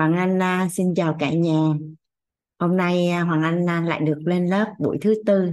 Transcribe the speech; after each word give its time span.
Hoàng 0.00 0.16
Anh 0.16 0.42
à, 0.42 0.68
xin 0.70 0.94
chào 0.94 1.16
cả 1.18 1.32
nhà. 1.32 1.74
Hôm 2.58 2.76
nay 2.76 3.08
à, 3.08 3.20
Hoàng 3.22 3.42
Anh 3.42 3.68
à, 3.68 3.80
lại 3.80 4.00
được 4.00 4.18
lên 4.24 4.46
lớp 4.46 4.74
buổi 4.78 4.98
thứ 5.00 5.14
tư, 5.26 5.52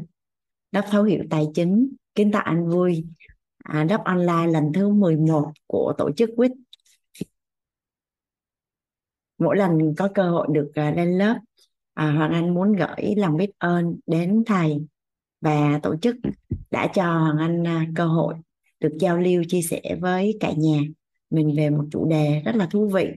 lớp 0.72 0.86
thấu 0.92 1.04
hiểu 1.04 1.24
tài 1.30 1.46
chính, 1.54 1.96
kiến 2.16 2.32
tạo 2.32 2.42
anh 2.46 2.70
vui, 2.70 3.06
à, 3.58 3.86
lớp 3.90 4.02
online 4.06 4.48
lần 4.48 4.72
thứ 4.74 4.90
11 4.90 5.52
của 5.68 5.94
tổ 5.98 6.12
chức 6.12 6.30
quýt. 6.36 6.52
Mỗi 9.38 9.58
lần 9.58 9.96
có 9.98 10.10
cơ 10.16 10.30
hội 10.30 10.48
được 10.52 10.72
lên 10.76 11.18
lớp, 11.18 11.40
à, 11.94 12.12
Hoàng 12.12 12.32
Anh 12.32 12.54
muốn 12.54 12.74
gửi 12.74 13.16
lòng 13.18 13.38
biết 13.38 13.50
ơn 13.58 14.00
đến 14.06 14.44
thầy 14.46 14.78
và 15.42 15.80
tổ 15.84 15.96
chức 16.02 16.16
đã 16.72 16.92
cho 16.94 17.04
Hoàng 17.04 17.38
Anh 17.38 17.94
cơ 17.96 18.06
hội 18.06 18.36
được 18.80 18.98
giao 19.00 19.18
lưu 19.18 19.44
chia 19.48 19.62
sẻ 19.62 19.82
với 20.02 20.38
cả 20.40 20.52
nhà 20.58 20.80
mình 21.30 21.54
về 21.58 21.70
một 21.70 21.86
chủ 21.92 22.10
đề 22.10 22.42
rất 22.46 22.56
là 22.56 22.66
thú 22.72 22.90
vị 22.94 23.08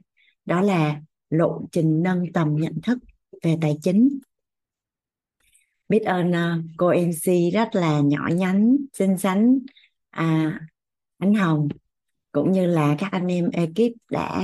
đó 0.44 0.60
là 0.60 1.00
lộ 1.30 1.62
trình 1.72 2.02
nâng 2.02 2.32
tầm 2.32 2.56
nhận 2.56 2.80
thức 2.82 2.98
về 3.42 3.56
tài 3.60 3.78
chính. 3.82 4.18
Biết 5.88 6.02
ơn 6.04 6.32
à, 6.32 6.58
cô 6.76 6.92
MC 6.92 7.52
rất 7.52 7.68
là 7.72 8.00
nhỏ 8.00 8.28
nhắn 8.32 8.76
xinh 8.92 9.18
xắn 9.18 9.58
à, 10.10 10.60
ánh 11.18 11.34
hồng 11.34 11.68
cũng 12.32 12.52
như 12.52 12.66
là 12.66 12.96
các 12.98 13.12
anh 13.12 13.26
em 13.26 13.50
ekip 13.50 13.92
đã 14.10 14.42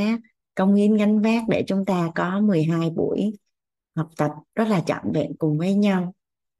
công 0.54 0.74
hiến 0.74 0.96
gánh 0.96 1.20
vác 1.20 1.42
để 1.48 1.64
chúng 1.66 1.84
ta 1.84 2.10
có 2.14 2.40
12 2.40 2.90
buổi 2.90 3.32
học 3.96 4.10
tập 4.16 4.30
rất 4.54 4.68
là 4.68 4.80
trọn 4.80 5.12
vẹn 5.14 5.36
cùng 5.38 5.58
với 5.58 5.74
nhau. 5.74 6.14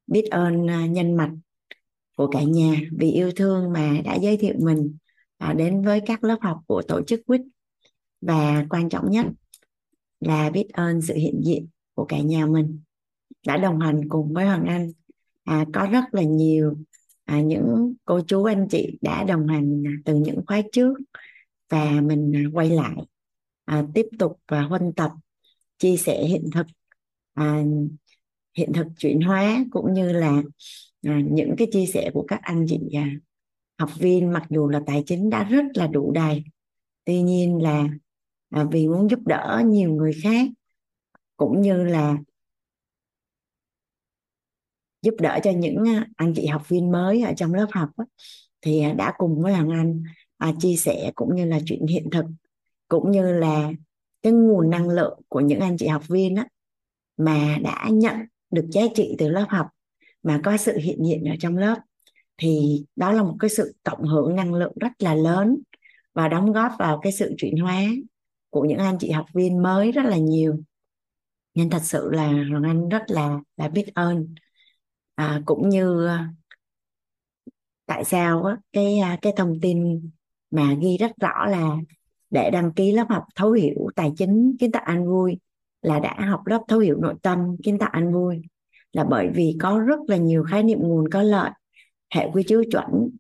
Biết 0.07 0.29
ơn 0.31 0.71
à, 0.71 0.87
nhân 0.87 1.17
mặt 1.17 1.31
của 2.17 2.27
cả 2.27 2.43
nhà 2.43 2.81
vì 2.99 3.11
yêu 3.11 3.31
thương 3.37 3.73
mà 3.73 4.01
đã 4.05 4.15
giới 4.15 4.37
thiệu 4.37 4.55
mình 4.59 4.97
à, 5.39 5.53
đến 5.53 5.83
với 5.83 6.01
các 6.07 6.25
lớp 6.25 6.39
học 6.41 6.61
của 6.67 6.83
tổ 6.89 7.03
chức 7.03 7.21
quýt. 7.27 7.41
Và 8.21 8.67
quan 8.71 8.89
trọng 8.89 9.11
nhất 9.11 9.27
là 10.27 10.51
biết 10.51 10.69
ơn 10.73 11.01
sự 11.03 11.15
hiện 11.15 11.41
diện 11.45 11.69
của 11.95 12.05
cả 12.05 12.19
nhà 12.19 12.47
mình 12.47 12.81
đã 13.47 13.57
đồng 13.57 13.81
hành 13.81 14.09
cùng 14.09 14.33
với 14.33 14.47
Hoàng 14.47 14.65
Anh. 14.65 14.93
À, 15.45 15.65
có 15.73 15.89
rất 15.93 16.05
là 16.13 16.23
nhiều 16.23 16.77
à, 17.25 17.41
những 17.41 17.95
cô 18.05 18.21
chú 18.27 18.45
anh 18.45 18.67
chị 18.71 18.99
đã 19.03 19.25
đồng 19.25 19.49
hành 19.49 19.83
à, 19.87 19.93
từ 20.05 20.15
những 20.15 20.41
khóa 20.47 20.61
trước 20.73 20.95
và 21.69 22.01
mình 22.01 22.33
à, 22.37 22.43
quay 22.53 22.71
lại 22.71 22.97
à, 23.65 23.85
tiếp 23.95 24.07
tục 24.19 24.41
và 24.49 24.63
huân 24.63 24.93
tập 24.93 25.11
chia 25.79 25.97
sẻ 25.97 26.25
hiện 26.25 26.51
thực 26.55 26.67
à, 27.35 27.65
hiện 28.57 28.73
thực 28.73 28.87
chuyển 28.99 29.21
hóa 29.21 29.65
cũng 29.71 29.95
như 29.95 30.13
là 30.13 30.43
à, 31.03 31.21
những 31.31 31.55
cái 31.59 31.69
chia 31.73 31.87
sẻ 31.87 32.11
của 32.15 32.25
các 32.29 32.41
anh 32.43 32.67
chị 32.69 32.79
à, 32.95 33.11
học 33.79 33.91
viên. 33.99 34.33
Mặc 34.33 34.47
dù 34.51 34.69
là 34.69 34.81
tài 34.87 35.03
chính 35.07 35.31
đã 35.31 35.45
rất 35.45 35.65
là 35.75 35.87
đủ 35.87 36.13
đầy 36.13 36.45
tuy 37.05 37.23
nhiên 37.23 37.63
là 37.63 37.89
à, 38.51 38.65
vì 38.73 38.89
muốn 38.89 39.11
giúp 39.11 39.21
đỡ 39.27 39.63
nhiều 39.67 39.91
người 39.91 40.13
khác 40.23 40.49
cũng 41.37 41.61
như 41.61 41.85
là 41.85 42.17
giúp 45.03 45.15
đỡ 45.19 45.39
cho 45.43 45.51
những 45.51 45.89
à, 45.89 46.07
anh 46.17 46.33
chị 46.37 46.47
học 46.47 46.69
viên 46.69 46.93
mới 46.93 47.23
ở 47.23 47.33
trong 47.37 47.55
lớp 47.55 47.67
học 47.73 47.91
thì 48.63 48.83
à, 48.83 48.93
đã 48.93 49.13
cùng 49.19 49.43
với 49.43 49.53
Hoàng 49.53 49.71
Anh 49.71 50.03
à, 50.39 50.53
chia 50.61 50.77
sẻ 50.77 51.13
cũng 51.15 51.35
như 51.35 51.45
là 51.45 51.59
chuyện 51.67 51.87
hiện 51.87 52.11
thực 52.11 52.25
cũng 52.89 53.11
như 53.11 53.33
là 53.33 53.73
cái 54.23 54.33
nguồn 54.33 54.71
năng 54.71 54.89
lượng 54.89 55.21
của 55.29 55.41
những 55.41 55.61
anh 55.61 55.77
chị 55.77 55.87
học 55.87 56.09
viên 56.09 56.35
đó 56.35 56.43
mà 57.17 57.59
đã 57.63 57.89
nhận 57.93 58.17
được 58.51 58.67
giá 58.71 58.83
trị 58.95 59.15
từ 59.19 59.29
lớp 59.29 59.47
học 59.49 59.67
mà 60.23 60.41
có 60.45 60.57
sự 60.57 60.79
hiện 60.79 61.05
diện 61.05 61.25
ở 61.25 61.35
trong 61.41 61.57
lớp. 61.57 61.77
Thì 62.39 62.85
đó 62.97 63.13
là 63.13 63.23
một 63.23 63.37
cái 63.41 63.51
sự 63.51 63.75
cộng 63.83 64.03
hưởng 64.03 64.37
năng 64.37 64.55
lượng 64.55 64.73
rất 64.81 64.93
là 64.99 65.15
lớn 65.15 65.59
và 66.15 66.29
đóng 66.29 66.53
góp 66.53 66.73
vào 66.79 67.01
cái 67.03 67.13
sự 67.13 67.35
chuyển 67.39 67.57
hóa 67.57 67.83
của 68.57 68.65
những 68.65 68.79
anh 68.79 68.97
chị 69.01 69.11
học 69.11 69.27
viên 69.35 69.63
mới 69.63 69.93
rất 69.93 70.03
là 70.05 70.17
nhiều. 70.17 70.57
Nên 71.55 71.71
thật 71.71 71.83
sự 71.83 72.11
là 72.13 72.27
Hoàng 72.27 72.63
Anh 72.63 72.89
rất 72.89 73.03
là 73.09 73.39
là 73.57 73.69
biết 73.69 73.87
ơn. 73.95 74.35
À, 75.15 75.43
cũng 75.47 75.69
như 75.69 76.07
à, 76.07 76.29
tại 77.87 78.05
sao 78.05 78.45
á, 78.45 78.57
cái 78.73 78.99
à, 78.99 79.19
cái 79.23 79.33
thông 79.37 79.61
tin 79.63 80.11
mà 80.51 80.75
ghi 80.81 80.97
rất 80.97 81.11
rõ 81.21 81.47
là 81.47 81.77
để 82.31 82.51
đăng 82.51 82.73
ký 82.73 82.93
lớp 82.93 83.07
học 83.09 83.25
thấu 83.35 83.53
hiểu 83.53 83.89
tài 83.97 84.13
chính 84.17 84.57
kiến 84.61 84.73
tạo 84.73 84.83
anh 84.87 85.07
vui 85.07 85.39
là 85.83 85.99
đã 85.99 86.17
học 86.31 86.41
lớp 86.47 86.63
thấu 86.69 86.79
hiểu 86.79 86.97
nội 87.01 87.15
tâm 87.23 87.57
kiến 87.65 87.79
tạo 87.79 87.91
anh 87.93 88.13
vui. 88.13 88.41
Là 88.93 89.05
bởi 89.05 89.29
vì 89.35 89.57
có 89.61 89.79
rất 89.79 89.99
là 90.09 90.17
nhiều 90.17 90.45
khái 90.51 90.63
niệm 90.63 90.79
nguồn 90.79 91.11
có 91.11 91.23
lợi 91.23 91.51
hệ 92.15 92.31
quy 92.33 92.43
chiếu 92.43 92.65
chuẩn 92.73 93.11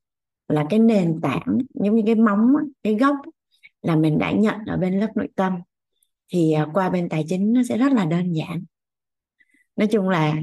là 0.49 0.67
cái 0.71 0.79
nền 0.79 1.21
tảng 1.23 1.59
giống 1.75 1.95
như 1.97 2.03
cái 2.07 2.15
móng 2.15 2.55
cái 2.83 2.95
gốc 2.95 3.17
là 3.87 3.97
mình 3.97 4.19
đã 4.19 4.31
nhận 4.31 4.55
ở 4.67 4.77
bên 4.77 5.01
lớp 5.01 5.09
nội 5.15 5.29
tâm. 5.37 5.53
Thì 6.29 6.53
à, 6.53 6.67
qua 6.75 6.91
bên 6.91 7.09
tài 7.09 7.25
chính 7.29 7.53
nó 7.53 7.63
sẽ 7.69 7.79
rất 7.79 7.93
là 7.93 8.05
đơn 8.05 8.33
giản. 8.33 8.65
Nói 9.77 9.89
chung 9.89 10.09
là 10.09 10.35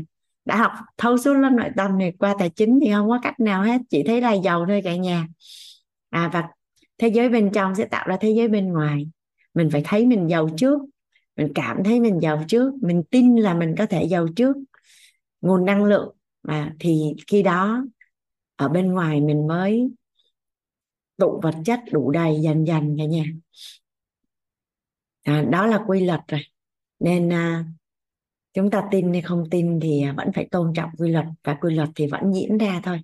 đã 0.46 0.56
học 0.58 0.72
thấu 0.98 1.18
suốt 1.18 1.34
lớp 1.34 1.50
nội 1.50 1.70
tâm 1.78 1.98
này 1.98 2.14
qua 2.20 2.36
tài 2.40 2.50
chính 2.50 2.80
thì 2.82 2.92
không 2.92 3.10
có 3.10 3.20
cách 3.22 3.40
nào 3.40 3.64
hết, 3.64 3.82
chỉ 3.90 4.04
thấy 4.04 4.22
là 4.22 4.34
giàu 4.34 4.66
thôi 4.68 4.82
cả 4.84 4.96
nhà. 4.96 5.28
À 6.10 6.30
và 6.34 6.48
thế 6.98 7.08
giới 7.08 7.30
bên 7.30 7.52
trong 7.54 7.76
sẽ 7.76 7.86
tạo 7.86 8.06
ra 8.08 8.18
thế 8.22 8.30
giới 8.30 8.48
bên 8.48 8.74
ngoài. 8.74 9.08
Mình 9.54 9.70
phải 9.72 9.82
thấy 9.86 10.06
mình 10.06 10.30
giàu 10.30 10.50
trước, 10.58 10.80
mình 11.38 11.52
cảm 11.56 11.84
thấy 11.84 12.00
mình 12.00 12.20
giàu 12.22 12.44
trước, 12.48 12.74
mình 12.82 13.04
tin 13.12 13.36
là 13.36 13.54
mình 13.54 13.76
có 13.78 13.86
thể 13.86 14.04
giàu 14.04 14.28
trước. 14.36 14.56
Nguồn 15.42 15.66
năng 15.66 15.84
lượng 15.84 16.16
mà 16.44 16.74
thì 16.80 17.14
khi 17.28 17.44
đó 17.44 17.86
ở 18.56 18.70
bên 18.70 18.92
ngoài 18.92 19.22
mình 19.22 19.48
mới 19.48 19.90
tụ 21.18 21.40
vật 21.44 21.56
chất 21.66 21.80
đủ 21.92 22.12
đầy 22.12 22.42
dần 22.42 22.68
dần 22.68 22.96
cả 22.98 23.06
nhà. 23.06 23.24
À, 25.24 25.46
đó 25.50 25.66
là 25.66 25.84
quy 25.88 26.06
luật 26.06 26.22
rồi. 26.28 26.42
Nên 27.00 27.34
à, 27.34 27.66
chúng 28.54 28.70
ta 28.70 28.84
tin 28.92 29.14
hay 29.14 29.22
không 29.22 29.50
tin 29.52 29.80
thì 29.80 30.04
vẫn 30.18 30.32
phải 30.36 30.48
tôn 30.52 30.74
trọng 30.74 30.90
quy 30.98 31.10
luật 31.10 31.26
và 31.44 31.54
quy 31.54 31.76
luật 31.76 31.90
thì 31.96 32.08
vẫn 32.08 32.34
diễn 32.34 32.58
ra 32.58 32.82
thôi. 32.84 33.02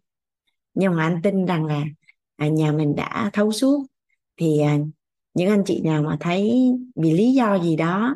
Nhưng 0.73 0.95
mà 0.95 1.03
anh 1.03 1.21
tin 1.23 1.45
rằng 1.45 1.65
là 1.65 1.83
à, 2.35 2.47
nhà 2.47 2.71
mình 2.71 2.95
đã 2.95 3.29
thấu 3.33 3.51
suốt 3.51 3.85
thì 4.37 4.59
à, 4.61 4.77
những 5.33 5.49
anh 5.49 5.63
chị 5.65 5.81
nào 5.81 6.01
mà 6.01 6.17
thấy 6.19 6.71
vì 6.95 7.11
lý 7.11 7.33
do 7.33 7.59
gì 7.59 7.75
đó 7.75 8.15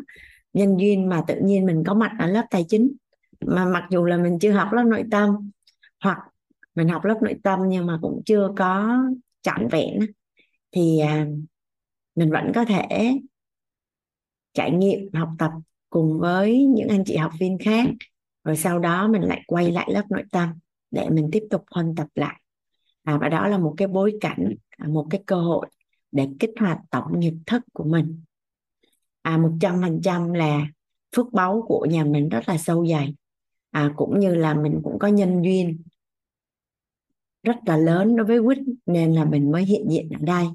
nhân 0.53 0.77
duyên 0.77 1.09
mà 1.09 1.23
tự 1.27 1.35
nhiên 1.43 1.65
mình 1.65 1.83
có 1.87 1.93
mặt 1.93 2.11
ở 2.19 2.27
lớp 2.27 2.45
tài 2.49 2.65
chính 2.69 2.91
mà 3.45 3.65
mặc 3.65 3.83
dù 3.89 4.05
là 4.05 4.17
mình 4.17 4.39
chưa 4.39 4.51
học 4.51 4.67
lớp 4.71 4.83
nội 4.83 5.03
tâm 5.11 5.51
hoặc 6.03 6.17
mình 6.75 6.87
học 6.87 7.05
lớp 7.05 7.19
nội 7.21 7.35
tâm 7.43 7.59
nhưng 7.67 7.85
mà 7.85 7.99
cũng 8.01 8.21
chưa 8.25 8.53
có 8.57 8.99
trọn 9.43 9.67
vẹn 9.67 9.99
thì 10.71 10.99
à, 10.99 11.27
mình 12.15 12.31
vẫn 12.31 12.51
có 12.55 12.65
thể 12.65 13.13
trải 14.53 14.71
nghiệm 14.71 15.13
học 15.13 15.29
tập 15.39 15.51
cùng 15.89 16.19
với 16.19 16.65
những 16.65 16.87
anh 16.87 17.03
chị 17.05 17.15
học 17.15 17.31
viên 17.39 17.57
khác 17.57 17.85
rồi 18.43 18.57
sau 18.57 18.79
đó 18.79 19.07
mình 19.07 19.21
lại 19.21 19.41
quay 19.47 19.71
lại 19.71 19.87
lớp 19.91 20.03
nội 20.09 20.23
tâm 20.31 20.49
để 20.91 21.09
mình 21.09 21.29
tiếp 21.31 21.43
tục 21.49 21.63
huân 21.71 21.95
tập 21.95 22.07
lại. 22.15 22.41
À, 23.03 23.17
và 23.21 23.29
đó 23.29 23.47
là 23.47 23.57
một 23.57 23.73
cái 23.77 23.87
bối 23.87 24.17
cảnh 24.21 24.55
à, 24.77 24.87
một 24.87 25.07
cái 25.09 25.23
cơ 25.25 25.35
hội 25.35 25.67
để 26.11 26.27
kích 26.39 26.51
hoạt 26.59 26.79
tổng 26.89 27.19
nghiệp 27.19 27.33
thức 27.45 27.63
của 27.73 27.83
mình. 27.83 28.21
À 29.21 29.37
một 29.37 29.51
trăm 29.61 29.81
phần 29.81 30.01
trăm 30.03 30.33
là 30.33 30.67
phước 31.15 31.33
báu 31.33 31.65
của 31.67 31.87
nhà 31.89 32.03
mình 32.03 32.29
rất 32.29 32.49
là 32.49 32.57
sâu 32.57 32.87
dày. 32.87 33.15
À, 33.71 33.93
cũng 33.95 34.19
như 34.19 34.35
là 34.35 34.53
mình 34.53 34.81
cũng 34.83 34.99
có 34.99 35.07
nhân 35.07 35.41
duyên 35.43 35.81
rất 37.43 37.55
là 37.65 37.77
lớn 37.77 38.15
đối 38.15 38.25
với 38.25 38.39
quýt 38.45 38.57
nên 38.85 39.13
là 39.13 39.25
mình 39.25 39.51
mới 39.51 39.65
hiện 39.65 39.85
diện 39.89 40.09
ở 40.09 40.19
đây. 40.21 40.45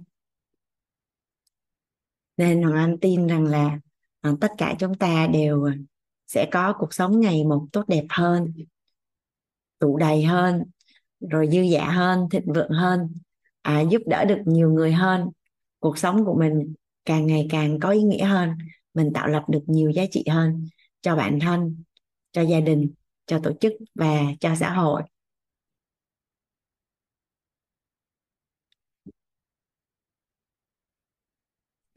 Nên 2.37 2.62
hoàng 2.62 2.76
anh 2.76 2.99
tin 3.00 3.26
rằng 3.26 3.44
là 3.44 3.78
à, 4.21 4.32
tất 4.41 4.53
cả 4.59 4.75
chúng 4.78 4.94
ta 4.94 5.27
đều 5.32 5.71
sẽ 6.27 6.48
có 6.53 6.75
cuộc 6.78 6.94
sống 6.94 7.21
ngày 7.21 7.44
một 7.44 7.66
tốt 7.72 7.84
đẹp 7.88 8.04
hơn 8.09 8.53
tụ 9.78 9.97
đầy 9.97 10.25
hơn 10.25 10.65
rồi 11.21 11.48
dư 11.53 11.62
dả 11.72 11.91
hơn 11.91 12.28
thịnh 12.31 12.53
vượng 12.53 12.71
hơn 12.71 13.15
à, 13.62 13.81
giúp 13.81 14.03
đỡ 14.06 14.25
được 14.25 14.43
nhiều 14.47 14.71
người 14.71 14.93
hơn. 14.93 15.28
Cuộc 15.78 15.98
sống 15.98 16.25
của 16.25 16.34
mình 16.34 16.75
càng 17.04 17.27
ngày 17.27 17.47
càng 17.50 17.81
có 17.81 17.91
ý 17.91 18.03
nghĩa 18.03 18.25
hơn 18.25 18.50
mình 18.94 19.12
tạo 19.15 19.28
lập 19.28 19.43
được 19.48 19.62
nhiều 19.66 19.91
giá 19.91 20.03
trị 20.10 20.25
hơn 20.31 20.66
cho 21.01 21.16
bản 21.16 21.41
thân 21.41 21.83
cho 22.33 22.42
gia 22.42 22.60
đình 22.60 22.91
cho 23.27 23.41
tổ 23.42 23.53
chức 23.60 23.72
và 23.95 24.22
cho 24.41 24.54
xã 24.54 24.72
hội. 24.72 25.03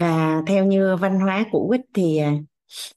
Và 0.02 0.42
theo 0.48 0.66
như 0.66 0.96
văn 0.96 1.20
hóa 1.20 1.46
của 1.52 1.68
quýt 1.68 1.82
thì 1.94 2.18
à, 2.18 2.34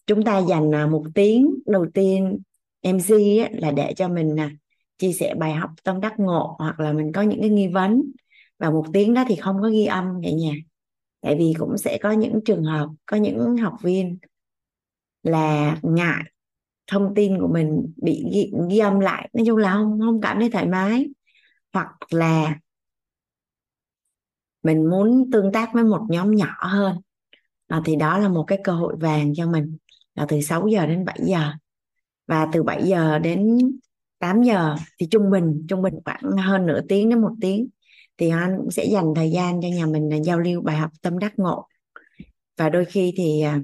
chúng 0.07 0.25
ta 0.25 0.39
dành 0.39 0.75
à, 0.75 0.87
một 0.87 1.05
tiếng 1.15 1.55
đầu 1.67 1.87
tiên 1.95 2.39
MC 2.81 3.15
là 3.53 3.71
để 3.71 3.95
cho 3.97 4.09
mình 4.09 4.41
à, 4.41 4.51
chia 4.99 5.13
sẻ 5.13 5.35
bài 5.39 5.53
học 5.53 5.71
tâm 5.85 6.01
đắc 6.01 6.15
ngộ 6.19 6.57
hoặc 6.59 6.81
là 6.81 6.93
mình 6.93 7.13
có 7.13 7.23
những 7.23 7.41
cái 7.41 7.51
nghi 7.51 7.69
vấn. 7.69 8.03
Và 8.59 8.71
một 8.71 8.85
tiếng 8.93 9.15
đó 9.15 9.25
thì 9.29 9.37
không 9.37 9.57
có 9.63 9.69
ghi 9.69 9.85
âm 9.87 10.05
cả 10.23 10.31
nhà. 10.31 10.53
Tại 11.21 11.37
vì 11.39 11.55
cũng 11.59 11.79
sẽ 11.79 11.99
có 12.03 12.13
những 12.13 12.41
trường 12.45 12.65
hợp 12.65 12.89
có 13.07 13.17
những 13.17 13.57
học 13.57 13.75
viên 13.83 14.19
là 15.23 15.77
ngại 15.83 16.25
thông 16.87 17.15
tin 17.15 17.41
của 17.41 17.49
mình 17.49 17.93
bị 18.03 18.25
ghi, 18.33 18.53
ghi 18.71 18.79
âm 18.79 19.01
lại. 19.01 19.31
Nói 19.33 19.45
chung 19.47 19.57
là 19.57 19.73
không 19.73 20.01
không 20.01 20.21
cảm 20.21 20.41
thấy 20.41 20.51
thoải 20.51 20.67
mái. 20.67 21.07
Hoặc 21.73 21.89
là 22.11 22.57
mình 24.65 24.91
muốn 24.91 25.31
tương 25.33 25.53
tác 25.53 25.71
với 25.75 25.85
một 25.85 26.01
nhóm 26.09 26.31
nhỏ 26.31 26.57
hơn. 26.59 26.97
À, 27.67 27.83
thì 27.85 27.97
đó 27.97 28.19
là 28.19 28.29
một 28.29 28.45
cái 28.47 28.59
cơ 28.65 28.73
hội 28.73 28.97
vàng 29.01 29.35
cho 29.35 29.47
mình 29.47 29.77
là 30.15 30.27
từ 30.29 30.41
6 30.41 30.69
giờ 30.69 30.87
đến 30.87 31.05
7 31.05 31.19
giờ. 31.25 31.53
Và 32.27 32.47
từ 32.53 32.63
7 32.63 32.83
giờ 32.83 33.19
đến 33.19 33.59
8 34.19 34.43
giờ 34.43 34.77
thì 34.99 35.07
trung 35.11 35.31
bình 35.31 35.67
trung 35.69 35.83
bình 35.83 35.95
khoảng 36.05 36.37
hơn 36.37 36.67
nửa 36.67 36.81
tiếng 36.89 37.11
đến 37.11 37.21
một 37.21 37.33
tiếng. 37.41 37.69
Thì 38.19 38.29
anh 38.29 38.55
cũng 38.59 38.71
sẽ 38.71 38.85
dành 38.85 39.05
thời 39.17 39.31
gian 39.31 39.63
cho 39.63 39.69
nhà 39.69 39.87
mình 39.87 40.25
giao 40.25 40.39
lưu 40.39 40.63
bài 40.63 40.77
học 40.77 40.91
tâm 41.03 41.19
đắc 41.19 41.33
ngộ. 41.37 41.67
Và 42.57 42.69
đôi 42.69 42.85
khi 42.85 43.15
thì 43.17 43.41
à, 43.41 43.61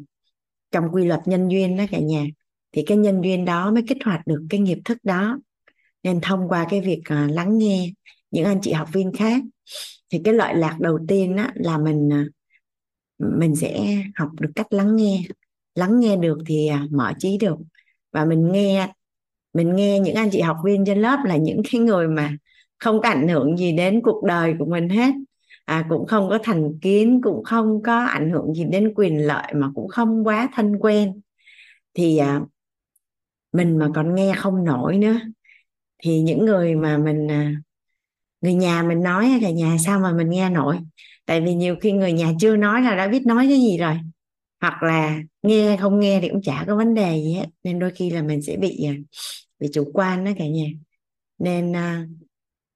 trong 0.70 0.84
quy 0.92 1.04
luật 1.04 1.20
nhân 1.26 1.48
duyên 1.48 1.76
đó 1.76 1.84
cả 1.90 1.98
nhà 1.98 2.24
thì 2.72 2.82
cái 2.86 2.96
nhân 2.96 3.20
duyên 3.24 3.44
đó 3.44 3.70
mới 3.70 3.82
kích 3.88 3.98
hoạt 4.04 4.26
được 4.26 4.46
cái 4.50 4.60
nghiệp 4.60 4.78
thức 4.84 4.98
đó. 5.02 5.38
Nên 6.02 6.20
thông 6.20 6.48
qua 6.48 6.66
cái 6.70 6.80
việc 6.80 7.00
à, 7.04 7.28
lắng 7.30 7.58
nghe 7.58 7.92
những 8.30 8.44
anh 8.44 8.60
chị 8.62 8.72
học 8.72 8.88
viên 8.92 9.12
khác 9.12 9.42
thì 10.10 10.20
cái 10.24 10.34
loại 10.34 10.54
lạc 10.56 10.76
đầu 10.80 10.98
tiên 11.08 11.36
đó 11.36 11.46
là 11.54 11.78
mình 11.78 12.12
à, 12.12 12.24
mình 13.18 13.56
sẽ 13.56 14.02
học 14.14 14.28
được 14.40 14.50
cách 14.54 14.72
lắng 14.72 14.96
nghe. 14.96 15.22
Lắng 15.74 16.00
nghe 16.00 16.16
được 16.16 16.38
thì 16.46 16.66
à, 16.66 16.86
mở 16.90 17.12
trí 17.18 17.38
được. 17.38 17.56
Và 18.12 18.24
mình 18.24 18.52
nghe 18.52 18.88
mình 19.52 19.76
nghe 19.76 20.00
những 20.00 20.14
anh 20.14 20.30
chị 20.32 20.40
học 20.40 20.56
viên 20.64 20.84
trên 20.84 20.98
lớp 20.98 21.18
là 21.24 21.36
những 21.36 21.62
cái 21.72 21.80
người 21.80 22.08
mà 22.08 22.36
không 22.78 23.00
có 23.02 23.08
ảnh 23.08 23.28
hưởng 23.28 23.56
gì 23.56 23.72
đến 23.72 24.00
cuộc 24.04 24.24
đời 24.24 24.54
của 24.58 24.66
mình 24.66 24.88
hết. 24.88 25.14
À, 25.64 25.86
cũng 25.88 26.06
không 26.06 26.28
có 26.28 26.38
thành 26.42 26.78
kiến 26.82 27.20
cũng 27.24 27.44
không 27.44 27.82
có 27.82 28.04
ảnh 28.04 28.30
hưởng 28.30 28.54
gì 28.54 28.64
đến 28.64 28.92
quyền 28.96 29.26
lợi 29.26 29.54
mà 29.54 29.70
cũng 29.74 29.88
không 29.88 30.26
quá 30.26 30.48
thân 30.54 30.78
quen. 30.80 31.20
Thì 31.94 32.18
à, 32.18 32.40
mình 33.52 33.78
mà 33.78 33.88
còn 33.94 34.14
nghe 34.14 34.34
không 34.36 34.64
nổi 34.64 34.98
nữa 34.98 35.16
thì 36.02 36.20
những 36.20 36.44
người 36.44 36.74
mà 36.74 36.98
mình 36.98 37.30
à, 37.30 37.52
người 38.40 38.54
nhà 38.54 38.82
mình 38.82 39.02
nói 39.02 39.40
là 39.42 39.50
nhà 39.50 39.76
sao 39.84 40.00
mà 40.00 40.12
mình 40.12 40.30
nghe 40.30 40.50
nổi? 40.50 40.78
Tại 41.26 41.40
vì 41.40 41.54
nhiều 41.54 41.76
khi 41.80 41.92
người 41.92 42.12
nhà 42.12 42.32
chưa 42.40 42.56
nói 42.56 42.82
là 42.82 42.96
đã 42.96 43.08
biết 43.08 43.26
nói 43.26 43.46
cái 43.48 43.58
gì 43.58 43.78
rồi, 43.78 43.94
hoặc 44.60 44.82
là 44.82 45.22
nghe 45.42 45.76
không 45.76 46.00
nghe 46.00 46.20
thì 46.22 46.28
cũng 46.28 46.42
chả 46.42 46.64
có 46.66 46.76
vấn 46.76 46.94
đề 46.94 47.16
gì 47.16 47.34
hết, 47.34 47.46
nên 47.64 47.78
đôi 47.78 47.90
khi 47.90 48.10
là 48.10 48.22
mình 48.22 48.42
sẽ 48.42 48.56
bị 48.56 48.84
à, 48.84 48.94
bị 49.58 49.68
chủ 49.72 49.90
quan 49.94 50.24
đó 50.24 50.30
cả 50.38 50.46
nhà. 50.46 50.66
Nên 51.38 51.76
à, 51.76 52.06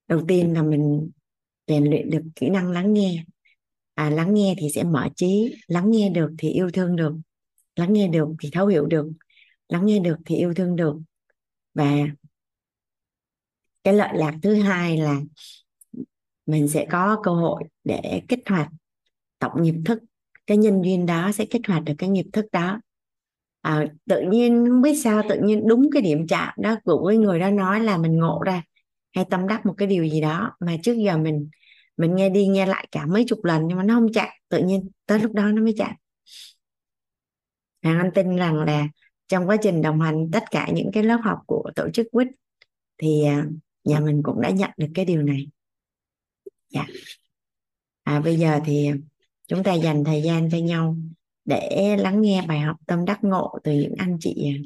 đầu 0.08 0.20
tiên 0.28 0.54
là 0.54 0.62
mình 0.62 1.10
rèn 1.66 1.84
luyện 1.84 2.10
được 2.10 2.22
kỹ 2.36 2.48
năng 2.48 2.70
lắng 2.70 2.92
nghe. 2.92 3.24
À 3.94 4.10
lắng 4.10 4.34
nghe 4.34 4.54
thì 4.58 4.68
sẽ 4.74 4.82
mở 4.82 5.08
trí, 5.16 5.54
lắng 5.66 5.90
nghe 5.90 6.10
được 6.10 6.34
thì 6.38 6.50
yêu 6.50 6.70
thương 6.70 6.96
được, 6.96 7.14
lắng 7.76 7.92
nghe 7.92 8.08
được 8.08 8.28
thì 8.42 8.50
thấu 8.52 8.66
hiểu 8.66 8.86
được, 8.86 9.10
lắng 9.68 9.86
nghe 9.86 9.98
được 9.98 10.16
thì 10.26 10.36
yêu 10.36 10.54
thương 10.54 10.76
được. 10.76 10.96
Và 11.74 12.06
cái 13.84 13.94
lợi 13.94 14.10
lạc 14.14 14.34
thứ 14.42 14.54
hai 14.54 14.96
là 14.96 15.20
mình 16.46 16.68
sẽ 16.68 16.86
có 16.90 17.20
cơ 17.22 17.30
hội 17.30 17.64
để 17.84 18.22
kích 18.28 18.40
hoạt 18.46 18.68
tổng 19.38 19.62
nghiệp 19.62 19.74
thức. 19.84 19.98
Cái 20.46 20.56
nhân 20.56 20.82
duyên 20.84 21.06
đó 21.06 21.32
sẽ 21.32 21.44
kích 21.44 21.62
hoạt 21.68 21.82
được 21.82 21.94
cái 21.98 22.08
nghiệp 22.08 22.26
thức 22.32 22.46
đó. 22.52 22.80
À, 23.60 23.86
tự 24.08 24.20
nhiên 24.30 24.66
không 24.68 24.82
biết 24.82 24.94
sao 25.04 25.22
tự 25.28 25.40
nhiên 25.42 25.68
đúng 25.68 25.90
cái 25.92 26.02
điểm 26.02 26.26
chạm 26.26 26.54
đó 26.58 26.76
của 26.84 27.06
cái 27.08 27.16
người 27.16 27.40
đó 27.40 27.50
nói 27.50 27.80
là 27.80 27.96
mình 27.96 28.18
ngộ 28.18 28.42
ra 28.46 28.62
hay 29.14 29.24
tâm 29.30 29.48
đắc 29.48 29.66
một 29.66 29.74
cái 29.78 29.88
điều 29.88 30.04
gì 30.04 30.20
đó 30.20 30.56
mà 30.60 30.76
trước 30.82 30.92
giờ 30.94 31.18
mình 31.18 31.48
mình 31.96 32.14
nghe 32.14 32.28
đi 32.30 32.46
nghe 32.46 32.66
lại 32.66 32.88
cả 32.92 33.06
mấy 33.06 33.24
chục 33.28 33.44
lần 33.44 33.66
nhưng 33.66 33.78
mà 33.78 33.84
nó 33.84 33.94
không 33.94 34.12
chạm 34.12 34.28
tự 34.48 34.64
nhiên 34.64 34.90
tới 35.06 35.18
lúc 35.18 35.32
đó 35.32 35.46
nó 35.46 35.62
mới 35.62 35.74
chạm. 35.78 35.92
Hàng 37.82 37.98
Anh 37.98 38.10
tin 38.14 38.36
rằng 38.36 38.56
là 38.56 38.88
trong 39.28 39.48
quá 39.48 39.56
trình 39.62 39.82
đồng 39.82 40.00
hành 40.00 40.30
tất 40.32 40.44
cả 40.50 40.68
những 40.74 40.90
cái 40.92 41.02
lớp 41.02 41.18
học 41.24 41.38
của 41.46 41.70
tổ 41.76 41.90
chức 41.90 42.06
quýt 42.12 42.28
thì 42.98 43.24
à, 43.24 43.46
dạ 43.84 44.00
mình 44.00 44.20
cũng 44.24 44.40
đã 44.40 44.50
nhận 44.50 44.70
được 44.76 44.88
cái 44.94 45.04
điều 45.04 45.22
này. 45.22 45.46
Dạ. 46.68 46.86
À, 48.02 48.20
bây 48.20 48.36
giờ 48.36 48.60
thì 48.64 48.90
chúng 49.46 49.62
ta 49.62 49.74
dành 49.74 50.04
thời 50.04 50.22
gian 50.22 50.48
cho 50.52 50.58
nhau 50.58 50.96
để 51.44 51.96
lắng 51.98 52.20
nghe 52.20 52.44
bài 52.48 52.60
học 52.60 52.76
tâm 52.86 53.04
đắc 53.04 53.18
ngộ 53.24 53.58
từ 53.64 53.72
những 53.72 53.94
anh 53.98 54.16
chị 54.20 54.48
à, 54.48 54.56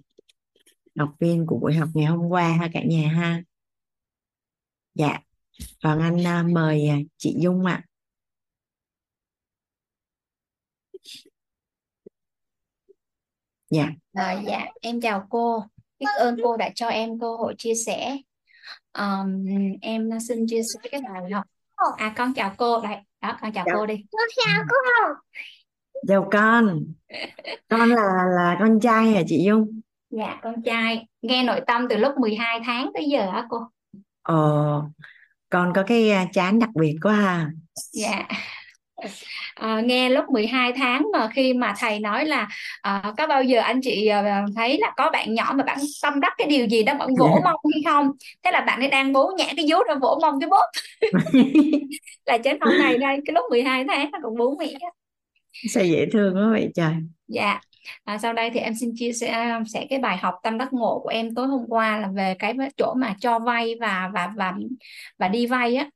học 0.99 1.15
viên 1.21 1.47
của 1.47 1.59
buổi 1.59 1.75
học 1.75 1.89
ngày 1.95 2.07
hôm 2.07 2.29
qua 2.29 2.53
ha 2.53 2.69
cả 2.73 2.83
nhà 2.85 3.09
ha. 3.09 3.43
Dạ. 4.95 5.19
Còn 5.83 6.01
Anh 6.01 6.27
à, 6.27 6.43
mời 6.43 6.89
à, 6.89 6.99
chị 7.17 7.37
Dung 7.39 7.65
ạ. 7.65 7.85
Dạ. 13.71 13.91
À, 14.13 14.43
dạ. 14.47 14.67
Em 14.81 15.01
chào 15.01 15.27
cô. 15.31 15.65
Biết 15.99 16.07
ơn 16.19 16.37
cô 16.43 16.57
đã 16.57 16.71
cho 16.75 16.87
em 16.89 17.21
cơ 17.21 17.37
hội 17.37 17.55
chia 17.59 17.75
sẻ 17.75 18.19
um, 18.99 19.45
em 19.83 20.11
xin 20.29 20.47
chia 20.49 20.61
sẻ 20.75 20.89
cái 20.91 21.01
bài 21.09 21.31
học 21.33 21.45
à 21.97 22.13
con 22.17 22.35
chào 22.35 22.55
cô. 22.57 22.81
Đây 22.81 22.97
đó 23.23 23.37
con 23.41 23.53
chào 23.53 23.65
dạ. 23.67 23.73
cô 23.77 23.87
đi. 23.87 23.95
Con 24.13 24.29
chào 24.37 24.65
cô. 24.69 25.15
Chào 26.09 26.29
con. 26.33 26.85
Con 27.69 27.89
là 27.89 28.25
là 28.37 28.57
con 28.61 28.81
trai 28.81 29.13
hả 29.13 29.23
chị 29.27 29.45
Dung? 29.47 29.81
Dạ 30.11 30.39
con 30.43 30.63
trai. 30.63 31.07
Nghe 31.23 31.43
nội 31.43 31.61
tâm 31.67 31.87
từ 31.91 31.97
lúc 31.97 32.13
12 32.21 32.61
tháng 32.65 32.91
tới 32.95 33.05
giờ 33.09 33.31
hả 33.31 33.47
cô. 33.49 33.59
Ờ 34.23 34.83
con 35.51 35.73
có 35.75 35.83
cái 35.83 36.11
à, 36.11 36.27
chán 36.33 36.59
đặc 36.59 36.71
biệt 36.75 36.97
quá 37.03 37.13
ha. 37.13 37.51
Dạ 37.93 38.29
à, 39.59 39.81
nghe 39.81 40.09
lúc 40.09 40.25
12 40.31 40.73
tháng 40.73 41.07
mà 41.13 41.29
khi 41.35 41.55
mà 41.55 41.75
thầy 41.79 41.99
nói 42.01 42.25
là 42.25 42.49
à, 42.83 43.13
có 43.19 43.27
bao 43.27 43.43
giờ 43.43 43.61
anh 43.61 43.81
chị 43.83 44.07
à, 44.07 44.45
thấy 44.57 44.79
là 44.79 44.93
có 44.97 45.11
bạn 45.11 45.35
nhỏ 45.35 45.53
mà 45.57 45.65
bạn 45.65 45.79
tâm 46.03 46.21
đắc 46.21 46.33
cái 46.39 46.49
điều 46.49 46.67
gì 46.67 46.83
đó 46.83 46.95
bạn 46.99 47.09
vỗ 47.19 47.27
yeah. 47.27 47.45
mông 47.45 47.61
hay 47.73 47.83
không? 47.93 48.11
Thế 48.43 48.51
là 48.51 48.61
bạn 48.61 48.81
ấy 48.81 48.89
đang 48.89 49.13
bố 49.13 49.33
nhã 49.39 49.47
cái 49.57 49.67
vú 49.71 49.79
ra 49.89 49.95
vỗ 49.95 50.19
mông 50.23 50.41
cái 50.41 50.49
bốt. 50.49 50.65
Là 52.27 52.39
trên 52.39 52.59
hôm 52.61 52.79
này 52.79 52.99
đây 52.99 53.19
cái 53.27 53.35
lúc 53.35 53.45
12 53.51 53.85
tháng 53.89 54.11
là 54.13 54.19
còn 54.23 54.37
bố 54.39 54.57
mẹ 54.59 54.73
sao 55.69 55.85
dễ 55.85 56.07
thương 56.13 56.35
quá 56.35 56.49
vậy 56.51 56.71
trời. 56.75 56.95
Dạ. 57.29 57.61
À, 58.05 58.19
sau 58.19 58.33
đây 58.33 58.51
thì 58.51 58.61
em 58.61 58.75
xin 58.75 58.93
chia 58.97 59.13
sẻ 59.13 59.59
sẽ 59.67 59.87
cái 59.91 59.99
bài 59.99 60.17
học 60.17 60.35
tâm 60.43 60.59
đắc 60.59 60.73
ngộ 60.73 61.01
của 61.03 61.09
em 61.09 61.35
tối 61.35 61.47
hôm 61.47 61.65
qua 61.69 61.99
là 61.99 62.09
về 62.15 62.35
cái 62.39 62.55
chỗ 62.77 62.95
mà 62.95 63.15
cho 63.21 63.39
vay 63.39 63.75
và 63.81 64.11
và 64.15 64.33
và 64.37 64.55
và 65.19 65.29
đi 65.29 65.47
vay 65.47 65.75
á 65.75 65.91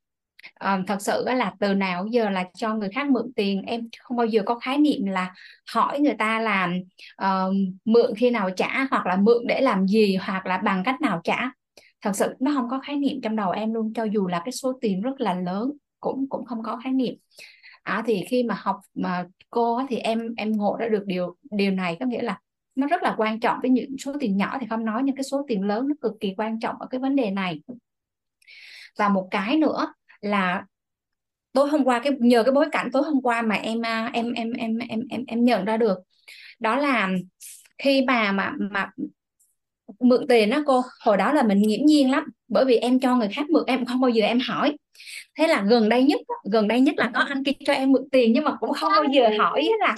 à, 0.63 0.79
thật 0.87 1.03
sự 1.03 1.25
là 1.27 1.53
từ 1.61 1.75
nào 1.75 2.07
giờ 2.07 2.31
là 2.31 2.45
cho 2.55 2.75
người 2.75 2.89
khác 2.89 3.11
mượn 3.11 3.33
tiền. 3.37 3.63
Em 3.63 3.89
không 3.99 4.17
bao 4.17 4.27
giờ 4.27 4.43
có 4.47 4.59
khái 4.59 4.79
niệm 4.79 5.07
là 5.07 5.35
hỏi 5.73 6.01
người 6.01 6.15
ta 6.19 6.41
làm 6.41 6.79
uh, 6.79 6.87
ờ, 7.17 7.53
mượn 7.85 8.15
khi 8.17 8.31
nào 8.31 8.51
trả 8.57 8.87
hoặc 8.91 9.07
là 9.07 9.17
mượn 9.17 9.47
để 9.47 9.61
làm 9.61 9.87
gì 9.87 10.17
hoặc 10.17 10.47
là 10.47 10.59
bằng 10.59 10.85
cách 10.85 11.01
nào 11.01 11.21
trả. 11.25 11.51
Thật 12.03 12.13
sự 12.15 12.35
nó 12.41 12.53
không 12.55 12.69
có 12.71 12.81
khái 12.81 12.97
niệm 12.97 13.21
trong 13.23 13.37
đầu 13.37 13.51
em 13.51 13.75
luôn 13.75 13.93
cho 13.95 14.05
dù 14.05 14.27
là 14.27 14.43
cái 14.45 14.53
số 14.53 14.73
tiền 14.81 15.01
rất 15.01 15.21
là 15.21 15.35
lớn 15.35 15.73
cũng 16.01 16.29
cũng 16.29 16.45
không 16.45 16.63
có 16.63 16.81
khái 16.85 16.93
niệm. 16.93 17.15
À, 17.83 18.03
thì 18.07 18.25
khi 18.29 18.43
mà 18.43 18.55
học 18.59 18.81
mà 18.95 19.27
cô 19.51 19.81
thì 19.89 19.97
em 19.97 20.35
em 20.37 20.53
ngộ 20.53 20.77
ra 20.81 20.89
được 20.89 21.03
điều 21.07 21.37
điều 21.51 21.71
này 21.71 21.97
có 22.01 22.07
nghĩa 22.07 22.23
là 22.23 22.41
nó 22.75 22.87
rất 22.87 23.03
là 23.03 23.15
quan 23.19 23.41
trọng 23.41 23.59
với 23.63 23.71
những 23.71 23.97
số 23.99 24.13
tiền 24.21 24.37
nhỏ 24.37 24.59
thì 24.61 24.67
không 24.71 24.85
nói 24.85 25.03
nhưng 25.05 25.17
cái 25.17 25.25
số 25.25 25.45
tiền 25.49 25.63
lớn 25.63 25.89
nó 25.89 25.95
cực 26.01 26.13
kỳ 26.21 26.35
quan 26.37 26.61
trọng 26.61 26.77
ở 26.81 26.87
cái 26.91 27.01
vấn 27.01 27.17
đề 27.17 27.31
này. 27.31 27.61
Và 28.99 29.09
một 29.09 29.29
cái 29.31 29.57
nữa 29.57 29.95
là 30.23 30.65
tối 31.53 31.69
hôm 31.69 31.85
qua, 31.85 32.01
cái, 32.05 32.13
nhờ 32.21 32.43
cái 32.43 32.53
bối 32.53 32.67
cảnh 32.73 32.89
tối 32.93 33.03
hôm 33.03 33.23
qua 33.23 33.43
mà 33.43 33.55
em 33.55 33.83
à, 33.87 34.11
em 34.13 34.33
em 34.33 34.53
em 34.53 34.79
em 34.79 35.01
em 35.11 35.25
em 35.27 35.45
nhận 35.45 35.65
ra 35.65 35.77
được. 35.77 35.99
Đó 36.61 36.77
là 36.77 37.09
khi 37.79 38.05
mà 38.07 38.33
mà 38.33 38.53
mà 38.71 38.91
mượn 40.01 40.27
tiền 40.29 40.51
đó 40.51 40.63
cô, 40.67 40.83
hồi 41.01 41.17
đó 41.17 41.33
là 41.33 41.43
mình 41.43 41.63
nghiễm 41.63 41.87
nhiên 41.87 42.11
lắm, 42.11 42.25
bởi 42.49 42.65
vì 42.65 42.77
em 42.77 43.01
cho 43.01 43.17
người 43.17 43.29
khác 43.33 43.51
mượn, 43.51 43.65
em 43.67 43.85
không 43.87 44.01
bao 44.01 44.09
giờ 44.11 44.25
em 44.25 44.39
hỏi. 44.49 44.77
Thế 45.39 45.47
là 45.47 45.65
gần 45.69 45.89
đây 45.89 46.05
nhất 46.05 46.21
gần 46.53 46.69
đây 46.69 46.81
nhất 46.81 46.95
là 46.99 47.11
có 47.15 47.21
anh 47.21 47.45
kia 47.45 47.53
cho 47.67 47.73
em 47.73 47.93
mượn 47.93 48.03
tiền 48.13 48.33
nhưng 48.33 48.45
mà 48.45 48.57
cũng 48.61 48.73
không 48.73 48.93
bao 48.93 49.05
giờ 49.13 49.29
hỏi 49.39 49.69
là 49.81 49.95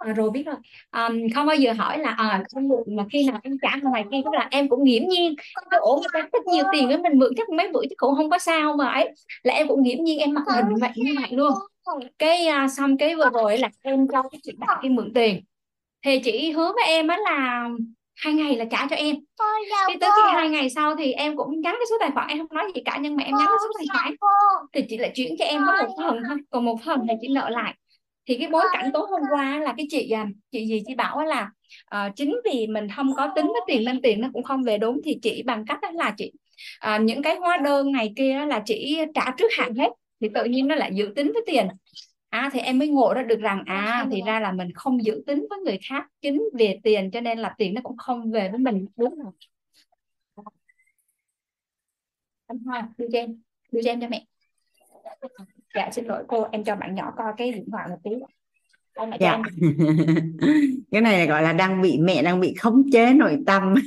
à, 0.00 0.12
rồi 0.12 0.30
biết 0.30 0.46
rồi. 0.46 0.56
Um, 0.92 1.28
không 1.34 1.46
bao 1.46 1.56
giờ 1.56 1.72
hỏi 1.72 1.98
là 1.98 2.10
à, 2.10 2.42
không 2.54 2.68
mượn 2.68 2.96
mà 2.96 3.04
khi 3.12 3.28
nào 3.28 3.40
em 3.42 3.56
trả 3.62 3.76
ngoài 3.82 4.04
kia 4.10 4.20
tức 4.24 4.30
là 4.34 4.48
em 4.50 4.68
cũng 4.68 4.84
nghiễm 4.84 5.02
nhiên. 5.08 5.34
Cái 5.70 5.80
ổ 5.80 6.02
mà 6.14 6.20
thích 6.32 6.42
nhiều 6.46 6.64
tiền 6.72 6.88
với 6.88 6.98
mình 6.98 7.18
mượn 7.18 7.32
chắc 7.36 7.48
mấy 7.48 7.68
bữa 7.72 7.82
chứ 7.90 7.94
cũng 7.96 8.14
không 8.16 8.30
có 8.30 8.38
sao 8.38 8.76
mà 8.76 8.88
ấy. 8.88 9.10
Là 9.42 9.54
em 9.54 9.68
cũng 9.68 9.82
nghiễm 9.82 10.04
nhiên 10.04 10.18
em 10.18 10.34
mặc 10.34 10.44
hình 10.54 10.74
vậy 10.80 10.90
như 10.94 11.14
vậy 11.20 11.30
luôn. 11.32 11.52
Cái 12.18 12.48
uh, 12.64 12.70
xong 12.70 12.96
cái 12.96 13.16
vừa 13.16 13.30
rồi 13.32 13.58
là 13.58 13.68
em 13.82 14.06
cho 14.12 14.22
cái 14.22 14.40
chị 14.42 14.52
bạn 14.58 14.78
kia 14.82 14.88
mượn 14.88 15.12
tiền. 15.14 15.44
Thì 16.04 16.18
chị 16.18 16.52
hứa 16.52 16.72
với 16.74 16.84
em 16.86 17.08
á 17.08 17.16
là 17.24 17.68
hai 18.16 18.34
ngày 18.34 18.56
là 18.56 18.64
trả 18.70 18.86
cho 18.90 18.96
em. 18.96 19.16
Khi 19.88 19.94
tới 20.00 20.10
khi 20.16 20.22
hai 20.34 20.48
ngày 20.48 20.70
sau 20.70 20.96
thì 20.96 21.12
em 21.12 21.36
cũng 21.36 21.60
nhắn 21.60 21.74
cái 21.78 21.86
số 21.90 21.96
tài 22.00 22.10
khoản 22.10 22.28
em 22.28 22.38
không 22.38 22.56
nói 22.56 22.72
gì 22.74 22.82
cả 22.84 22.98
nhưng 23.00 23.16
mà 23.16 23.22
em 23.22 23.34
nhắn 23.38 23.46
cái 23.46 23.56
số 23.62 23.68
tài 23.78 23.86
khoản. 23.96 24.14
thì 24.72 24.82
chị 24.88 24.98
lại 24.98 25.12
chuyển 25.14 25.36
cho 25.38 25.44
em 25.44 25.62
có 25.66 25.82
một 25.82 25.94
phần 25.98 26.22
thôi. 26.28 26.38
Còn 26.50 26.64
một 26.64 26.76
phần 26.84 27.06
thì 27.08 27.14
chị 27.20 27.28
nợ 27.28 27.48
lại 27.48 27.74
thì 28.30 28.38
cái 28.38 28.48
bối 28.48 28.64
cảnh 28.72 28.90
tối 28.94 29.06
hôm 29.10 29.20
qua 29.30 29.58
là 29.58 29.74
cái 29.76 29.86
chị 29.90 30.10
à, 30.10 30.26
chị 30.52 30.66
gì? 30.66 30.82
Chị 30.86 30.94
bảo 30.94 31.24
là 31.24 31.50
uh, 31.94 32.16
chính 32.16 32.36
vì 32.44 32.66
mình 32.66 32.88
không 32.96 33.14
có 33.16 33.32
tính 33.36 33.46
cái 33.46 33.62
tiền 33.66 33.84
nên 33.84 34.02
tiền 34.02 34.20
nó 34.20 34.28
cũng 34.32 34.42
không 34.42 34.62
về 34.62 34.78
đúng. 34.78 35.00
Thì 35.04 35.18
chị 35.22 35.42
bằng 35.46 35.64
cách 35.66 35.78
đó 35.82 35.90
là 35.90 36.14
chị 36.16 36.32
uh, 36.94 37.02
những 37.02 37.22
cái 37.22 37.36
hóa 37.36 37.56
đơn 37.56 37.92
này 37.92 38.12
kia 38.16 38.46
là 38.46 38.62
chị 38.66 38.98
trả 39.14 39.34
trước 39.38 39.46
hạn 39.58 39.74
hết. 39.74 39.88
Thì 40.20 40.28
tự 40.34 40.44
nhiên 40.44 40.68
nó 40.68 40.74
lại 40.74 40.90
dự 40.94 41.12
tính 41.16 41.30
với 41.32 41.42
tiền. 41.46 41.68
À 42.28 42.50
thì 42.52 42.60
em 42.60 42.78
mới 42.78 42.88
ngộ 42.88 43.14
ra 43.14 43.22
được 43.22 43.40
rằng 43.40 43.62
à 43.66 44.06
thì 44.12 44.22
ra 44.26 44.40
là 44.40 44.52
mình 44.52 44.68
không 44.74 45.04
giữ 45.04 45.22
tính 45.26 45.46
với 45.50 45.58
người 45.58 45.78
khác 45.88 46.06
chính 46.22 46.42
về 46.58 46.78
tiền 46.82 47.10
cho 47.10 47.20
nên 47.20 47.38
là 47.38 47.54
tiền 47.58 47.74
nó 47.74 47.80
cũng 47.84 47.96
không 47.96 48.30
về 48.30 48.48
với 48.48 48.58
mình. 48.58 48.86
Đúng 48.96 49.14
rồi 49.22 49.32
anh 52.46 52.58
hoa 52.58 52.88
đưa 52.98 53.06
cho 53.12 53.18
em 53.18 53.42
đưa 53.72 53.82
cho 53.82 53.90
em 53.90 54.00
cho 54.00 54.08
mẹ 54.08 54.24
dạ 55.74 55.90
xin 55.92 56.04
lỗi 56.04 56.24
cô 56.28 56.46
em 56.52 56.64
cho 56.64 56.76
bạn 56.76 56.94
nhỏ 56.94 57.12
coi 57.16 57.32
cái 57.36 57.52
điện 57.52 57.64
thoại 57.72 57.88
một 57.88 57.98
tí. 58.04 58.10
Ông 58.94 59.10
dạ. 59.20 59.32
em... 59.32 59.42
cái 60.90 61.00
này 61.00 61.18
là 61.18 61.24
gọi 61.24 61.42
là 61.42 61.52
đang 61.52 61.82
bị 61.82 61.98
mẹ 61.98 62.22
đang 62.22 62.40
bị 62.40 62.54
khống 62.54 62.82
chế 62.92 63.12
nội 63.14 63.38
tâm. 63.46 63.74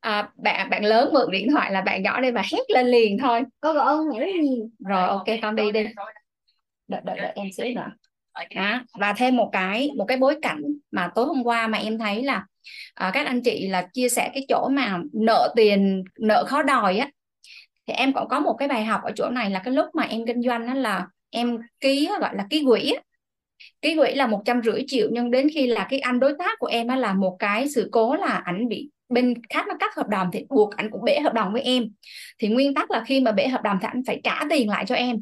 À, 0.00 0.28
bạn 0.36 0.70
bạn 0.70 0.84
lớn 0.84 1.10
mượn 1.12 1.30
điện 1.30 1.48
thoại 1.50 1.72
là 1.72 1.80
bạn 1.80 2.02
nhỏ 2.02 2.20
đây 2.20 2.32
và 2.32 2.42
hét 2.52 2.62
lên 2.68 2.86
liền 2.86 3.18
thôi. 3.18 3.42
Có 3.60 3.72
gọi 3.72 3.86
ông 3.86 4.18
rất 4.18 4.26
nhiều 4.42 4.70
rồi 4.86 5.08
ok 5.08 5.24
con 5.42 5.56
đi 5.56 5.72
đi. 5.72 5.84
Đợi 6.88 7.00
đợi, 7.04 7.16
đợi 7.16 7.32
em 7.34 7.46
xíu 7.52 7.66
nữa. 7.74 7.90
Đó. 8.54 8.80
và 8.98 9.12
thêm 9.12 9.36
một 9.36 9.50
cái 9.52 9.90
một 9.96 10.04
cái 10.04 10.16
bối 10.16 10.38
cảnh 10.42 10.62
mà 10.90 11.10
tối 11.14 11.26
hôm 11.26 11.42
qua 11.44 11.66
mà 11.66 11.78
em 11.78 11.98
thấy 11.98 12.22
là 12.22 12.46
à, 12.94 13.10
các 13.14 13.26
anh 13.26 13.42
chị 13.42 13.68
là 13.68 13.88
chia 13.92 14.08
sẻ 14.08 14.30
cái 14.34 14.44
chỗ 14.48 14.68
mà 14.68 14.98
nợ 15.12 15.52
tiền 15.56 16.04
nợ 16.18 16.44
khó 16.44 16.62
đòi 16.62 16.98
á 16.98 17.10
thì 17.86 17.92
em 17.92 18.12
cũng 18.12 18.28
có 18.28 18.40
một 18.40 18.56
cái 18.58 18.68
bài 18.68 18.84
học 18.84 19.00
ở 19.04 19.12
chỗ 19.16 19.30
này 19.30 19.50
là 19.50 19.58
cái 19.64 19.74
lúc 19.74 19.86
mà 19.94 20.02
em 20.02 20.26
kinh 20.26 20.42
doanh 20.42 20.66
đó 20.66 20.74
là 20.74 21.06
em 21.30 21.58
ký 21.80 22.08
gọi 22.20 22.36
là 22.36 22.46
ký 22.50 22.64
quỹ 22.66 22.94
ký 23.82 23.96
quỹ 23.96 24.14
là 24.14 24.26
một 24.26 24.42
trăm 24.44 24.62
rưỡi 24.62 24.84
triệu, 24.86 25.08
nhưng 25.12 25.30
đến 25.30 25.48
khi 25.54 25.66
là 25.66 25.86
cái 25.90 25.98
anh 26.00 26.20
đối 26.20 26.32
tác 26.38 26.58
của 26.58 26.66
em 26.66 26.88
là 26.88 27.12
một 27.12 27.36
cái 27.38 27.68
sự 27.68 27.88
cố 27.92 28.14
là 28.14 28.42
ảnh 28.44 28.68
bị 28.68 28.90
bên 29.08 29.34
khác 29.50 29.66
nó 29.68 29.74
cắt 29.80 29.94
hợp 29.94 30.08
đồng, 30.08 30.30
thì 30.32 30.44
buộc 30.48 30.76
anh 30.76 30.90
cũng 30.90 31.04
bể 31.04 31.20
hợp 31.20 31.34
đồng 31.34 31.52
với 31.52 31.62
em. 31.62 31.88
Thì 32.38 32.48
nguyên 32.48 32.74
tắc 32.74 32.90
là 32.90 33.04
khi 33.06 33.20
mà 33.20 33.32
bể 33.32 33.48
hợp 33.48 33.62
đồng 33.62 33.78
thì 33.82 33.88
anh 33.92 34.02
phải 34.06 34.20
trả 34.24 34.40
tiền 34.50 34.68
lại 34.68 34.84
cho 34.86 34.94
em. 34.94 35.16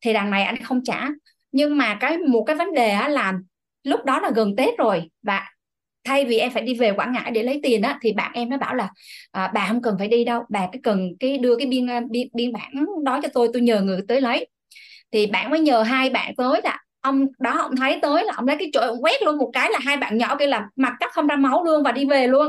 Thì 0.00 0.12
đằng 0.12 0.30
này 0.30 0.42
anh 0.44 0.62
không 0.62 0.84
trả. 0.84 1.08
Nhưng 1.52 1.78
mà 1.78 1.96
cái, 2.00 2.18
một 2.18 2.44
cái 2.46 2.56
vấn 2.56 2.72
đề 2.74 3.08
là 3.08 3.34
lúc 3.84 4.04
đó 4.04 4.20
là 4.20 4.30
gần 4.34 4.56
tết 4.56 4.78
rồi 4.78 5.10
và 5.22 5.53
thay 6.04 6.24
vì 6.24 6.38
em 6.38 6.50
phải 6.52 6.62
đi 6.62 6.74
về 6.74 6.92
Quảng 6.92 7.12
Ngãi 7.12 7.30
để 7.30 7.42
lấy 7.42 7.60
tiền 7.62 7.82
á 7.82 7.98
thì 8.02 8.12
bạn 8.12 8.32
em 8.34 8.48
nó 8.48 8.56
bảo 8.56 8.74
là 8.74 8.88
à, 9.32 9.50
bà 9.54 9.66
không 9.68 9.82
cần 9.82 9.94
phải 9.98 10.08
đi 10.08 10.24
đâu 10.24 10.42
bà 10.48 10.68
cái 10.72 10.80
cần 10.82 11.10
cái 11.20 11.38
đưa 11.38 11.56
cái 11.56 11.66
biên 11.66 11.86
biên, 12.10 12.28
biên 12.34 12.52
bản 12.52 12.86
đó 13.04 13.20
cho 13.22 13.28
tôi 13.34 13.48
tôi 13.52 13.62
nhờ 13.62 13.80
người 13.80 14.00
tới 14.08 14.20
lấy. 14.20 14.46
Thì 15.12 15.26
bạn 15.26 15.50
mới 15.50 15.60
nhờ 15.60 15.82
hai 15.82 16.10
bạn 16.10 16.36
tới 16.36 16.60
là 16.64 16.78
ông 17.00 17.26
đó 17.38 17.58
ông 17.58 17.76
thấy 17.76 17.98
tới 18.02 18.24
là 18.24 18.32
ông 18.36 18.46
lấy 18.46 18.56
cái 18.58 18.70
chổi 18.72 18.86
ông 18.86 19.04
quét 19.04 19.22
luôn 19.22 19.38
một 19.38 19.50
cái 19.52 19.70
là 19.72 19.78
hai 19.82 19.96
bạn 19.96 20.18
nhỏ 20.18 20.36
kia 20.36 20.46
là 20.46 20.68
mặt 20.76 20.94
cắt 21.00 21.12
không 21.12 21.26
ra 21.26 21.36
máu 21.36 21.64
luôn 21.64 21.82
và 21.82 21.92
đi 21.92 22.04
về 22.04 22.26
luôn. 22.26 22.48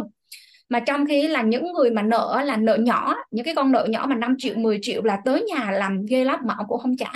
Mà 0.70 0.80
trong 0.80 1.06
khi 1.06 1.28
là 1.28 1.42
những 1.42 1.74
người 1.74 1.92
mà 1.92 2.02
nợ 2.02 2.42
là 2.46 2.58
nợ 2.58 2.76
nhỏ 2.78 3.16
những 3.32 3.46
cái 3.46 3.56
con 3.56 3.72
nợ 3.72 3.86
nhỏ 3.90 4.06
mà 4.10 4.16
5 4.16 4.36
triệu 4.38 4.56
10 4.58 4.80
triệu 4.82 5.04
là 5.04 5.18
tới 5.26 5.42
nhà 5.44 5.72
làm 5.72 6.06
ghê 6.10 6.24
lắm 6.24 6.40
mà 6.46 6.54
ông 6.58 6.66
cũng 6.70 6.80
không 6.80 6.98
trả. 6.98 7.12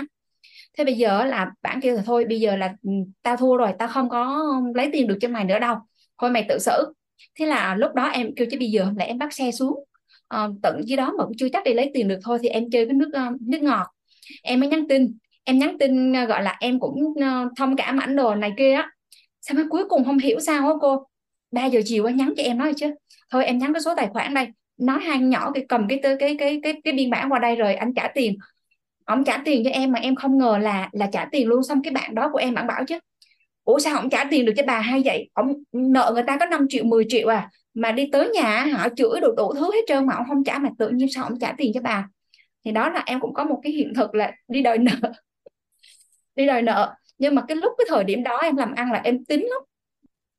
Thế 0.77 0.83
bây 0.85 0.93
giờ 0.93 1.25
là 1.25 1.51
bạn 1.61 1.81
kêu 1.81 1.95
là 1.95 2.01
thôi 2.05 2.25
bây 2.29 2.39
giờ 2.39 2.55
là 2.55 2.73
ừ, 2.83 2.91
tao 3.23 3.37
thua 3.37 3.57
rồi 3.57 3.71
tao 3.79 3.87
không 3.87 4.09
có 4.09 4.45
lấy 4.75 4.89
tiền 4.93 5.07
được 5.07 5.17
cho 5.21 5.27
mày 5.27 5.45
nữa 5.45 5.59
đâu 5.59 5.75
thôi 6.21 6.31
mày 6.31 6.45
tự 6.49 6.59
xử. 6.59 6.93
Thế 7.39 7.45
là 7.45 7.75
lúc 7.75 7.93
đó 7.93 8.05
em 8.07 8.35
kêu 8.35 8.47
chứ 8.51 8.57
bây 8.59 8.71
giờ 8.71 8.87
là 8.97 9.05
em 9.05 9.17
bắt 9.17 9.33
xe 9.33 9.51
xuống. 9.51 9.83
À, 10.27 10.47
tận 10.63 10.81
dưới 10.85 10.97
đó 10.97 11.13
mà 11.17 11.23
cũng 11.25 11.37
chưa 11.37 11.49
chắc 11.53 11.63
đi 11.63 11.73
lấy 11.73 11.91
tiền 11.93 12.07
được 12.07 12.19
thôi 12.23 12.37
thì 12.41 12.49
em 12.49 12.69
chơi 12.71 12.85
cái 12.85 12.93
nước 12.93 13.09
uh, 13.27 13.41
nước 13.41 13.61
ngọt. 13.61 13.87
Em 14.43 14.59
mới 14.59 14.69
nhắn 14.69 14.87
tin. 14.87 15.17
Em 15.43 15.59
nhắn 15.59 15.77
tin 15.79 16.11
uh, 16.11 16.29
gọi 16.29 16.43
là 16.43 16.57
em 16.59 16.79
cũng 16.79 17.03
uh, 17.03 17.51
thông 17.57 17.75
cảm 17.75 17.97
ảnh 17.97 18.15
đồ 18.15 18.35
này 18.35 18.51
kia 18.57 18.73
á. 18.73 18.91
Sao 19.41 19.55
mới 19.55 19.65
cuối 19.69 19.85
cùng 19.89 20.05
không 20.05 20.17
hiểu 20.17 20.39
sao 20.39 20.67
á 20.67 20.73
cô? 20.81 21.05
3 21.51 21.65
giờ 21.65 21.81
chiều 21.85 22.05
á 22.05 22.13
nhắn 22.13 22.33
cho 22.37 22.43
em 22.43 22.57
nói 22.57 22.73
chứ. 22.77 22.93
Thôi 23.31 23.45
em 23.45 23.57
nhắn 23.57 23.73
cái 23.73 23.81
số 23.81 23.93
tài 23.95 24.07
khoản 24.07 24.33
đây. 24.33 24.47
Nói 24.77 24.99
hai 25.01 25.17
nhỏ 25.19 25.51
cái 25.53 25.65
cầm 25.69 25.87
cái 25.89 25.99
cái 26.03 26.15
cái 26.19 26.35
cái 26.39 26.59
cái, 26.63 26.73
cái 26.83 26.93
biên 26.93 27.09
bản 27.09 27.31
qua 27.31 27.39
đây 27.39 27.55
rồi 27.55 27.75
anh 27.75 27.93
trả 27.93 28.07
tiền. 28.15 28.37
Ông 29.05 29.23
trả 29.23 29.41
tiền 29.45 29.63
cho 29.63 29.69
em 29.69 29.91
mà 29.91 29.99
em 29.99 30.15
không 30.15 30.37
ngờ 30.37 30.57
là 30.61 30.89
là 30.91 31.09
trả 31.11 31.25
tiền 31.31 31.47
luôn. 31.47 31.63
Xong 31.63 31.81
cái 31.83 31.93
bạn 31.93 32.15
đó 32.15 32.29
của 32.33 32.37
em 32.37 32.53
bạn 32.53 32.67
bảo 32.67 32.85
chứ 32.87 32.99
ủa 33.69 33.79
sao 33.79 33.95
không 33.95 34.09
trả 34.09 34.23
tiền 34.23 34.45
được 34.45 34.53
cho 34.57 34.63
bà 34.67 34.79
hay 34.79 35.01
vậy? 35.05 35.29
Ông 35.33 35.53
nợ 35.71 36.11
người 36.13 36.23
ta 36.27 36.37
có 36.39 36.45
5 36.45 36.65
triệu 36.69 36.83
10 36.83 37.05
triệu 37.09 37.27
à. 37.27 37.49
Mà 37.73 37.91
đi 37.91 38.09
tới 38.11 38.29
nhà 38.29 38.65
họ 38.73 38.87
chửi 38.95 39.19
đủ 39.21 39.27
đủ 39.37 39.53
thứ 39.53 39.71
hết 39.73 39.81
trơn 39.87 40.05
mà 40.05 40.15
ông 40.15 40.25
không 40.27 40.43
trả 40.43 40.57
mà 40.57 40.69
tự 40.79 40.89
nhiên 40.89 41.07
sao 41.11 41.23
ông 41.23 41.39
trả 41.39 41.51
tiền 41.57 41.71
cho 41.73 41.81
bà? 41.81 42.07
Thì 42.65 42.71
đó 42.71 42.89
là 42.89 43.03
em 43.05 43.19
cũng 43.19 43.33
có 43.33 43.43
một 43.43 43.59
cái 43.63 43.71
hiện 43.71 43.93
thực 43.95 44.15
là 44.15 44.31
đi 44.47 44.61
đòi 44.61 44.77
nợ. 44.77 44.91
Đi 46.35 46.45
đòi 46.45 46.61
nợ. 46.61 46.95
Nhưng 47.17 47.35
mà 47.35 47.41
cái 47.47 47.57
lúc, 47.57 47.73
cái 47.77 47.85
thời 47.89 48.03
điểm 48.03 48.23
đó 48.23 48.37
em 48.37 48.55
làm 48.55 48.73
ăn 48.75 48.91
là 48.91 49.01
em 49.03 49.25
tính 49.25 49.41
lắm 49.49 49.61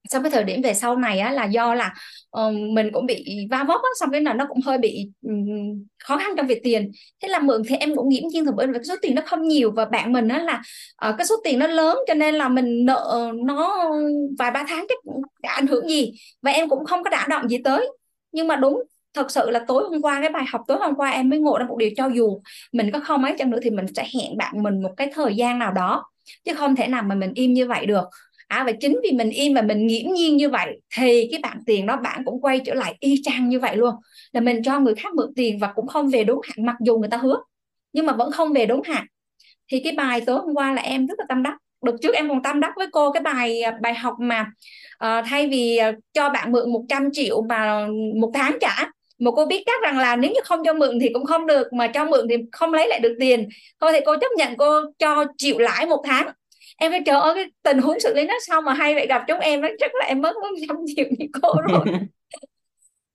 xong 0.08 0.22
cái 0.22 0.30
thời 0.30 0.44
điểm 0.44 0.62
về 0.62 0.74
sau 0.74 0.96
này 0.96 1.18
á 1.18 1.30
là 1.30 1.44
do 1.44 1.74
là 1.74 1.94
uh, 2.40 2.54
mình 2.54 2.90
cũng 2.92 3.06
bị 3.06 3.46
va 3.50 3.64
vấp 3.64 3.80
á 3.82 3.88
xong 4.00 4.10
cái 4.10 4.20
là 4.20 4.32
nó 4.32 4.46
cũng 4.48 4.60
hơi 4.60 4.78
bị 4.78 5.08
um, 5.22 5.84
khó 6.04 6.16
khăn 6.16 6.30
trong 6.36 6.46
việc 6.46 6.60
tiền. 6.64 6.90
Thế 7.22 7.28
là 7.28 7.38
mượn 7.38 7.62
thì 7.68 7.76
em 7.76 7.96
cũng 7.96 8.08
nghiễm 8.08 8.22
nhiên 8.32 8.44
thực 8.44 8.54
bởi 8.56 8.66
vì 8.66 8.72
cái 8.72 8.84
số 8.84 8.94
tiền 9.02 9.14
nó 9.14 9.22
không 9.26 9.48
nhiều 9.48 9.70
và 9.70 9.84
bạn 9.84 10.12
mình 10.12 10.28
á 10.28 10.38
là 10.38 10.62
uh, 11.08 11.14
cái 11.18 11.26
số 11.26 11.34
tiền 11.44 11.58
nó 11.58 11.66
lớn 11.66 11.98
cho 12.06 12.14
nên 12.14 12.34
là 12.34 12.48
mình 12.48 12.84
nợ 12.84 13.32
nó 13.44 13.90
vài 14.38 14.50
ba 14.50 14.64
tháng 14.68 14.86
chắc 14.88 14.98
đã 15.42 15.52
ảnh 15.52 15.66
hưởng 15.66 15.88
gì 15.88 16.12
và 16.42 16.50
em 16.50 16.68
cũng 16.68 16.84
không 16.84 17.02
có 17.04 17.10
đả 17.10 17.26
động 17.30 17.48
gì 17.48 17.58
tới. 17.64 17.88
Nhưng 18.32 18.48
mà 18.48 18.56
đúng 18.56 18.82
thật 19.14 19.30
sự 19.30 19.50
là 19.50 19.64
tối 19.68 19.84
hôm 19.90 20.02
qua 20.02 20.20
cái 20.20 20.30
bài 20.30 20.44
học 20.52 20.60
tối 20.66 20.78
hôm 20.80 20.94
qua 20.94 21.10
em 21.10 21.28
mới 21.28 21.38
ngộ 21.38 21.58
ra 21.58 21.66
một 21.66 21.76
điều 21.78 21.90
cho 21.96 22.06
dù 22.06 22.40
mình 22.72 22.90
có 22.92 23.00
không 23.00 23.24
ấy 23.24 23.34
chăng 23.38 23.50
nữa 23.50 23.58
thì 23.62 23.70
mình 23.70 23.86
sẽ 23.96 24.06
hẹn 24.14 24.36
bạn 24.36 24.62
mình 24.62 24.82
một 24.82 24.90
cái 24.96 25.10
thời 25.14 25.36
gian 25.36 25.58
nào 25.58 25.72
đó 25.72 26.04
chứ 26.44 26.54
không 26.54 26.76
thể 26.76 26.86
nào 26.86 27.02
mà 27.02 27.14
mình 27.14 27.32
im 27.34 27.52
như 27.52 27.66
vậy 27.66 27.86
được 27.86 28.04
à, 28.50 28.64
và 28.64 28.72
chính 28.80 29.00
vì 29.02 29.12
mình 29.12 29.30
im 29.30 29.54
và 29.54 29.62
mình 29.62 29.86
nghiễm 29.86 30.12
nhiên 30.12 30.36
như 30.36 30.48
vậy 30.48 30.80
thì 30.96 31.28
cái 31.30 31.40
bạn 31.42 31.58
tiền 31.66 31.86
đó 31.86 31.96
bạn 31.96 32.22
cũng 32.24 32.40
quay 32.40 32.60
trở 32.64 32.74
lại 32.74 32.94
y 33.00 33.22
chang 33.22 33.48
như 33.48 33.60
vậy 33.60 33.76
luôn. 33.76 33.94
Là 34.32 34.40
mình 34.40 34.62
cho 34.62 34.80
người 34.80 34.94
khác 34.94 35.14
mượn 35.14 35.32
tiền 35.36 35.58
và 35.58 35.72
cũng 35.74 35.86
không 35.86 36.08
về 36.08 36.24
đúng 36.24 36.40
hạn 36.44 36.66
mặc 36.66 36.76
dù 36.80 36.98
người 36.98 37.08
ta 37.08 37.16
hứa 37.16 37.40
nhưng 37.92 38.06
mà 38.06 38.12
vẫn 38.12 38.30
không 38.32 38.52
về 38.52 38.66
đúng 38.66 38.82
hạn. 38.82 39.06
Thì 39.72 39.80
cái 39.80 39.92
bài 39.92 40.20
tối 40.20 40.40
hôm 40.40 40.54
qua 40.54 40.72
là 40.72 40.82
em 40.82 41.06
rất 41.06 41.18
là 41.18 41.24
tâm 41.28 41.42
đắc. 41.42 41.54
Được 41.84 41.94
trước 42.02 42.14
em 42.14 42.28
còn 42.28 42.42
tâm 42.42 42.60
đắc 42.60 42.72
với 42.76 42.86
cô 42.92 43.12
cái 43.12 43.22
bài 43.22 43.62
à, 43.62 43.78
bài 43.82 43.94
học 43.94 44.14
mà 44.20 44.46
uh, 45.04 45.24
thay 45.26 45.48
vì 45.48 45.76
à, 45.76 45.92
cho 46.12 46.28
bạn 46.28 46.52
mượn 46.52 46.72
100 46.72 47.08
triệu 47.12 47.42
mà 47.42 47.86
một 48.20 48.30
tháng 48.34 48.58
trả 48.60 48.90
mà 49.18 49.30
cô 49.36 49.46
biết 49.46 49.62
chắc 49.66 49.82
rằng 49.82 49.98
là 49.98 50.16
nếu 50.16 50.30
như 50.30 50.40
không 50.44 50.62
cho 50.64 50.72
mượn 50.72 50.98
thì 51.00 51.08
cũng 51.14 51.26
không 51.26 51.46
được 51.46 51.72
mà 51.72 51.86
cho 51.86 52.04
mượn 52.04 52.26
thì 52.30 52.36
không 52.52 52.74
lấy 52.74 52.88
lại 52.88 53.00
được 53.00 53.16
tiền. 53.20 53.48
Thôi 53.80 53.90
thì 53.92 53.98
cô 54.06 54.16
chấp 54.16 54.30
nhận 54.36 54.56
cô 54.56 54.80
cho 54.98 55.24
chịu 55.38 55.58
lãi 55.58 55.86
một 55.86 56.02
tháng 56.06 56.28
em 56.80 56.92
phải 56.92 57.02
chờ 57.06 57.20
ơi 57.20 57.34
cái 57.34 57.44
tình 57.62 57.78
huống 57.78 58.00
xử 58.00 58.14
lý 58.14 58.26
nó 58.26 58.34
sao 58.46 58.62
mà 58.62 58.74
hay 58.74 58.94
vậy? 58.94 59.06
Gặp 59.06 59.24
chúng 59.28 59.38
em 59.38 59.60
nó 59.60 59.68
chắc 59.78 59.90
là 59.94 60.04
em 60.06 60.20
mất 60.20 60.32
mất 60.42 60.48
trăm 60.68 60.76
triệu 60.96 61.06
như 61.18 61.26
cô 61.42 61.54
rồi. 61.68 61.84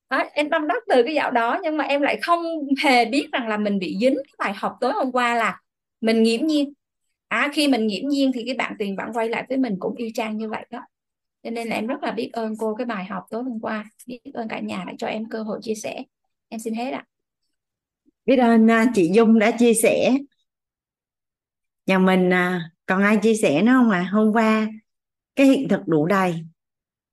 Đó, 0.10 0.24
em 0.34 0.50
tâm 0.50 0.68
đắc 0.68 0.84
từ 0.88 1.04
cái 1.04 1.14
dạo 1.16 1.32
đó 1.32 1.60
nhưng 1.64 1.78
mà 1.78 1.84
em 1.84 2.02
lại 2.02 2.20
không 2.22 2.44
hề 2.84 3.06
biết 3.06 3.28
rằng 3.32 3.48
là 3.48 3.58
mình 3.58 3.80
bị 3.80 3.98
dính 4.02 4.16
cái 4.16 4.34
bài 4.40 4.54
học 4.56 4.78
tối 4.82 4.92
hôm 4.94 5.12
qua 5.12 5.36
là 5.36 5.62
mình 6.02 6.24
nghiễm 6.24 6.46
nhiên. 6.46 6.74
À 7.28 7.50
khi 7.54 7.68
mình 7.68 7.88
nghiễm 7.88 8.08
nhiên 8.08 8.32
thì 8.34 8.44
cái 8.46 8.56
bạn 8.56 8.76
tiền 8.80 8.96
bạn 8.96 9.14
quay 9.14 9.30
lại 9.30 9.46
với 9.50 9.58
mình 9.58 9.76
cũng 9.80 9.96
y 9.96 10.12
chang 10.14 10.38
như 10.38 10.50
vậy 10.50 10.66
đó. 10.70 10.80
Cho 11.44 11.50
nên 11.50 11.68
là 11.68 11.76
em 11.76 11.88
rất 11.88 12.04
là 12.04 12.12
biết 12.12 12.30
ơn 12.34 12.58
cô 12.58 12.76
cái 12.76 12.86
bài 12.86 13.06
học 13.06 13.24
tối 13.30 13.44
hôm 13.44 13.60
qua 13.62 13.86
biết 14.08 14.20
ơn 14.34 14.48
cả 14.48 14.60
nhà 14.60 14.84
đã 14.88 14.94
cho 14.98 15.08
em 15.08 15.30
cơ 15.30 15.44
hội 15.44 15.60
chia 15.62 15.76
sẻ. 15.76 16.04
Em 16.50 16.60
xin 16.60 16.74
hết 16.74 16.92
ạ. 16.92 17.06
Biết 18.26 18.38
ơn 18.38 18.72
à, 18.72 18.86
chị 18.94 19.12
Dung 19.14 19.40
đã 19.40 19.52
chia 19.52 19.74
sẻ. 19.74 20.18
Nhà 21.86 22.00
mình 22.00 22.34
à, 22.34 22.70
còn 22.86 23.04
ai 23.04 23.18
chia 23.18 23.36
sẻ 23.36 23.62
nữa 23.62 23.72
không 23.76 23.90
à 23.90 24.04
hôm 24.12 24.34
qua 24.34 24.68
cái 25.36 25.48
hiện 25.48 25.68
thực 25.70 25.88
đủ 25.88 26.06
đầy. 26.06 26.46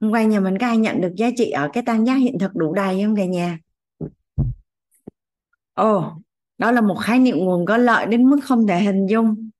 Hôm 0.00 0.10
qua 0.10 0.22
nhà 0.22 0.40
mình 0.40 0.58
có 0.58 0.66
ai 0.66 0.76
nhận 0.76 1.00
được 1.00 1.12
giá 1.16 1.30
trị 1.36 1.50
ở 1.50 1.70
cái 1.72 1.82
tam 1.86 2.04
giác 2.04 2.14
hiện 2.14 2.38
thực 2.38 2.54
đủ 2.54 2.74
đầy 2.74 3.02
không 3.02 3.16
cả 3.16 3.24
nhà? 3.24 3.58
Ồ, 5.74 6.12
đó 6.58 6.70
là 6.72 6.80
một 6.80 6.96
khái 7.04 7.18
niệm 7.18 7.36
nguồn 7.38 7.66
có 7.66 7.76
lợi 7.76 8.06
đến 8.06 8.30
mức 8.30 8.38
không 8.42 8.66
thể 8.66 8.80
hình 8.80 9.06
dung. 9.06 9.50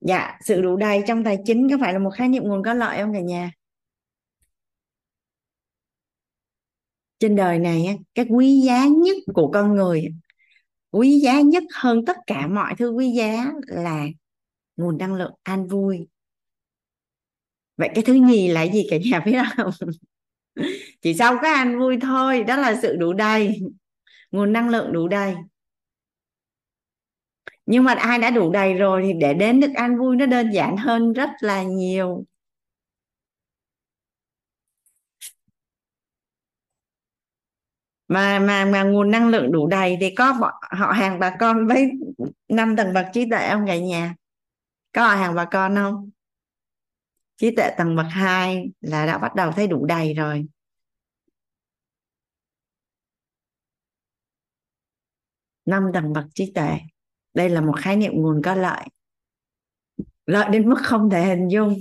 Dạ 0.00 0.38
sự 0.44 0.62
đủ 0.62 0.76
đầy 0.76 1.02
trong 1.06 1.24
tài 1.24 1.38
chính 1.44 1.70
có 1.70 1.76
phải 1.80 1.92
là 1.92 1.98
một 1.98 2.10
khái 2.10 2.28
niệm 2.28 2.42
nguồn 2.42 2.62
có 2.62 2.74
lợi 2.74 2.98
không 2.98 3.12
cả 3.12 3.20
nhà? 3.20 3.50
Trên 7.18 7.36
đời 7.36 7.58
này 7.58 7.98
cái 8.14 8.26
quý 8.28 8.60
giá 8.60 8.86
nhất 8.86 9.16
của 9.34 9.50
con 9.54 9.74
người, 9.74 10.14
quý 10.90 11.20
giá 11.20 11.40
nhất 11.40 11.62
hơn 11.74 12.04
tất 12.04 12.16
cả 12.26 12.46
mọi 12.46 12.74
thứ, 12.78 12.90
quý 12.90 13.10
giá 13.10 13.52
là 13.66 14.06
nguồn 14.80 14.98
năng 14.98 15.14
lượng 15.14 15.34
an 15.42 15.66
vui. 15.68 16.06
Vậy 17.76 17.90
cái 17.94 18.04
thứ 18.06 18.12
nhì 18.14 18.48
là 18.48 18.62
gì 18.62 18.86
cả 18.90 18.96
nhà 19.10 19.20
biết 19.20 19.38
không? 19.56 19.70
Chỉ 21.02 21.14
sau 21.14 21.38
cái 21.42 21.52
an 21.54 21.78
vui 21.78 21.98
thôi, 22.02 22.44
đó 22.44 22.56
là 22.56 22.74
sự 22.82 22.96
đủ 22.96 23.12
đầy. 23.12 23.60
Nguồn 24.32 24.52
năng 24.54 24.68
lượng 24.70 24.92
đủ 24.92 25.08
đầy. 25.08 25.34
Nhưng 27.66 27.84
mà 27.84 27.92
ai 27.94 28.18
đã 28.18 28.30
đủ 28.30 28.50
đầy 28.52 28.74
rồi 28.74 29.02
thì 29.06 29.12
để 29.20 29.34
đến 29.34 29.60
được 29.60 29.72
an 29.74 29.98
vui 29.98 30.16
nó 30.16 30.26
đơn 30.26 30.50
giản 30.50 30.76
hơn 30.76 31.12
rất 31.12 31.30
là 31.40 31.62
nhiều. 31.62 32.24
Mà 38.08 38.38
mà 38.38 38.64
mà 38.64 38.82
nguồn 38.82 39.10
năng 39.10 39.28
lượng 39.28 39.52
đủ 39.52 39.66
đầy 39.66 39.96
thì 40.00 40.14
có 40.14 40.32
họ 40.78 40.92
hàng 40.92 41.18
bà 41.18 41.36
con 41.40 41.66
với 41.66 41.90
năm 42.48 42.76
tầng 42.76 42.92
bậc 42.94 43.06
trí 43.12 43.30
tuệ 43.30 43.46
ông 43.48 43.66
cả 43.66 43.78
nhà? 43.78 44.14
Có 44.92 45.04
ở 45.04 45.14
hàng 45.14 45.34
bà 45.34 45.44
con 45.44 45.74
không? 45.74 46.10
Trí 47.36 47.56
tuệ 47.56 47.70
tầng 47.78 47.96
bậc 47.96 48.06
2 48.10 48.70
là 48.80 49.06
đã 49.06 49.18
bắt 49.18 49.34
đầu 49.34 49.52
thấy 49.52 49.66
đủ 49.66 49.86
đầy 49.86 50.14
rồi. 50.14 50.46
Năm 55.64 55.82
tầng 55.94 56.12
bậc 56.12 56.24
trí 56.34 56.52
tuệ. 56.54 56.78
Đây 57.34 57.48
là 57.48 57.60
một 57.60 57.74
khái 57.78 57.96
niệm 57.96 58.12
nguồn 58.14 58.42
có 58.42 58.54
lợi. 58.54 58.84
Lợi 60.26 60.48
đến 60.50 60.68
mức 60.68 60.78
không 60.82 61.10
thể 61.10 61.24
hình 61.24 61.48
dung. 61.48 61.76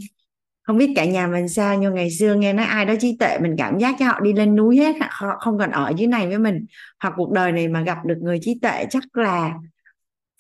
Không 0.62 0.78
biết 0.78 0.94
cả 0.96 1.06
nhà 1.06 1.28
mình 1.28 1.50
sao, 1.50 1.78
nhưng 1.78 1.96
ngày 1.96 2.12
xưa 2.12 2.36
nghe 2.36 2.54
nói 2.54 2.66
ai 2.66 2.86
đó 2.86 2.94
trí 3.00 3.18
tuệ, 3.18 3.38
mình 3.39 3.56
cảm 3.58 3.80
giác 3.80 3.96
cho 4.00 4.06
họ 4.06 4.20
đi 4.20 4.34
lên 4.34 4.56
núi 4.56 4.78
hết, 4.78 4.96
họ 5.10 5.38
không 5.39 5.58
còn 5.58 5.72
ở 5.72 5.94
dưới 5.98 6.08
này 6.08 6.28
với 6.28 6.39
mình. 6.39 6.66
Hoặc 7.00 7.13
cuộc 7.18 7.32
đời 7.32 7.51
này 7.51 7.68
mà 7.68 7.82
gặp 7.82 7.98
được 8.06 8.18
người 8.22 8.39
trí 8.42 8.60
tuệ 8.62 8.86
chắc 8.89 9.04
là 9.13 9.56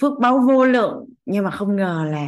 phước 0.01 0.13
báu 0.19 0.39
vô 0.39 0.65
lượng, 0.65 1.05
nhưng 1.25 1.43
mà 1.43 1.51
không 1.51 1.75
ngờ 1.75 2.07
là 2.11 2.27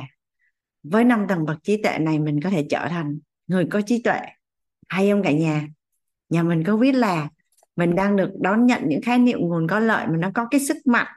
với 0.83 1.03
năm 1.03 1.25
tầng 1.29 1.45
bậc 1.45 1.63
trí 1.63 1.81
tuệ 1.83 1.97
này 1.97 2.19
mình 2.19 2.39
có 2.43 2.50
thể 2.50 2.65
trở 2.69 2.88
thành 2.89 3.19
người 3.47 3.67
có 3.71 3.81
trí 3.81 4.01
tuệ. 4.01 4.19
Hay 4.89 5.09
không 5.09 5.23
cả 5.23 5.31
nhà? 5.31 5.67
Nhà 6.29 6.43
mình 6.43 6.63
có 6.63 6.77
biết 6.77 6.91
là 6.91 7.29
mình 7.75 7.95
đang 7.95 8.15
được 8.15 8.31
đón 8.39 8.65
nhận 8.65 8.81
những 8.88 9.01
khái 9.01 9.19
niệm 9.19 9.39
nguồn 9.39 9.67
có 9.67 9.79
lợi 9.79 10.07
mà 10.07 10.17
nó 10.17 10.31
có 10.33 10.47
cái 10.51 10.59
sức 10.59 10.77
mạnh 10.85 11.07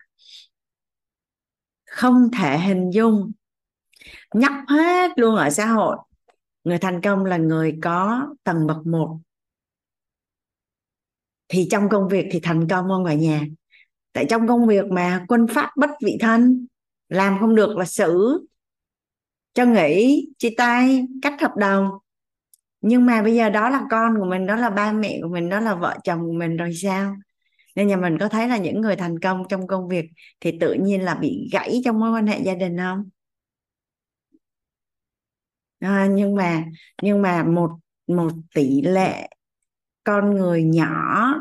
không 1.95 2.31
thể 2.39 2.59
hình 2.59 2.91
dung 2.91 3.33
nhắc 4.35 4.53
hết 4.69 5.11
luôn 5.17 5.37
ở 5.37 5.51
xã 5.51 5.67
hội. 5.67 5.97
Người 6.65 6.79
thành 6.79 7.01
công 7.01 7.25
là 7.25 7.37
người 7.37 7.79
có 7.83 8.27
tầng 8.45 8.67
bậc 8.67 8.87
một. 8.87 9.19
Thì 11.49 11.69
trong 11.71 11.89
công 11.89 12.09
việc 12.09 12.27
thì 12.31 12.41
thành 12.43 12.69
công 12.69 12.89
không 12.89 13.05
cả 13.05 13.15
nhà? 13.15 13.47
Tại 14.13 14.27
trong 14.29 14.49
công 14.49 14.67
việc 14.67 14.85
mà 14.87 15.25
quân 15.29 15.47
pháp 15.51 15.71
bất 15.77 15.91
vị 16.05 16.19
thân, 16.21 16.67
làm 17.09 17.37
không 17.41 17.55
được 17.55 17.77
là 17.77 17.85
xử 17.85 18.47
cho 19.55 19.65
nghỉ 19.67 20.27
chia 20.39 20.51
tay 20.57 21.07
cắt 21.23 21.41
hợp 21.41 21.57
đồng. 21.57 21.91
Nhưng 22.81 23.07
mà 23.07 23.23
bây 23.23 23.35
giờ 23.35 23.51
đó 23.51 23.71
là 23.71 23.83
con 23.91 24.15
của 24.19 24.25
mình 24.25 24.47
đó 24.47 24.57
là 24.57 24.71
ba 24.71 24.93
mẹ 24.93 25.19
của 25.23 25.29
mình 25.29 25.49
đó 25.49 25.61
là 25.61 25.75
vợ 25.75 25.97
chồng 26.05 26.21
của 26.27 26.33
mình 26.33 26.57
rồi 26.57 26.75
sao? 26.75 27.17
Nên 27.77 27.87
nhà 27.87 27.97
mình 27.97 28.19
có 28.19 28.29
thấy 28.29 28.49
là 28.49 28.57
những 28.57 28.81
người 28.81 28.97
thành 28.97 29.19
công 29.19 29.43
trong 29.49 29.67
công 29.67 29.89
việc 29.89 30.05
thì 30.41 30.59
tự 30.61 30.73
nhiên 30.75 31.03
là 31.03 31.15
bị 31.15 31.49
gãy 31.53 31.81
trong 31.85 32.01
mối 32.01 32.11
quan 32.13 32.27
hệ 32.27 32.41
gia 32.45 32.55
đình 32.55 32.77
không? 32.79 33.09
À, 35.79 36.09
nhưng 36.11 36.35
mà 36.35 36.65
nhưng 37.03 37.23
mà 37.23 37.43
một 37.43 37.71
một 38.07 38.33
tỷ 38.55 38.83
lệ 38.83 39.29
con 40.05 40.35
người 40.35 40.63
nhỏ 40.63 41.35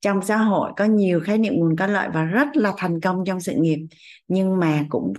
trong 0.00 0.22
xã 0.22 0.36
hội 0.36 0.72
có 0.76 0.84
nhiều 0.84 1.20
khái 1.20 1.38
niệm 1.38 1.54
nguồn 1.54 1.76
có 1.76 1.86
lợi 1.86 2.08
và 2.14 2.24
rất 2.24 2.48
là 2.54 2.72
thành 2.76 3.00
công 3.00 3.24
trong 3.26 3.40
sự 3.40 3.52
nghiệp. 3.56 3.86
Nhưng 4.28 4.58
mà 4.58 4.86
cũng 4.88 5.12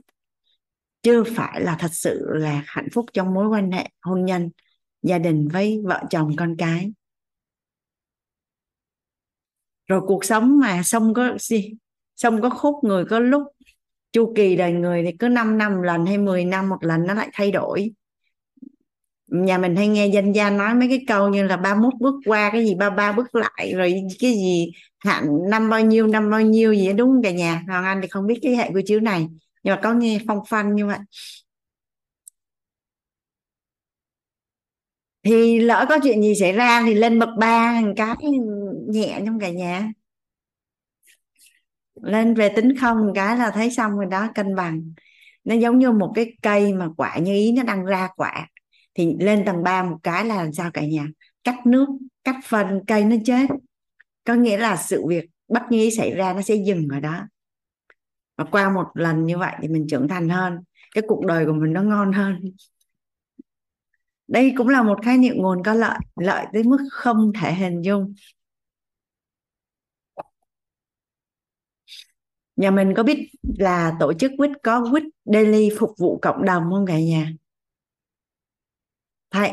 chưa 1.02 1.24
phải 1.24 1.62
là 1.62 1.76
thật 1.80 1.92
sự 1.92 2.26
là 2.26 2.64
hạnh 2.68 2.88
phúc 2.94 3.06
trong 3.14 3.34
mối 3.34 3.48
quan 3.48 3.72
hệ 3.72 3.90
hôn 4.02 4.26
nhân 4.26 4.50
gia 5.02 5.18
đình 5.18 5.48
với 5.48 5.82
vợ 5.86 6.04
chồng 6.10 6.36
con 6.36 6.56
cái. 6.58 6.92
Rồi 9.88 10.02
cuộc 10.08 10.26
sống 10.26 10.60
mà 10.60 10.84
xong 10.84 11.14
có 11.14 11.38
gì? 11.40 11.74
Xong 12.16 12.42
có 12.42 12.50
khúc 12.50 12.76
người 12.84 13.06
có 13.06 13.20
lúc. 13.20 13.44
Chu 14.12 14.34
kỳ 14.36 14.56
đời 14.56 14.72
người 14.72 15.04
thì 15.04 15.12
cứ 15.20 15.28
5 15.28 15.58
năm 15.58 15.82
lần 15.82 16.06
hay 16.06 16.18
10 16.18 16.46
năm 16.46 16.70
một 16.70 16.78
lần 16.82 17.08
nó 17.08 17.14
lại 17.14 17.30
thay 17.34 17.52
đổi. 17.52 17.92
Nhà 19.28 19.58
mình 19.58 19.76
hay 19.76 19.88
nghe 19.88 20.08
danh 20.08 20.32
gia 20.32 20.50
nói 20.50 20.74
mấy 20.74 20.88
cái 20.88 21.04
câu 21.08 21.30
như 21.30 21.44
là 21.44 21.58
ba 21.58 21.76
mốt 21.76 21.94
bước 22.00 22.16
qua 22.26 22.50
cái 22.52 22.66
gì 22.66 22.76
ba 22.76 22.90
ba 22.90 23.12
bước 23.12 23.36
lại 23.36 23.74
rồi 23.76 23.94
cái 24.20 24.32
gì 24.32 24.72
hạn 25.00 25.28
năm 25.50 25.70
bao 25.70 25.82
nhiêu 25.82 26.08
năm 26.08 26.30
bao 26.32 26.42
nhiêu 26.42 26.74
gì 26.74 26.88
đó, 26.88 26.94
đúng 26.94 27.10
không 27.10 27.24
cả 27.24 27.32
nhà? 27.32 27.64
Hoàng 27.68 27.84
anh 27.84 28.00
thì 28.02 28.08
không 28.08 28.28
biết 28.28 28.40
cái 28.42 28.56
hệ 28.56 28.70
quy 28.74 28.82
chiếu 28.86 29.00
này 29.00 29.28
nhưng 29.68 29.76
mà 29.76 29.82
có 29.84 29.94
nghe 29.94 30.20
phong 30.28 30.40
phanh 30.48 30.76
như 30.76 30.86
vậy 30.86 31.00
thì 35.24 35.60
lỡ 35.60 35.86
có 35.90 36.00
chuyện 36.04 36.22
gì 36.22 36.36
xảy 36.36 36.54
ra 36.54 36.84
thì 36.86 36.94
lên 36.94 37.20
bậc 37.20 37.30
ba 37.40 37.82
cái 37.96 38.16
nhẹ 38.88 39.22
trong 39.26 39.40
cả 39.40 39.50
nhà. 39.50 39.92
Lên 42.02 42.34
về 42.34 42.50
tính 42.56 42.78
không 42.78 43.12
cái 43.16 43.38
là 43.38 43.52
thấy 43.52 43.72
xong 43.72 43.92
rồi 43.92 44.06
đó, 44.12 44.28
cân 44.36 44.56
bằng. 44.56 44.94
Nó 45.44 45.56
giống 45.56 45.80
như 45.80 45.92
một 45.92 46.12
cái 46.16 46.34
cây 46.42 46.74
mà 46.74 46.88
quả 46.98 47.18
như 47.18 47.34
ý, 47.34 47.52
nó 47.52 47.64
đang 47.64 47.86
ra 47.86 48.10
quả. 48.16 48.48
Thì 48.94 49.16
lên 49.20 49.46
tầng 49.46 49.64
3 49.64 49.84
một 49.84 49.98
cái 50.04 50.26
là 50.26 50.36
làm 50.36 50.54
sao 50.54 50.72
cả 50.74 50.82
nhà? 50.82 51.08
Cắt 51.44 51.66
nước, 51.66 51.88
cắt 52.24 52.36
phân, 52.46 52.82
cây 52.88 53.06
nó 53.06 53.16
chết. 53.26 53.48
Có 54.24 54.34
nghĩa 54.34 54.58
là 54.58 54.76
sự 54.76 55.08
việc 55.08 55.26
bất 55.48 55.62
như 55.70 55.78
ý 55.78 55.92
xảy 55.92 56.16
ra 56.16 56.34
nó 56.34 56.42
sẽ 56.42 56.56
dừng 56.56 56.88
ở 56.92 57.00
đó 57.00 57.28
và 58.38 58.44
qua 58.52 58.70
một 58.70 58.86
lần 58.94 59.26
như 59.26 59.38
vậy 59.38 59.54
thì 59.62 59.68
mình 59.68 59.88
trưởng 59.90 60.08
thành 60.08 60.30
hơn, 60.30 60.60
cái 60.96 61.04
cuộc 61.08 61.26
đời 61.26 61.46
của 61.46 61.54
mình 61.54 61.74
nó 61.74 61.82
ngon 61.82 62.14
hơn. 62.14 62.42
Đây 64.28 64.54
cũng 64.58 64.70
là 64.70 64.84
một 64.84 65.00
khái 65.06 65.18
niệm 65.18 65.36
nguồn 65.38 65.64
có 65.64 65.74
lợi 65.74 66.00
lợi 66.16 66.46
tới 66.54 66.64
mức 66.64 66.78
không 66.92 67.32
thể 67.42 67.54
hình 67.54 67.82
dung. 67.82 68.14
Nhà 72.56 72.72
mình 72.72 72.94
có 72.98 73.04
biết 73.04 73.30
là 73.60 73.94
tổ 74.00 74.14
chức 74.14 74.32
quýt 74.38 74.52
có 74.64 74.88
quýt 74.92 75.04
daily 75.26 75.70
phục 75.80 75.90
vụ 76.00 76.20
cộng 76.22 76.46
đồng 76.46 76.64
không 76.72 76.86
cả 76.86 77.00
nhà? 77.00 77.34
Thầy 79.32 79.52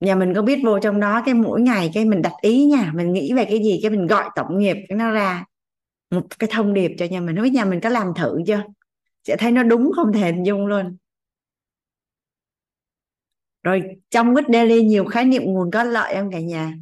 nhà 0.00 0.14
mình 0.14 0.34
có 0.34 0.42
biết 0.42 0.58
vô 0.64 0.78
trong 0.78 1.00
đó 1.00 1.22
cái 1.26 1.34
mỗi 1.34 1.60
ngày 1.60 1.90
cái 1.94 2.04
mình 2.04 2.22
đặt 2.22 2.32
ý 2.40 2.64
nha, 2.64 2.92
mình 2.94 3.12
nghĩ 3.12 3.32
về 3.32 3.44
cái 3.44 3.58
gì 3.58 3.78
cái 3.82 3.90
mình 3.90 4.06
gọi 4.06 4.30
tổng 4.36 4.58
nghiệp 4.58 4.76
cái 4.88 4.98
nó 4.98 5.10
ra 5.10 5.44
một 6.12 6.38
cái 6.38 6.50
thông 6.52 6.74
điệp 6.74 6.90
cho 6.98 7.06
nhà 7.10 7.20
mình 7.20 7.34
nói 7.34 7.50
nhà 7.50 7.64
mình 7.64 7.80
có 7.80 7.88
làm 7.88 8.12
thử 8.16 8.38
chưa? 8.46 8.62
Sẽ 9.24 9.36
thấy 9.36 9.52
nó 9.52 9.62
đúng 9.62 9.92
không? 9.96 10.12
Thể 10.12 10.20
hình 10.20 10.46
dung 10.46 10.66
luôn. 10.66 10.96
Rồi, 13.62 13.82
trong 14.10 14.34
quýt 14.34 14.44
daily 14.52 14.82
nhiều 14.82 15.04
khái 15.04 15.24
niệm 15.24 15.42
nguồn 15.44 15.70
có 15.70 15.84
lợi 15.84 16.14
em 16.14 16.30
cả 16.30 16.40
nhà? 16.40 16.74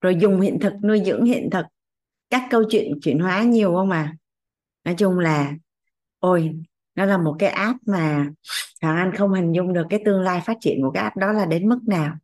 Rồi, 0.00 0.16
dùng 0.20 0.40
hiện 0.40 0.58
thực, 0.60 0.72
nuôi 0.82 1.02
dưỡng 1.06 1.24
hiện 1.24 1.50
thực. 1.50 1.66
Các 2.30 2.42
câu 2.50 2.62
chuyện 2.70 2.98
chuyển 3.02 3.18
hóa 3.18 3.42
nhiều 3.42 3.74
không 3.74 3.88
mà 3.88 4.16
nói 4.84 4.94
chung 4.98 5.18
là, 5.18 5.54
ôi, 6.18 6.52
nó 6.94 7.04
là 7.04 7.18
một 7.18 7.36
cái 7.38 7.48
app 7.48 7.78
mà 7.86 8.30
thằng 8.80 8.96
Anh 8.96 9.12
không 9.16 9.32
hình 9.32 9.52
dung 9.52 9.72
được 9.72 9.86
cái 9.90 10.02
tương 10.04 10.20
lai 10.20 10.40
phát 10.44 10.56
triển 10.60 10.82
của 10.82 10.90
cái 10.90 11.02
app 11.02 11.16
đó 11.16 11.32
là 11.32 11.46
đến 11.46 11.68
mức 11.68 11.78
nào. 11.86 12.16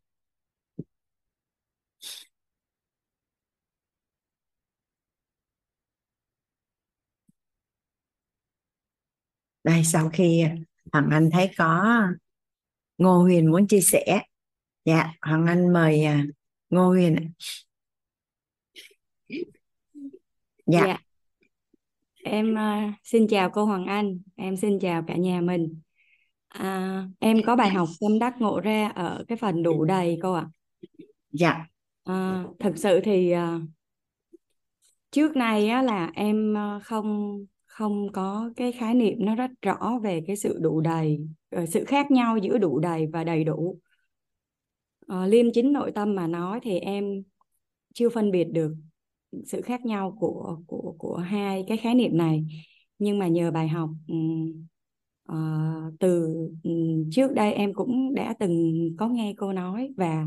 Đây 9.64 9.84
sau 9.84 10.10
khi 10.12 10.44
Hoàng 10.92 11.10
Anh 11.10 11.30
thấy 11.32 11.50
có 11.56 12.00
Ngô 12.98 13.18
Huyền 13.18 13.50
muốn 13.50 13.66
chia 13.66 13.80
sẻ. 13.80 14.22
Dạ 14.84 15.12
Hoàng 15.22 15.46
Anh 15.46 15.72
mời 15.72 16.04
à, 16.04 16.24
Ngô 16.70 16.88
Huyền 16.88 17.32
dạ, 20.66 20.86
dạ. 20.86 20.98
em 22.24 22.54
uh, 22.54 22.94
xin 23.04 23.28
chào 23.28 23.50
cô 23.50 23.64
Hoàng 23.64 23.86
Anh. 23.86 24.20
Em 24.36 24.56
xin 24.56 24.78
chào 24.78 25.04
cả 25.06 25.16
nhà 25.16 25.40
mình. 25.40 25.80
À, 26.48 27.04
em 27.18 27.36
có 27.46 27.56
bài 27.56 27.70
học 27.70 27.88
tâm 28.00 28.18
đắc 28.18 28.34
ngộ 28.38 28.60
ra 28.60 28.88
ở 28.88 29.24
cái 29.28 29.38
phần 29.38 29.62
đủ 29.62 29.84
đầy 29.84 30.18
cô 30.22 30.32
ạ. 30.32 30.46
Dạ. 31.32 31.66
À, 32.04 32.44
thực 32.58 32.78
sự 32.78 33.00
thì 33.04 33.34
uh, 33.34 33.62
trước 35.10 35.36
nay 35.36 35.68
á, 35.68 35.82
là 35.82 36.10
em 36.14 36.56
không 36.84 37.38
không 37.80 38.12
có 38.12 38.50
cái 38.56 38.72
khái 38.72 38.94
niệm 38.94 39.16
nó 39.20 39.34
rất 39.34 39.50
rõ 39.62 39.98
về 40.02 40.22
cái 40.26 40.36
sự 40.36 40.58
đủ 40.60 40.80
đầy 40.80 41.18
ờ, 41.50 41.66
sự 41.66 41.84
khác 41.84 42.10
nhau 42.10 42.36
giữa 42.36 42.58
đủ 42.58 42.78
đầy 42.78 43.06
và 43.06 43.24
đầy 43.24 43.44
đủ. 43.44 43.78
À, 45.06 45.26
liêm 45.26 45.46
chính 45.52 45.72
nội 45.72 45.92
tâm 45.92 46.14
mà 46.14 46.26
nói 46.26 46.60
thì 46.62 46.78
em 46.78 47.22
chưa 47.94 48.08
phân 48.08 48.30
biệt 48.30 48.44
được 48.44 48.74
sự 49.46 49.60
khác 49.60 49.84
nhau 49.84 50.16
của 50.20 50.58
của 50.66 50.94
của 50.98 51.16
hai 51.16 51.64
cái 51.68 51.76
khái 51.76 51.94
niệm 51.94 52.16
này. 52.16 52.44
Nhưng 52.98 53.18
mà 53.18 53.28
nhờ 53.28 53.50
bài 53.50 53.68
học 53.68 53.90
uh, 55.32 55.94
từ 56.00 56.34
trước 57.10 57.32
đây 57.32 57.52
em 57.52 57.74
cũng 57.74 58.14
đã 58.14 58.34
từng 58.38 58.90
có 58.98 59.08
nghe 59.08 59.34
cô 59.36 59.52
nói 59.52 59.94
và 59.96 60.26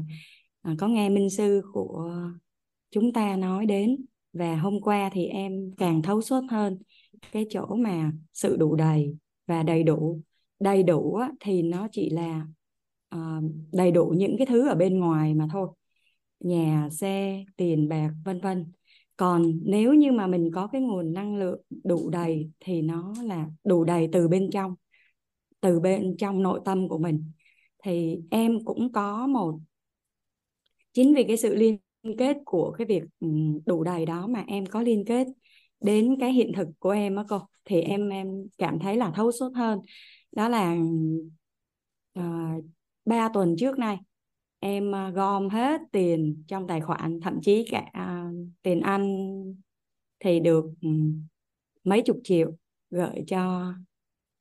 uh, 0.72 0.78
có 0.78 0.88
nghe 0.88 1.10
minh 1.10 1.30
sư 1.30 1.62
của 1.74 2.12
chúng 2.92 3.14
ta 3.14 3.36
nói 3.36 3.66
đến. 3.66 4.06
Và 4.34 4.56
hôm 4.56 4.82
qua 4.82 5.10
thì 5.14 5.26
em 5.26 5.72
càng 5.78 6.02
thấu 6.02 6.22
suốt 6.22 6.42
hơn 6.50 6.78
cái 7.32 7.46
chỗ 7.50 7.66
mà 7.76 8.12
sự 8.34 8.58
đủ 8.58 8.76
đầy 8.76 9.18
và 9.48 9.64
đầy 9.64 9.84
đủ. 9.84 10.22
Đầy 10.60 10.84
đủ 10.84 11.20
thì 11.40 11.62
nó 11.62 11.88
chỉ 11.92 12.10
là 12.10 12.48
uh, 13.16 13.44
đầy 13.72 13.92
đủ 13.92 14.14
những 14.18 14.36
cái 14.38 14.48
thứ 14.48 14.68
ở 14.68 14.76
bên 14.76 15.00
ngoài 15.00 15.34
mà 15.34 15.48
thôi. 15.52 15.68
Nhà 16.40 16.90
xe 16.92 17.44
tiền 17.58 17.90
bạc 17.90 18.12
vân 18.26 18.42
vân. 18.42 18.72
Còn 19.18 19.60
nếu 19.64 19.94
như 19.94 20.12
mà 20.12 20.28
mình 20.28 20.52
có 20.54 20.68
cái 20.68 20.82
nguồn 20.82 21.14
năng 21.14 21.36
lượng 21.36 21.62
đủ 21.84 22.10
đầy 22.10 22.50
thì 22.60 22.82
nó 22.82 23.14
là 23.24 23.50
đủ 23.64 23.84
đầy 23.84 24.10
từ 24.12 24.28
bên 24.28 24.50
trong 24.52 24.76
từ 25.62 25.80
bên 25.80 26.16
trong 26.18 26.44
nội 26.44 26.60
tâm 26.66 26.88
của 26.88 26.98
mình. 26.98 27.32
Thì 27.84 28.20
em 28.32 28.66
cũng 28.66 28.92
có 28.92 29.28
một 29.28 29.60
chính 30.94 31.14
vì 31.16 31.24
cái 31.24 31.38
sự 31.38 31.56
liên 31.56 31.78
kết 32.18 32.38
của 32.46 32.72
cái 32.72 32.88
việc 32.88 33.04
đủ 33.66 33.84
đầy 33.84 34.06
đó 34.06 34.28
mà 34.28 34.44
em 34.48 34.66
có 34.66 34.82
liên 34.82 35.06
kết 35.06 35.28
đến 35.84 36.16
cái 36.20 36.34
hiện 36.34 36.52
thực 36.56 36.68
của 36.80 36.90
em 36.90 37.16
á 37.16 37.24
cô 37.30 37.40
thì 37.66 37.82
em 37.82 38.10
em 38.10 38.28
cảm 38.58 38.80
thấy 38.80 38.98
là 38.98 39.12
thấu 39.16 39.32
suốt 39.32 39.52
hơn. 39.56 39.80
Đó 40.32 40.50
là 40.50 40.78
uh, 42.20 42.66
ba 43.06 43.30
tuần 43.34 43.56
trước 43.60 43.80
nay 43.80 43.98
em 44.60 44.92
uh, 44.92 45.16
gom 45.16 45.50
hết 45.50 45.82
tiền 45.92 46.44
trong 46.48 46.68
tài 46.68 46.82
khoản 46.82 47.20
thậm 47.22 47.40
chí 47.42 47.68
cả 47.72 47.86
uh, 48.00 48.36
tiền 48.62 48.82
ăn 48.82 49.18
thì 50.20 50.40
được 50.40 50.66
um, 50.82 51.28
mấy 51.84 52.02
chục 52.02 52.18
triệu 52.24 52.52
gửi 52.90 53.24
cho 53.28 53.74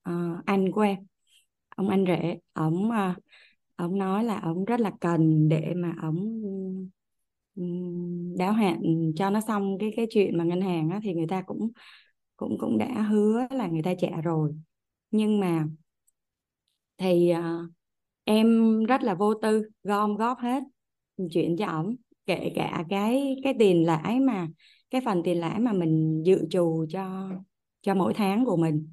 uh, 0.09 0.45
anh 0.47 0.73
của 0.73 0.81
em. 0.81 0.99
Ông 1.77 1.89
anh 1.89 2.05
rể 2.07 2.39
ông 2.53 2.89
uh, 2.89 3.23
ông 3.77 3.99
nói 3.99 4.25
là 4.25 4.41
ông 4.41 4.65
rất 4.65 4.81
là 4.81 4.93
cần 5.01 5.49
để 5.49 5.75
mà 5.77 5.95
ông 6.03 6.43
đáo 8.39 8.53
hạn 8.53 8.83
cho 9.17 9.31
nó 9.31 9.41
xong 9.41 9.79
cái 9.81 9.93
cái 9.97 10.07
chuyện 10.11 10.39
mà 10.39 10.45
ngân 10.45 10.61
hàng 10.61 10.91
á, 10.91 11.01
thì 11.03 11.15
người 11.15 11.27
ta 11.29 11.43
cũng 11.43 11.71
cũng 12.37 12.59
cũng 12.59 12.79
đã 12.79 13.03
hứa 13.03 13.47
là 13.51 13.67
người 13.67 13.83
ta 13.83 13.95
trả 13.95 14.21
rồi. 14.21 14.53
Nhưng 15.11 15.41
mà 15.41 15.67
thì 16.99 17.33
uh, 17.33 17.71
em 18.25 18.79
rất 18.85 19.03
là 19.03 19.15
vô 19.15 19.35
tư 19.35 19.69
gom 19.83 20.17
góp 20.17 20.39
hết 20.39 20.63
chuyện 21.31 21.57
cho 21.57 21.67
ổng 21.67 21.97
kể 22.27 22.53
cả 22.55 22.85
cái 22.89 23.37
cái 23.45 23.55
tiền 23.59 23.87
lãi 23.87 24.21
mà 24.21 24.49
cái 24.91 25.01
phần 25.05 25.23
tiền 25.25 25.41
lãi 25.41 25.61
mà 25.61 25.73
mình 25.73 26.23
dự 26.27 26.39
trù 26.51 26.87
cho 26.91 27.31
cho 27.83 27.95
mỗi 27.95 28.15
tháng 28.15 28.45
của 28.45 28.57
mình. 28.57 28.89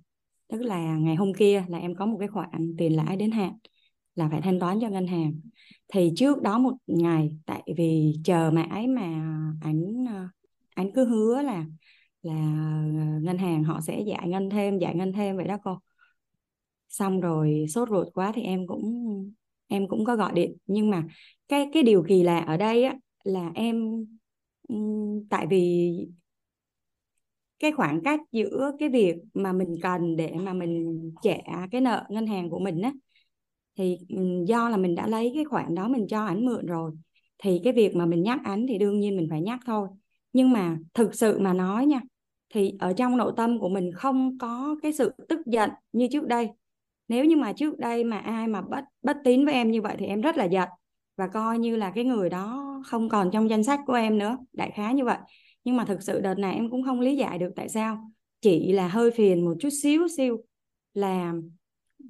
Tức 0.48 0.62
là 0.62 0.98
ngày 0.98 1.16
hôm 1.16 1.34
kia 1.34 1.66
là 1.68 1.78
em 1.78 1.96
có 1.96 2.06
một 2.06 2.18
cái 2.20 2.28
khoản 2.28 2.76
tiền 2.78 2.96
lãi 2.96 3.18
đến 3.18 3.32
hạn 3.32 3.54
là 4.20 4.30
phải 4.32 4.42
thanh 4.42 4.60
toán 4.60 4.80
cho 4.82 4.90
ngân 4.90 5.08
hàng. 5.08 5.34
Thì 5.94 6.14
trước 6.18 6.42
đó 6.42 6.60
một 6.60 6.74
ngày, 6.88 7.38
tại 7.46 7.64
vì 7.78 8.14
chờ 8.26 8.52
mãi 8.54 8.88
mà 8.88 9.04
ảnh 9.62 10.06
ờ, 10.10 10.28
ảnh 10.76 10.92
cứ 10.96 11.06
hứa 11.06 11.42
là 11.42 11.66
là 12.24 12.34
ờ, 12.34 13.20
ngân 13.22 13.38
hàng 13.38 13.64
họ 13.64 13.82
sẽ 13.82 14.02
giải 14.08 14.28
ngân 14.30 14.50
thêm, 14.50 14.80
giải 14.80 14.96
ngân 14.96 15.14
thêm 15.14 15.38
vậy 15.38 15.46
đó 15.48 15.58
cô. 15.64 15.80
Xong 16.90 17.22
rồi 17.22 17.66
sốt 17.70 17.90
ruột 17.90 18.08
quá 18.14 18.32
thì 18.36 18.42
em 18.42 18.68
cũng 18.68 18.84
em 19.68 19.88
cũng 19.88 20.06
có 20.06 20.16
gọi 20.16 20.34
điện. 20.34 20.58
Nhưng 20.68 20.90
mà 20.90 21.04
cái 21.48 21.70
cái 21.74 21.84
điều 21.84 22.04
kỳ 22.08 22.24
lạ 22.24 22.40
ở 22.40 22.58
đây 22.58 22.84
á, 22.84 22.96
là 23.24 23.52
em 23.56 24.06
tại 25.30 25.48
vì 25.50 25.90
cái 27.60 27.72
khoảng 27.72 28.02
cách 28.04 28.20
giữa 28.32 28.72
cái 28.80 28.90
việc 28.90 29.16
mà 29.34 29.54
mình 29.54 29.76
cần 29.82 30.16
để 30.16 30.34
mà 30.36 30.54
mình 30.54 31.02
trả 31.22 31.38
cái 31.72 31.82
nợ 31.82 32.06
ngân 32.10 32.28
hàng 32.28 32.50
của 32.50 32.60
mình 32.60 32.82
á 32.82 32.92
thì 33.80 33.98
ừ, 34.10 34.44
do 34.48 34.70
là 34.70 34.78
mình 34.78 34.96
đã 34.96 35.08
lấy 35.08 35.32
cái 35.36 35.46
khoản 35.46 35.76
đó 35.76 35.88
mình 35.88 36.08
cho 36.08 36.26
ảnh 36.26 36.46
mượn 36.46 36.66
rồi 36.66 36.92
thì 37.44 37.62
cái 37.64 37.74
việc 37.74 37.96
mà 37.96 38.06
mình 38.06 38.24
nhắc 38.24 38.40
ảnh 38.44 38.66
thì 38.68 38.78
đương 38.78 39.00
nhiên 39.00 39.18
mình 39.18 39.28
phải 39.30 39.42
nhắc 39.42 39.60
thôi. 39.66 39.88
Nhưng 40.34 40.52
mà 40.52 40.78
thực 40.94 41.16
sự 41.16 41.40
mà 41.40 41.54
nói 41.54 41.86
nha 41.86 42.02
thì 42.54 42.74
ở 42.80 42.94
trong 42.94 43.18
nội 43.18 43.34
tâm 43.38 43.60
của 43.60 43.70
mình 43.70 43.92
không 43.94 44.38
có 44.38 44.76
cái 44.82 44.94
sự 44.94 45.12
tức 45.30 45.40
giận 45.46 45.70
như 45.92 46.08
trước 46.12 46.28
đây. 46.28 46.50
Nếu 47.08 47.26
như 47.26 47.38
mà 47.38 47.54
trước 47.54 47.78
đây 47.80 48.04
mà 48.04 48.18
ai 48.18 48.48
mà 48.48 48.62
bất 48.62 48.84
bất 49.02 49.18
tín 49.24 49.46
với 49.46 49.54
em 49.54 49.72
như 49.72 49.82
vậy 49.82 49.96
thì 50.00 50.06
em 50.06 50.22
rất 50.22 50.38
là 50.38 50.46
giận 50.46 50.70
và 51.18 51.28
coi 51.28 51.60
như 51.60 51.76
là 51.76 51.92
cái 51.96 52.04
người 52.04 52.30
đó 52.30 52.66
không 52.86 53.10
còn 53.10 53.32
trong 53.32 53.50
danh 53.50 53.64
sách 53.64 53.80
của 53.88 53.94
em 53.94 54.18
nữa 54.18 54.38
đại 54.54 54.72
khái 54.72 54.94
như 54.94 55.06
vậy. 55.06 55.18
Nhưng 55.64 55.78
mà 55.78 55.86
thực 55.86 56.04
sự 56.04 56.22
đợt 56.22 56.38
này 56.38 56.56
em 56.56 56.70
cũng 56.70 56.84
không 56.84 57.00
lý 57.00 57.16
giải 57.16 57.38
được 57.38 57.52
tại 57.56 57.70
sao. 57.70 58.12
Chỉ 58.42 58.72
là 58.72 58.88
hơi 58.88 59.12
phiền 59.12 59.46
một 59.46 59.54
chút 59.60 59.70
xíu 59.84 60.08
siêu 60.18 60.38
là 60.94 61.34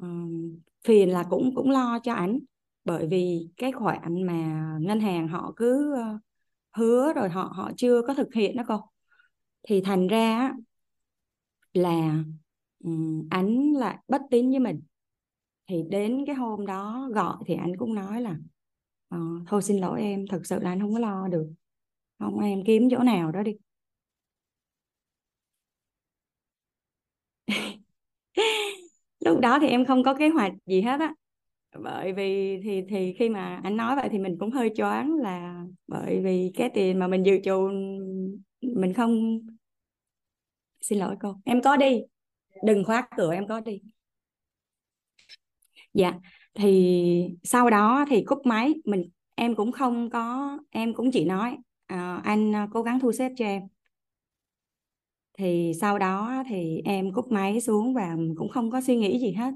um, 0.02 0.60
phiền 0.88 1.10
là 1.10 1.24
cũng 1.30 1.56
cũng 1.56 1.70
lo 1.72 2.00
cho 2.04 2.14
ảnh. 2.14 2.40
Bởi 2.86 3.08
vì 3.08 3.50
cái 3.58 3.72
khoản 3.72 4.24
mà 4.28 4.34
ngân 4.82 5.00
hàng 5.00 5.28
họ 5.28 5.54
cứ 5.58 5.94
ờ, 5.96 6.20
hứa 6.78 7.14
rồi 7.14 7.30
họ 7.30 7.44
họ 7.56 7.72
chưa 7.78 8.02
có 8.08 8.14
thực 8.14 8.34
hiện 8.36 8.58
đó 8.58 8.64
cô. 8.68 8.82
Thì 9.64 9.82
thành 9.82 10.08
ra 10.08 10.54
là 11.74 12.24
ừ, 12.84 12.90
ảnh 13.30 13.74
lại 13.74 13.98
bất 14.08 14.22
tín 14.32 14.50
với 14.50 14.60
mình. 14.60 14.82
Thì 15.70 15.84
đến 15.90 16.24
cái 16.28 16.36
hôm 16.36 16.66
đó 16.66 17.10
gọi 17.14 17.38
thì 17.48 17.54
anh 17.56 17.74
cũng 17.78 17.96
nói 17.96 18.22
là 18.22 18.38
ờ, 19.10 19.18
thôi 19.48 19.62
xin 19.62 19.78
lỗi 19.78 20.02
em 20.02 20.26
thật 20.30 20.42
sự 20.46 20.60
là 20.60 20.72
anh 20.72 20.80
không 20.82 20.94
có 20.94 21.00
lo 21.00 21.28
được. 21.28 21.54
Không, 22.20 22.40
em 22.40 22.64
kiếm 22.68 22.90
chỗ 22.92 23.00
nào 23.04 23.32
đó 23.32 23.44
đi. 23.44 23.54
lúc 29.20 29.40
đó 29.40 29.60
thì 29.62 29.68
em 29.68 29.86
không 29.86 30.04
có 30.04 30.14
kế 30.14 30.30
hoạch 30.30 30.54
gì 30.66 30.82
hết 30.82 31.00
á. 31.00 31.14
Bởi 31.80 32.14
vì 32.14 32.60
thì 32.64 32.84
thì 32.90 33.14
khi 33.20 33.30
mà 33.30 33.62
anh 33.64 33.78
nói 33.78 33.96
vậy 33.96 34.10
thì 34.12 34.20
mình 34.20 34.38
cũng 34.40 34.52
hơi 34.52 34.72
choáng 34.76 35.16
là 35.16 35.64
bởi 35.88 36.22
vì 36.24 36.52
cái 36.56 36.70
tiền 36.74 37.00
mà 37.00 37.08
mình 37.08 37.24
dự 37.26 37.40
trù 37.44 37.70
mình 38.62 38.94
không 38.94 39.40
xin 40.82 41.00
lỗi 41.00 41.16
cô 41.22 41.36
em 41.46 41.62
có 41.62 41.78
đi. 41.78 42.02
Đừng 42.64 42.84
khóa 42.84 43.08
cửa 43.18 43.34
em 43.34 43.48
có 43.48 43.60
đi. 43.60 43.82
Dạ 45.94 46.14
thì 46.54 47.38
sau 47.44 47.70
đó 47.70 48.06
thì 48.10 48.24
cúp 48.24 48.46
máy 48.46 48.74
mình 48.86 49.10
em 49.36 49.56
cũng 49.56 49.72
không 49.72 50.10
có 50.10 50.58
em 50.70 50.94
cũng 50.94 51.12
chỉ 51.12 51.26
nói 51.26 51.58
uh, 51.94 52.24
anh 52.24 52.54
ờ, 52.54 52.68
cố 52.72 52.82
gắng 52.82 53.00
thu 53.00 53.12
xếp 53.12 53.32
cho 53.38 53.46
em 53.46 53.62
thì 55.40 55.74
sau 55.82 56.00
đó 56.00 56.44
thì 56.48 56.82
em 56.86 57.14
cúp 57.14 57.32
máy 57.32 57.62
xuống 57.62 57.94
và 57.94 58.16
cũng 58.38 58.50
không 58.50 58.72
có 58.72 58.82
suy 58.82 58.96
nghĩ 58.96 59.20
gì 59.20 59.32
hết. 59.32 59.52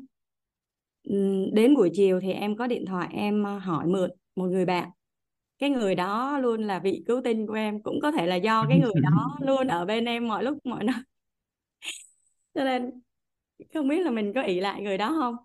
Đến 1.54 1.76
buổi 1.76 1.90
chiều 1.94 2.20
thì 2.20 2.32
em 2.32 2.56
có 2.58 2.68
điện 2.68 2.86
thoại 2.86 3.10
em 3.14 3.46
hỏi 3.46 3.88
mượn 3.88 4.12
một 4.36 4.46
người 4.46 4.66
bạn. 4.66 4.90
Cái 5.60 5.70
người 5.70 5.96
đó 5.96 6.38
luôn 6.40 6.64
là 6.64 6.80
vị 6.80 7.04
cứu 7.08 7.22
tinh 7.24 7.48
của 7.48 7.54
em 7.54 7.84
cũng 7.84 8.00
có 8.02 8.12
thể 8.12 8.26
là 8.28 8.36
do 8.36 8.66
cái 8.70 8.80
người 8.80 9.02
đó 9.04 9.38
luôn 9.42 9.68
ở 9.68 9.86
bên 9.86 10.06
em 10.06 10.28
mọi 10.28 10.44
lúc 10.44 10.58
mọi 10.64 10.84
nơi. 10.84 10.96
Cho 12.54 12.64
nên 12.64 13.02
không 13.74 13.88
biết 13.88 14.00
là 14.06 14.12
mình 14.12 14.34
có 14.36 14.42
ỷ 14.42 14.60
lại 14.60 14.82
người 14.82 14.98
đó 14.98 15.16
không? 15.20 15.36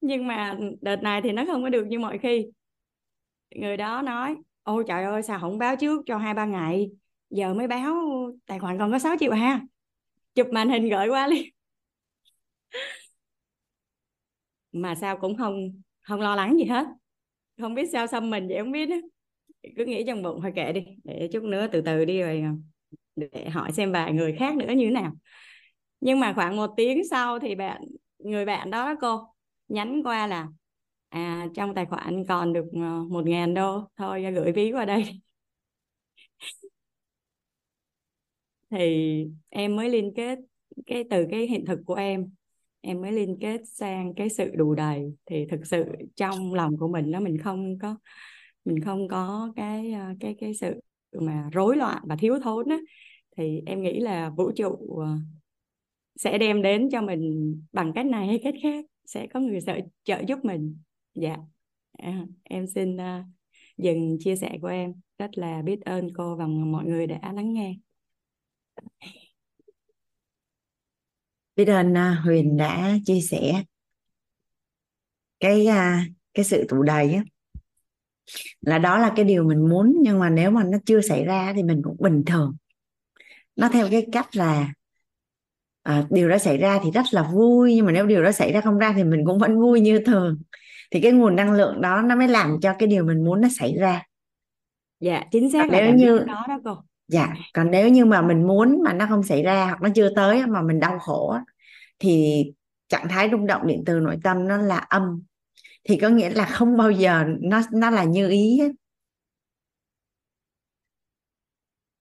Nhưng 0.00 0.26
mà 0.26 0.58
đợt 0.80 1.02
này 1.02 1.22
thì 1.22 1.32
nó 1.32 1.44
không 1.46 1.62
có 1.62 1.68
được 1.68 1.86
như 1.86 1.98
mọi 1.98 2.18
khi. 2.18 2.46
Người 3.50 3.76
đó 3.76 4.02
nói 4.02 4.36
ôi 4.62 4.84
trời 4.88 5.04
ơi 5.04 5.22
sao 5.22 5.38
không 5.40 5.58
báo 5.58 5.76
trước 5.76 6.02
cho 6.06 6.18
hai 6.18 6.34
ba 6.34 6.44
ngày? 6.44 6.90
Giờ 7.30 7.54
mới 7.54 7.68
báo 7.68 7.94
tài 8.46 8.58
khoản 8.58 8.78
còn 8.78 8.92
có 8.92 8.98
6 8.98 9.16
triệu 9.20 9.32
ha 9.32 9.60
chụp 10.36 10.46
màn 10.52 10.68
hình 10.70 10.90
gửi 10.90 11.08
qua 11.08 11.26
liền. 11.28 11.44
Mà 14.72 14.94
sao 14.94 15.16
cũng 15.18 15.36
không 15.36 15.82
không 16.02 16.20
lo 16.20 16.36
lắng 16.36 16.56
gì 16.58 16.64
hết. 16.64 16.86
Không 17.60 17.74
biết 17.74 17.86
sao 17.92 18.06
xăm 18.06 18.30
mình 18.30 18.48
vậy 18.48 18.58
không 18.58 18.72
biết 18.72 18.86
đó. 18.86 18.96
cứ 19.76 19.84
nghĩ 19.86 20.04
trong 20.06 20.22
bụng 20.22 20.40
thôi 20.42 20.52
kệ 20.56 20.72
đi, 20.72 20.84
để 21.04 21.30
chút 21.34 21.42
nữa 21.44 21.66
từ 21.72 21.80
từ 21.82 22.04
đi 22.04 22.22
rồi 22.22 22.42
ờ, 22.42 22.50
để 23.16 23.50
hỏi 23.50 23.72
xem 23.72 23.92
vài 23.92 24.12
người 24.12 24.36
khác 24.38 24.56
nữa 24.56 24.66
như 24.76 24.84
thế 24.86 24.90
nào. 24.92 25.12
Nhưng 26.00 26.20
mà 26.20 26.34
khoảng 26.34 26.56
một 26.56 26.70
tiếng 26.76 27.02
sau 27.10 27.38
thì 27.40 27.56
bạn, 27.56 27.82
người 28.18 28.44
bạn 28.46 28.70
đó 28.70 28.94
cô, 29.00 29.28
nhắn 29.68 30.02
qua 30.04 30.28
là 30.28 30.48
à 31.10 31.46
trong 31.54 31.74
tài 31.76 31.86
khoản 31.86 32.24
còn 32.28 32.54
được 32.54 32.66
ờ, 32.74 32.80
một 33.10 33.26
ngàn 33.26 33.54
đô, 33.54 33.88
thôi 33.96 34.24
gửi 34.34 34.52
ví 34.52 34.72
qua 34.72 34.86
đây 34.86 35.04
thì 38.70 39.26
em 39.48 39.76
mới 39.76 39.90
liên 39.90 40.12
kết 40.16 40.38
cái 40.86 41.04
từ 41.10 41.26
cái 41.30 41.46
hiện 41.46 41.64
thực 41.64 41.78
của 41.86 41.94
em 41.94 42.30
em 42.80 43.00
mới 43.00 43.12
liên 43.12 43.36
kết 43.40 43.60
sang 43.64 44.14
cái 44.14 44.28
sự 44.28 44.50
đủ 44.54 44.74
đầy. 44.74 45.14
Thì 45.26 45.46
thực 45.46 45.66
sự 45.66 45.84
trong 46.16 46.54
lòng 46.54 46.76
của 46.76 46.88
mình 46.88 47.10
nó 47.10 47.20
mình 47.20 47.38
không 47.38 47.78
có 47.78 47.96
mình 48.64 48.80
không 48.80 49.08
có 49.08 49.52
cái 49.56 49.92
ờ, 49.92 50.14
cái 50.20 50.34
cái 50.38 50.54
sự 50.54 50.80
mà 51.12 51.48
rối 51.52 51.76
loạn 51.76 52.02
và 52.06 52.16
thiếu 52.16 52.38
thốn 52.42 52.68
á. 52.68 52.78
Thì 53.36 53.62
em 53.66 53.82
nghĩ 53.82 54.00
là 54.00 54.30
vũ 54.30 54.50
trụ 54.56 54.98
ờ, 55.00 55.16
sẽ 56.16 56.38
đem 56.38 56.62
đến 56.62 56.88
cho 56.90 57.02
mình 57.02 57.54
bằng 57.72 57.92
cách 57.94 58.06
này 58.06 58.26
hay 58.26 58.40
cách 58.42 58.54
khác 58.62 58.84
sẽ 59.06 59.26
có 59.26 59.40
người 59.40 59.60
trợ, 59.60 59.74
trợ 60.04 60.22
giúp 60.28 60.38
mình. 60.44 60.78
Dạ. 61.14 61.36
À, 61.98 62.26
em 62.42 62.66
xin 62.66 62.96
ờ, 62.96 63.22
dừng 63.78 64.16
chia 64.20 64.36
sẻ 64.36 64.58
của 64.62 64.68
em. 64.68 64.94
Rất 65.18 65.38
là 65.38 65.62
biết 65.62 65.80
ơn 65.84 66.08
cô 66.14 66.36
và 66.36 66.46
mọi 66.46 66.84
người 66.84 67.06
đã 67.06 67.32
lắng 67.32 67.52
nghe 67.52 67.74
biết 71.56 71.64
ơn 71.64 71.92
uh, 71.92 72.24
Huyền 72.24 72.56
đã 72.56 72.94
chia 73.04 73.20
sẻ 73.20 73.62
cái 75.40 75.66
uh, 75.66 76.12
cái 76.34 76.44
sự 76.44 76.66
tụ 76.68 76.82
đầy 76.82 77.12
á. 77.12 77.22
Là 78.60 78.78
đó 78.78 78.98
là 78.98 79.12
cái 79.16 79.24
điều 79.24 79.44
mình 79.44 79.68
muốn 79.68 79.96
nhưng 80.02 80.18
mà 80.18 80.30
nếu 80.30 80.50
mà 80.50 80.64
nó 80.64 80.78
chưa 80.86 81.00
xảy 81.00 81.24
ra 81.24 81.52
thì 81.56 81.62
mình 81.62 81.80
cũng 81.84 81.96
bình 81.98 82.22
thường. 82.26 82.56
Nó 83.56 83.68
theo 83.68 83.88
cái 83.90 84.06
cách 84.12 84.36
là 84.36 84.72
à, 85.82 86.06
điều 86.10 86.28
đó 86.28 86.38
xảy 86.38 86.58
ra 86.58 86.80
thì 86.84 86.90
rất 86.90 87.04
là 87.10 87.22
vui 87.22 87.74
nhưng 87.74 87.86
mà 87.86 87.92
nếu 87.92 88.06
điều 88.06 88.22
đó 88.22 88.32
xảy 88.32 88.52
ra 88.52 88.60
không 88.60 88.78
ra 88.78 88.92
thì 88.96 89.04
mình 89.04 89.22
cũng 89.26 89.38
vẫn 89.38 89.60
vui 89.60 89.80
như 89.80 90.00
thường. 90.06 90.42
Thì 90.90 91.00
cái 91.00 91.12
nguồn 91.12 91.36
năng 91.36 91.52
lượng 91.52 91.80
đó 91.80 92.02
nó 92.02 92.16
mới 92.16 92.28
làm 92.28 92.56
cho 92.62 92.74
cái 92.78 92.86
điều 92.86 93.04
mình 93.04 93.24
muốn 93.24 93.40
nó 93.40 93.48
xảy 93.58 93.74
ra. 93.78 94.02
Dạ 95.00 95.22
chính 95.32 95.52
xác 95.52 95.70
là 95.70 95.80
nếu 95.80 95.94
như 95.94 96.18
đó 96.18 96.44
đó 96.48 96.60
cô 96.64 96.82
dạ 97.08 97.34
còn 97.54 97.70
nếu 97.70 97.88
như 97.88 98.04
mà 98.04 98.22
mình 98.22 98.46
muốn 98.46 98.82
mà 98.84 98.92
nó 98.92 99.06
không 99.08 99.22
xảy 99.22 99.42
ra 99.42 99.64
hoặc 99.64 99.82
nó 99.82 99.88
chưa 99.94 100.10
tới 100.16 100.46
mà 100.46 100.62
mình 100.62 100.80
đau 100.80 100.98
khổ 100.98 101.36
thì 101.98 102.44
trạng 102.88 103.08
thái 103.08 103.28
rung 103.32 103.46
động 103.46 103.66
điện 103.66 103.82
từ 103.86 104.00
nội 104.00 104.16
tâm 104.24 104.48
nó 104.48 104.56
là 104.56 104.76
âm. 104.76 105.22
Thì 105.84 105.98
có 105.98 106.08
nghĩa 106.08 106.30
là 106.30 106.46
không 106.46 106.76
bao 106.76 106.90
giờ 106.90 107.24
nó 107.40 107.62
nó 107.72 107.90
là 107.90 108.04
như 108.04 108.28
ý 108.28 108.58
hết. 108.60 108.72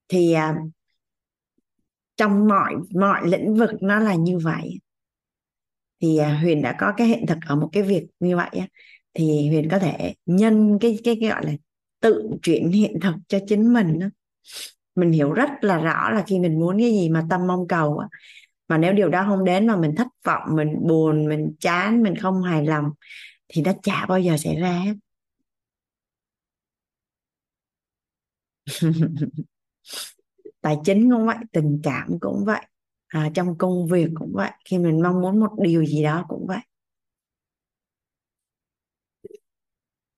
Thì 0.07 0.33
à, 0.33 0.55
trong 2.17 2.47
mọi 2.47 2.75
mọi 2.95 3.27
lĩnh 3.27 3.55
vực 3.55 3.69
nó 3.81 3.99
là 3.99 4.15
như 4.15 4.37
vậy. 4.37 4.79
Thì 6.01 6.17
à, 6.17 6.39
Huyền 6.41 6.61
đã 6.61 6.75
có 6.79 6.93
cái 6.97 7.07
hiện 7.07 7.25
thực 7.27 7.37
ở 7.47 7.55
một 7.55 7.69
cái 7.71 7.83
việc 7.83 8.05
như 8.19 8.35
vậy 8.35 8.49
thì 9.13 9.47
Huyền 9.49 9.67
có 9.71 9.79
thể 9.79 10.13
nhân 10.25 10.77
cái 10.81 10.99
cái, 11.03 11.17
cái 11.21 11.29
gọi 11.29 11.45
là 11.45 11.51
tự 11.99 12.29
chuyển 12.41 12.69
hiện 12.71 12.99
thực 13.01 13.15
cho 13.27 13.39
chính 13.47 13.73
mình 13.73 13.99
đó 13.99 14.07
mình 14.95 15.11
hiểu 15.11 15.33
rất 15.33 15.49
là 15.61 15.77
rõ 15.77 16.09
là 16.11 16.23
khi 16.27 16.39
mình 16.39 16.59
muốn 16.59 16.79
cái 16.79 16.91
gì 16.91 17.09
mà 17.09 17.25
tâm 17.29 17.47
mong 17.47 17.67
cầu 17.67 18.01
mà 18.67 18.77
nếu 18.77 18.93
điều 18.93 19.09
đó 19.09 19.25
không 19.27 19.45
đến 19.45 19.67
mà 19.67 19.75
mình 19.77 19.95
thất 19.95 20.07
vọng 20.25 20.43
mình 20.55 20.75
buồn 20.87 21.27
mình 21.29 21.55
chán 21.59 22.03
mình 22.03 22.15
không 22.15 22.43
hài 22.43 22.65
lòng 22.65 22.91
thì 23.49 23.61
nó 23.61 23.73
chả 23.83 24.05
bao 24.09 24.19
giờ 24.19 24.37
xảy 24.37 24.55
ra 24.55 24.83
tài 30.61 30.77
chính 30.85 31.11
cũng 31.11 31.25
vậy 31.25 31.35
tình 31.51 31.79
cảm 31.83 32.19
cũng 32.19 32.45
vậy 32.45 32.61
à, 33.07 33.29
trong 33.33 33.57
công 33.57 33.87
việc 33.87 34.07
cũng 34.15 34.31
vậy 34.33 34.51
khi 34.65 34.77
mình 34.79 35.01
mong 35.03 35.21
muốn 35.21 35.39
một 35.39 35.51
điều 35.63 35.85
gì 35.85 36.03
đó 36.03 36.25
cũng 36.27 36.47
vậy. 36.47 36.59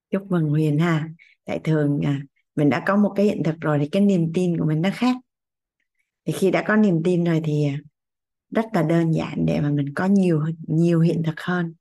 Chúc 0.09 0.31
mừng 0.31 0.49
Huyền 0.49 0.79
ha. 0.79 1.09
Tại 1.45 1.59
thường 1.63 2.01
à, 2.05 2.21
mình 2.57 2.69
đã 2.69 2.83
có 2.87 2.95
một 2.97 3.13
cái 3.15 3.25
hiện 3.25 3.43
thực 3.43 3.55
rồi 3.61 3.79
thì 3.81 3.89
cái 3.89 4.01
niềm 4.01 4.31
tin 4.33 4.57
của 4.59 4.65
mình 4.65 4.81
nó 4.81 4.89
khác. 4.93 5.15
Thì 6.25 6.33
khi 6.33 6.51
đã 6.51 6.63
có 6.67 6.75
niềm 6.75 7.01
tin 7.03 7.23
rồi 7.23 7.41
thì 7.43 7.65
à, 7.65 7.77
rất 8.51 8.65
là 8.73 8.83
đơn 8.83 9.11
giản 9.13 9.45
để 9.47 9.61
mà 9.61 9.69
mình 9.71 9.93
có 9.95 10.05
nhiều 10.05 10.43
nhiều 10.67 11.01
hiện 11.01 11.23
thực 11.25 11.41
hơn. 11.41 11.75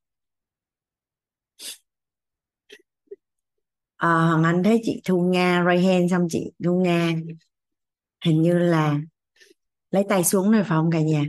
À, 3.96 4.08
Hoàng 4.08 4.44
Anh 4.44 4.62
thấy 4.62 4.80
chị 4.84 5.00
Thu 5.04 5.20
Nga 5.22 5.64
ray 5.66 5.82
hand 5.84 6.10
xong 6.10 6.26
chị 6.30 6.52
Thu 6.64 6.80
Nga 6.84 7.12
hình 8.24 8.42
như 8.42 8.58
là 8.58 9.00
lấy 9.92 10.04
tay 10.10 10.24
xuống 10.24 10.52
rồi 10.52 10.62
phải 10.62 10.70
không 10.76 10.90
cả 10.92 11.00
nhà? 11.00 11.24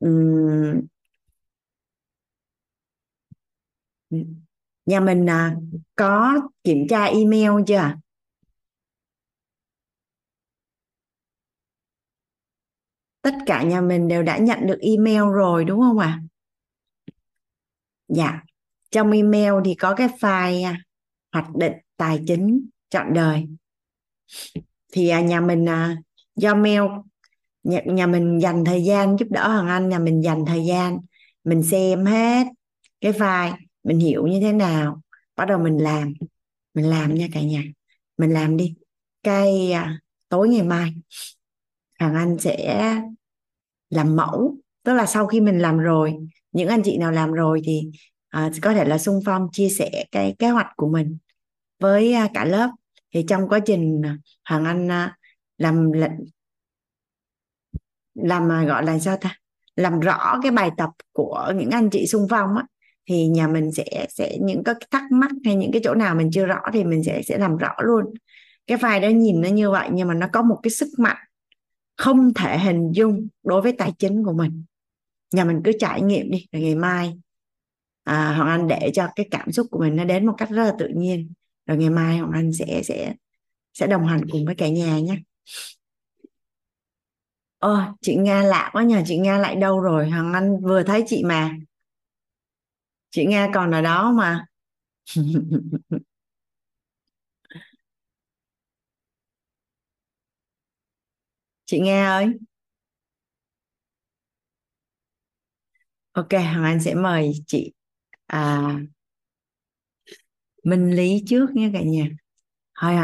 Uhm, 0.00 0.88
nhà 4.86 5.00
mình 5.00 5.30
à, 5.30 5.56
có 5.96 6.40
kiểm 6.64 6.86
tra 6.88 7.04
email 7.04 7.50
chưa 7.66 7.92
tất 13.26 13.34
cả 13.46 13.62
nhà 13.62 13.80
mình 13.80 14.08
đều 14.08 14.22
đã 14.22 14.38
nhận 14.38 14.66
được 14.66 14.78
email 14.80 15.22
rồi 15.32 15.64
đúng 15.64 15.80
không 15.80 15.98
ạ? 15.98 16.06
À? 16.06 16.22
dạ. 18.08 18.42
Trong 18.90 19.10
email 19.10 19.52
thì 19.64 19.74
có 19.74 19.94
cái 19.94 20.08
file 20.08 20.64
à, 20.64 20.78
hoạch 21.32 21.56
định 21.56 21.72
tài 21.96 22.20
chính 22.26 22.68
chọn 22.90 23.14
đời. 23.14 23.46
Thì 24.92 25.08
à, 25.08 25.20
nhà 25.20 25.40
mình 25.40 25.68
à, 25.68 25.96
do 26.36 26.54
mail 26.54 26.82
nhà, 27.62 27.80
nhà 27.86 28.06
mình 28.06 28.38
dành 28.38 28.64
thời 28.64 28.84
gian 28.84 29.16
giúp 29.18 29.28
đỡ 29.30 29.48
hoàng 29.48 29.68
anh 29.68 29.88
nhà 29.88 29.98
mình 29.98 30.22
dành 30.22 30.44
thời 30.46 30.66
gian 30.66 30.98
mình 31.44 31.62
xem 31.62 32.04
hết 32.04 32.46
cái 33.00 33.12
file 33.12 33.54
mình 33.86 33.98
hiểu 33.98 34.26
như 34.26 34.40
thế 34.40 34.52
nào? 34.52 35.00
Bắt 35.36 35.44
đầu 35.44 35.58
mình 35.58 35.78
làm. 35.78 36.14
Mình 36.74 36.90
làm 36.90 37.14
nha 37.14 37.26
cả 37.32 37.40
nhà. 37.40 37.62
Mình 38.18 38.32
làm 38.32 38.56
đi. 38.56 38.74
Cái 39.22 39.72
à, 39.72 39.98
tối 40.28 40.48
ngày 40.48 40.62
mai 40.62 40.94
hoàng 41.98 42.14
anh 42.14 42.38
sẽ 42.38 42.92
làm 43.90 44.16
mẫu. 44.16 44.56
Tức 44.82 44.94
là 44.94 45.06
sau 45.06 45.26
khi 45.26 45.40
mình 45.40 45.58
làm 45.58 45.78
rồi 45.78 46.14
những 46.52 46.68
anh 46.68 46.82
chị 46.84 46.98
nào 46.98 47.12
làm 47.12 47.32
rồi 47.32 47.60
thì 47.64 47.90
à, 48.28 48.50
có 48.62 48.72
thể 48.72 48.84
là 48.84 48.98
xung 48.98 49.20
phong 49.24 49.48
chia 49.52 49.68
sẻ 49.68 50.04
cái 50.12 50.34
kế 50.38 50.50
hoạch 50.50 50.68
của 50.76 50.88
mình 50.88 51.18
với 51.78 52.12
à, 52.12 52.28
cả 52.34 52.44
lớp. 52.44 52.70
Thì 53.14 53.24
trong 53.28 53.48
quá 53.48 53.58
trình 53.66 54.02
à, 54.04 54.18
hoàng 54.48 54.64
anh 54.64 54.90
à, 54.90 55.16
làm 55.58 55.92
làm 58.14 58.52
à, 58.52 58.64
gọi 58.64 58.84
là 58.84 58.98
sao 58.98 59.16
ta? 59.20 59.36
Làm 59.76 60.00
rõ 60.00 60.38
cái 60.42 60.52
bài 60.52 60.70
tập 60.76 60.90
của 61.12 61.52
những 61.56 61.70
anh 61.70 61.90
chị 61.90 62.06
xung 62.06 62.26
phong 62.30 62.56
á 62.56 62.64
thì 63.06 63.26
nhà 63.26 63.48
mình 63.48 63.72
sẽ 63.72 64.06
sẽ 64.10 64.38
những 64.40 64.64
cái 64.64 64.74
thắc 64.90 65.02
mắc 65.12 65.30
hay 65.44 65.54
những 65.54 65.72
cái 65.72 65.80
chỗ 65.84 65.94
nào 65.94 66.14
mình 66.14 66.30
chưa 66.32 66.46
rõ 66.46 66.60
thì 66.72 66.84
mình 66.84 67.04
sẽ 67.04 67.22
sẽ 67.22 67.38
làm 67.38 67.56
rõ 67.56 67.74
luôn. 67.82 68.04
Cái 68.66 68.78
file 68.78 69.00
đó 69.00 69.08
nhìn 69.08 69.40
nó 69.40 69.48
như 69.48 69.70
vậy 69.70 69.88
nhưng 69.92 70.08
mà 70.08 70.14
nó 70.14 70.26
có 70.32 70.42
một 70.42 70.60
cái 70.62 70.70
sức 70.70 70.88
mạnh 70.98 71.16
không 71.96 72.34
thể 72.34 72.58
hình 72.58 72.92
dung 72.92 73.28
đối 73.42 73.62
với 73.62 73.72
tài 73.72 73.92
chính 73.98 74.24
của 74.24 74.32
mình. 74.32 74.64
Nhà 75.34 75.44
mình 75.44 75.60
cứ 75.64 75.72
trải 75.80 76.02
nghiệm 76.02 76.30
đi 76.30 76.46
rồi 76.52 76.62
ngày 76.62 76.74
mai 76.74 77.14
à, 78.04 78.34
hoàng 78.36 78.48
anh 78.48 78.68
để 78.68 78.90
cho 78.94 79.08
cái 79.16 79.28
cảm 79.30 79.52
xúc 79.52 79.66
của 79.70 79.80
mình 79.80 79.96
nó 79.96 80.04
đến 80.04 80.26
một 80.26 80.34
cách 80.38 80.50
rất 80.50 80.64
là 80.64 80.72
tự 80.78 80.88
nhiên. 80.88 81.32
Rồi 81.66 81.78
ngày 81.78 81.90
mai 81.90 82.18
hoàng 82.18 82.32
anh 82.32 82.52
sẽ 82.52 82.82
sẽ 82.84 83.14
sẽ 83.74 83.86
đồng 83.86 84.06
hành 84.06 84.20
cùng 84.30 84.44
với 84.44 84.54
cả 84.54 84.68
nhà 84.68 84.98
nhé 84.98 85.16
ơ 87.58 87.92
chị 88.00 88.16
nga 88.16 88.42
lạ 88.42 88.70
quá 88.72 88.82
nhờ 88.82 89.02
chị 89.06 89.16
nga 89.18 89.38
lại 89.38 89.56
đâu 89.56 89.80
rồi? 89.80 90.10
Hoàng 90.10 90.32
anh 90.32 90.60
vừa 90.62 90.82
thấy 90.82 91.04
chị 91.06 91.24
mà 91.24 91.56
chị 93.16 93.24
nga 93.26 93.48
còn 93.54 93.70
ở 93.70 93.82
đó 93.82 94.12
mà 94.12 94.46
chị 101.66 101.80
nghe 101.80 102.04
ơi. 102.06 102.26
Ok 106.12 106.32
hoàng 106.32 106.64
anh 106.64 106.80
sẽ 106.80 106.94
mời 106.94 107.32
chị 107.46 107.72
à, 108.26 108.62
minh 110.64 110.90
lý 110.96 111.22
trước 111.26 111.50
nha 111.54 111.70
cả 111.72 111.80
nhà. 111.82 112.06
Thôi 112.80 112.94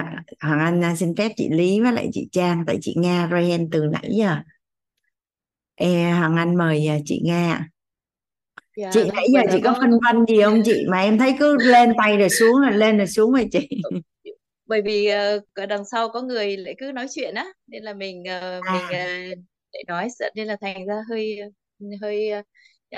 hoàng 0.43 0.61
anh 0.61 0.85
à, 0.85 0.97
xin 0.97 1.17
phép 1.17 1.33
chị 1.37 1.49
lý 1.51 1.81
với 1.81 1.93
lại 1.93 2.11
chị 2.13 2.29
trang 2.33 2.65
tại 2.67 2.79
chị 2.83 2.95
nga 2.99 3.29
Ryan 3.33 3.71
từ 3.73 3.85
nãy 3.93 4.11
giờ. 4.19 4.37
E 5.77 6.11
hoàng 6.19 6.37
anh 6.37 6.57
mời 6.57 6.87
à, 6.89 6.99
chị 7.05 7.21
nga 7.25 7.69
dạ, 8.77 8.91
chị 8.93 9.01
nãy 9.15 9.27
giờ 9.33 9.41
chị 9.53 9.61
có 9.65 9.75
phân 9.81 9.91
vân 9.91 10.27
gì 10.27 10.43
không 10.43 10.63
chị 10.65 10.85
mà 10.91 11.01
em 11.01 11.19
thấy 11.19 11.37
cứ 11.39 11.57
lên 11.61 11.93
tay 11.99 12.17
rồi 12.17 12.29
xuống 12.29 12.61
rồi 12.61 12.73
lên 12.73 12.99
rồi 12.99 13.07
xuống 13.07 13.33
rồi 13.33 13.49
chị 13.53 13.69
bởi 14.67 14.83
vì 14.83 15.09
uh, 15.37 15.69
đằng 15.69 15.85
sau 15.85 16.09
có 16.09 16.23
người 16.23 16.57
lại 16.57 16.75
cứ 16.79 16.93
nói 16.93 17.07
chuyện 17.15 17.35
á 17.35 17.47
nên 17.67 17.83
là 17.83 17.95
mình 17.95 18.21
uh, 18.21 18.63
à. 18.67 18.73
mình 18.73 18.83
uh, 18.83 19.39
để 19.73 19.83
nói 19.87 20.09
sợ 20.19 20.31
nên 20.35 20.47
là 20.47 20.57
thành 20.61 20.87
ra 20.87 21.03
hơi 21.11 21.39
hơi 22.01 22.31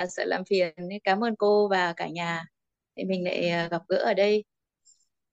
uh, 0.03 0.09
sợ 0.09 0.25
làm 0.25 0.45
phiền 0.49 0.73
cảm 1.03 1.23
ơn 1.23 1.35
cô 1.35 1.67
và 1.67 1.93
cả 1.93 2.07
nhà 2.07 2.45
thì 2.97 3.03
mình 3.03 3.23
lại 3.23 3.65
uh, 3.65 3.71
gặp 3.71 3.81
gỡ 3.87 3.97
ở 3.97 4.13
đây 4.13 4.43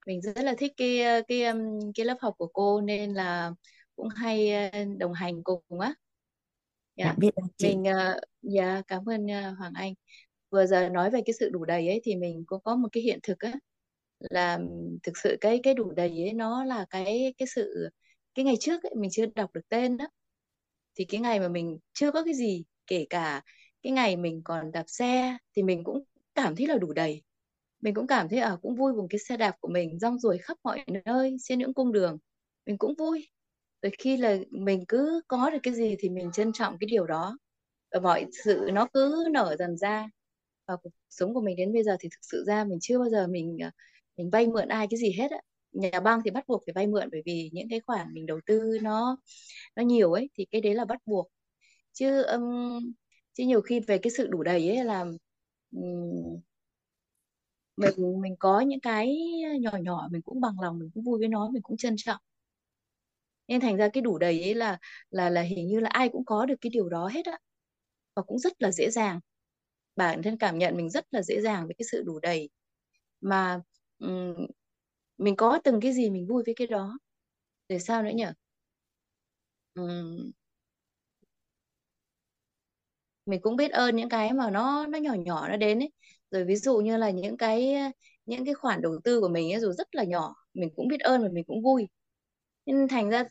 mình 0.07 0.21
rất 0.23 0.43
là 0.45 0.55
thích 0.59 0.73
cái 0.77 0.99
cái 1.29 1.53
cái 1.95 2.07
lớp 2.07 2.17
học 2.21 2.35
của 2.39 2.49
cô 2.53 2.81
nên 2.81 3.15
là 3.15 3.51
cũng 3.97 4.09
hay 4.09 4.53
đồng 4.99 5.13
hành 5.13 5.43
cùng 5.43 5.81
á 5.81 5.95
dạ 6.97 7.05
yeah. 7.05 7.19
biết 7.19 7.31
chị. 7.57 7.69
mình 7.69 7.83
uh, 7.83 8.23
dạ 8.43 8.83
cảm 8.89 9.09
ơn 9.09 9.25
uh, 9.25 9.59
Hoàng 9.59 9.73
Anh 9.75 9.95
vừa 10.53 10.67
giờ 10.67 10.89
nói 10.89 11.11
về 11.11 11.21
cái 11.27 11.35
sự 11.41 11.51
đủ 11.51 11.65
đầy 11.65 11.89
ấy 11.89 12.01
thì 12.05 12.17
mình 12.17 12.45
cũng 12.47 12.63
có 12.65 12.77
một 12.77 12.89
cái 12.93 13.03
hiện 13.03 13.19
thực 13.23 13.39
á 13.39 13.53
là 14.19 14.59
thực 15.03 15.19
sự 15.19 15.37
cái 15.41 15.61
cái 15.63 15.75
đủ 15.75 15.91
đầy 15.93 16.09
ấy 16.09 16.33
nó 16.33 16.65
là 16.65 16.87
cái 16.91 17.35
cái 17.39 17.49
sự 17.55 17.89
cái 18.35 18.45
ngày 18.45 18.57
trước 18.61 18.83
ấy, 18.83 18.95
mình 18.97 19.11
chưa 19.13 19.27
đọc 19.35 19.51
được 19.55 19.69
tên 19.69 19.97
đó 19.97 20.07
thì 20.95 21.05
cái 21.05 21.21
ngày 21.21 21.41
mà 21.41 21.49
mình 21.49 21.79
chưa 21.93 22.13
có 22.13 22.25
cái 22.25 22.35
gì 22.35 22.65
kể 22.87 23.07
cả 23.11 23.43
cái 23.83 23.93
ngày 23.93 24.17
mình 24.17 24.41
còn 24.45 24.73
đạp 24.73 24.85
xe 24.87 25.39
thì 25.57 25.63
mình 25.63 25.85
cũng 25.85 26.05
cảm 26.35 26.57
thấy 26.57 26.67
là 26.67 26.79
đủ 26.79 26.93
đầy. 26.93 27.23
Mình 27.81 27.95
cũng 27.95 28.07
cảm 28.07 28.29
thấy 28.29 28.39
ở 28.39 28.55
à, 28.55 28.57
cũng 28.63 28.75
vui 28.77 28.93
cùng 28.97 29.09
cái 29.09 29.19
xe 29.19 29.37
đạp 29.37 29.57
của 29.61 29.69
mình 29.69 29.99
rong 29.99 30.19
ruổi 30.19 30.39
khắp 30.39 30.59
mọi 30.65 30.85
nơi 31.05 31.37
trên 31.43 31.59
những 31.59 31.75
cung 31.75 31.93
đường. 31.93 32.19
Mình 32.67 32.79
cũng 32.79 32.95
vui. 32.99 33.29
Rồi 33.83 33.93
khi 33.99 34.17
là 34.17 34.37
mình 34.51 34.85
cứ 34.89 35.21
có 35.29 35.51
được 35.51 35.59
cái 35.63 35.75
gì 35.75 35.97
thì 35.99 36.09
mình 36.09 36.33
trân 36.33 36.53
trọng 36.53 36.79
cái 36.81 36.87
điều 36.91 37.07
đó. 37.07 37.39
Và 37.93 38.01
mọi 38.01 38.27
sự 38.45 38.71
nó 38.73 38.89
cứ 38.95 39.25
nở 39.33 39.57
dần 39.59 39.77
ra 39.77 40.09
và 40.73 40.77
cuộc 40.83 40.91
sống 41.11 41.35
của 41.35 41.41
mình 41.41 41.57
đến 41.57 41.73
bây 41.73 41.83
giờ 41.85 41.97
thì 42.01 42.09
thực 42.09 42.21
sự 42.23 42.45
ra 42.47 42.65
mình 42.65 42.79
chưa 42.83 42.99
bao 42.99 43.09
giờ 43.11 43.27
mình 43.27 43.59
à, 43.63 43.73
mình 44.17 44.31
vay 44.31 44.47
mượn 44.47 44.69
ai 44.69 44.87
cái 44.91 44.99
gì 44.99 45.13
hết 45.19 45.31
á. 45.31 45.39
Nhà 45.73 46.01
băng 46.01 46.21
thì 46.25 46.31
bắt 46.31 46.45
buộc 46.49 46.63
phải 46.67 46.73
vay 46.75 46.87
mượn 46.87 47.09
bởi 47.13 47.23
vì 47.27 47.51
những 47.53 47.69
cái 47.71 47.81
khoản 47.87 48.15
mình 48.15 48.27
đầu 48.27 48.41
tư 48.47 48.79
nó 48.83 49.19
nó 49.77 49.83
nhiều 49.83 50.13
ấy 50.13 50.31
thì 50.35 50.47
cái 50.51 50.61
đấy 50.61 50.75
là 50.75 50.85
bắt 50.85 50.99
buộc. 51.07 51.29
Chứ 51.93 52.23
um, 52.23 52.93
chứ 53.33 53.45
nhiều 53.45 53.61
khi 53.61 53.81
về 53.81 53.99
cái 53.99 54.11
sự 54.11 54.27
đủ 54.27 54.43
đầy 54.43 54.69
ấy 54.69 54.85
là 54.85 55.01
um, 55.73 56.41
mình 57.77 58.21
mình 58.23 58.37
có 58.39 58.61
những 58.61 58.81
cái 58.81 59.17
nhỏ 59.61 59.71
nhỏ 59.83 60.09
mình 60.13 60.23
cũng 60.23 60.41
bằng 60.41 60.61
lòng 60.61 60.79
mình 60.79 60.91
cũng 60.95 61.05
vui 61.05 61.19
với 61.19 61.29
nó 61.29 61.51
mình 61.51 61.63
cũng 61.63 61.77
trân 61.77 61.95
trọng. 61.99 62.21
Nên 63.49 63.61
thành 63.61 63.77
ra 63.77 63.89
cái 63.93 64.03
đủ 64.03 64.19
đầy 64.19 64.43
ấy 64.43 64.55
là 64.55 64.79
là 65.11 65.31
là 65.31 65.43
hình 65.43 65.69
như 65.69 65.81
là 65.81 65.89
ai 65.93 66.09
cũng 66.09 66.25
có 66.25 66.47
được 66.47 66.55
cái 66.61 66.71
điều 66.71 66.89
đó 66.89 67.09
hết 67.09 67.27
á. 67.27 67.39
Và 68.17 68.23
cũng 68.23 68.39
rất 68.39 68.63
là 68.63 68.71
dễ 68.73 68.91
dàng 68.91 69.21
bản 69.97 70.23
thân 70.23 70.39
cảm 70.39 70.59
nhận 70.59 70.77
mình 70.77 70.91
rất 70.91 71.07
là 71.11 71.23
dễ 71.23 71.41
dàng 71.41 71.67
với 71.67 71.75
cái 71.79 71.87
sự 71.93 72.03
đủ 72.07 72.19
đầy. 72.21 72.51
Mà 73.21 73.61
mình 75.19 75.37
có 75.37 75.59
từng 75.65 75.81
cái 75.81 75.93
gì 75.93 76.11
mình 76.11 76.27
vui 76.27 76.43
với 76.47 76.55
cái 76.59 76.67
đó? 76.67 76.99
Để 77.69 77.79
sao 77.79 78.03
nữa 78.03 78.11
nhỉ? 78.15 78.25
Mình 83.27 83.41
cũng 83.43 83.57
biết 83.57 83.71
ơn 83.71 83.97
những 83.97 84.09
cái 84.09 84.33
mà 84.33 84.51
nó 84.51 84.87
nó 84.87 84.99
nhỏ 84.99 85.15
nhỏ 85.15 85.49
nó 85.49 85.57
đến 85.57 85.79
ấy. 85.79 85.91
Rồi 86.31 86.45
ví 86.45 86.57
dụ 86.57 86.79
như 86.81 86.97
là 86.97 87.11
những 87.11 87.37
cái 87.37 87.75
những 88.27 88.45
cái 88.45 88.55
khoản 88.55 88.83
đầu 88.83 88.93
tư 89.05 89.21
của 89.21 89.29
mình 89.29 89.53
ấy 89.53 89.61
dù 89.61 89.73
rất 89.73 89.95
là 89.95 90.05
nhỏ 90.05 90.35
mình 90.55 90.71
cũng 90.77 90.89
biết 90.89 91.01
ơn 91.01 91.23
và 91.23 91.29
mình 91.33 91.45
cũng 91.45 91.63
vui. 91.63 91.89
Nên 92.67 92.89
thành 92.89 93.11
ra 93.11 93.25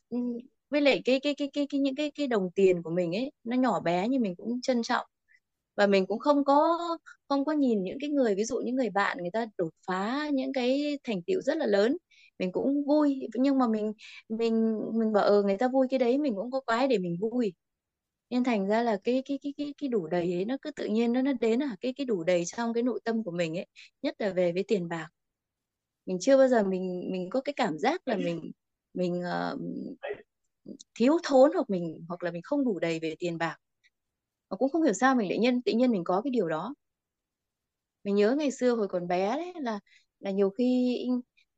với 0.69 0.81
lại 0.81 1.01
cái 1.05 1.19
cái 1.19 1.35
cái 1.35 1.49
cái, 1.53 1.67
cái 1.71 1.79
những 1.81 1.95
cái 1.95 2.11
cái 2.15 2.27
đồng 2.27 2.51
tiền 2.55 2.83
của 2.83 2.89
mình 2.91 3.15
ấy 3.15 3.31
nó 3.43 3.57
nhỏ 3.57 3.79
bé 3.79 4.07
nhưng 4.09 4.21
mình 4.21 4.35
cũng 4.37 4.61
trân 4.61 4.83
trọng 4.83 5.07
và 5.81 5.87
mình 5.87 6.05
cũng 6.07 6.19
không 6.19 6.43
có 6.43 6.77
không 7.27 7.45
có 7.45 7.51
nhìn 7.51 7.83
những 7.83 7.97
cái 8.01 8.09
người 8.09 8.35
ví 8.35 8.43
dụ 8.45 8.59
những 8.65 8.75
người 8.75 8.89
bạn 8.89 9.17
người 9.17 9.31
ta 9.31 9.45
đột 9.57 9.69
phá 9.87 10.29
những 10.33 10.53
cái 10.53 10.99
thành 11.03 11.21
tựu 11.21 11.41
rất 11.41 11.57
là 11.57 11.65
lớn. 11.65 11.97
Mình 12.39 12.51
cũng 12.51 12.85
vui 12.85 13.27
nhưng 13.33 13.57
mà 13.57 13.67
mình 13.67 13.93
mình 14.29 14.79
mình 14.93 15.13
bảo 15.13 15.23
ờ 15.23 15.43
người 15.43 15.57
ta 15.57 15.67
vui 15.67 15.87
cái 15.89 15.99
đấy 15.99 16.17
mình 16.17 16.35
cũng 16.35 16.51
có 16.51 16.61
cái 16.67 16.87
để 16.87 16.97
mình 16.97 17.17
vui. 17.21 17.53
Nên 18.29 18.43
thành 18.43 18.67
ra 18.67 18.83
là 18.83 18.97
cái 19.03 19.23
cái 19.25 19.39
cái 19.43 19.53
cái 19.57 19.73
cái 19.77 19.89
đủ 19.89 20.07
đầy 20.07 20.33
ấy 20.33 20.45
nó 20.45 20.57
cứ 20.61 20.71
tự 20.71 20.85
nhiên 20.85 21.13
nó 21.13 21.21
nó 21.21 21.33
đến 21.41 21.63
à 21.63 21.75
cái 21.81 21.93
cái 21.97 22.05
đủ 22.05 22.23
đầy 22.23 22.45
trong 22.45 22.73
cái 22.73 22.83
nội 22.83 22.99
tâm 23.03 23.23
của 23.23 23.31
mình 23.31 23.57
ấy 23.57 23.67
nhất 24.01 24.15
là 24.19 24.29
về 24.29 24.51
với 24.51 24.63
tiền 24.67 24.87
bạc. 24.87 25.09
Mình 26.05 26.17
chưa 26.21 26.37
bao 26.37 26.47
giờ 26.47 26.63
mình 26.63 27.09
mình 27.11 27.29
có 27.29 27.41
cái 27.41 27.53
cảm 27.53 27.77
giác 27.79 28.07
là 28.07 28.15
mình 28.17 28.51
mình 28.93 29.21
uh, 29.21 29.59
thiếu 30.95 31.17
thốn 31.23 31.51
hoặc 31.53 31.69
mình 31.69 32.05
hoặc 32.07 32.23
là 32.23 32.31
mình 32.31 32.41
không 32.41 32.65
đủ 32.65 32.79
đầy 32.79 32.99
về 32.99 33.15
tiền 33.19 33.37
bạc 33.37 33.57
mà 34.51 34.57
cũng 34.57 34.69
không 34.71 34.83
hiểu 34.83 34.93
sao 34.93 35.15
mình 35.15 35.29
lại 35.29 35.39
nhân 35.39 35.61
tự 35.61 35.73
nhiên 35.73 35.91
mình 35.91 36.03
có 36.05 36.21
cái 36.21 36.31
điều 36.31 36.49
đó. 36.49 36.75
Mình 38.03 38.15
nhớ 38.15 38.35
ngày 38.39 38.51
xưa 38.51 38.75
hồi 38.75 38.87
còn 38.87 39.07
bé 39.07 39.35
đấy 39.37 39.53
là 39.61 39.79
là 40.19 40.31
nhiều 40.31 40.49
khi 40.49 40.97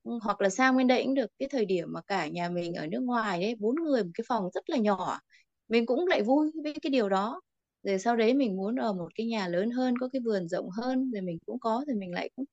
ừ, 0.03 0.19
hoặc 0.23 0.41
là 0.41 0.49
sang 0.49 0.77
bên 0.77 0.87
đây 0.87 1.03
cũng 1.03 1.13
được 1.13 1.25
cái 1.39 1.49
thời 1.51 1.65
điểm 1.65 1.93
mà 1.93 2.01
cả 2.07 2.27
nhà 2.27 2.49
mình 2.49 2.73
ở 2.73 2.87
nước 2.87 2.99
ngoài 3.03 3.41
đấy 3.41 3.55
bốn 3.59 3.75
người 3.75 4.03
một 4.03 4.09
cái 4.13 4.25
phòng 4.27 4.49
rất 4.53 4.69
là 4.69 4.77
nhỏ 4.77 5.19
mình 5.67 5.85
cũng 5.85 6.07
lại 6.07 6.23
vui 6.23 6.51
với 6.63 6.73
cái 6.81 6.89
điều 6.91 7.09
đó. 7.09 7.41
Rồi 7.83 7.99
sau 7.99 8.15
đấy 8.15 8.33
mình 8.33 8.55
muốn 8.57 8.75
ở 8.75 8.93
một 8.93 9.09
cái 9.15 9.27
nhà 9.27 9.47
lớn 9.47 9.71
hơn 9.71 9.95
có 9.99 10.09
cái 10.13 10.19
vườn 10.25 10.47
rộng 10.49 10.69
hơn 10.69 11.11
rồi 11.11 11.21
mình 11.21 11.39
cũng 11.45 11.59
có 11.59 11.83
rồi 11.87 11.95
mình 11.95 12.11
lại 12.13 12.29
cũng 12.35 12.45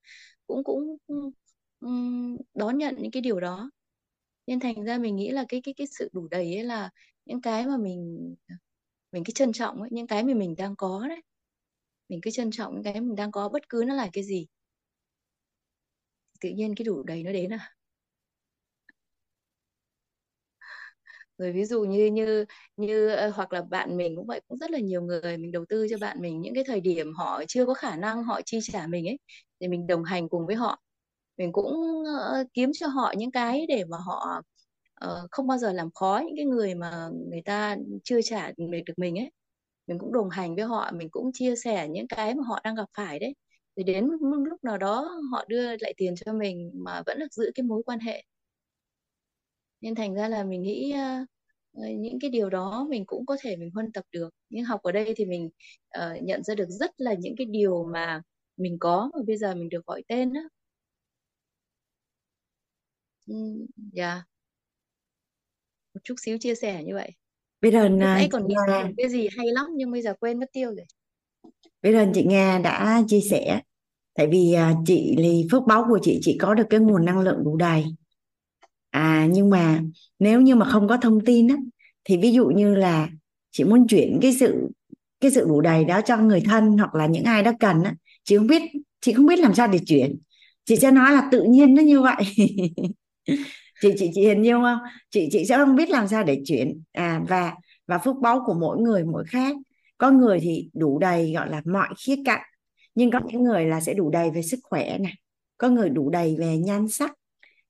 cũng 0.65 0.65
cũng 0.65 0.99
um, 1.81 2.37
đón 2.55 2.79
nhận 2.79 2.97
những 2.99 3.11
cái 3.11 3.21
điều 3.23 3.41
đó. 3.41 3.71
Nên 4.47 4.61
thành 4.61 4.85
ra 4.85 4.99
mình 4.99 5.17
nghĩ 5.17 5.31
là 5.31 5.45
cái 5.49 5.61
cái 5.65 5.75
cái 5.79 5.87
sự 5.99 6.09
đủ 6.13 6.29
đầy 6.31 6.55
ấy 6.57 6.65
là 6.65 6.91
những 7.27 7.43
cái 7.43 7.67
mà 7.67 7.77
mình 7.77 8.35
mình 9.13 9.25
cứ 9.25 9.33
trân 9.33 9.53
trọng 9.53 9.81
ấy, 9.81 9.89
những 9.93 10.07
cái 10.07 10.25
mà 10.25 10.35
mình 10.35 10.55
đang 10.59 10.77
có 10.77 11.07
đấy. 11.09 11.23
Mình 12.09 12.21
cứ 12.23 12.31
trân 12.31 12.51
trọng 12.51 12.75
những 12.75 12.83
cái 12.85 13.01
mình 13.01 13.17
đang 13.17 13.33
có 13.33 13.49
bất 13.49 13.69
cứ 13.69 13.85
nó 13.87 13.95
là 13.95 14.09
cái 14.13 14.25
gì. 14.25 14.47
Tự 16.41 16.49
nhiên 16.49 16.75
cái 16.75 16.85
đủ 16.85 17.03
đầy 17.03 17.23
nó 17.23 17.33
đến 17.33 17.51
à? 17.53 17.75
Rồi 21.39 21.53
ví 21.53 21.65
dụ 21.65 21.85
như 21.85 22.07
như 22.07 22.45
như 22.77 23.17
hoặc 23.35 23.53
là 23.53 23.63
bạn 23.63 23.97
mình 23.97 24.17
cũng 24.17 24.27
vậy 24.27 24.41
cũng 24.49 24.59
rất 24.59 24.71
là 24.71 24.79
nhiều 24.79 25.03
người 25.03 25.37
mình 25.37 25.53
đầu 25.53 25.65
tư 25.69 25.87
cho 25.91 25.99
bạn 25.99 26.21
mình 26.21 26.41
những 26.41 26.55
cái 26.55 26.65
thời 26.67 26.81
điểm 26.81 27.13
họ 27.15 27.43
chưa 27.49 27.67
có 27.67 27.75
khả 27.75 27.97
năng 27.97 28.25
họ 28.25 28.41
chi 28.47 28.59
trả 28.63 28.87
mình 28.87 29.07
ấy 29.09 29.19
thì 29.61 29.69
mình 29.69 29.87
đồng 29.87 30.05
hành 30.05 30.29
cùng 30.29 30.47
với 30.47 30.57
họ. 30.57 30.81
Mình 31.37 31.53
cũng 31.53 31.67
uh, 32.03 32.47
kiếm 32.55 32.71
cho 32.75 32.87
họ 32.87 33.15
những 33.19 33.31
cái 33.31 33.67
để 33.69 33.85
mà 33.85 33.99
họ 34.07 34.43
uh, 35.05 35.31
không 35.31 35.47
bao 35.47 35.59
giờ 35.59 35.73
làm 35.73 35.91
khó 35.95 36.23
những 36.27 36.37
cái 36.37 36.45
người 36.45 36.75
mà 36.75 37.09
người 37.31 37.43
ta 37.45 37.77
chưa 38.05 38.23
trả 38.23 38.53
được 38.87 38.95
mình 38.99 39.19
ấy. 39.19 39.31
Mình 39.87 39.99
cũng 39.99 40.13
đồng 40.13 40.31
hành 40.31 40.57
với 40.57 40.65
họ 40.65 40.91
mình 40.95 41.09
cũng 41.11 41.31
chia 41.33 41.57
sẻ 41.57 41.89
những 41.89 42.09
cái 42.09 42.35
mà 42.35 42.43
họ 42.47 42.61
đang 42.65 42.75
gặp 42.75 42.87
phải 42.97 43.19
đấy. 43.19 43.35
Thì 43.77 43.83
đến 43.83 44.09
lúc 44.21 44.65
nào 44.65 44.79
đó 44.79 45.21
họ 45.33 45.45
đưa 45.49 45.77
lại 45.81 45.95
tiền 45.97 46.15
cho 46.17 46.33
mình 46.33 46.71
mà 46.75 47.03
vẫn 47.07 47.19
được 47.19 47.33
giữ 47.33 47.51
cái 47.55 47.65
mối 47.65 47.83
quan 47.87 48.01
hệ. 48.01 48.25
Nên 49.81 49.95
thành 49.95 50.15
ra 50.15 50.29
là 50.29 50.45
mình 50.45 50.63
nghĩ 50.63 50.95
uh, 50.95 51.29
những 51.99 52.19
cái 52.21 52.31
điều 52.31 52.51
đó 52.51 52.87
mình 52.91 53.05
cũng 53.07 53.27
có 53.27 53.37
thể 53.41 53.57
mình 53.57 53.71
huân 53.75 53.93
tập 53.93 54.05
được. 54.13 54.31
Nhưng 54.51 54.65
học 54.65 54.83
ở 54.83 54.93
đây 54.93 55.15
thì 55.17 55.25
mình 55.25 55.51
uh, 55.99 56.23
nhận 56.23 56.43
ra 56.45 56.55
được 56.55 56.69
rất 56.69 56.91
là 56.97 57.15
những 57.15 57.35
cái 57.39 57.47
điều 57.47 57.85
mà 57.85 58.23
mình 58.57 58.77
có 58.81 59.11
mà 59.15 59.21
bây 59.27 59.37
giờ 59.37 59.55
mình 59.55 59.69
được 59.69 59.87
gọi 59.87 60.03
tên 60.09 60.33
đó 60.33 60.41
dạ. 63.93 64.15
yeah 64.15 64.27
một 65.95 66.01
chút 66.05 66.15
xíu 66.23 66.39
chia 66.39 66.55
sẻ 66.55 66.83
như 66.85 66.95
vậy. 66.95 67.13
Bây 67.61 67.73
giờ 67.73 67.89
lúc 67.89 67.99
nãy 67.99 68.29
còn 68.33 68.49
nghĩ 68.49 68.55
Nga, 68.69 68.91
cái 68.97 69.09
gì 69.09 69.29
hay 69.37 69.47
lắm 69.47 69.67
nhưng 69.75 69.91
bây 69.91 70.03
giờ 70.03 70.15
quên 70.21 70.41
mất 70.41 70.47
tiêu 70.53 70.69
rồi. 70.69 70.87
Bây 71.83 71.93
giờ 71.93 72.07
chị 72.15 72.25
Nga 72.25 72.59
đã 72.59 73.03
chia 73.09 73.21
sẻ 73.31 73.61
tại 74.15 74.27
vì 74.27 74.55
uh, 74.71 74.77
chị 74.87 75.15
thì 75.19 75.47
phước 75.51 75.63
báu 75.67 75.85
của 75.89 75.99
chị 76.03 76.19
chị 76.23 76.39
có 76.41 76.55
được 76.55 76.67
cái 76.71 76.81
nguồn 76.81 77.05
năng 77.05 77.21
lượng 77.21 77.45
đủ 77.45 77.57
đầy. 77.57 77.85
À 78.91 79.29
nhưng 79.31 79.51
mà 79.51 79.81
nếu 80.19 80.41
như 80.41 80.55
mà 80.55 80.67
không 80.67 80.89
có 80.89 80.97
thông 80.97 81.25
tin 81.25 81.49
á 81.49 81.57
thì 82.05 82.17
ví 82.17 82.33
dụ 82.33 82.47
như 82.47 82.75
là 82.75 83.09
chị 83.51 83.65
muốn 83.65 83.87
chuyển 83.87 84.19
cái 84.23 84.33
sự 84.41 84.69
cái 85.21 85.31
sự 85.31 85.45
đủ 85.49 85.61
đầy 85.61 85.85
đó 85.85 86.01
cho 86.01 86.17
người 86.17 86.41
thân 86.41 86.79
hoặc 86.79 86.95
là 86.95 87.07
những 87.07 87.25
ai 87.25 87.43
đó 87.43 87.53
cần 87.61 87.83
á 87.85 87.95
chị 88.25 88.37
không 88.37 88.47
biết 88.47 88.63
chị 89.01 89.13
không 89.13 89.27
biết 89.27 89.39
làm 89.39 89.55
sao 89.55 89.69
để 89.69 89.79
chuyển. 89.87 90.19
Chị 90.65 90.77
sẽ 90.77 90.91
nói 90.91 91.13
là 91.13 91.29
tự 91.33 91.43
nhiên 91.43 91.75
nó 91.75 91.83
như 91.83 92.01
vậy 92.01 92.25
chị 93.81 93.95
chị 93.99 94.11
chị 94.15 94.27
hình 94.27 94.43
dung 94.43 94.63
không? 94.63 94.79
Chị 95.11 95.29
chị 95.33 95.45
sẽ 95.45 95.57
không 95.57 95.77
biết 95.77 95.91
làm 95.91 96.09
sao 96.09 96.25
để 96.25 96.43
chuyển. 96.45 96.83
À 96.93 97.23
và 97.29 97.55
và 97.87 97.99
phước 97.99 98.17
báu 98.17 98.43
của 98.47 98.55
mỗi 98.55 98.79
người 98.79 99.05
mỗi 99.05 99.25
khác. 99.25 99.57
Có 99.99 100.11
người 100.11 100.41
thì 100.41 100.71
đủ 100.73 100.99
đầy 100.99 101.33
gọi 101.33 101.51
là 101.51 101.63
mọi 101.65 101.89
khía 101.99 102.17
cạnh. 102.25 102.43
Nhưng 102.95 103.11
có 103.11 103.21
những 103.27 103.43
người 103.43 103.65
là 103.65 103.81
sẽ 103.81 103.95
đủ 103.95 104.11
đầy 104.11 104.31
về 104.31 104.43
sức 104.43 104.59
khỏe 104.63 104.99
này 104.99 105.13
có 105.61 105.69
người 105.69 105.89
đủ 105.89 106.11
đầy 106.11 106.37
về 106.39 106.57
nhan 106.57 106.89
sắc. 106.89 107.13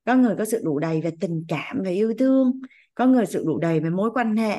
Có 0.06 0.14
người 0.14 0.34
có 0.38 0.44
sự 0.44 0.60
đủ 0.64 0.78
đầy 0.78 1.00
về 1.00 1.10
tình 1.20 1.44
cảm 1.48 1.82
về 1.84 1.92
yêu 1.92 2.14
thương. 2.18 2.60
Có 2.94 3.06
người 3.06 3.26
sự 3.26 3.44
đủ 3.46 3.58
đầy 3.58 3.80
về 3.80 3.90
mối 3.90 4.10
quan 4.14 4.36
hệ. 4.36 4.58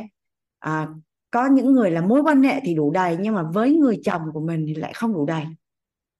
À, 0.59 0.87
có 1.31 1.49
những 1.53 1.71
người 1.71 1.91
là 1.91 2.01
mối 2.01 2.21
quan 2.23 2.43
hệ 2.43 2.59
thì 2.63 2.75
đủ 2.75 2.91
đầy 2.91 3.17
nhưng 3.19 3.35
mà 3.35 3.43
với 3.53 3.73
người 3.73 3.99
chồng 4.03 4.21
của 4.33 4.39
mình 4.39 4.63
thì 4.67 4.75
lại 4.75 4.93
không 4.93 5.13
đủ 5.13 5.25
đầy. 5.25 5.43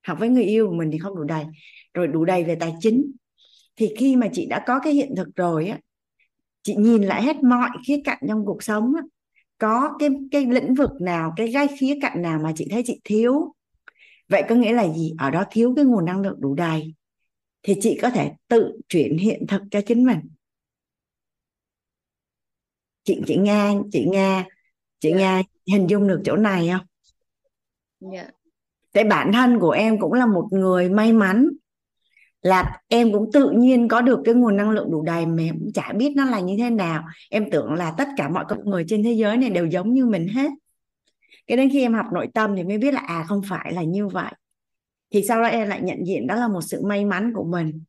Hoặc 0.08 0.20
với 0.20 0.30
người 0.30 0.44
yêu 0.44 0.68
của 0.68 0.74
mình 0.74 0.90
thì 0.92 0.98
không 0.98 1.16
đủ 1.16 1.24
đầy. 1.24 1.46
Rồi 1.94 2.08
đủ 2.08 2.26
đầy 2.26 2.44
về 2.44 2.56
tài 2.56 2.74
chính 2.80 3.12
thì 3.76 3.94
khi 3.98 4.16
mà 4.16 4.28
chị 4.34 4.46
đã 4.46 4.64
có 4.68 4.80
cái 4.80 4.94
hiện 4.94 5.14
thực 5.18 5.36
rồi 5.36 5.68
á 5.68 5.80
chị 6.64 6.76
nhìn 6.76 7.04
lại 7.04 7.24
hết 7.24 7.44
mọi 7.44 7.70
khía 7.88 8.02
cạnh 8.04 8.20
trong 8.28 8.46
cuộc 8.46 8.64
sống 8.64 8.94
á, 8.96 9.02
có 9.58 9.96
cái 10.00 10.10
cái 10.32 10.46
lĩnh 10.46 10.76
vực 10.76 10.90
nào 11.02 11.34
cái 11.36 11.48
gai 11.48 11.68
khía 11.80 11.98
cạnh 12.02 12.22
nào 12.22 12.40
mà 12.44 12.54
chị 12.56 12.68
thấy 12.72 12.84
chị 12.86 13.02
thiếu? 13.04 13.54
Vậy 14.30 14.44
có 14.50 14.56
nghĩa 14.56 14.74
là 14.74 14.94
gì? 14.94 15.14
Ở 15.18 15.30
đó 15.30 15.44
thiếu 15.52 15.74
cái 15.76 15.86
nguồn 15.86 16.06
năng 16.06 16.22
lượng 16.22 16.38
đủ 16.40 16.56
đầy. 16.56 16.94
Thì 17.64 17.76
chị 17.82 18.00
có 18.02 18.10
thể 18.10 18.32
tự 18.48 18.80
chuyển 18.90 19.18
hiện 19.18 19.46
thực 19.48 19.62
cho 19.72 19.82
chính 19.82 20.06
mình. 20.06 20.20
Chị 23.04 23.22
chị 23.28 23.38
nghe 23.38 23.74
chị 23.92 24.06
nghe 24.12 24.46
chị 25.00 25.10
yeah. 25.10 25.22
nghe 25.22 25.44
hình 25.78 25.88
dung 25.88 26.08
được 26.08 26.22
chỗ 26.26 26.36
này 26.36 26.70
không? 26.70 26.88
Yeah. 28.12 28.28
tại 28.92 29.04
bản 29.04 29.32
thân 29.34 29.60
của 29.60 29.72
em 29.72 30.00
cũng 30.00 30.14
là 30.14 30.26
một 30.26 30.48
người 30.52 30.90
may 30.90 31.14
mắn 31.14 31.48
là 32.42 32.82
em 32.88 33.12
cũng 33.12 33.30
tự 33.34 33.50
nhiên 33.50 33.88
có 33.88 34.02
được 34.02 34.20
cái 34.26 34.36
nguồn 34.36 34.58
năng 34.58 34.70
lượng 34.70 34.92
đủ 34.92 35.02
đầy 35.02 35.26
mà 35.26 35.44
em 35.44 35.60
cũng 35.60 35.72
chả 35.74 35.94
biết 35.94 36.14
nó 36.16 36.26
là 36.26 36.40
như 36.40 36.56
thế 36.58 36.70
nào. 36.70 37.04
Em 37.30 37.52
tưởng 37.52 37.74
là 37.74 37.94
tất 37.98 38.08
cả 38.18 38.30
mọi 38.30 38.46
con 38.48 38.70
người 38.70 38.86
trên 38.88 39.04
thế 39.04 39.12
giới 39.14 39.38
này 39.38 39.50
đều 39.50 39.66
giống 39.66 39.94
như 39.94 40.06
mình 40.06 40.28
hết. 40.28 40.52
Cái 41.48 41.58
đến 41.58 41.70
khi 41.70 41.82
em 41.82 41.94
học 41.94 42.06
nội 42.14 42.28
tâm 42.34 42.56
thì 42.56 42.64
mới 42.64 42.78
biết 42.78 42.94
là 42.94 43.00
à 43.00 43.24
không 43.28 43.42
phải 43.50 43.74
là 43.74 43.84
như 43.84 44.08
vậy. 44.08 44.34
Thì 45.12 45.24
sau 45.28 45.42
đó 45.42 45.48
em 45.48 45.68
lại 45.68 45.82
nhận 45.82 46.08
diện 46.08 46.28
đó 46.28 46.36
là 46.36 46.48
một 46.48 46.62
sự 46.62 46.82
may 46.86 47.06
mắn 47.06 47.34
của 47.36 47.44
mình. 47.44 47.84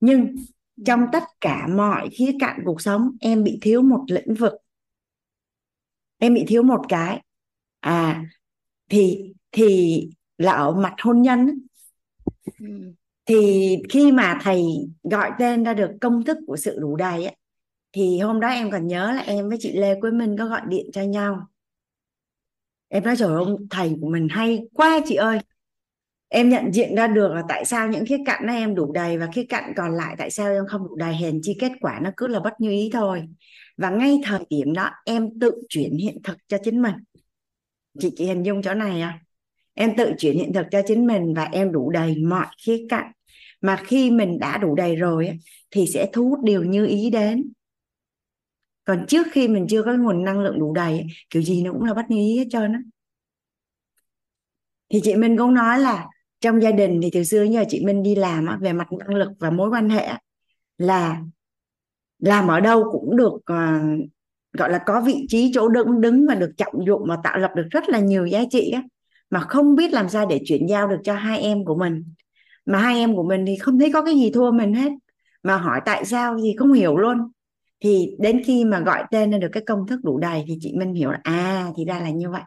Nhưng 0.00 0.36
trong 0.84 1.06
tất 1.12 1.22
cả 1.40 1.66
mọi 1.66 2.08
khía 2.10 2.32
cạnh 2.40 2.60
cuộc 2.64 2.80
sống, 2.80 3.10
em 3.20 3.44
bị 3.44 3.58
thiếu 3.62 3.82
một 3.82 4.04
lĩnh 4.08 4.34
vực. 4.34 4.52
Em 6.18 6.34
bị 6.34 6.44
thiếu 6.48 6.62
một 6.62 6.80
cái. 6.88 7.22
À 7.80 8.24
thì 8.88 9.32
thì 9.52 10.10
là 10.38 10.52
ở 10.52 10.72
mặt 10.72 10.94
hôn 11.02 11.22
nhân 11.22 11.60
thì 13.28 13.76
khi 13.88 14.12
mà 14.12 14.38
thầy 14.42 14.62
gọi 15.02 15.30
tên 15.38 15.64
ra 15.64 15.74
được 15.74 15.90
công 16.00 16.24
thức 16.24 16.38
của 16.46 16.56
sự 16.56 16.78
đủ 16.80 16.96
đầy 16.96 17.24
ấy, 17.24 17.36
thì 17.92 18.18
hôm 18.18 18.40
đó 18.40 18.48
em 18.48 18.70
còn 18.70 18.86
nhớ 18.86 19.12
là 19.12 19.22
em 19.22 19.48
với 19.48 19.58
chị 19.60 19.72
Lê 19.72 20.00
Quế 20.00 20.10
Minh 20.10 20.36
có 20.38 20.46
gọi 20.46 20.60
điện 20.68 20.86
cho 20.92 21.02
nhau. 21.02 21.46
Em 22.88 23.04
nói 23.04 23.16
trời 23.16 23.28
ơi 23.28 23.44
thầy 23.70 23.96
của 24.00 24.08
mình 24.08 24.28
hay 24.30 24.60
quá 24.74 25.00
chị 25.06 25.14
ơi. 25.14 25.38
Em 26.28 26.48
nhận 26.48 26.72
diện 26.72 26.94
ra 26.94 27.06
được 27.06 27.32
là 27.32 27.42
tại 27.48 27.64
sao 27.64 27.88
những 27.88 28.06
khía 28.06 28.18
cạnh 28.26 28.46
đó 28.46 28.52
em 28.52 28.74
đủ 28.74 28.92
đầy 28.92 29.18
và 29.18 29.28
khía 29.34 29.44
cạnh 29.48 29.72
còn 29.76 29.94
lại 29.94 30.14
tại 30.18 30.30
sao 30.30 30.52
em 30.52 30.66
không 30.66 30.88
đủ 30.88 30.96
đầy 30.96 31.14
hèn 31.14 31.40
chi 31.42 31.56
kết 31.60 31.72
quả 31.80 32.00
nó 32.02 32.10
cứ 32.16 32.26
là 32.26 32.40
bất 32.40 32.60
như 32.60 32.70
ý 32.70 32.90
thôi. 32.92 33.22
Và 33.76 33.90
ngay 33.90 34.20
thời 34.24 34.40
điểm 34.50 34.72
đó 34.72 34.90
em 35.04 35.38
tự 35.40 35.52
chuyển 35.68 35.96
hiện 35.96 36.18
thực 36.24 36.36
cho 36.48 36.58
chính 36.64 36.82
mình. 36.82 36.94
Chị 37.98 38.10
chị 38.16 38.24
hình 38.24 38.42
dung 38.42 38.62
chỗ 38.62 38.74
này 38.74 39.00
à 39.00 39.20
em 39.78 39.96
tự 39.96 40.12
chuyển 40.18 40.36
hiện 40.38 40.52
thực 40.52 40.66
cho 40.70 40.82
chính 40.86 41.06
mình 41.06 41.34
và 41.34 41.44
em 41.44 41.72
đủ 41.72 41.90
đầy 41.90 42.16
mọi 42.16 42.46
khía 42.64 42.86
cạnh 42.88 43.12
mà 43.60 43.76
khi 43.84 44.10
mình 44.10 44.38
đã 44.38 44.58
đủ 44.58 44.74
đầy 44.74 44.96
rồi 44.96 45.38
thì 45.70 45.86
sẽ 45.86 46.10
thu 46.12 46.28
hút 46.28 46.38
điều 46.42 46.64
như 46.64 46.86
ý 46.86 47.10
đến. 47.10 47.52
Còn 48.84 49.04
trước 49.08 49.26
khi 49.32 49.48
mình 49.48 49.66
chưa 49.68 49.82
có 49.82 49.92
nguồn 49.92 50.24
năng 50.24 50.40
lượng 50.40 50.60
đủ 50.60 50.74
đầy 50.74 51.06
kiểu 51.30 51.42
gì 51.42 51.62
nó 51.62 51.72
cũng 51.72 51.84
là 51.84 51.94
bất 51.94 52.10
như 52.10 52.16
ý 52.16 52.38
hết 52.38 52.44
trơn 52.50 52.72
á. 52.72 52.80
Thì 54.92 55.00
chị 55.02 55.14
Minh 55.14 55.36
cũng 55.38 55.54
nói 55.54 55.78
là 55.78 56.06
trong 56.40 56.62
gia 56.62 56.70
đình 56.70 57.00
thì 57.02 57.10
từ 57.12 57.24
xưa 57.24 57.42
giờ 57.42 57.64
chị 57.68 57.84
Minh 57.86 58.02
đi 58.02 58.14
làm 58.14 58.46
về 58.60 58.72
mặt 58.72 58.88
năng 58.92 59.14
lực 59.18 59.28
và 59.38 59.50
mối 59.50 59.70
quan 59.70 59.90
hệ 59.90 60.08
là 60.78 61.20
làm 62.18 62.48
ở 62.48 62.60
đâu 62.60 62.84
cũng 62.92 63.16
được 63.16 63.32
ờ, 63.44 63.80
gọi 64.52 64.70
là 64.70 64.78
có 64.86 65.00
vị 65.00 65.26
trí 65.28 65.50
chỗ 65.54 65.68
đứng 65.68 66.00
đứng 66.00 66.26
và 66.28 66.34
được 66.34 66.52
trọng 66.56 66.86
dụng 66.86 67.02
và 67.08 67.16
tạo 67.24 67.38
lập 67.38 67.50
được 67.56 67.66
rất 67.70 67.88
là 67.88 67.98
nhiều 67.98 68.26
giá 68.26 68.40
trị 68.50 68.70
á, 68.70 68.82
mà 69.30 69.40
không 69.40 69.76
biết 69.76 69.92
làm 69.92 70.08
sao 70.08 70.26
để 70.26 70.40
chuyển 70.44 70.66
giao 70.68 70.88
được 70.88 70.98
cho 71.04 71.14
hai 71.14 71.40
em 71.40 71.64
của 71.64 71.76
mình 71.76 72.04
mà 72.68 72.78
hai 72.78 72.98
em 72.98 73.16
của 73.16 73.22
mình 73.22 73.44
thì 73.46 73.56
không 73.56 73.78
thấy 73.78 73.92
có 73.92 74.02
cái 74.04 74.14
gì 74.14 74.30
thua 74.34 74.50
mình 74.52 74.74
hết. 74.74 74.90
Mà 75.42 75.56
hỏi 75.56 75.80
tại 75.84 76.04
sao 76.04 76.36
thì 76.42 76.54
không 76.58 76.72
hiểu 76.72 76.96
luôn. 76.96 77.18
Thì 77.80 78.16
đến 78.18 78.42
khi 78.44 78.64
mà 78.64 78.80
gọi 78.80 79.04
tên 79.10 79.30
ra 79.30 79.38
được 79.38 79.48
cái 79.52 79.62
công 79.66 79.86
thức 79.86 80.00
đủ 80.04 80.18
đầy 80.18 80.44
thì 80.48 80.58
chị 80.60 80.72
Minh 80.76 80.94
hiểu 80.94 81.10
là 81.10 81.20
à 81.22 81.70
thì 81.76 81.84
ra 81.84 82.00
là 82.00 82.10
như 82.10 82.30
vậy. 82.30 82.42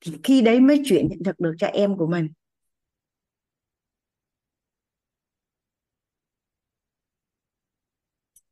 Thì 0.00 0.12
khi 0.22 0.42
đấy 0.42 0.60
mới 0.60 0.82
chuyển 0.86 1.08
hiện 1.08 1.22
thực 1.24 1.40
được 1.40 1.54
cho 1.58 1.66
em 1.66 1.96
của 1.96 2.06
mình. 2.06 2.28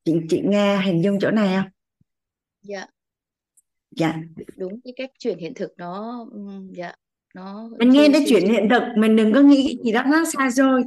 Chị 0.04 0.14
chị 0.28 0.42
nghe 0.44 0.78
hình 0.78 1.02
dung 1.04 1.18
chỗ 1.20 1.30
này 1.30 1.56
không? 1.56 1.70
Dạ. 2.62 2.86
Dạ. 3.90 4.14
Đúng 4.56 4.80
cái 4.84 4.92
cách 4.96 5.10
chuyển 5.18 5.38
hiện 5.38 5.54
thực 5.54 5.74
nó 5.76 6.26
dạ 6.72 6.94
nó 7.34 7.68
mình 7.78 7.90
nghe 7.90 8.08
đến 8.08 8.22
chuyển 8.28 8.48
hiện 8.48 8.68
thực 8.70 8.82
mình 8.96 9.16
đừng 9.16 9.32
có 9.32 9.40
nghĩ 9.40 9.64
cái 9.64 9.84
gì 9.84 9.92
đó 9.92 10.02
nó 10.06 10.24
xa 10.24 10.50
xôi 10.50 10.82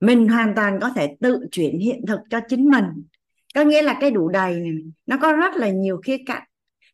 mình 0.00 0.28
hoàn 0.28 0.54
toàn 0.56 0.78
có 0.80 0.90
thể 0.90 1.16
tự 1.20 1.46
chuyển 1.52 1.78
hiện 1.78 2.06
thực 2.06 2.20
cho 2.30 2.40
chính 2.48 2.68
mình. 2.70 2.84
Có 3.54 3.62
nghĩa 3.64 3.82
là 3.82 3.98
cái 4.00 4.10
đủ 4.10 4.28
đầy 4.28 4.54
này, 4.54 4.72
nó 5.06 5.16
có 5.22 5.32
rất 5.32 5.54
là 5.56 5.68
nhiều 5.68 6.00
khía 6.04 6.16
cạnh. 6.26 6.42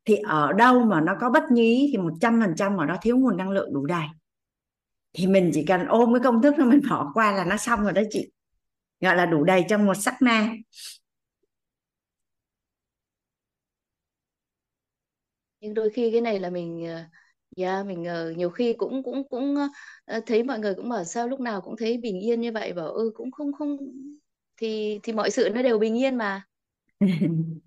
Thì 0.04 0.16
ở 0.16 0.52
đâu 0.52 0.84
mà 0.84 1.00
nó 1.00 1.16
có 1.20 1.30
bất 1.30 1.42
nhí 1.50 1.88
thì 1.92 1.98
một 1.98 2.12
trăm 2.20 2.40
phần 2.40 2.54
trăm 2.56 2.76
ở 2.76 2.86
đó 2.86 2.96
thiếu 3.02 3.16
nguồn 3.18 3.36
năng 3.36 3.50
lượng 3.50 3.74
đủ 3.74 3.86
đầy. 3.86 4.06
Thì 5.12 5.26
mình 5.26 5.50
chỉ 5.54 5.64
cần 5.64 5.86
ôm 5.86 6.14
cái 6.14 6.20
công 6.24 6.42
thức 6.42 6.54
nó 6.58 6.64
mình 6.64 6.80
bỏ 6.90 7.10
qua 7.14 7.32
là 7.32 7.44
nó 7.44 7.56
xong 7.56 7.82
rồi 7.82 7.92
đó 7.92 8.02
chị. 8.10 8.30
Gọi 9.00 9.16
là 9.16 9.26
đủ 9.26 9.44
đầy 9.44 9.64
trong 9.68 9.86
một 9.86 9.94
sắc 9.94 10.22
na 10.22 10.52
nhưng 15.60 15.74
đôi 15.74 15.90
khi 15.90 16.10
cái 16.12 16.20
này 16.20 16.40
là 16.40 16.50
mình 16.50 16.86
ờ, 16.86 17.04
yeah, 17.56 17.78
dạ, 17.78 17.82
mình 17.82 18.02
uh, 18.30 18.36
nhiều 18.36 18.50
khi 18.50 18.72
cũng 18.72 19.02
cũng 19.02 19.28
cũng 19.28 19.54
uh, 20.16 20.22
thấy 20.26 20.42
mọi 20.42 20.58
người 20.58 20.74
cũng 20.74 20.88
bảo 20.88 21.04
sao 21.04 21.28
lúc 21.28 21.40
nào 21.40 21.60
cũng 21.60 21.76
thấy 21.76 21.98
bình 22.02 22.20
yên 22.20 22.40
như 22.40 22.52
vậy 22.52 22.72
bảo 22.72 22.88
ừ 22.88 23.10
cũng 23.14 23.30
không 23.30 23.52
không 23.52 23.76
thì 24.56 25.00
thì 25.02 25.12
mọi 25.12 25.30
sự 25.30 25.48
nó 25.54 25.62
đều 25.62 25.78
bình 25.78 25.98
yên 25.98 26.16
mà. 26.16 26.42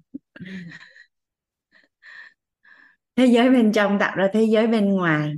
Thế 3.15 3.25
giới 3.25 3.49
bên 3.49 3.71
trong 3.71 3.99
tạo 3.99 4.15
ra 4.15 4.27
thế 4.33 4.43
giới 4.43 4.67
bên 4.67 4.89
ngoài 4.89 5.33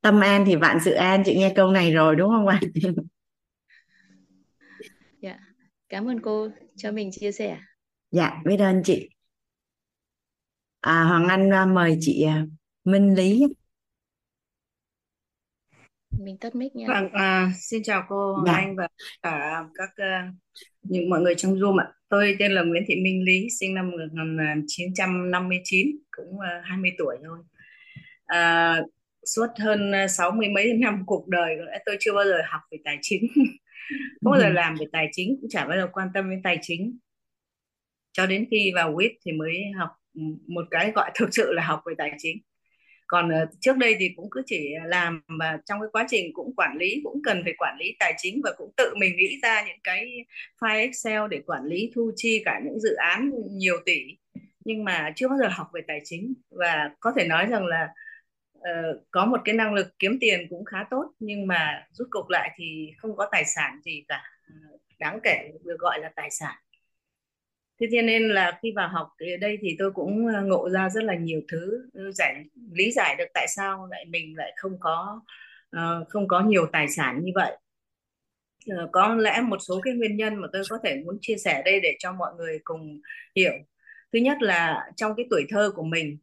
tâm 0.00 0.20
an 0.20 0.44
thì 0.46 0.56
vạn 0.56 0.78
sự 0.84 0.92
an 0.92 1.22
chị 1.26 1.36
nghe 1.36 1.52
câu 1.56 1.70
này 1.70 1.92
rồi 1.92 2.16
đúng 2.16 2.30
không 2.30 2.46
ạ? 2.46 2.60
Dạ 5.20 5.38
cảm 5.88 6.08
ơn 6.08 6.20
cô 6.20 6.48
cho 6.76 6.92
mình 6.92 7.10
chia 7.12 7.32
sẻ. 7.32 7.58
Dạ 8.10 8.40
biết 8.44 8.56
ơn 8.56 8.82
chị. 8.84 9.08
À, 10.80 11.04
Hoàng 11.04 11.28
Anh 11.28 11.52
à, 11.52 11.66
mời 11.66 11.98
chị 12.00 12.22
à, 12.22 12.46
Minh 12.84 13.14
Lý 13.14 13.46
mình 16.18 16.38
tắt 16.38 16.54
mic 16.54 16.76
nha 16.76 16.86
Vâng, 16.88 17.08
à, 17.12 17.52
xin 17.60 17.82
chào 17.82 18.04
cô 18.08 18.32
Hoàng 18.32 18.46
dạ 18.46 18.52
Anh 18.52 18.76
và 18.76 18.88
cả 19.22 19.64
các 19.74 19.90
uh, 20.02 20.34
những 20.82 21.10
mọi 21.10 21.20
người 21.20 21.34
trong 21.34 21.54
Zoom 21.54 21.78
ạ. 21.78 21.92
Tôi 22.08 22.36
tên 22.38 22.52
là 22.52 22.62
Nguyễn 22.62 22.84
Thị 22.86 22.96
Minh 22.96 23.24
Lý, 23.24 23.48
sinh 23.60 23.74
năm 23.74 23.90
1959, 23.90 25.86
cũng 26.10 26.34
uh, 26.34 26.64
20 26.64 26.90
tuổi 26.98 27.16
thôi. 27.24 27.38
À, 28.26 28.76
suốt 29.24 29.46
hơn 29.58 29.92
sáu 30.08 30.30
mươi 30.30 30.48
mấy 30.48 30.72
năm 30.72 31.02
cuộc 31.06 31.28
đời 31.28 31.56
tôi 31.86 31.96
chưa 32.00 32.12
bao 32.14 32.24
giờ 32.24 32.38
học 32.48 32.60
về 32.70 32.78
tài 32.84 32.98
chính, 33.02 33.26
không 33.34 34.32
bao 34.32 34.40
giờ 34.40 34.48
làm 34.48 34.74
về 34.80 34.86
tài 34.92 35.08
chính, 35.12 35.36
cũng 35.40 35.50
chả 35.50 35.66
bao 35.66 35.76
giờ 35.76 35.88
quan 35.92 36.08
tâm 36.14 36.30
đến 36.30 36.40
tài 36.44 36.58
chính. 36.62 36.98
Cho 38.12 38.26
đến 38.26 38.46
khi 38.50 38.72
vào 38.74 38.94
WIT 38.94 39.10
thì 39.26 39.32
mới 39.32 39.62
học 39.78 39.90
một 40.46 40.64
cái 40.70 40.92
gọi 40.92 41.10
thực 41.14 41.28
sự 41.32 41.52
là 41.52 41.64
học 41.64 41.80
về 41.86 41.94
tài 41.98 42.12
chính 42.18 42.38
còn 43.06 43.28
uh, 43.28 43.48
trước 43.60 43.76
đây 43.76 43.96
thì 43.98 44.10
cũng 44.16 44.30
cứ 44.30 44.42
chỉ 44.46 44.74
làm 44.84 45.22
và 45.38 45.58
trong 45.66 45.80
cái 45.80 45.88
quá 45.92 46.06
trình 46.10 46.30
cũng 46.34 46.54
quản 46.56 46.76
lý 46.76 47.00
cũng 47.04 47.20
cần 47.24 47.40
phải 47.44 47.52
quản 47.58 47.76
lý 47.78 47.96
tài 47.98 48.14
chính 48.18 48.40
và 48.44 48.50
cũng 48.56 48.72
tự 48.76 48.94
mình 48.96 49.16
nghĩ 49.16 49.38
ra 49.42 49.64
những 49.66 49.80
cái 49.84 50.24
file 50.60 50.78
Excel 50.78 51.22
để 51.30 51.40
quản 51.46 51.64
lý 51.64 51.90
thu 51.94 52.10
chi 52.16 52.42
cả 52.44 52.60
những 52.64 52.80
dự 52.80 52.94
án 52.94 53.30
nhiều 53.50 53.76
tỷ. 53.86 54.00
Nhưng 54.64 54.84
mà 54.84 55.12
chưa 55.16 55.28
bao 55.28 55.38
giờ 55.38 55.48
học 55.48 55.66
về 55.74 55.80
tài 55.88 56.00
chính 56.04 56.34
và 56.50 56.90
có 57.00 57.12
thể 57.16 57.26
nói 57.26 57.46
rằng 57.46 57.66
là 57.66 57.88
uh, 58.58 59.02
có 59.10 59.26
một 59.26 59.40
cái 59.44 59.54
năng 59.54 59.74
lực 59.74 59.98
kiếm 59.98 60.18
tiền 60.20 60.46
cũng 60.50 60.64
khá 60.64 60.78
tốt 60.90 61.12
nhưng 61.18 61.46
mà 61.46 61.86
rút 61.92 62.08
cục 62.10 62.28
lại 62.28 62.50
thì 62.56 62.92
không 62.98 63.16
có 63.16 63.28
tài 63.32 63.44
sản 63.44 63.80
gì 63.84 64.04
cả. 64.08 64.22
Ờ, 64.48 64.78
đáng 64.98 65.18
kể 65.22 65.50
được 65.64 65.76
gọi 65.78 65.98
là 66.00 66.12
tài 66.16 66.30
sản 66.30 66.54
thế 67.82 67.88
cho 67.92 68.02
nên 68.02 68.28
là 68.28 68.58
khi 68.62 68.72
vào 68.76 68.88
học 68.88 69.08
ở 69.18 69.26
đây 69.40 69.58
thì 69.60 69.76
tôi 69.78 69.92
cũng 69.92 70.26
ờ, 70.26 70.42
ngộ 70.42 70.70
ra 70.70 70.88
rất 70.88 71.04
là 71.04 71.14
nhiều 71.14 71.40
thứ 71.48 71.88
ừ, 71.92 72.12
giải 72.12 72.44
lý 72.72 72.92
giải 72.92 73.16
được 73.16 73.24
tại 73.34 73.46
sao 73.56 73.86
lại 73.90 74.04
mình 74.04 74.36
lại 74.36 74.52
không 74.56 74.80
có 74.80 75.20
uh, 75.76 76.08
không 76.08 76.28
có 76.28 76.40
nhiều 76.40 76.66
tài 76.72 76.88
sản 76.88 77.20
như 77.24 77.32
vậy. 77.34 77.56
Uh, 78.72 78.90
có 78.92 79.14
lẽ 79.14 79.40
một 79.40 79.58
số 79.60 79.80
cái 79.82 79.94
nguyên 79.94 80.16
nhân 80.16 80.36
mà 80.36 80.48
tôi 80.52 80.62
có 80.70 80.78
thể 80.84 81.02
muốn 81.06 81.18
chia 81.20 81.36
sẻ 81.36 81.62
đây 81.64 81.80
để 81.80 81.96
cho 81.98 82.12
mọi 82.12 82.32
người 82.36 82.58
cùng 82.64 83.00
hiểu. 83.36 83.52
Thứ 84.12 84.18
nhất 84.18 84.42
là 84.42 84.90
trong 84.96 85.14
cái 85.16 85.26
tuổi 85.30 85.46
thơ 85.50 85.72
của 85.76 85.82
mình 85.82 86.18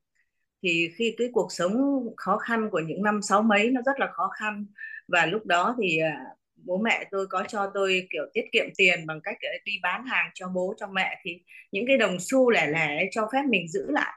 thì 0.64 0.90
khi 0.96 1.16
cái 1.18 1.30
cuộc 1.34 1.48
sống 1.52 2.02
khó 2.18 2.38
khăn 2.38 2.70
của 2.72 2.80
những 2.80 3.04
năm 3.04 3.22
sáu 3.22 3.42
mấy 3.42 3.70
nó 3.72 3.82
rất 3.86 4.00
là 4.00 4.08
khó 4.12 4.30
khăn 4.40 4.66
và 5.08 5.26
lúc 5.26 5.46
đó 5.46 5.76
thì 5.82 5.98
à, 6.00 6.26
bố 6.66 6.78
mẹ 6.78 7.08
tôi 7.12 7.28
có 7.28 7.44
cho 7.48 7.72
tôi 7.74 8.08
kiểu 8.10 8.24
tiết 8.34 8.46
kiệm 8.52 8.66
tiền 8.78 9.08
bằng 9.08 9.22
cách 9.24 9.38
đi 9.66 9.80
bán 9.82 10.06
hàng 10.06 10.30
cho 10.34 10.48
bố 10.48 10.74
cho 10.78 10.88
mẹ 10.88 11.20
thì 11.24 11.42
những 11.72 11.88
cái 11.88 11.98
đồng 11.98 12.20
xu 12.20 12.50
lẻ 12.50 12.68
lẻ 12.68 13.06
cho 13.12 13.30
phép 13.34 13.42
mình 13.50 13.68
giữ 13.68 13.86
lại. 13.90 14.14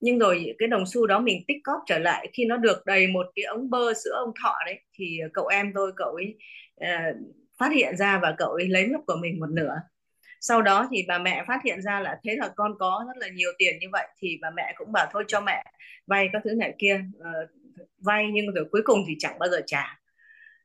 Nhưng 0.00 0.18
rồi 0.18 0.54
cái 0.58 0.68
đồng 0.68 0.86
xu 0.86 1.06
đó 1.06 1.20
mình 1.20 1.44
tích 1.48 1.56
cóp 1.64 1.80
trở 1.86 1.98
lại 1.98 2.28
khi 2.32 2.44
nó 2.44 2.56
được 2.56 2.86
đầy 2.86 3.06
một 3.06 3.26
cái 3.34 3.44
ống 3.44 3.70
bơ 3.70 3.94
sữa 4.04 4.14
ông 4.14 4.32
thọ 4.42 4.54
đấy 4.66 4.80
thì 4.94 5.20
cậu 5.32 5.46
em 5.46 5.72
tôi 5.74 5.92
cậu 5.96 6.14
ấy 6.14 6.38
uh, 6.84 7.16
phát 7.58 7.72
hiện 7.72 7.96
ra 7.96 8.18
và 8.22 8.34
cậu 8.38 8.50
ấy 8.50 8.68
lấy 8.68 8.86
mất 8.86 9.00
của 9.06 9.16
mình 9.22 9.40
một 9.40 9.50
nửa. 9.50 9.74
Sau 10.40 10.62
đó 10.62 10.88
thì 10.90 11.04
bà 11.08 11.18
mẹ 11.18 11.44
phát 11.48 11.60
hiện 11.64 11.82
ra 11.82 12.00
là 12.00 12.18
thế 12.24 12.36
là 12.36 12.48
con 12.56 12.74
có 12.78 13.04
rất 13.06 13.16
là 13.16 13.28
nhiều 13.28 13.50
tiền 13.58 13.78
như 13.78 13.86
vậy 13.92 14.06
thì 14.18 14.38
bà 14.40 14.50
mẹ 14.50 14.74
cũng 14.76 14.92
bảo 14.92 15.06
thôi 15.12 15.24
cho 15.28 15.40
mẹ 15.40 15.64
vay 16.06 16.28
các 16.32 16.42
thứ 16.44 16.50
này 16.54 16.74
kia 16.78 17.00
uh, 17.18 17.50
vay 17.98 18.26
nhưng 18.32 18.54
rồi 18.54 18.64
cuối 18.70 18.82
cùng 18.84 19.04
thì 19.08 19.14
chẳng 19.18 19.38
bao 19.38 19.48
giờ 19.48 19.60
trả 19.66 19.99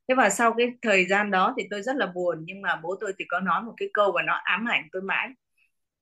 thế 0.07 0.15
và 0.15 0.29
sau 0.29 0.53
cái 0.57 0.67
thời 0.81 1.05
gian 1.05 1.31
đó 1.31 1.53
thì 1.57 1.67
tôi 1.71 1.81
rất 1.81 1.95
là 1.95 2.05
buồn 2.05 2.43
nhưng 2.45 2.61
mà 2.61 2.75
bố 2.83 2.95
tôi 3.01 3.13
thì 3.19 3.25
có 3.27 3.39
nói 3.39 3.61
một 3.63 3.73
cái 3.77 3.89
câu 3.93 4.11
và 4.15 4.21
nó 4.21 4.33
ám 4.43 4.65
ảnh 4.69 4.87
tôi 4.91 5.01
mãi. 5.01 5.29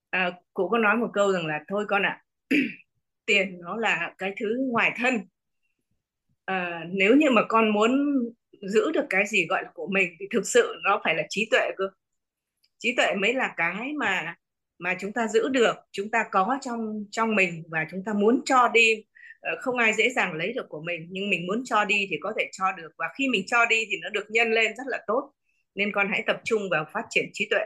À, 0.09 0.31
cụ 0.53 0.69
có 0.69 0.77
nói 0.77 0.97
một 0.97 1.09
câu 1.13 1.33
rằng 1.33 1.47
là 1.47 1.59
thôi 1.67 1.85
con 1.89 2.03
ạ 2.05 2.23
à, 2.49 2.57
tiền 3.25 3.61
nó 3.61 3.75
là 3.77 4.13
cái 4.17 4.33
thứ 4.39 4.57
ngoài 4.71 4.91
thân. 4.97 5.19
À, 6.45 6.83
nếu 6.89 7.15
như 7.15 7.29
mà 7.31 7.41
con 7.49 7.73
muốn 7.73 7.91
giữ 8.61 8.91
được 8.91 9.05
cái 9.09 9.25
gì 9.27 9.45
gọi 9.49 9.63
là 9.63 9.71
của 9.73 9.87
mình 9.87 10.09
thì 10.19 10.25
thực 10.33 10.47
sự 10.47 10.75
nó 10.83 11.01
phải 11.03 11.15
là 11.15 11.23
trí 11.29 11.47
tuệ 11.51 11.71
cơ. 11.77 11.89
Trí 12.79 12.95
tuệ 12.97 13.15
mới 13.15 13.33
là 13.33 13.53
cái 13.57 13.93
mà 13.93 14.35
mà 14.79 14.95
chúng 14.99 15.13
ta 15.13 15.27
giữ 15.27 15.49
được 15.49 15.75
chúng 15.91 16.09
ta 16.11 16.25
có 16.31 16.57
trong 16.61 17.05
trong 17.11 17.35
mình 17.35 17.63
và 17.69 17.85
chúng 17.91 18.03
ta 18.05 18.13
muốn 18.13 18.41
cho 18.45 18.67
đi 18.73 19.03
Ờ, 19.43 19.55
không 19.61 19.77
ai 19.77 19.93
dễ 19.93 20.09
dàng 20.09 20.33
lấy 20.33 20.53
được 20.53 20.69
của 20.69 20.81
mình 20.81 21.07
nhưng 21.11 21.29
mình 21.29 21.47
muốn 21.47 21.63
cho 21.65 21.85
đi 21.85 22.07
thì 22.09 22.17
có 22.21 22.33
thể 22.37 22.49
cho 22.51 22.71
được 22.77 22.89
và 22.97 23.05
khi 23.17 23.27
mình 23.27 23.43
cho 23.47 23.65
đi 23.65 23.85
thì 23.91 23.97
nó 24.01 24.09
được 24.09 24.25
nhân 24.29 24.51
lên 24.51 24.75
rất 24.75 24.83
là 24.87 25.03
tốt. 25.07 25.33
Nên 25.75 25.91
con 25.91 26.07
hãy 26.11 26.23
tập 26.27 26.41
trung 26.43 26.61
vào 26.71 26.85
phát 26.93 27.03
triển 27.09 27.29
trí 27.33 27.47
tuệ. 27.49 27.65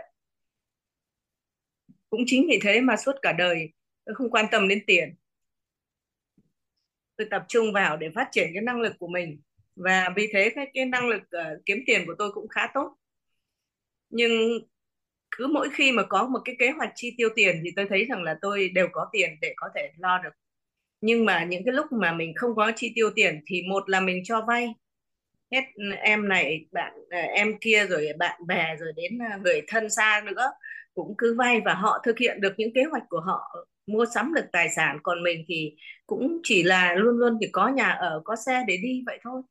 Cũng 2.09 2.21
chính 2.25 2.47
vì 2.49 2.59
thế 2.63 2.81
mà 2.81 2.97
suốt 2.97 3.15
cả 3.21 3.31
đời 3.31 3.73
tôi 4.05 4.15
không 4.15 4.29
quan 4.29 4.45
tâm 4.51 4.67
đến 4.67 4.83
tiền. 4.87 5.15
Tôi 7.17 7.27
tập 7.31 7.45
trung 7.47 7.73
vào 7.73 7.97
để 7.97 8.09
phát 8.15 8.27
triển 8.31 8.49
cái 8.53 8.61
năng 8.61 8.81
lực 8.81 8.93
của 8.99 9.07
mình 9.07 9.41
và 9.75 10.09
vì 10.15 10.27
thế 10.33 10.51
cái, 10.55 10.71
cái 10.73 10.85
năng 10.85 11.07
lực 11.07 11.21
uh, 11.21 11.65
kiếm 11.65 11.77
tiền 11.85 12.03
của 12.07 12.15
tôi 12.17 12.31
cũng 12.31 12.47
khá 12.47 12.67
tốt. 12.73 12.95
Nhưng 14.09 14.31
cứ 15.31 15.47
mỗi 15.47 15.69
khi 15.73 15.91
mà 15.91 16.03
có 16.03 16.27
một 16.27 16.39
cái 16.45 16.55
kế 16.59 16.71
hoạch 16.71 16.91
chi 16.95 17.13
tiêu 17.17 17.29
tiền 17.35 17.61
thì 17.63 17.71
tôi 17.75 17.85
thấy 17.89 18.05
rằng 18.05 18.23
là 18.23 18.37
tôi 18.41 18.69
đều 18.69 18.87
có 18.91 19.09
tiền 19.11 19.29
để 19.41 19.53
có 19.57 19.67
thể 19.75 19.91
lo 19.97 20.17
được 20.23 20.29
nhưng 21.01 21.25
mà 21.25 21.43
những 21.43 21.61
cái 21.65 21.73
lúc 21.73 21.85
mà 21.91 22.13
mình 22.13 22.33
không 22.35 22.55
có 22.55 22.71
chi 22.75 22.91
tiêu 22.95 23.09
tiền 23.15 23.41
thì 23.47 23.61
một 23.69 23.89
là 23.89 23.99
mình 23.99 24.21
cho 24.25 24.41
vay. 24.47 24.67
Hết 25.51 25.61
em 26.01 26.29
này, 26.29 26.65
bạn 26.71 26.93
à, 27.09 27.21
em 27.21 27.53
kia 27.61 27.85
rồi 27.89 28.07
bạn 28.19 28.47
bè 28.47 28.75
rồi 28.79 28.93
đến 28.95 29.19
à, 29.21 29.39
người 29.43 29.61
thân 29.67 29.89
xa 29.89 30.23
nữa 30.25 30.51
cũng 30.93 31.15
cứ 31.17 31.35
vay 31.37 31.61
và 31.65 31.73
họ 31.73 32.01
thực 32.05 32.19
hiện 32.19 32.41
được 32.41 32.53
những 32.57 32.73
kế 32.73 32.83
hoạch 32.91 33.03
của 33.09 33.19
họ, 33.19 33.55
mua 33.87 34.05
sắm 34.15 34.33
được 34.33 34.45
tài 34.51 34.69
sản. 34.69 34.99
Còn 35.03 35.23
mình 35.23 35.45
thì 35.47 35.75
cũng 36.07 36.39
chỉ 36.43 36.63
là 36.63 36.95
luôn 36.95 37.17
luôn 37.17 37.37
thì 37.41 37.47
có 37.51 37.67
nhà 37.67 37.89
ở, 37.89 38.21
có 38.25 38.35
xe 38.35 38.63
để 38.67 38.77
đi 38.83 39.03
vậy 39.05 39.19
thôi. 39.23 39.41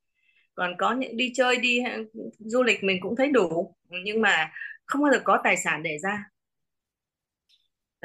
Còn 0.54 0.74
có 0.78 0.94
những 0.94 1.16
đi 1.16 1.32
chơi, 1.34 1.56
đi 1.56 1.78
à, 1.78 1.98
du 2.38 2.62
lịch 2.62 2.84
mình 2.84 2.98
cũng 3.00 3.16
thấy 3.16 3.30
đủ. 3.30 3.74
Nhưng 4.04 4.20
mà 4.22 4.50
không 4.86 5.02
bao 5.02 5.12
giờ 5.12 5.20
có 5.24 5.40
tài 5.44 5.56
sản 5.56 5.82
để 5.82 5.98
ra 6.02 6.24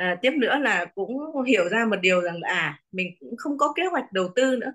à, 0.01 0.17
tiếp 0.21 0.31
nữa 0.37 0.57
là 0.61 0.85
cũng 0.95 1.43
hiểu 1.47 1.69
ra 1.69 1.85
một 1.85 1.95
điều 2.01 2.21
rằng 2.21 2.41
là 2.41 2.49
à 2.49 2.79
mình 2.91 3.07
cũng 3.19 3.37
không 3.37 3.57
có 3.57 3.73
kế 3.75 3.85
hoạch 3.85 4.13
đầu 4.13 4.27
tư 4.35 4.55
nữa. 4.55 4.73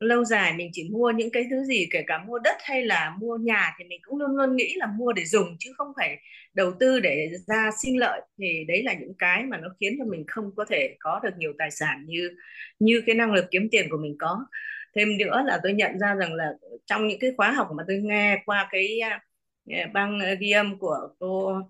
Lâu 0.00 0.24
dài 0.24 0.52
mình 0.56 0.70
chỉ 0.72 0.90
mua 0.92 1.10
những 1.10 1.30
cái 1.32 1.46
thứ 1.50 1.64
gì 1.64 1.88
kể 1.92 2.02
cả 2.06 2.18
mua 2.26 2.38
đất 2.38 2.56
hay 2.64 2.84
là 2.84 3.16
mua 3.20 3.36
nhà 3.36 3.72
thì 3.78 3.84
mình 3.84 4.00
cũng 4.02 4.18
luôn 4.18 4.36
luôn 4.36 4.56
nghĩ 4.56 4.74
là 4.76 4.86
mua 4.86 5.12
để 5.12 5.24
dùng 5.24 5.56
chứ 5.58 5.72
không 5.76 5.92
phải 5.96 6.16
đầu 6.54 6.72
tư 6.80 7.00
để 7.00 7.30
ra 7.46 7.70
sinh 7.82 7.98
lợi. 7.98 8.20
Thì 8.38 8.64
đấy 8.68 8.82
là 8.82 8.94
những 8.94 9.14
cái 9.18 9.44
mà 9.44 9.58
nó 9.58 9.68
khiến 9.80 9.96
cho 9.98 10.04
mình 10.04 10.24
không 10.28 10.50
có 10.56 10.64
thể 10.64 10.96
có 11.00 11.20
được 11.24 11.30
nhiều 11.38 11.52
tài 11.58 11.70
sản 11.70 12.04
như 12.06 12.30
như 12.78 13.02
cái 13.06 13.14
năng 13.14 13.32
lực 13.32 13.44
kiếm 13.50 13.68
tiền 13.70 13.86
của 13.90 13.98
mình 13.98 14.16
có. 14.20 14.46
Thêm 14.96 15.18
nữa 15.18 15.42
là 15.46 15.60
tôi 15.62 15.72
nhận 15.72 15.98
ra 16.00 16.14
rằng 16.14 16.34
là 16.34 16.52
trong 16.86 17.08
những 17.08 17.18
cái 17.20 17.32
khóa 17.36 17.52
học 17.52 17.68
mà 17.76 17.84
tôi 17.88 17.96
nghe 17.96 18.42
qua 18.46 18.68
cái 18.72 19.00
à, 19.00 19.20
băng 19.94 20.20
à, 20.20 20.34
ghi 20.40 20.50
âm 20.50 20.78
của 20.78 21.08
cô 21.18 21.60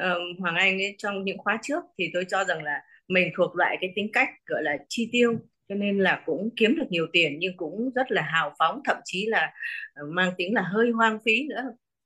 uh, 0.00 0.40
Hoàng 0.40 0.56
Anh 0.56 0.78
ấy 0.78 0.94
trong 0.98 1.24
những 1.24 1.38
khóa 1.38 1.58
trước 1.62 1.84
thì 1.98 2.10
tôi 2.12 2.24
cho 2.28 2.44
rằng 2.44 2.62
là 2.62 2.82
mình 3.08 3.30
thuộc 3.36 3.56
loại 3.56 3.76
cái 3.80 3.92
tính 3.96 4.10
cách 4.12 4.28
gọi 4.46 4.62
là 4.62 4.76
chi 4.88 5.08
tiêu 5.12 5.34
cho 5.68 5.74
nên 5.74 5.98
là 5.98 6.22
cũng 6.26 6.50
kiếm 6.56 6.76
được 6.76 6.86
nhiều 6.90 7.06
tiền 7.12 7.36
nhưng 7.38 7.56
cũng 7.56 7.90
rất 7.94 8.12
là 8.12 8.22
hào 8.22 8.54
phóng 8.58 8.80
thậm 8.84 8.96
chí 9.04 9.26
là 9.26 9.52
ờ, 9.94 10.02
mang 10.06 10.32
tính 10.38 10.54
là 10.54 10.62
hơi 10.62 10.90
hoang 10.90 11.18
phí 11.24 11.46
nữa 11.48 11.62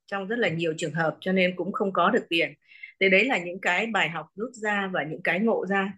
trong 0.06 0.26
rất 0.26 0.38
là 0.38 0.48
nhiều 0.48 0.74
trường 0.78 0.92
hợp 0.92 1.16
cho 1.20 1.32
nên 1.32 1.56
cũng 1.56 1.72
không 1.72 1.92
có 1.92 2.10
được 2.10 2.26
tiền. 2.28 2.52
Thế 3.00 3.08
đấy 3.08 3.24
là 3.24 3.38
những 3.38 3.60
cái 3.60 3.86
bài 3.86 4.08
học 4.08 4.26
rút 4.34 4.50
ra 4.52 4.90
và 4.92 5.04
những 5.04 5.22
cái 5.22 5.40
ngộ 5.40 5.66
ra. 5.66 5.92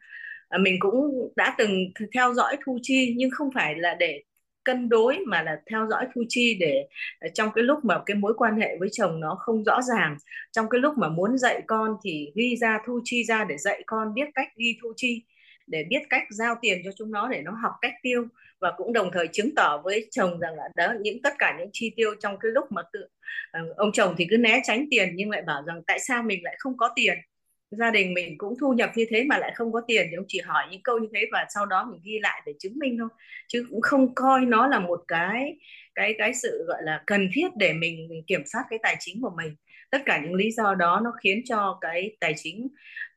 Ờ, 0.49 0.59
mình 0.59 0.76
cũng 0.80 1.32
đã 1.36 1.55
từng 1.59 1.92
theo 2.14 2.34
dõi 2.34 2.57
thu 2.66 2.78
chi 2.82 3.14
nhưng 3.16 3.30
không 3.30 3.51
phải 3.55 3.74
là 3.76 3.97
để 3.99 4.22
cân 4.64 4.88
đối 4.88 5.18
mà 5.26 5.42
là 5.42 5.60
theo 5.70 5.86
dõi 5.90 6.06
thu 6.14 6.22
chi 6.28 6.56
để 6.60 6.86
ờ, 7.20 7.28
trong 7.34 7.50
cái 7.54 7.64
lúc 7.64 7.84
mà 7.84 8.02
cái 8.06 8.14
mối 8.14 8.34
quan 8.36 8.60
hệ 8.60 8.76
với 8.80 8.88
chồng 8.92 9.20
nó 9.20 9.36
không 9.40 9.64
rõ 9.64 9.80
ràng, 9.82 10.16
trong 10.52 10.68
cái 10.68 10.80
lúc 10.80 10.98
mà 10.98 11.08
muốn 11.08 11.38
dạy 11.38 11.62
con 11.66 11.96
thì 12.04 12.32
ghi 12.36 12.56
ra 12.60 12.78
thu 12.86 13.00
chi 13.04 13.24
ra 13.24 13.44
để 13.44 13.56
dạy 13.58 13.82
con 13.86 14.14
biết 14.14 14.28
cách 14.34 14.48
ghi 14.56 14.78
thu 14.82 14.92
chi, 14.96 15.22
để 15.66 15.84
biết 15.88 16.02
cách 16.10 16.22
giao 16.30 16.54
tiền 16.62 16.78
cho 16.84 16.90
chúng 16.98 17.10
nó 17.12 17.28
để 17.28 17.42
nó 17.42 17.52
học 17.62 17.72
cách 17.80 17.94
tiêu 18.02 18.26
và 18.60 18.72
cũng 18.76 18.92
đồng 18.92 19.10
thời 19.12 19.28
chứng 19.32 19.54
tỏ 19.54 19.80
với 19.84 20.08
chồng 20.10 20.38
rằng 20.40 20.54
là 20.54 20.68
đó, 20.76 20.94
những 21.00 21.22
tất 21.22 21.34
cả 21.38 21.56
những 21.58 21.70
chi 21.72 21.92
tiêu 21.96 22.14
trong 22.20 22.38
cái 22.38 22.50
lúc 22.52 22.72
mà 22.72 22.82
tự 22.92 23.06
ờ, 23.50 23.60
ông 23.76 23.92
chồng 23.92 24.14
thì 24.18 24.26
cứ 24.30 24.36
né 24.36 24.60
tránh 24.64 24.86
tiền 24.90 25.08
nhưng 25.14 25.30
lại 25.30 25.42
bảo 25.46 25.62
rằng 25.66 25.82
tại 25.86 25.98
sao 25.98 26.22
mình 26.22 26.44
lại 26.44 26.54
không 26.58 26.76
có 26.76 26.90
tiền? 26.96 27.14
Gia 27.70 27.90
đình 27.90 28.14
mình 28.14 28.38
cũng 28.38 28.54
thu 28.60 28.72
nhập 28.72 28.90
như 28.96 29.04
thế 29.10 29.24
mà 29.24 29.38
lại 29.38 29.52
không 29.54 29.72
có 29.72 29.80
tiền 29.88 30.06
thì 30.10 30.16
ông 30.16 30.24
chỉ 30.28 30.40
hỏi 30.40 30.64
những 30.70 30.82
câu 30.82 30.98
như 30.98 31.08
thế 31.14 31.20
và 31.32 31.46
sau 31.54 31.66
đó 31.66 31.84
mình 31.92 32.00
ghi 32.04 32.18
lại 32.22 32.42
để 32.46 32.52
chứng 32.60 32.78
minh 32.78 32.96
thôi. 33.00 33.08
Chứ 33.48 33.66
cũng 33.70 33.80
không 33.80 34.14
coi 34.14 34.40
nó 34.46 34.66
là 34.66 34.78
một 34.78 35.04
cái 35.08 35.58
cái 35.94 36.14
cái 36.18 36.34
sự 36.34 36.64
gọi 36.68 36.82
là 36.82 37.02
cần 37.06 37.28
thiết 37.34 37.48
để 37.56 37.72
mình, 37.72 38.08
mình 38.10 38.22
kiểm 38.26 38.42
soát 38.52 38.64
cái 38.70 38.78
tài 38.82 38.96
chính 39.00 39.22
của 39.22 39.30
mình. 39.36 39.56
Tất 39.90 39.98
cả 40.06 40.20
những 40.24 40.34
lý 40.34 40.50
do 40.50 40.74
đó 40.74 41.00
nó 41.04 41.12
khiến 41.22 41.42
cho 41.44 41.78
cái 41.80 42.16
tài 42.20 42.34
chính 42.36 42.68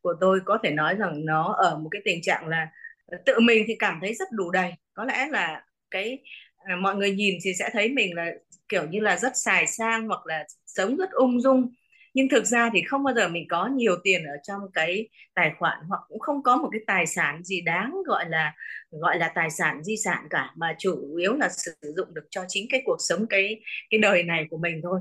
của 0.01 0.13
tôi 0.21 0.39
có 0.45 0.57
thể 0.63 0.71
nói 0.71 0.95
rằng 0.95 1.25
nó 1.25 1.53
ở 1.57 1.77
một 1.79 1.89
cái 1.91 2.01
tình 2.05 2.21
trạng 2.21 2.47
là 2.47 2.67
ờ, 3.05 3.17
tự 3.25 3.39
mình 3.39 3.63
thì 3.67 3.75
cảm 3.79 3.97
thấy 4.01 4.13
rất 4.13 4.27
đủ 4.31 4.51
đầy. 4.51 4.73
Có 4.93 5.05
lẽ 5.05 5.27
là 5.31 5.63
cái 5.91 6.19
à, 6.57 6.75
mọi 6.75 6.95
người 6.95 7.11
nhìn 7.11 7.35
thì 7.43 7.51
sẽ 7.59 7.69
thấy 7.73 7.89
mình 7.89 8.15
là 8.15 8.31
kiểu 8.69 8.87
như 8.89 8.99
là 8.99 9.17
rất 9.17 9.31
xài 9.35 9.67
sang 9.67 10.07
hoặc 10.07 10.25
là 10.25 10.43
sống 10.65 10.97
rất 10.97 11.11
ung 11.11 11.41
dung 11.41 11.73
nhưng 12.18 12.30
thực 12.30 12.45
ra 12.45 12.70
thì 12.74 12.82
không 12.84 13.03
bao 13.03 13.13
giờ 13.15 13.30
mình 13.30 13.47
có 13.49 13.68
nhiều 13.68 13.95
tiền 14.03 14.26
ở 14.26 14.34
trong 14.43 14.61
cái 14.74 15.09
tài 15.34 15.51
khoản 15.59 15.78
hoặc 15.88 16.01
cũng 16.07 16.20
không 16.20 16.43
có 16.43 16.57
một 16.57 16.70
cái 16.72 16.82
tài 16.88 17.05
sản 17.07 17.43
gì 17.43 17.61
đáng 17.61 17.93
gọi 18.05 18.30
là 18.30 18.53
gọi 18.91 19.20
là 19.20 19.32
tài 19.36 19.49
sản 19.49 19.84
di 19.84 19.97
sản 19.97 20.28
cả, 20.30 20.51
mà 20.55 20.76
chủ 20.80 21.15
yếu 21.18 21.34
là 21.34 21.49
sử 21.49 21.72
dụng 21.97 22.13
được 22.13 22.28
cho 22.30 22.45
chính 22.47 22.68
cái 22.70 22.82
cuộc 22.86 22.97
sống 22.99 23.28
cái 23.30 23.61
cái 23.89 23.99
đời 23.99 24.24
này 24.24 24.47
của 24.49 24.57
mình 24.57 24.82
thôi. 24.84 24.99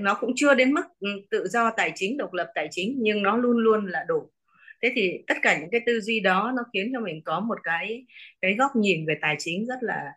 Nó 0.00 0.14
cũng 0.14 0.32
chưa 0.36 0.54
đến 0.54 0.72
mức 0.72 0.82
ừ, 1.00 1.08
tự 1.30 1.48
do 1.48 1.70
tài 1.76 1.92
chính, 1.94 2.18
độc 2.18 2.32
lập 2.32 2.52
tài 2.54 2.68
chính, 2.70 2.96
nhưng 3.00 3.22
nó 3.22 3.36
luôn 3.36 3.56
luôn 3.56 3.86
là 3.86 4.04
đủ. 4.08 4.30
Thế 4.82 4.92
thì 4.96 5.18
tất 5.26 5.34
cả 5.42 5.58
những 5.60 5.70
cái 5.70 5.80
tư 5.86 6.00
duy 6.00 6.20
đó 6.20 6.52
nó 6.56 6.62
khiến 6.72 6.90
cho 6.94 7.00
mình 7.00 7.22
có 7.24 7.40
một 7.40 7.58
cái 7.64 8.06
cái 8.42 8.54
góc 8.54 8.70
nhìn 8.76 9.06
về 9.06 9.14
tài 9.22 9.36
chính 9.38 9.66
rất 9.66 9.78
là 9.82 10.12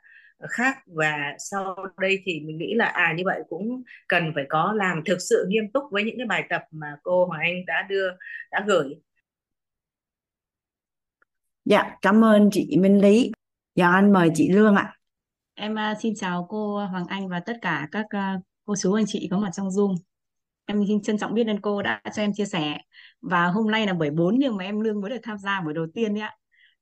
khác 0.49 0.77
và 0.85 1.35
sau 1.39 1.75
đây 1.97 2.19
thì 2.25 2.39
mình 2.39 2.57
nghĩ 2.57 2.73
là 2.75 2.85
à 2.85 3.13
như 3.17 3.23
vậy 3.25 3.41
cũng 3.49 3.83
cần 4.07 4.31
phải 4.35 4.45
có 4.49 4.73
làm 4.75 5.01
thực 5.05 5.17
sự 5.29 5.45
nghiêm 5.49 5.71
túc 5.73 5.83
với 5.91 6.03
những 6.03 6.17
cái 6.17 6.27
bài 6.27 6.43
tập 6.49 6.61
mà 6.71 6.87
cô 7.03 7.25
Hoàng 7.25 7.41
Anh 7.41 7.65
đã 7.65 7.85
đưa 7.89 8.09
đã 8.51 8.63
gửi. 8.67 8.95
Dạ, 11.65 11.97
cảm 12.01 12.23
ơn 12.23 12.49
chị 12.51 12.77
Minh 12.79 13.01
Lý. 13.01 13.31
Giờ 13.75 13.91
anh 13.93 14.13
mời 14.13 14.29
chị 14.35 14.49
Lương 14.51 14.75
ạ. 14.75 14.93
Em 15.55 15.73
uh, 15.73 15.97
xin 16.01 16.13
chào 16.15 16.45
cô 16.49 16.85
Hoàng 16.85 17.05
Anh 17.07 17.29
và 17.29 17.39
tất 17.39 17.57
cả 17.61 17.87
các 17.91 18.05
uh, 18.05 18.41
cô 18.65 18.75
chú 18.75 18.93
anh 18.93 19.05
chị 19.07 19.27
có 19.31 19.37
mặt 19.39 19.49
trong 19.53 19.67
Zoom. 19.67 19.95
Em 20.65 20.83
xin 20.87 21.01
trân 21.01 21.17
trọng 21.17 21.33
biết 21.33 21.47
ơn 21.47 21.61
cô 21.61 21.81
đã 21.81 22.01
cho 22.15 22.21
em 22.21 22.33
chia 22.33 22.45
sẻ. 22.45 22.77
Và 23.21 23.45
hôm 23.45 23.71
nay 23.71 23.87
là 23.87 23.93
buổi 23.93 24.09
4 24.09 24.35
nhưng 24.39 24.57
mà 24.57 24.63
em 24.63 24.79
Lương 24.79 25.01
mới 25.01 25.09
được 25.09 25.19
tham 25.23 25.37
gia 25.37 25.61
buổi 25.61 25.73
đầu 25.73 25.87
tiên 25.93 26.13
đấy 26.13 26.21
ạ 26.21 26.35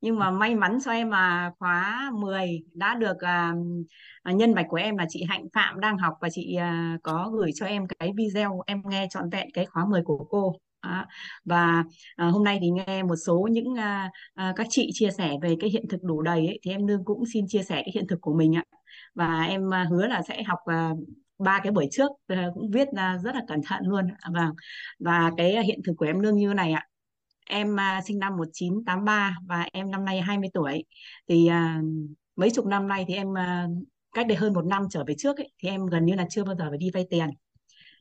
nhưng 0.04 0.20
mà 0.20 0.32
may 0.32 0.56
mắn 0.56 0.78
cho 0.86 0.91
em 0.91 1.10
mà 1.10 1.51
khóa 1.60 2.12
10 2.14 2.64
đã 2.74 2.95
được 2.95 3.16
uh, 3.16 4.36
nhân 4.36 4.54
mạch 4.54 4.66
của 4.70 4.78
em 4.78 4.97
là 4.97 5.06
chị 5.10 5.24
Hạnh 5.30 5.45
Phạm 5.54 5.80
đang 5.80 5.97
học 5.97 6.14
và 6.22 6.30
chị 6.30 6.58
uh, 6.58 7.01
có 7.04 7.32
gửi 7.34 7.51
cho 7.56 7.66
em 7.66 7.88
cái 7.99 8.12
video 8.18 8.62
em 8.66 8.82
nghe 8.86 9.08
trọn 9.10 9.30
vẹn 9.30 9.47
cái 9.54 9.66
khóa 9.66 9.86
10 9.86 10.01
của 10.04 10.26
cô. 10.30 10.54
À, 10.80 11.08
và 11.45 11.84
à, 12.16 12.26
hôm 12.28 12.43
nay 12.43 12.58
thì 12.62 12.70
nghe 12.70 13.04
một 13.04 13.16
số 13.26 13.47
những 13.51 13.76
à, 13.76 14.12
à, 14.34 14.54
các 14.56 14.68
chị 14.70 14.89
chia 14.93 15.10
sẻ 15.18 15.32
về 15.41 15.56
cái 15.60 15.70
hiện 15.70 15.86
thực 15.89 16.04
đủ 16.04 16.22
đầy 16.22 16.47
ấy, 16.47 16.60
thì 16.64 16.72
em 16.72 16.86
nương 16.86 17.06
cũng 17.06 17.24
xin 17.34 17.45
chia 17.47 17.64
sẻ 17.64 17.76
cái 17.76 17.91
hiện 17.93 18.08
thực 18.08 18.22
của 18.22 18.34
mình 18.34 18.56
ạ. 18.56 18.64
Và 19.16 19.43
em 19.43 19.74
à, 19.74 19.86
hứa 19.91 20.08
là 20.08 20.22
sẽ 20.28 20.43
học 20.43 20.60
à, 20.66 20.91
ba 21.39 21.60
cái 21.64 21.72
buổi 21.72 21.88
trước 21.91 22.12
cũng 22.56 22.72
viết 22.72 22.88
à, 22.95 23.18
rất 23.24 23.36
là 23.36 23.41
cẩn 23.47 23.60
thận 23.66 23.82
luôn 23.86 24.08
và 24.08 24.41
vâng. 24.41 24.56
và 24.99 25.32
cái 25.38 25.64
hiện 25.64 25.80
thực 25.86 25.93
của 25.97 26.06
em 26.06 26.22
nương 26.22 26.36
như 26.36 26.54
này 26.54 26.72
ạ 26.72 26.88
em 27.46 27.80
à, 27.80 28.02
sinh 28.06 28.20
năm 28.20 28.38
1983 28.38 29.36
và 29.48 29.68
em 29.74 29.91
năm 29.91 30.06
nay 30.06 30.22
20 30.22 30.50
tuổi. 30.54 30.84
Thì 31.30 31.50
uh, 31.50 31.86
mấy 32.36 32.50
chục 32.50 32.66
năm 32.66 32.88
nay 32.88 33.06
thì 33.08 33.14
em 33.14 33.28
uh, 33.30 33.86
cách 34.14 34.28
đây 34.28 34.38
hơn 34.38 34.54
một 34.54 34.66
năm 34.66 34.88
trở 34.89 35.04
về 35.08 35.14
trước 35.18 35.38
ấy, 35.38 35.52
thì 35.64 35.70
em 35.70 35.86
gần 35.86 36.06
như 36.06 36.16
là 36.16 36.26
chưa 36.30 36.44
bao 36.44 36.56
giờ 36.56 36.66
phải 36.70 36.78
đi 36.78 36.91
vay 36.94 37.08
tiền. 37.10 37.30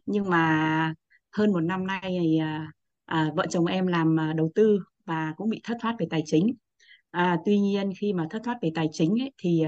Nhưng 0.07 0.31
mà 0.31 0.95
hơn 1.33 1.53
một 1.53 1.61
năm 1.61 1.87
nay 1.87 2.01
thì 2.21 2.41
à, 3.05 3.31
vợ 3.35 3.47
chồng 3.51 3.67
em 3.67 3.87
làm 3.87 4.17
đầu 4.37 4.51
tư 4.55 4.79
và 5.05 5.35
cũng 5.37 5.51
bị 5.51 5.61
thất 5.65 5.77
thoát 5.81 5.97
về 5.99 6.07
tài 6.11 6.23
chính. 6.27 6.55
À, 7.11 7.39
tuy 7.45 7.59
nhiên 7.61 7.93
khi 7.99 8.13
mà 8.13 8.27
thất 8.31 8.43
thoát 8.45 8.59
về 8.63 8.71
tài 8.75 8.89
chính 8.93 9.23
ấy, 9.23 9.33
thì 9.39 9.65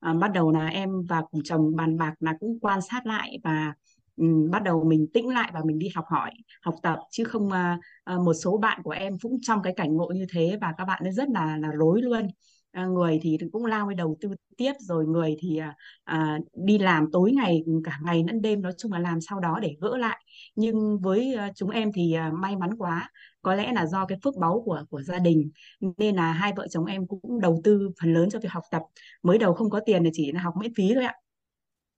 à, 0.00 0.12
bắt 0.12 0.30
đầu 0.34 0.52
là 0.52 0.66
em 0.66 0.90
và 1.08 1.22
cùng 1.30 1.42
chồng 1.44 1.76
bàn 1.76 1.98
bạc 1.98 2.14
là 2.20 2.34
cũng 2.40 2.60
quan 2.60 2.80
sát 2.82 3.06
lại 3.06 3.38
và 3.44 3.74
um, 4.16 4.50
bắt 4.50 4.62
đầu 4.62 4.84
mình 4.84 5.06
tĩnh 5.14 5.28
lại 5.28 5.50
và 5.54 5.60
mình 5.64 5.78
đi 5.78 5.88
học 5.94 6.04
hỏi 6.08 6.30
học 6.62 6.74
tập 6.82 6.98
chứ 7.10 7.24
không 7.24 7.46
uh, 7.46 8.20
một 8.20 8.34
số 8.34 8.58
bạn 8.58 8.82
của 8.82 8.90
em 8.90 9.18
cũng 9.22 9.38
trong 9.42 9.62
cái 9.62 9.72
cảnh 9.76 9.96
ngộ 9.96 10.06
như 10.14 10.26
thế 10.32 10.58
và 10.60 10.72
các 10.78 10.84
bạn 10.84 11.02
ấy 11.02 11.12
rất 11.12 11.28
là 11.28 11.56
là 11.56 11.70
rối 11.72 12.02
luôn. 12.02 12.28
Ờ, 12.76 12.88
người 12.88 13.18
thì 13.22 13.38
cũng 13.52 13.64
lao 13.64 13.88
đi 13.90 13.96
đầu 13.96 14.16
tư 14.20 14.30
tiếp 14.56 14.72
rồi 14.80 15.06
người 15.06 15.36
thì 15.40 15.60
uh, 16.12 16.46
đi 16.54 16.78
làm 16.78 17.10
tối 17.12 17.32
ngày 17.32 17.64
cả 17.84 17.98
ngày 18.04 18.24
lẫn 18.26 18.42
đêm 18.42 18.62
nói 18.62 18.72
chung 18.78 18.92
là 18.92 18.98
làm 18.98 19.20
sau 19.20 19.40
đó 19.40 19.58
để 19.62 19.76
gỡ 19.80 19.96
lại. 19.96 20.24
Nhưng 20.54 20.98
với 20.98 21.34
uh, 21.34 21.52
chúng 21.56 21.70
em 21.70 21.92
thì 21.92 22.16
uh, 22.28 22.34
may 22.34 22.56
mắn 22.56 22.70
quá 22.78 23.10
có 23.42 23.54
lẽ 23.54 23.72
là 23.72 23.86
do 23.86 24.06
cái 24.06 24.18
phước 24.24 24.36
báu 24.36 24.62
của 24.64 24.84
của 24.90 25.02
gia 25.02 25.18
đình 25.18 25.50
nên 25.98 26.16
là 26.16 26.32
hai 26.32 26.52
vợ 26.56 26.66
chồng 26.70 26.84
em 26.84 27.06
cũng 27.06 27.40
đầu 27.40 27.60
tư 27.64 27.90
phần 28.00 28.14
lớn 28.14 28.28
cho 28.30 28.38
việc 28.38 28.52
học 28.52 28.64
tập. 28.70 28.82
Mới 29.22 29.38
đầu 29.38 29.54
không 29.54 29.70
có 29.70 29.80
tiền 29.86 30.04
thì 30.04 30.10
chỉ 30.12 30.32
là 30.32 30.40
học 30.40 30.54
miễn 30.60 30.74
phí 30.74 30.94
thôi 30.94 31.04
ạ 31.04 31.14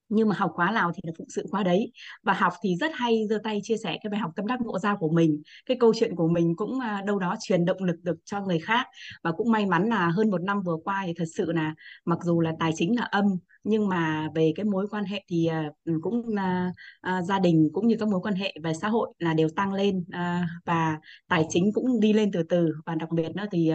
nhưng 0.08 0.28
mà 0.28 0.34
học 0.38 0.50
khóa 0.54 0.70
nào 0.70 0.92
thì 0.94 1.00
là 1.04 1.12
phụng 1.18 1.28
sự 1.30 1.46
khóa 1.50 1.62
đấy. 1.62 1.92
Và 2.22 2.32
học 2.32 2.52
thì 2.62 2.76
rất 2.76 2.90
hay 2.94 3.26
giơ 3.30 3.38
tay 3.44 3.60
chia 3.62 3.76
sẻ 3.76 3.98
cái 4.02 4.10
bài 4.10 4.20
học 4.20 4.30
tâm 4.36 4.46
đắc 4.46 4.60
ngộ 4.60 4.78
ra 4.78 4.96
của 5.00 5.10
mình. 5.10 5.42
Cái 5.66 5.76
câu 5.80 5.94
chuyện 5.94 6.16
của 6.16 6.28
mình 6.28 6.56
cũng 6.56 6.80
à, 6.80 7.02
đâu 7.06 7.18
đó 7.18 7.36
truyền 7.40 7.64
động 7.64 7.82
lực 7.84 7.96
được 8.02 8.16
cho 8.24 8.40
người 8.40 8.58
khác. 8.58 8.86
Và 9.22 9.32
cũng 9.32 9.52
may 9.52 9.66
mắn 9.66 9.88
là 9.88 10.08
hơn 10.08 10.30
một 10.30 10.42
năm 10.42 10.62
vừa 10.62 10.76
qua 10.84 11.02
thì 11.06 11.12
thật 11.16 11.24
sự 11.36 11.52
là 11.52 11.74
mặc 12.04 12.18
dù 12.22 12.40
là 12.40 12.52
tài 12.60 12.72
chính 12.76 12.96
là 12.96 13.02
âm 13.02 13.24
nhưng 13.64 13.88
mà 13.88 14.28
về 14.34 14.52
cái 14.56 14.64
mối 14.64 14.86
quan 14.90 15.04
hệ 15.04 15.24
thì 15.28 15.46
à, 15.46 15.70
cũng 16.02 16.18
uh, 16.18 16.72
uh, 17.08 17.24
gia 17.24 17.38
đình 17.38 17.70
cũng 17.72 17.86
như 17.88 17.96
các 18.00 18.08
mối 18.08 18.20
quan 18.22 18.34
hệ 18.34 18.54
về 18.62 18.72
xã 18.74 18.88
hội 18.88 19.08
là 19.18 19.34
đều 19.34 19.48
tăng 19.56 19.72
lên 19.72 19.98
uh, 19.98 20.46
và 20.64 20.98
tài 21.28 21.46
chính 21.48 21.72
cũng 21.72 22.00
đi 22.00 22.12
lên 22.12 22.30
từ 22.32 22.42
từ. 22.42 22.74
Và 22.86 22.94
đặc 22.94 23.10
biệt 23.10 23.36
nữa 23.36 23.46
thì 23.52 23.72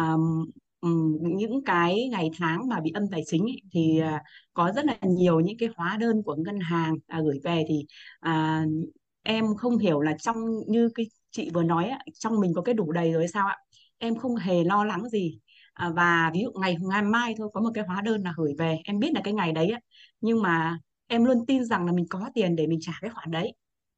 uh, 0.00 0.06
những 1.20 1.64
cái 1.64 2.08
ngày 2.12 2.30
tháng 2.38 2.68
mà 2.68 2.80
bị 2.80 2.90
âm 2.94 3.02
tài 3.10 3.22
chính 3.26 3.42
ấy, 3.42 3.62
thì 3.72 3.98
à, 4.00 4.22
có 4.54 4.72
rất 4.76 4.84
là 4.84 4.96
nhiều 5.02 5.40
những 5.40 5.56
cái 5.58 5.68
hóa 5.76 5.96
đơn 6.00 6.22
của 6.22 6.36
ngân 6.36 6.60
hàng 6.60 6.94
à, 7.06 7.20
gửi 7.24 7.40
về 7.44 7.64
thì 7.68 7.86
à, 8.20 8.64
em 9.22 9.56
không 9.56 9.78
hiểu 9.78 10.00
là 10.00 10.16
trong 10.20 10.36
như 10.68 10.88
cái 10.94 11.06
chị 11.30 11.50
vừa 11.54 11.62
nói 11.62 11.88
á, 11.88 11.98
trong 12.14 12.40
mình 12.40 12.52
có 12.54 12.62
cái 12.62 12.74
đủ 12.74 12.92
đầy 12.92 13.12
rồi 13.12 13.28
sao 13.28 13.46
ạ 13.48 13.56
em 13.98 14.16
không 14.16 14.36
hề 14.36 14.64
lo 14.64 14.84
lắng 14.84 15.08
gì. 15.10 15.38
À, 15.72 15.90
và 15.96 16.30
ví 16.34 16.40
dụ 16.42 16.50
ngày 16.60 16.76
ngày 16.80 17.02
mai 17.02 17.34
thôi 17.38 17.50
có 17.54 17.60
một 17.60 17.70
cái 17.74 17.84
hóa 17.86 18.00
đơn 18.02 18.22
là 18.22 18.32
gửi 18.36 18.54
về 18.58 18.78
em 18.84 18.98
biết 18.98 19.12
là 19.14 19.20
cái 19.24 19.34
ngày 19.34 19.52
đấy 19.52 19.70
á, 19.70 19.80
nhưng 20.20 20.42
mà 20.42 20.78
em 21.06 21.24
luôn 21.24 21.46
tin 21.46 21.64
rằng 21.64 21.86
là 21.86 21.92
mình 21.92 22.06
có 22.10 22.30
tiền 22.34 22.56
để 22.56 22.66
mình 22.66 22.78
trả 22.82 22.92
cái 23.00 23.10
khoản 23.10 23.30
đấy 23.30 23.52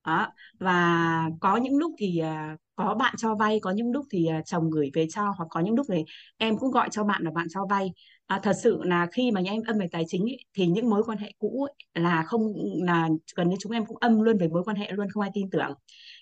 đó. 0.07 0.33
và 0.61 1.31
có 1.41 1.57
những 1.57 1.77
lúc 1.77 1.93
thì 1.99 2.19
à, 2.19 2.57
có 2.77 2.95
bạn 2.95 3.15
cho 3.19 3.35
vay 3.35 3.61
có 3.61 3.71
những 3.71 3.93
lúc 3.93 4.07
thì 4.11 4.27
à, 4.27 4.43
chồng 4.47 4.71
gửi 4.71 4.91
về 4.95 5.07
cho 5.11 5.23
hoặc 5.37 5.47
có 5.51 5.61
những 5.61 5.75
lúc 5.75 5.87
thì 5.93 6.05
em 6.39 6.59
cũng 6.59 6.71
gọi 6.71 6.89
cho 6.93 7.05
bạn 7.05 7.23
là 7.25 7.31
bạn 7.31 7.47
cho 7.51 7.67
vay 7.71 7.93
à, 8.27 8.41
thật 8.43 8.53
sự 8.63 8.81
là 8.83 9.07
khi 9.13 9.31
mà 9.31 9.41
nhà 9.41 9.53
em 9.53 9.63
âm 9.67 9.79
về 9.79 9.87
tài 9.93 10.05
chính 10.09 10.23
ấy, 10.23 10.39
thì 10.55 10.67
những 10.67 10.91
mối 10.91 11.03
quan 11.07 11.19
hệ 11.19 11.33
cũ 11.39 11.67
ấy, 11.69 12.03
là 12.03 12.23
không 12.27 12.53
là 12.85 13.09
gần 13.37 13.49
như 13.49 13.57
chúng 13.61 13.73
em 13.73 13.87
cũng 13.87 13.97
âm 14.01 14.21
luôn 14.21 14.39
về 14.39 14.49
mối 14.49 14.65
quan 14.65 14.77
hệ 14.77 14.91
luôn 14.93 15.11
không 15.11 15.23
ai 15.23 15.31
tin 15.35 15.51
tưởng 15.51 15.73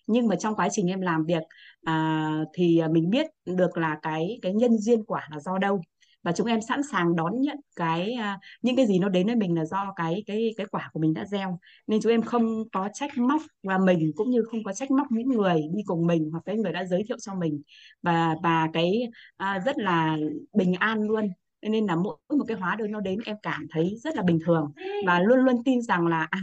nhưng 0.06 0.26
mà 0.28 0.36
trong 0.36 0.54
quá 0.56 0.68
trình 0.72 0.86
em 0.86 1.00
làm 1.00 1.24
việc 1.24 1.42
à, 1.84 2.28
thì 2.54 2.78
à, 2.78 2.88
mình 2.88 3.10
biết 3.10 3.26
được 3.44 3.76
là 3.76 3.98
cái 4.02 4.38
cái 4.42 4.54
nhân 4.54 4.78
duyên 4.78 5.04
quả 5.04 5.28
là 5.30 5.40
do 5.40 5.58
đâu 5.58 5.80
và 6.22 6.32
chúng 6.32 6.46
em 6.46 6.60
sẵn 6.60 6.80
sàng 6.82 7.16
đón 7.16 7.40
nhận 7.40 7.56
cái 7.76 8.16
uh, 8.18 8.40
những 8.62 8.76
cái 8.76 8.86
gì 8.86 8.98
nó 8.98 9.08
đến 9.08 9.26
với 9.26 9.36
mình 9.36 9.54
là 9.54 9.64
do 9.64 9.92
cái 9.96 10.22
cái 10.26 10.54
cái 10.56 10.66
quả 10.70 10.90
của 10.92 11.00
mình 11.00 11.14
đã 11.14 11.24
gieo. 11.24 11.58
Nên 11.86 12.00
chúng 12.00 12.12
em 12.12 12.22
không 12.22 12.68
có 12.72 12.88
trách 12.94 13.18
móc 13.18 13.42
và 13.62 13.78
mình 13.78 14.12
cũng 14.16 14.30
như 14.30 14.42
không 14.50 14.64
có 14.64 14.72
trách 14.72 14.90
móc 14.90 15.06
những 15.10 15.28
người 15.28 15.62
đi 15.74 15.82
cùng 15.86 16.06
mình 16.06 16.28
hoặc 16.32 16.42
cái 16.44 16.56
người 16.56 16.72
đã 16.72 16.84
giới 16.84 17.04
thiệu 17.08 17.16
cho 17.20 17.34
mình. 17.34 17.62
Và 18.02 18.34
và 18.42 18.68
cái 18.72 19.02
uh, 19.42 19.64
rất 19.64 19.78
là 19.78 20.16
bình 20.52 20.74
an 20.74 21.02
luôn. 21.02 21.28
Nên 21.62 21.86
là 21.86 21.96
mỗi 21.96 22.16
một 22.28 22.44
cái 22.48 22.56
hóa 22.56 22.76
đơn 22.76 22.92
nó 22.92 23.00
đến 23.00 23.18
em 23.24 23.36
cảm 23.42 23.66
thấy 23.70 23.96
rất 24.04 24.16
là 24.16 24.22
bình 24.22 24.38
thường. 24.46 24.72
Và 25.06 25.20
luôn 25.20 25.38
luôn 25.38 25.64
tin 25.64 25.82
rằng 25.82 26.06
là 26.06 26.28
à, 26.30 26.40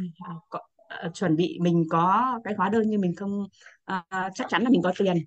có, 0.49 0.59
uh, 1.05 1.13
chuẩn 1.13 1.35
bị 1.35 1.57
mình 1.61 1.85
có 1.89 2.39
cái 2.43 2.53
hóa 2.57 2.69
đơn 2.69 2.83
nhưng 2.87 3.01
mình 3.01 3.15
không 3.15 3.43
uh, 3.91 4.31
chắc 4.33 4.47
chắn 4.49 4.63
là 4.63 4.69
mình 4.69 4.81
có 4.81 4.93
tiền 4.97 5.17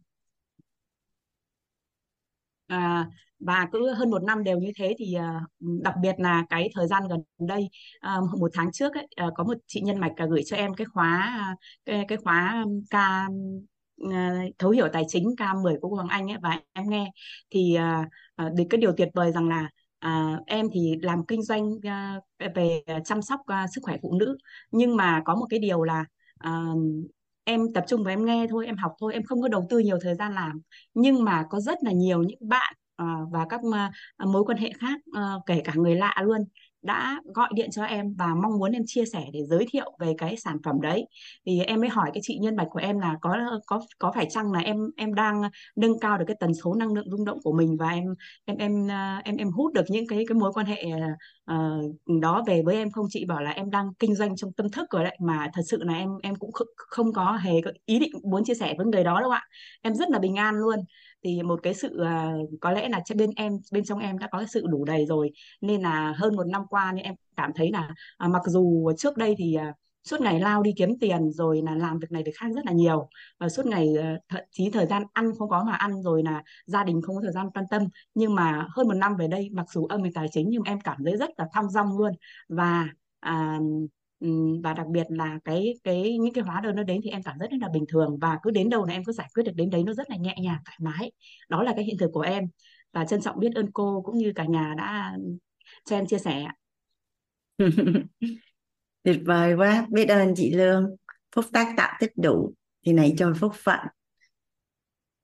à, 2.69 3.07
và 3.41 3.69
cứ 3.73 3.93
hơn 3.95 4.11
một 4.11 4.23
năm 4.23 4.45
đều 4.45 4.59
như 4.59 4.73
thế 4.77 4.95
thì 4.99 5.16
uh, 5.16 5.83
đặc 5.83 5.95
biệt 6.03 6.14
là 6.19 6.45
cái 6.51 6.71
thời 6.75 6.87
gian 6.87 7.03
gần 7.09 7.21
đây 7.39 7.69
uh, 8.19 8.41
một 8.41 8.51
tháng 8.55 8.73
trước 8.73 8.95
ấy, 8.95 9.09
uh, 9.27 9.33
có 9.37 9.45
một 9.45 9.57
chị 9.66 9.81
nhân 9.81 9.99
mạch 9.99 10.12
gửi 10.31 10.43
cho 10.47 10.57
em 10.57 10.75
cái 10.75 10.85
khóa 10.85 11.39
cái, 11.85 12.05
cái 12.09 12.19
khóa 12.25 12.64
K 12.91 12.97
uh, 14.05 14.11
thấu 14.59 14.71
hiểu 14.71 14.89
tài 14.93 15.05
chính 15.09 15.25
K10 15.25 15.81
của 15.81 15.89
Hoàng 15.89 16.09
Anh 16.09 16.31
ấy 16.31 16.39
và 16.43 16.61
em 16.73 16.91
nghe 16.91 17.11
thì 17.51 17.77
uh, 18.43 18.53
được 18.55 18.64
cái 18.71 18.81
điều 18.81 18.93
tuyệt 18.97 19.09
vời 19.14 19.33
rằng 19.33 19.49
là 19.49 19.69
À, 20.01 20.41
em 20.47 20.66
thì 20.73 20.95
làm 21.03 21.27
kinh 21.27 21.43
doanh 21.43 21.71
uh, 21.71 22.55
về 22.55 22.83
chăm 23.05 23.23
sóc 23.23 23.41
uh, 23.41 23.71
sức 23.75 23.81
khỏe 23.85 23.97
phụ 24.03 24.14
nữ. 24.19 24.37
Nhưng 24.71 24.97
mà 24.97 25.23
có 25.25 25.35
một 25.35 25.47
cái 25.51 25.59
điều 25.59 25.83
là 25.83 26.05
uh, 26.49 26.79
em 27.49 27.73
tập 27.75 27.85
trung 27.89 28.05
và 28.05 28.11
em 28.13 28.25
nghe 28.25 28.47
thôi, 28.51 28.67
em 28.67 28.77
học 28.77 28.93
thôi, 29.01 29.13
em 29.13 29.23
không 29.25 29.43
có 29.43 29.49
đầu 29.49 29.67
tư 29.71 29.79
nhiều 29.79 29.99
thời 30.03 30.15
gian 30.15 30.33
làm. 30.35 30.61
Nhưng 30.95 31.25
mà 31.25 31.45
có 31.51 31.61
rất 31.61 31.79
là 31.85 31.93
nhiều 31.93 32.23
những 32.23 32.39
bạn 32.49 32.75
ờ, 32.97 33.07
và 33.33 33.47
các 33.49 33.61
ờ, 34.17 34.27
mối 34.27 34.45
quan 34.45 34.59
hệ 34.59 34.73
khác 34.81 35.01
ờ, 35.15 35.41
kể 35.47 35.61
cả 35.65 35.73
người 35.77 35.95
lạ 35.97 36.15
luôn 36.25 36.45
đã 36.83 37.20
gọi 37.35 37.49
điện 37.55 37.70
cho 37.70 37.85
em 37.85 38.14
và 38.18 38.26
mong 38.43 38.59
muốn 38.59 38.72
em 38.72 38.83
chia 38.87 39.05
sẻ 39.12 39.24
để 39.33 39.41
giới 39.49 39.66
thiệu 39.70 39.93
về 40.01 40.14
cái 40.18 40.37
sản 40.37 40.57
phẩm 40.64 40.81
đấy. 40.81 41.07
Thì 41.47 41.61
em 41.61 41.81
mới 41.81 41.89
hỏi 41.89 42.11
cái 42.14 42.20
chị 42.24 42.39
nhân 42.39 42.57
mạch 42.57 42.66
của 42.70 42.79
em 42.79 42.99
là 42.99 43.16
có 43.20 43.37
có 43.66 43.81
có 43.99 44.12
phải 44.14 44.26
chăng 44.31 44.53
là 44.53 44.61
em 44.61 44.76
em 44.97 45.14
đang 45.14 45.43
nâng 45.76 45.99
cao 46.01 46.18
được 46.18 46.24
cái 46.29 46.37
tần 46.41 46.55
số 46.55 46.74
năng 46.74 46.93
lượng 46.95 47.11
rung 47.11 47.24
động 47.24 47.39
của 47.43 47.53
mình 47.53 47.76
và 47.76 47.89
em 47.89 48.05
em 48.45 48.57
em 48.57 48.91
à, 48.91 49.22
em 49.24 49.37
em 49.37 49.51
hút 49.51 49.72
được 49.72 49.85
những 49.89 50.07
cái 50.07 50.24
cái 50.29 50.35
mối 50.39 50.53
quan 50.53 50.66
hệ 50.66 50.85
uh, 51.53 52.20
đó 52.22 52.45
về 52.47 52.62
với 52.62 52.74
em 52.74 52.91
không? 52.91 53.07
Chị 53.11 53.24
bảo 53.24 53.43
là 53.43 53.51
em 53.51 53.70
đang 53.70 53.91
kinh 53.99 54.14
doanh 54.14 54.37
trong 54.37 54.53
tâm 54.53 54.70
thức 54.70 54.87
rồi 54.91 55.05
đấy 55.05 55.16
mà 55.20 55.51
thật 55.55 55.62
sự 55.66 55.83
là 55.85 55.95
em 55.95 56.09
em 56.22 56.35
cũng 56.37 56.51
không 56.76 57.12
có 57.12 57.39
hề 57.43 57.53
có 57.64 57.70
ý 57.87 57.99
định 57.99 58.12
muốn 58.22 58.45
chia 58.45 58.55
sẻ 58.55 58.74
với 58.76 58.87
người 58.87 59.05
đó 59.05 59.20
đâu 59.20 59.31
ạ. 59.31 59.43
Em 59.83 59.95
rất 59.95 60.11
là 60.11 60.18
bình 60.18 60.37
an 60.37 60.55
luôn 60.55 60.79
thì 61.25 61.43
một 61.43 61.61
cái 61.62 61.75
sự 61.75 61.89
uh, 62.01 62.61
có 62.61 62.71
lẽ 62.71 62.89
là 62.89 63.01
bên 63.16 63.31
em 63.37 63.53
bên 63.73 63.85
trong 63.85 63.99
em 63.99 64.19
đã 64.19 64.29
có 64.33 64.39
cái 64.39 64.49
sự 64.49 64.64
đủ 64.66 64.85
đầy 64.85 65.07
rồi 65.07 65.31
nên 65.61 65.83
là 65.83 66.12
hơn 66.16 66.37
một 66.37 66.47
năm 66.47 66.62
qua 66.71 66.93
nên 66.93 67.05
em 67.05 67.14
cảm 67.37 67.51
thấy 67.55 67.71
là 67.73 67.95
uh, 68.25 68.31
mặc 68.31 68.43
dù 68.47 68.93
trước 68.97 69.16
đây 69.16 69.35
thì 69.39 69.57
uh, 69.71 69.75
suốt 70.05 70.21
ngày 70.21 70.41
lao 70.41 70.62
đi 70.62 70.73
kiếm 70.77 70.99
tiền 71.01 71.31
rồi 71.31 71.62
là 71.64 71.75
làm 71.75 71.99
việc 71.99 72.11
này 72.11 72.23
việc 72.27 72.33
khác 72.41 72.47
rất 72.55 72.66
là 72.66 72.73
nhiều 72.73 73.09
và 73.39 73.49
suốt 73.49 73.66
ngày 73.66 73.89
ờ, 73.95 74.19
thậm 74.29 74.43
chí 74.51 74.71
thời 74.71 74.87
gian 74.87 75.03
ăn 75.12 75.31
không 75.39 75.49
có 75.49 75.64
mà 75.64 75.73
ăn 75.73 76.03
rồi 76.03 76.23
là 76.23 76.43
gia 76.66 76.85
đình 76.85 77.03
không 77.03 77.16
có 77.16 77.23
thời 77.23 77.33
gian 77.33 77.51
quan 77.51 77.64
tâm 77.71 77.83
nhưng 78.14 78.35
mà 78.35 78.66
hơn 78.77 78.89
một 78.89 78.95
năm 78.95 79.16
về 79.16 79.29
đây 79.29 79.49
mặc 79.53 79.66
dù 79.73 79.87
âm 79.87 80.03
về 80.03 80.11
tài 80.14 80.29
chính 80.33 80.51
nhưng 80.51 80.62
em 80.62 80.81
cảm 80.81 80.97
thấy 81.05 81.16
rất 81.16 81.31
là 81.39 81.47
thong 81.55 81.71
dong 81.71 81.99
luôn. 81.99 82.12
Và 82.49 82.89
à, 83.21 83.59
và 84.62 84.73
đặc 84.73 84.87
biệt 84.87 85.07
là 85.09 85.39
cái 85.45 85.75
cái 85.85 86.19
những 86.19 86.33
cái 86.35 86.45
hóa 86.45 86.61
đơn 86.61 86.77
nó 86.77 86.83
đến 86.83 87.01
thì 87.05 87.11
em 87.11 87.23
cảm 87.23 87.39
rất 87.39 87.53
là 87.53 87.69
bình 87.69 87.85
thường 87.89 88.19
và 88.21 88.39
cứ 88.43 88.51
đến 88.51 88.69
đâu 88.69 88.85
là 88.87 88.93
em 88.93 89.05
cứ 89.05 89.12
giải 89.12 89.29
quyết 89.35 89.43
được 89.43 89.53
đến 89.55 89.71
đấy 89.71 89.83
nó 89.87 89.93
rất 89.95 90.11
là 90.11 90.16
nhẹ 90.16 90.37
nhàng 90.41 90.59
thoải 90.64 90.77
mái. 90.81 91.12
Đó 91.49 91.62
là 91.62 91.73
cái 91.77 91.85
hiện 91.85 91.97
thực 91.99 92.11
của 92.12 92.21
em 92.21 92.45
và 92.93 93.05
trân 93.05 93.21
trọng 93.21 93.39
biết 93.39 93.55
ơn 93.55 93.73
cô 93.73 94.03
cũng 94.05 94.19
như 94.19 94.33
cả 94.35 94.45
nhà 94.45 94.75
đã 94.79 95.12
cho 95.85 95.97
em 95.97 96.07
chia 96.07 96.19
sẻ 96.19 96.47
tuyệt 99.03 99.21
vời 99.27 99.55
quá 99.55 99.87
biết 99.91 100.09
ơn 100.09 100.35
chị 100.37 100.55
Lương. 100.55 100.97
Phúc 101.37 101.45
tác 101.53 101.75
tạo 101.77 101.97
tích 102.01 102.12
đủ 102.16 102.55
thì 102.87 102.93
này 102.93 103.14
cho 103.19 103.33
phúc 103.41 103.53
phận. 103.64 103.79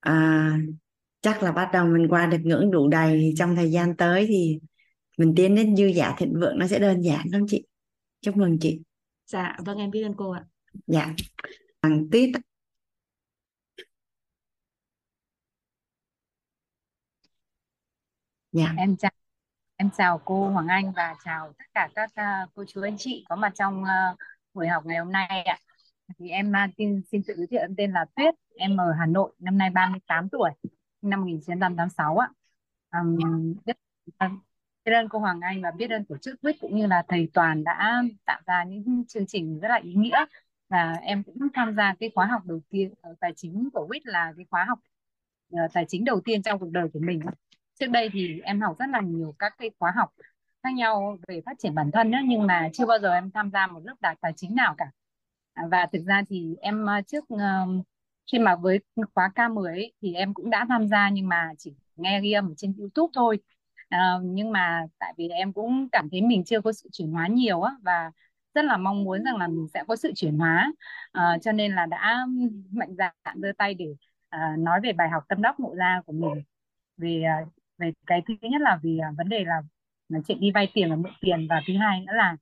À, 0.00 0.56
chắc 1.20 1.42
là 1.42 1.52
bắt 1.52 1.70
đầu 1.72 1.86
mình 1.86 2.08
qua 2.08 2.26
được 2.26 2.38
ngưỡng 2.44 2.70
đủ 2.70 2.88
đầy 2.88 3.18
thì 3.20 3.34
trong 3.38 3.56
thời 3.56 3.70
gian 3.70 3.96
tới 3.96 4.26
thì 4.28 4.58
mình 5.18 5.32
tiến 5.36 5.54
đến 5.54 5.76
dư 5.76 5.86
giả 5.86 6.14
thịnh 6.18 6.34
vượng 6.40 6.58
nó 6.58 6.66
sẽ 6.66 6.78
đơn 6.78 7.00
giản 7.02 7.26
lắm 7.32 7.46
chị 7.48 7.64
chúc 8.24 8.36
mừng 8.36 8.58
chị. 8.60 8.80
Dạ 9.26 9.56
vâng 9.58 9.78
em 9.78 9.90
biết 9.90 10.02
ơn 10.02 10.14
cô 10.16 10.30
ạ. 10.30 10.44
Dạ. 10.86 11.14
Bằng 11.82 12.08
tít 12.10 12.30
dạ. 18.52 18.74
Em 18.78 18.96
chào 18.96 19.10
em 19.76 19.90
chào 19.90 20.20
cô 20.24 20.48
Hoàng 20.48 20.68
Anh 20.68 20.92
và 20.96 21.14
chào 21.24 21.52
tất 21.58 21.64
cả 21.74 21.88
các 21.94 22.10
uh, 22.10 22.50
cô 22.54 22.64
chú 22.68 22.82
anh 22.82 22.96
chị 22.98 23.24
có 23.28 23.36
mặt 23.36 23.52
trong 23.54 23.82
uh, 23.82 24.18
buổi 24.54 24.68
học 24.68 24.86
ngày 24.86 24.98
hôm 24.98 25.12
nay 25.12 25.42
ạ. 25.42 25.58
Thì 26.18 26.28
em 26.28 26.50
uh, 26.50 26.74
xin, 26.78 27.02
xin 27.12 27.22
tự 27.26 27.34
giới 27.36 27.46
thiệu 27.46 27.60
em 27.60 27.74
tên 27.76 27.92
là 27.92 28.04
Tuyết 28.16 28.34
em 28.56 28.76
ở 28.76 28.92
Hà 28.98 29.06
Nội 29.06 29.32
năm 29.38 29.58
nay 29.58 29.70
38 29.70 30.28
tuổi 30.28 30.50
năm 31.02 31.20
1986 31.20 32.18
ạ. 32.18 32.28
Um, 32.90 33.54
biết, 34.84 34.92
ơn 34.92 35.08
cô 35.08 35.18
Hoàng 35.18 35.40
Anh 35.40 35.62
và 35.62 35.70
biết 35.70 35.90
ơn 35.90 36.04
tổ 36.04 36.16
chức 36.16 36.40
Quýt 36.42 36.56
cũng 36.60 36.76
như 36.76 36.86
là 36.86 37.02
thầy 37.08 37.28
Toàn 37.34 37.64
đã 37.64 38.02
tạo 38.24 38.40
ra 38.46 38.64
những 38.64 39.04
chương 39.08 39.26
trình 39.26 39.60
rất 39.60 39.68
là 39.68 39.76
ý 39.76 39.94
nghĩa. 39.94 40.24
Và 40.68 40.92
em 41.02 41.22
cũng 41.22 41.48
tham 41.54 41.74
gia 41.76 41.94
cái 42.00 42.10
khóa 42.14 42.26
học 42.26 42.42
đầu 42.44 42.60
tiên 42.70 42.94
ở 43.00 43.14
tài 43.20 43.32
chính 43.36 43.68
của 43.72 43.86
Quýt 43.86 44.06
là 44.06 44.32
cái 44.36 44.46
khóa 44.50 44.64
học 44.64 44.78
ờ, 45.52 45.58
tài 45.72 45.84
chính 45.88 46.04
đầu 46.04 46.20
tiên 46.20 46.42
trong 46.42 46.58
cuộc 46.58 46.70
đời 46.70 46.88
của 46.92 47.00
mình. 47.02 47.20
Trước 47.80 47.86
đây 47.90 48.08
thì 48.12 48.40
em 48.44 48.60
học 48.60 48.76
rất 48.78 48.86
là 48.88 49.00
nhiều 49.00 49.34
các 49.38 49.54
cái 49.58 49.70
khóa 49.78 49.92
học 49.96 50.14
khác 50.62 50.70
nhau 50.74 51.16
về 51.28 51.40
phát 51.46 51.58
triển 51.58 51.74
bản 51.74 51.90
thân 51.90 52.10
đó, 52.10 52.18
nhưng 52.24 52.46
mà 52.46 52.68
chưa 52.72 52.86
bao 52.86 52.98
giờ 52.98 53.12
em 53.12 53.30
tham 53.30 53.50
gia 53.50 53.66
một 53.66 53.80
lớp 53.84 53.94
đào 54.00 54.14
tài 54.20 54.32
chính 54.36 54.54
nào 54.54 54.74
cả. 54.78 54.90
À, 55.54 55.62
và 55.70 55.86
thực 55.92 56.02
ra 56.06 56.22
thì 56.28 56.56
em 56.60 56.86
ờ, 56.86 57.00
trước 57.06 57.24
khi 58.32 58.38
mà 58.38 58.56
với 58.56 58.80
khóa 59.14 59.30
K10 59.34 59.64
ấy, 59.64 59.92
thì 60.02 60.14
em 60.14 60.34
cũng 60.34 60.50
đã 60.50 60.66
tham 60.68 60.88
gia 60.88 61.08
nhưng 61.10 61.28
mà 61.28 61.50
chỉ 61.58 61.74
nghe 61.96 62.20
ghi 62.20 62.32
âm 62.32 62.54
trên 62.56 62.74
YouTube 62.78 63.10
thôi 63.14 63.38
à, 63.94 64.18
nhưng 64.22 64.52
mà 64.52 64.86
tại 64.98 65.14
vì 65.16 65.28
em 65.28 65.52
cũng 65.52 65.88
cảm 65.92 66.08
thấy 66.10 66.22
mình 66.22 66.44
chưa 66.44 66.60
có 66.60 66.72
sự 66.72 66.88
chuyển 66.92 67.12
hóa 67.12 67.26
nhiều 67.28 67.62
á 67.62 67.72
và 67.82 68.10
rất 68.54 68.64
là 68.64 68.76
mong 68.76 69.04
muốn 69.04 69.24
rằng 69.24 69.36
là 69.36 69.48
mình 69.48 69.66
sẽ 69.74 69.84
có 69.88 69.96
sự 69.96 70.12
chuyển 70.16 70.38
hóa. 70.38 70.72
À, 71.12 71.38
cho 71.42 71.52
nên 71.52 71.72
là 71.74 71.86
đã 71.86 72.26
mạnh 72.70 72.94
dạn 72.98 73.14
đưa 73.34 73.52
tay 73.52 73.74
để 73.74 73.86
à, 74.28 74.56
nói 74.58 74.80
về 74.82 74.92
bài 74.92 75.08
học 75.08 75.24
tâm 75.28 75.42
đắc 75.42 75.60
nội 75.60 75.76
ra 75.76 76.00
của 76.06 76.12
mình. 76.12 76.42
Về 76.96 77.24
về 77.78 77.92
cái 78.06 78.22
thứ 78.28 78.34
nhất 78.40 78.60
là 78.60 78.78
vì 78.82 79.00
vấn 79.18 79.28
đề 79.28 79.44
là, 79.44 79.62
là 80.08 80.20
chuyện 80.28 80.40
đi 80.40 80.50
vay 80.50 80.70
tiền 80.74 80.90
và 80.90 80.96
mượn 80.96 81.12
tiền 81.20 81.46
và 81.50 81.62
thứ 81.66 81.74
hai 81.80 82.00
nữa 82.00 82.12
là 82.16 82.36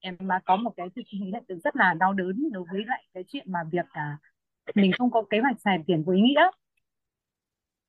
em 0.00 0.16
có 0.44 0.56
một 0.56 0.72
cái 0.76 0.86
suy 0.94 1.02
nghĩ 1.12 1.32
hiện 1.48 1.60
rất 1.64 1.76
là 1.76 1.94
đau 1.94 2.12
đớn 2.12 2.48
đối 2.52 2.64
với 2.72 2.84
lại 2.86 3.04
cái 3.14 3.24
chuyện 3.28 3.52
mà 3.52 3.60
việc 3.72 3.86
à, 3.90 4.18
mình 4.74 4.92
không 4.98 5.10
có 5.10 5.22
kế 5.30 5.40
hoạch 5.40 5.60
xài 5.60 5.78
tiền 5.86 6.04
có 6.06 6.12
ý 6.12 6.20
nghĩa 6.20 6.50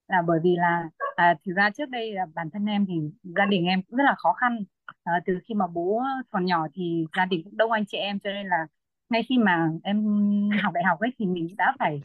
là 0.07 0.21
bởi 0.27 0.39
vì 0.43 0.55
là 0.55 0.89
à, 1.15 1.35
thực 1.45 1.53
ra 1.55 1.69
trước 1.69 1.89
đây 1.89 2.13
là 2.13 2.25
bản 2.35 2.49
thân 2.53 2.65
em 2.65 2.85
thì 2.85 2.93
gia 3.23 3.45
đình 3.45 3.65
em 3.65 3.83
cũng 3.83 3.97
rất 3.97 4.03
là 4.03 4.15
khó 4.17 4.33
khăn. 4.33 4.63
À, 5.03 5.13
từ 5.25 5.39
khi 5.47 5.53
mà 5.55 5.67
bố 5.67 6.01
còn 6.31 6.45
nhỏ 6.45 6.67
thì 6.73 7.05
gia 7.17 7.25
đình 7.25 7.43
cũng 7.43 7.57
đông 7.57 7.71
anh 7.71 7.85
chị 7.85 7.97
em 7.97 8.19
cho 8.19 8.29
nên 8.31 8.47
là 8.47 8.67
ngay 9.09 9.23
khi 9.29 9.37
mà 9.37 9.69
em 9.83 10.05
học 10.63 10.73
đại 10.73 10.83
học 10.83 10.99
ấy 10.99 11.11
thì 11.19 11.25
mình 11.25 11.47
đã 11.57 11.75
phải 11.79 12.01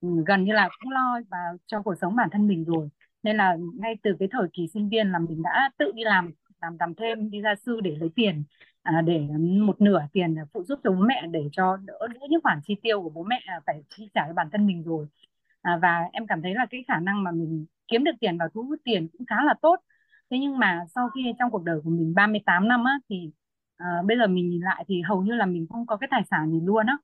ừ, 0.00 0.08
gần 0.26 0.44
như 0.44 0.52
là 0.52 0.68
cũng 0.80 0.92
lo 0.92 1.20
và 1.30 1.38
cho 1.66 1.82
cuộc 1.82 1.94
sống 2.00 2.16
bản 2.16 2.28
thân 2.32 2.48
mình 2.48 2.64
rồi. 2.64 2.88
Nên 3.22 3.36
là 3.36 3.56
ngay 3.80 3.96
từ 4.02 4.16
cái 4.18 4.28
thời 4.32 4.48
kỳ 4.52 4.68
sinh 4.74 4.88
viên 4.88 5.12
là 5.12 5.18
mình 5.18 5.42
đã 5.42 5.70
tự 5.78 5.92
đi 5.94 6.04
làm 6.04 6.30
làm 6.62 6.76
làm 6.80 6.94
thêm 6.94 7.30
đi 7.30 7.42
gia 7.42 7.54
sư 7.54 7.80
để 7.80 7.96
lấy 8.00 8.10
tiền 8.16 8.44
à, 8.82 9.02
để 9.06 9.20
một 9.60 9.80
nửa 9.80 10.00
tiền 10.12 10.36
phụ 10.52 10.64
giúp 10.64 10.80
cho 10.84 10.90
bố 10.90 10.96
mẹ 10.96 11.26
để 11.30 11.48
cho 11.52 11.76
đỡ 11.76 11.98
những 12.30 12.40
khoản 12.42 12.60
chi 12.64 12.74
tiêu 12.82 13.02
của 13.02 13.10
bố 13.10 13.22
mẹ 13.22 13.42
à, 13.46 13.60
phải 13.66 13.82
chi 13.88 14.08
trả 14.14 14.26
cho 14.26 14.32
bản 14.34 14.48
thân 14.52 14.66
mình 14.66 14.82
rồi 14.82 15.06
à, 15.66 15.78
và 15.82 16.08
em 16.12 16.26
cảm 16.26 16.42
thấy 16.42 16.54
là 16.54 16.66
cái 16.70 16.84
khả 16.88 17.00
năng 17.00 17.24
mà 17.24 17.30
mình 17.30 17.66
kiếm 17.88 18.04
được 18.04 18.12
tiền 18.20 18.38
và 18.38 18.48
thu 18.54 18.62
hút 18.62 18.78
tiền 18.84 19.08
cũng 19.12 19.26
khá 19.26 19.36
là 19.44 19.54
tốt. 19.62 19.76
Thế 20.30 20.38
nhưng 20.38 20.58
mà 20.58 20.84
sau 20.94 21.10
khi 21.14 21.32
trong 21.38 21.50
cuộc 21.50 21.64
đời 21.64 21.80
của 21.84 21.90
mình 21.90 22.14
38 22.14 22.68
năm 22.68 22.84
á 22.84 22.98
thì 23.10 23.30
à, 23.76 23.86
bây 24.06 24.18
giờ 24.18 24.26
mình 24.26 24.50
nhìn 24.50 24.60
lại 24.60 24.84
thì 24.88 25.02
hầu 25.02 25.22
như 25.22 25.34
là 25.34 25.46
mình 25.46 25.66
không 25.70 25.86
có 25.86 25.96
cái 25.96 26.08
tài 26.10 26.22
sản 26.30 26.50
gì 26.50 26.60
luôn 26.64 26.86
á. 26.86 26.96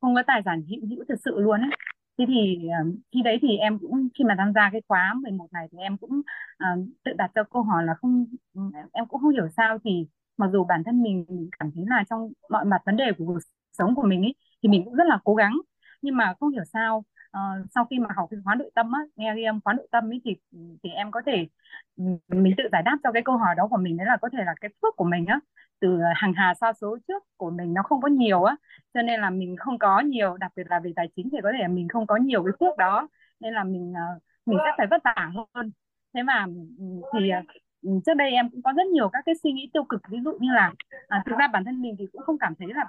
Không 0.00 0.14
có 0.14 0.22
tài 0.26 0.42
sản 0.44 0.62
hữu 0.68 0.80
hữu 0.90 1.04
thực 1.08 1.16
sự 1.24 1.40
luôn 1.40 1.60
á. 1.60 1.68
Thế 2.18 2.24
thì 2.28 2.68
ờ, 2.68 2.84
khi 3.12 3.22
đấy 3.22 3.38
thì 3.42 3.56
em 3.56 3.78
cũng 3.78 4.08
khi 4.18 4.24
mà 4.24 4.34
tham 4.38 4.52
gia 4.54 4.70
cái 4.72 4.82
khóa 4.88 5.14
11 5.22 5.52
này 5.52 5.68
thì 5.72 5.78
em 5.78 5.96
cũng 5.96 6.20
uh, 6.64 6.88
tự 7.04 7.12
đặt 7.18 7.30
cho 7.34 7.44
câu 7.44 7.62
hỏi 7.62 7.84
là 7.84 7.94
không 7.94 8.26
ừ, 8.54 8.60
em 8.92 9.06
cũng 9.06 9.20
không 9.20 9.32
hiểu 9.32 9.48
sao 9.56 9.78
thì 9.84 10.06
mặc 10.36 10.50
dù 10.52 10.64
bản 10.64 10.82
thân 10.84 11.02
mình, 11.02 11.24
mình 11.28 11.48
cảm 11.58 11.70
thấy 11.74 11.84
là 11.88 12.04
trong 12.10 12.32
mọi 12.50 12.64
mặt 12.64 12.82
vấn 12.86 12.96
đề 12.96 13.12
của 13.18 13.26
cuộc 13.26 13.38
sống 13.72 13.94
của 13.94 14.02
mình 14.02 14.22
ấy 14.22 14.34
thì 14.62 14.68
mình 14.68 14.84
cũng 14.84 14.94
rất 14.94 15.04
là 15.06 15.18
cố 15.24 15.34
gắng. 15.34 15.54
Nhưng 16.02 16.16
mà 16.16 16.34
không 16.40 16.50
hiểu 16.50 16.64
sao 16.64 17.04
uh, 17.36 17.66
sau 17.74 17.84
khi 17.84 17.98
mà 17.98 18.08
học 18.16 18.28
khóa 18.44 18.54
nội 18.54 18.70
tâm 18.74 18.92
á 18.92 19.00
nghe 19.16 19.34
em 19.36 19.54
um, 19.54 19.60
khóa 19.60 19.74
nội 19.74 19.88
tâm 19.90 20.12
ấy 20.12 20.20
thì 20.24 20.36
thì 20.82 20.90
em 20.90 21.10
có 21.10 21.22
thể 21.26 21.46
mình 22.28 22.54
tự 22.56 22.64
giải 22.72 22.82
đáp 22.82 22.96
cho 23.04 23.12
cái 23.12 23.22
câu 23.22 23.36
hỏi 23.36 23.54
đó 23.56 23.68
của 23.70 23.76
mình 23.76 23.96
đấy 23.96 24.06
là 24.06 24.16
có 24.22 24.28
thể 24.32 24.44
là 24.44 24.54
cái 24.60 24.70
phước 24.82 24.96
của 24.96 25.04
mình 25.04 25.26
á 25.26 25.40
từ 25.80 26.00
ờ, 26.00 26.08
hàng 26.14 26.32
hà 26.36 26.54
sa 26.54 26.72
số 26.72 26.98
trước 27.08 27.22
của 27.36 27.50
mình 27.50 27.74
nó 27.74 27.82
không 27.82 28.00
có 28.02 28.08
nhiều 28.08 28.44
á 28.44 28.56
cho 28.94 29.02
nên 29.02 29.20
là 29.20 29.30
mình 29.30 29.56
không 29.56 29.78
có 29.78 30.00
nhiều 30.00 30.36
đặc 30.36 30.52
biệt 30.56 30.66
là 30.70 30.80
về 30.80 30.92
tài 30.96 31.08
chính 31.16 31.28
thì 31.32 31.38
có 31.42 31.50
thể 31.52 31.58
là 31.62 31.68
mình 31.68 31.88
không 31.88 32.06
có 32.06 32.16
nhiều 32.16 32.44
cái 32.44 32.52
phước 32.60 32.76
đó 32.78 33.08
nên 33.40 33.54
là 33.54 33.64
mình 33.64 33.94
ờ, 33.96 34.18
mình 34.46 34.58
sẽ 34.64 34.70
phải 34.78 34.86
vất 34.86 35.02
vả 35.04 35.30
hơn. 35.54 35.70
Thế 36.14 36.22
mà 36.22 36.46
thì 37.12 37.30
trước 38.06 38.14
đây 38.14 38.30
em 38.30 38.50
cũng 38.50 38.62
có 38.62 38.72
rất 38.76 38.86
nhiều 38.86 39.08
các 39.08 39.22
cái 39.26 39.34
suy 39.42 39.52
nghĩ 39.52 39.70
tiêu 39.72 39.84
cực 39.84 40.00
ví 40.08 40.18
dụ 40.24 40.32
như 40.40 40.52
là 40.52 40.72
à, 41.08 41.22
thực 41.26 41.38
ra 41.38 41.48
bản 41.48 41.64
thân 41.64 41.82
mình 41.82 41.96
thì 41.98 42.06
cũng 42.12 42.22
không 42.22 42.38
cảm 42.38 42.54
thấy 42.54 42.68
là 42.74 42.84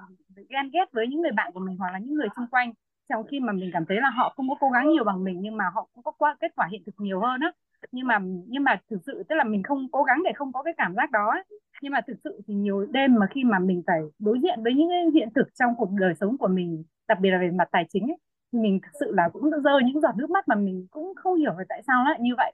ghen 0.50 0.70
ghét 0.74 0.86
với 0.92 1.08
những 1.08 1.22
người 1.22 1.32
bạn 1.32 1.52
của 1.54 1.60
mình 1.60 1.78
hoặc 1.78 1.92
là 1.92 2.00
những 2.00 2.16
người 2.16 2.28
xung 2.36 2.48
quanh 2.48 2.74
trong 3.10 3.28
khi 3.28 3.40
mà 3.40 3.54
mình 3.54 3.70
cảm 3.74 3.86
thấy 3.86 3.98
là 4.02 4.10
họ 4.10 4.34
không 4.38 4.50
có 4.50 4.56
cố 4.60 4.70
gắng 4.70 4.90
nhiều 4.90 5.04
bằng 5.04 5.24
mình 5.24 5.42
nhưng 5.42 5.58
mà 5.58 5.66
họ 5.74 5.88
cũng 5.94 6.04
có 6.04 6.12
qua 6.12 6.36
kết 6.40 6.52
quả 6.56 6.68
hiện 6.72 6.84
thực 6.86 6.96
nhiều 6.98 7.20
hơn 7.22 7.42
á. 7.42 7.52
Nhưng 7.92 8.08
mà 8.08 8.20
nhưng 8.48 8.64
mà 8.64 8.82
thực 8.90 8.98
sự 9.06 9.24
tức 9.30 9.36
là 9.36 9.44
mình 9.44 9.64
không 9.64 9.88
cố 9.92 10.04
gắng 10.04 10.22
để 10.26 10.32
không 10.36 10.54
có 10.54 10.64
cái 10.64 10.74
cảm 10.78 10.96
giác 10.96 11.12
đó 11.12 11.30
ấy. 11.32 11.44
nhưng 11.82 11.92
mà 11.92 12.02
thực 12.08 12.18
sự 12.24 12.42
thì 12.48 12.54
nhiều 12.54 12.86
đêm 12.92 13.16
mà 13.16 13.28
khi 13.32 13.44
mà 13.44 13.60
mình 13.60 13.84
phải 13.88 14.02
đối 14.20 14.40
diện 14.44 14.64
với 14.64 14.74
những 14.74 14.90
cái 14.90 15.06
hiện 15.14 15.30
thực 15.36 15.48
trong 15.60 15.76
cuộc 15.78 15.90
đời 15.92 16.14
sống 16.20 16.38
của 16.38 16.48
mình 16.48 16.84
đặc 17.08 17.20
biệt 17.22 17.30
là 17.30 17.38
về 17.40 17.52
mặt 17.52 17.68
tài 17.72 17.86
chính 17.90 18.04
ấy, 18.08 18.18
thì 18.54 18.60
mình 18.60 18.80
thực 18.84 18.92
sự 19.00 19.12
là 19.16 19.30
cũng 19.34 19.50
rơi 19.64 19.84
những 19.86 20.02
giọt 20.02 20.16
nước 20.18 20.30
mắt 20.30 20.48
mà 20.48 20.56
mình 20.56 20.88
cũng 20.92 21.14
không 21.16 21.36
hiểu 21.36 21.54
là 21.58 21.64
tại 21.70 21.82
sao 21.88 22.04
lại 22.06 22.20
như 22.22 22.32
vậy. 22.38 22.54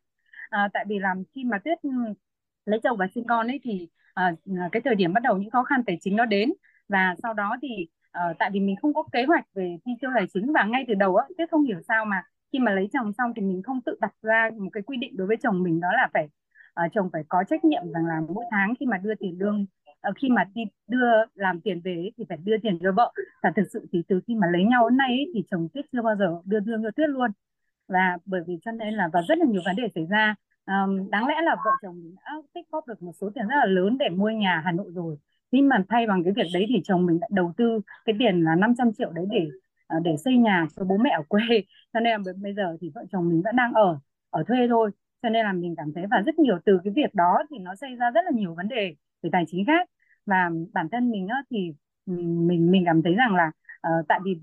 À, 0.49 0.70
tại 0.74 0.86
vì 0.88 0.99
làm 0.99 1.24
khi 1.36 1.43
mà 1.43 1.58
tuyết 1.66 1.78
lấy 2.66 2.80
chồng 2.84 2.97
và 2.97 3.08
sinh 3.16 3.24
con 3.28 3.47
ấy 3.47 3.60
thì 3.64 3.89
à, 4.14 4.34
à, 4.60 4.70
cái 4.72 4.82
thời 4.86 4.95
điểm 4.95 5.14
bắt 5.14 5.24
đầu 5.24 5.38
những 5.38 5.49
khó 5.49 5.64
khăn 5.64 5.84
tài 5.88 5.97
chính 6.01 6.16
nó 6.16 6.26
đến. 6.26 6.53
Và 6.89 7.16
sau 7.24 7.34
đó 7.34 7.56
thì 7.62 7.68
uh, 8.16 8.38
tại 8.39 8.49
vì 8.53 8.59
mình 8.59 8.76
không 8.82 8.93
có 8.93 9.03
kế 9.11 9.26
hoạch 9.26 9.45
về 9.55 9.78
chi 9.86 9.91
tiêu 10.01 10.11
tài 10.16 10.28
chính 10.34 10.53
và 10.53 10.63
ngay 10.63 10.86
từ 10.88 10.93
đầu 10.93 11.16
á 11.16 11.26
tuyết 11.38 11.49
không 11.51 11.63
hiểu 11.63 11.80
sao 11.88 12.05
mà 12.05 12.24
khi 12.53 12.59
mà 12.59 12.72
lấy 12.72 12.89
chồng 12.93 13.13
xong 13.13 13.34
thì 13.36 13.41
mình 13.41 13.63
không 13.63 13.82
tự 13.82 13.97
đặt 14.01 14.13
ra 14.22 14.49
một 14.57 14.70
cái 14.74 14.84
quy 14.84 14.97
định 14.97 15.18
đối 15.18 15.28
với 15.28 15.38
chồng 15.38 15.63
mình 15.63 15.80
đó 15.80 15.88
là 15.91 16.09
phải 16.13 16.28
uh, 16.86 16.91
chồng 16.93 17.09
phải 17.13 17.24
có 17.30 17.43
trách 17.49 17.66
nhiệm 17.66 17.91
rằng 17.93 18.05
là 18.05 18.22
mỗi 18.30 18.45
tháng 18.51 18.74
khi 18.80 18.86
mà 18.86 18.97
đưa 18.97 19.16
tiền 19.16 19.39
lương 19.39 19.66
uh, 20.09 20.16
khi 20.22 20.30
mà 20.30 20.43
đi 20.53 20.63
đưa 20.88 21.11
làm 21.36 21.61
tiền 21.61 21.82
về 21.84 22.09
thì 22.18 22.26
phải 22.30 22.38
đưa 22.43 22.57
tiền 22.57 22.80
cho 22.84 22.91
vợ. 22.91 23.13
Và 23.43 23.51
thực 23.55 23.63
sự 23.74 23.88
thì 23.91 24.03
từ 24.07 24.20
khi 24.28 24.36
mà 24.36 24.47
lấy 24.51 24.63
nhau 24.63 24.89
đến 24.89 24.97
nay 24.97 25.09
ấy, 25.09 25.32
thì 25.34 25.43
chồng 25.51 25.68
tuyết 25.74 25.86
chưa 25.91 26.01
bao 26.01 26.16
giờ 26.16 26.41
đưa 26.45 26.59
lương 26.66 26.84
cho 26.84 26.91
tuyết 26.91 27.09
luôn. 27.09 27.32
Và 27.88 28.18
bởi 28.26 28.41
vì 28.47 28.59
cho 28.66 28.72
nên 28.72 28.93
là 28.93 29.09
và 29.13 29.22
rất 29.28 29.38
là 29.38 29.45
nhiều 29.45 29.61
vấn 29.66 29.76
đề 29.76 29.88
xảy 29.95 30.05
ra. 30.09 30.36
Um, 30.66 31.09
đáng 31.09 31.28
lẽ 31.28 31.36
là 31.41 31.55
vợ 31.66 31.72
chồng 31.82 32.03
mình 32.03 32.16
đã 32.26 32.32
tích 32.53 32.66
góp 32.72 32.88
được 32.88 33.03
một 33.03 33.11
số 33.22 33.30
tiền 33.36 33.47
rất 33.47 33.55
là 33.55 33.66
lớn 33.66 33.97
để 33.97 34.09
mua 34.09 34.30
nhà 34.30 34.61
Hà 34.66 34.72
Nội 34.72 34.91
rồi 34.95 35.18
nhưng 35.56 35.70
mà 35.70 35.84
thay 35.89 36.08
bằng 36.08 36.24
cái 36.24 36.34
việc 36.36 36.43
đấy 36.53 36.66
thì 36.70 36.82
chồng 36.84 37.06
mình 37.06 37.20
đã 37.20 37.28
đầu 37.32 37.53
tư 37.58 37.80
cái 38.06 38.16
tiền 38.20 38.41
là 38.43 38.56
500 38.56 38.93
triệu 38.97 39.12
đấy 39.12 39.26
để 39.32 39.47
ờ, 39.88 39.99
để 40.03 40.16
xây 40.26 40.38
nhà 40.38 40.68
cho 40.76 40.86
bố 40.86 40.97
mẹ 40.97 41.10
ở 41.18 41.24
quê. 41.30 41.41
Cho 41.93 41.99
nên 41.99 42.22
là 42.26 42.34
bây 42.41 42.53
giờ 42.53 42.78
thì 42.82 42.91
vợ 42.95 43.06
chồng 43.12 43.30
mình 43.30 43.41
vẫn 43.45 43.56
đang 43.56 43.74
ở 43.74 43.99
ở 44.30 44.43
thuê 44.47 44.68
thôi. 44.70 44.91
Cho 45.22 45.30
nên 45.30 45.45
là 45.45 45.53
mình 45.53 45.76
cảm 45.78 45.93
thấy 45.95 46.06
và 46.12 46.22
rất 46.26 46.39
nhiều 46.39 46.60
từ 46.66 46.80
cái 46.84 46.93
việc 46.95 47.14
đó 47.16 47.38
thì 47.51 47.58
nó 47.60 47.76
xây 47.76 47.95
ra 47.95 48.12
rất 48.12 48.22
là 48.26 48.32
nhiều 48.34 48.56
vấn 48.56 48.68
đề 48.68 48.95
về 49.24 49.30
tài 49.34 49.43
chính 49.47 49.66
khác. 49.66 49.89
Và 50.26 50.49
bản 50.74 50.88
thân 50.91 51.12
mình 51.12 51.28
á, 51.28 51.38
thì 51.49 51.72
mình 52.06 52.72
mình 52.72 52.84
cảm 52.86 53.01
thấy 53.03 53.14
rằng 53.16 53.36
là 53.36 53.51
Ờ, 53.86 53.92
tại 54.08 54.20
vì 54.24 54.40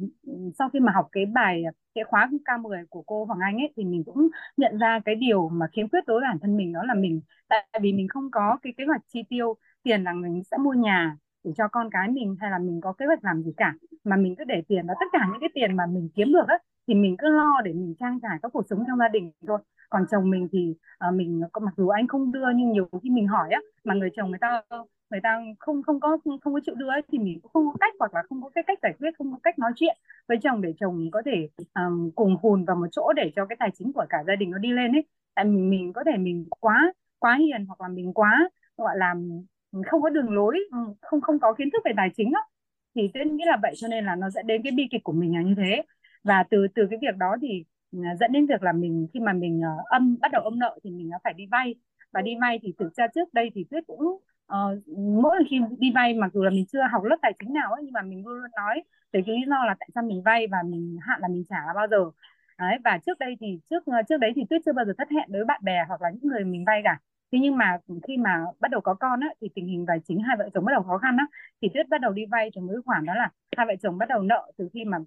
sau 0.59 0.69
khi 0.69 0.81
mà 0.81 0.93
học 0.93 1.09
cái 1.13 1.27
bài 1.27 1.65
à, 1.65 1.71
cái 1.95 2.05
khóa 2.05 2.29
K10 2.45 2.85
của 2.91 3.03
cô 3.07 3.25
Hoàng 3.25 3.41
Anh 3.41 3.57
ấy 3.57 3.73
thì 3.77 3.85
mình 3.85 4.05
cũng 4.07 4.29
nhận 4.57 4.79
ra 4.79 5.01
cái 5.05 5.15
điều 5.15 5.49
mà 5.49 5.67
khiếm 5.73 5.89
khuyết 5.89 6.07
đối 6.07 6.21
với 6.21 6.29
bản 6.29 6.39
thân 6.43 6.57
mình 6.57 6.73
đó 6.73 6.81
là 6.85 6.95
mình 6.95 7.21
tại 7.49 7.67
vì 7.83 7.93
mình 7.93 8.09
không 8.09 8.31
có 8.31 8.59
cái 8.63 8.73
kế 8.77 8.85
hoạch 8.87 9.01
chi 9.09 9.23
tiêu 9.29 9.55
tiền 9.83 10.05
là 10.05 10.13
mình 10.13 10.43
sẽ 10.51 10.57
mua 10.57 10.73
nhà 10.73 11.17
để 11.45 11.51
cho 11.57 11.69
con 11.69 11.89
cái 11.91 12.09
mình 12.09 12.37
hay 12.41 12.51
là 12.51 12.59
mình 12.59 12.81
có 12.81 12.93
kế 12.93 13.07
hoạch 13.07 13.25
làm 13.25 13.43
gì 13.43 13.53
cả 13.57 13.75
mà 14.05 14.17
mình 14.17 14.35
cứ 14.39 14.45
để 14.45 14.63
tiền 14.69 14.87
và 14.87 14.95
tất 15.01 15.07
cả 15.13 15.27
những 15.33 15.41
cái 15.41 15.51
tiền 15.55 15.77
mà 15.77 15.87
mình 15.87 16.09
kiếm 16.15 16.33
được 16.33 16.49
ấy 16.49 16.59
thì 16.89 16.95
mình 16.95 17.17
cứ 17.19 17.29
lo 17.29 17.61
để 17.65 17.73
mình 17.73 17.95
trang 18.01 18.19
trải 18.23 18.39
các 18.43 18.53
cuộc 18.53 18.67
sống 18.71 18.85
trong 18.87 18.99
gia 18.99 19.09
đình 19.09 19.33
thôi. 19.47 19.59
Còn 19.91 20.05
chồng 20.11 20.31
mình 20.31 20.49
thì 20.53 20.75
uh, 21.09 21.15
mình 21.15 21.41
ờ, 21.53 21.61
mặc 21.61 21.75
dù 21.77 21.89
anh 21.89 22.07
không 22.09 22.33
đưa 22.33 22.47
nhưng 22.57 22.73
nhiều 22.73 22.89
khi 23.03 23.11
mình 23.11 23.27
hỏi 23.27 23.49
á 23.53 23.61
mà 23.85 23.95
người 23.95 24.11
chồng 24.17 24.31
người 24.31 24.39
ta 24.41 24.63
người 25.13 25.21
ta 25.23 25.41
không 25.59 25.83
không 25.83 26.01
có 26.01 26.19
không 26.25 26.55
có 26.55 26.61
chịu 26.67 26.75
đưa 26.75 26.89
ấy, 26.89 27.03
thì 27.13 27.19
mình 27.19 27.41
cũng 27.43 27.53
không 27.53 27.67
có 27.67 27.77
cách 27.81 27.95
hoặc 27.99 28.15
là 28.15 28.23
không 28.29 28.43
có 28.43 28.51
cái 28.55 28.65
cách 28.67 28.79
giải 28.83 28.95
quyết 29.01 29.11
không 29.19 29.33
có 29.33 29.39
cách 29.43 29.59
nói 29.59 29.73
chuyện 29.77 29.97
với 30.29 30.39
chồng 30.43 30.63
để 30.63 30.75
chồng 30.81 31.11
có 31.13 31.23
thể 31.27 31.49
à, 31.73 31.85
um, 31.85 32.11
cùng 32.15 32.37
hùn 32.43 32.65
vào 32.65 32.77
một 32.77 32.87
chỗ 32.93 33.13
để 33.17 33.33
cho 33.37 33.47
cái 33.47 33.57
tài 33.61 33.71
chính 33.79 33.93
của 33.93 34.07
cả 34.11 34.19
gia 34.27 34.37
đình 34.37 34.51
nó 34.51 34.59
đi 34.59 34.73
lên 34.73 34.93
ấy. 34.93 35.05
Tại 35.35 35.45
mình 35.45 35.71
mình 35.71 35.93
có 35.93 36.05
thể 36.07 36.19
mình 36.19 36.47
quá 36.61 36.93
quá 37.19 37.37
hiền 37.37 37.67
hoặc 37.67 37.81
là 37.81 37.89
mình 37.89 38.13
quá 38.15 38.51
gọi 38.77 38.97
là 38.99 39.15
không 39.87 40.03
có 40.03 40.09
đường 40.11 40.31
lối 40.35 40.59
ừ, 40.73 40.79
không 41.01 41.21
không 41.21 41.39
có 41.41 41.55
kiến 41.55 41.71
thức 41.73 41.83
về 41.85 41.93
tài 41.97 42.11
chính 42.17 42.33
đó 42.33 42.41
thì 42.95 43.11
tôi 43.15 43.25
nghĩ 43.25 43.45
là 43.47 43.59
vậy 43.63 43.73
cho 43.77 43.89
nên 43.89 44.05
là 44.05 44.17
nó 44.17 44.31
sẽ 44.31 44.43
đến 44.43 44.63
cái 44.63 44.73
bi 44.73 44.89
kịch 44.91 45.05
của 45.05 45.13
mình 45.13 45.35
là 45.35 45.43
như 45.43 45.55
thế. 45.57 45.83
Và 46.25 46.45
từ 46.51 46.67
từ 46.75 46.87
cái 46.91 46.99
việc 47.03 47.17
đó 47.17 47.37
thì 47.43 47.65
à, 48.05 48.17
dẫn 48.21 48.33
đến 48.33 48.47
việc 48.47 48.63
là 48.63 48.73
mình 48.73 49.07
khi 49.15 49.21
mà 49.21 49.33
mình 49.33 49.61
uh, 49.61 49.87
âm 49.87 50.17
bắt 50.21 50.33
đầu 50.33 50.43
âm 50.43 50.59
nợ 50.59 50.79
thì 50.85 50.91
mình 50.91 51.11
phải 51.25 51.35
đi 51.35 51.47
vay. 51.51 51.75
Và 52.13 52.23
đi 52.23 52.33
vay 52.41 52.59
thì 52.63 52.73
thực 52.79 52.95
ra 52.95 53.07
trước 53.15 53.35
đây 53.35 53.51
thì 53.55 53.65
tuyết 53.71 53.85
cũng 53.87 54.19
uh, 54.53 54.89
mỗi 55.23 55.37
lần 55.37 55.47
khi 55.51 55.61
đi 55.79 55.93
vay 55.95 56.15
mặc 56.15 56.31
dù 56.35 56.43
là 56.43 56.51
mình 56.51 56.67
chưa 56.73 56.81
học 56.93 57.05
lớp 57.05 57.17
tài 57.23 57.33
chính 57.39 57.53
nào 57.53 57.73
ấy, 57.73 57.83
nhưng 57.85 57.93
mà 57.93 58.03
mình 58.03 58.27
luôn 58.27 58.35
luôn 58.35 58.51
nói 58.57 58.83
về 59.13 59.23
cái 59.27 59.37
lý 59.37 59.43
do 59.51 59.65
là 59.65 59.75
tại 59.81 59.89
sao 59.95 60.05
mình 60.05 60.23
vay 60.23 60.47
và 60.47 60.59
mình 60.67 60.99
hạn 61.03 61.21
là 61.21 61.29
mình 61.29 61.45
trả 61.49 61.57
là 61.67 61.73
bao 61.75 61.87
giờ. 61.91 62.11
Đấy 62.59 62.79
và 62.85 62.99
trước 63.07 63.19
đây 63.19 63.37
thì 63.41 63.61
trước 63.71 63.87
ờ, 63.87 64.03
trước 64.09 64.17
đấy 64.17 64.33
thì 64.37 64.43
tuyết 64.51 64.63
chưa 64.67 64.73
bao 64.73 64.85
giờ 64.85 64.93
thất 64.99 65.11
hẹn 65.11 65.33
với 65.33 65.45
bạn 65.45 65.61
bè 65.65 65.85
hoặc 65.89 66.03
là 66.03 66.11
những 66.11 66.33
người 66.33 66.45
mình 66.45 66.65
vay 66.67 66.81
cả. 66.85 66.99
Thế 67.33 67.39
nhưng 67.43 67.57
mà 67.57 67.79
khi 68.09 68.17
mà 68.17 68.45
bắt 68.61 68.71
đầu 68.71 68.81
có 68.81 68.95
con 68.95 69.21
á 69.21 69.29
thì 69.41 69.49
tình 69.55 69.67
hình 69.67 69.85
tài 69.89 70.01
chính 70.05 70.21
hai 70.23 70.37
vợ 70.37 70.49
chồng 70.55 70.65
bắt 70.65 70.73
đầu 70.73 70.83
khó 70.83 70.99
khăn 70.99 71.17
á 71.17 71.27
thì 71.63 71.69
tuyết 71.75 71.89
bắt 71.89 72.01
đầu 72.01 72.13
đi 72.13 72.27
vay 72.27 72.51
từ 72.55 72.61
mấy 72.61 72.77
khoản 72.85 73.05
đó 73.05 73.15
là 73.15 73.31
hai 73.57 73.67
vợ 73.67 73.75
chồng 73.83 73.99
bắt 73.99 74.09
đầu 74.09 74.23
nợ 74.23 74.53
từ 74.59 74.69
khi 74.75 74.85
mà 74.85 74.99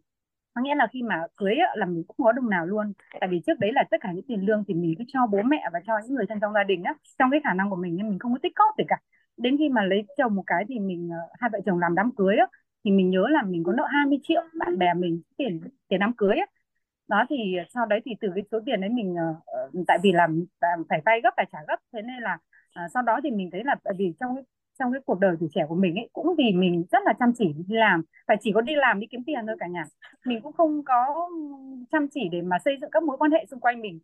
có 0.53 0.61
nghĩa 0.61 0.75
là 0.75 0.87
khi 0.93 1.03
mà 1.03 1.15
cưới 1.37 1.55
là 1.75 1.85
mình 1.85 2.03
cũng 2.07 2.25
có 2.25 2.31
đồng 2.31 2.49
nào 2.49 2.65
luôn. 2.65 2.93
Tại 3.19 3.29
vì 3.29 3.41
trước 3.47 3.59
đấy 3.59 3.71
là 3.73 3.83
tất 3.91 3.97
cả 4.01 4.11
những 4.11 4.25
tiền 4.27 4.45
lương 4.45 4.63
thì 4.67 4.73
mình 4.73 4.95
cứ 4.97 5.03
cho 5.07 5.27
bố 5.27 5.41
mẹ 5.41 5.69
và 5.73 5.79
cho 5.87 5.93
những 6.03 6.15
người 6.15 6.25
thân 6.29 6.39
trong 6.39 6.53
gia 6.53 6.63
đình 6.63 6.83
á 6.83 6.93
trong 7.19 7.31
cái 7.31 7.39
khả 7.43 7.53
năng 7.53 7.69
của 7.69 7.75
mình 7.75 7.95
nhưng 7.95 8.09
mình 8.09 8.19
không 8.19 8.33
có 8.33 8.39
tích 8.43 8.55
cóp 8.55 8.75
gì 8.77 8.83
cả 8.87 8.97
đến 9.37 9.57
khi 9.57 9.69
mà 9.69 9.83
lấy 9.85 10.03
chồng 10.17 10.35
một 10.35 10.43
cái 10.47 10.63
thì 10.69 10.79
mình 10.79 11.09
ờ, 11.11 11.17
hai 11.39 11.49
vợ 11.53 11.59
chồng 11.65 11.79
làm 11.79 11.95
đám 11.95 12.11
cưới 12.15 12.35
á, 12.37 12.47
thì 12.85 12.91
mình 12.91 13.09
nhớ 13.09 13.27
là 13.29 13.43
mình 13.43 13.63
có 13.63 13.73
nợ 13.73 13.83
20 13.93 14.19
triệu, 14.23 14.41
bạn 14.59 14.77
bè 14.77 14.93
mình 14.93 15.21
tiền 15.37 15.61
tiền 15.87 15.99
đám 15.99 16.13
cưới 16.17 16.35
á. 16.37 16.45
Đó 17.07 17.25
thì 17.29 17.35
sau 17.73 17.85
đấy 17.85 18.01
thì 18.05 18.11
từ 18.21 18.27
cái 18.35 18.43
số 18.51 18.59
tiền 18.65 18.81
đấy 18.81 18.89
mình 18.89 19.15
ờ, 19.15 19.35
ờ, 19.45 19.71
tại 19.87 19.97
vì 20.03 20.11
làm 20.11 20.45
phải 20.89 21.01
vay 21.05 21.21
gấp, 21.21 21.29
phải 21.37 21.45
trả 21.51 21.59
gấp, 21.67 21.75
thế 21.93 22.01
nên 22.01 22.21
là 22.23 22.37
sau 22.93 23.03
đó 23.03 23.19
thì 23.23 23.31
mình 23.31 23.49
thấy 23.51 23.63
là 23.63 23.75
tại 23.83 23.93
vì 23.97 24.13
trong 24.19 24.35
cái 24.35 24.43
trong 24.79 24.91
cái 24.91 25.01
cuộc 25.05 25.19
đời 25.19 25.35
tuổi 25.39 25.49
trẻ 25.53 25.65
của 25.69 25.75
mình 25.75 25.95
ấy, 25.95 26.09
cũng 26.13 26.35
vì 26.37 26.51
mình 26.53 26.85
rất 26.91 26.99
là 27.05 27.13
chăm 27.19 27.31
chỉ 27.37 27.53
đi 27.67 27.75
làm, 27.75 28.03
phải 28.27 28.37
chỉ 28.41 28.51
có 28.53 28.61
đi 28.61 28.75
làm 28.75 28.99
đi 28.99 29.07
kiếm 29.11 29.23
tiền 29.25 29.39
thôi 29.47 29.55
cả 29.59 29.67
nhà. 29.67 29.83
Mình 30.25 30.41
cũng 30.41 30.53
không 30.53 30.83
có 30.85 31.29
chăm 31.91 32.07
chỉ 32.13 32.29
để 32.31 32.41
mà 32.41 32.57
xây 32.65 32.77
dựng 32.81 32.89
các 32.91 33.03
mối 33.03 33.17
quan 33.17 33.31
hệ 33.31 33.45
xung 33.51 33.59
quanh 33.59 33.81
mình 33.81 33.99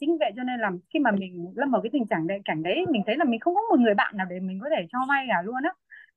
chính 0.00 0.18
vậy 0.20 0.32
cho 0.36 0.42
nên 0.42 0.60
là 0.60 0.70
khi 0.94 0.98
mà 0.98 1.10
mình 1.10 1.52
lâm 1.56 1.70
vào 1.70 1.82
cái 1.82 1.90
tình 1.92 2.06
trạng 2.06 2.26
đấy 2.26 2.40
cảnh 2.44 2.62
đấy 2.62 2.84
mình 2.90 3.02
thấy 3.06 3.16
là 3.16 3.24
mình 3.24 3.40
không 3.40 3.54
có 3.54 3.60
một 3.70 3.80
người 3.80 3.94
bạn 3.94 4.16
nào 4.16 4.26
để 4.30 4.40
mình 4.40 4.58
có 4.62 4.68
thể 4.76 4.86
cho 4.92 4.98
vay 5.08 5.26
cả 5.28 5.42
luôn 5.42 5.62
á. 5.64 5.70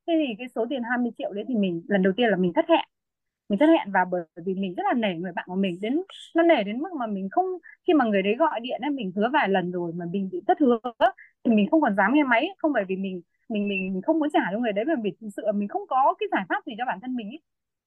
Thế 0.08 0.14
thì 0.28 0.36
cái 0.38 0.48
số 0.56 0.66
tiền 0.70 0.84
20 0.84 1.12
triệu 1.18 1.34
đấy 1.34 1.44
thì 1.48 1.56
mình 1.56 1.82
lần 1.88 2.04
đầu 2.04 2.14
tiên 2.18 2.30
là 2.30 2.38
mình 2.38 2.54
thất 2.54 2.66
hẹn. 2.70 2.86
Mình 3.50 3.60
thất 3.60 3.66
hẹn 3.68 3.92
và 3.92 4.06
bởi 4.12 4.24
vì 4.46 4.54
mình 4.56 4.74
rất 4.76 4.84
là 4.86 4.94
nể 4.94 5.16
người 5.16 5.32
bạn 5.36 5.46
của 5.50 5.56
mình 5.56 5.78
đến 5.82 6.02
nó 6.36 6.44
nể 6.44 6.64
đến 6.64 6.80
mức 6.80 6.94
mà 7.00 7.08
mình 7.08 7.30
không 7.32 7.46
khi 7.88 7.94
mà 7.94 8.06
người 8.06 8.22
đấy 8.24 8.36
gọi 8.36 8.60
điện 8.60 8.82
ấy 8.82 8.92
mình 8.92 9.12
hứa 9.16 9.30
vài 9.34 9.50
lần 9.50 9.72
rồi 9.72 9.94
mà 9.94 10.06
mình 10.12 10.30
bị 10.32 10.42
thất 10.48 10.60
hứa 10.60 10.80
thì 11.44 11.52
mình 11.56 11.68
không 11.72 11.82
còn 11.82 11.96
dám 11.96 12.14
nghe 12.14 12.24
máy. 12.24 12.48
Không 12.58 12.74
bởi 12.74 12.84
vì 12.88 12.96
mình 12.96 13.22
mình 13.50 13.68
mình 13.68 14.02
không 14.06 14.20
muốn 14.20 14.30
trả 14.34 14.40
cho 14.52 14.60
người 14.60 14.72
đấy 14.74 14.86
mà 14.86 14.94
vì 15.04 15.12
thực 15.22 15.30
sự 15.38 15.44
mình 15.56 15.68
không 15.68 15.88
có 15.88 16.16
cái 16.20 16.28
giải 16.32 16.46
pháp 16.50 16.64
gì 16.66 16.74
cho 16.78 16.86
bản 16.86 17.00
thân 17.02 17.16
mình 17.16 17.28
ấy. 17.30 17.40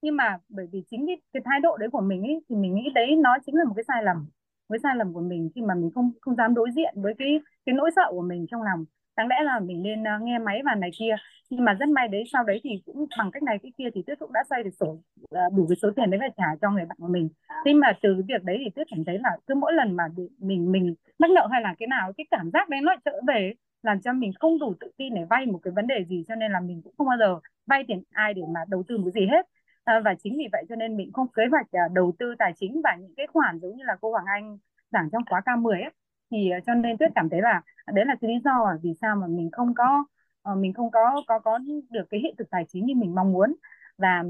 nhưng 0.03 0.17
mà 0.17 0.39
bởi 0.49 0.67
vì 0.73 0.83
chính 0.91 1.07
cái, 1.07 1.17
cái 1.33 1.43
thái 1.45 1.61
độ 1.61 1.77
đấy 1.77 1.89
của 1.93 2.01
mình 2.01 2.23
ấy, 2.23 2.41
thì 2.49 2.57
mình 2.57 2.75
nghĩ 2.75 2.91
đấy 2.95 3.17
nó 3.17 3.37
chính 3.47 3.55
là 3.57 3.65
một 3.65 3.73
cái 3.77 3.85
sai 3.89 4.03
lầm 4.05 4.27
với 4.69 4.79
sai 4.83 4.97
lầm 4.97 5.13
của 5.13 5.21
mình 5.21 5.51
khi 5.55 5.63
mà 5.63 5.75
mình 5.75 5.91
không 5.95 6.11
không 6.21 6.37
dám 6.37 6.55
đối 6.55 6.71
diện 6.71 6.95
với 6.97 7.15
cái 7.19 7.41
cái 7.67 7.75
nỗi 7.75 7.91
sợ 7.97 8.07
của 8.11 8.23
mình 8.23 8.47
trong 8.51 8.63
lòng. 8.63 8.85
Đáng 9.17 9.29
lẽ 9.29 9.37
là 9.43 9.61
mình 9.61 9.83
nên 9.83 10.03
uh, 10.03 10.23
nghe 10.23 10.39
máy 10.39 10.63
và 10.65 10.75
này 10.75 10.91
kia. 10.99 11.17
Nhưng 11.51 11.65
mà 11.65 11.75
rất 11.75 11.89
may 11.89 12.09
đấy 12.09 12.25
sau 12.33 12.45
đấy 12.45 12.61
thì 12.65 12.71
cũng 12.87 13.07
bằng 13.19 13.31
cách 13.31 13.43
này 13.43 13.59
cái 13.63 13.73
kia 13.79 13.89
thì 13.95 14.03
tuyết 14.07 14.19
cũng 14.19 14.33
đã 14.33 14.45
xoay 14.51 14.63
được 14.63 14.71
sổ 14.81 14.87
uh, 14.87 15.53
đủ 15.57 15.67
cái 15.69 15.77
số 15.83 15.91
tiền 15.97 16.11
đấy 16.11 16.21
phải 16.21 16.31
trả 16.37 16.47
cho 16.61 16.71
người 16.71 16.85
bạn 16.85 16.97
của 17.01 17.09
mình. 17.09 17.29
Thế 17.65 17.75
mà 17.75 17.93
từ 18.03 18.15
cái 18.15 18.23
việc 18.29 18.45
đấy 18.45 18.57
thì 18.65 18.71
tuyết 18.75 18.87
cảm 18.91 19.05
thấy 19.05 19.19
là 19.19 19.31
cứ 19.47 19.55
mỗi 19.55 19.73
lần 19.73 19.97
mà 19.97 20.05
mình 20.39 20.73
mình 20.73 20.95
mắc 21.19 21.31
nợ 21.31 21.49
hay 21.51 21.63
là 21.63 21.75
cái 21.79 21.87
nào 21.87 22.13
cái 22.17 22.27
cảm 22.31 22.51
giác 22.51 22.69
đấy 22.69 22.81
nó 22.81 22.95
trở 23.05 23.21
về 23.27 23.53
làm 23.83 24.01
cho 24.01 24.13
mình 24.13 24.33
không 24.41 24.59
đủ 24.59 24.75
tự 24.81 24.91
tin 24.97 25.15
để 25.15 25.25
vay 25.31 25.47
một 25.47 25.59
cái 25.63 25.73
vấn 25.77 25.87
đề 25.87 26.05
gì. 26.09 26.25
Cho 26.29 26.35
nên 26.35 26.53
là 26.53 26.61
mình 26.61 26.83
cũng 26.85 26.95
không 26.99 27.07
bao 27.07 27.19
giờ 27.19 27.41
vay 27.67 27.85
tiền 27.89 28.03
ai 28.11 28.35
để 28.35 28.43
mà 28.55 28.61
đầu 28.69 28.83
tư 28.89 28.99
một 28.99 29.11
gì 29.15 29.27
hết 29.27 29.47
à, 29.85 30.01
và 30.05 30.15
chính 30.15 30.39
vì 30.39 30.49
vậy 30.53 30.65
cho 30.69 30.77
nên 30.77 30.97
mình 30.97 31.13
không 31.13 31.29
kế 31.29 31.43
hoạch 31.51 31.67
à, 31.73 31.89
đầu 31.93 32.13
tư 32.19 32.35
tài 32.39 32.53
chính 32.57 32.81
và 32.85 32.97
những 33.01 33.15
cái 33.17 33.27
khoản 33.27 33.59
giống 33.63 33.77
như 33.77 33.85
là 33.85 33.97
cô 34.01 34.11
Hoàng 34.11 34.25
Anh 34.27 34.59
giảng 34.93 35.09
trong 35.13 35.23
khóa 35.31 35.41
K10 35.41 35.71
ấy. 35.71 35.91
Thì 36.31 36.51
à, 36.51 36.61
cho 36.67 36.75
nên 36.75 36.99
tuyết 36.99 37.11
cảm 37.15 37.29
thấy 37.29 37.41
là 37.43 37.63
đấy 37.95 38.05
là 38.07 38.15
cái 38.21 38.31
lý 38.31 38.41
do 38.45 38.51
à, 38.51 38.75
vì 38.83 38.95
sao 39.01 39.17
mà 39.17 39.27
mình 39.27 39.51
không 39.53 39.75
có 39.75 40.05
ờ, 40.43 40.55
mình 40.55 40.73
không 40.73 40.91
có 40.91 41.23
có 41.27 41.39
có 41.39 41.59
được 41.91 42.05
cái 42.11 42.21
hiện 42.21 42.35
thực 42.39 42.51
tài 42.51 42.65
chính 42.69 42.87
như 42.87 42.95
mình 42.95 43.15
mong 43.15 43.33
muốn. 43.33 43.55
Và 43.99 44.25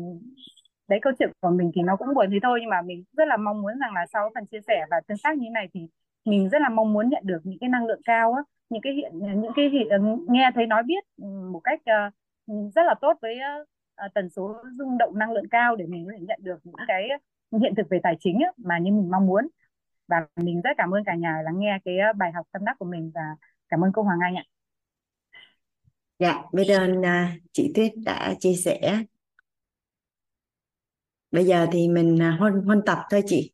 đấy 0.89 0.99
câu 1.03 1.13
chuyện 1.19 1.31
của 1.41 1.51
mình 1.51 1.71
thì 1.75 1.83
nó 1.83 1.97
cũng 1.97 2.15
buồn 2.15 2.27
thế 2.31 2.39
thôi 2.43 2.59
nhưng 2.63 2.71
mà 2.71 2.83
mình 2.83 3.05
rất 3.13 3.29
là 3.29 3.37
mong 3.37 3.63
muốn 3.63 3.79
rằng 3.81 3.95
là 3.95 4.07
sau 4.13 4.31
phần 4.35 4.47
chia 4.47 4.61
sẻ 4.67 4.87
và 4.91 5.01
tương 5.07 5.19
tác 5.25 5.39
như 5.39 5.51
này 5.51 5.69
thì 5.75 5.81
mình 6.25 6.49
rất 6.49 6.63
là 6.63 6.69
mong 6.69 6.93
muốn 6.93 7.09
nhận 7.09 7.23
được 7.27 7.39
những 7.45 7.59
cái 7.61 7.69
năng 7.69 7.87
lượng 7.87 8.01
cao 8.05 8.33
á 8.33 8.43
những 8.73 8.83
cái 8.83 8.93
hiện 8.93 9.13
những 9.43 9.53
cái 9.57 9.69
hiện, 9.69 9.89
nghe 10.29 10.51
thấy 10.55 10.67
nói 10.67 10.83
biết 10.83 11.05
ừ, 11.23 11.27
một 11.53 11.61
cách 11.65 11.81
uh, 11.81 12.13
rất 12.75 12.83
là 12.87 12.95
tốt 13.01 13.19
với 13.23 13.39
uh, 13.63 13.69
À, 13.95 14.09
tần 14.15 14.31
số 14.31 14.57
rung 14.79 14.99
động 14.99 15.19
năng 15.19 15.33
lượng 15.33 15.49
cao 15.51 15.77
để 15.77 15.87
mình 15.87 16.07
có 16.07 16.13
thể 16.19 16.25
nhận 16.29 16.39
được 16.43 16.57
những 16.65 16.75
cái 16.89 17.09
hiện 17.61 17.75
thực 17.77 17.87
về 17.91 18.01
tài 18.03 18.17
chính 18.21 18.35
ấy, 18.35 18.53
mà 18.57 18.79
như 18.79 18.93
mình 18.93 19.11
mong 19.11 19.27
muốn 19.27 19.49
và 20.09 20.27
mình 20.37 20.61
rất 20.61 20.71
cảm 20.79 20.95
ơn 20.95 21.05
cả 21.05 21.15
nhà 21.15 21.43
lắng 21.45 21.59
nghe 21.59 21.79
cái 21.85 21.99
à, 21.99 22.13
bài 22.13 22.33
học 22.33 22.47
tâm 22.53 22.65
đắc 22.65 22.77
của 22.79 22.85
mình 22.85 23.11
và 23.15 23.21
cảm 23.69 23.85
ơn 23.85 23.93
cô 23.93 24.03
Hoàng 24.03 24.19
Anh 24.23 24.35
ạ. 24.37 24.45
Dạ, 26.19 26.43
biết 26.53 26.69
ơn 26.69 27.07
à, 27.07 27.37
chị 27.53 27.73
Tuyết 27.75 27.93
đã 28.05 28.35
chia 28.41 28.55
sẻ. 28.55 29.03
Bây 31.31 31.45
giờ 31.45 31.67
thì 31.73 31.89
mình 31.89 32.19
huân 32.39 32.53
huân 32.53 32.83
tập 32.87 32.99
thôi 33.11 33.23
chị. 33.27 33.53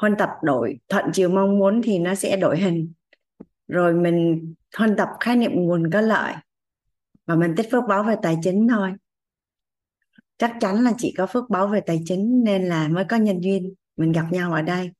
Huân 0.00 0.14
tập 0.18 0.30
đổi 0.42 0.78
thuận 0.88 1.04
chiều 1.12 1.28
mong 1.28 1.58
muốn 1.58 1.80
thì 1.84 1.98
nó 1.98 2.14
sẽ 2.14 2.36
đổi 2.36 2.58
hình 2.58 2.92
rồi 3.68 3.94
mình 3.94 4.54
huân 4.76 4.96
tập 4.96 5.08
khái 5.20 5.36
niệm 5.36 5.52
nguồn 5.54 5.90
có 5.90 6.00
lợi 6.00 6.34
và 7.26 7.34
mình 7.34 7.54
tích 7.56 7.66
phước 7.72 7.84
báo 7.88 8.02
về 8.02 8.16
tài 8.22 8.36
chính 8.42 8.68
thôi 8.68 8.92
chắc 10.38 10.56
chắn 10.60 10.84
là 10.84 10.92
chị 10.98 11.14
có 11.16 11.26
phước 11.26 11.50
báo 11.50 11.68
về 11.68 11.80
tài 11.86 12.02
chính 12.06 12.44
nên 12.44 12.64
là 12.64 12.88
mới 12.88 13.04
có 13.08 13.16
nhân 13.16 13.40
duyên. 13.40 13.74
Mình 13.96 14.12
gặp 14.12 14.26
nhau 14.32 14.52
ở 14.52 14.62
đây. 14.62 14.90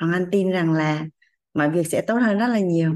Hoàng 0.00 0.12
anh 0.12 0.26
tin 0.32 0.50
rằng 0.50 0.72
là 0.72 1.06
mọi 1.54 1.70
việc 1.70 1.86
sẽ 1.86 2.04
tốt 2.06 2.14
hơn 2.14 2.38
rất 2.38 2.46
là 2.46 2.58
nhiều. 2.58 2.94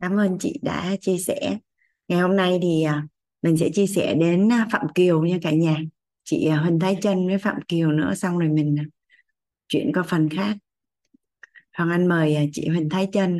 Cảm 0.00 0.16
ơn 0.16 0.38
chị 0.40 0.60
đã 0.62 0.96
chia 1.00 1.18
sẻ. 1.18 1.58
Ngày 2.08 2.20
hôm 2.20 2.36
nay 2.36 2.58
thì 2.62 2.82
à, 2.82 3.06
mình 3.42 3.56
sẽ 3.56 3.68
chia 3.74 3.86
sẻ 3.86 4.14
đến 4.14 4.52
à, 4.52 4.68
phạm 4.72 4.86
kiều 4.94 5.24
nha 5.24 5.38
cả 5.42 5.50
nhà. 5.50 5.76
Chị 6.24 6.46
à, 6.46 6.56
huỳnh 6.56 6.78
thái 6.78 6.98
chân 7.02 7.26
với 7.26 7.38
phạm 7.38 7.56
kiều 7.68 7.92
nữa, 7.92 8.14
xong 8.14 8.38
rồi 8.38 8.48
mình 8.48 8.76
chuyển 9.68 9.92
qua 9.94 10.02
phần 10.02 10.28
khác. 10.28 10.56
Hoàng 11.76 11.90
Anh 11.90 12.08
mời 12.08 12.50
chị 12.52 12.68
Huỳnh 12.68 12.88
Thái 12.88 13.08
Chân 13.12 13.38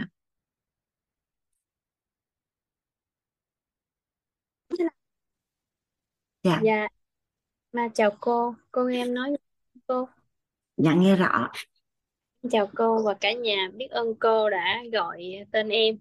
dạ. 6.46 6.60
Dạ. 6.62 6.88
Mà 7.72 7.88
chào 7.94 8.10
cô. 8.20 8.54
Cô 8.72 8.84
nghe 8.84 9.02
em 9.02 9.14
nói 9.14 9.30
cô. 9.86 10.08
Dạ 10.76 10.94
nghe 10.94 11.16
rõ. 11.16 11.50
Chào 12.50 12.70
cô 12.74 13.02
và 13.02 13.14
cả 13.14 13.32
nhà. 13.32 13.70
Biết 13.74 13.90
ơn 13.90 14.14
cô 14.14 14.50
đã 14.50 14.82
gọi 14.92 15.46
tên 15.52 15.68
em. 15.68 15.98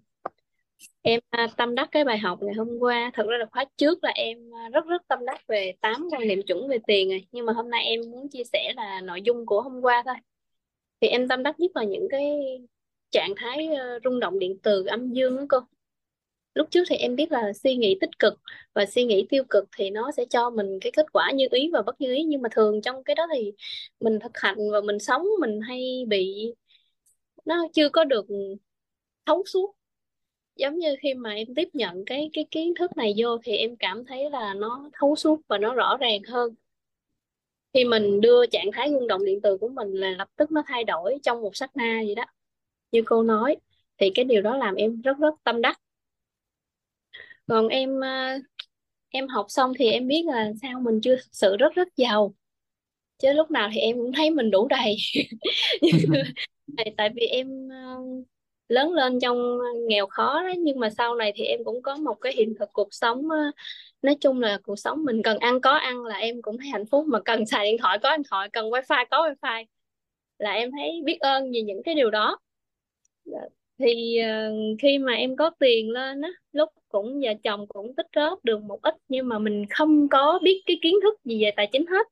Em 1.02 1.20
à, 1.30 1.46
tâm 1.56 1.74
đắc 1.74 1.88
cái 1.92 2.04
bài 2.04 2.18
học 2.18 2.38
ngày 2.42 2.54
hôm 2.54 2.78
qua. 2.78 3.10
Thật 3.14 3.26
ra 3.28 3.36
là 3.38 3.46
khóa 3.52 3.64
trước 3.76 4.04
là 4.04 4.10
em 4.14 4.38
à, 4.54 4.68
rất 4.72 4.86
rất 4.86 5.02
tâm 5.08 5.24
đắc 5.24 5.40
về 5.48 5.72
8 5.80 6.08
quan 6.10 6.28
niệm 6.28 6.42
chuẩn 6.46 6.68
về 6.68 6.78
tiền 6.86 7.08
rồi. 7.08 7.26
Nhưng 7.32 7.46
mà 7.46 7.52
hôm 7.52 7.70
nay 7.70 7.84
em 7.84 8.00
muốn 8.10 8.28
chia 8.28 8.44
sẻ 8.52 8.72
là 8.76 9.00
nội 9.00 9.22
dung 9.22 9.46
của 9.46 9.62
hôm 9.62 9.80
qua 9.80 10.02
thôi. 10.06 10.14
Thì 11.00 11.08
em 11.08 11.28
tâm 11.28 11.42
đắc 11.42 11.60
nhất 11.60 11.70
là 11.74 11.84
những 11.84 12.08
cái 12.10 12.32
trạng 13.10 13.34
thái 13.36 13.68
uh, 13.72 14.02
rung 14.04 14.20
động 14.20 14.38
điện 14.38 14.58
từ 14.62 14.84
âm 14.86 15.12
dương 15.12 15.36
đó 15.36 15.44
cô 15.48 15.58
lúc 16.56 16.68
trước 16.70 16.84
thì 16.88 16.96
em 16.96 17.16
biết 17.16 17.32
là 17.32 17.52
suy 17.52 17.76
nghĩ 17.76 17.98
tích 18.00 18.18
cực 18.18 18.34
và 18.74 18.86
suy 18.86 19.04
nghĩ 19.04 19.26
tiêu 19.30 19.44
cực 19.50 19.64
thì 19.76 19.90
nó 19.90 20.10
sẽ 20.16 20.24
cho 20.30 20.50
mình 20.50 20.78
cái 20.80 20.92
kết 20.96 21.06
quả 21.12 21.30
như 21.34 21.46
ý 21.50 21.70
và 21.72 21.82
bất 21.82 22.00
như 22.00 22.14
ý. 22.14 22.22
Nhưng 22.22 22.42
mà 22.42 22.48
thường 22.52 22.82
trong 22.82 23.04
cái 23.04 23.14
đó 23.16 23.26
thì 23.34 23.52
mình 24.00 24.18
thực 24.20 24.32
hành 24.34 24.56
và 24.72 24.80
mình 24.80 24.98
sống, 24.98 25.26
mình 25.40 25.60
hay 25.60 26.04
bị 26.08 26.54
nó 27.44 27.66
chưa 27.74 27.88
có 27.88 28.04
được 28.04 28.26
thấu 29.26 29.44
suốt. 29.46 29.76
Giống 30.56 30.78
như 30.78 30.96
khi 31.02 31.14
mà 31.14 31.30
em 31.34 31.54
tiếp 31.56 31.68
nhận 31.72 32.04
cái 32.06 32.30
cái 32.32 32.46
kiến 32.50 32.74
thức 32.78 32.96
này 32.96 33.14
vô 33.18 33.38
thì 33.44 33.56
em 33.56 33.76
cảm 33.76 34.04
thấy 34.04 34.30
là 34.30 34.54
nó 34.54 34.90
thấu 34.92 35.16
suốt 35.16 35.40
và 35.48 35.58
nó 35.58 35.74
rõ 35.74 35.96
ràng 35.96 36.22
hơn. 36.28 36.54
Khi 37.74 37.84
mình 37.84 38.20
đưa 38.20 38.46
trạng 38.46 38.70
thái 38.72 38.90
rung 38.92 39.06
động 39.06 39.24
điện 39.24 39.40
từ 39.42 39.58
của 39.58 39.68
mình 39.68 39.92
là 39.92 40.10
lập 40.10 40.28
tức 40.36 40.52
nó 40.52 40.62
thay 40.66 40.84
đổi 40.84 41.18
trong 41.22 41.42
một 41.42 41.56
sát 41.56 41.76
na 41.76 42.02
vậy 42.06 42.14
đó, 42.14 42.24
như 42.92 43.02
cô 43.06 43.22
nói. 43.22 43.56
Thì 43.98 44.10
cái 44.14 44.24
điều 44.24 44.42
đó 44.42 44.56
làm 44.56 44.74
em 44.74 45.00
rất 45.02 45.18
rất 45.18 45.34
tâm 45.44 45.60
đắc 45.62 45.80
còn 47.46 47.68
em 47.68 48.00
ờ, 48.00 48.38
em 49.08 49.28
học 49.28 49.46
xong 49.48 49.72
thì 49.78 49.90
em 49.90 50.08
biết 50.08 50.22
là 50.26 50.52
sao 50.62 50.80
mình 50.80 51.00
chưa 51.02 51.16
thực 51.16 51.28
sự 51.32 51.56
rất 51.56 51.74
rất 51.74 51.88
giàu. 51.96 52.34
Chứ 53.18 53.32
lúc 53.32 53.50
nào 53.50 53.70
thì 53.74 53.80
em 53.80 53.96
cũng 53.96 54.12
thấy 54.12 54.30
mình 54.30 54.50
đủ 54.50 54.68
đầy. 54.68 54.96
Tại 56.96 57.10
vì 57.14 57.26
em 57.26 57.68
ờ, 57.68 57.96
lớn 58.68 58.92
lên 58.92 59.20
trong 59.20 59.58
nghèo 59.88 60.06
khó 60.06 60.42
đó 60.42 60.52
nhưng 60.58 60.80
mà 60.80 60.90
sau 60.90 61.14
này 61.14 61.32
thì 61.36 61.44
em 61.44 61.64
cũng 61.64 61.82
có 61.82 61.96
một 61.96 62.14
cái 62.14 62.32
hiện 62.36 62.54
thực 62.58 62.72
cuộc 62.72 62.88
sống 62.90 63.30
ờ, 63.30 63.36
nói 64.02 64.16
chung 64.20 64.40
là 64.40 64.58
cuộc 64.62 64.76
sống 64.78 65.04
mình 65.04 65.22
cần 65.22 65.38
ăn 65.38 65.60
có 65.60 65.72
ăn 65.72 66.04
là 66.04 66.16
em 66.16 66.42
cũng 66.42 66.58
thấy 66.58 66.68
hạnh 66.68 66.86
phúc. 66.86 67.06
Mà 67.08 67.20
cần 67.24 67.46
xài 67.46 67.64
điện 67.66 67.76
thoại 67.78 67.98
có 68.02 68.16
điện 68.16 68.22
thoại 68.30 68.48
cần 68.52 68.70
wifi 68.70 69.06
có 69.10 69.28
wifi 69.28 69.64
là 70.38 70.52
em 70.52 70.70
thấy 70.78 71.00
biết 71.04 71.20
ơn 71.20 71.50
vì 71.52 71.62
những 71.62 71.82
cái 71.84 71.94
điều 71.94 72.10
đó. 72.10 72.38
Thì 73.78 74.18
uh, 74.22 74.78
khi 74.82 74.98
mà 74.98 75.12
em 75.12 75.36
có 75.36 75.50
tiền 75.58 75.90
lên 75.90 76.20
á 76.20 76.30
lúc 76.52 76.70
cũng 76.96 77.20
vợ 77.20 77.32
chồng 77.44 77.66
cũng 77.68 77.94
tích 77.96 78.06
góp 78.12 78.44
được 78.44 78.62
một 78.62 78.82
ít, 78.82 78.94
nhưng 79.08 79.28
mà 79.28 79.38
mình 79.38 79.66
không 79.70 80.08
có 80.08 80.38
biết 80.42 80.62
cái 80.66 80.78
kiến 80.82 80.94
thức 81.02 81.14
gì 81.24 81.44
về 81.44 81.50
tài 81.56 81.68
chính 81.72 81.86
hết. 81.86 82.06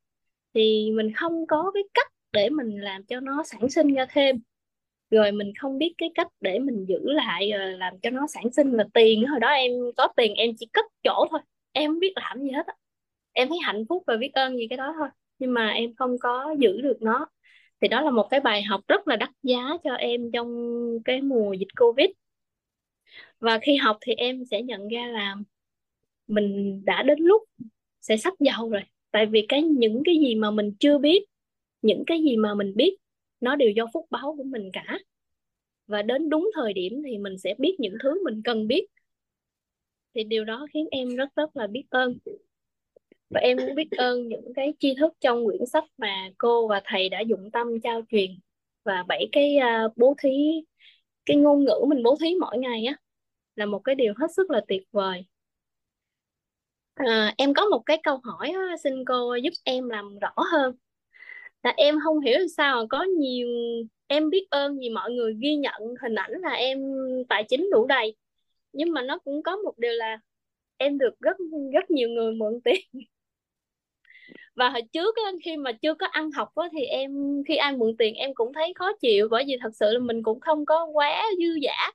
Thì 0.54 0.90
mình 0.94 1.12
không 1.12 1.46
có 1.46 1.70
cái 1.74 1.82
cách 1.94 2.12
để 2.32 2.50
mình 2.50 2.80
làm 2.80 3.04
cho 3.04 3.20
nó 3.20 3.42
sản 3.44 3.70
sinh 3.70 3.94
ra 3.94 4.06
thêm. 4.10 4.40
Rồi 5.10 5.32
mình 5.32 5.52
không 5.60 5.78
biết 5.78 5.94
cái 5.98 6.10
cách 6.14 6.28
để 6.40 6.58
mình 6.58 6.84
giữ 6.88 6.98
lại 7.02 7.50
rồi 7.52 7.72
làm 7.72 7.94
cho 8.02 8.10
nó 8.10 8.26
sản 8.26 8.52
sinh 8.52 8.72
là 8.72 8.84
tiền. 8.94 9.26
Hồi 9.26 9.40
đó 9.40 9.48
em 9.48 9.72
có 9.96 10.08
tiền, 10.16 10.34
em 10.34 10.50
chỉ 10.58 10.66
cất 10.72 10.84
chỗ 11.02 11.26
thôi. 11.30 11.40
Em 11.72 11.90
không 11.90 12.00
biết 12.00 12.12
làm 12.16 12.42
gì 12.42 12.50
hết 12.50 12.66
á. 12.66 12.74
Em 13.32 13.48
thấy 13.48 13.58
hạnh 13.62 13.84
phúc 13.88 14.02
và 14.06 14.16
biết 14.16 14.30
ơn 14.34 14.56
gì 14.56 14.66
cái 14.70 14.76
đó 14.76 14.94
thôi. 14.98 15.08
Nhưng 15.38 15.52
mà 15.54 15.68
em 15.68 15.94
không 15.94 16.18
có 16.18 16.54
giữ 16.58 16.80
được 16.80 17.02
nó. 17.02 17.26
Thì 17.80 17.88
đó 17.88 18.00
là 18.00 18.10
một 18.10 18.26
cái 18.30 18.40
bài 18.40 18.62
học 18.62 18.80
rất 18.88 19.08
là 19.08 19.16
đắt 19.16 19.30
giá 19.42 19.76
cho 19.84 19.94
em 19.94 20.30
trong 20.32 20.78
cái 21.04 21.20
mùa 21.22 21.52
dịch 21.52 21.68
Covid 21.80 22.10
và 23.40 23.58
khi 23.62 23.76
học 23.76 23.98
thì 24.00 24.12
em 24.14 24.44
sẽ 24.50 24.62
nhận 24.62 24.88
ra 24.88 25.06
là 25.06 25.36
mình 26.26 26.82
đã 26.84 27.02
đến 27.02 27.18
lúc 27.20 27.42
sẽ 28.00 28.16
sắp 28.16 28.34
giàu 28.40 28.68
rồi. 28.68 28.82
Tại 29.10 29.26
vì 29.26 29.46
cái 29.48 29.62
những 29.62 30.02
cái 30.04 30.16
gì 30.18 30.34
mà 30.34 30.50
mình 30.50 30.72
chưa 30.80 30.98
biết 30.98 31.24
những 31.82 32.04
cái 32.06 32.22
gì 32.22 32.36
mà 32.36 32.54
mình 32.54 32.72
biết 32.76 32.96
nó 33.40 33.56
đều 33.56 33.70
do 33.70 33.86
phúc 33.92 34.06
báo 34.10 34.34
của 34.36 34.44
mình 34.44 34.70
cả. 34.72 34.98
Và 35.86 36.02
đến 36.02 36.28
đúng 36.28 36.50
thời 36.54 36.72
điểm 36.72 37.02
thì 37.06 37.18
mình 37.18 37.38
sẽ 37.38 37.54
biết 37.58 37.76
những 37.78 37.94
thứ 38.02 38.24
mình 38.24 38.42
cần 38.44 38.66
biết. 38.66 38.86
Thì 40.14 40.24
điều 40.24 40.44
đó 40.44 40.66
khiến 40.74 40.86
em 40.90 41.16
rất 41.16 41.28
rất 41.36 41.56
là 41.56 41.66
biết 41.66 41.84
ơn. 41.90 42.18
Và 43.30 43.40
em 43.40 43.58
cũng 43.58 43.74
biết 43.74 43.90
ơn 43.90 44.28
những 44.28 44.52
cái 44.54 44.74
tri 44.78 44.94
thức 44.94 45.12
trong 45.20 45.44
quyển 45.44 45.66
sách 45.66 45.84
mà 45.98 46.30
cô 46.38 46.68
và 46.68 46.82
thầy 46.84 47.08
đã 47.08 47.20
dụng 47.20 47.50
tâm 47.50 47.80
trao 47.82 48.02
truyền 48.10 48.30
và 48.84 49.04
bảy 49.08 49.28
cái 49.32 49.56
uh, 49.86 49.92
bố 49.96 50.14
thí 50.22 50.64
cái 51.26 51.36
ngôn 51.36 51.64
ngữ 51.64 51.84
mình 51.88 52.02
bố 52.02 52.16
thí 52.20 52.34
mỗi 52.40 52.58
ngày 52.58 52.84
á 52.84 52.96
là 53.56 53.66
một 53.66 53.78
cái 53.78 53.94
điều 53.94 54.14
hết 54.16 54.26
sức 54.36 54.50
là 54.50 54.60
tuyệt 54.68 54.82
vời. 54.92 55.24
À, 56.94 57.34
em 57.38 57.54
có 57.54 57.64
một 57.64 57.82
cái 57.86 58.00
câu 58.02 58.20
hỏi 58.24 58.52
đó, 58.52 58.76
xin 58.84 59.04
cô 59.04 59.34
giúp 59.34 59.52
em 59.64 59.88
làm 59.88 60.18
rõ 60.18 60.32
hơn. 60.52 60.74
Là 61.62 61.74
em 61.76 61.98
không 62.04 62.20
hiểu 62.20 62.38
sao 62.56 62.76
mà 62.76 62.86
có 62.90 63.02
nhiều 63.04 63.48
em 64.06 64.30
biết 64.30 64.46
ơn 64.50 64.78
vì 64.78 64.90
mọi 64.90 65.10
người 65.12 65.34
ghi 65.42 65.56
nhận 65.56 65.82
hình 66.02 66.14
ảnh 66.14 66.30
là 66.30 66.50
em 66.50 66.78
tài 67.28 67.44
chính 67.48 67.70
đủ 67.72 67.86
đầy. 67.86 68.16
Nhưng 68.72 68.92
mà 68.92 69.02
nó 69.02 69.18
cũng 69.18 69.42
có 69.42 69.56
một 69.56 69.74
điều 69.78 69.92
là 69.92 70.18
em 70.76 70.98
được 70.98 71.20
rất 71.20 71.36
rất 71.72 71.90
nhiều 71.90 72.08
người 72.08 72.34
mượn 72.34 72.60
tiền. 72.64 72.80
Và 74.56 74.70
hồi 74.70 74.82
trước 74.92 75.16
á, 75.16 75.32
khi 75.44 75.56
mà 75.56 75.72
chưa 75.72 75.94
có 75.94 76.06
ăn 76.06 76.30
học 76.30 76.48
á, 76.54 76.68
thì 76.72 76.84
em 76.84 77.42
khi 77.48 77.56
ai 77.56 77.76
mượn 77.76 77.96
tiền 77.98 78.14
em 78.14 78.34
cũng 78.34 78.52
thấy 78.52 78.72
khó 78.76 78.92
chịu 79.00 79.28
bởi 79.30 79.44
vì 79.46 79.56
thật 79.60 79.70
sự 79.74 79.86
là 79.92 79.98
mình 79.98 80.22
cũng 80.22 80.40
không 80.40 80.66
có 80.66 80.84
quá 80.84 81.24
dư 81.38 81.54
giả 81.62 81.90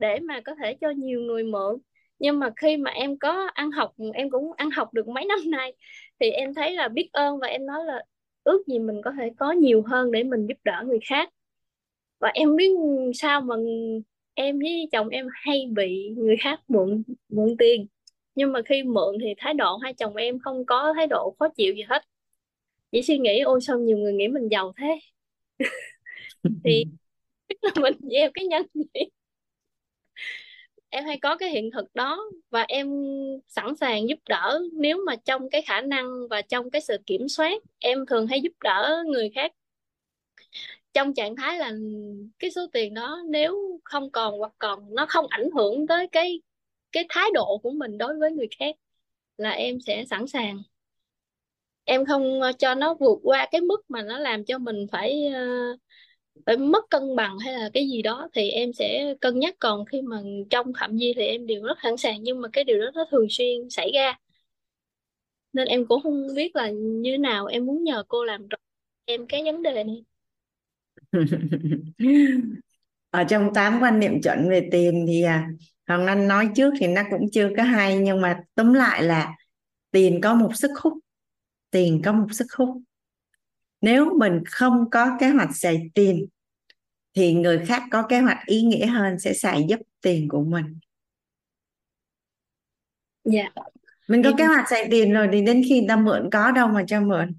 để 0.00 0.18
mà 0.20 0.40
có 0.44 0.54
thể 0.62 0.74
cho 0.80 0.90
nhiều 0.90 1.20
người 1.20 1.44
mượn. 1.44 1.76
Nhưng 2.18 2.38
mà 2.38 2.50
khi 2.56 2.76
mà 2.76 2.90
em 2.90 3.18
có 3.18 3.48
ăn 3.54 3.70
học 3.70 3.94
em 4.14 4.30
cũng 4.30 4.52
ăn 4.56 4.70
học 4.70 4.94
được 4.94 5.08
mấy 5.08 5.24
năm 5.28 5.38
nay 5.50 5.72
thì 6.20 6.30
em 6.30 6.54
thấy 6.54 6.72
là 6.74 6.88
biết 6.88 7.08
ơn 7.12 7.38
và 7.38 7.46
em 7.48 7.66
nói 7.66 7.84
là 7.84 8.04
ước 8.44 8.62
gì 8.66 8.78
mình 8.78 9.00
có 9.04 9.12
thể 9.18 9.30
có 9.38 9.52
nhiều 9.52 9.82
hơn 9.82 10.12
để 10.12 10.22
mình 10.22 10.46
giúp 10.46 10.58
đỡ 10.64 10.84
người 10.86 10.98
khác. 11.08 11.30
Và 12.20 12.28
em 12.34 12.56
biết 12.56 12.70
sao 13.14 13.40
mà 13.40 13.54
em 14.34 14.58
với 14.58 14.88
chồng 14.92 15.08
em 15.08 15.26
hay 15.32 15.66
bị 15.76 16.08
người 16.16 16.36
khác 16.40 16.60
mượn 16.68 17.02
mượn 17.28 17.56
tiền. 17.58 17.86
Nhưng 18.34 18.52
mà 18.52 18.62
khi 18.66 18.82
mượn 18.82 19.16
thì 19.20 19.34
thái 19.38 19.54
độ 19.54 19.76
hai 19.76 19.94
chồng 19.94 20.16
em 20.16 20.38
không 20.38 20.66
có 20.66 20.92
thái 20.96 21.06
độ 21.06 21.36
khó 21.38 21.48
chịu 21.48 21.74
gì 21.74 21.82
hết. 21.88 22.02
Chỉ 22.92 23.02
suy 23.02 23.18
nghĩ 23.18 23.40
ôi 23.40 23.60
sao 23.62 23.78
nhiều 23.78 23.98
người 23.98 24.12
nghĩ 24.12 24.28
mình 24.28 24.48
giàu 24.50 24.72
thế? 24.76 25.00
Thì 26.64 26.84
là 27.62 27.70
mình 27.82 27.94
gieo 28.02 28.30
cái 28.34 28.46
nhân 28.46 28.66
gì 28.74 28.84
em 30.90 31.04
hay 31.04 31.18
có 31.18 31.36
cái 31.36 31.50
hiện 31.50 31.70
thực 31.70 31.94
đó 31.94 32.30
và 32.50 32.64
em 32.68 32.88
sẵn 33.48 33.76
sàng 33.76 34.08
giúp 34.08 34.18
đỡ 34.28 34.60
nếu 34.72 34.98
mà 35.06 35.16
trong 35.16 35.50
cái 35.50 35.62
khả 35.62 35.80
năng 35.80 36.28
và 36.30 36.42
trong 36.42 36.70
cái 36.70 36.80
sự 36.80 36.96
kiểm 37.06 37.28
soát 37.28 37.62
em 37.78 38.06
thường 38.06 38.26
hay 38.26 38.40
giúp 38.40 38.52
đỡ 38.64 39.02
người 39.06 39.30
khác. 39.34 39.52
Trong 40.92 41.14
trạng 41.14 41.36
thái 41.36 41.58
là 41.58 41.72
cái 42.38 42.50
số 42.50 42.66
tiền 42.72 42.94
đó 42.94 43.22
nếu 43.28 43.80
không 43.84 44.10
còn 44.10 44.38
hoặc 44.38 44.52
còn 44.58 44.94
nó 44.94 45.06
không 45.06 45.26
ảnh 45.28 45.50
hưởng 45.54 45.86
tới 45.86 46.08
cái 46.12 46.40
cái 46.92 47.04
thái 47.08 47.30
độ 47.34 47.58
của 47.58 47.70
mình 47.70 47.98
đối 47.98 48.16
với 48.18 48.32
người 48.32 48.48
khác 48.58 48.76
là 49.36 49.50
em 49.50 49.80
sẽ 49.80 50.04
sẵn 50.04 50.26
sàng. 50.26 50.62
Em 51.84 52.04
không 52.06 52.40
cho 52.58 52.74
nó 52.74 52.94
vượt 52.94 53.18
qua 53.22 53.48
cái 53.52 53.60
mức 53.60 53.90
mà 53.90 54.02
nó 54.02 54.18
làm 54.18 54.44
cho 54.44 54.58
mình 54.58 54.86
phải 54.92 55.32
uh, 55.72 55.80
phải 56.46 56.56
mất 56.56 56.84
cân 56.90 57.16
bằng 57.16 57.38
hay 57.38 57.54
là 57.54 57.70
cái 57.74 57.88
gì 57.88 58.02
đó 58.02 58.28
thì 58.34 58.50
em 58.50 58.72
sẽ 58.72 59.14
cân 59.20 59.38
nhắc. 59.38 59.54
Còn 59.58 59.84
khi 59.84 60.02
mà 60.02 60.22
trong 60.50 60.72
phạm 60.80 60.96
vi 60.96 61.12
thì 61.16 61.22
em 61.22 61.46
đều 61.46 61.62
rất 61.62 61.78
sẵn 61.82 61.96
sàng 61.96 62.22
nhưng 62.22 62.40
mà 62.40 62.48
cái 62.52 62.64
điều 62.64 62.78
đó 62.80 62.86
nó 62.94 63.04
thường 63.10 63.26
xuyên 63.30 63.70
xảy 63.70 63.90
ra. 63.94 64.18
Nên 65.52 65.68
em 65.68 65.86
cũng 65.86 66.02
không 66.02 66.34
biết 66.36 66.56
là 66.56 66.70
như 66.70 67.18
nào. 67.18 67.46
Em 67.46 67.66
muốn 67.66 67.84
nhờ 67.84 68.04
cô 68.08 68.24
làm 68.24 68.48
rõ 68.48 68.56
em 69.04 69.26
cái 69.26 69.42
vấn 69.44 69.62
đề 69.62 69.84
này. 69.84 70.04
Ở 73.10 73.24
trong 73.24 73.54
tám 73.54 73.78
quan 73.82 74.00
niệm 74.00 74.22
chuẩn 74.22 74.50
về 74.50 74.68
tiền 74.72 75.04
thì 75.08 75.22
à, 75.22 75.48
Hoàng 75.86 76.06
Anh 76.06 76.28
nói 76.28 76.48
trước 76.56 76.74
thì 76.78 76.86
nó 76.86 77.02
cũng 77.10 77.30
chưa 77.32 77.50
có 77.56 77.62
hay 77.62 77.98
nhưng 77.98 78.20
mà 78.20 78.40
tóm 78.54 78.74
lại 78.74 79.02
là 79.02 79.34
tiền 79.90 80.20
có 80.22 80.34
một 80.34 80.56
sức 80.56 80.70
hút. 80.82 80.92
Tiền 81.70 82.02
có 82.04 82.12
một 82.12 82.26
sức 82.32 82.46
hút 82.56 82.68
nếu 83.80 84.14
mình 84.18 84.42
không 84.46 84.90
có 84.90 85.16
kế 85.20 85.28
hoạch 85.28 85.56
xài 85.56 85.90
tiền 85.94 86.26
thì 87.14 87.34
người 87.34 87.66
khác 87.66 87.82
có 87.90 88.02
kế 88.02 88.20
hoạch 88.20 88.38
ý 88.46 88.62
nghĩa 88.62 88.86
hơn 88.86 89.18
sẽ 89.18 89.32
xài 89.32 89.66
giúp 89.68 89.80
tiền 90.00 90.28
của 90.28 90.44
mình. 90.44 90.78
Dạ. 93.24 93.48
Mình 94.08 94.22
có 94.22 94.32
kế 94.38 94.46
hoạch 94.46 94.68
xài 94.70 94.88
tiền 94.90 95.12
rồi 95.12 95.28
thì 95.32 95.42
đến 95.42 95.62
khi 95.68 95.84
ta 95.88 95.96
mượn 95.96 96.30
có 96.32 96.50
đâu 96.50 96.68
mà 96.68 96.84
cho 96.86 97.00
mượn. 97.00 97.34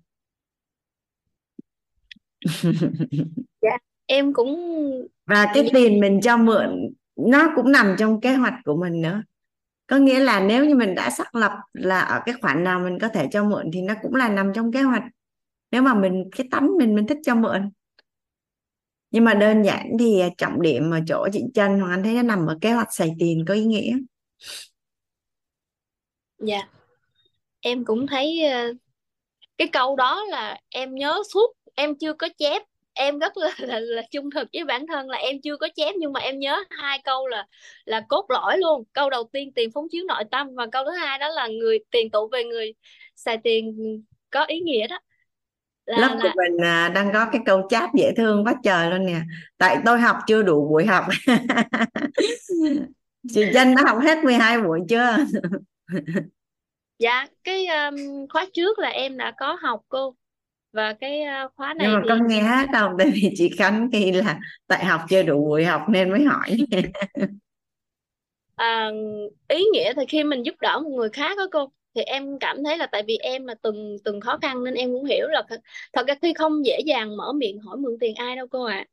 Dạ 3.61 3.77
em 4.05 4.33
cũng 4.33 4.81
và 5.25 5.51
cái 5.53 5.69
tiền 5.73 5.99
mình 5.99 6.21
cho 6.21 6.37
mượn 6.37 6.93
nó 7.15 7.51
cũng 7.55 7.71
nằm 7.71 7.95
trong 7.97 8.21
kế 8.21 8.33
hoạch 8.35 8.53
của 8.65 8.75
mình 8.75 9.01
nữa. 9.01 9.23
Có 9.87 9.97
nghĩa 9.97 10.19
là 10.19 10.39
nếu 10.39 10.65
như 10.65 10.75
mình 10.75 10.95
đã 10.95 11.09
xác 11.09 11.35
lập 11.35 11.51
là 11.73 11.99
ở 11.99 12.21
cái 12.25 12.35
khoản 12.41 12.63
nào 12.63 12.79
mình 12.79 12.99
có 12.99 13.07
thể 13.07 13.27
cho 13.31 13.43
mượn 13.43 13.69
thì 13.73 13.81
nó 13.81 13.93
cũng 14.01 14.15
là 14.15 14.29
nằm 14.29 14.51
trong 14.55 14.71
kế 14.71 14.81
hoạch 14.81 15.03
nếu 15.71 15.81
mà 15.81 15.93
mình 15.93 16.23
cái 16.37 16.47
tánh 16.51 16.69
mình 16.77 16.95
mình 16.95 17.07
thích 17.07 17.17
cho 17.23 17.35
mượn. 17.35 17.71
Nhưng 19.11 19.23
mà 19.23 19.33
đơn 19.33 19.63
giản 19.63 19.87
thì 19.99 20.19
à, 20.19 20.29
trọng 20.37 20.61
điểm 20.61 20.91
ở 20.91 20.99
chỗ 21.07 21.27
chị 21.33 21.43
Trân 21.53 21.79
Hoàng 21.79 21.91
Anh 21.91 22.03
thấy 22.03 22.13
nó 22.13 22.21
nằm 22.21 22.47
ở 22.47 22.57
kế 22.61 22.71
hoạch 22.71 22.93
xài 22.93 23.11
tiền 23.19 23.45
có 23.47 23.53
ý 23.53 23.65
nghĩa. 23.65 23.97
Dạ. 26.39 26.61
Em 27.59 27.85
cũng 27.85 28.07
thấy 28.07 28.45
ờ, 28.45 28.73
cái 29.57 29.67
câu 29.67 29.95
đó 29.95 30.23
là 30.29 30.57
em 30.69 30.95
nhớ 30.95 31.21
suốt 31.33 31.53
em 31.75 31.95
chưa 31.99 32.13
có 32.13 32.29
chép. 32.37 32.61
Em 32.93 33.19
rất 33.19 33.37
là, 33.37 33.55
là 33.57 33.79
là 33.79 34.01
trung 34.11 34.29
thực 34.35 34.47
với 34.53 34.65
bản 34.65 34.87
thân 34.87 35.09
là 35.09 35.17
em 35.17 35.41
chưa 35.43 35.57
có 35.57 35.67
chép 35.75 35.95
nhưng 35.99 36.13
mà 36.13 36.19
em 36.19 36.39
nhớ 36.39 36.63
hai 36.69 36.99
câu 37.03 37.27
là 37.27 37.47
là 37.85 38.05
cốt 38.09 38.25
lõi 38.29 38.57
luôn. 38.57 38.83
Câu 38.93 39.09
đầu 39.09 39.23
tiên 39.33 39.51
tiền 39.55 39.69
phóng 39.73 39.85
chiếu 39.91 40.03
nội 40.07 40.23
tâm 40.31 40.47
và 40.55 40.67
câu 40.71 40.83
thứ 40.85 40.91
hai 40.91 41.19
đó 41.19 41.29
là 41.29 41.47
người 41.47 41.79
tiền 41.91 42.11
tụ 42.11 42.29
về 42.31 42.43
người 42.43 42.73
xài 43.15 43.37
tiền 43.43 43.75
có 44.29 44.45
ý 44.45 44.59
nghĩa 44.59 44.87
đó 44.87 44.99
lớp 45.97 46.07
là 46.07 46.19
của 46.21 46.27
là 46.27 46.33
mình 46.35 46.57
à, 46.63 46.89
đang 46.89 47.13
có 47.13 47.25
cái 47.31 47.41
câu 47.45 47.67
chat 47.69 47.89
dễ 47.93 48.11
thương 48.17 48.45
quá 48.45 48.55
trời 48.63 48.91
luôn 48.91 49.05
nè. 49.05 49.21
Tại 49.57 49.77
tôi 49.85 49.99
học 49.99 50.17
chưa 50.27 50.43
đủ 50.43 50.69
buổi 50.69 50.85
học. 50.85 51.05
Chị 53.33 53.45
Trinh 53.53 53.75
đã 53.75 53.83
học 53.85 53.97
hết 54.01 54.23
12 54.23 54.61
buổi 54.61 54.79
chưa? 54.89 55.17
Dạ 56.99 57.27
cái 57.43 57.65
um, 57.67 58.27
khóa 58.29 58.45
trước 58.53 58.79
là 58.79 58.89
em 58.89 59.17
đã 59.17 59.31
có 59.37 59.57
học 59.61 59.81
cô. 59.89 60.15
Và 60.73 60.93
cái 60.93 61.21
uh, 61.45 61.51
khóa 61.55 61.73
nhưng 61.79 61.87
này 61.87 61.87
mà 61.87 62.01
thì 62.03 62.09
con 62.09 62.27
nghe 62.27 62.41
hát 62.41 62.69
không? 62.73 62.95
Tại 62.97 63.11
vì 63.13 63.33
chị 63.35 63.49
Khánh 63.57 63.89
khi 63.91 64.11
là 64.11 64.39
tại 64.67 64.85
học 64.85 65.01
chưa 65.09 65.23
đủ 65.23 65.45
buổi 65.45 65.65
học 65.65 65.81
nên 65.89 66.09
mới 66.09 66.23
hỏi. 66.23 66.57
À, 68.55 68.91
ý 69.47 69.63
nghĩa 69.73 69.93
thì 69.93 70.01
khi 70.07 70.23
mình 70.23 70.45
giúp 70.45 70.55
đỡ 70.61 70.79
một 70.83 70.89
người 70.89 71.09
khác 71.09 71.37
đó 71.37 71.47
cô 71.51 71.71
thì 71.95 72.01
em 72.01 72.39
cảm 72.39 72.63
thấy 72.63 72.77
là 72.77 72.87
tại 72.91 73.03
vì 73.07 73.17
em 73.17 73.45
là 73.45 73.55
từng 73.61 73.95
từng 74.03 74.21
khó 74.21 74.37
khăn 74.41 74.63
nên 74.63 74.73
em 74.73 74.93
cũng 74.93 75.05
hiểu 75.05 75.27
là 75.27 75.43
thật 75.93 76.07
ra 76.07 76.15
khi 76.21 76.33
không 76.33 76.65
dễ 76.65 76.79
dàng 76.85 77.17
mở 77.17 77.33
miệng 77.33 77.59
hỏi 77.59 77.77
mượn 77.77 77.97
tiền 77.99 78.15
ai 78.15 78.35
đâu 78.35 78.47
cô 78.51 78.63
ạ. 78.63 78.85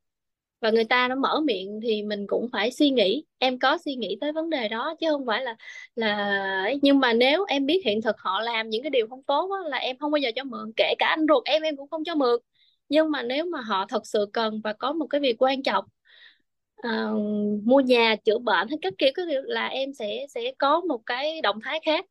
Và 0.61 0.71
người 0.71 0.83
ta 0.83 1.07
nó 1.07 1.15
mở 1.15 1.41
miệng 1.41 1.79
thì 1.83 2.03
mình 2.03 2.27
cũng 2.27 2.47
phải 2.53 2.71
suy 2.71 2.89
nghĩ 2.89 3.23
em 3.37 3.59
có 3.59 3.77
suy 3.85 3.95
nghĩ 3.95 4.17
tới 4.21 4.31
vấn 4.33 4.49
đề 4.49 4.67
đó 4.67 4.95
chứ 4.99 5.07
không 5.11 5.25
phải 5.25 5.43
là 5.43 5.55
là 5.95 6.71
nhưng 6.81 6.99
mà 6.99 7.13
nếu 7.13 7.45
em 7.45 7.65
biết 7.65 7.81
hiện 7.85 8.01
thực 8.01 8.15
họ 8.19 8.41
làm 8.41 8.69
những 8.69 8.83
cái 8.83 8.89
điều 8.89 9.07
không 9.07 9.23
tốt 9.23 9.49
đó, 9.49 9.69
là 9.69 9.77
em 9.77 9.97
không 9.97 10.11
bao 10.11 10.17
giờ 10.19 10.29
cho 10.35 10.43
mượn 10.43 10.71
kể 10.77 10.93
cả 10.99 11.07
anh 11.07 11.25
ruột 11.29 11.43
em 11.45 11.61
em 11.61 11.75
cũng 11.77 11.87
không 11.89 12.03
cho 12.03 12.15
mượn. 12.15 12.39
Nhưng 12.89 13.11
mà 13.11 13.23
nếu 13.23 13.45
mà 13.45 13.61
họ 13.61 13.85
thật 13.89 14.07
sự 14.07 14.25
cần 14.33 14.61
và 14.63 14.73
có 14.73 14.93
một 14.93 15.07
cái 15.07 15.21
việc 15.21 15.35
quan 15.43 15.63
trọng 15.63 15.85
uh, 16.87 17.19
mua 17.63 17.79
nhà 17.79 18.15
chữa 18.25 18.37
bệnh 18.39 18.67
hay 18.67 18.77
các 18.81 18.93
kiểu 18.97 19.09
các 19.15 19.25
kiểu 19.29 19.41
là 19.41 19.67
em 19.67 19.93
sẽ 19.93 20.25
sẽ 20.29 20.41
có 20.57 20.81
một 20.81 21.01
cái 21.05 21.41
động 21.41 21.59
thái 21.63 21.79
khác 21.85 22.05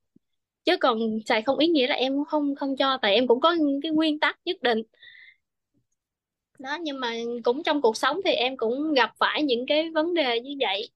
chứ 0.68 0.76
còn 0.80 0.98
xài 1.26 1.42
không 1.42 1.58
ý 1.58 1.66
nghĩa 1.66 1.86
là 1.86 1.94
em 1.94 2.24
không 2.24 2.54
không 2.54 2.76
cho 2.76 2.98
tại 3.02 3.14
em 3.14 3.26
cũng 3.26 3.40
có 3.40 3.52
những 3.52 3.80
cái 3.82 3.92
nguyên 3.92 4.20
tắc 4.20 4.38
nhất 4.44 4.56
định. 4.62 4.82
Đó 6.58 6.78
nhưng 6.80 7.00
mà 7.00 7.12
cũng 7.44 7.62
trong 7.62 7.82
cuộc 7.82 7.96
sống 7.96 8.20
thì 8.24 8.30
em 8.30 8.56
cũng 8.56 8.94
gặp 8.94 9.10
phải 9.18 9.42
những 9.42 9.64
cái 9.68 9.90
vấn 9.90 10.14
đề 10.14 10.40
như 10.40 10.50
vậy. 10.60 10.90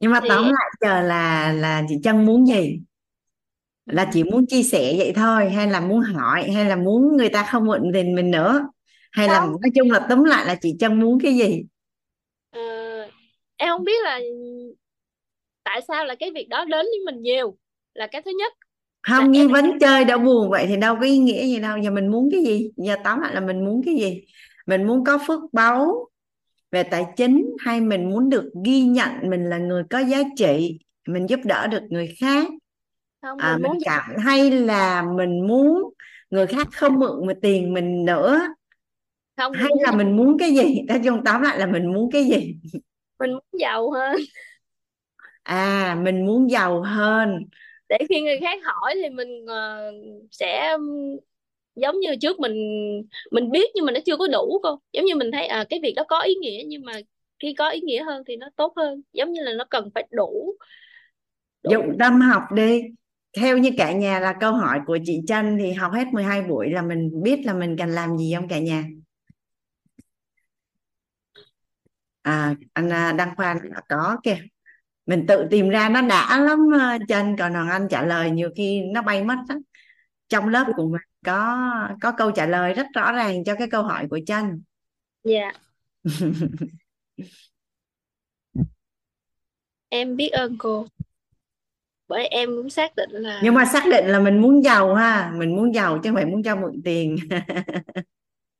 Nhưng 0.00 0.12
mà 0.12 0.20
thì 0.20 0.28
tóm 0.28 0.44
lại 0.44 0.70
giờ 0.80 1.00
là 1.02 1.52
là 1.52 1.82
chị 1.88 1.94
Trân 2.02 2.26
muốn 2.26 2.46
gì? 2.46 2.80
Là 3.86 4.10
chỉ 4.12 4.24
muốn 4.24 4.46
chia 4.46 4.62
sẻ 4.62 4.94
vậy 4.98 5.12
thôi 5.16 5.50
hay 5.50 5.66
là 5.66 5.80
muốn 5.80 6.00
hỏi 6.00 6.50
hay 6.50 6.64
là 6.64 6.76
muốn 6.76 7.16
người 7.16 7.28
ta 7.28 7.42
không 7.50 7.66
mượn 7.66 7.82
tiền 7.94 8.14
mình 8.14 8.30
nữa? 8.30 8.60
Hay 9.12 9.28
là 9.28 9.40
không. 9.40 9.52
nói 9.62 9.70
chung 9.74 9.90
là 9.90 10.06
tóm 10.08 10.24
lại 10.24 10.46
là 10.46 10.54
chị 10.54 10.76
Trân 10.80 11.00
muốn 11.00 11.18
cái 11.22 11.34
gì? 11.36 11.62
Ờ, 12.50 12.60
em 13.56 13.68
không 13.68 13.84
biết 13.84 14.04
là 14.04 14.20
tại 15.64 15.80
sao 15.88 16.04
là 16.04 16.14
cái 16.14 16.30
việc 16.34 16.48
đó 16.48 16.64
đến 16.64 16.86
với 16.86 16.98
mình 17.06 17.22
nhiều 17.22 17.56
là 17.94 18.06
cái 18.06 18.22
thứ 18.22 18.30
nhất. 18.38 18.52
Không 19.02 19.30
nghi 19.30 19.40
em 19.40 19.48
vấn 19.48 19.78
chơi 19.78 20.04
đã 20.04 20.18
buồn 20.18 20.50
vậy 20.50 20.66
thì 20.68 20.76
đâu 20.76 20.96
có 20.96 21.06
ý 21.06 21.18
nghĩa 21.18 21.46
gì 21.46 21.60
đâu. 21.60 21.78
Giờ 21.78 21.90
mình 21.90 22.08
muốn 22.08 22.28
cái 22.32 22.42
gì? 22.44 22.70
Giờ 22.76 22.96
tóm 23.04 23.20
lại 23.20 23.34
là 23.34 23.40
mình 23.40 23.64
muốn 23.64 23.82
cái 23.86 23.94
gì? 23.94 24.24
Mình 24.66 24.84
muốn 24.86 25.04
có 25.04 25.18
phước 25.26 25.40
báu 25.52 26.08
về 26.70 26.82
tài 26.82 27.04
chính 27.16 27.50
hay 27.58 27.80
mình 27.80 28.10
muốn 28.10 28.30
được 28.30 28.50
ghi 28.64 28.82
nhận 28.82 29.10
mình 29.30 29.44
là 29.44 29.58
người 29.58 29.82
có 29.90 29.98
giá 29.98 30.18
trị 30.36 30.78
mình 31.08 31.26
giúp 31.28 31.40
đỡ 31.44 31.66
được 31.66 31.82
người 31.90 32.14
khác? 32.20 32.46
Không 33.22 33.38
à, 33.38 33.52
mình 33.52 33.62
mình 33.62 33.70
muốn 33.72 33.78
cảm 33.84 34.10
hay 34.24 34.50
là 34.50 35.02
mình 35.16 35.46
muốn 35.46 35.82
người 36.30 36.46
khác 36.46 36.68
không 36.72 36.98
mượn 36.98 37.26
mà 37.26 37.32
tiền 37.42 37.74
mình 37.74 38.04
nữa. 38.04 38.40
Không 39.36 39.52
mình 39.52 39.60
hay 39.60 39.70
là 39.84 39.92
mình 39.92 40.16
muốn 40.16 40.38
cái 40.38 40.54
gì? 40.54 40.82
Nói 40.88 41.00
chung 41.04 41.24
tóm 41.24 41.42
lại 41.42 41.58
là 41.58 41.66
mình 41.66 41.92
muốn 41.92 42.10
cái 42.12 42.24
gì? 42.24 42.56
Mình 43.18 43.32
muốn 43.32 43.44
giàu 43.60 43.90
hơn. 43.90 44.16
À 45.42 45.96
mình 46.02 46.26
muốn 46.26 46.50
giàu 46.50 46.82
hơn 46.82 47.44
để 47.88 47.98
khi 48.08 48.20
người 48.20 48.38
khác 48.40 48.60
hỏi 48.64 48.94
thì 49.02 49.08
mình 49.08 49.44
uh, 49.44 50.28
sẽ 50.30 50.76
giống 51.76 52.00
như 52.00 52.16
trước 52.20 52.40
mình 52.40 52.54
mình 53.30 53.50
biết 53.50 53.70
nhưng 53.74 53.84
mà 53.84 53.92
nó 53.92 54.00
chưa 54.06 54.16
có 54.16 54.26
đủ 54.26 54.60
cô. 54.62 54.80
Giống 54.92 55.04
như 55.04 55.16
mình 55.16 55.32
thấy 55.32 55.46
à, 55.46 55.64
cái 55.70 55.80
việc 55.82 55.92
đó 55.96 56.04
có 56.08 56.20
ý 56.20 56.34
nghĩa 56.34 56.62
nhưng 56.66 56.84
mà 56.84 56.92
khi 57.38 57.54
có 57.54 57.68
ý 57.70 57.80
nghĩa 57.80 58.04
hơn 58.04 58.22
thì 58.26 58.36
nó 58.36 58.48
tốt 58.56 58.72
hơn. 58.76 59.02
Giống 59.12 59.32
như 59.32 59.42
là 59.42 59.52
nó 59.52 59.64
cần 59.70 59.90
phải 59.94 60.06
đủ 60.10 60.56
đủ. 61.64 61.70
Dụng 61.72 61.96
tâm 61.98 62.20
học 62.20 62.42
đi. 62.54 62.82
Theo 63.36 63.58
như 63.58 63.70
cả 63.78 63.92
nhà 63.92 64.20
là 64.20 64.34
câu 64.40 64.52
hỏi 64.52 64.80
của 64.86 64.98
chị 65.04 65.20
Trân 65.26 65.58
thì 65.58 65.72
học 65.72 65.92
hết 65.92 66.04
12 66.12 66.42
buổi 66.42 66.70
là 66.70 66.82
mình 66.82 67.22
biết 67.22 67.40
là 67.44 67.54
mình 67.54 67.76
cần 67.78 67.88
làm 67.88 68.18
gì 68.18 68.34
không 68.36 68.48
cả 68.48 68.58
nhà? 68.58 68.84
À 72.22 72.54
anh 72.72 72.92
à, 72.92 73.12
Đăng 73.12 73.36
Khoa 73.36 73.56
có 73.88 74.16
kìa 74.22 74.38
mình 75.06 75.26
tự 75.26 75.46
tìm 75.50 75.68
ra 75.68 75.88
nó 75.88 76.02
đã 76.02 76.40
lắm 76.40 76.58
à, 76.80 76.98
Trân 77.08 77.36
còn 77.36 77.54
Hoàng 77.54 77.68
Anh 77.68 77.88
trả 77.90 78.02
lời 78.02 78.30
nhiều 78.30 78.50
khi 78.56 78.82
nó 78.82 79.02
bay 79.02 79.24
mất 79.24 79.36
đó. 79.48 79.54
trong 80.28 80.48
lớp 80.48 80.66
của 80.76 80.88
mình 80.88 81.00
có 81.24 81.68
có 82.00 82.12
câu 82.12 82.30
trả 82.30 82.46
lời 82.46 82.74
rất 82.74 82.86
rõ 82.94 83.12
ràng 83.12 83.44
cho 83.44 83.54
cái 83.54 83.70
câu 83.70 83.82
hỏi 83.82 84.06
của 84.10 84.20
Trân. 84.26 84.62
Dạ. 85.24 85.52
Em 89.88 90.16
biết 90.16 90.28
ơn 90.28 90.56
cô. 90.58 90.86
Bởi 92.08 92.26
em 92.26 92.48
cũng 92.48 92.70
xác 92.70 92.96
định 92.96 93.10
là 93.10 93.40
nhưng 93.44 93.54
mà 93.54 93.64
xác 93.64 93.84
định 93.90 94.06
là 94.06 94.20
mình 94.20 94.38
muốn 94.38 94.64
giàu 94.64 94.94
ha. 94.94 95.32
Mình 95.36 95.56
muốn 95.56 95.74
giàu 95.74 95.98
chứ 96.02 96.10
không 96.10 96.14
phải 96.14 96.26
muốn 96.26 96.42
cho 96.42 96.56
mượn 96.56 96.82
tiền. 96.84 97.16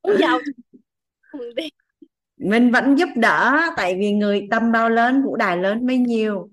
Muốn 0.02 0.16
giàu 0.18 0.38
mượn 1.32 1.48
tiền 1.56 1.72
mình 2.44 2.70
vẫn 2.70 2.98
giúp 2.98 3.08
đỡ 3.16 3.60
tại 3.76 3.96
vì 3.98 4.12
người 4.12 4.46
tâm 4.50 4.72
bao 4.72 4.90
lớn 4.90 5.22
vũ 5.24 5.36
đài 5.36 5.56
lớn 5.56 5.86
bấy 5.86 5.98
nhiêu 5.98 6.50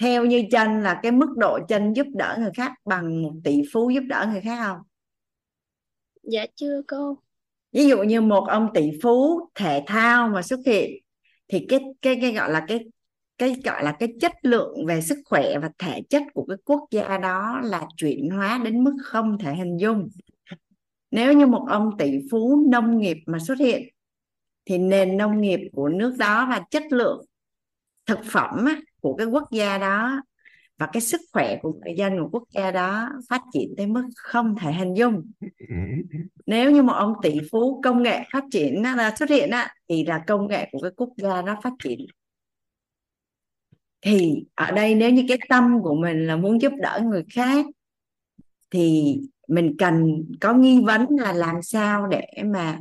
theo 0.00 0.24
như 0.24 0.44
chân 0.50 0.82
là 0.82 1.00
cái 1.02 1.12
mức 1.12 1.34
độ 1.36 1.58
chân 1.68 1.92
giúp 1.92 2.06
đỡ 2.14 2.36
người 2.40 2.50
khác 2.54 2.72
bằng 2.84 3.22
một 3.22 3.32
tỷ 3.44 3.62
phú 3.72 3.90
giúp 3.90 4.02
đỡ 4.08 4.28
người 4.32 4.40
khác 4.40 4.58
không? 4.66 4.78
Dạ 6.22 6.46
chưa 6.54 6.82
cô. 6.88 7.18
Ví 7.72 7.86
dụ 7.86 8.02
như 8.02 8.20
một 8.20 8.44
ông 8.48 8.68
tỷ 8.74 8.90
phú 9.02 9.40
thể 9.54 9.84
thao 9.86 10.28
mà 10.28 10.42
xuất 10.42 10.60
hiện 10.66 10.90
thì 11.48 11.66
cái 11.68 11.80
cái 12.02 12.18
cái 12.20 12.32
gọi 12.32 12.50
là 12.50 12.64
cái 12.68 12.80
cái 13.38 13.56
gọi 13.64 13.84
là 13.84 13.96
cái 13.98 14.08
chất 14.20 14.32
lượng 14.42 14.86
về 14.86 15.00
sức 15.00 15.18
khỏe 15.24 15.58
và 15.58 15.70
thể 15.78 16.02
chất 16.10 16.22
của 16.34 16.44
cái 16.48 16.56
quốc 16.64 16.80
gia 16.90 17.18
đó 17.18 17.60
là 17.64 17.86
chuyển 17.96 18.30
hóa 18.30 18.60
đến 18.64 18.84
mức 18.84 18.94
không 19.04 19.38
thể 19.38 19.54
hình 19.54 19.76
dung. 19.76 20.08
Nếu 21.10 21.32
như 21.32 21.46
một 21.46 21.66
ông 21.68 21.90
tỷ 21.98 22.18
phú 22.30 22.66
nông 22.70 22.98
nghiệp 22.98 23.16
mà 23.26 23.38
xuất 23.38 23.58
hiện 23.58 23.88
thì 24.64 24.78
nền 24.78 25.16
nông 25.16 25.40
nghiệp 25.40 25.60
của 25.72 25.88
nước 25.88 26.16
đó 26.18 26.46
và 26.50 26.62
chất 26.70 26.82
lượng 26.90 27.24
thực 28.06 28.18
phẩm 28.24 28.64
á, 28.66 28.80
của 29.00 29.14
cái 29.14 29.26
quốc 29.26 29.48
gia 29.50 29.78
đó 29.78 30.22
và 30.78 30.88
cái 30.92 31.00
sức 31.00 31.20
khỏe 31.32 31.58
của 31.62 31.72
người 31.72 31.94
dân 31.96 32.18
của 32.18 32.28
quốc 32.32 32.44
gia 32.50 32.70
đó 32.70 33.08
phát 33.28 33.42
triển 33.52 33.74
tới 33.76 33.86
mức 33.86 34.04
không 34.16 34.56
thể 34.60 34.72
hình 34.72 34.94
dung. 34.94 35.30
Nếu 36.46 36.70
như 36.70 36.82
một 36.82 36.92
ông 36.92 37.14
tỷ 37.22 37.38
phú 37.50 37.80
công 37.84 38.02
nghệ 38.02 38.20
phát 38.32 38.44
triển 38.50 38.82
là 38.82 39.14
xuất 39.16 39.30
hiện 39.30 39.50
á, 39.50 39.74
thì 39.88 40.04
là 40.04 40.24
công 40.26 40.48
nghệ 40.48 40.68
của 40.72 40.78
cái 40.82 40.90
quốc 40.96 41.10
gia 41.16 41.42
đó 41.42 41.60
phát 41.62 41.72
triển. 41.84 42.06
Thì 44.00 44.44
ở 44.54 44.70
đây 44.70 44.94
nếu 44.94 45.10
như 45.10 45.24
cái 45.28 45.38
tâm 45.48 45.78
của 45.82 45.94
mình 45.94 46.26
là 46.26 46.36
muốn 46.36 46.60
giúp 46.60 46.72
đỡ 46.76 47.00
người 47.04 47.24
khác 47.34 47.66
thì 48.70 49.16
mình 49.48 49.74
cần 49.78 50.24
có 50.40 50.54
nghi 50.54 50.80
vấn 50.84 51.06
là 51.10 51.32
làm 51.32 51.62
sao 51.62 52.06
để 52.06 52.26
mà 52.44 52.78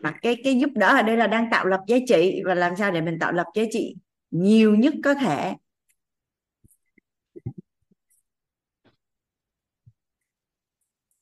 mà 0.00 0.18
cái 0.22 0.40
cái 0.44 0.58
giúp 0.60 0.70
đỡ 0.74 0.86
ở 0.96 1.02
đây 1.02 1.16
là 1.16 1.26
đang 1.26 1.48
tạo 1.50 1.66
lập 1.66 1.80
giá 1.86 1.96
trị. 2.08 2.42
Và 2.44 2.54
làm 2.54 2.76
sao 2.76 2.90
để 2.90 3.00
mình 3.00 3.18
tạo 3.18 3.32
lập 3.32 3.46
giá 3.54 3.62
trị 3.72 3.96
nhiều 4.30 4.74
nhất 4.74 4.94
có 5.04 5.14
thể? 5.14 5.54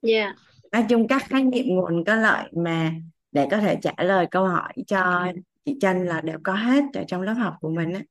Dạ 0.02 0.34
nói 0.72 0.86
chung 0.88 1.08
các 1.08 1.22
khái 1.28 1.44
niệm 1.44 1.66
nguồn 1.66 2.04
có 2.04 2.14
lợi 2.14 2.50
mà 2.52 2.94
để 3.32 3.48
có 3.50 3.58
thể 3.58 3.78
trả 3.82 3.92
lời 3.98 4.26
câu 4.30 4.46
hỏi 4.46 4.72
cho 4.86 5.32
chị 5.64 5.76
Trân 5.80 6.06
là 6.06 6.20
đều 6.20 6.38
có 6.42 6.54
hết 6.54 6.84
ở 6.94 7.04
trong 7.08 7.22
lớp 7.22 7.32
học 7.32 7.56
của 7.60 7.70
mình 7.70 7.92
á. 7.92 8.02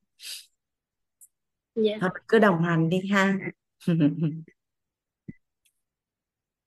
Dạ 1.74 1.98
thôi 2.00 2.10
cứ 2.28 2.38
đồng 2.38 2.62
hành 2.62 2.88
đi 2.88 3.00
ha. 3.10 3.34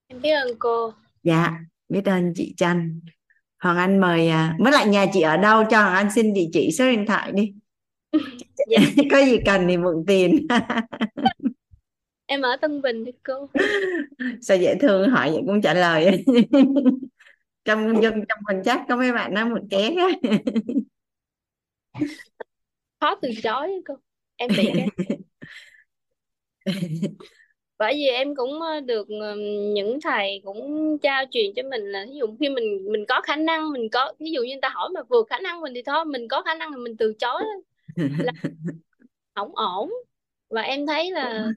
Em 0.07 0.21
biết 0.21 0.31
ơn 0.31 0.59
cô. 0.59 0.93
Dạ 1.23 1.59
biết 1.89 2.05
ơn 2.05 2.33
chị 2.35 2.53
Trân 2.57 3.01
Hoàng 3.65 3.77
Anh 3.77 3.99
mời 3.99 4.29
à, 4.29 4.55
mới 4.59 4.71
lại 4.71 4.87
nhà 4.87 5.05
chị 5.13 5.21
ở 5.21 5.37
đâu? 5.37 5.63
Cho 5.69 5.81
Hoàng 5.81 5.93
Anh 5.93 6.11
xin 6.11 6.33
địa 6.33 6.47
chỉ 6.53 6.71
số 6.71 6.91
điện 6.91 7.05
thoại 7.05 7.31
đi. 7.31 7.53
Dạ. 8.67 8.79
Có 9.11 9.25
gì 9.25 9.37
cần 9.45 9.67
thì 9.67 9.77
mượn 9.77 10.03
tiền. 10.07 10.47
Em 12.25 12.41
ở 12.41 12.57
Tân 12.61 12.81
Bình 12.81 13.05
thưa 13.05 13.11
cô. 13.23 13.49
Sao 14.41 14.57
dễ 14.57 14.75
thương 14.81 15.09
hỏi 15.09 15.31
vậy 15.31 15.41
cũng 15.47 15.61
trả 15.61 15.73
lời. 15.73 16.25
Trong 17.65 18.01
trong 18.03 18.21
trong 18.29 18.39
phần 18.47 18.63
chat 18.63 18.81
có 18.89 18.95
mấy 18.95 19.11
bạn 19.11 19.33
nói 19.33 19.45
một 19.45 19.59
ké 19.69 19.95
khó 22.99 23.15
từ 23.21 23.29
chối 23.43 23.69
cô. 23.85 23.93
Em 24.35 24.49
bị 24.57 24.69
cái 24.73 24.87
bởi 27.77 27.93
vì 27.93 28.07
em 28.07 28.35
cũng 28.35 28.61
ờ, 28.61 28.79
được 28.79 29.07
ừm, 29.07 29.73
những 29.73 29.99
thầy 30.03 30.41
cũng 30.45 30.97
trao 31.01 31.23
truyền 31.31 31.45
cho 31.55 31.63
mình 31.69 31.81
là 31.91 32.05
ví 32.09 32.15
dụ 32.19 32.25
khi 32.39 32.49
mình 32.49 32.85
mình 32.91 33.05
có 33.07 33.21
khả 33.21 33.35
năng 33.35 33.71
mình 33.71 33.89
có 33.91 34.13
ví 34.19 34.31
dụ 34.31 34.41
như 34.41 34.47
người 34.53 34.59
ta 34.61 34.69
hỏi 34.69 34.89
mà 34.95 35.01
vượt 35.09 35.27
khả 35.29 35.39
năng 35.39 35.61
mình 35.61 35.73
thì 35.75 35.81
thôi 35.85 36.05
mình 36.05 36.27
có 36.27 36.41
khả 36.41 36.55
năng 36.55 36.71
thì 36.71 36.77
mình 36.77 36.97
từ 36.97 37.13
chối 37.19 37.43
là 38.17 38.31
không 39.35 39.55
ổn. 39.55 39.91
Và 40.49 40.61
em 40.61 40.87
thấy 40.87 41.11
là 41.11 41.53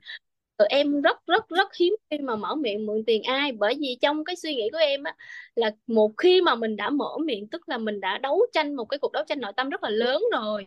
em 0.71 1.03
rất 1.03 1.27
rất 1.27 1.49
rất 1.49 1.69
hiếm 1.77 1.95
khi 2.11 2.19
mà 2.19 2.37
mở 2.37 2.55
miệng 2.55 2.87
mượn 2.87 3.05
tiền 3.07 3.23
ai. 3.23 3.53
Bởi 3.53 3.75
vì 3.81 3.99
trong 4.01 4.25
cái 4.25 4.37
suy 4.37 4.55
nghĩ 4.55 4.71
của 4.73 4.79
em 4.79 5.05
á 5.05 5.17
là 5.55 5.71
một 5.87 6.13
khi 6.19 6.43
mà 6.43 6.55
mình 6.55 6.77
đã 6.77 6.91
mở 6.91 7.19
miệng 7.27 7.49
tức 7.49 7.69
là 7.69 7.79
mình 7.79 8.01
đã 8.01 8.19
đấu 8.19 8.47
tranh 8.53 8.75
một 8.77 8.85
cái 8.85 8.99
cuộc 8.99 9.13
đấu 9.13 9.25
tranh 9.29 9.41
nội 9.41 9.53
tâm 9.57 9.69
rất 9.71 9.83
là 9.83 9.91
lớn 9.91 10.23
rồi 10.33 10.67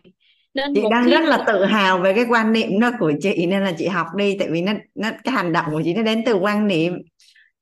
nên 0.54 0.74
chị 0.74 0.82
đang 0.90 1.04
khi 1.04 1.10
rất 1.10 1.24
là 1.24 1.44
tự 1.46 1.64
hào 1.64 1.98
về 1.98 2.14
cái 2.14 2.24
quan 2.28 2.52
niệm 2.52 2.80
đó 2.80 2.90
của 2.98 3.12
chị 3.20 3.46
nên 3.46 3.64
là 3.64 3.72
chị 3.78 3.86
học 3.86 4.06
đi 4.16 4.36
tại 4.38 4.48
vì 4.50 4.62
nó 4.62 4.72
nó 4.94 5.10
cái 5.24 5.34
hành 5.34 5.52
động 5.52 5.66
của 5.70 5.82
chị 5.84 5.94
nó 5.94 6.02
đến 6.02 6.22
từ 6.26 6.34
quan 6.34 6.66
niệm. 6.66 6.98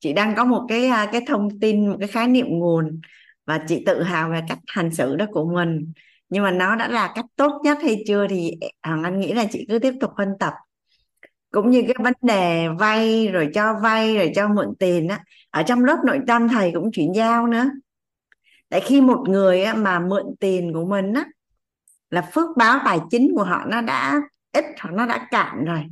Chị 0.00 0.12
đang 0.12 0.34
có 0.34 0.44
một 0.44 0.66
cái 0.68 0.86
à, 0.86 1.08
cái 1.12 1.20
thông 1.26 1.60
tin 1.60 1.88
một 1.88 1.96
cái 1.98 2.08
khái 2.08 2.28
niệm 2.28 2.46
nguồn 2.48 3.00
và 3.46 3.58
chị 3.68 3.82
tự 3.86 4.02
hào 4.02 4.30
về 4.30 4.40
cách 4.48 4.58
hành 4.66 4.90
xử 4.94 5.16
đó 5.16 5.26
của 5.32 5.44
mình. 5.44 5.92
Nhưng 6.28 6.42
mà 6.42 6.50
nó 6.50 6.76
đã 6.76 6.88
là 6.88 7.12
cách 7.14 7.24
tốt 7.36 7.60
nhất 7.64 7.78
hay 7.82 8.02
chưa 8.06 8.26
thì 8.30 8.52
Hoàng 8.82 9.02
Anh 9.02 9.20
nghĩ 9.20 9.32
là 9.32 9.44
chị 9.50 9.66
cứ 9.68 9.78
tiếp 9.78 9.94
tục 10.00 10.10
phân 10.16 10.28
tập. 10.40 10.52
Cũng 11.50 11.70
như 11.70 11.82
cái 11.82 11.94
vấn 12.04 12.12
đề 12.22 12.68
vay 12.78 13.28
rồi 13.28 13.50
cho 13.54 13.74
vay 13.82 14.16
rồi 14.16 14.32
cho 14.34 14.48
mượn 14.48 14.74
tiền 14.78 15.08
á 15.08 15.20
ở 15.50 15.62
trong 15.62 15.84
lớp 15.84 15.98
nội 16.04 16.20
tâm 16.26 16.48
thầy 16.48 16.70
cũng 16.74 16.92
chuyển 16.92 17.14
giao 17.14 17.46
nữa. 17.46 17.64
Tại 18.68 18.80
khi 18.80 19.00
một 19.00 19.28
người 19.28 19.62
á, 19.62 19.74
mà 19.74 20.00
mượn 20.00 20.24
tiền 20.40 20.72
của 20.72 20.84
mình 20.84 21.12
á 21.12 21.24
là 22.10 22.22
phước 22.22 22.56
báo 22.56 22.80
tài 22.84 22.98
chính 23.10 23.32
của 23.34 23.44
họ 23.44 23.64
nó 23.66 23.80
đã 23.80 24.20
ít 24.52 24.64
hoặc 24.80 24.90
nó 24.94 25.06
đã 25.06 25.26
cạn 25.30 25.64
rồi. 25.64 25.86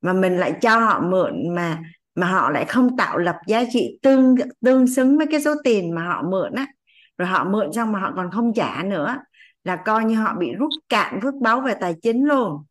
Mà 0.00 0.12
mình 0.12 0.38
lại 0.38 0.54
cho 0.60 0.78
họ 0.78 1.00
mượn 1.00 1.54
mà 1.54 1.78
mà 2.14 2.26
họ 2.26 2.50
lại 2.50 2.64
không 2.64 2.96
tạo 2.96 3.18
lập 3.18 3.36
giá 3.46 3.64
trị 3.72 3.98
tương 4.02 4.34
tương 4.60 4.86
xứng 4.86 5.18
với 5.18 5.26
cái 5.30 5.40
số 5.40 5.54
tiền 5.64 5.94
mà 5.94 6.04
họ 6.04 6.22
mượn 6.22 6.52
á. 6.54 6.66
Rồi 7.18 7.28
họ 7.28 7.44
mượn 7.44 7.72
xong 7.72 7.92
mà 7.92 7.98
họ 7.98 8.12
còn 8.16 8.30
không 8.30 8.52
trả 8.54 8.82
nữa 8.82 9.16
là 9.64 9.76
coi 9.76 10.04
như 10.04 10.14
họ 10.16 10.34
bị 10.38 10.52
rút 10.52 10.70
cạn 10.88 11.20
phước 11.22 11.34
báo 11.34 11.60
về 11.60 11.74
tài 11.80 11.94
chính 12.02 12.24
luôn. 12.24 12.64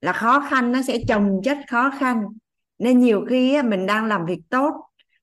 Là 0.00 0.12
khó 0.12 0.40
khăn 0.50 0.72
nó 0.72 0.82
sẽ 0.82 0.98
chồng 1.08 1.40
chất 1.44 1.58
khó 1.70 1.90
khăn. 1.98 2.22
Nên 2.78 3.00
nhiều 3.00 3.24
khi 3.28 3.54
á, 3.54 3.62
mình 3.62 3.86
đang 3.86 4.06
làm 4.06 4.26
việc 4.26 4.40
tốt 4.50 4.74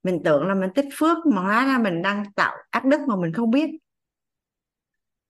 mình 0.04 0.22
tưởng 0.24 0.48
là 0.48 0.54
mình 0.54 0.70
tích 0.76 0.88
phước 0.94 1.18
mà 1.26 1.42
hóa 1.42 1.66
ra 1.66 1.78
mình 1.78 2.02
đang 2.02 2.26
tạo 2.36 2.56
ác 2.70 2.86
đức 2.86 3.02
mà 3.08 3.16
mình 3.16 3.34
không 3.34 3.52
biết 3.52 3.70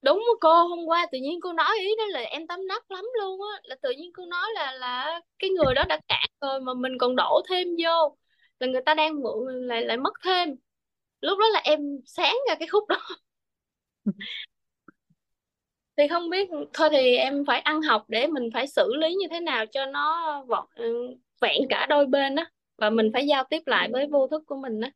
đúng 0.01 0.23
cô 0.41 0.63
hôm 0.67 0.79
qua 0.85 1.07
tự 1.11 1.17
nhiên 1.17 1.39
cô 1.41 1.53
nói 1.53 1.77
ý 1.79 1.95
đó 1.97 2.03
là 2.05 2.19
em 2.19 2.47
tâm 2.47 2.67
đắc 2.67 2.91
lắm 2.91 3.05
luôn 3.21 3.41
á 3.55 3.61
là 3.63 3.75
tự 3.81 3.91
nhiên 3.91 4.11
cô 4.13 4.25
nói 4.25 4.49
là 4.55 4.71
là 4.71 5.21
cái 5.39 5.49
người 5.49 5.73
đó 5.75 5.83
đã 5.89 5.99
cạn 6.07 6.29
rồi 6.41 6.61
mà 6.61 6.73
mình 6.73 6.97
còn 6.99 7.15
đổ 7.15 7.41
thêm 7.49 7.67
vô 7.83 8.17
là 8.59 8.67
người 8.67 8.81
ta 8.85 8.93
đang 8.93 9.21
mượn 9.21 9.67
lại 9.67 9.81
lại 9.81 9.97
mất 9.97 10.13
thêm. 10.25 10.49
Lúc 11.21 11.39
đó 11.39 11.45
là 11.49 11.61
em 11.63 11.79
sáng 12.05 12.35
ra 12.49 12.55
cái 12.55 12.67
khúc 12.67 12.87
đó. 12.87 12.97
Thì 15.97 16.07
không 16.07 16.29
biết 16.29 16.49
thôi 16.73 16.89
thì 16.91 17.15
em 17.15 17.45
phải 17.47 17.59
ăn 17.59 17.81
học 17.81 18.05
để 18.07 18.27
mình 18.27 18.49
phải 18.53 18.67
xử 18.67 18.95
lý 18.95 19.13
như 19.15 19.27
thế 19.31 19.39
nào 19.39 19.65
cho 19.65 19.85
nó 19.85 20.41
vọn 20.47 20.67
ừ, 20.75 21.15
vẹn 21.41 21.61
cả 21.69 21.85
đôi 21.89 22.05
bên 22.05 22.35
á 22.35 22.51
và 22.77 22.89
mình 22.89 23.09
phải 23.13 23.27
giao 23.27 23.43
tiếp 23.49 23.61
lại 23.65 23.89
với 23.91 24.07
vô 24.07 24.27
thức 24.27 24.43
của 24.45 24.55
mình 24.55 24.81
á. 24.81 24.91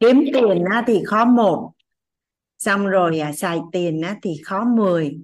Kiếm 0.00 0.24
tiền 0.32 0.64
á, 0.70 0.84
thì 0.86 1.02
khó 1.06 1.24
một 1.24 1.72
xong 2.62 2.86
rồi 2.86 3.18
à, 3.18 3.32
xài 3.32 3.60
tiền 3.72 4.00
á, 4.00 4.16
thì 4.22 4.40
khó 4.44 4.64
10 4.64 5.18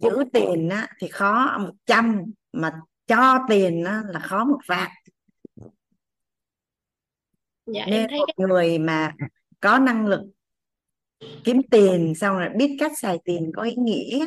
giữ 0.00 0.10
tiền 0.32 0.68
á, 0.68 0.88
thì 0.98 1.08
khó 1.08 1.58
100 1.58 2.24
mà 2.52 2.72
cho 3.06 3.38
tiền 3.48 3.84
á, 3.84 4.02
là 4.08 4.20
khó 4.20 4.44
một 4.44 4.58
vạn. 4.66 4.90
Dạ 7.66 7.84
em 7.84 7.90
nên 7.90 8.10
thấy 8.10 8.18
một 8.18 8.24
cái 8.26 8.46
người 8.46 8.78
mà 8.78 9.14
có 9.60 9.78
năng 9.78 10.06
lực 10.06 10.20
kiếm 11.44 11.62
tiền 11.70 12.14
xong 12.14 12.38
rồi 12.38 12.48
biết 12.56 12.76
cách 12.80 12.92
xài 12.98 13.18
tiền 13.24 13.52
có 13.56 13.62
ý 13.62 13.74
nghĩa 13.76 14.26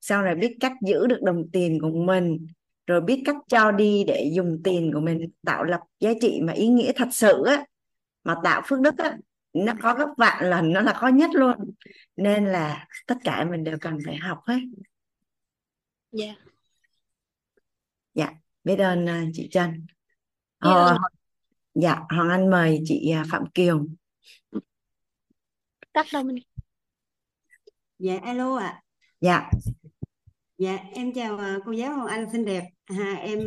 xong 0.00 0.24
rồi 0.24 0.34
biết 0.34 0.56
cách 0.60 0.72
giữ 0.82 1.06
được 1.06 1.22
đồng 1.22 1.50
tiền 1.52 1.78
của 1.80 1.90
mình 1.90 2.46
rồi 2.86 3.00
biết 3.00 3.22
cách 3.24 3.36
cho 3.48 3.70
đi 3.72 4.04
để 4.06 4.30
dùng 4.34 4.60
tiền 4.64 4.90
của 4.94 5.00
mình 5.00 5.30
tạo 5.46 5.64
lập 5.64 5.80
giá 6.00 6.10
trị 6.20 6.40
mà 6.42 6.52
ý 6.52 6.68
nghĩa 6.68 6.92
thật 6.96 7.08
sự 7.12 7.44
á 7.44 7.64
mà 8.24 8.34
tạo 8.44 8.62
phước 8.66 8.80
đức 8.80 8.98
á 8.98 9.16
nó 9.52 9.72
có 9.82 9.94
gấp 9.94 10.08
vạn 10.16 10.50
lần 10.50 10.72
nó 10.72 10.80
là 10.80 10.92
khó 10.92 11.08
nhất 11.08 11.30
luôn. 11.34 11.54
Nên 12.16 12.44
là 12.44 12.86
tất 13.06 13.16
cả 13.24 13.44
mình 13.50 13.64
đều 13.64 13.78
cần 13.80 13.98
phải 14.04 14.16
học 14.16 14.38
hết. 14.46 14.60
Dạ. 16.12 16.34
Dạ 18.14 18.32
biết 18.64 18.76
ơn 18.76 19.08
à, 19.08 19.24
chị 19.32 19.48
Trân. 19.50 19.72
Biết 19.72 19.86
Ờ, 20.58 20.98
dạ 21.74 22.00
Hoàng 22.10 22.28
Anh 22.28 22.50
mời 22.50 22.80
chị 22.84 23.10
à, 23.10 23.24
Phạm 23.30 23.50
Kiều. 23.54 23.86
Tắt 25.92 26.06
đâu 26.12 26.22
mình. 26.22 26.36
Dạ 27.98 28.18
alo 28.22 28.56
ạ. 28.56 28.82
dạ. 29.20 29.50
Dạ 30.58 30.76
em 30.92 31.12
chào 31.12 31.38
à, 31.38 31.58
cô 31.64 31.72
giáo 31.72 31.94
Hoàng 31.94 32.08
Anh 32.08 32.32
xinh 32.32 32.44
đẹp. 32.44 32.64
À, 32.84 33.14
em 33.14 33.40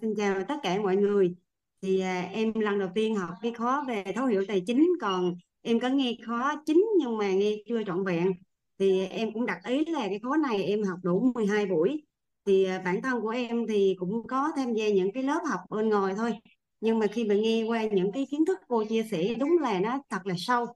xin 0.00 0.14
chào 0.16 0.44
tất 0.48 0.56
cả 0.62 0.78
mọi 0.82 0.96
người. 0.96 1.36
Thì 1.82 2.00
à, 2.00 2.20
em 2.20 2.52
lần 2.54 2.78
đầu 2.78 2.88
tiên 2.94 3.16
học 3.16 3.30
cái 3.42 3.52
khóa 3.52 3.84
về 3.88 4.04
thấu 4.16 4.26
hiểu 4.26 4.44
tài 4.48 4.62
chính 4.66 4.88
còn 5.00 5.34
em 5.66 5.80
có 5.80 5.88
nghe 5.88 6.16
khó 6.26 6.62
chính 6.66 6.86
nhưng 6.98 7.18
mà 7.18 7.32
nghe 7.32 7.56
chưa 7.66 7.82
trọn 7.86 8.04
vẹn. 8.04 8.32
Thì 8.78 9.06
em 9.06 9.32
cũng 9.32 9.46
đặt 9.46 9.60
ý 9.64 9.84
là 9.84 10.00
cái 10.08 10.20
khóa 10.22 10.38
này 10.48 10.64
em 10.64 10.82
học 10.82 10.98
đủ 11.02 11.32
12 11.34 11.66
buổi. 11.66 12.04
Thì 12.46 12.64
à, 12.64 12.82
bản 12.84 13.02
thân 13.02 13.20
của 13.22 13.28
em 13.28 13.66
thì 13.68 13.96
cũng 13.98 14.26
có 14.26 14.52
tham 14.56 14.74
gia 14.74 14.88
những 14.88 15.12
cái 15.12 15.22
lớp 15.22 15.40
học 15.50 15.60
bên 15.70 15.88
ngoài 15.88 16.14
thôi. 16.16 16.34
Nhưng 16.80 16.98
mà 16.98 17.06
khi 17.06 17.24
mà 17.24 17.34
nghe 17.34 17.64
qua 17.64 17.82
những 17.82 18.12
cái 18.12 18.26
kiến 18.30 18.44
thức 18.46 18.58
cô 18.68 18.84
chia 18.84 19.02
sẻ, 19.10 19.34
đúng 19.38 19.58
là 19.58 19.80
nó 19.80 20.00
thật 20.10 20.26
là 20.26 20.34
sâu. 20.38 20.66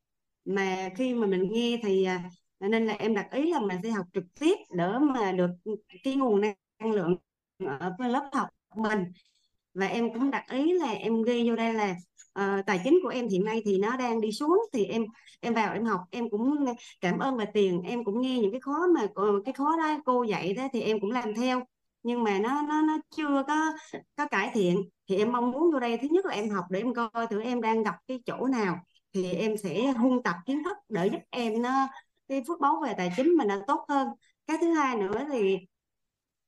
Mà 0.45 0.89
khi 0.97 1.15
mà 1.15 1.27
mình 1.27 1.49
nghe 1.53 1.81
thì 1.83 2.05
à, 2.05 2.31
nên 2.61 2.87
là 2.87 2.95
em 2.95 3.15
đặt 3.15 3.29
ý 3.33 3.51
là 3.51 3.61
mình 3.61 3.79
sẽ 3.83 3.91
học 3.91 4.07
trực 4.15 4.25
tiếp 4.41 4.55
để 4.77 4.89
mà 5.01 5.33
được 5.33 5.51
cái 6.05 6.15
nguồn 6.17 6.41
năng 6.41 6.93
lượng 6.93 7.17
ở 7.59 7.93
lớp 7.99 8.31
học 8.33 8.49
mình 8.77 9.05
và 9.75 9.87
em 9.87 10.13
cũng 10.15 10.31
đặt 10.31 10.45
ý 10.51 10.73
là 10.73 10.91
em 10.91 11.23
ghi 11.23 11.49
vô 11.49 11.57
đây 11.57 11.75
là 11.75 11.97
Ờ, 12.33 12.63
tài 12.67 12.81
chính 12.85 12.99
của 13.03 13.09
em 13.09 13.29
hiện 13.29 13.45
nay 13.45 13.63
thì 13.65 13.79
nó 13.79 13.97
đang 13.97 14.21
đi 14.21 14.33
xuống 14.33 14.59
thì 14.73 14.85
em 14.85 15.05
em 15.41 15.55
vào 15.55 15.73
em 15.75 15.85
học 15.85 16.01
em 16.11 16.31
cũng 16.31 16.65
cảm 17.01 17.19
ơn 17.19 17.37
về 17.37 17.45
tiền 17.55 17.83
em 17.83 18.05
cũng 18.05 18.21
nghe 18.21 18.39
những 18.39 18.51
cái 18.53 18.61
khó 18.61 18.87
mà 18.95 19.07
cái 19.45 19.53
khó 19.55 19.77
đó 19.77 19.99
cô 20.05 20.23
dạy 20.23 20.53
đó 20.55 20.69
thì 20.73 20.81
em 20.81 21.01
cũng 21.01 21.11
làm 21.11 21.35
theo. 21.35 21.63
Nhưng 22.03 22.23
mà 22.25 22.39
nó 22.39 22.63
nó 22.63 22.83
nó 22.83 22.99
chưa 23.17 23.43
có 23.47 23.73
có 24.17 24.27
cải 24.27 24.51
thiện. 24.55 24.83
Thì 25.09 25.17
em 25.17 25.33
mong 25.33 25.51
muốn 25.51 25.71
vô 25.73 25.79
đây 25.81 25.99
thứ 26.03 26.09
nhất 26.11 26.27
là 26.27 26.35
em 26.35 26.51
học 26.51 26.65
để 26.71 26.81
em 26.81 26.95
coi 26.95 27.27
thử 27.31 27.43
em 27.43 27.61
đang 27.61 27.83
gặp 27.83 27.95
cái 28.07 28.19
chỗ 28.27 28.47
nào. 28.47 28.77
Thì 29.13 29.33
em 29.33 29.57
sẽ 29.57 29.93
huân 29.93 30.23
tập 30.23 30.37
kiến 30.47 30.65
thức 30.65 30.77
để 30.89 31.07
giúp 31.07 31.19
em 31.31 31.63
nó 31.63 31.89
cái 32.29 32.43
phước 32.49 32.61
báu 32.61 32.81
về 32.83 32.95
tài 32.99 33.11
chính 33.17 33.29
mình 33.31 33.49
nó 33.49 33.57
tốt 33.67 33.85
hơn. 33.89 34.09
Cái 34.47 34.57
thứ 34.61 34.73
hai 34.73 34.97
nữa 34.97 35.25
thì 35.33 35.59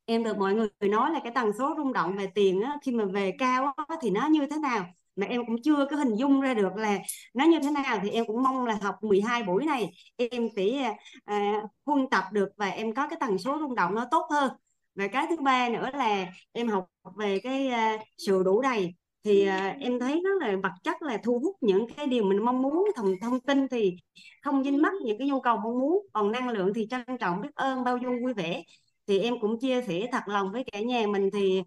em 0.05 0.24
được 0.24 0.39
mọi 0.39 0.55
người 0.55 0.68
nói 0.80 1.11
là 1.11 1.20
cái 1.24 1.33
tần 1.35 1.51
số 1.59 1.74
rung 1.76 1.93
động 1.93 2.16
về 2.16 2.26
tiền 2.35 2.61
á, 2.62 2.76
khi 2.83 2.93
mà 2.93 3.05
về 3.05 3.33
cao 3.39 3.72
á, 3.89 3.97
thì 4.03 4.11
nó 4.11 4.26
như 4.28 4.47
thế 4.51 4.59
nào? 4.59 4.85
Mà 5.16 5.26
em 5.26 5.46
cũng 5.46 5.56
chưa 5.62 5.86
có 5.90 5.96
hình 5.96 6.14
dung 6.16 6.40
ra 6.40 6.54
được 6.54 6.76
là 6.76 6.98
nó 7.34 7.44
như 7.44 7.58
thế 7.62 7.70
nào. 7.70 7.98
Thì 8.02 8.10
em 8.10 8.26
cũng 8.26 8.42
mong 8.42 8.64
là 8.66 8.78
học 8.82 8.94
12 9.02 9.42
buổi 9.42 9.64
này 9.64 9.90
em 10.16 10.48
sẽ 10.56 10.94
à, 11.24 11.62
huân 11.86 12.10
tập 12.10 12.24
được 12.32 12.48
và 12.56 12.68
em 12.68 12.94
có 12.94 13.09
cái 13.09 13.16
tần 13.20 13.39
số 13.39 13.59
rung 13.60 13.74
động 13.74 13.94
nó 13.94 14.06
tốt 14.10 14.26
hơn. 14.30 14.52
Và 14.94 15.06
cái 15.06 15.26
thứ 15.30 15.36
ba 15.44 15.68
nữa 15.68 15.90
là 15.94 16.26
em 16.52 16.68
học 16.68 16.86
về 17.16 17.39
cái 17.43 17.68
à, 17.68 17.98
sự 18.18 18.43
đủ 18.43 18.62
đầy. 18.62 18.94
Thì 19.24 19.47
à, 19.47 19.76
em 19.80 20.01
thấy 20.01 20.20
rất 20.24 20.30
là 20.40 20.56
vật 20.62 20.72
chất 20.82 21.02
là 21.02 21.18
thu 21.24 21.39
hút 21.39 21.56
những 21.60 21.86
cái 21.97 22.06
điều 22.06 22.24
mình 22.24 22.44
mong 22.44 22.62
muốn 22.62 22.84
thông 22.97 23.14
thông 23.20 23.40
tin 23.40 23.68
thì 23.68 23.97
không 24.43 24.64
dính 24.64 24.82
mắc 24.82 24.93
những 25.05 25.18
cái 25.18 25.28
nhu 25.28 25.40
cầu 25.40 25.56
mong 25.56 25.78
muốn 25.80 26.06
còn 26.12 26.32
năng 26.32 26.48
lượng 26.48 26.74
thì 26.74 26.86
trân 26.90 27.02
trọng 27.20 27.40
biết 27.40 27.55
ơn 27.55 27.84
bao 27.84 27.97
dung 27.97 28.22
vui 28.22 28.34
vẻ. 28.34 28.62
Thì 29.06 29.18
em 29.18 29.40
cũng 29.40 29.60
chia 29.60 29.82
sẻ 29.82 30.06
thật 30.12 30.22
lòng 30.26 30.52
với 30.52 30.64
cả 30.72 30.80
nhà 30.80 31.06
mình 31.06 31.30
thì 31.32 31.62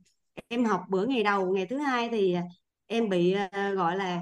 em 0.48 0.66
học 0.66 0.82
bữa 0.90 1.06
ngày 1.06 1.24
đầu 1.24 1.54
ngày 1.54 1.66
thứ 1.66 1.78
hai 1.78 2.10
thì 2.10 2.36
em 2.88 3.10
bị 3.10 3.36
uh, 3.46 3.76
gọi 3.76 3.98
là 3.98 4.22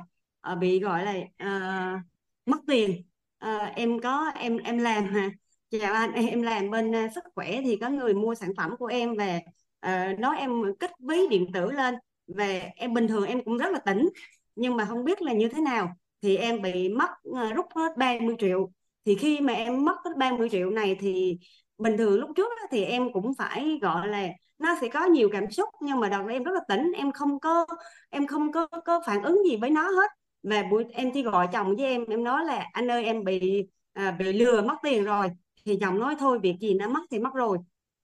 uh, 0.52 0.58
bị 0.60 0.80
gọi 0.80 1.06
là 1.06 1.14
uh, 1.44 2.02
mất 2.46 2.58
tiền. 2.68 3.04
Uh, 3.46 3.76
em 3.76 4.00
có 4.00 4.32
em 4.36 4.58
em 4.58 4.78
làm 4.78 5.06
hả? 5.06 5.30
Dạ, 5.72 5.80
Chào 5.80 5.94
anh 5.94 6.14
em 6.14 6.42
làm 6.42 6.70
bên 6.70 6.92
uh, 7.06 7.12
sức 7.16 7.24
khỏe 7.36 7.62
thì 7.64 7.78
có 7.82 7.90
người 7.90 8.14
mua 8.14 8.36
sản 8.36 8.52
phẩm 8.58 8.76
của 8.80 8.86
em 8.86 9.16
về 9.16 9.42
uh, 9.86 10.20
nói 10.20 10.38
em 10.38 10.52
kích 10.80 10.92
ví 11.00 11.18
điện 11.30 11.52
tử 11.54 11.72
lên. 11.72 11.96
Về 12.28 12.72
em 12.76 12.94
bình 12.94 13.08
thường 13.08 13.26
em 13.26 13.44
cũng 13.44 13.58
rất 13.58 13.72
là 13.74 13.80
tỉnh 13.80 14.10
nhưng 14.56 14.78
mà 14.78 14.86
không 14.86 15.04
biết 15.04 15.22
là 15.22 15.34
như 15.34 15.50
thế 15.50 15.62
nào. 15.62 15.96
Thì 16.22 16.38
em 16.38 16.62
bị 16.62 16.90
mất 16.90 17.10
uh, 17.30 17.56
rút 17.56 17.66
hết 17.76 17.98
30 17.98 18.36
triệu. 18.40 18.72
Thì 19.06 19.16
khi 19.16 19.40
mà 19.42 19.54
em 19.54 19.86
mất 19.86 19.96
hết 20.06 20.12
30 20.18 20.50
triệu 20.50 20.70
này 20.70 20.96
thì 21.00 21.38
bình 21.78 21.98
thường 21.98 22.20
lúc 22.20 22.30
trước 22.36 22.52
thì 22.72 22.84
em 22.84 23.14
cũng 23.14 23.34
phải 23.38 23.80
gọi 23.82 24.08
là 24.08 24.28
nó 24.64 24.78
sẽ 24.82 24.88
có 24.88 25.06
nhiều 25.06 25.30
cảm 25.32 25.52
xúc 25.52 25.70
nhưng 25.82 26.00
mà 26.00 26.10
đợt 26.10 26.22
đó 26.22 26.28
em 26.28 26.44
rất 26.44 26.52
là 26.52 26.62
tỉnh 26.68 26.92
em 26.96 27.12
không 27.12 27.40
có 27.40 27.66
em 28.10 28.28
không 28.28 28.52
có 28.52 28.68
có 28.86 29.02
phản 29.06 29.24
ứng 29.24 29.42
gì 29.50 29.58
với 29.58 29.70
nó 29.70 29.82
hết. 29.82 30.12
Và 30.44 30.64
buổi 30.72 30.86
em 30.94 31.12
chỉ 31.14 31.24
gọi 31.24 31.48
chồng 31.54 31.76
với 31.76 31.86
em 31.86 32.06
em 32.06 32.24
nói 32.24 32.46
là 32.46 32.66
anh 32.74 32.92
ơi 32.92 33.06
em 33.06 33.24
bị 33.24 33.68
à, 33.94 34.12
bị 34.20 34.34
lừa 34.34 34.62
mất 34.62 34.76
tiền 34.84 35.04
rồi. 35.04 35.28
Thì 35.66 35.78
chồng 35.82 36.00
nói 36.00 36.16
thôi 36.20 36.40
việc 36.44 36.56
gì 36.62 36.74
nó 36.74 36.88
mất 36.88 37.02
thì 37.12 37.20
mất 37.20 37.34
rồi. 37.34 37.58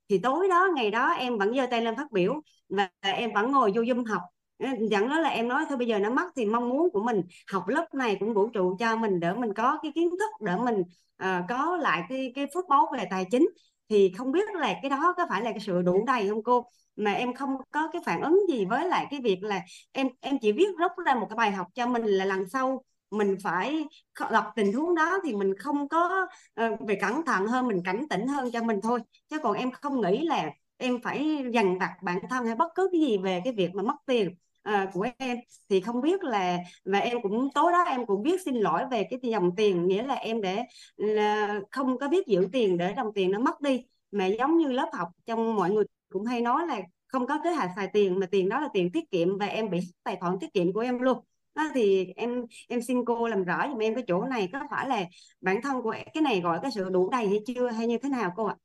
Thì 0.09 0.17
tối 0.17 0.47
đó 0.49 0.69
ngày 0.75 0.91
đó 0.91 1.09
em 1.09 1.37
vẫn 1.37 1.55
giơ 1.55 1.65
tay 1.71 1.81
lên 1.81 1.95
phát 1.95 2.11
biểu 2.11 2.41
và 2.69 2.89
em 3.01 3.33
vẫn 3.33 3.51
ngồi 3.51 3.71
vô 3.75 3.81
Zoom 3.81 4.05
học. 4.05 4.21
Ờ, 4.59 4.67
dẫn 4.89 5.09
đó 5.09 5.19
là 5.19 5.29
em 5.29 5.47
nói 5.47 5.65
thôi 5.69 5.77
bây 5.77 5.87
giờ 5.87 5.99
nó 5.99 6.09
mất 6.09 6.27
thì 6.35 6.45
mong 6.45 6.69
muốn 6.69 6.89
của 6.93 7.03
mình 7.03 7.21
học 7.51 7.67
lớp 7.67 7.93
này 7.93 8.17
cũng 8.19 8.33
vũ 8.33 8.49
trụ 8.49 8.75
cho 8.79 8.95
mình 8.95 9.19
để 9.19 9.33
mình 9.33 9.53
có 9.53 9.79
cái 9.83 9.91
kiến 9.95 10.09
thức 10.09 10.29
để 10.41 10.53
mình 10.65 10.83
uh, 11.23 11.45
có 11.49 11.77
lại 11.77 12.03
cái 12.09 12.31
cái 12.35 12.47
phước 12.53 12.67
báu 12.69 12.87
về 12.93 13.05
tài 13.09 13.25
chính 13.31 13.49
thì 13.89 14.13
không 14.17 14.31
biết 14.31 14.49
là 14.55 14.73
cái 14.81 14.89
đó 14.89 15.13
có 15.17 15.25
phải 15.29 15.41
là 15.41 15.51
cái 15.51 15.59
sự 15.59 15.81
đủ 15.81 16.05
đầy 16.07 16.29
không 16.29 16.43
cô? 16.43 16.65
Mà 16.95 17.13
em 17.13 17.33
không 17.33 17.49
có 17.71 17.89
cái 17.93 18.01
phản 18.05 18.21
ứng 18.21 18.39
gì 18.49 18.65
với 18.65 18.87
lại 18.87 19.07
cái 19.11 19.19
việc 19.23 19.43
là 19.43 19.61
em 19.91 20.07
em 20.21 20.37
chỉ 20.41 20.51
viết 20.51 20.67
rút 20.79 20.91
ra 21.05 21.15
một 21.15 21.27
cái 21.29 21.35
bài 21.35 21.51
học 21.51 21.67
cho 21.75 21.87
mình 21.87 22.03
là 22.03 22.25
lần 22.25 22.49
sau 22.49 22.83
mình 23.11 23.37
phải 23.43 23.85
gặp 24.29 24.45
tình 24.55 24.73
huống 24.73 24.95
đó 24.95 25.17
thì 25.23 25.35
mình 25.35 25.53
không 25.57 25.89
có 25.89 26.27
uh, 26.65 26.79
về 26.87 26.95
cẩn 26.95 27.25
thận 27.25 27.47
hơn 27.47 27.67
mình 27.67 27.81
cảnh 27.85 28.05
tỉnh 28.09 28.27
hơn 28.27 28.51
cho 28.51 28.63
mình 28.63 28.79
thôi. 28.83 28.99
Chứ 29.29 29.39
còn 29.43 29.57
em 29.57 29.71
không 29.71 30.01
nghĩ 30.01 30.25
là 30.25 30.49
em 30.77 31.01
phải 31.01 31.45
dằn 31.53 31.79
vặt 31.79 31.95
bản 32.03 32.19
thân 32.29 32.45
hay 32.45 32.55
bất 32.55 32.71
cứ 32.75 32.89
cái 32.91 33.01
gì 33.01 33.17
về 33.17 33.41
cái 33.43 33.53
việc 33.53 33.75
mà 33.75 33.83
mất 33.83 33.95
tiền 34.05 34.29
uh, 34.69 34.89
của 34.93 35.07
em. 35.17 35.37
Thì 35.69 35.81
không 35.81 36.01
biết 36.01 36.23
là 36.23 36.57
và 36.85 36.99
em 36.99 37.21
cũng 37.21 37.49
tối 37.53 37.71
đó 37.71 37.83
em 37.83 38.05
cũng 38.05 38.23
biết 38.23 38.41
xin 38.45 38.55
lỗi 38.55 38.81
về 38.91 39.07
cái 39.09 39.19
dòng 39.23 39.55
tiền 39.55 39.87
nghĩa 39.87 40.03
là 40.03 40.15
em 40.15 40.41
để 40.41 40.63
là 40.97 41.47
ờ, 41.47 41.61
không 41.71 41.99
có 41.99 42.07
biết 42.07 42.27
giữ 42.27 42.47
tiền 42.51 42.77
để 42.77 42.93
đồng 42.93 43.13
tiền 43.13 43.31
nó 43.31 43.39
mất 43.39 43.61
đi. 43.61 43.85
Mà 44.11 44.25
giống 44.25 44.57
như 44.57 44.71
lớp 44.71 44.89
học 44.93 45.07
trong 45.25 45.55
mọi 45.55 45.71
người 45.71 45.85
cũng 46.09 46.25
hay 46.25 46.41
nói 46.41 46.67
là 46.67 46.81
không 47.07 47.27
có 47.27 47.39
kế 47.43 47.53
hoạch 47.55 47.69
xài 47.75 47.87
tiền 47.93 48.19
mà 48.19 48.25
tiền 48.31 48.49
đó 48.49 48.59
là 48.59 48.67
tiền 48.73 48.91
tiết 48.91 49.11
kiệm 49.11 49.37
và 49.37 49.45
em 49.45 49.69
bị 49.69 49.79
tài 50.03 50.15
khoản 50.19 50.39
tiết 50.39 50.53
kiệm 50.53 50.73
của 50.73 50.79
em 50.79 50.99
luôn. 50.99 51.17
Đó 51.55 51.63
thì 51.73 52.05
em 52.15 52.45
em 52.67 52.81
xin 52.81 53.05
cô 53.05 53.27
làm 53.27 53.43
rõ 53.43 53.67
giùm 53.69 53.79
em 53.79 53.95
cái 53.95 54.03
chỗ 54.07 54.23
này 54.23 54.49
có 54.53 54.61
phải 54.71 54.89
là 54.89 55.05
bản 55.41 55.61
thân 55.61 55.81
của 55.81 55.95
cái 56.13 56.21
này 56.23 56.41
gọi 56.41 56.59
cái 56.61 56.71
sự 56.71 56.89
đủ 56.89 57.09
đầy 57.09 57.27
hay 57.27 57.39
chưa 57.45 57.69
hay 57.69 57.87
như 57.87 57.97
thế 57.97 58.09
nào 58.09 58.33
cô 58.35 58.45
ạ? 58.45 58.55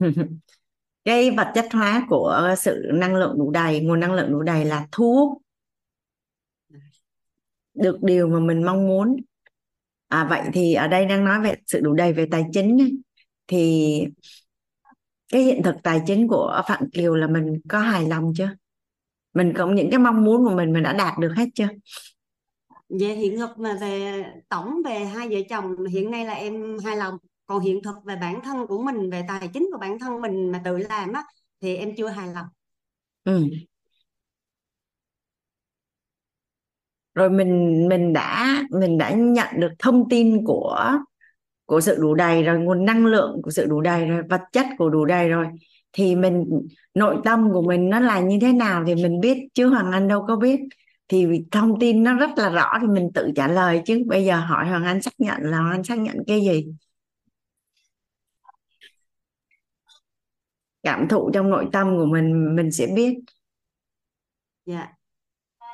cái 1.06 1.30
vật 1.30 1.52
chất 1.54 1.66
hóa 1.72 2.06
của 2.08 2.54
sự 2.58 2.90
năng 2.94 3.16
lượng 3.16 3.38
đủ 3.38 3.50
đầy, 3.50 3.80
nguồn 3.80 4.00
năng 4.00 4.12
lượng 4.12 4.32
đủ 4.32 4.42
đầy 4.42 4.64
là 4.64 4.86
thu 4.92 5.14
hút. 5.14 5.42
Được 7.74 8.02
điều 8.02 8.28
mà 8.28 8.38
mình 8.38 8.64
mong 8.64 8.86
muốn. 8.86 9.16
À 10.08 10.26
vậy 10.30 10.42
thì 10.52 10.74
ở 10.74 10.88
đây 10.88 11.06
đang 11.06 11.24
nói 11.24 11.40
về 11.40 11.54
sự 11.66 11.80
đủ 11.80 11.92
đầy 11.92 12.12
về 12.12 12.26
tài 12.30 12.44
chính 12.52 13.00
thì 13.46 14.04
cái 15.32 15.42
hiện 15.42 15.62
thực 15.62 15.74
tài 15.82 16.00
chính 16.06 16.28
của 16.28 16.62
Phạm 16.68 16.90
Kiều 16.90 17.14
là 17.14 17.26
mình 17.26 17.60
có 17.68 17.78
hài 17.78 18.08
lòng 18.08 18.32
chưa? 18.36 18.50
Mình 19.34 19.52
có 19.56 19.66
những 19.66 19.90
cái 19.90 19.98
mong 19.98 20.24
muốn 20.24 20.44
của 20.44 20.54
mình 20.54 20.72
mình 20.72 20.82
đã 20.82 20.92
đạt 20.92 21.18
được 21.18 21.32
hết 21.36 21.48
chưa? 21.54 21.68
Về 22.88 23.06
hiện 23.06 23.38
thực 23.38 23.58
mà 23.58 23.78
về 23.80 24.24
tổng 24.48 24.82
về 24.84 25.04
hai 25.04 25.28
vợ 25.28 25.36
chồng, 25.48 25.84
hiện 25.86 26.10
nay 26.10 26.24
là 26.24 26.32
em 26.32 26.78
hài 26.84 26.96
lòng 26.96 27.16
còn 27.46 27.60
hiện 27.60 27.82
thực 27.84 27.96
về 28.04 28.16
bản 28.16 28.40
thân 28.44 28.66
của 28.66 28.82
mình, 28.82 29.10
về 29.10 29.24
tài 29.28 29.48
chính 29.54 29.68
của 29.72 29.78
bản 29.78 29.98
thân 29.98 30.20
mình 30.20 30.52
mà 30.52 30.60
tự 30.64 30.78
làm 30.78 31.12
á, 31.12 31.22
thì 31.60 31.76
em 31.76 31.90
chưa 31.96 32.08
hài 32.08 32.28
lòng. 32.28 32.46
Ừ. 33.24 33.44
rồi 37.14 37.30
mình 37.30 37.86
mình 37.88 38.12
đã 38.12 38.56
mình 38.70 38.98
đã 38.98 39.10
nhận 39.10 39.46
được 39.60 39.72
thông 39.78 40.08
tin 40.08 40.44
của 40.46 40.90
của 41.66 41.80
sự 41.80 41.96
đủ 42.00 42.14
đầy 42.14 42.42
rồi, 42.42 42.58
nguồn 42.58 42.84
năng 42.84 43.06
lượng 43.06 43.40
của 43.44 43.50
sự 43.50 43.66
đủ 43.66 43.80
đầy 43.80 44.06
rồi, 44.06 44.22
vật 44.30 44.40
chất 44.52 44.66
của 44.78 44.90
đủ 44.90 45.04
đầy 45.04 45.28
rồi. 45.28 45.46
Thì 45.92 46.16
mình, 46.16 46.44
nội 46.94 47.16
tâm 47.24 47.50
của 47.52 47.62
mình 47.62 47.90
nó 47.90 48.00
là 48.00 48.20
như 48.20 48.38
thế 48.42 48.52
nào 48.52 48.84
thì 48.86 48.94
mình 48.94 49.20
biết, 49.20 49.38
chứ 49.54 49.68
Hoàng 49.68 49.92
Anh 49.92 50.08
đâu 50.08 50.24
có 50.28 50.36
biết. 50.36 50.60
Thì 51.08 51.26
thông 51.52 51.80
tin 51.80 52.04
nó 52.04 52.14
rất 52.18 52.30
là 52.38 52.50
rõ 52.50 52.78
thì 52.80 52.86
mình 52.88 53.10
tự 53.14 53.30
trả 53.36 53.48
lời 53.48 53.82
chứ. 53.86 54.02
Bây 54.08 54.24
giờ 54.24 54.36
hỏi 54.40 54.68
Hoàng 54.68 54.84
Anh 54.84 55.02
xác 55.02 55.14
nhận 55.18 55.38
là 55.42 55.58
Hoàng 55.58 55.72
Anh 55.72 55.84
xác 55.84 55.98
nhận 55.98 56.16
cái 56.26 56.40
gì? 56.40 56.66
Cảm 60.86 61.08
thụ 61.08 61.30
trong 61.34 61.50
nội 61.50 61.68
tâm 61.72 61.96
của 61.96 62.06
mình 62.06 62.56
mình 62.56 62.72
sẽ 62.72 62.86
biết. 62.86 63.18
Dạ. 64.66 64.88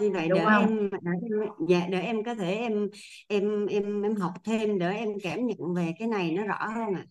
Như 0.00 0.10
vậy 0.10 0.28
đúng 0.28 0.44
không? 0.44 0.68
em 0.68 0.90
để 0.90 1.10
em 1.12 1.48
dạ 1.68 1.86
để 1.90 2.00
em 2.00 2.24
có 2.24 2.34
thể 2.34 2.54
em 2.54 2.88
em 3.28 3.66
em 3.66 4.02
em 4.02 4.16
học 4.16 4.32
thêm 4.44 4.78
để 4.78 4.92
em 4.92 5.08
cảm 5.22 5.46
nhận 5.46 5.74
về 5.74 5.92
cái 5.98 6.08
này 6.08 6.30
nó 6.30 6.44
rõ 6.44 6.66
hơn 6.66 6.94
ạ. 6.94 7.04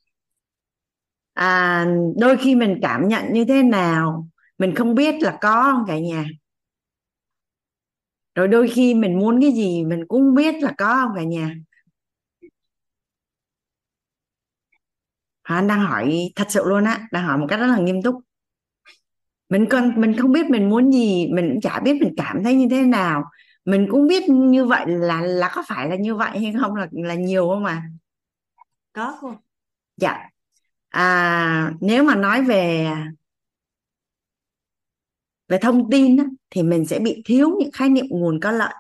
À, 1.34 1.86
đôi 2.18 2.38
khi 2.38 2.56
mình 2.56 2.80
cảm 2.82 3.08
nhận 3.08 3.34
như 3.34 3.46
thế 3.46 3.64
nào 3.64 4.28
mình 4.58 4.76
không 4.76 4.96
biết 4.96 5.16
là 5.22 5.38
có 5.42 5.72
không 5.72 5.84
cả 5.88 6.00
nhà. 6.00 6.26
Rồi 8.36 8.48
đôi 8.48 8.68
khi 8.68 8.94
mình 8.94 9.20
muốn 9.20 9.42
cái 9.42 9.52
gì 9.52 9.84
mình 9.84 10.08
cũng 10.08 10.36
biết 10.36 10.56
là 10.64 10.74
có 10.78 10.96
không 10.96 11.12
cả 11.16 11.24
nhà 11.24 11.56
anh 15.44 15.68
đang 15.68 15.80
hỏi 15.80 16.32
thật 16.36 16.48
sự 16.50 16.64
luôn 16.66 16.84
á 16.84 17.08
đang 17.12 17.26
hỏi 17.26 17.38
một 17.38 17.46
cách 17.50 17.60
rất 17.60 17.68
là 17.68 17.78
nghiêm 17.78 18.02
túc. 18.02 18.16
Mình 19.50 19.66
còn 19.70 20.02
mình 20.02 20.18
không 20.18 20.32
biết 20.32 20.50
mình 20.50 20.70
muốn 20.70 20.92
gì 20.92 21.28
mình 21.34 21.50
cũng 21.50 21.62
chả 21.62 21.80
biết 21.80 22.02
mình 22.02 22.14
cảm 22.18 22.44
thấy 22.44 22.56
như 22.56 22.68
thế 22.72 22.82
nào. 22.82 23.24
Mình 23.66 23.88
cũng 23.92 24.08
biết 24.08 24.30
như 24.30 24.66
vậy 24.66 24.86
là 24.88 25.22
là 25.22 25.52
có 25.56 25.64
phải 25.68 25.90
là 25.90 25.96
như 25.96 26.16
vậy 26.16 26.40
hay 26.40 26.54
không 26.62 26.76
là 26.76 26.88
là 26.92 27.14
nhiều 27.16 27.48
không 27.50 27.64
mà 27.64 27.84
có 28.94 29.18
không 29.22 29.36
dạ. 29.98 30.30
À, 30.90 31.74
nếu 31.82 32.04
mà 32.04 32.16
nói 32.16 32.42
về 32.44 32.92
về 35.48 35.58
thông 35.62 35.90
tin 35.92 36.18
á, 36.18 36.26
thì 36.50 36.64
mình 36.64 36.86
sẽ 36.86 37.00
bị 37.00 37.22
thiếu 37.26 37.50
những 37.60 37.72
khái 37.74 37.90
niệm 37.90 38.06
nguồn 38.10 38.40
có 38.40 38.52
lợi. 38.52 38.74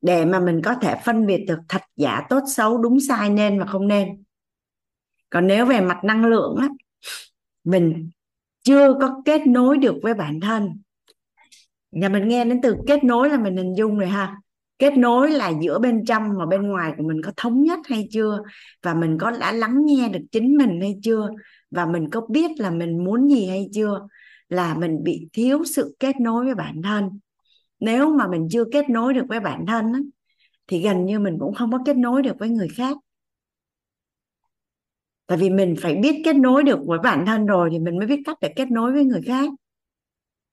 Để 0.00 0.24
mà 0.24 0.40
mình 0.40 0.60
có 0.64 0.74
thể 0.74 1.00
phân 1.04 1.26
biệt 1.26 1.44
được 1.48 1.58
thật 1.68 1.82
giả 1.96 2.22
tốt 2.28 2.40
xấu 2.56 2.78
đúng 2.78 3.00
sai 3.00 3.30
nên 3.30 3.60
và 3.60 3.66
không 3.66 3.88
nên 3.88 4.24
còn 5.36 5.46
nếu 5.46 5.66
về 5.66 5.80
mặt 5.80 6.04
năng 6.04 6.24
lượng 6.24 6.56
á 6.56 6.68
mình 7.64 8.10
chưa 8.62 8.94
có 9.00 9.22
kết 9.24 9.46
nối 9.46 9.78
được 9.78 9.94
với 10.02 10.14
bản 10.14 10.40
thân. 10.40 10.68
Nhà 11.90 12.08
mình 12.08 12.28
nghe 12.28 12.44
đến 12.44 12.60
từ 12.62 12.76
kết 12.86 13.04
nối 13.04 13.30
là 13.30 13.38
mình 13.38 13.56
hình 13.56 13.74
dung 13.76 13.98
rồi 13.98 14.08
ha. 14.08 14.36
Kết 14.78 14.96
nối 14.96 15.30
là 15.30 15.52
giữa 15.62 15.78
bên 15.78 16.04
trong 16.04 16.22
và 16.38 16.46
bên 16.46 16.62
ngoài 16.62 16.92
của 16.96 17.02
mình 17.02 17.22
có 17.22 17.32
thống 17.36 17.62
nhất 17.62 17.78
hay 17.84 18.08
chưa? 18.10 18.38
Và 18.82 18.94
mình 18.94 19.18
có 19.18 19.30
đã 19.30 19.52
lắng 19.52 19.86
nghe 19.86 20.08
được 20.08 20.20
chính 20.32 20.56
mình 20.56 20.80
hay 20.80 20.94
chưa? 21.02 21.28
Và 21.70 21.86
mình 21.86 22.10
có 22.10 22.20
biết 22.30 22.50
là 22.58 22.70
mình 22.70 23.04
muốn 23.04 23.28
gì 23.28 23.46
hay 23.46 23.68
chưa? 23.74 24.06
Là 24.48 24.74
mình 24.74 25.02
bị 25.02 25.28
thiếu 25.32 25.64
sự 25.64 25.96
kết 25.98 26.20
nối 26.20 26.44
với 26.44 26.54
bản 26.54 26.82
thân. 26.82 27.20
Nếu 27.80 28.10
mà 28.10 28.28
mình 28.28 28.48
chưa 28.50 28.64
kết 28.72 28.90
nối 28.90 29.14
được 29.14 29.24
với 29.28 29.40
bản 29.40 29.66
thân 29.66 29.92
á, 29.92 30.00
thì 30.66 30.80
gần 30.80 31.04
như 31.04 31.18
mình 31.18 31.36
cũng 31.40 31.54
không 31.54 31.72
có 31.72 31.78
kết 31.86 31.96
nối 31.96 32.22
được 32.22 32.38
với 32.38 32.48
người 32.48 32.68
khác 32.68 32.96
tại 35.26 35.38
vì 35.38 35.50
mình 35.50 35.74
phải 35.80 35.94
biết 35.94 36.22
kết 36.24 36.36
nối 36.36 36.62
được 36.62 36.78
với 36.86 36.98
bản 36.98 37.26
thân 37.26 37.46
rồi 37.46 37.68
thì 37.72 37.78
mình 37.78 37.98
mới 37.98 38.06
biết 38.06 38.20
cách 38.24 38.36
để 38.40 38.52
kết 38.56 38.70
nối 38.70 38.92
với 38.92 39.04
người 39.04 39.22
khác 39.26 39.50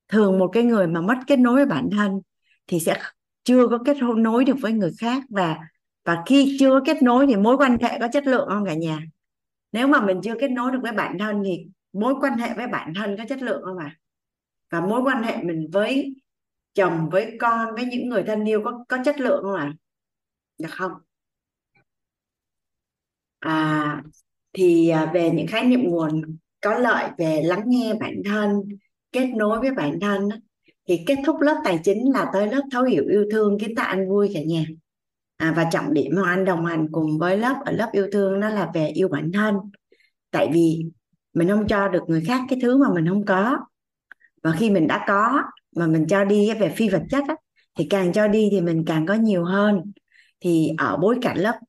thường 0.07 0.39
một 0.39 0.49
cái 0.53 0.63
người 0.63 0.87
mà 0.87 1.01
mất 1.01 1.17
kết 1.27 1.39
nối 1.39 1.55
với 1.55 1.65
bản 1.65 1.89
thân 1.91 2.21
thì 2.67 2.79
sẽ 2.79 3.01
chưa 3.43 3.67
có 3.67 3.79
kết 3.85 3.97
nối 4.17 4.45
được 4.45 4.55
với 4.61 4.71
người 4.71 4.91
khác 4.99 5.23
và 5.29 5.57
và 6.05 6.23
khi 6.25 6.57
chưa 6.59 6.79
kết 6.85 7.03
nối 7.03 7.27
thì 7.27 7.35
mối 7.35 7.57
quan 7.57 7.77
hệ 7.81 7.99
có 7.99 8.07
chất 8.13 8.27
lượng 8.27 8.47
không 8.49 8.65
cả 8.65 8.73
nhà 8.73 8.99
nếu 9.71 9.87
mà 9.87 10.05
mình 10.05 10.19
chưa 10.23 10.35
kết 10.39 10.51
nối 10.51 10.71
được 10.71 10.79
với 10.81 10.91
bản 10.91 11.17
thân 11.19 11.41
thì 11.45 11.67
mối 11.93 12.15
quan 12.21 12.37
hệ 12.37 12.53
với 12.53 12.67
bản 12.67 12.93
thân 12.95 13.17
có 13.17 13.23
chất 13.29 13.41
lượng 13.41 13.61
không 13.65 13.77
ạ 13.77 13.85
à? 13.85 13.99
và 14.69 14.81
mối 14.87 15.01
quan 15.01 15.23
hệ 15.23 15.43
mình 15.43 15.67
với 15.71 16.15
chồng, 16.73 17.09
với 17.11 17.37
con, 17.39 17.75
với 17.75 17.85
những 17.85 18.09
người 18.09 18.23
thân 18.23 18.45
yêu 18.45 18.61
có 18.65 18.85
có 18.87 18.97
chất 19.05 19.19
lượng 19.19 19.43
không 19.43 19.55
ạ 19.55 19.63
à? 19.63 19.73
được 20.57 20.71
không 20.71 20.91
à 23.41 24.03
thì 24.53 24.89
à, 24.89 25.11
về 25.13 25.31
những 25.31 25.47
khái 25.47 25.63
niệm 25.63 25.83
nguồn 25.83 26.21
có 26.61 26.77
lợi 26.77 27.09
về 27.17 27.41
lắng 27.43 27.63
nghe 27.65 27.93
bản 27.93 28.15
thân 28.25 28.51
kết 29.11 29.27
nối 29.35 29.59
với 29.59 29.71
bản 29.71 29.99
thân 29.99 30.29
thì 30.87 31.03
kết 31.07 31.15
thúc 31.25 31.35
lớp 31.41 31.61
tài 31.63 31.79
chính 31.83 32.11
là 32.11 32.29
tới 32.33 32.47
lớp 32.47 32.61
thấu 32.71 32.83
hiểu 32.83 33.03
yêu 33.09 33.25
thương 33.31 33.59
kiến 33.59 33.75
tạo 33.75 33.87
ăn 33.87 34.09
vui 34.09 34.31
cả 34.33 34.39
nhà. 34.47 34.65
À, 35.37 35.53
và 35.55 35.69
trọng 35.71 35.93
điểm 35.93 36.11
mà 36.15 36.29
anh 36.29 36.45
đồng 36.45 36.65
hành 36.65 36.87
cùng 36.91 37.17
với 37.17 37.37
lớp 37.37 37.55
ở 37.65 37.71
lớp 37.71 37.89
yêu 37.91 38.07
thương 38.11 38.39
đó 38.39 38.49
là 38.49 38.71
về 38.73 38.87
yêu 38.87 39.07
bản 39.07 39.31
thân. 39.31 39.55
Tại 40.31 40.49
vì 40.53 40.85
mình 41.33 41.49
không 41.49 41.67
cho 41.67 41.87
được 41.87 42.03
người 42.07 42.23
khác 42.27 42.41
cái 42.49 42.59
thứ 42.61 42.77
mà 42.77 42.87
mình 42.93 43.07
không 43.07 43.25
có. 43.25 43.57
Và 44.43 44.51
khi 44.51 44.69
mình 44.69 44.87
đã 44.87 45.05
có 45.07 45.41
mà 45.75 45.87
mình 45.87 46.07
cho 46.07 46.25
đi 46.25 46.53
về 46.59 46.69
phi 46.69 46.89
vật 46.89 47.03
chất 47.09 47.23
á, 47.27 47.35
thì 47.77 47.87
càng 47.89 48.13
cho 48.13 48.27
đi 48.27 48.47
thì 48.51 48.61
mình 48.61 48.83
càng 48.87 49.05
có 49.05 49.13
nhiều 49.13 49.43
hơn. 49.43 49.91
Thì 50.39 50.69
ở 50.77 50.97
bối 50.97 51.17
cảnh 51.21 51.37
lớp 51.37 51.59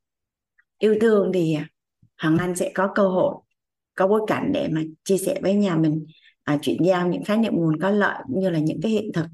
yêu 0.78 0.94
thương 1.00 1.30
thì 1.34 1.56
Hằng 2.16 2.38
Anh 2.38 2.56
sẽ 2.56 2.72
có 2.74 2.92
cơ 2.94 3.08
hội 3.08 3.34
có 3.94 4.08
bối 4.08 4.20
cảnh 4.26 4.50
để 4.54 4.68
mà 4.72 4.82
chia 5.04 5.18
sẻ 5.18 5.38
với 5.42 5.54
nhà 5.54 5.76
mình 5.76 6.06
à, 6.44 6.58
chuyển 6.62 6.84
giao 6.84 7.08
những 7.08 7.24
khái 7.24 7.36
niệm 7.36 7.52
nguồn 7.56 7.80
có 7.80 7.90
lợi 7.90 8.22
cũng 8.26 8.40
như 8.40 8.50
là 8.50 8.58
những 8.58 8.80
cái 8.82 8.92
hiện 8.92 9.12
thực 9.14 9.26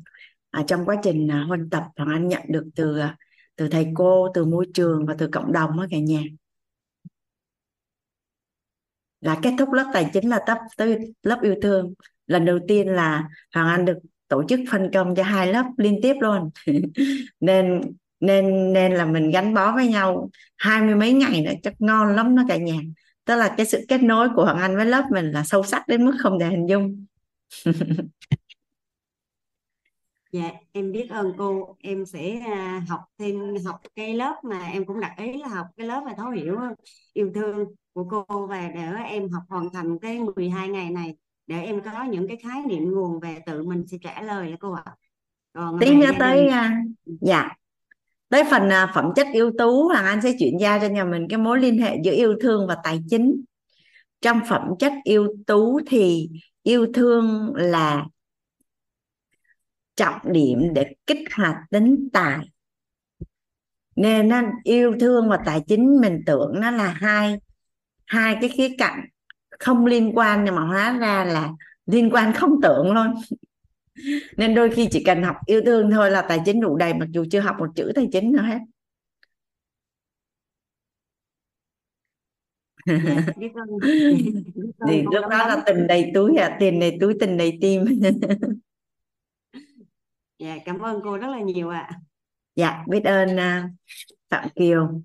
à, 0.51 0.65
trong 0.67 0.85
quá 0.85 0.97
trình 1.03 1.31
à, 1.31 1.45
huân 1.49 1.71
tập. 1.71 1.85
Hằng 1.97 2.09
Anh 2.09 2.29
nhận 2.29 2.43
được 2.49 2.65
từ 2.75 2.99
à, 2.99 3.17
từ 3.57 3.69
thầy 3.69 3.87
cô 3.95 4.29
từ 4.35 4.45
môi 4.45 4.67
trường 4.75 5.07
và 5.07 5.15
từ 5.19 5.29
cộng 5.33 5.53
đồng 5.53 5.79
ở 5.79 5.87
cả 5.91 5.99
nhà. 5.99 6.23
Là 9.21 9.39
kết 9.43 9.55
thúc 9.59 9.73
lớp 9.73 9.91
tài 9.93 10.11
chính 10.13 10.29
là 10.29 10.41
tấp 10.47 10.59
tới 10.77 10.99
lớp 11.23 11.39
yêu 11.43 11.55
thương. 11.63 11.95
Lần 12.27 12.45
đầu 12.45 12.59
tiên 12.69 12.89
là 12.89 13.29
Hoàng 13.55 13.69
Anh 13.69 13.85
được 13.85 13.99
tổ 14.29 14.43
chức 14.49 14.61
phân 14.71 14.91
công 14.95 15.15
cho 15.15 15.23
hai 15.23 15.53
lớp 15.53 15.65
liên 15.77 15.99
tiếp 16.03 16.15
luôn. 16.21 16.51
Nên 17.41 17.81
nên 18.21 18.73
nên 18.73 18.93
là 18.93 19.07
mình 19.07 19.31
gắn 19.31 19.55
bó 19.55 19.73
với 19.75 19.89
nhau 19.89 20.31
hai 20.57 20.83
mươi 20.83 20.95
mấy 20.95 21.13
ngày 21.13 21.41
nữa 21.43 21.53
chắc 21.63 21.75
ngon 21.79 22.17
lắm 22.17 22.37
đó 22.37 22.43
cả 22.49 22.57
nhà. 22.57 22.79
Tức 23.25 23.37
là 23.37 23.55
cái 23.57 23.67
sự 23.67 23.85
kết 23.89 24.03
nối 24.03 24.29
của 24.35 24.45
Hoàng 24.45 24.59
Anh 24.59 24.77
với 24.77 24.87
lớp 24.87 25.05
mình 25.13 25.31
là 25.31 25.45
sâu 25.45 25.63
sắc 25.63 25.89
đến 25.89 26.05
mức 26.05 26.13
không 26.21 26.39
thể 26.39 26.47
hình 26.47 26.67
dung. 26.69 27.07
Dạ, 30.33 30.51
em 30.73 30.93
biết 30.93 31.07
ơn 31.11 31.33
cô. 31.39 31.77
Em 31.81 32.07
sẽ 32.07 32.41
à, 32.41 32.83
học 32.89 33.01
thêm 33.19 33.55
học 33.67 33.81
cái 33.95 34.15
lớp 34.15 34.35
mà 34.45 34.67
em 34.67 34.85
cũng 34.85 35.01
đặt 35.01 35.15
ý 35.19 35.33
là 35.39 35.49
học 35.49 35.67
cái 35.77 35.87
lớp 35.87 36.03
mà 36.07 36.15
thấu 36.17 36.31
hiểu 36.31 36.59
yêu 37.13 37.31
thương 37.35 37.75
của 37.93 38.05
cô. 38.11 38.47
Và 38.47 38.69
để 38.75 38.93
em 39.09 39.29
học 39.29 39.43
hoàn 39.49 39.71
thành 39.73 39.99
cái 39.99 40.19
12 40.37 40.69
ngày 40.69 40.91
này 40.91 41.17
để 41.47 41.63
em 41.63 41.81
có 41.83 42.05
những 42.05 42.29
cái 42.29 42.37
khái 42.37 42.63
niệm 42.69 42.91
nguồn 42.93 43.21
về 43.21 43.39
tự 43.47 43.63
mình 43.63 43.87
sẽ 43.87 43.99
trả 44.03 44.23
lời 44.23 44.51
đó 44.51 44.57
cô 44.61 44.73
ạ. 44.73 44.85
Còn 45.53 45.79
tí 45.81 45.87
về 45.87 45.95
nữa 45.97 46.13
tới 46.19 46.37
đình. 46.37 46.51
à, 46.51 46.83
dạ 47.21 47.49
tới 48.31 48.45
phần 48.51 48.69
à, 48.69 48.93
phẩm 48.95 49.05
chất 49.17 49.27
yếu 49.33 49.53
tố 49.59 49.89
Hoàng 49.93 50.05
Anh 50.05 50.23
sẽ 50.23 50.33
chuyển 50.39 50.61
giao 50.61 50.81
cho 50.81 50.87
nhà 50.89 51.05
mình 51.05 51.27
cái 51.29 51.39
mối 51.39 51.59
liên 51.61 51.79
hệ 51.79 51.97
giữa 52.05 52.13
yêu 52.13 52.35
thương 52.41 52.67
và 52.67 52.77
tài 52.85 53.01
chính. 53.11 53.45
Trong 54.21 54.41
phẩm 54.49 54.63
chất 54.79 54.93
yếu 55.05 55.29
tố 55.47 55.81
thì 55.87 56.31
yêu 56.63 56.87
thương 56.95 57.53
là 57.55 58.07
trọng 59.97 60.33
điểm 60.33 60.75
để 60.75 60.87
kích 61.07 61.19
hoạt 61.37 61.57
tính 61.71 62.09
tài. 62.13 62.51
Nên 63.97 64.29
nó 64.29 64.43
yêu 64.65 64.95
thương 65.01 65.29
và 65.29 65.39
tài 65.47 65.61
chính 65.67 66.01
mình 66.01 66.23
tưởng 66.27 66.61
nó 66.61 66.71
là 66.71 66.87
hai 66.87 67.37
hai 68.07 68.37
cái 68.41 68.49
khía 68.49 68.69
cạnh 68.79 69.01
không 69.59 69.87
liên 69.87 70.13
quan 70.19 70.45
nhưng 70.45 70.55
mà 70.55 70.63
hóa 70.63 70.99
ra 70.99 71.25
là 71.25 71.51
liên 71.87 72.11
quan 72.11 72.33
không 72.35 72.51
tưởng 72.63 72.93
luôn 72.93 73.15
nên 74.37 74.55
đôi 74.55 74.71
khi 74.71 74.89
chỉ 74.91 75.05
cần 75.05 75.23
học 75.23 75.37
yêu 75.47 75.61
thương 75.67 75.91
thôi 75.91 76.11
là 76.11 76.23
tài 76.23 76.41
chính 76.45 76.61
đủ 76.61 76.77
đầy 76.77 76.95
mặc 76.95 77.09
dù 77.11 77.25
chưa 77.31 77.41
học 77.41 77.57
một 77.59 77.69
chữ 77.77 77.93
tài 77.95 78.09
chính 78.13 78.33
nào 78.33 78.45
hết. 78.45 78.59
Dạ, 82.87 82.95
thì 84.89 85.03
lúc 85.03 85.25
đó 85.31 85.49
là 85.49 85.63
tình 85.67 85.87
đầy 85.87 86.11
túi 86.15 86.37
à 86.37 86.57
tiền 86.61 86.81
đầy 86.81 86.97
túi 87.01 87.15
tình 87.21 87.37
đầy 87.37 87.59
tim. 87.61 87.85
Dạ, 90.39 90.57
cảm 90.65 90.79
ơn 90.79 91.01
cô 91.05 91.19
rất 91.19 91.29
là 91.29 91.41
nhiều 91.41 91.69
ạ. 91.69 91.91
dạ 92.55 92.85
biết 92.89 93.05
ơn 93.05 93.37
à, 93.37 93.71
Phạm 94.31 94.49
Kiều. 94.55 95.03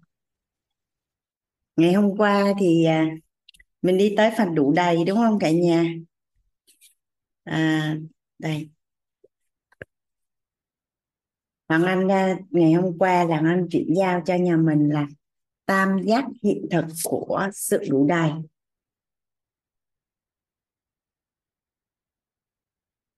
Ngày 1.75 1.93
hôm 1.93 2.17
qua 2.17 2.53
thì 2.59 2.85
à, 2.85 3.05
mình 3.81 3.97
đi 3.97 4.13
tới 4.17 4.31
phần 4.37 4.55
đủ 4.55 4.73
đầy 4.73 5.03
đúng 5.07 5.17
không 5.17 5.39
cả 5.39 5.51
nhà? 5.51 5.85
À, 7.43 7.95
đây 8.39 8.69
Hoàng 11.67 11.83
Anh 11.83 12.07
ngày 12.49 12.73
hôm 12.73 12.97
qua 12.97 13.23
là 13.23 13.39
Hoàng 13.39 13.45
Anh 13.45 13.67
chuyển 13.71 13.93
giao 13.95 14.21
cho 14.25 14.35
nhà 14.35 14.57
mình 14.57 14.89
là 14.89 15.07
tam 15.65 16.03
giác 16.03 16.25
hiện 16.43 16.67
thực 16.71 16.85
của 17.03 17.49
sự 17.53 17.83
đủ 17.89 18.07
đầy. 18.07 18.31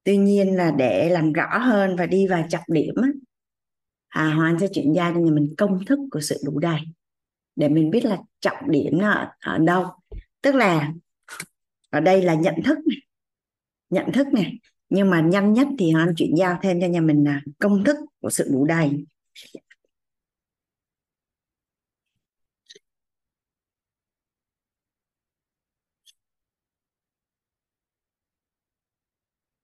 Tuy 0.04 0.18
nhiên 0.18 0.56
là 0.56 0.72
để 0.72 1.10
làm 1.10 1.34
rõ 1.34 1.58
hơn 1.58 1.96
và 1.96 2.06
đi 2.06 2.28
vào 2.28 2.46
trọng 2.50 2.64
điểm 2.68 2.96
à, 4.08 4.34
Hoàng 4.36 4.54
Anh 4.54 4.60
sẽ 4.60 4.68
chuyển 4.74 4.94
giao 4.94 5.14
cho 5.14 5.20
nhà 5.20 5.32
mình 5.32 5.54
công 5.58 5.86
thức 5.86 6.00
của 6.12 6.22
sự 6.22 6.42
đủ 6.46 6.60
đầy. 6.60 6.80
Để 7.56 7.70
mình 7.70 7.90
biết 7.90 8.06
là 8.06 8.18
trọng 8.40 8.72
điểm 8.72 8.98
nó 8.98 9.12
ở, 9.12 9.32
ở 9.40 9.58
đâu. 9.58 9.86
Tức 10.42 10.56
là 10.56 10.94
ở 11.90 12.00
đây 12.00 12.22
là 12.22 12.34
nhận 12.34 12.56
thức 12.66 12.78
này. 12.88 12.98
Nhận 13.90 14.12
thức 14.12 14.28
này 14.34 14.60
nhưng 14.90 15.10
mà 15.10 15.22
nhanh 15.22 15.54
nhất 15.54 15.68
thì 15.80 15.94
Anh 15.96 16.14
chuyển 16.18 16.36
giao 16.38 16.60
thêm 16.62 16.82
cho 16.82 16.88
nhà 16.88 17.02
mình 17.02 17.24
là 17.24 17.42
công 17.60 17.84
thức 17.84 17.98
của 18.22 18.30
sự 18.30 18.50
đủ 18.52 18.66
đầy. 18.66 19.06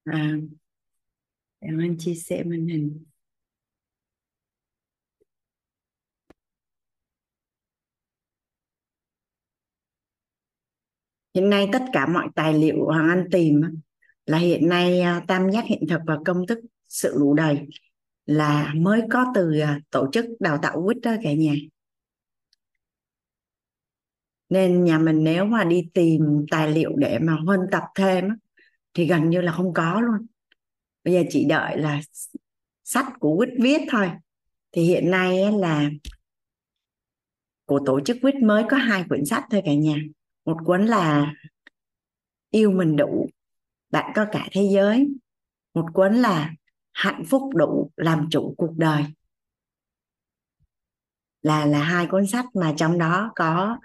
À, 0.05 0.31
để 1.61 1.67
Anh 1.79 1.97
chia 1.99 2.15
sẻ 2.15 2.43
màn 2.43 2.67
hình. 2.67 3.03
Hiện 11.35 11.49
nay 11.49 11.69
tất 11.73 11.83
cả 11.93 12.05
mọi 12.07 12.27
tài 12.35 12.53
liệu 12.53 12.85
Hoàng 12.85 13.09
Anh 13.09 13.27
tìm 13.31 13.61
là 14.25 14.37
hiện 14.37 14.69
nay 14.69 14.99
à, 14.99 15.23
tam 15.27 15.51
giác 15.51 15.65
hiện 15.65 15.83
thực 15.89 16.01
và 16.07 16.17
công 16.25 16.47
thức 16.47 16.59
sự 16.89 17.15
đủ 17.19 17.33
đầy 17.33 17.59
là 18.25 18.73
mới 18.75 19.01
có 19.11 19.25
từ 19.35 19.59
à, 19.59 19.79
tổ 19.89 20.09
chức 20.11 20.25
đào 20.39 20.59
tạo 20.61 20.83
quýt 20.85 20.97
đó 21.01 21.11
cả 21.23 21.33
nhà. 21.33 21.53
Nên 24.49 24.83
nhà 24.83 24.97
mình 24.97 25.23
nếu 25.23 25.45
mà 25.45 25.63
đi 25.63 25.89
tìm 25.93 26.45
tài 26.51 26.71
liệu 26.71 26.91
để 26.95 27.19
mà 27.19 27.33
huân 27.45 27.59
tập 27.71 27.83
thêm 27.95 28.29
thì 28.93 29.05
gần 29.05 29.29
như 29.29 29.41
là 29.41 29.51
không 29.51 29.73
có 29.73 30.01
luôn. 30.01 30.27
Bây 31.03 31.13
giờ 31.13 31.23
chỉ 31.29 31.45
đợi 31.45 31.77
là 31.77 32.01
sách 32.83 33.05
của 33.19 33.37
quýt 33.37 33.49
viết 33.61 33.81
thôi. 33.91 34.11
Thì 34.71 34.81
hiện 34.81 35.11
nay 35.11 35.51
là 35.51 35.89
của 37.65 37.79
tổ 37.85 37.99
chức 38.05 38.17
quýt 38.21 38.35
mới 38.35 38.63
có 38.69 38.77
hai 38.77 39.03
quyển 39.09 39.25
sách 39.25 39.43
thôi 39.51 39.61
cả 39.65 39.73
nhà. 39.73 39.95
Một 40.45 40.57
cuốn 40.65 40.85
là 40.85 41.33
yêu 42.49 42.71
mình 42.71 42.95
đủ 42.95 43.29
bạn 43.94 44.11
có 44.15 44.26
cả 44.32 44.48
thế 44.52 44.70
giới. 44.74 45.07
Một 45.74 45.86
cuốn 45.94 46.15
là 46.15 46.52
hạnh 46.94 47.24
phúc 47.30 47.56
đủ 47.56 47.91
làm 47.98 48.28
chủ 48.32 48.56
cuộc 48.57 48.78
đời. 48.78 49.03
Là 51.41 51.65
là 51.65 51.84
hai 51.84 52.07
cuốn 52.07 52.28
sách 52.28 52.45
mà 52.53 52.74
trong 52.78 52.98
đó 52.98 53.32
có 53.36 53.78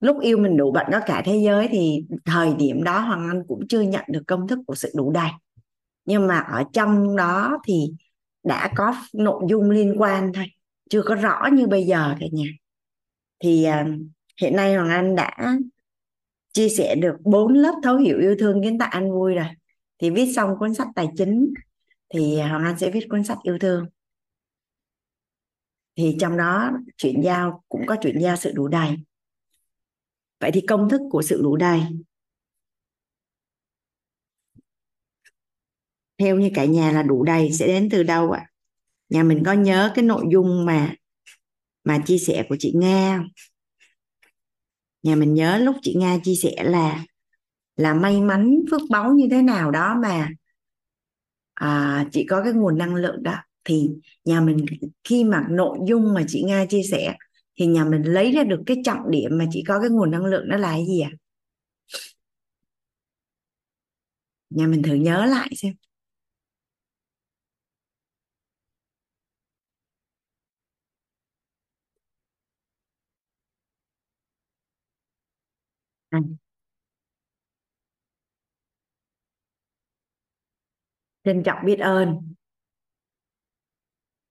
lúc 0.00 0.20
yêu 0.20 0.38
mình 0.38 0.56
đủ 0.56 0.72
bạn 0.72 0.86
có 0.92 1.00
cả 1.06 1.22
thế 1.24 1.40
giới 1.44 1.68
thì 1.70 2.06
thời 2.24 2.54
điểm 2.54 2.84
đó 2.84 2.98
hoàng 3.00 3.28
anh 3.28 3.42
cũng 3.48 3.68
chưa 3.68 3.80
nhận 3.80 4.04
được 4.08 4.22
công 4.26 4.48
thức 4.48 4.58
của 4.66 4.74
sự 4.74 4.92
đủ 4.94 5.12
đầy. 5.12 5.30
Nhưng 6.04 6.26
mà 6.26 6.38
ở 6.38 6.64
trong 6.72 7.16
đó 7.16 7.58
thì 7.64 7.92
đã 8.42 8.72
có 8.76 8.94
nội 9.12 9.42
dung 9.48 9.70
liên 9.70 9.94
quan 9.98 10.32
thôi, 10.32 10.46
chưa 10.90 11.02
có 11.02 11.14
rõ 11.14 11.48
như 11.52 11.66
bây 11.66 11.86
giờ 11.86 12.14
cả 12.20 12.26
nhà. 12.32 12.46
Thì 13.40 13.64
à, 13.64 13.86
hiện 14.40 14.56
nay 14.56 14.74
hoàng 14.74 14.90
anh 14.90 15.16
đã 15.16 15.56
chia 16.58 16.68
sẻ 16.68 16.94
được 16.94 17.16
bốn 17.24 17.52
lớp 17.52 17.74
thấu 17.82 17.96
hiểu 17.96 18.18
yêu 18.18 18.36
thương 18.38 18.62
kiến 18.62 18.78
tạo 18.78 18.88
an 18.92 19.12
vui 19.12 19.34
rồi. 19.34 19.46
Thì 19.98 20.10
viết 20.10 20.32
xong 20.36 20.50
cuốn 20.58 20.74
sách 20.74 20.88
tài 20.94 21.08
chính, 21.16 21.54
thì 22.14 22.40
hoàng 22.40 22.64
anh 22.64 22.78
sẽ 22.78 22.90
viết 22.90 23.06
cuốn 23.10 23.24
sách 23.24 23.38
yêu 23.42 23.58
thương. 23.58 23.86
Thì 25.96 26.16
trong 26.20 26.36
đó 26.36 26.72
chuyển 26.96 27.20
giao, 27.24 27.64
cũng 27.68 27.86
có 27.86 27.96
chuyển 28.02 28.18
giao 28.20 28.36
sự 28.36 28.52
đủ 28.54 28.68
đầy. 28.68 28.96
Vậy 30.40 30.50
thì 30.54 30.60
công 30.60 30.88
thức 30.88 31.00
của 31.10 31.22
sự 31.22 31.42
đủ 31.42 31.56
đầy. 31.56 31.80
Theo 36.18 36.38
như 36.38 36.50
cả 36.54 36.64
nhà 36.64 36.92
là 36.92 37.02
đủ 37.02 37.24
đầy 37.24 37.52
sẽ 37.52 37.66
đến 37.66 37.88
từ 37.90 38.02
đâu 38.02 38.30
ạ? 38.30 38.46
Nhà 39.08 39.22
mình 39.22 39.42
có 39.46 39.52
nhớ 39.52 39.92
cái 39.94 40.04
nội 40.04 40.24
dung 40.32 40.64
mà 40.66 40.94
mà 41.84 41.98
chia 42.06 42.18
sẻ 42.18 42.46
của 42.48 42.56
chị 42.58 42.72
Nga 42.76 43.16
không? 43.18 43.28
Nhà 45.02 45.14
mình 45.14 45.34
nhớ 45.34 45.58
lúc 45.58 45.76
chị 45.82 45.94
Nga 45.98 46.18
chia 46.24 46.34
sẻ 46.34 46.54
là 46.64 47.04
là 47.76 47.94
may 47.94 48.20
mắn 48.20 48.60
phước 48.70 48.80
báu 48.90 49.12
như 49.14 49.28
thế 49.30 49.42
nào 49.42 49.70
đó 49.70 49.96
mà 50.02 50.28
à, 51.54 52.04
chị 52.12 52.26
có 52.30 52.42
cái 52.44 52.52
nguồn 52.52 52.78
năng 52.78 52.94
lượng 52.94 53.22
đó 53.22 53.34
thì 53.64 53.90
nhà 54.24 54.40
mình 54.40 54.66
khi 55.04 55.24
mà 55.24 55.46
nội 55.50 55.78
dung 55.88 56.14
mà 56.14 56.24
chị 56.28 56.42
Nga 56.42 56.66
chia 56.66 56.82
sẻ 56.90 57.16
thì 57.58 57.66
nhà 57.66 57.84
mình 57.84 58.02
lấy 58.02 58.32
ra 58.32 58.42
được 58.44 58.60
cái 58.66 58.76
trọng 58.84 59.10
điểm 59.10 59.38
mà 59.38 59.46
chị 59.50 59.64
có 59.68 59.80
cái 59.80 59.90
nguồn 59.90 60.10
năng 60.10 60.24
lượng 60.24 60.48
đó 60.48 60.56
là 60.56 60.70
cái 60.70 60.86
gì 60.86 61.00
ạ? 61.00 61.10
À? 61.12 61.16
Nhà 64.50 64.66
mình 64.66 64.82
thử 64.82 64.94
nhớ 64.94 65.24
lại 65.26 65.50
xem. 65.56 65.74
À. 76.10 76.18
Trân 81.24 81.42
trọng 81.42 81.58
biết 81.64 81.78
ơn. 81.78 82.34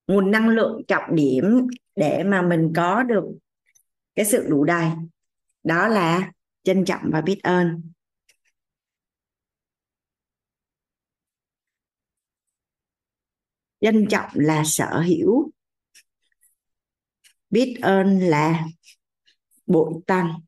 Nguồn 0.08 0.32
năng 0.32 0.50
lượng 0.50 0.82
trọng 0.88 1.16
điểm 1.16 1.68
để 1.96 2.24
mà 2.24 2.42
mình 2.42 2.74
có 2.76 3.04
được 3.04 3.26
cái 4.16 4.26
sự 4.26 4.48
đủ 4.50 4.64
đầy, 4.64 4.90
đó 5.64 5.88
là 5.88 6.32
trân 6.64 6.86
trọng 6.86 7.02
và 7.12 7.22
biết 7.22 7.40
ơn 7.44 7.82
trân 13.82 14.08
trọng 14.10 14.30
là 14.34 14.64
sở 14.66 15.00
hữu 15.00 15.52
biết 17.50 17.78
ơn 17.82 18.20
là 18.20 18.66
bội 19.66 19.94
tăng 20.08 20.40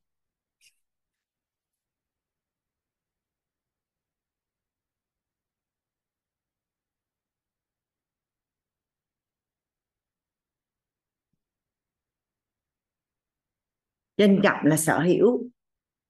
trân 14.19 14.39
trọng 14.43 14.57
là 14.63 14.77
sở 14.77 14.99
hữu. 14.99 15.49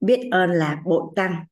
Biết 0.02 0.28
ơn 0.32 0.52
là 0.52 0.82
bội 0.86 1.04
tăng. 1.16 1.46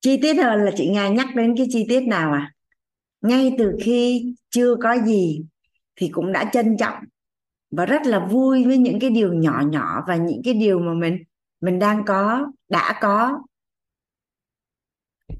Chi 0.00 0.18
tiết 0.22 0.34
hơn 0.34 0.64
là 0.64 0.70
chị 0.76 0.88
nga 0.88 1.08
nhắc 1.08 1.28
đến 1.36 1.54
cái 1.56 1.66
chi 1.70 1.86
tiết 1.88 2.00
nào 2.00 2.32
à? 2.32 2.54
Ngay 3.20 3.54
từ 3.58 3.76
khi 3.82 4.34
chưa 4.50 4.74
có 4.82 4.96
gì 5.06 5.44
thì 5.96 6.08
cũng 6.08 6.32
đã 6.32 6.50
trân 6.52 6.76
trọng 6.76 7.04
và 7.70 7.86
rất 7.86 8.06
là 8.06 8.26
vui 8.26 8.64
với 8.64 8.78
những 8.78 9.00
cái 9.00 9.10
điều 9.10 9.32
nhỏ 9.32 9.62
nhỏ 9.66 10.04
và 10.08 10.16
những 10.16 10.40
cái 10.44 10.54
điều 10.54 10.78
mà 10.78 10.94
mình 10.94 11.18
mình 11.60 11.78
đang 11.78 12.04
có, 12.04 12.46
đã 12.68 12.98
có. 13.00 13.42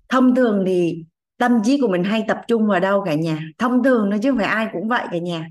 Thông 0.08 0.34
thường 0.34 0.64
thì 0.66 1.04
tâm 1.36 1.52
trí 1.64 1.80
của 1.80 1.88
mình 1.88 2.04
hay 2.04 2.24
tập 2.28 2.40
trung 2.48 2.66
vào 2.66 2.80
đâu 2.80 3.02
cả 3.06 3.14
nhà? 3.14 3.40
Thông 3.58 3.82
thường 3.82 4.10
nó 4.10 4.16
chứ 4.22 4.30
không 4.30 4.38
phải 4.38 4.46
ai 4.46 4.68
cũng 4.72 4.88
vậy 4.88 5.06
cả 5.10 5.18
nhà. 5.18 5.48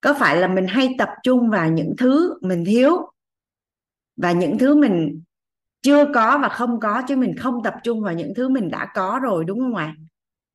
Có 0.00 0.14
phải 0.18 0.36
là 0.36 0.48
mình 0.48 0.66
hay 0.66 0.94
tập 0.98 1.08
trung 1.22 1.50
vào 1.50 1.70
những 1.70 1.94
thứ 1.98 2.34
mình 2.40 2.64
thiếu? 2.64 3.11
Và 4.16 4.32
những 4.32 4.58
thứ 4.58 4.76
mình 4.76 5.22
chưa 5.82 6.04
có 6.14 6.38
và 6.42 6.48
không 6.48 6.80
có, 6.80 7.02
chứ 7.08 7.16
mình 7.16 7.36
không 7.36 7.62
tập 7.62 7.74
trung 7.82 8.02
vào 8.02 8.14
những 8.14 8.32
thứ 8.36 8.48
mình 8.48 8.70
đã 8.70 8.88
có 8.94 9.20
rồi, 9.22 9.44
đúng 9.44 9.60
không 9.60 9.74
ạ? 9.74 9.94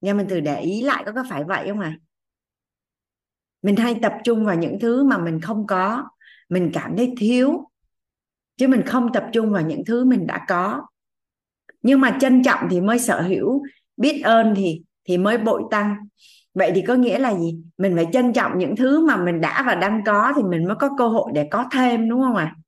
Nha 0.01 0.13
mình 0.13 0.27
thử 0.27 0.39
để 0.39 0.59
ý 0.61 0.81
lại 0.81 1.03
có 1.05 1.11
có 1.11 1.23
phải 1.29 1.43
vậy 1.43 1.67
không 1.69 1.79
ạ? 1.79 1.97
Mình 3.61 3.75
hay 3.75 3.99
tập 4.01 4.13
trung 4.23 4.45
vào 4.45 4.55
những 4.55 4.79
thứ 4.79 5.03
mà 5.03 5.17
mình 5.17 5.41
không 5.41 5.67
có, 5.67 6.03
mình 6.49 6.71
cảm 6.73 6.97
thấy 6.97 7.13
thiếu, 7.17 7.71
chứ 8.57 8.67
mình 8.67 8.81
không 8.85 9.13
tập 9.13 9.25
trung 9.33 9.51
vào 9.51 9.61
những 9.61 9.85
thứ 9.85 10.05
mình 10.05 10.27
đã 10.27 10.45
có. 10.47 10.87
Nhưng 11.81 12.01
mà 12.01 12.17
trân 12.21 12.43
trọng 12.43 12.67
thì 12.69 12.81
mới 12.81 12.99
sở 12.99 13.21
hữu, 13.21 13.63
biết 13.97 14.21
ơn 14.23 14.53
thì 14.55 14.81
thì 15.05 15.17
mới 15.17 15.37
bội 15.37 15.63
tăng. 15.71 15.95
Vậy 16.53 16.71
thì 16.75 16.81
có 16.81 16.95
nghĩa 16.95 17.19
là 17.19 17.35
gì? 17.35 17.59
Mình 17.77 17.95
phải 17.95 18.07
trân 18.13 18.33
trọng 18.33 18.57
những 18.57 18.75
thứ 18.75 19.05
mà 19.05 19.17
mình 19.17 19.41
đã 19.41 19.63
và 19.67 19.75
đang 19.75 20.03
có 20.05 20.33
thì 20.35 20.43
mình 20.43 20.65
mới 20.65 20.75
có 20.79 20.89
cơ 20.97 21.07
hội 21.07 21.31
để 21.33 21.47
có 21.51 21.65
thêm, 21.71 22.09
đúng 22.09 22.21
không 22.21 22.35
ạ? 22.35 22.55
à? 22.57 22.66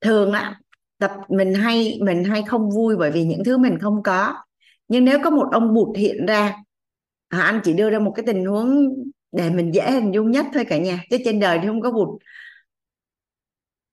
Thường 0.00 0.32
á 0.32 0.60
tập 0.98 1.12
mình 1.28 1.54
hay 1.54 1.98
mình 2.02 2.24
hay 2.24 2.42
không 2.42 2.70
vui 2.70 2.96
bởi 2.96 3.10
vì 3.10 3.24
những 3.24 3.44
thứ 3.44 3.58
mình 3.58 3.78
không 3.80 4.02
có. 4.02 4.34
Nhưng 4.88 5.04
nếu 5.04 5.18
có 5.24 5.30
một 5.30 5.48
ông 5.52 5.74
bụt 5.74 5.96
hiện 5.96 6.26
ra 6.26 6.56
à, 7.28 7.40
anh 7.40 7.60
chỉ 7.64 7.72
đưa 7.72 7.90
ra 7.90 7.98
một 7.98 8.12
cái 8.16 8.24
tình 8.26 8.44
huống 8.46 8.88
để 9.32 9.50
mình 9.50 9.74
dễ 9.74 9.90
hình 9.90 10.14
dung 10.14 10.30
nhất 10.30 10.46
thôi 10.54 10.64
cả 10.68 10.78
nhà 10.78 11.04
chứ 11.10 11.16
trên 11.24 11.40
đời 11.40 11.58
thì 11.62 11.68
không 11.68 11.80
có 11.80 11.90
bụt. 11.90 12.08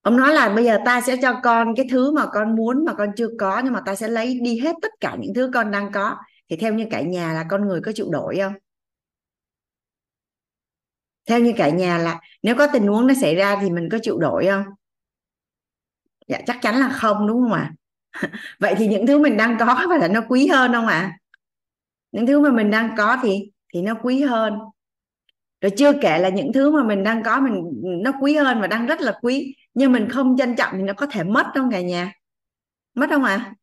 Ông 0.02 0.18
nói 0.18 0.34
là 0.34 0.49
bây 0.49 0.65
giờ 0.65 0.77
ta 0.86 1.02
sẽ 1.02 1.15
cho 1.22 1.40
con 1.44 1.76
cái 1.76 1.88
thứ 1.91 2.11
mà 2.11 2.26
con 2.34 2.56
muốn 2.56 2.86
mà 2.86 2.94
con 2.94 3.10
chưa 3.18 3.27
có 3.40 3.61
nhưng 3.64 3.73
mà 3.73 3.82
ta 3.86 3.95
sẽ 3.95 4.07
lấy 4.07 4.40
đi 4.44 4.60
hết 4.60 4.76
tất 4.82 4.91
cả 4.99 5.18
những 5.19 5.34
thứ 5.34 5.52
con 5.53 5.72
đang 5.72 5.91
có. 5.91 6.15
Thì 6.49 6.56
theo 6.56 6.73
như 6.73 6.86
cả 6.91 7.02
nhà 7.02 7.34
là 7.34 7.45
con 7.49 7.68
người 7.68 7.82
có 7.82 7.91
chịu 7.95 8.07
đổi 8.11 8.38
không? 8.41 8.53
Theo 11.30 11.40
như 11.40 11.53
cả 11.57 11.69
nhà 11.69 11.98
là 11.98 12.19
nếu 12.44 12.56
có 12.56 12.68
tình 12.73 12.88
huống 12.88 13.07
nó 13.07 13.14
xảy 13.22 13.36
ra 13.36 13.57
thì 13.61 13.69
mình 13.69 13.90
có 13.91 13.98
chịu 14.02 14.18
đổi 14.18 14.45
không? 14.48 14.64
Dạ 16.27 16.39
chắc 16.47 16.57
chắn 16.61 16.76
là 16.76 16.89
không, 16.89 17.27
đúng 17.27 17.41
không 17.41 17.53
ạ 17.53 17.73
à? 18.11 18.30
vậy 18.60 18.76
thì 18.77 18.88
những 18.88 19.07
thứ 19.07 19.19
mình 19.19 19.38
đang 19.38 19.57
có 19.60 19.85
phải 19.89 19.99
là 19.99 20.07
nó 20.07 20.22
quý 20.30 20.47
hơn 20.47 20.73
không 20.73 20.88
ạ 20.88 20.99
à? 20.99 21.18
những 22.11 22.27
thứ 22.27 22.39
mà 22.39 22.52
mình 22.52 22.72
đang 22.72 22.95
có 22.97 23.18
thì 23.22 23.52
thì 23.73 23.81
nó 23.81 23.93
quý 24.03 24.22
hơn 24.22 24.53
rồi 25.61 25.72
chưa 25.77 25.93
kể 26.02 26.19
là 26.19 26.30
những 26.30 26.53
thứ 26.53 26.72
mà 26.72 26.84
mình 26.84 27.03
đang 27.03 27.23
có 27.23 27.39
mình, 27.39 27.64
nó 28.03 28.11
quý 28.22 28.35
hơn 28.35 28.61
và 28.61 28.68
đang 28.68 28.85
rất 28.85 29.02
là 29.02 29.19
quý, 29.22 29.56
nhưng 29.73 29.91
mình 29.91 30.10
không 30.10 30.38
trân 30.38 30.56
trọng 30.56 30.73
thì 30.73 30.84
nó 30.84 30.93
có 30.93 31.06
thể 31.06 31.23
mất 31.23 31.45
không 31.53 31.72
cả 31.72 31.81
nhà 31.81 32.14
mất 32.95 33.10
không 33.10 33.23
ạ 33.23 33.35
à? 33.35 33.53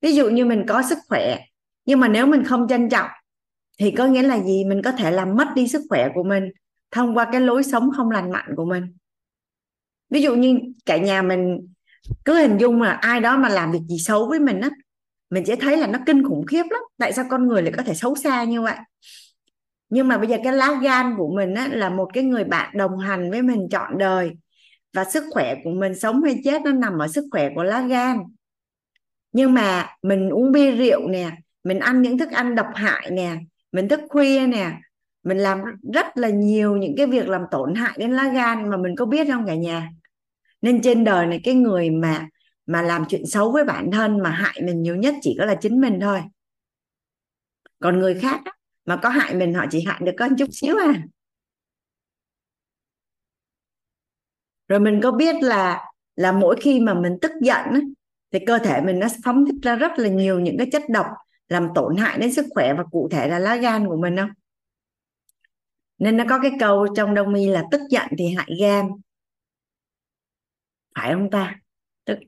ví 0.00 0.12
dụ 0.12 0.28
như 0.28 0.44
mình 0.44 0.64
có 0.68 0.82
sức 0.82 0.98
khỏe, 1.08 1.38
nhưng 1.84 2.00
mà 2.00 2.08
nếu 2.08 2.26
mình 2.26 2.44
không 2.44 2.68
trân 2.68 2.88
trọng, 2.88 3.10
thì 3.78 3.90
có 3.90 4.06
nghĩa 4.06 4.22
là 4.22 4.40
gì 4.40 4.64
mình 4.64 4.82
có 4.84 4.92
thể 4.92 5.10
làm 5.10 5.36
mất 5.36 5.48
đi 5.54 5.68
sức 5.68 5.82
khỏe 5.88 6.08
của 6.14 6.22
mình 6.22 6.50
thông 6.90 7.16
qua 7.16 7.28
cái 7.32 7.40
lối 7.40 7.62
sống 7.62 7.90
không 7.96 8.10
lành 8.10 8.30
mạnh 8.30 8.50
của 8.56 8.64
mình 8.64 8.96
ví 10.10 10.22
dụ 10.22 10.34
như 10.34 10.58
cả 10.86 10.96
nhà 10.96 11.22
mình 11.22 11.68
cứ 12.24 12.34
hình 12.34 12.58
dung 12.58 12.82
là 12.82 12.92
ai 12.92 13.20
đó 13.20 13.36
mà 13.36 13.48
làm 13.48 13.72
việc 13.72 13.82
gì 13.88 13.98
xấu 13.98 14.28
với 14.28 14.40
mình 14.40 14.60
á 14.60 14.70
mình 15.30 15.44
sẽ 15.46 15.56
thấy 15.56 15.76
là 15.76 15.86
nó 15.86 15.98
kinh 16.06 16.24
khủng 16.24 16.46
khiếp 16.46 16.64
lắm. 16.70 16.82
Tại 16.98 17.12
sao 17.12 17.24
con 17.30 17.48
người 17.48 17.62
lại 17.62 17.72
có 17.76 17.82
thể 17.82 17.94
xấu 17.94 18.14
xa 18.14 18.44
như 18.44 18.62
vậy? 18.62 18.76
Nhưng 19.88 20.08
mà 20.08 20.18
bây 20.18 20.28
giờ 20.28 20.36
cái 20.44 20.52
lá 20.52 20.78
gan 20.82 21.14
của 21.16 21.32
mình 21.36 21.54
á, 21.54 21.68
là 21.72 21.90
một 21.90 22.10
cái 22.14 22.24
người 22.24 22.44
bạn 22.44 22.76
đồng 22.76 22.98
hành 22.98 23.30
với 23.30 23.42
mình 23.42 23.68
trọn 23.70 23.98
đời 23.98 24.30
và 24.92 25.04
sức 25.04 25.24
khỏe 25.30 25.54
của 25.64 25.70
mình 25.70 25.94
sống 25.94 26.22
hay 26.22 26.40
chết 26.44 26.62
nó 26.62 26.72
nằm 26.72 26.98
ở 26.98 27.08
sức 27.08 27.24
khỏe 27.30 27.48
của 27.54 27.62
lá 27.62 27.80
gan. 27.80 28.18
Nhưng 29.32 29.54
mà 29.54 29.86
mình 30.02 30.30
uống 30.30 30.52
bia 30.52 30.70
rượu 30.70 31.08
nè 31.08 31.30
mình 31.64 31.78
ăn 31.78 32.02
những 32.02 32.18
thức 32.18 32.30
ăn 32.30 32.54
độc 32.54 32.66
hại 32.74 33.10
nè 33.10 33.36
mình 33.72 33.88
thức 33.88 34.00
khuya 34.08 34.46
nè 34.46 34.72
mình 35.28 35.38
làm 35.38 35.58
rất 35.94 36.06
là 36.18 36.28
nhiều 36.28 36.76
những 36.76 36.94
cái 36.96 37.06
việc 37.06 37.28
làm 37.28 37.42
tổn 37.50 37.74
hại 37.74 37.96
đến 37.98 38.12
lá 38.12 38.28
gan 38.32 38.70
mà 38.70 38.76
mình 38.76 38.96
có 38.96 39.06
biết 39.06 39.26
không 39.32 39.46
cả 39.46 39.54
nhà? 39.54 39.90
Nên 40.62 40.82
trên 40.82 41.04
đời 41.04 41.26
này 41.26 41.40
cái 41.44 41.54
người 41.54 41.90
mà 41.90 42.28
mà 42.66 42.82
làm 42.82 43.04
chuyện 43.08 43.26
xấu 43.26 43.52
với 43.52 43.64
bản 43.64 43.90
thân 43.90 44.18
mà 44.22 44.30
hại 44.30 44.62
mình 44.64 44.82
nhiều 44.82 44.96
nhất 44.96 45.14
chỉ 45.22 45.36
có 45.38 45.44
là 45.44 45.54
chính 45.54 45.80
mình 45.80 46.00
thôi. 46.00 46.20
Còn 47.80 47.98
người 47.98 48.14
khác 48.14 48.40
á, 48.44 48.52
mà 48.84 48.96
có 48.96 49.08
hại 49.08 49.34
mình 49.34 49.54
họ 49.54 49.64
chỉ 49.70 49.84
hại 49.86 50.00
được 50.04 50.12
có 50.18 50.28
chút 50.38 50.48
xíu 50.52 50.76
à. 50.76 51.02
Rồi 54.68 54.80
mình 54.80 55.00
có 55.02 55.12
biết 55.12 55.36
là 55.42 55.84
là 56.16 56.32
mỗi 56.32 56.56
khi 56.60 56.80
mà 56.80 56.94
mình 56.94 57.12
tức 57.22 57.30
giận 57.42 57.64
á, 57.64 57.80
thì 58.32 58.38
cơ 58.46 58.58
thể 58.58 58.80
mình 58.80 58.98
nó 58.98 59.06
phóng 59.24 59.46
thích 59.46 59.56
ra 59.62 59.76
rất 59.76 59.98
là 59.98 60.08
nhiều 60.08 60.40
những 60.40 60.58
cái 60.58 60.66
chất 60.72 60.82
độc 60.88 61.06
làm 61.48 61.68
tổn 61.74 61.96
hại 61.96 62.18
đến 62.18 62.32
sức 62.32 62.46
khỏe 62.50 62.74
và 62.74 62.84
cụ 62.90 63.08
thể 63.10 63.28
là 63.28 63.38
lá 63.38 63.56
gan 63.56 63.88
của 63.88 63.96
mình 63.96 64.16
không 64.16 64.30
nên 65.98 66.16
nó 66.16 66.24
có 66.28 66.38
cái 66.42 66.52
câu 66.60 66.86
trong 66.96 67.14
đông 67.14 67.34
y 67.34 67.46
là 67.48 67.64
tức 67.70 67.80
giận 67.90 68.06
thì 68.18 68.34
hại 68.34 68.50
gan. 68.60 68.88
Phải 70.94 71.12
không 71.12 71.30
ta? 71.30 71.60
Tức 72.04 72.18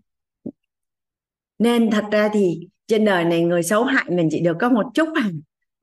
nên 1.58 1.90
thật 1.90 2.04
ra 2.12 2.28
thì 2.32 2.68
trên 2.86 3.04
đời 3.04 3.24
này 3.24 3.42
người 3.42 3.62
xấu 3.62 3.84
hại 3.84 4.04
mình 4.10 4.28
chỉ 4.30 4.40
được 4.40 4.56
có 4.60 4.68
một 4.68 4.86
chút 4.94 5.08
à. 5.14 5.30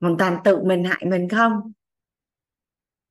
Hoàn 0.00 0.16
toàn 0.16 0.36
tự 0.44 0.64
mình 0.64 0.84
hại 0.84 1.04
mình 1.06 1.28
không? 1.28 1.72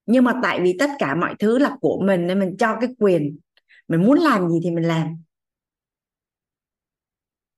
Nhưng 0.06 0.24
mà 0.24 0.40
tại 0.44 0.62
vì 0.62 0.76
tất 0.80 0.90
cả 1.00 1.16
mọi 1.16 1.36
thứ 1.40 1.58
là 1.58 1.78
của 1.82 2.02
mình 2.06 2.28
nên 2.28 2.40
mình 2.40 2.56
cho 2.60 2.78
cái 2.82 2.90
quyền. 3.00 3.40
Mình 3.88 4.06
muốn 4.06 4.20
làm 4.20 4.50
gì 4.50 4.60
thì 4.64 4.72
mình 4.72 4.84
làm. 4.84 5.24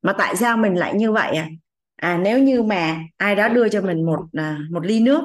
Mà 0.02 0.16
tại 0.18 0.36
sao 0.36 0.58
mình 0.58 0.76
lại 0.76 0.96
như 0.96 1.12
vậy 1.12 1.36
à? 1.36 1.50
À 1.96 2.18
nếu 2.18 2.40
như 2.40 2.64
mà 2.64 3.04
ai 3.18 3.36
đó 3.36 3.50
đưa 3.50 3.70
cho 3.70 3.82
mình 3.82 4.06
một 4.06 4.26
à, 4.34 4.60
một 4.72 4.86
ly 4.86 5.00
nước 5.00 5.22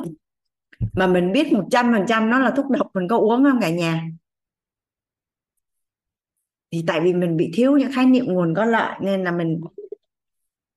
mà 0.93 1.07
mình 1.07 1.33
biết 1.33 1.53
một 1.53 1.65
trăm 1.71 1.93
phần 1.93 2.05
trăm 2.09 2.31
nó 2.31 2.39
là 2.39 2.51
thuốc 2.51 2.71
độc, 2.71 2.87
mình 2.95 3.09
có 3.09 3.19
uống 3.19 3.45
không 3.45 3.61
cả 3.61 3.71
nhà? 3.71 4.03
Thì 6.73 6.85
tại 6.87 7.01
vì 7.01 7.15
mình 7.15 7.37
bị 7.37 7.51
thiếu 7.55 7.77
những 7.77 7.93
khái 7.93 8.07
niệm 8.07 8.25
nguồn 8.27 8.55
có 8.55 8.65
lợi, 8.65 8.95
nên 9.01 9.25
là 9.25 9.31
mình 9.31 9.61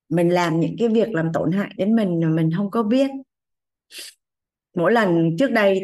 mình 0.08 0.28
làm 0.28 0.60
những 0.60 0.76
cái 0.78 0.88
việc 0.88 1.08
làm 1.08 1.32
tổn 1.32 1.52
hại 1.52 1.70
đến 1.76 1.96
mình 1.96 2.20
mà 2.20 2.28
mình 2.28 2.50
không 2.56 2.70
có 2.70 2.82
biết. 2.82 3.10
Mỗi 4.76 4.92
lần 4.92 5.36
trước 5.38 5.50
đây, 5.50 5.80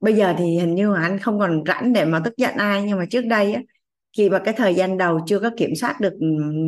bây 0.00 0.14
giờ 0.14 0.34
thì 0.38 0.44
hình 0.58 0.74
như 0.74 0.94
anh 0.94 1.18
không 1.18 1.38
còn 1.38 1.62
rảnh 1.66 1.92
để 1.92 2.04
mà 2.04 2.20
tức 2.24 2.36
giận 2.36 2.54
ai, 2.56 2.82
nhưng 2.82 2.98
mà 2.98 3.04
trước 3.10 3.26
đây 3.26 3.52
á, 3.52 3.62
khi 4.16 4.30
mà 4.30 4.38
cái 4.38 4.54
thời 4.56 4.74
gian 4.74 4.98
đầu 4.98 5.20
chưa 5.26 5.38
có 5.38 5.50
kiểm 5.56 5.74
soát 5.74 6.00
được 6.00 6.12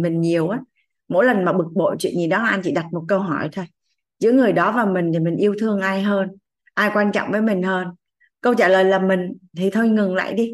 mình 0.03 0.21
nhiều 0.21 0.49
á, 0.49 0.61
mỗi 1.09 1.25
lần 1.25 1.45
mà 1.45 1.53
bực 1.53 1.69
bội 1.75 1.97
chuyện 1.99 2.15
gì 2.17 2.27
đó, 2.27 2.43
anh 2.43 2.61
chỉ 2.65 2.73
đặt 2.73 2.87
một 2.93 3.05
câu 3.09 3.19
hỏi 3.19 3.49
thôi. 3.53 3.65
Giữa 4.19 4.33
người 4.33 4.53
đó 4.53 4.73
và 4.73 4.85
mình 4.85 5.11
thì 5.13 5.19
mình 5.19 5.37
yêu 5.37 5.55
thương 5.61 5.81
ai 5.81 6.03
hơn? 6.03 6.29
Ai 6.75 6.91
quan 6.95 7.13
trọng 7.13 7.31
với 7.33 7.43
mình 7.43 7.63
hơn? 7.63 7.89
Câu 8.41 8.55
trả 8.55 8.69
lời 8.69 8.85
là 8.85 8.99
mình, 8.99 9.39
thì 9.57 9.71
thôi 9.71 9.89
ngừng 9.89 10.15
lại 10.15 10.35
đi. 10.35 10.53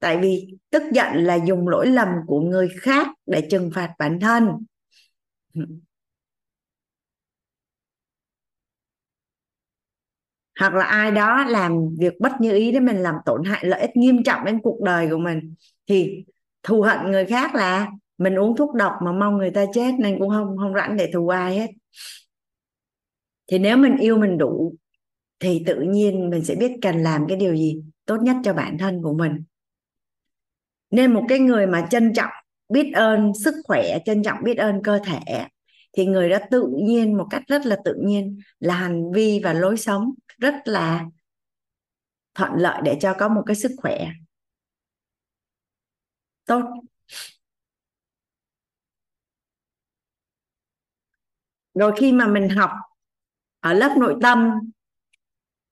Tại 0.00 0.18
vì 0.18 0.56
tức 0.70 0.82
giận 0.92 1.14
là 1.14 1.34
dùng 1.34 1.68
lỗi 1.68 1.86
lầm 1.86 2.08
của 2.26 2.40
người 2.40 2.68
khác 2.80 3.06
để 3.26 3.48
trừng 3.50 3.70
phạt 3.74 3.90
bản 3.98 4.20
thân. 4.20 4.48
Hoặc 10.60 10.74
là 10.74 10.84
ai 10.84 11.10
đó 11.10 11.44
làm 11.44 11.88
việc 11.98 12.12
bất 12.20 12.32
như 12.40 12.52
ý 12.54 12.72
để 12.72 12.80
mình, 12.80 12.96
làm 12.96 13.14
tổn 13.26 13.44
hại 13.44 13.64
lợi 13.64 13.80
ích 13.80 13.90
nghiêm 13.96 14.22
trọng 14.22 14.44
đến 14.44 14.60
cuộc 14.62 14.82
đời 14.82 15.08
của 15.10 15.18
mình, 15.18 15.54
thì 15.86 16.24
thù 16.62 16.82
hận 16.82 17.10
người 17.10 17.26
khác 17.26 17.54
là 17.54 17.88
mình 18.18 18.34
uống 18.34 18.56
thuốc 18.56 18.74
độc 18.74 18.92
mà 19.04 19.12
mong 19.12 19.36
người 19.38 19.50
ta 19.50 19.64
chết, 19.74 19.92
nên 19.98 20.18
cũng 20.18 20.30
không 20.30 20.56
không 20.58 20.74
rảnh 20.74 20.96
để 20.96 21.10
thù 21.14 21.28
ai 21.28 21.58
hết. 21.58 21.66
Thì 23.46 23.58
nếu 23.58 23.76
mình 23.76 23.96
yêu 23.96 24.18
mình 24.18 24.38
đủ 24.38 24.74
thì 25.38 25.62
tự 25.66 25.80
nhiên 25.80 26.30
mình 26.30 26.44
sẽ 26.44 26.54
biết 26.54 26.72
cần 26.82 27.02
làm 27.02 27.24
cái 27.28 27.36
điều 27.36 27.56
gì 27.56 27.82
tốt 28.04 28.16
nhất 28.22 28.36
cho 28.44 28.52
bản 28.52 28.78
thân 28.78 29.02
của 29.02 29.14
mình. 29.14 29.44
Nên 30.90 31.14
một 31.14 31.24
cái 31.28 31.38
người 31.38 31.66
mà 31.66 31.86
trân 31.90 32.12
trọng, 32.14 32.30
biết 32.68 32.92
ơn 32.94 33.32
sức 33.44 33.54
khỏe, 33.64 33.98
trân 34.06 34.22
trọng 34.22 34.38
biết 34.44 34.54
ơn 34.54 34.82
cơ 34.84 34.98
thể 35.04 35.46
thì 35.92 36.06
người 36.06 36.28
đó 36.28 36.38
tự 36.50 36.72
nhiên, 36.82 37.16
một 37.16 37.26
cách 37.30 37.42
rất 37.46 37.66
là 37.66 37.76
tự 37.84 37.94
nhiên, 38.04 38.38
là 38.58 38.74
hành 38.74 39.12
vi 39.12 39.40
và 39.44 39.52
lối 39.52 39.76
sống 39.76 40.14
rất 40.38 40.54
là 40.64 41.04
thuận 42.34 42.52
lợi 42.56 42.82
để 42.84 42.98
cho 43.00 43.14
có 43.18 43.28
một 43.28 43.42
cái 43.46 43.56
sức 43.56 43.72
khỏe. 43.76 44.08
Tốt. 46.44 46.62
Rồi 51.74 51.92
khi 51.96 52.12
mà 52.12 52.26
mình 52.26 52.48
học 52.48 52.70
ở 53.60 53.72
lớp 53.72 53.96
nội 53.98 54.16
tâm 54.22 54.50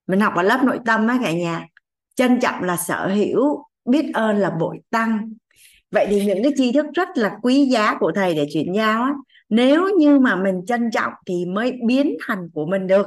mình 0.07 0.21
học 0.21 0.33
ở 0.37 0.43
lớp 0.43 0.61
nội 0.65 0.81
tâm 0.85 1.07
á 1.07 1.19
cả 1.23 1.33
nhà. 1.33 1.67
Trân 2.15 2.41
trọng 2.41 2.63
là 2.63 2.77
sở 2.77 3.09
hữu, 3.09 3.65
biết 3.85 4.11
ơn 4.15 4.37
là 4.37 4.51
bội 4.51 4.79
tăng. 4.91 5.33
Vậy 5.91 6.07
thì 6.11 6.25
những 6.25 6.43
cái 6.43 6.53
tri 6.57 6.73
thức 6.73 6.87
rất 6.95 7.09
là 7.15 7.39
quý 7.43 7.65
giá 7.65 7.97
của 8.01 8.13
thầy 8.15 8.35
để 8.35 8.47
chuyển 8.53 8.75
giao 8.75 9.03
á, 9.03 9.13
nếu 9.49 9.89
như 9.99 10.19
mà 10.19 10.37
mình 10.37 10.67
trân 10.67 10.91
trọng 10.91 11.13
thì 11.27 11.45
mới 11.47 11.73
biến 11.87 12.17
thành 12.27 12.51
của 12.55 12.67
mình 12.67 12.87
được. 12.87 13.07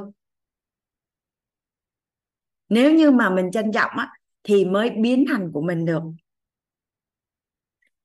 Nếu 2.69 2.93
như 2.93 3.11
mà 3.11 3.29
mình 3.29 3.51
trân 3.51 3.71
trọng 3.71 3.91
á, 3.91 4.09
thì 4.43 4.65
mới 4.65 4.89
biến 4.89 5.25
thành 5.29 5.51
của 5.51 5.61
mình 5.61 5.85
được. 5.85 6.01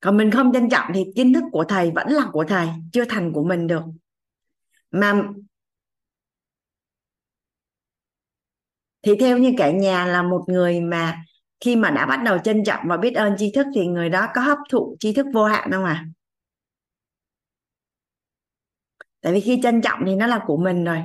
Còn 0.01 0.17
mình 0.17 0.31
không 0.31 0.53
trân 0.53 0.69
trọng 0.69 0.91
thì 0.95 1.05
kiến 1.17 1.33
thức 1.33 1.45
của 1.53 1.65
thầy 1.65 1.91
vẫn 1.91 2.09
là 2.09 2.27
của 2.33 2.45
thầy, 2.49 2.69
chưa 2.93 3.05
thành 3.05 3.33
của 3.33 3.45
mình 3.45 3.67
được. 3.67 3.83
Mà 4.91 5.23
thì 9.03 9.13
theo 9.21 9.39
như 9.39 9.55
cả 9.59 9.71
nhà 9.71 10.07
là 10.07 10.23
một 10.23 10.45
người 10.47 10.81
mà 10.81 11.25
khi 11.61 11.77
mà 11.77 11.91
đã 11.91 12.07
bắt 12.07 12.23
đầu 12.25 12.39
trân 12.39 12.65
trọng 12.65 12.89
và 12.89 12.97
biết 12.97 13.15
ơn 13.15 13.35
tri 13.39 13.53
thức 13.55 13.67
thì 13.75 13.87
người 13.87 14.09
đó 14.09 14.29
có 14.35 14.41
hấp 14.41 14.59
thụ 14.71 14.97
tri 15.01 15.13
thức 15.13 15.27
vô 15.35 15.45
hạn 15.45 15.71
không 15.73 15.85
à 15.85 16.07
tại 19.23 19.33
vì 19.33 19.41
khi 19.41 19.61
trân 19.63 19.83
trọng 19.83 20.01
thì 20.07 20.15
nó 20.15 20.27
là 20.27 20.41
của 20.47 20.57
mình 20.57 20.85
rồi. 20.85 21.03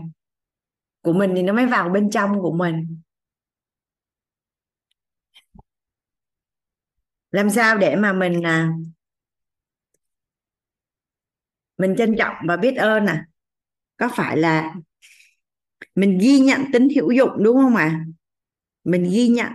Của 1.01 1.13
mình 1.13 1.33
thì 1.35 1.41
nó 1.41 1.53
mới 1.53 1.65
vào 1.65 1.89
bên 1.89 2.09
trong 2.09 2.41
của 2.41 2.53
mình. 2.53 3.01
Làm 7.31 7.49
sao 7.49 7.77
để 7.77 7.95
mà 7.95 8.13
mình 8.13 8.45
à, 8.45 8.69
mình 11.77 11.95
trân 11.97 12.15
trọng 12.17 12.35
và 12.47 12.57
biết 12.57 12.75
ơn 12.75 13.05
à 13.05 13.27
có 13.97 14.09
phải 14.15 14.37
là 14.37 14.75
mình 15.97 16.17
ghi 16.21 16.39
nhận 16.39 16.61
tính 16.73 16.87
hữu 16.95 17.11
dụng, 17.11 17.43
đúng 17.43 17.57
không 17.57 17.75
ạ 17.75 17.85
à? 17.85 18.05
mình 18.85 19.03
ghi 19.13 19.27
nhận 19.27 19.47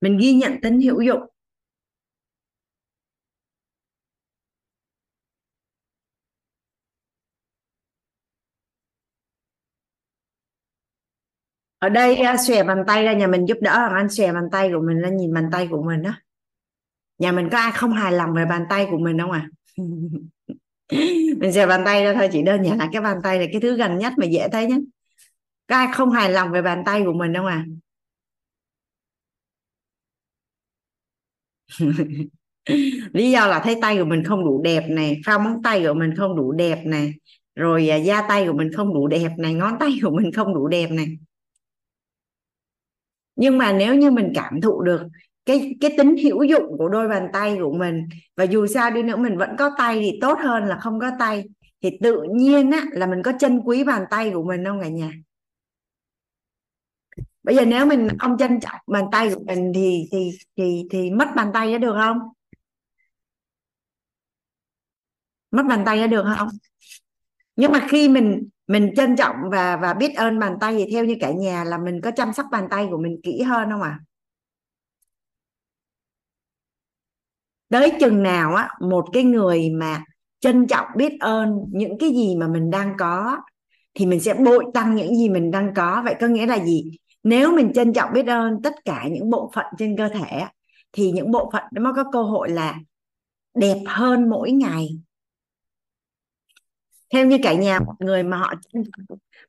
mình 0.00 0.18
ghi 0.18 0.32
nhận 0.34 0.60
tính 0.62 0.80
hữu 0.80 1.00
dụng 1.00 1.20
ở 11.78 11.88
đây 11.88 12.18
xòe 12.48 12.62
bàn 12.62 12.84
tay 12.86 13.04
ra, 13.04 13.12
nhà 13.12 13.26
mình 13.26 13.48
giúp 13.48 13.58
đỡ 13.60 13.70
thằng 13.74 13.94
anh 13.94 14.08
xòe 14.08 14.32
bàn 14.32 14.44
tay 14.52 14.70
của 14.72 14.80
mình 14.86 14.98
lên, 14.98 15.16
nhìn 15.16 15.34
bàn 15.34 15.48
tay 15.52 15.68
của 15.70 15.82
mình 15.82 16.02
đó 16.02 16.10
nhà 17.18 17.32
mình 17.32 17.48
có 17.52 17.58
ai 17.58 17.72
không 17.72 17.92
hài 17.92 18.12
lòng 18.12 18.34
về 18.34 18.44
bàn 18.44 18.64
tay 18.70 18.86
của 18.90 18.98
mình 18.98 19.18
không 19.18 19.30
à 19.30 19.48
mình 21.40 21.52
xòe 21.52 21.66
bàn 21.66 21.82
tay 21.84 22.04
ra 22.04 22.14
thôi, 22.14 22.28
chỉ 22.32 22.42
đơn 22.42 22.64
giản 22.64 22.78
là 22.78 22.88
cái 22.92 23.02
bàn 23.02 23.18
tay 23.22 23.40
là 23.40 23.46
cái 23.52 23.60
thứ 23.60 23.76
gần 23.76 23.98
nhất 23.98 24.12
mà 24.16 24.26
dễ 24.26 24.48
thấy 24.52 24.66
nhất. 24.66 24.80
Có 25.66 25.76
ai 25.76 25.88
không 25.94 26.10
hài 26.10 26.30
lòng 26.30 26.50
về 26.50 26.62
bàn 26.62 26.82
tay 26.86 27.02
của 27.04 27.12
mình 27.12 27.34
không 27.34 27.46
à 27.46 27.64
lý 33.12 33.30
do 33.30 33.46
là 33.46 33.60
thấy 33.64 33.76
tay 33.82 33.98
của 33.98 34.04
mình 34.04 34.24
không 34.24 34.44
đủ 34.44 34.62
đẹp 34.62 34.84
này, 34.88 35.20
phao 35.26 35.38
móng 35.38 35.62
tay 35.62 35.84
của 35.86 35.94
mình 35.94 36.16
không 36.16 36.36
đủ 36.36 36.52
đẹp 36.52 36.82
này, 36.86 37.14
rồi 37.54 37.88
à, 37.88 37.96
da 37.96 38.22
tay 38.28 38.46
của 38.46 38.52
mình 38.52 38.72
không 38.76 38.94
đủ 38.94 39.06
đẹp 39.06 39.30
này, 39.38 39.54
ngón 39.54 39.74
tay 39.80 39.90
của 40.02 40.10
mình 40.10 40.32
không 40.32 40.54
đủ 40.54 40.68
đẹp 40.68 40.90
này 40.90 41.06
nhưng 43.38 43.58
mà 43.58 43.72
nếu 43.72 43.94
như 43.94 44.10
mình 44.10 44.32
cảm 44.34 44.60
thụ 44.60 44.82
được 44.82 45.02
cái 45.46 45.76
cái 45.80 45.94
tính 45.98 46.16
hữu 46.24 46.42
dụng 46.42 46.78
của 46.78 46.88
đôi 46.88 47.08
bàn 47.08 47.28
tay 47.32 47.58
của 47.62 47.72
mình, 47.72 48.08
và 48.36 48.44
dù 48.44 48.66
sao 48.66 48.90
đi 48.90 49.02
nữa 49.02 49.16
mình 49.16 49.38
vẫn 49.38 49.50
có 49.58 49.70
tay 49.78 49.98
thì 50.00 50.18
tốt 50.20 50.38
hơn 50.42 50.64
là 50.64 50.78
không 50.78 51.00
có 51.00 51.10
tay, 51.18 51.44
thì 51.82 51.90
tự 52.02 52.22
nhiên 52.34 52.70
á 52.70 52.84
là 52.92 53.06
mình 53.06 53.22
có 53.22 53.32
trân 53.38 53.60
quý 53.60 53.84
bàn 53.84 54.04
tay 54.10 54.30
của 54.34 54.42
mình 54.42 54.64
không 54.64 54.80
cả 54.80 54.88
nhà? 54.88 55.12
Bây 57.42 57.56
giờ 57.56 57.64
nếu 57.64 57.86
mình 57.86 58.08
không 58.18 58.38
trân 58.38 58.60
trọng 58.60 58.80
bàn 58.86 59.04
tay 59.12 59.30
của 59.34 59.42
mình 59.46 59.72
thì 59.74 60.08
thì 60.12 60.30
thì 60.56 60.84
thì 60.90 61.10
mất 61.10 61.28
bàn 61.36 61.50
tay 61.54 61.72
đó 61.72 61.78
được 61.78 61.94
không? 62.02 62.18
Mất 65.50 65.62
bàn 65.68 65.82
tay 65.86 66.00
đó 66.00 66.06
được 66.06 66.24
không? 66.36 66.48
Nhưng 67.56 67.72
mà 67.72 67.86
khi 67.90 68.08
mình 68.08 68.48
mình 68.68 68.90
trân 68.96 69.16
trọng 69.16 69.36
và 69.50 69.76
và 69.76 69.94
biết 69.94 70.14
ơn 70.16 70.38
bàn 70.38 70.56
tay 70.60 70.74
thì 70.78 70.92
theo 70.92 71.04
như 71.04 71.16
cả 71.20 71.30
nhà 71.30 71.64
là 71.64 71.78
mình 71.78 72.00
có 72.00 72.10
chăm 72.10 72.32
sóc 72.32 72.46
bàn 72.52 72.68
tay 72.70 72.86
của 72.90 72.98
mình 72.98 73.20
kỹ 73.22 73.42
hơn 73.42 73.70
không 73.70 73.82
ạ? 73.82 73.98
À? 74.02 74.04
tới 77.68 77.92
chừng 78.00 78.22
nào 78.22 78.54
á, 78.54 78.68
một 78.80 79.04
cái 79.12 79.24
người 79.24 79.70
mà 79.70 80.04
trân 80.40 80.66
trọng, 80.66 80.86
biết 80.96 81.12
ơn 81.20 81.64
những 81.70 81.98
cái 81.98 82.10
gì 82.10 82.36
mà 82.36 82.48
mình 82.48 82.70
đang 82.70 82.94
có 82.98 83.36
thì 83.94 84.06
mình 84.06 84.20
sẽ 84.20 84.34
bội 84.34 84.64
tăng 84.74 84.94
những 84.94 85.16
gì 85.16 85.28
mình 85.28 85.50
đang 85.50 85.74
có. 85.74 86.02
Vậy 86.04 86.14
có 86.20 86.26
nghĩa 86.26 86.46
là 86.46 86.64
gì? 86.64 86.90
Nếu 87.22 87.52
mình 87.52 87.72
trân 87.74 87.92
trọng, 87.92 88.12
biết 88.12 88.26
ơn 88.26 88.62
tất 88.62 88.74
cả 88.84 89.08
những 89.10 89.30
bộ 89.30 89.50
phận 89.54 89.66
trên 89.78 89.96
cơ 89.96 90.08
thể 90.08 90.44
thì 90.92 91.10
những 91.10 91.30
bộ 91.30 91.50
phận 91.52 91.62
nó 91.72 91.92
có 91.96 92.04
cơ 92.12 92.22
hội 92.22 92.50
là 92.50 92.74
đẹp 93.54 93.78
hơn 93.86 94.28
mỗi 94.28 94.50
ngày 94.50 94.88
theo 97.10 97.26
như 97.26 97.38
cả 97.42 97.54
nhà 97.54 97.78
một 97.78 97.94
người 97.98 98.22
mà 98.22 98.36
họ 98.36 98.54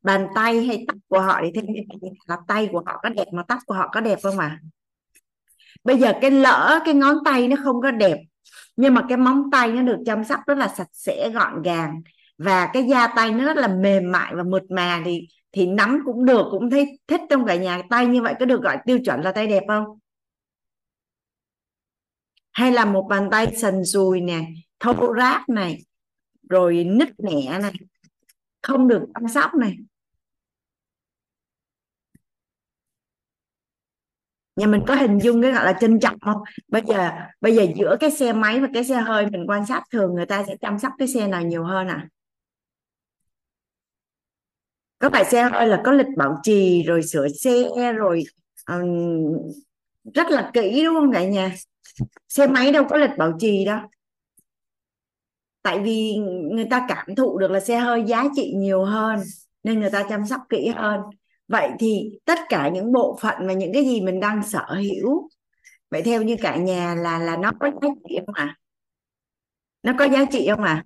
bàn 0.02 0.28
tay 0.36 0.66
hay 0.66 0.86
tóc 0.88 0.98
của 1.08 1.22
họ 1.22 1.42
thì 1.44 1.52
theo 1.56 1.64
như 1.64 2.10
là 2.28 2.38
tay 2.48 2.70
của 2.72 2.84
họ 2.86 3.00
có 3.04 3.10
đẹp 3.10 3.26
mà 3.34 3.44
tóc 3.48 3.60
của 3.66 3.74
họ 3.74 3.90
có 3.94 4.02
đẹp 4.02 4.20
không 4.24 4.40
à 4.40 4.60
bây 5.84 5.98
giờ 5.98 6.14
cái 6.22 6.32
lỡ, 6.32 6.80
cái 6.86 6.94
ngón 6.94 7.18
tay 7.26 7.48
nó 7.48 7.56
không 7.64 7.82
có 7.82 7.92
đẹp, 7.92 8.18
nhưng 8.76 8.94
mà 8.94 9.06
cái 9.10 9.18
móng 9.18 9.50
tay 9.52 9.72
nó 9.72 9.82
được 9.82 9.98
chăm 10.06 10.24
sóc 10.24 10.40
rất 10.48 10.58
là 10.58 10.68
sạch 10.68 10.90
sẽ, 10.94 11.30
gọn 11.30 11.62
gàng, 11.62 12.02
và 12.38 12.70
cái 12.74 12.84
da 12.84 13.08
tay 13.08 13.32
nó 13.32 13.46
rất 13.46 13.58
là 13.58 13.68
mềm 13.68 14.12
mại 14.12 14.36
và 14.36 14.44
mượt 14.44 14.64
mà 14.70 15.02
thì 15.06 15.28
thì 15.52 15.68
nắm 15.68 16.02
cũng 16.06 16.26
được, 16.26 16.48
cũng 16.52 16.70
thấy 16.70 17.00
thích 17.08 17.22
trong 17.30 17.46
cả 17.46 17.56
nhà. 17.56 17.82
Tay 17.90 18.06
như 18.08 18.22
vậy 18.22 18.34
có 18.40 18.46
được 18.46 18.62
gọi 18.62 18.78
tiêu 18.86 19.00
chuẩn 19.06 19.22
là 19.22 19.32
tay 19.32 19.48
đẹp 19.48 19.64
không? 19.68 19.86
Hay 22.52 22.72
là 22.72 22.86
một 22.86 23.08
bàn 23.10 23.30
tay 23.32 23.56
sần 23.58 23.86
sùi 23.86 24.22
nè, 24.22 24.42
thô 24.80 25.16
ráp 25.18 25.50
này 25.50 25.84
rồi 26.50 26.84
nứt 26.84 27.10
nẻ 27.20 27.60
này 27.62 27.74
không 28.62 28.88
được 28.88 29.06
chăm 29.14 29.28
sóc 29.28 29.56
này. 29.56 29.78
Nhà 34.56 34.68
mình 34.68 34.82
có 34.88 34.96
hình 34.96 35.20
dung 35.20 35.42
cái 35.42 35.52
gọi 35.52 35.66
là 35.66 35.78
trân 35.82 36.00
trọng 36.00 36.20
không? 36.20 36.38
Bây 36.68 36.82
giờ 36.88 37.12
bây 37.42 37.56
giờ 37.56 37.66
giữa 37.76 37.98
cái 38.00 38.12
xe 38.12 38.34
máy 38.34 38.60
và 38.60 38.68
cái 38.74 38.84
xe 38.84 38.96
hơi 38.96 39.26
mình 39.32 39.46
quan 39.48 39.66
sát 39.66 39.84
thường 39.92 40.16
người 40.16 40.26
ta 40.26 40.44
sẽ 40.48 40.56
chăm 40.62 40.80
sóc 40.80 40.94
cái 40.98 41.08
xe 41.08 41.28
nào 41.28 41.42
nhiều 41.42 41.64
hơn 41.64 41.88
à 41.88 42.08
có 45.00 45.10
phải 45.10 45.26
xe 45.26 45.44
hơi 45.44 45.68
là 45.68 45.82
có 45.86 45.92
lịch 45.92 46.08
bảo 46.18 46.40
trì 46.44 46.84
rồi 46.84 47.04
sửa 47.04 47.28
xe 47.28 47.94
rồi 47.94 48.24
um, 48.68 49.34
rất 50.14 50.28
là 50.30 50.52
kỹ 50.54 50.84
đúng 50.86 50.96
không 50.96 51.12
cả 51.14 51.24
nhà? 51.24 51.56
Xe 52.30 52.48
máy 52.48 52.72
đâu 52.72 52.84
có 52.90 52.98
lịch 52.98 53.18
bảo 53.18 53.32
trì 53.40 53.66
đâu 53.66 53.80
tại 55.62 55.80
vì 55.80 56.16
người 56.52 56.66
ta 56.70 56.86
cảm 56.90 57.16
thụ 57.16 57.38
được 57.38 57.52
là 57.52 57.60
xe 57.60 57.80
hơi 57.80 58.04
giá 58.08 58.24
trị 58.36 58.54
nhiều 58.56 58.86
hơn 58.86 59.20
nên 59.64 59.80
người 59.80 59.90
ta 59.92 60.04
chăm 60.10 60.26
sóc 60.26 60.42
kỹ 60.50 60.68
hơn 60.68 61.02
vậy 61.48 61.70
thì 61.80 62.12
tất 62.26 62.40
cả 62.50 62.70
những 62.70 62.92
bộ 62.92 63.18
phận 63.22 63.48
và 63.48 63.54
những 63.54 63.74
cái 63.74 63.86
gì 63.86 64.02
mình 64.02 64.20
đang 64.20 64.44
sở 64.44 64.66
hữu 64.74 65.30
vậy 65.90 66.02
theo 66.02 66.22
như 66.22 66.36
cả 66.42 66.56
nhà 66.56 66.96
là 66.96 67.20
là 67.20 67.38
nó 67.38 67.52
có 67.60 67.72
giá 67.82 67.90
trị 68.10 68.20
không 68.26 68.36
ạ 68.36 68.44
à? 68.44 68.58
nó 69.84 69.94
có 70.00 70.06
giá 70.06 70.26
trị 70.32 70.48
không 70.50 70.64
ạ 70.64 70.84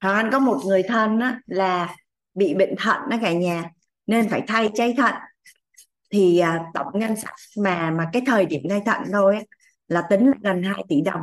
Hoàng 0.00 0.16
Anh 0.16 0.32
có 0.32 0.38
một 0.38 0.60
người 0.66 0.82
thân 0.82 1.20
á, 1.20 1.40
là 1.46 1.96
bị 2.34 2.54
bệnh 2.54 2.74
thận 2.78 2.96
đó 3.10 3.16
cả 3.22 3.32
nhà 3.32 3.70
nên 4.06 4.28
phải 4.28 4.42
thay 4.46 4.70
trái 4.74 4.94
thận 4.96 5.14
thì 6.10 6.38
à, 6.38 6.60
tổng 6.74 6.86
ngân 6.94 7.16
sách 7.16 7.34
mà 7.58 7.90
mà 7.90 8.08
cái 8.12 8.22
thời 8.26 8.46
điểm 8.46 8.62
thay 8.70 8.82
thận 8.86 9.02
thôi 9.12 9.36
á, 9.36 9.42
là 9.88 10.02
tính 10.10 10.26
là 10.26 10.34
gần 10.42 10.62
2 10.62 10.84
tỷ 10.88 11.00
đồng. 11.00 11.20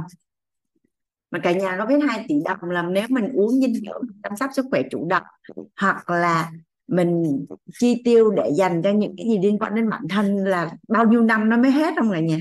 Mà 1.32 1.40
cả 1.40 1.52
nhà 1.52 1.76
có 1.80 1.86
biết 1.86 2.00
2 2.08 2.26
tỷ 2.28 2.36
đồng 2.46 2.70
là 2.70 2.82
nếu 2.82 3.08
mình 3.10 3.30
uống 3.34 3.62
dinh 3.62 3.74
dưỡng 3.74 4.02
chăm 4.24 4.36
sóc 4.40 4.50
sức 4.56 4.66
khỏe 4.70 4.82
chủ 4.92 5.08
động, 5.10 5.24
hoặc 5.76 6.10
là 6.10 6.52
mình 6.88 7.46
chi 7.80 8.02
tiêu 8.06 8.32
để 8.32 8.52
dành 8.58 8.82
cho 8.84 8.92
những 8.92 9.16
cái 9.18 9.26
gì 9.26 9.38
liên 9.44 9.60
quan 9.60 9.76
đến 9.76 9.90
bản 9.90 10.02
thân 10.10 10.36
là 10.38 10.72
bao 10.88 11.06
nhiêu 11.06 11.22
năm 11.22 11.50
nó 11.50 11.58
mới 11.58 11.72
hết 11.72 11.94
không 11.98 12.12
cả 12.12 12.20
nhà? 12.20 12.38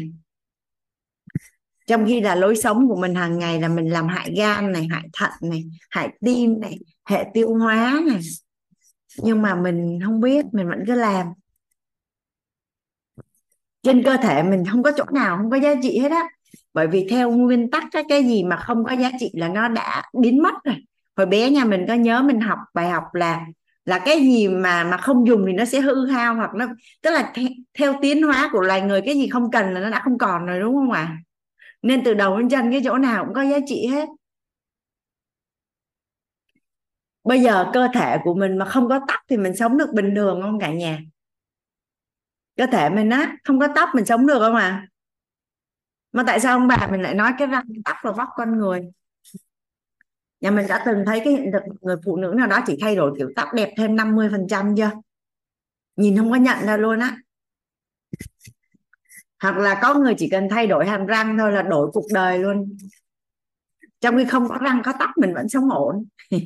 Trong 1.86 2.06
khi 2.06 2.20
là 2.20 2.34
lối 2.34 2.56
sống 2.56 2.88
của 2.88 2.96
mình 2.96 3.14
hàng 3.14 3.38
ngày 3.38 3.60
là 3.60 3.68
mình 3.68 3.92
làm 3.92 4.08
hại 4.08 4.34
gan 4.36 4.72
này, 4.72 4.88
hại 4.90 5.08
thận 5.12 5.30
này, 5.40 5.64
hại 5.90 6.08
tim 6.20 6.60
này, 6.60 6.78
hệ 7.08 7.24
tiêu 7.34 7.54
hóa 7.54 8.02
này. 8.06 8.20
Nhưng 9.22 9.42
mà 9.42 9.54
mình 9.54 9.98
không 10.04 10.20
biết, 10.20 10.44
mình 10.52 10.68
vẫn 10.68 10.84
cứ 10.86 10.94
làm 10.94 11.26
trên 13.84 14.02
cơ 14.02 14.16
thể 14.16 14.42
mình 14.42 14.64
không 14.70 14.82
có 14.82 14.92
chỗ 14.96 15.04
nào 15.12 15.36
không 15.36 15.50
có 15.50 15.56
giá 15.56 15.74
trị 15.82 15.98
hết 15.98 16.10
á. 16.10 16.28
Bởi 16.74 16.86
vì 16.86 17.06
theo 17.10 17.30
nguyên 17.30 17.70
tắc 17.70 17.84
cái 17.92 18.04
cái 18.08 18.24
gì 18.24 18.44
mà 18.44 18.56
không 18.56 18.84
có 18.84 18.92
giá 18.92 19.10
trị 19.20 19.30
là 19.34 19.48
nó 19.48 19.68
đã 19.68 20.02
biến 20.20 20.42
mất 20.42 20.54
rồi. 20.64 20.76
Hồi 21.16 21.26
bé 21.26 21.50
nhà 21.50 21.64
mình 21.64 21.84
có 21.88 21.94
nhớ 21.94 22.22
mình 22.22 22.40
học 22.40 22.58
bài 22.74 22.88
học 22.88 23.04
là 23.12 23.46
là 23.84 23.98
cái 23.98 24.20
gì 24.20 24.48
mà 24.48 24.84
mà 24.84 24.96
không 24.96 25.26
dùng 25.26 25.44
thì 25.46 25.52
nó 25.52 25.64
sẽ 25.64 25.80
hư 25.80 26.06
hao 26.06 26.34
hoặc 26.34 26.50
nó 26.54 26.66
tức 27.02 27.10
là 27.10 27.32
theo, 27.34 27.48
theo 27.78 27.94
tiến 28.02 28.22
hóa 28.22 28.48
của 28.52 28.60
loài 28.60 28.80
người 28.82 29.00
cái 29.02 29.14
gì 29.14 29.28
không 29.28 29.50
cần 29.50 29.74
là 29.74 29.80
nó 29.80 29.90
đã 29.90 30.00
không 30.04 30.18
còn 30.18 30.46
rồi 30.46 30.60
đúng 30.60 30.74
không 30.74 30.90
ạ? 30.90 31.02
À? 31.02 31.18
nên 31.84 32.04
từ 32.04 32.14
đầu 32.14 32.38
đến 32.38 32.48
chân 32.48 32.70
cái 32.70 32.80
chỗ 32.84 32.98
nào 32.98 33.24
cũng 33.24 33.34
có 33.34 33.42
giá 33.42 33.58
trị 33.66 33.86
hết. 33.86 34.08
Bây 37.24 37.40
giờ 37.40 37.70
cơ 37.74 37.88
thể 37.94 38.18
của 38.24 38.34
mình 38.34 38.58
mà 38.58 38.64
không 38.64 38.88
có 38.88 39.00
tóc 39.08 39.20
thì 39.28 39.36
mình 39.36 39.56
sống 39.56 39.78
được 39.78 39.92
bình 39.94 40.14
thường 40.14 40.42
không 40.42 40.60
cả 40.60 40.72
nhà? 40.72 40.98
Cơ 42.56 42.66
thể 42.72 42.90
mình 42.90 43.10
á, 43.10 43.36
không 43.44 43.60
có 43.60 43.68
tóc 43.74 43.88
mình 43.94 44.04
sống 44.04 44.26
được 44.26 44.38
không 44.38 44.54
à? 44.54 44.88
Mà 46.12 46.22
tại 46.26 46.40
sao 46.40 46.58
ông 46.58 46.68
bà 46.68 46.88
mình 46.90 47.02
lại 47.02 47.14
nói 47.14 47.32
cái 47.38 47.48
răng 47.48 47.64
tóc 47.84 47.96
là 48.02 48.12
vóc 48.12 48.28
con 48.36 48.58
người? 48.58 48.82
Nhà 50.40 50.50
mình 50.50 50.66
đã 50.68 50.82
từng 50.86 51.04
thấy 51.06 51.20
cái 51.24 51.32
hiện 51.32 51.50
thực 51.52 51.62
người 51.80 51.96
phụ 52.04 52.16
nữ 52.16 52.34
nào 52.36 52.46
đó 52.46 52.58
chỉ 52.66 52.78
thay 52.80 52.96
đổi 52.96 53.14
kiểu 53.18 53.30
tóc 53.36 53.48
đẹp 53.54 53.74
thêm 53.76 53.96
50 53.96 54.28
phần 54.30 54.46
trăm 54.48 54.74
chưa? 54.76 54.90
Nhìn 55.96 56.16
không 56.16 56.30
có 56.30 56.36
nhận 56.36 56.66
ra 56.66 56.76
luôn 56.76 56.98
á. 56.98 57.16
Hoặc 59.42 59.56
là 59.56 59.78
có 59.82 59.94
người 59.94 60.14
chỉ 60.18 60.28
cần 60.28 60.48
thay 60.50 60.66
đổi 60.66 60.86
hàm 60.86 61.06
răng 61.06 61.38
thôi 61.38 61.52
là 61.52 61.62
đổi 61.62 61.90
cuộc 61.92 62.06
đời 62.14 62.38
luôn. 62.38 62.76
Trong 64.00 64.16
khi 64.16 64.24
không 64.24 64.48
có 64.48 64.58
răng, 64.60 64.82
có 64.84 64.92
tóc 64.98 65.10
mình 65.16 65.34
vẫn 65.34 65.48
sống 65.48 65.70
ổn. 65.70 66.04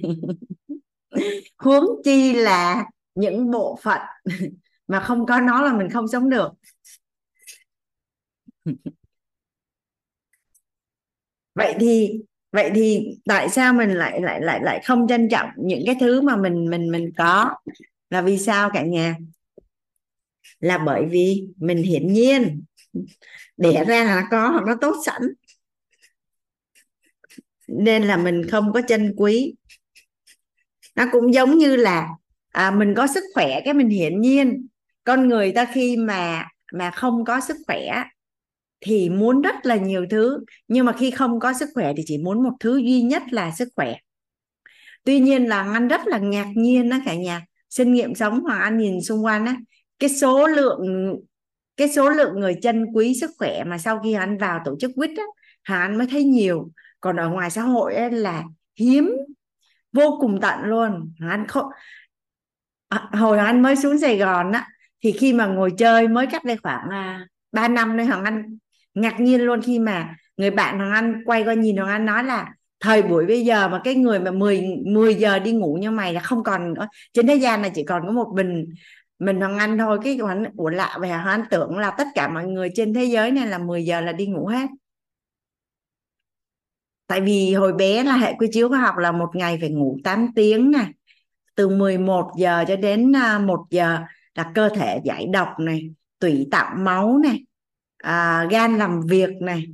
Huống 1.59 1.85
chi 2.05 2.33
là 2.33 2.85
những 3.15 3.51
bộ 3.51 3.79
phận 3.83 4.01
mà 4.89 5.01
không 5.01 5.27
có 5.27 5.41
nó 5.41 5.63
là 5.63 5.73
mình 5.73 5.91
không 5.91 6.09
sống 6.09 6.31
được. 6.31 6.49
Vậy 11.55 11.75
thì 11.81 12.21
vậy 12.53 12.71
thì 12.75 13.01
tại 13.25 13.49
sao 13.49 13.73
mình 13.73 13.91
lại 13.91 14.21
lại 14.21 14.41
lại 14.41 14.61
lại 14.63 14.81
không 14.85 15.09
trân 15.09 15.29
trọng 15.29 15.49
những 15.57 15.83
cái 15.87 15.97
thứ 16.01 16.21
mà 16.21 16.37
mình 16.37 16.71
mình 16.71 16.91
mình 16.91 17.11
có? 17.19 17.51
Là 18.11 18.23
vì 18.23 18.39
sao 18.39 18.71
cả 18.75 18.83
nhà? 18.83 19.17
Là 20.61 20.79
bởi 20.79 21.07
vì 21.11 21.49
mình 21.57 21.83
hiển 21.83 22.13
nhiên 22.13 22.63
đẻ 23.57 23.85
ra 23.89 24.05
là 24.05 24.21
nó 24.23 24.29
có 24.31 24.49
hoặc 24.51 24.65
nó 24.67 24.75
tốt 24.81 24.97
sẵn. 25.07 25.23
Nên 27.69 28.03
là 28.03 28.17
mình 28.17 28.43
không 28.51 28.73
có 28.73 28.81
trân 28.89 29.15
quý. 29.17 29.55
Nó 30.97 31.07
cũng 31.13 31.35
giống 31.35 31.59
như 31.59 31.77
là 31.77 32.09
à, 32.53 32.71
mình 32.71 32.95
có 32.97 33.07
sức 33.07 33.25
khỏe 33.35 33.61
cái 33.65 33.75
mình 33.75 33.89
hiển 33.89 34.21
nhiên 34.21 34.68
con 35.09 35.29
người 35.29 35.53
ta 35.53 35.65
khi 35.65 35.97
mà 35.97 36.49
mà 36.73 36.91
không 36.91 37.25
có 37.25 37.41
sức 37.41 37.57
khỏe 37.67 38.05
thì 38.81 39.11
muốn 39.11 39.43
rất 39.43 39.67
là 39.67 39.77
nhiều 39.77 40.07
thứ 40.11 40.45
nhưng 40.69 40.87
mà 40.87 40.93
khi 40.93 41.11
không 41.11 41.41
có 41.41 41.53
sức 41.53 41.69
khỏe 41.75 41.93
thì 41.97 42.03
chỉ 42.07 42.19
muốn 42.19 42.43
một 42.43 42.53
thứ 42.61 42.77
duy 42.77 43.03
nhất 43.03 43.23
là 43.31 43.51
sức 43.51 43.69
khỏe. 43.77 43.97
Tuy 45.05 45.21
nhiên 45.21 45.45
là 45.47 45.73
anh 45.73 45.89
rất 45.89 46.01
là 46.07 46.19
ngạc 46.19 46.47
nhiên 46.55 46.89
đó 46.89 46.97
cả 47.05 47.15
nhà 47.15 47.47
sinh 47.71 47.93
nghiệm 47.93 48.15
sống 48.15 48.41
hoặc 48.41 48.59
anh 48.59 48.79
nhìn 48.79 49.03
xung 49.03 49.25
quanh 49.25 49.47
á 49.47 49.57
cái 49.99 50.11
số 50.11 50.47
lượng 50.47 50.81
cái 51.77 51.89
số 51.89 52.11
lượng 52.11 52.41
người 52.41 52.55
chân 52.63 52.87
quý 52.95 53.15
sức 53.21 53.31
khỏe 53.39 53.65
mà 53.65 53.79
sau 53.79 54.01
khi 54.05 54.13
anh 54.13 54.39
vào 54.39 54.61
tổ 54.65 54.77
chức 54.81 54.91
quýt 54.95 55.11
á 55.17 55.25
hà 55.63 55.81
anh 55.81 55.99
mới 55.99 56.07
thấy 56.11 56.25
nhiều. 56.25 56.71
Còn 57.01 57.17
ở 57.17 57.29
ngoài 57.29 57.51
xã 57.51 57.63
hội 57.63 57.95
ấy 57.95 58.11
là 58.11 58.45
hiếm 58.77 59.11
vô 59.93 60.19
cùng 60.21 60.41
tận 60.41 60.59
luôn. 60.65 61.13
Anh 61.21 61.47
không 61.49 61.67
à, 62.89 63.09
hồi 63.13 63.39
anh 63.39 63.63
mới 63.63 63.77
xuống 63.77 63.99
Sài 63.99 64.19
Gòn 64.19 64.53
á 64.53 64.69
thì 65.03 65.13
khi 65.13 65.33
mà 65.33 65.47
ngồi 65.47 65.71
chơi 65.79 66.09
mới 66.09 66.27
cách 66.27 66.45
đây 66.45 66.57
khoảng 66.63 66.89
à, 66.91 67.27
3 67.53 67.69
năm 67.69 67.97
đây 67.97 68.07
Hoàng 68.07 68.25
Anh 68.25 68.59
ngạc 68.95 69.21
nhiên 69.21 69.41
luôn 69.41 69.61
khi 69.63 69.79
mà 69.79 70.17
người 70.37 70.51
bạn 70.51 70.79
Hoàng 70.79 70.93
Anh 70.93 71.23
quay 71.25 71.45
qua 71.45 71.55
nhìn 71.55 71.77
Hoàng 71.77 71.89
Anh 71.89 72.07
nói 72.07 72.25
là 72.25 72.53
thời 72.81 73.03
buổi 73.03 73.27
bây 73.27 73.45
giờ 73.45 73.69
mà 73.69 73.81
cái 73.85 73.95
người 73.95 74.21
mà 74.21 74.31
10 74.31 74.63
10 74.87 75.15
giờ 75.15 75.39
đi 75.39 75.53
ngủ 75.53 75.79
như 75.81 75.91
mày 75.91 76.13
là 76.13 76.21
không 76.21 76.45
còn 76.45 76.75
nữa. 76.75 76.89
Trên 77.13 77.27
thế 77.27 77.35
gian 77.35 77.63
này 77.63 77.71
chỉ 77.75 77.85
còn 77.85 78.03
có 78.07 78.13
một 78.13 78.33
mình 78.35 78.75
mình 79.19 79.41
Hoàng 79.41 79.59
Anh 79.59 79.79
thôi. 79.79 79.99
Cái 80.05 80.17
Hoàng 80.17 80.45
Anh 80.45 80.53
ủa 80.57 80.69
lạ 80.69 80.99
về 81.01 81.09
Hoàng 81.09 81.27
Anh 81.27 81.43
tưởng 81.51 81.79
là 81.79 81.91
tất 81.99 82.07
cả 82.15 82.29
mọi 82.29 82.47
người 82.47 82.71
trên 82.75 82.95
thế 82.95 83.05
giới 83.05 83.31
này 83.31 83.47
là 83.47 83.59
10 83.59 83.85
giờ 83.85 84.01
là 84.01 84.13
đi 84.13 84.27
ngủ 84.27 84.47
hết. 84.47 84.67
Tại 87.07 87.21
vì 87.21 87.55
hồi 87.55 87.73
bé 87.73 88.05
là 88.05 88.17
hệ 88.17 88.35
quy 88.39 88.49
chiếu 88.53 88.69
khoa 88.69 88.79
học 88.79 88.97
là 88.97 89.13
một 89.13 89.37
ngày 89.37 89.59
phải 89.61 89.71
ngủ 89.71 89.99
8 90.05 90.29
tiếng 90.35 90.71
này 90.71 90.87
từ 91.55 91.69
11 91.69 92.31
giờ 92.39 92.65
cho 92.69 92.77
đến 92.77 93.17
à, 93.17 93.39
1 93.39 93.67
giờ 93.71 93.99
là 94.39 94.53
cơ 94.55 94.69
thể 94.69 95.01
giải 95.05 95.27
độc 95.33 95.49
này 95.59 95.91
tủy 96.19 96.49
tạo 96.51 96.75
máu 96.77 97.19
này 97.19 97.45
à, 97.99 98.47
gan 98.51 98.79
làm 98.79 99.01
việc 99.01 99.31
này. 99.41 99.65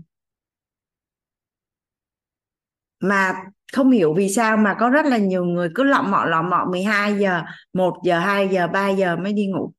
Mà 3.00 3.34
không 3.72 3.90
hiểu 3.90 4.14
vì 4.14 4.28
sao 4.28 4.56
mà 4.56 4.76
có 4.80 4.90
rất 4.90 5.06
là 5.06 5.18
nhiều 5.18 5.44
người 5.44 5.68
cứ 5.74 5.82
lọ 5.82 6.02
mọ 6.02 6.24
lọ 6.24 6.42
mọ 6.42 6.64
12 6.70 7.18
giờ 7.18 7.42
1 7.72 7.96
giờ 8.04 8.18
2 8.18 8.48
giờ 8.48 8.66
3 8.66 8.88
giờ 8.88 9.16
mới 9.16 9.32
đi 9.32 9.46
ngủ. 9.46 9.72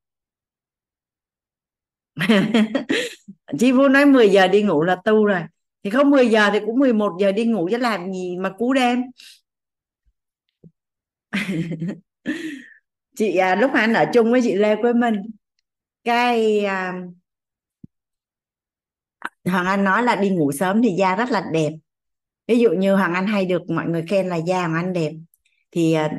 Chị 3.60 3.72
Vu 3.72 3.88
nói 3.88 4.06
10 4.06 4.30
giờ 4.30 4.48
đi 4.48 4.64
ngủ 4.64 4.84
là 4.84 4.95
tu 5.06 5.26
rồi. 5.26 5.41
Thì 5.84 5.90
không 5.90 6.10
10 6.10 6.30
giờ 6.30 6.49
thì 6.53 6.60
cũng 6.66 6.80
11 6.80 7.18
giờ 7.20 7.32
đi 7.32 7.45
ngủ 7.45 7.68
chứ 7.72 7.78
làm 7.78 8.12
gì 8.14 8.38
mà 8.38 8.49
cú 8.57 8.74
đêm. 8.74 9.03
chị 13.16 13.38
à, 13.38 13.56
lúc 13.56 13.72
anh 13.74 13.94
ở 13.94 14.06
chung 14.14 14.32
với 14.32 14.42
chị 14.44 14.56
Lê 14.56 14.76
Quế 14.76 14.94
Minh 14.94 15.16
cái 16.04 16.66
à, 16.66 16.94
Hoàng 19.46 19.66
Anh 19.66 19.84
nói 19.84 20.04
là 20.04 20.16
đi 20.16 20.30
ngủ 20.30 20.52
sớm 20.52 20.82
thì 20.82 20.90
da 20.90 21.16
rất 21.16 21.32
là 21.32 21.44
đẹp. 21.52 21.72
Ví 22.48 22.60
dụ 22.60 22.70
như 22.72 22.96
Hoàng 22.96 23.14
Anh 23.14 23.28
hay 23.28 23.46
được 23.46 23.70
mọi 23.70 23.86
người 23.86 24.04
khen 24.10 24.30
là 24.30 24.36
da 24.36 24.60
Hoàng 24.60 24.76
Anh 24.76 24.94
đẹp. 24.94 25.12
Thì 25.72 25.94
à, 25.94 26.12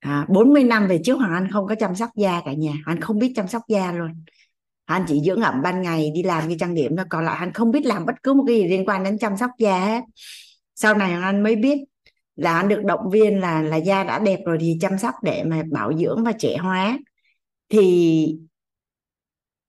à 0.00 0.26
40 0.28 0.64
năm 0.64 0.88
về 0.88 1.00
trước 1.04 1.14
Hoàng 1.14 1.32
Anh 1.32 1.50
không 1.52 1.66
có 1.66 1.74
chăm 1.74 1.94
sóc 1.94 2.10
da 2.16 2.42
cả 2.44 2.52
nhà. 2.52 2.72
Anh 2.86 3.00
không 3.00 3.18
biết 3.18 3.32
chăm 3.36 3.48
sóc 3.48 3.62
da 3.68 3.92
luôn. 3.92 4.24
Anh 4.84 5.04
chỉ 5.08 5.20
dưỡng 5.26 5.40
ẩm 5.40 5.62
ban 5.62 5.82
ngày 5.82 6.10
đi 6.14 6.22
làm 6.22 6.48
đi 6.48 6.56
trang 6.60 6.74
điểm 6.74 6.96
thôi. 6.96 7.06
Còn 7.10 7.24
lại 7.24 7.36
anh 7.38 7.52
không 7.52 7.70
biết 7.70 7.86
làm 7.86 8.06
bất 8.06 8.14
cứ 8.22 8.34
một 8.34 8.44
cái 8.46 8.56
gì 8.56 8.64
liên 8.68 8.88
quan 8.88 9.04
đến 9.04 9.18
chăm 9.18 9.36
sóc 9.36 9.50
da 9.58 9.78
hết. 9.84 10.02
Sau 10.74 10.94
này 10.94 11.10
hoàng 11.10 11.22
anh 11.22 11.42
mới 11.42 11.56
biết 11.56 11.78
là 12.36 12.56
anh 12.56 12.68
được 12.68 12.84
động 12.84 13.10
viên 13.10 13.40
là 13.40 13.62
là 13.62 13.76
da 13.76 14.04
đã 14.04 14.18
đẹp 14.18 14.38
rồi 14.46 14.56
thì 14.60 14.78
chăm 14.80 14.98
sóc 14.98 15.14
để 15.22 15.44
mà 15.44 15.62
bảo 15.70 15.92
dưỡng 15.98 16.24
và 16.24 16.32
trẻ 16.32 16.56
hóa. 16.56 16.98
Thì 17.68 18.36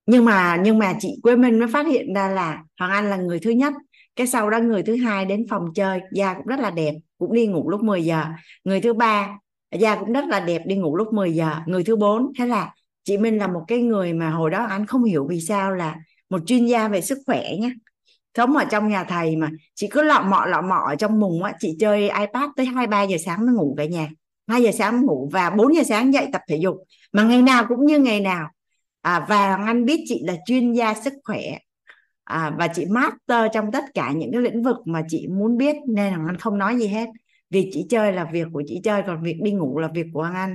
nhưng 0.06 0.24
mà 0.24 0.56
nhưng 0.64 0.78
mà 0.78 0.94
chị 1.00 1.18
Quế 1.22 1.36
minh 1.36 1.58
mới 1.58 1.68
phát 1.72 1.86
hiện 1.86 2.14
ra 2.14 2.28
là 2.28 2.64
hoàng 2.78 2.90
anh 2.90 3.10
là 3.10 3.16
người 3.16 3.40
thứ 3.40 3.50
nhất, 3.50 3.74
cái 4.16 4.26
sau 4.26 4.50
đó 4.50 4.58
người 4.58 4.82
thứ 4.82 4.96
hai 4.96 5.24
đến 5.24 5.46
phòng 5.50 5.64
chơi, 5.74 6.00
da 6.12 6.34
cũng 6.34 6.46
rất 6.46 6.60
là 6.60 6.70
đẹp, 6.70 6.94
cũng 7.18 7.32
đi 7.32 7.46
ngủ 7.46 7.70
lúc 7.70 7.82
10 7.82 8.04
giờ. 8.04 8.24
Người 8.64 8.80
thứ 8.80 8.92
ba, 8.92 9.38
da 9.78 9.96
cũng 9.96 10.12
rất 10.12 10.24
là 10.24 10.40
đẹp, 10.40 10.62
đi 10.66 10.76
ngủ 10.76 10.96
lúc 10.96 11.12
10 11.12 11.34
giờ. 11.34 11.50
Người 11.66 11.84
thứ 11.84 11.96
bốn, 11.96 12.32
thế 12.38 12.46
là 12.46 12.74
chị 13.04 13.18
Minh 13.18 13.38
là 13.38 13.46
một 13.46 13.64
cái 13.68 13.78
người 13.78 14.12
mà 14.12 14.30
hồi 14.30 14.50
đó 14.50 14.64
anh 14.64 14.86
không 14.86 15.04
hiểu 15.04 15.26
vì 15.30 15.40
sao 15.40 15.74
là 15.74 15.96
một 16.30 16.38
chuyên 16.46 16.66
gia 16.66 16.88
về 16.88 17.00
sức 17.00 17.18
khỏe 17.26 17.56
nhé 17.60 17.72
sống 18.36 18.56
ở 18.56 18.64
trong 18.64 18.88
nhà 18.88 19.04
thầy 19.04 19.36
mà. 19.36 19.50
Chị 19.74 19.88
cứ 19.90 20.02
lọ 20.02 20.20
mọ 20.20 20.46
lọ 20.46 20.62
mọ 20.62 20.84
ở 20.86 20.94
trong 20.96 21.20
mùng 21.20 21.42
á 21.42 21.52
chị 21.58 21.76
chơi 21.80 22.00
ipad 22.02 22.50
tới 22.56 22.66
hai 22.66 22.86
ba 22.86 23.02
giờ 23.02 23.16
sáng 23.24 23.46
mới 23.46 23.54
ngủ 23.54 23.74
cả 23.78 23.84
nhà. 23.84 24.08
Hai 24.46 24.62
giờ 24.62 24.70
sáng 24.72 25.06
ngủ 25.06 25.30
và 25.32 25.50
4 25.50 25.74
giờ 25.74 25.82
sáng 25.82 26.14
dậy 26.14 26.26
tập 26.32 26.42
thể 26.48 26.56
dục. 26.56 26.76
Mà 27.12 27.22
ngày 27.22 27.42
nào 27.42 27.64
cũng 27.68 27.86
như 27.86 27.98
ngày 27.98 28.20
nào. 28.20 28.48
À, 29.02 29.26
và 29.28 29.56
anh 29.56 29.84
biết 29.84 30.04
chị 30.06 30.22
là 30.24 30.36
chuyên 30.46 30.72
gia 30.72 30.94
sức 30.94 31.12
khỏe. 31.24 31.58
À, 32.24 32.52
và 32.58 32.68
chị 32.68 32.84
master 32.86 33.52
trong 33.52 33.72
tất 33.72 33.84
cả 33.94 34.12
những 34.12 34.32
cái 34.32 34.42
lĩnh 34.42 34.62
vực 34.62 34.76
mà 34.84 35.02
chị 35.08 35.26
muốn 35.28 35.56
biết 35.56 35.76
nên 35.88 36.12
là 36.12 36.18
anh 36.26 36.36
không 36.38 36.58
nói 36.58 36.76
gì 36.76 36.86
hết. 36.86 37.08
Vì 37.50 37.70
chị 37.72 37.86
chơi 37.90 38.12
là 38.12 38.24
việc 38.32 38.46
của 38.52 38.62
chị 38.66 38.80
chơi 38.84 39.02
còn 39.06 39.22
việc 39.22 39.38
đi 39.42 39.52
ngủ 39.52 39.78
là 39.78 39.88
việc 39.94 40.06
của 40.12 40.22
anh. 40.22 40.54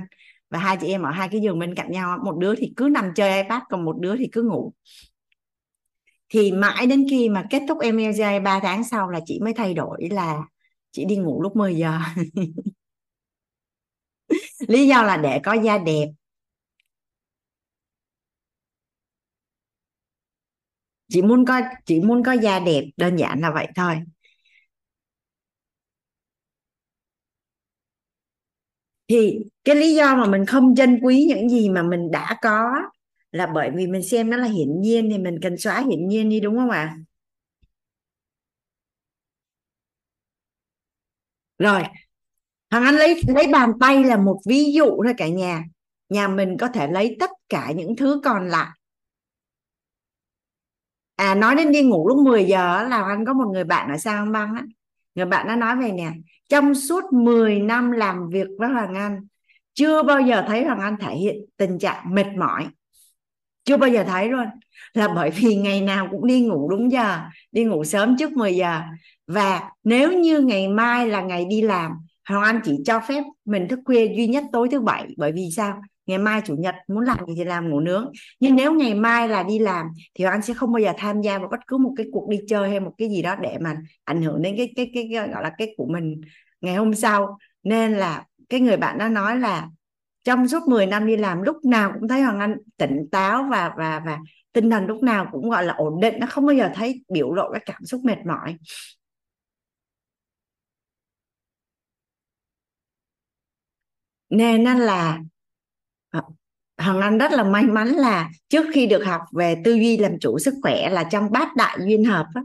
Và 0.50 0.58
hai 0.58 0.76
chị 0.80 0.88
em 0.88 1.02
ở 1.02 1.10
hai 1.10 1.28
cái 1.28 1.40
giường 1.40 1.58
bên 1.58 1.74
cạnh 1.74 1.90
nhau 1.90 2.18
một 2.24 2.36
đứa 2.38 2.54
thì 2.54 2.72
cứ 2.76 2.88
nằm 2.92 3.14
chơi 3.14 3.42
ipad 3.42 3.62
còn 3.68 3.84
một 3.84 3.96
đứa 4.00 4.16
thì 4.16 4.28
cứ 4.32 4.42
ngủ 4.42 4.72
thì 6.32 6.52
mãi 6.52 6.86
đến 6.86 7.06
khi 7.10 7.28
mà 7.28 7.44
kết 7.50 7.62
thúc 7.68 7.78
MLJ 7.80 8.40
3 8.40 8.60
tháng 8.62 8.84
sau 8.84 9.08
là 9.10 9.20
chị 9.26 9.40
mới 9.42 9.54
thay 9.54 9.74
đổi 9.74 10.08
là 10.10 10.42
chị 10.92 11.04
đi 11.04 11.16
ngủ 11.16 11.42
lúc 11.42 11.56
10 11.56 11.76
giờ. 11.76 11.98
Lý 14.68 14.86
do 14.88 15.02
là 15.02 15.16
để 15.16 15.38
có 15.44 15.52
da 15.52 15.78
đẹp. 15.78 16.06
Chị 21.12 21.22
muốn 21.22 21.44
có, 21.46 21.60
chị 21.86 22.00
muốn 22.00 22.22
có 22.24 22.32
da 22.32 22.58
đẹp, 22.60 22.84
đơn 22.96 23.16
giản 23.16 23.40
là 23.40 23.50
vậy 23.50 23.66
thôi. 23.76 23.96
Thì 29.08 29.38
cái 29.64 29.76
lý 29.76 29.94
do 29.94 30.16
mà 30.16 30.26
mình 30.26 30.46
không 30.46 30.74
trân 30.76 30.98
quý 31.02 31.24
những 31.28 31.48
gì 31.48 31.68
mà 31.68 31.82
mình 31.82 32.10
đã 32.10 32.36
có 32.42 32.72
là 33.32 33.46
bởi 33.46 33.70
vì 33.74 33.86
mình 33.86 34.02
xem 34.02 34.30
nó 34.30 34.36
là 34.36 34.46
hiển 34.46 34.80
nhiên 34.80 35.10
thì 35.10 35.18
mình 35.18 35.38
cần 35.42 35.58
xóa 35.58 35.80
hiển 35.80 36.08
nhiên 36.08 36.28
đi, 36.28 36.40
đúng 36.40 36.56
không 36.56 36.70
ạ? 36.70 36.96
Rồi, 41.58 41.82
thằng 42.70 42.84
anh 42.84 42.94
lấy 42.94 43.20
lấy 43.26 43.46
bàn 43.52 43.72
tay 43.80 44.04
là 44.04 44.16
một 44.16 44.40
ví 44.46 44.72
dụ 44.72 45.02
thôi 45.04 45.14
cả 45.16 45.28
nhà. 45.28 45.64
Nhà 46.08 46.28
mình 46.28 46.56
có 46.60 46.68
thể 46.68 46.88
lấy 46.88 47.16
tất 47.20 47.30
cả 47.48 47.72
những 47.76 47.96
thứ 47.96 48.20
còn 48.24 48.48
lại. 48.48 48.70
À 51.16 51.34
nói 51.34 51.54
đến 51.54 51.72
đi 51.72 51.82
ngủ 51.82 52.08
lúc 52.08 52.18
10 52.18 52.44
giờ 52.44 52.82
là 52.82 53.04
anh 53.04 53.24
có 53.26 53.32
một 53.32 53.50
người 53.52 53.64
bạn 53.64 53.90
ở 53.90 53.98
sang 53.98 54.32
băng 54.32 54.54
á. 54.54 54.64
Người 55.14 55.26
bạn 55.26 55.46
nó 55.46 55.56
nói 55.56 55.76
về 55.76 55.92
nè, 55.92 56.12
trong 56.48 56.74
suốt 56.74 57.12
10 57.12 57.60
năm 57.60 57.90
làm 57.90 58.28
việc 58.28 58.46
với 58.58 58.68
Hoàng 58.68 58.94
Anh, 58.94 59.26
chưa 59.74 60.02
bao 60.02 60.20
giờ 60.20 60.44
thấy 60.48 60.64
Hoàng 60.64 60.80
Anh 60.80 60.96
thể 61.00 61.14
hiện 61.14 61.36
tình 61.56 61.78
trạng 61.78 62.14
mệt 62.14 62.26
mỏi 62.38 62.68
chưa 63.64 63.76
bao 63.76 63.90
giờ 63.90 64.04
thấy 64.04 64.28
luôn. 64.28 64.46
Là 64.94 65.08
bởi 65.08 65.30
vì 65.30 65.56
ngày 65.56 65.80
nào 65.80 66.08
cũng 66.10 66.26
đi 66.26 66.40
ngủ 66.40 66.68
đúng 66.70 66.92
giờ 66.92 67.20
đi 67.52 67.64
ngủ 67.64 67.84
sớm 67.84 68.16
trước 68.18 68.32
10 68.32 68.56
giờ. 68.56 68.80
Và 69.26 69.70
nếu 69.84 70.12
như 70.12 70.40
ngày 70.40 70.68
mai 70.68 71.08
là 71.08 71.20
ngày 71.20 71.44
đi 71.50 71.62
làm 71.62 71.92
Hoàng 72.28 72.42
Anh 72.42 72.60
chỉ 72.64 72.78
cho 72.84 73.00
phép 73.00 73.22
mình 73.44 73.68
thức 73.68 73.78
khuya 73.84 74.06
duy 74.16 74.26
nhất 74.26 74.44
tối 74.52 74.68
thứ 74.70 74.80
bảy. 74.80 75.06
Bởi 75.16 75.32
vì 75.32 75.48
sao? 75.56 75.82
Ngày 76.06 76.18
mai 76.18 76.40
chủ 76.44 76.56
nhật 76.56 76.74
muốn 76.88 77.04
làm 77.04 77.26
gì 77.26 77.34
thì 77.36 77.44
làm 77.44 77.70
ngủ 77.70 77.80
nướng. 77.80 78.12
Nhưng 78.40 78.56
nếu 78.56 78.74
ngày 78.74 78.94
mai 78.94 79.28
là 79.28 79.42
đi 79.42 79.58
làm 79.58 79.86
thì 80.14 80.24
Hoàng 80.24 80.34
Anh 80.34 80.42
sẽ 80.42 80.54
không 80.54 80.72
bao 80.72 80.80
giờ 80.80 80.92
tham 80.98 81.20
gia 81.20 81.38
vào 81.38 81.48
bất 81.50 81.60
cứ 81.66 81.76
một 81.78 81.92
cái 81.96 82.06
cuộc 82.12 82.28
đi 82.28 82.40
chơi 82.48 82.70
hay 82.70 82.80
một 82.80 82.92
cái 82.98 83.08
gì 83.08 83.22
đó 83.22 83.36
để 83.42 83.58
mà 83.60 83.76
ảnh 84.04 84.22
hưởng 84.22 84.42
đến 84.42 84.56
cái 84.56 84.72
cái 84.76 84.90
cái, 84.94 85.08
cái 85.12 85.28
gọi 85.28 85.42
là 85.42 85.50
cái 85.58 85.74
của 85.76 85.86
mình 85.86 86.20
ngày 86.60 86.74
hôm 86.74 86.94
sau. 86.94 87.38
Nên 87.62 87.92
là 87.92 88.24
cái 88.48 88.60
người 88.60 88.76
bạn 88.76 88.98
đó 88.98 89.08
nói 89.08 89.38
là 89.38 89.68
trong 90.24 90.48
suốt 90.48 90.68
10 90.68 90.86
năm 90.86 91.06
đi 91.06 91.16
làm 91.16 91.42
lúc 91.42 91.64
nào 91.64 91.92
cũng 91.94 92.08
thấy 92.08 92.22
Hoàng 92.22 92.40
Anh 92.40 92.56
tỉnh 92.76 93.08
táo 93.12 93.46
và 93.50 93.72
và 93.76 94.02
và 94.06 94.18
tinh 94.52 94.70
thần 94.70 94.86
lúc 94.86 95.02
nào 95.02 95.28
cũng 95.32 95.50
gọi 95.50 95.64
là 95.64 95.74
ổn 95.74 96.00
định 96.00 96.14
nó 96.18 96.26
không 96.30 96.46
bao 96.46 96.56
giờ 96.56 96.70
thấy 96.74 97.04
biểu 97.08 97.32
lộ 97.34 97.52
cái 97.52 97.62
cảm 97.66 97.84
xúc 97.84 98.00
mệt 98.04 98.18
mỏi. 98.26 98.56
Nên 104.30 104.64
là 104.64 105.18
ờ, 106.10 106.20
hoàng 106.78 106.94
Hằng 106.94 107.00
Anh 107.00 107.18
rất 107.18 107.32
là 107.32 107.44
may 107.44 107.62
mắn 107.64 107.88
là 107.88 108.30
trước 108.48 108.66
khi 108.72 108.86
được 108.86 109.04
học 109.04 109.20
về 109.32 109.56
tư 109.64 109.74
duy 109.74 109.96
làm 109.96 110.18
chủ 110.20 110.38
sức 110.38 110.54
khỏe 110.62 110.90
là 110.90 111.04
trong 111.04 111.30
bát 111.32 111.56
đại 111.56 111.78
duyên 111.86 112.04
hợp 112.04 112.26
á, 112.34 112.42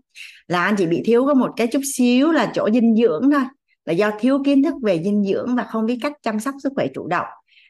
là 0.48 0.64
anh 0.64 0.76
chỉ 0.78 0.86
bị 0.86 1.02
thiếu 1.06 1.26
có 1.26 1.34
một 1.34 1.52
cái 1.56 1.68
chút 1.68 1.82
xíu 1.95 2.32
là 2.32 2.52
chỗ 2.56 2.70
dinh 2.74 2.95
dưỡng 2.95 3.32
thôi 3.32 3.44
là 3.86 3.94
do 3.94 4.12
thiếu 4.20 4.44
kiến 4.45 4.64
thức 4.64 4.74
về 4.84 5.04
dinh 5.04 5.24
dưỡng 5.24 5.56
và 5.56 5.64
không 5.64 5.86
biết 5.86 5.99
cách 6.02 6.14
chăm 6.24 6.40
sóc 6.40 6.56
sức 6.64 6.74
khỏe 6.76 6.88
chủ 6.94 7.08
động 7.08 7.26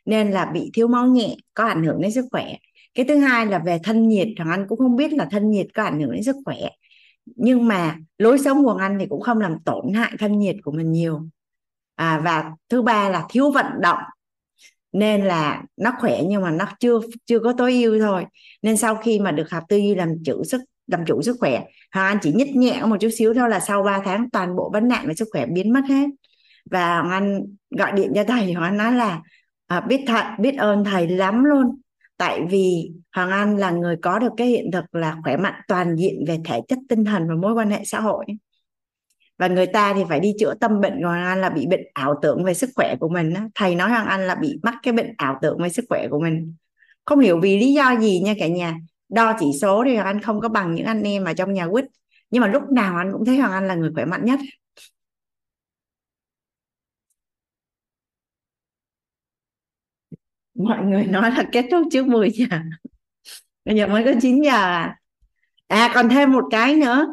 nên 0.07 0.31
là 0.31 0.45
bị 0.45 0.71
thiếu 0.73 0.87
máu 0.87 1.07
nhẹ 1.07 1.35
có 1.53 1.65
ảnh 1.65 1.83
hưởng 1.83 2.01
đến 2.01 2.11
sức 2.11 2.25
khỏe. 2.31 2.53
Cái 2.93 3.05
thứ 3.05 3.17
hai 3.17 3.45
là 3.45 3.59
về 3.59 3.79
thân 3.83 4.07
nhiệt 4.07 4.27
thằng 4.37 4.49
anh 4.49 4.65
cũng 4.69 4.77
không 4.77 4.95
biết 4.95 5.13
là 5.13 5.27
thân 5.31 5.49
nhiệt 5.49 5.67
có 5.73 5.83
ảnh 5.83 5.99
hưởng 5.99 6.11
đến 6.11 6.23
sức 6.23 6.35
khỏe. 6.45 6.57
Nhưng 7.25 7.67
mà 7.67 7.97
lối 8.17 8.39
sống 8.39 8.63
của 8.63 8.77
anh 8.79 8.97
thì 8.99 9.05
cũng 9.09 9.21
không 9.21 9.39
làm 9.39 9.59
tổn 9.65 9.93
hại 9.93 10.11
thân 10.19 10.39
nhiệt 10.39 10.55
của 10.63 10.71
mình 10.71 10.91
nhiều. 10.91 11.21
À, 11.95 12.21
và 12.23 12.51
thứ 12.69 12.81
ba 12.81 13.09
là 13.09 13.25
thiếu 13.29 13.51
vận 13.51 13.65
động. 13.81 13.99
Nên 14.91 15.25
là 15.25 15.63
nó 15.77 15.93
khỏe 15.99 16.21
nhưng 16.27 16.41
mà 16.41 16.51
nó 16.51 16.65
chưa 16.79 16.99
chưa 17.25 17.39
có 17.39 17.53
tối 17.57 17.73
ưu 17.83 17.99
thôi. 17.99 18.25
Nên 18.61 18.77
sau 18.77 18.95
khi 18.95 19.19
mà 19.19 19.31
được 19.31 19.49
học 19.49 19.63
tư 19.69 19.77
duy 19.77 19.95
làm 19.95 20.09
chủ 20.25 20.43
sức 20.43 20.61
làm 20.87 21.05
chủ 21.05 21.21
sức 21.21 21.37
khỏe 21.39 21.63
Hoàng 21.93 22.07
Anh 22.07 22.17
chỉ 22.21 22.33
nhích 22.33 22.55
nhẹ 22.55 22.81
một 22.85 22.97
chút 22.99 23.09
xíu 23.17 23.33
thôi 23.33 23.49
là 23.49 23.59
sau 23.59 23.83
3 23.83 24.01
tháng 24.05 24.29
toàn 24.29 24.55
bộ 24.55 24.69
vấn 24.73 24.87
nạn 24.87 25.07
về 25.07 25.13
sức 25.13 25.27
khỏe 25.31 25.45
biến 25.45 25.73
mất 25.73 25.81
hết. 25.89 26.05
Và 26.71 27.01
Hoàng 27.01 27.11
Anh 27.11 27.41
gọi 27.69 27.91
điện 27.91 28.11
cho 28.15 28.23
thầy 28.23 28.53
Hoàng 28.53 28.71
Anh 28.71 28.77
nói 28.77 28.93
là 28.93 29.21
à, 29.67 29.81
biết 29.81 30.03
thận 30.07 30.25
biết 30.39 30.57
ơn 30.57 30.83
thầy 30.83 31.07
lắm 31.07 31.43
luôn. 31.43 31.81
Tại 32.17 32.41
vì 32.49 32.91
Hoàng 33.15 33.31
Anh 33.31 33.57
là 33.57 33.71
người 33.71 33.95
có 34.01 34.19
được 34.19 34.31
cái 34.37 34.47
hiện 34.47 34.71
thực 34.71 34.95
là 34.95 35.17
khỏe 35.23 35.37
mạnh 35.37 35.61
toàn 35.67 35.95
diện 35.95 36.25
về 36.27 36.39
thể 36.45 36.61
chất 36.67 36.79
tinh 36.89 37.05
thần 37.05 37.27
và 37.29 37.35
mối 37.35 37.53
quan 37.53 37.69
hệ 37.69 37.81
xã 37.85 37.99
hội. 37.99 38.25
Và 39.37 39.47
người 39.47 39.67
ta 39.67 39.93
thì 39.93 40.03
phải 40.09 40.19
đi 40.19 40.33
chữa 40.39 40.53
tâm 40.53 40.81
bệnh. 40.81 41.01
Hoàng 41.03 41.25
Anh 41.25 41.41
là 41.41 41.49
bị 41.49 41.67
bệnh 41.67 41.81
ảo 41.93 42.15
tưởng 42.21 42.43
về 42.43 42.53
sức 42.53 42.69
khỏe 42.75 42.95
của 42.99 43.09
mình 43.09 43.33
thầy 43.55 43.75
nói 43.75 43.89
Hoàng 43.89 44.05
Anh 44.07 44.27
là 44.27 44.35
bị 44.35 44.59
mắc 44.63 44.75
cái 44.83 44.93
bệnh 44.93 45.13
ảo 45.17 45.39
tưởng 45.41 45.57
về 45.61 45.69
sức 45.69 45.85
khỏe 45.89 46.07
của 46.11 46.19
mình. 46.19 46.53
Không 47.05 47.19
hiểu 47.19 47.39
vì 47.39 47.59
lý 47.59 47.73
do 47.73 47.95
gì 47.99 48.19
nha 48.19 48.33
cả 48.39 48.47
nhà. 48.47 48.75
Đo 49.09 49.33
chỉ 49.39 49.45
số 49.61 49.83
thì 49.85 49.95
Hoàng 49.95 50.07
Anh 50.07 50.21
không 50.21 50.41
có 50.41 50.49
bằng 50.49 50.75
những 50.75 50.85
anh 50.85 51.03
em 51.03 51.23
mà 51.23 51.33
trong 51.33 51.53
nhà 51.53 51.67
quýt. 51.67 51.85
Nhưng 52.31 52.41
mà 52.41 52.47
lúc 52.47 52.63
nào 52.71 52.97
anh 52.97 53.11
cũng 53.11 53.25
thấy 53.25 53.37
Hoàng 53.37 53.51
Anh 53.51 53.67
là 53.67 53.75
người 53.75 53.91
khỏe 53.95 54.05
mạnh 54.05 54.25
nhất. 54.25 54.39
Mọi 60.57 60.85
người 60.85 61.05
nói 61.05 61.31
là 61.31 61.43
kết 61.51 61.65
thúc 61.71 61.87
trước 61.91 62.07
10 62.07 62.29
giờ. 62.29 62.45
Bây 63.65 63.75
giờ 63.75 63.87
mới 63.87 64.03
có 64.03 64.11
9 64.21 64.41
giờ 64.41 64.51
à? 64.51 64.99
À 65.67 65.91
còn 65.95 66.09
thêm 66.09 66.31
một 66.31 66.43
cái 66.51 66.75
nữa. 66.75 67.07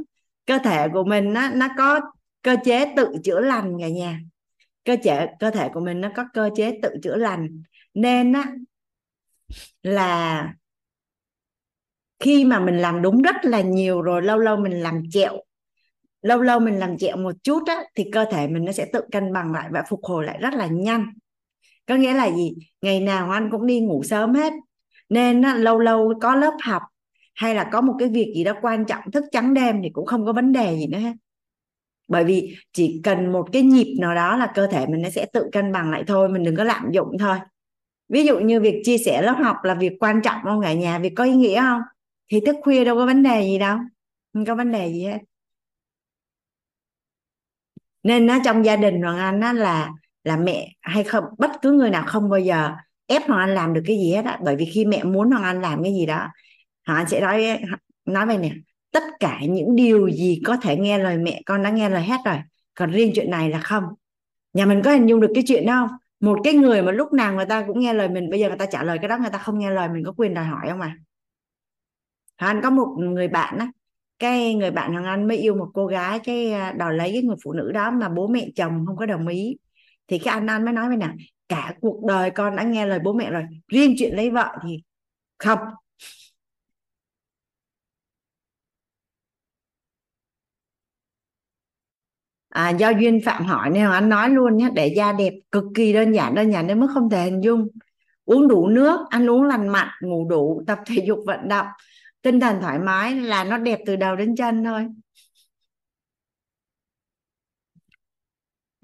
Cơ 0.47 0.59
thể 0.65 0.89
của 0.93 1.05
mình 1.05 1.33
nó 1.33 1.49
nó 1.49 1.69
có 1.79 2.01
cơ 2.43 2.57
chế 2.65 2.93
tự 2.97 3.09
chữa 3.25 3.41
lành 3.41 3.77
cả 3.81 3.89
nhà. 3.89 4.21
Cơ 4.85 4.97
chế, 5.03 5.27
cơ 5.41 5.51
thể 5.51 5.69
của 5.75 5.81
mình 5.81 6.01
nó 6.01 6.09
có 6.17 6.25
cơ 6.33 6.51
chế 6.57 6.79
tự 6.83 6.91
chữa 7.03 7.17
lành. 7.17 7.63
Nên 7.95 8.33
á, 8.33 8.53
là 9.83 10.49
khi 12.19 12.45
mà 12.45 12.61
mình 12.61 12.79
làm 12.79 13.03
đúng 13.03 13.23
rất 13.23 13.37
là 13.43 13.61
nhiều 13.61 14.03
rồi, 14.03 14.23
lâu 14.23 14.39
lâu 14.39 14.57
mình 14.57 14.83
làm 14.83 15.03
chẹo, 15.11 15.33
lâu 16.23 16.41
lâu 16.41 16.61
mình 16.61 16.79
làm 16.79 16.99
chẹo 16.99 17.17
một 17.17 17.33
chút 17.43 17.63
á, 17.67 17.83
thì 17.95 18.11
cơ 18.13 18.25
thể 18.33 18.49
mình 18.49 18.65
nó 18.65 18.73
sẽ 18.73 18.87
tự 18.93 19.01
cân 19.13 19.33
bằng 19.33 19.53
lại 19.53 19.69
và 19.73 19.85
phục 19.89 20.05
hồi 20.05 20.25
lại 20.25 20.39
rất 20.41 20.55
là 20.55 20.67
nhanh 20.67 21.07
có 21.87 21.95
nghĩa 21.95 22.15
là 22.15 22.31
gì? 22.31 22.55
Ngày 22.83 23.01
nào 23.01 23.31
anh 23.31 23.49
cũng 23.51 23.67
đi 23.67 23.81
ngủ 23.81 24.03
sớm 24.03 24.35
hết. 24.35 24.53
Nên 25.09 25.43
á, 25.43 25.55
lâu 25.55 25.79
lâu 25.79 26.13
có 26.21 26.35
lớp 26.35 26.55
học 26.63 26.83
hay 27.35 27.55
là 27.55 27.69
có 27.73 27.81
một 27.81 27.95
cái 27.99 28.09
việc 28.09 28.33
gì 28.37 28.45
đó 28.45 28.53
quan 28.63 28.85
trọng 28.85 29.11
thức 29.11 29.25
trắng 29.33 29.55
đêm 29.55 29.83
thì 29.83 29.91
cũng 29.91 30.07
không 30.07 30.27
có 30.27 30.33
vấn 30.33 30.53
đề 30.53 30.77
gì 30.77 30.87
nữa 30.87 30.99
hết. 30.99 31.13
Bởi 32.09 32.25
vì 32.25 32.57
chỉ 32.73 33.01
cần 33.05 33.33
một 33.33 33.49
cái 33.53 33.63
nhịp 33.63 33.97
nào 34.01 34.15
đó 34.15 34.37
là 34.37 34.53
cơ 34.55 34.67
thể 34.67 34.87
mình 34.87 35.03
nó 35.03 35.11
sẽ 35.11 35.27
tự 35.33 35.49
cân 35.53 35.73
bằng 35.73 35.91
lại 35.91 36.05
thôi 36.07 36.29
mình 36.29 36.45
đừng 36.45 36.57
có 36.57 36.65
lạm 36.65 36.91
dụng 36.93 37.19
thôi. 37.19 37.37
Ví 38.09 38.25
dụ 38.25 38.39
như 38.39 38.61
việc 38.61 38.83
chia 38.85 38.99
sẻ 38.99 39.23
lớp 39.23 39.37
học 39.43 39.57
là 39.63 39.75
việc 39.75 39.93
quan 40.01 40.23
trọng 40.23 40.41
không 40.45 40.63
cả 40.63 40.73
nhà? 40.73 40.99
Việc 40.99 41.13
có 41.17 41.25
ý 41.25 41.35
nghĩa 41.35 41.61
không? 41.61 41.81
Thì 42.29 42.41
thức 42.47 42.57
khuya 42.63 42.85
đâu 42.85 42.97
có 42.97 43.07
vấn 43.07 43.23
đề 43.23 43.43
gì 43.43 43.59
đâu 43.59 43.79
không 44.33 44.45
có 44.45 44.55
vấn 44.55 44.73
đề 44.73 44.93
gì 44.93 45.05
hết. 45.05 45.19
Nên 48.03 48.27
nó 48.27 48.39
trong 48.45 48.65
gia 48.65 48.77
đình 48.77 49.03
hoàng 49.03 49.19
anh 49.19 49.41
á 49.41 49.53
là 49.53 49.93
là 50.25 50.37
mẹ 50.37 50.69
hay 50.81 51.05
không? 51.05 51.25
Bất 51.39 51.51
cứ 51.63 51.73
người 51.73 51.91
nào 51.91 52.05
không 52.07 52.31
bao 52.31 52.41
giờ 52.41 52.71
ép 53.07 53.23
hoàng 53.29 53.41
anh 53.41 53.55
làm 53.55 53.75
được 53.75 53.83
cái 53.87 53.97
gì 53.97 54.13
hết 54.15 54.25
á. 54.25 54.39
Bởi 54.45 54.57
vì 54.57 54.65
khi 54.65 54.85
mẹ 54.85 55.05
muốn 55.05 55.31
hoàng 55.31 55.45
anh 55.45 55.63
làm 55.63 55.83
cái 55.83 55.93
gì 55.93 56.07
đó, 56.07 56.29
hoàng 56.87 56.99
anh 56.99 57.09
sẽ 57.09 57.21
nói 57.21 57.59
nói 58.05 58.27
về 58.27 58.39
nè, 58.39 58.53
tất 58.93 59.03
cả 59.21 59.39
những 59.49 59.77
điều 59.77 60.11
gì 60.11 60.43
có 60.47 60.57
thể 60.57 60.77
nghe 60.77 60.99
lời 60.99 61.19
mẹ, 61.19 61.43
con 61.47 61.63
đã 61.63 61.71
nghe 61.71 61.89
lời 61.89 62.03
hết 62.03 62.21
rồi, 62.25 62.37
còn 62.75 62.91
riêng 62.91 63.13
chuyện 63.15 63.31
này 63.31 63.51
là 63.51 63.61
không. 63.61 63.85
Nhà 64.53 64.67
mình 64.67 64.83
có 64.85 64.91
hình 64.91 65.07
dung 65.07 65.21
được 65.21 65.31
cái 65.35 65.45
chuyện 65.47 65.67
đó 65.67 65.87
không? 65.89 65.99
Một 66.21 66.39
cái 66.45 66.55
người 66.55 66.83
mà 66.83 66.93
lúc 66.93 67.13
nào 67.13 67.35
người 67.35 67.47
ta 67.47 67.65
cũng 67.67 67.81
nghe 67.81 67.95
lời 67.95 68.09
mình, 68.09 68.31
bây 68.31 68.41
giờ 68.41 68.49
người 68.49 68.59
ta 68.59 68.67
trả 68.67 68.83
lời 68.83 68.99
cái 68.99 69.09
đó, 69.09 69.19
người 69.19 69.31
ta 69.31 69.39
không 69.39 69.59
nghe 69.59 69.71
lời, 69.71 69.89
mình 69.89 70.05
có 70.05 70.13
quyền 70.17 70.35
đòi 70.35 70.45
hỏi 70.45 70.67
không 70.71 70.81
à? 70.81 70.97
Hoàng 72.39 72.57
Anh 72.57 72.63
có 72.63 72.71
một 72.71 72.97
người 72.99 73.29
bạn 73.29 73.59
á, 73.59 73.69
cái 74.19 74.55
người 74.55 74.71
bạn 74.71 74.93
Hoàng 74.93 75.05
Anh 75.05 75.29
mới 75.29 75.37
yêu 75.37 75.55
một 75.55 75.71
cô 75.75 75.87
gái, 75.87 76.21
cái 76.25 76.53
à, 76.53 76.73
đòi 76.73 76.95
lấy 76.95 77.13
cái 77.13 77.23
người 77.23 77.37
phụ 77.45 77.53
nữ 77.53 77.73
đó 77.73 77.91
mà 77.91 78.09
bố 78.09 78.27
mẹ 78.27 78.49
chồng 78.57 78.85
không 78.87 78.97
có 78.97 79.07
đồng 79.07 79.29
ý 79.29 79.57
thì 80.09 80.19
cái 80.19 80.35
anh 80.35 80.47
anh 80.47 80.65
mới 80.65 80.75
nói 80.75 80.89
với 80.89 80.97
nè 80.97 81.09
cả 81.49 81.75
cuộc 81.81 82.05
đời 82.09 82.31
con 82.31 82.57
đã 82.57 82.63
nghe 82.63 82.87
lời 82.87 82.99
bố 83.05 83.13
mẹ 83.13 83.31
rồi 83.31 83.45
riêng 83.69 83.95
chuyện 83.99 84.17
lấy 84.17 84.31
vợ 84.31 84.57
thì 84.63 84.83
không. 85.39 85.59
À, 92.49 92.71
do 92.71 92.91
duyên 92.91 93.21
phạm 93.25 93.45
hỏi 93.45 93.71
nên 93.71 93.91
anh 93.91 94.09
nói 94.09 94.29
luôn 94.31 94.57
nhé 94.57 94.69
để 94.75 94.95
da 94.97 95.13
đẹp 95.13 95.33
cực 95.53 95.65
kỳ 95.75 95.93
đơn 95.93 96.13
giản 96.13 96.35
đơn 96.35 96.53
giản 96.53 96.67
đến 96.67 96.81
mức 96.81 96.87
không 96.95 97.11
thể 97.11 97.25
hình 97.25 97.41
dung. 97.45 97.69
Uống 98.25 98.49
đủ 98.49 98.69
nước 98.69 99.01
ăn 99.11 99.31
uống 99.31 99.43
lành 99.43 99.69
mạnh 99.69 99.89
ngủ 100.01 100.29
đủ 100.31 100.63
tập 100.67 100.79
thể 100.87 101.05
dục 101.07 101.19
vận 101.27 101.49
động. 101.49 101.67
Tinh 102.23 102.41
thần 102.41 102.61
thoải 102.61 102.79
mái 102.79 103.17
là 103.17 103.45
nó 103.45 103.59
đẹp 103.59 103.79
từ 103.87 103.97
đầu 103.97 104.17
đến 104.17 104.37
chân 104.37 104.65
thôi. 104.65 104.87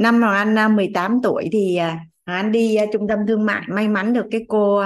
Năm 0.01 0.21
mà 0.21 0.37
anh 0.37 0.59
à, 0.59 0.69
18 0.69 1.21
tuổi 1.23 1.49
thì 1.53 1.77
à, 1.77 2.01
Hoàng 2.27 2.39
anh 2.39 2.53
đi 2.53 2.75
à, 2.75 2.87
trung 2.93 3.09
tâm 3.09 3.19
thương 3.27 3.47
mại. 3.47 3.63
May 3.69 3.89
mắn 3.89 4.13
được 4.13 4.27
cái 4.31 4.45
cô 4.49 4.83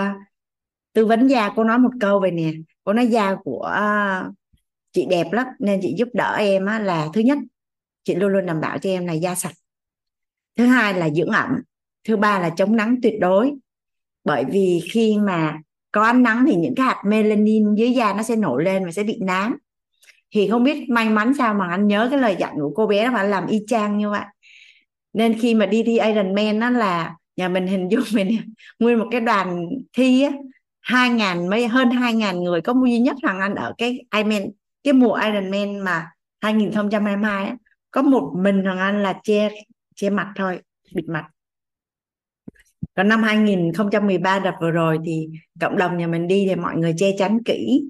tư 0.93 1.07
vấn 1.07 1.27
da. 1.27 1.51
Cô 1.57 1.65
nói 1.65 1.79
một 1.79 1.91
câu 2.01 2.21
về 2.21 2.31
nè. 2.31 2.53
Cô 2.85 2.93
nói 2.93 3.07
da 3.07 3.35
của 3.45 3.71
chị 4.93 5.07
đẹp 5.11 5.33
lắm, 5.33 5.47
nên 5.59 5.81
chị 5.83 5.95
giúp 5.99 6.09
đỡ 6.13 6.35
em 6.39 6.67
là 6.67 7.09
thứ 7.15 7.21
nhất, 7.21 7.39
chị 8.05 8.15
luôn 8.15 8.33
luôn 8.33 8.47
đảm 8.47 8.61
bảo 8.61 8.79
cho 8.79 8.91
em 8.91 9.07
là 9.07 9.13
da 9.13 9.35
sạch. 9.35 9.55
Thứ 10.57 10.67
hai 10.67 10.95
là 10.95 11.11
dưỡng 11.11 11.31
ẩm. 11.31 11.51
Thứ 12.09 12.17
ba 12.17 12.39
là 12.39 12.51
chống 12.51 12.77
nắng 12.77 12.97
tuyệt 13.03 13.15
đối. 13.21 13.53
Bởi 14.25 14.45
vì 14.45 14.83
khi 14.93 15.19
mà 15.19 15.59
có 15.93 16.03
ánh 16.03 16.23
nắng 16.23 16.45
thì 16.47 16.57
những 16.57 16.75
cái 16.75 16.87
hạt 16.87 17.03
melanin 17.07 17.75
dưới 17.75 17.93
da 17.93 18.15
nó 18.15 18.23
sẽ 18.23 18.37
nổi 18.37 18.65
lên 18.65 18.85
và 18.85 18.93
sẽ 18.93 19.03
bị 19.03 19.19
nám. 19.21 19.57
Thì 20.35 20.49
không 20.49 20.65
biết 20.65 20.89
may 20.89 21.11
mắn 21.11 21.33
sao 21.39 21.55
mà 21.55 21.69
anh 21.71 21.87
nhớ 21.87 22.09
cái 22.11 22.21
lời 22.21 22.37
dặn 22.39 22.55
của 22.61 22.73
cô 22.75 22.87
bé 22.87 23.05
đó, 23.05 23.11
phải 23.15 23.29
làm 23.29 23.47
y 23.47 23.61
chang 23.67 23.99
như 23.99 24.11
vậy 24.11 24.25
nên 25.15 25.39
khi 25.39 25.55
mà 25.55 25.67
đi 25.67 25.83
thi 25.83 25.99
Ironman 25.99 26.59
nó 26.59 26.71
là 26.71 27.17
nhà 27.37 27.49
mình 27.49 27.67
hình 27.67 27.89
dung 27.89 28.05
mình 28.15 28.41
nguyên 28.79 28.99
một 28.99 29.09
cái 29.11 29.21
đoàn 29.21 29.69
thi 29.93 30.23
á, 30.23 30.31
hai 30.81 31.11
ngàn 31.11 31.51
mấy, 31.51 31.69
hơn 31.69 31.91
hai 31.91 32.15
ngàn 32.15 32.43
người 32.43 32.61
có 32.61 32.75
duy 32.85 32.99
nhất 32.99 33.17
hoàng 33.23 33.41
anh 33.41 33.55
ở 33.55 33.75
cái 33.79 34.05
Ironman 34.15 34.43
cái 34.85 34.93
mùa 34.93 35.15
Ironman 35.15 35.79
mà 35.79 36.11
2022 36.41 37.47
á, 37.47 37.57
có 37.91 38.03
một 38.03 38.33
mình 38.37 38.65
hoàng 38.65 38.79
anh 38.79 39.03
là 39.03 39.21
che 39.23 39.51
che 39.95 40.11
mặt 40.11 40.33
thôi, 40.37 40.61
bịt 40.95 41.05
mặt. 41.09 41.25
Còn 42.97 43.09
năm 43.09 43.23
2013 43.23 44.39
đợt 44.39 44.53
vừa 44.61 44.71
rồi 44.71 44.99
thì 45.05 45.29
cộng 45.61 45.79
đồng 45.79 45.99
nhà 45.99 46.07
mình 46.07 46.29
đi 46.29 46.47
thì 46.49 46.55
mọi 46.55 46.77
người 46.77 46.95
che 46.97 47.07
chắn 47.19 47.43
kỹ. 47.45 47.85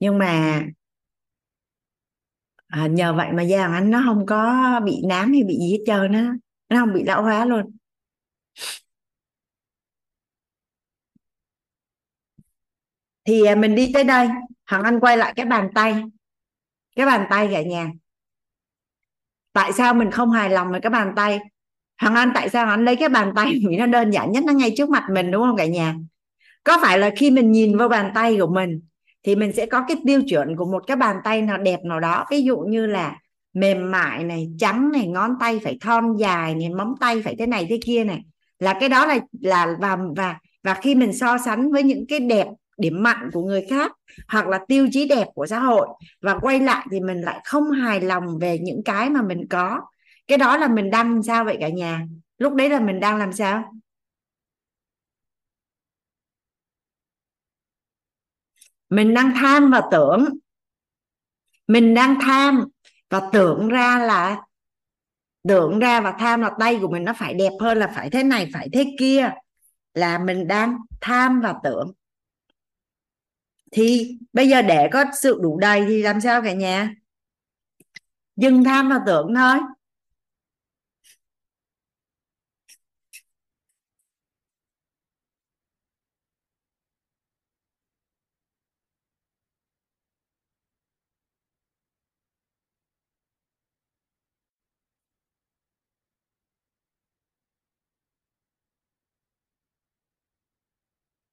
Nhưng 0.00 0.18
mà 0.18 0.62
à, 2.74 2.86
nhờ 2.86 3.14
vậy 3.14 3.32
mà 3.32 3.42
da 3.42 3.66
anh 3.66 3.90
nó 3.90 4.02
không 4.06 4.26
có 4.26 4.80
bị 4.84 5.02
nám 5.08 5.32
hay 5.32 5.42
bị 5.42 5.56
gì 5.58 5.72
hết 5.72 5.84
trơn 5.86 6.12
á. 6.12 6.34
Nó 6.68 6.80
không 6.80 6.92
bị 6.94 7.04
lão 7.04 7.22
hóa 7.22 7.44
luôn. 7.44 7.76
Thì 13.24 13.44
à, 13.44 13.54
mình 13.54 13.74
đi 13.74 13.90
tới 13.94 14.04
đây. 14.04 14.28
Hằng 14.64 14.82
Anh 14.82 15.00
quay 15.00 15.16
lại 15.16 15.32
cái 15.36 15.46
bàn 15.46 15.70
tay. 15.74 16.02
Cái 16.96 17.06
bàn 17.06 17.26
tay 17.30 17.48
cả 17.52 17.62
nhà. 17.62 17.90
Tại 19.52 19.72
sao 19.72 19.94
mình 19.94 20.10
không 20.10 20.30
hài 20.30 20.50
lòng 20.50 20.70
với 20.70 20.80
cái 20.80 20.90
bàn 20.90 21.12
tay? 21.16 21.38
Hằng 21.96 22.14
Anh 22.14 22.30
tại 22.34 22.48
sao 22.48 22.66
anh 22.66 22.84
lấy 22.84 22.96
cái 22.96 23.08
bàn 23.08 23.32
tay 23.36 23.46
vì 23.68 23.76
nó 23.76 23.86
đơn 23.86 24.10
giản 24.10 24.32
nhất 24.32 24.44
nó 24.44 24.52
ngay 24.52 24.74
trước 24.76 24.90
mặt 24.90 25.06
mình 25.10 25.30
đúng 25.30 25.42
không 25.42 25.56
cả 25.56 25.66
nhà? 25.66 25.94
Có 26.64 26.78
phải 26.82 26.98
là 26.98 27.10
khi 27.16 27.30
mình 27.30 27.52
nhìn 27.52 27.78
vào 27.78 27.88
bàn 27.88 28.12
tay 28.14 28.36
của 28.40 28.46
mình 28.54 28.80
thì 29.24 29.36
mình 29.36 29.52
sẽ 29.52 29.66
có 29.66 29.84
cái 29.88 29.96
tiêu 30.06 30.22
chuẩn 30.28 30.56
của 30.56 30.64
một 30.64 30.86
cái 30.86 30.96
bàn 30.96 31.16
tay 31.24 31.42
nào 31.42 31.58
đẹp 31.58 31.80
nào 31.84 32.00
đó. 32.00 32.24
Ví 32.30 32.42
dụ 32.42 32.58
như 32.58 32.86
là 32.86 33.16
mềm 33.54 33.90
mại 33.90 34.24
này, 34.24 34.48
trắng 34.58 34.92
này, 34.92 35.06
ngón 35.06 35.30
tay 35.40 35.60
phải 35.64 35.78
thon 35.80 36.16
dài 36.16 36.54
này, 36.54 36.68
móng 36.68 36.94
tay 37.00 37.22
phải 37.22 37.36
thế 37.38 37.46
này, 37.46 37.66
thế 37.70 37.78
kia 37.84 38.04
này. 38.04 38.20
Là 38.58 38.74
cái 38.80 38.88
đó 38.88 39.06
là 39.06 39.18
là, 39.40 39.76
và 39.80 39.98
và 40.16 40.38
và 40.62 40.74
khi 40.74 40.94
mình 40.94 41.12
so 41.12 41.38
sánh 41.38 41.72
với 41.72 41.82
những 41.82 42.06
cái 42.08 42.20
đẹp, 42.20 42.46
điểm 42.78 43.02
mạnh 43.02 43.30
của 43.32 43.42
người 43.42 43.66
khác 43.70 43.92
hoặc 44.28 44.48
là 44.48 44.58
tiêu 44.68 44.88
chí 44.92 45.08
đẹp 45.08 45.26
của 45.34 45.46
xã 45.46 45.58
hội 45.58 45.86
và 46.22 46.38
quay 46.38 46.60
lại 46.60 46.86
thì 46.90 47.00
mình 47.00 47.20
lại 47.20 47.40
không 47.44 47.70
hài 47.70 48.00
lòng 48.00 48.38
về 48.40 48.58
những 48.58 48.82
cái 48.84 49.10
mà 49.10 49.22
mình 49.22 49.46
có. 49.50 49.80
Cái 50.26 50.38
đó 50.38 50.56
là 50.56 50.68
mình 50.68 50.90
đang 50.90 51.12
làm 51.12 51.22
sao 51.22 51.44
vậy 51.44 51.56
cả 51.60 51.68
nhà? 51.68 52.06
Lúc 52.38 52.54
đấy 52.54 52.68
là 52.68 52.80
mình 52.80 53.00
đang 53.00 53.16
làm 53.16 53.32
sao? 53.32 53.64
Mình 58.90 59.14
đang 59.14 59.32
tham 59.34 59.70
và 59.70 59.82
tưởng. 59.90 60.24
Mình 61.66 61.94
đang 61.94 62.16
tham 62.20 62.64
và 63.10 63.20
tưởng 63.32 63.68
ra 63.68 63.98
là, 63.98 64.42
tưởng 65.48 65.78
ra 65.78 66.00
và 66.00 66.14
tham 66.18 66.40
là 66.40 66.50
tay 66.58 66.78
của 66.80 66.88
mình 66.88 67.04
nó 67.04 67.12
phải 67.16 67.34
đẹp 67.34 67.52
hơn 67.60 67.78
là 67.78 67.92
phải 67.94 68.10
thế 68.10 68.22
này, 68.22 68.50
phải 68.52 68.68
thế 68.72 68.96
kia, 68.98 69.30
là 69.94 70.18
mình 70.18 70.46
đang 70.46 70.76
tham 71.00 71.40
và 71.40 71.54
tưởng. 71.62 71.92
Thì 73.72 74.18
bây 74.32 74.48
giờ 74.48 74.62
để 74.62 74.88
có 74.92 75.04
sự 75.22 75.38
đủ 75.42 75.58
đầy 75.58 75.84
thì 75.88 76.02
làm 76.02 76.20
sao 76.20 76.42
cả 76.42 76.52
nhà? 76.52 76.94
Dừng 78.36 78.64
tham 78.64 78.88
và 78.88 79.00
tưởng 79.06 79.34
thôi. 79.34 79.58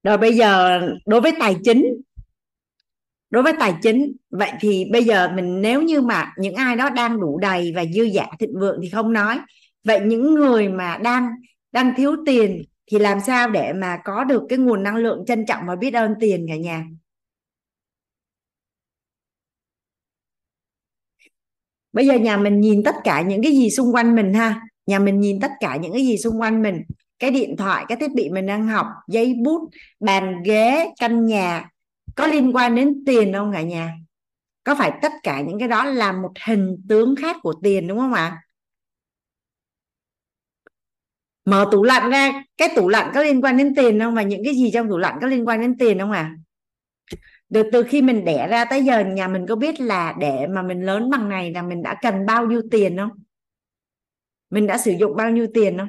Rồi 0.02 0.18
bây 0.18 0.36
giờ 0.36 0.80
đối 1.06 1.20
với 1.20 1.32
tài 1.40 1.56
chính, 1.64 1.86
đối 3.30 3.42
với 3.42 3.52
tài 3.60 3.74
chính, 3.82 4.16
vậy 4.30 4.52
thì 4.60 4.84
bây 4.92 5.04
giờ 5.04 5.28
mình 5.34 5.60
nếu 5.60 5.82
như 5.82 6.00
mà 6.00 6.32
những 6.38 6.54
ai 6.54 6.76
đó 6.76 6.90
đang 6.90 7.20
đủ 7.20 7.38
đầy 7.38 7.72
và 7.76 7.84
dư 7.94 8.02
giả 8.02 8.26
thịnh 8.38 8.58
vượng 8.60 8.78
thì 8.82 8.88
không 8.88 9.12
nói. 9.12 9.38
Vậy 9.84 10.00
những 10.00 10.34
người 10.34 10.68
mà 10.68 10.98
đang 10.98 11.30
đang 11.72 11.94
thiếu 11.96 12.16
tiền 12.26 12.62
thì 12.86 12.98
làm 12.98 13.20
sao 13.26 13.50
để 13.50 13.72
mà 13.72 13.98
có 14.04 14.24
được 14.24 14.42
cái 14.48 14.58
nguồn 14.58 14.82
năng 14.82 14.96
lượng 14.96 15.24
trân 15.26 15.46
trọng 15.46 15.64
và 15.66 15.76
biết 15.76 15.94
ơn 15.94 16.14
tiền 16.20 16.46
cả 16.48 16.56
nhà? 16.56 16.84
Bây 21.92 22.06
giờ 22.06 22.14
nhà 22.14 22.36
mình 22.36 22.60
nhìn 22.60 22.82
tất 22.84 22.94
cả 23.04 23.22
những 23.22 23.42
cái 23.42 23.52
gì 23.52 23.70
xung 23.70 23.94
quanh 23.94 24.14
mình 24.14 24.34
ha. 24.34 24.60
Nhà 24.86 24.98
mình 24.98 25.20
nhìn 25.20 25.40
tất 25.40 25.50
cả 25.60 25.76
những 25.76 25.92
cái 25.92 26.06
gì 26.06 26.18
xung 26.18 26.40
quanh 26.40 26.62
mình 26.62 26.82
cái 27.22 27.30
điện 27.30 27.56
thoại, 27.56 27.84
cái 27.88 27.98
thiết 28.00 28.12
bị 28.14 28.30
mình 28.30 28.46
đang 28.46 28.68
học 28.68 28.86
giấy 29.08 29.34
bút, 29.44 29.70
bàn 30.00 30.42
ghế, 30.44 30.88
căn 31.00 31.26
nhà, 31.26 31.70
có 32.16 32.26
liên 32.26 32.56
quan 32.56 32.74
đến 32.74 33.02
tiền 33.06 33.32
không 33.32 33.52
cả 33.52 33.62
nhà? 33.62 33.96
Có 34.64 34.74
phải 34.74 34.92
tất 35.02 35.12
cả 35.22 35.40
những 35.40 35.58
cái 35.58 35.68
đó 35.68 35.84
là 35.84 36.12
một 36.12 36.32
hình 36.46 36.76
tướng 36.88 37.16
khác 37.16 37.36
của 37.42 37.54
tiền 37.62 37.88
đúng 37.88 37.98
không 37.98 38.12
ạ? 38.12 38.42
Mở 41.44 41.68
tủ 41.72 41.82
lạnh 41.82 42.10
ra, 42.10 42.44
cái 42.56 42.68
tủ 42.76 42.88
lạnh 42.88 43.10
có 43.14 43.22
liên 43.22 43.40
quan 43.44 43.56
đến 43.56 43.74
tiền 43.74 44.00
không 44.00 44.14
và 44.14 44.22
những 44.22 44.44
cái 44.44 44.54
gì 44.54 44.70
trong 44.74 44.88
tủ 44.88 44.98
lạnh 44.98 45.18
có 45.20 45.26
liên 45.26 45.48
quan 45.48 45.60
đến 45.60 45.78
tiền 45.78 45.98
không 45.98 46.12
ạ? 46.12 46.20
À? 46.20 46.36
được 47.48 47.66
từ 47.72 47.82
khi 47.82 48.02
mình 48.02 48.24
đẻ 48.24 48.48
ra 48.48 48.64
tới 48.64 48.84
giờ, 48.84 49.04
nhà 49.04 49.28
mình 49.28 49.46
có 49.48 49.56
biết 49.56 49.80
là 49.80 50.14
để 50.20 50.46
mà 50.46 50.62
mình 50.62 50.82
lớn 50.82 51.10
bằng 51.10 51.28
này 51.28 51.52
là 51.52 51.62
mình 51.62 51.82
đã 51.82 51.96
cần 52.02 52.26
bao 52.26 52.46
nhiêu 52.46 52.62
tiền 52.70 52.96
không? 52.96 53.10
Mình 54.50 54.66
đã 54.66 54.78
sử 54.78 54.92
dụng 55.00 55.16
bao 55.16 55.30
nhiêu 55.30 55.46
tiền 55.54 55.78
không? 55.78 55.88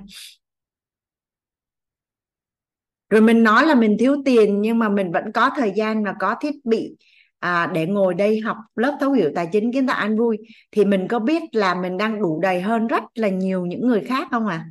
Rồi 3.13 3.21
mình 3.21 3.43
nói 3.43 3.65
là 3.65 3.75
mình 3.75 3.97
thiếu 3.99 4.15
tiền 4.25 4.61
nhưng 4.61 4.79
mà 4.79 4.89
mình 4.89 5.11
vẫn 5.11 5.31
có 5.33 5.49
thời 5.55 5.71
gian 5.75 6.03
và 6.03 6.13
có 6.19 6.35
thiết 6.41 6.65
bị 6.65 6.95
à, 7.39 7.71
để 7.73 7.85
ngồi 7.87 8.13
đây 8.13 8.39
học 8.39 8.57
lớp 8.75 8.97
thấu 8.99 9.11
hiểu 9.11 9.31
tài 9.35 9.49
chính 9.51 9.73
kiến 9.73 9.87
tạo 9.87 9.97
an 9.97 10.17
vui. 10.17 10.37
Thì 10.71 10.85
mình 10.85 11.07
có 11.07 11.19
biết 11.19 11.43
là 11.51 11.75
mình 11.75 11.97
đang 11.97 12.21
đủ 12.21 12.39
đầy 12.41 12.61
hơn 12.61 12.87
rất 12.87 13.03
là 13.15 13.27
nhiều 13.29 13.65
những 13.65 13.87
người 13.87 14.01
khác 14.01 14.27
không 14.31 14.47
à 14.47 14.65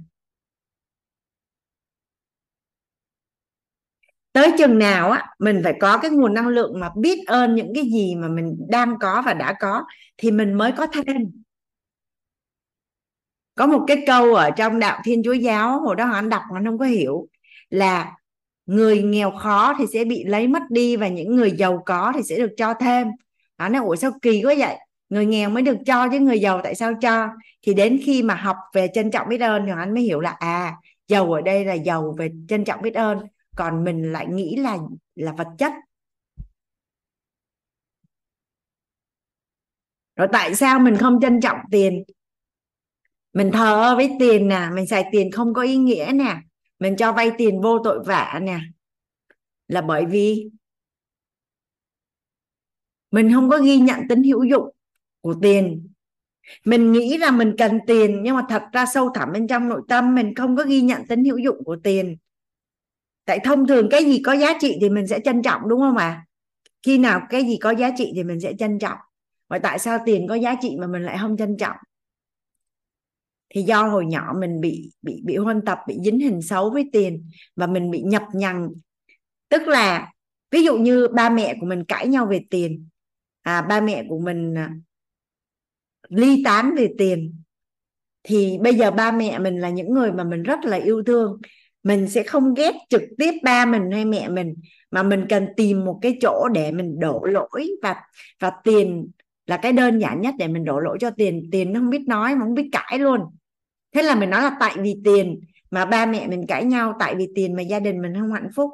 tới 4.33 4.53
chừng 4.59 4.79
nào 4.79 5.11
á 5.11 5.27
mình 5.39 5.61
phải 5.65 5.75
có 5.81 5.99
cái 5.99 6.11
nguồn 6.11 6.35
năng 6.35 6.49
lượng 6.49 6.81
mà 6.81 6.91
biết 6.97 7.19
ơn 7.27 7.55
những 7.55 7.73
cái 7.75 7.85
gì 7.85 8.15
mà 8.15 8.29
mình 8.29 8.57
đang 8.69 8.99
có 9.01 9.23
và 9.27 9.35
đã 9.35 9.55
có 9.61 9.85
thì 10.17 10.31
mình 10.31 10.55
mới 10.55 10.73
có 10.73 10.87
thêm. 10.87 11.17
Có 13.55 13.67
một 13.67 13.85
cái 13.87 14.05
câu 14.07 14.35
ở 14.35 14.51
trong 14.51 14.79
đạo 14.79 15.01
thiên 15.05 15.23
chúa 15.25 15.33
giáo 15.33 15.81
hồi 15.81 15.97
đó 15.97 16.11
anh 16.13 16.29
đọc 16.29 16.43
mà 16.51 16.59
anh 16.59 16.67
không 16.67 16.79
có 16.79 16.85
hiểu 16.85 17.29
là 17.71 18.13
người 18.73 19.03
nghèo 19.03 19.31
khó 19.31 19.75
thì 19.79 19.85
sẽ 19.93 20.05
bị 20.05 20.25
lấy 20.25 20.49
mất 20.49 20.63
đi 20.71 20.97
và 20.97 21.09
những 21.09 21.37
người 21.37 21.53
giàu 21.53 21.83
có 21.87 22.13
thì 22.15 22.23
sẽ 22.23 22.39
được 22.39 22.51
cho 22.57 22.75
thêm. 22.75 23.09
Đó 23.59 23.69
nói 23.69 23.83
ủa 23.85 23.97
sao 23.97 24.11
kỳ 24.23 24.43
quá 24.45 24.55
vậy? 24.59 24.77
Người 25.09 25.27
nghèo 25.27 25.51
mới 25.51 25.63
được 25.63 25.77
cho 25.87 26.09
chứ 26.09 26.21
người 26.21 26.41
giàu 26.41 26.61
tại 26.65 26.75
sao 26.75 26.93
cho? 27.01 27.29
Thì 27.63 27.75
đến 27.75 28.01
khi 28.05 28.23
mà 28.23 28.35
học 28.35 28.57
về 28.75 28.89
trân 28.95 29.11
trọng 29.11 29.29
biết 29.29 29.41
ơn 29.41 29.67
thì 29.67 29.73
anh 29.77 29.95
mới 29.95 30.03
hiểu 30.03 30.21
là 30.21 30.31
à 30.31 30.77
giàu 31.09 31.33
ở 31.33 31.41
đây 31.41 31.65
là 31.65 31.75
giàu 31.75 32.15
về 32.19 32.31
trân 32.49 32.65
trọng 32.65 32.83
biết 32.83 32.95
ơn, 32.95 33.19
còn 33.57 33.85
mình 33.85 34.13
lại 34.13 34.27
nghĩ 34.27 34.57
là 34.57 34.79
là 35.15 35.33
vật 35.33 35.49
chất. 35.59 35.73
Rồi 40.17 40.29
tại 40.33 40.55
sao 40.55 40.79
mình 40.79 40.97
không 40.97 41.19
trân 41.23 41.41
trọng 41.41 41.59
tiền? 41.71 42.05
Mình 43.33 43.51
thờ 43.53 43.95
với 43.97 44.11
tiền 44.21 44.49
nè, 44.49 44.69
mình 44.75 44.87
xài 44.87 45.05
tiền 45.13 45.31
không 45.33 45.55
có 45.55 45.63
ý 45.63 45.77
nghĩa 45.77 46.11
nè 46.15 46.37
mình 46.83 46.97
cho 46.97 47.13
vay 47.13 47.31
tiền 47.39 47.61
vô 47.61 47.79
tội 47.85 48.05
vạ 48.05 48.41
nè. 48.43 48.61
Là 49.69 49.81
bởi 49.81 50.07
vì 50.07 50.51
mình 53.11 53.33
không 53.35 53.51
có 53.51 53.59
ghi 53.59 53.79
nhận 53.79 54.01
tính 54.09 54.23
hữu 54.23 54.45
dụng 54.45 54.75
của 55.21 55.35
tiền. 55.43 55.89
Mình 56.65 56.93
nghĩ 56.93 57.19
là 57.19 57.31
mình 57.31 57.55
cần 57.59 57.79
tiền, 57.87 58.23
nhưng 58.23 58.37
mà 58.37 58.43
thật 58.49 58.63
ra 58.73 58.87
sâu 58.87 59.11
thẳm 59.15 59.33
bên 59.33 59.47
trong 59.49 59.69
nội 59.69 59.83
tâm 59.89 60.15
mình 60.15 60.35
không 60.35 60.57
có 60.57 60.65
ghi 60.65 60.81
nhận 60.81 61.07
tính 61.07 61.25
hữu 61.25 61.39
dụng 61.39 61.65
của 61.65 61.77
tiền. 61.83 62.17
Tại 63.25 63.39
thông 63.45 63.67
thường 63.67 63.89
cái 63.91 64.05
gì 64.05 64.23
có 64.25 64.33
giá 64.33 64.59
trị 64.61 64.79
thì 64.81 64.91
mình 64.91 65.07
sẽ 65.07 65.21
trân 65.25 65.43
trọng, 65.43 65.69
đúng 65.69 65.81
không 65.81 65.97
ạ? 65.97 66.07
À? 66.07 66.27
khi 66.83 66.99
nào 66.99 67.21
cái 67.31 67.45
gì 67.45 67.57
có 67.57 67.71
giá 67.71 67.91
trị 67.97 68.13
thì 68.15 68.25
mình 68.25 68.41
sẽ 68.41 68.53
trân 68.59 68.79
trọng. 68.79 68.99
Vậy 69.49 69.61
tại 69.63 69.79
sao 69.79 69.99
tiền 70.07 70.27
có 70.29 70.35
giá 70.35 70.55
trị 70.63 70.77
mà 70.81 70.87
mình 70.87 71.03
lại 71.03 71.19
không 71.21 71.37
trân 71.37 71.57
trọng? 71.57 71.77
Thì 73.55 73.63
do 73.63 73.83
hồi 73.83 74.07
nhỏ 74.07 74.35
mình 74.39 74.61
bị 74.61 74.93
bị 75.03 75.23
bị 75.25 75.37
huân 75.37 75.65
tập 75.65 75.79
bị 75.89 75.99
dính 76.05 76.21
hình 76.21 76.43
xấu 76.43 76.71
với 76.71 76.89
tiền 76.93 77.29
và 77.57 77.67
mình 77.67 77.91
bị 77.91 78.03
nhập 78.03 78.23
nhằng. 78.33 78.69
Tức 79.49 79.69
là 79.69 80.13
ví 80.51 80.65
dụ 80.65 80.79
như 80.79 81.09
ba 81.09 81.31
mẹ 81.31 81.57
của 81.61 81.67
mình 81.67 81.85
cãi 81.85 82.09
nhau 82.09 82.27
về 82.27 82.41
tiền 82.51 82.87
à 83.43 83.63
ba 83.63 83.81
mẹ 83.81 84.05
của 84.09 84.19
mình 84.19 84.55
à, 84.55 84.71
ly 86.09 86.43
tán 86.45 86.75
về 86.77 86.89
tiền 86.99 87.43
thì 88.23 88.59
bây 88.63 88.75
giờ 88.75 88.91
ba 88.91 89.13
mẹ 89.13 89.39
mình 89.39 89.59
là 89.59 89.71
những 89.71 89.95
người 89.95 90.13
mà 90.13 90.25
mình 90.25 90.43
rất 90.43 90.65
là 90.65 90.77
yêu 90.77 91.03
thương. 91.03 91.41
Mình 91.83 92.09
sẽ 92.09 92.23
không 92.23 92.55
ghét 92.55 92.75
trực 92.89 93.03
tiếp 93.19 93.35
ba 93.43 93.67
mình 93.67 93.91
hay 93.91 94.05
mẹ 94.05 94.29
mình 94.29 94.55
mà 94.91 95.03
mình 95.03 95.27
cần 95.29 95.47
tìm 95.57 95.85
một 95.85 95.99
cái 96.03 96.19
chỗ 96.21 96.49
để 96.55 96.73
mình 96.73 96.99
đổ 96.99 97.25
lỗi 97.25 97.71
và 97.83 97.97
và 98.41 98.53
tiền 98.65 99.11
là 99.47 99.57
cái 99.57 99.73
đơn 99.73 99.99
giản 99.99 100.21
nhất 100.21 100.35
để 100.39 100.49
mình 100.49 100.65
đổ 100.65 100.79
lỗi 100.81 100.99
cho 101.01 101.11
tiền. 101.11 101.49
Tiền 101.53 101.73
nó 101.73 101.81
không 101.81 101.91
biết 101.91 102.09
nói 102.09 102.35
mà 102.35 102.41
không 102.41 102.55
biết 102.55 102.69
cãi 102.73 102.99
luôn 102.99 103.21
thế 103.93 104.03
là 104.03 104.15
mình 104.15 104.31
nói 104.31 104.43
là 104.43 104.57
tại 104.61 104.77
vì 104.81 104.97
tiền 105.05 105.41
mà 105.71 105.85
ba 105.85 106.07
mẹ 106.07 106.27
mình 106.27 106.47
cãi 106.49 106.65
nhau, 106.65 106.97
tại 107.01 107.15
vì 107.15 107.29
tiền 107.35 107.57
mà 107.57 107.63
gia 107.63 107.81
đình 107.81 108.03
mình 108.03 108.15
không 108.15 108.33
hạnh 108.33 108.49
phúc. 108.57 108.71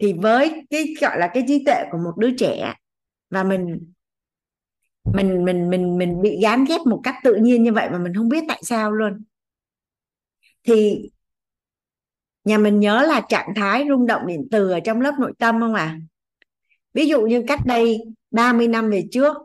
Thì 0.00 0.12
với 0.12 0.66
cái, 0.70 0.94
gọi 1.00 1.18
là 1.18 1.30
cái 1.34 1.44
trí 1.48 1.64
tuệ 1.64 1.84
của 1.90 1.98
một 1.98 2.12
đứa 2.16 2.36
trẻ 2.36 2.74
và 3.30 3.44
mình 3.44 3.92
mình 5.04 5.44
mình 5.44 5.70
mình 5.70 5.98
mình 5.98 6.22
bị 6.22 6.40
gán 6.42 6.64
ghép 6.64 6.80
một 6.80 7.00
cách 7.04 7.16
tự 7.24 7.34
nhiên 7.34 7.62
như 7.62 7.72
vậy 7.72 7.90
mà 7.90 7.98
mình 7.98 8.14
không 8.14 8.28
biết 8.28 8.44
tại 8.48 8.60
sao 8.62 8.92
luôn. 8.92 9.24
Thì 10.64 11.10
nhà 12.44 12.58
mình 12.58 12.80
nhớ 12.80 13.02
là 13.08 13.20
trạng 13.28 13.54
thái 13.56 13.86
rung 13.88 14.06
động 14.06 14.26
điện 14.26 14.48
từ 14.50 14.70
ở 14.70 14.80
trong 14.80 15.00
lớp 15.00 15.14
nội 15.18 15.32
tâm 15.38 15.60
không 15.60 15.74
à 15.74 15.98
ví 16.94 17.06
dụ 17.06 17.20
như 17.20 17.44
cách 17.48 17.60
đây 17.66 18.00
30 18.30 18.68
năm 18.68 18.90
về 18.90 19.04
trước 19.12 19.36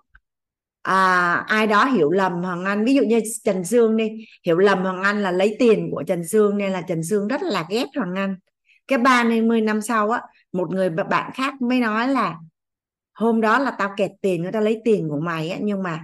à, 0.84 1.32
ai 1.48 1.68
đó 1.68 1.86
hiểu 1.86 2.12
lầm 2.12 2.34
Hoàng 2.34 2.66
Anh 2.66 2.86
ví 2.86 2.94
dụ 2.94 3.04
như 3.04 3.20
Trần 3.44 3.64
Dương 3.64 3.98
đi 3.98 4.10
hiểu 4.46 4.58
lầm 4.58 4.84
Hoàng 4.84 5.04
Anh 5.04 5.24
là 5.24 5.32
lấy 5.32 5.56
tiền 5.60 5.90
của 5.92 6.04
Trần 6.04 6.24
Dương 6.24 6.58
nên 6.58 6.72
là 6.72 6.82
Trần 6.82 7.04
Dương 7.04 7.28
rất 7.28 7.42
là 7.44 7.66
ghét 7.70 7.86
Hoàng 7.96 8.16
Anh. 8.16 8.36
Cái 8.88 9.00
ba 9.00 9.24
mươi 9.24 9.62
năm 9.62 9.82
sau 9.82 10.12
á 10.12 10.22
một 10.54 10.70
người 10.72 10.90
bạn 10.90 11.32
khác 11.34 11.62
mới 11.62 11.80
nói 11.80 12.08
là 12.08 12.36
hôm 13.14 13.42
đó 13.42 13.60
là 13.60 13.72
tao 13.72 13.90
kẹt 13.98 14.12
tiền 14.22 14.42
người 14.42 14.52
ta 14.52 14.60
lấy 14.60 14.82
tiền 14.86 15.10
của 15.10 15.20
mày 15.20 15.50
á 15.50 15.58
nhưng 15.62 15.84
mà 15.84 16.02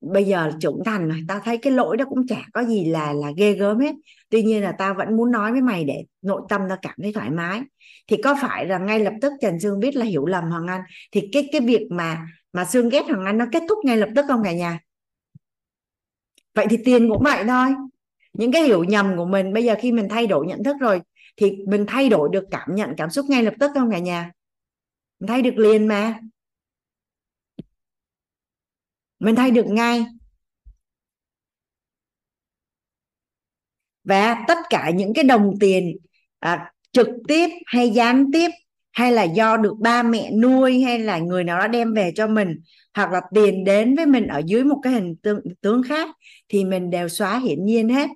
bây 0.00 0.24
giờ 0.24 0.50
trưởng 0.60 0.82
thành 0.84 1.08
rồi 1.08 1.18
tao 1.28 1.40
thấy 1.44 1.58
cái 1.58 1.72
lỗi 1.72 1.96
đó 1.96 2.04
cũng 2.08 2.26
chả 2.26 2.42
có 2.52 2.64
gì 2.64 2.84
là 2.84 3.12
là 3.12 3.32
ghê 3.36 3.52
gớm 3.52 3.78
hết. 3.78 3.94
Tuy 4.28 4.42
nhiên 4.42 4.62
là 4.62 4.72
tao 4.72 4.94
vẫn 4.94 5.16
muốn 5.16 5.30
nói 5.30 5.52
với 5.52 5.60
mày 5.60 5.84
để 5.84 6.04
nội 6.22 6.42
tâm 6.48 6.60
tao 6.68 6.78
cảm 6.82 6.94
thấy 7.02 7.12
thoải 7.12 7.30
mái. 7.30 7.62
Thì 8.06 8.16
có 8.24 8.36
phải 8.42 8.66
là 8.66 8.78
ngay 8.78 9.00
lập 9.00 9.12
tức 9.20 9.32
Trần 9.40 9.58
Dương 9.58 9.80
biết 9.80 9.96
là 9.96 10.04
hiểu 10.04 10.26
lầm 10.26 10.44
Hoàng 10.44 10.66
Anh 10.66 10.80
thì 11.12 11.28
cái 11.32 11.48
cái 11.52 11.60
việc 11.60 11.86
mà 11.90 12.26
mà 12.52 12.64
Sương 12.64 12.88
ghét 12.88 13.02
thằng 13.08 13.24
Anh 13.24 13.38
nó 13.38 13.46
kết 13.52 13.62
thúc 13.68 13.78
ngay 13.84 13.96
lập 13.96 14.08
tức 14.16 14.24
không 14.28 14.42
cả 14.44 14.52
nhà? 14.52 14.80
Vậy 16.54 16.66
thì 16.70 16.78
tiền 16.84 17.08
cũng 17.08 17.22
vậy 17.22 17.44
thôi. 17.48 17.68
Những 18.32 18.52
cái 18.52 18.62
hiểu 18.62 18.84
nhầm 18.84 19.16
của 19.16 19.24
mình 19.24 19.52
bây 19.52 19.64
giờ 19.64 19.74
khi 19.80 19.92
mình 19.92 20.08
thay 20.10 20.26
đổi 20.26 20.46
nhận 20.46 20.64
thức 20.64 20.76
rồi 20.80 21.00
thì 21.36 21.56
mình 21.66 21.84
thay 21.88 22.08
đổi 22.08 22.28
được 22.32 22.44
cảm 22.50 22.74
nhận 22.74 22.94
cảm 22.96 23.10
xúc 23.10 23.26
ngay 23.28 23.42
lập 23.42 23.54
tức 23.60 23.70
không 23.74 23.90
cả 23.90 23.98
nhà? 23.98 24.32
Mình 25.18 25.28
thay 25.28 25.42
được 25.42 25.54
liền 25.56 25.88
mà. 25.88 26.20
Mình 29.18 29.34
thay 29.36 29.50
được 29.50 29.66
ngay. 29.66 30.06
Và 34.04 34.44
tất 34.48 34.58
cả 34.70 34.90
những 34.94 35.14
cái 35.14 35.24
đồng 35.24 35.54
tiền 35.60 35.96
à, 36.38 36.72
trực 36.92 37.08
tiếp 37.28 37.48
hay 37.66 37.90
gián 37.90 38.30
tiếp 38.32 38.48
hay 38.92 39.12
là 39.12 39.22
do 39.22 39.56
được 39.56 39.74
ba 39.78 40.02
mẹ 40.02 40.30
nuôi 40.30 40.82
hay 40.82 40.98
là 40.98 41.18
người 41.18 41.44
nào 41.44 41.58
đó 41.58 41.68
đem 41.68 41.94
về 41.94 42.12
cho 42.14 42.26
mình 42.26 42.60
hoặc 42.94 43.12
là 43.12 43.20
tiền 43.34 43.64
đến 43.64 43.96
với 43.96 44.06
mình 44.06 44.26
ở 44.26 44.42
dưới 44.46 44.64
một 44.64 44.80
cái 44.82 44.92
hình 44.92 45.16
tương, 45.22 45.40
tướng 45.60 45.82
khác 45.82 46.10
thì 46.48 46.64
mình 46.64 46.90
đều 46.90 47.08
xóa 47.08 47.38
hiển 47.38 47.64
nhiên 47.64 47.88
hết. 47.88 48.08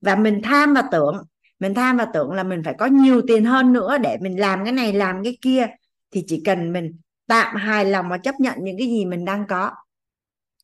Và 0.00 0.16
mình 0.16 0.40
tham 0.42 0.74
và 0.74 0.82
tưởng 0.92 1.22
mình 1.58 1.74
tham 1.74 1.96
và 1.96 2.06
tưởng 2.14 2.32
là 2.32 2.42
mình 2.42 2.62
phải 2.64 2.74
có 2.78 2.86
nhiều 2.86 3.22
tiền 3.26 3.44
hơn 3.44 3.72
nữa 3.72 3.98
để 3.98 4.16
mình 4.20 4.40
làm 4.40 4.64
cái 4.64 4.72
này 4.72 4.92
làm 4.92 5.24
cái 5.24 5.38
kia 5.42 5.66
thì 6.10 6.24
chỉ 6.26 6.42
cần 6.44 6.72
mình 6.72 6.92
tạm 7.26 7.56
hài 7.56 7.84
lòng 7.84 8.08
và 8.08 8.18
chấp 8.18 8.34
nhận 8.40 8.54
những 8.60 8.78
cái 8.78 8.86
gì 8.86 9.04
mình 9.04 9.24
đang 9.24 9.46
có. 9.48 9.70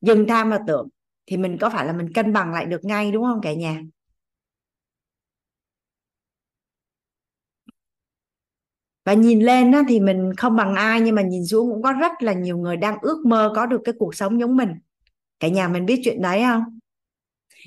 Dừng 0.01 0.27
tham 0.27 0.49
và 0.49 0.59
tưởng 0.67 0.87
thì 1.25 1.37
mình 1.37 1.57
có 1.57 1.69
phải 1.69 1.85
là 1.85 1.93
mình 1.93 2.13
cân 2.13 2.33
bằng 2.33 2.53
lại 2.53 2.65
được 2.65 2.85
ngay 2.85 3.11
đúng 3.11 3.23
không 3.23 3.41
cả 3.41 3.53
nhà? 3.53 3.81
Và 9.11 9.15
nhìn 9.15 9.39
lên 9.39 9.71
á, 9.71 9.83
thì 9.87 9.99
mình 9.99 10.35
không 10.37 10.55
bằng 10.55 10.75
ai 10.75 11.01
nhưng 11.01 11.15
mà 11.15 11.21
nhìn 11.21 11.45
xuống 11.45 11.71
cũng 11.71 11.81
có 11.81 11.93
rất 11.93 12.11
là 12.19 12.33
nhiều 12.33 12.57
người 12.57 12.77
đang 12.77 12.97
ước 13.01 13.25
mơ 13.25 13.53
có 13.55 13.65
được 13.65 13.81
cái 13.85 13.95
cuộc 13.99 14.15
sống 14.15 14.39
giống 14.39 14.57
mình. 14.57 14.69
Cả 15.39 15.47
nhà 15.47 15.67
mình 15.67 15.85
biết 15.85 16.01
chuyện 16.03 16.21
đấy 16.21 16.41
không? 16.41 16.79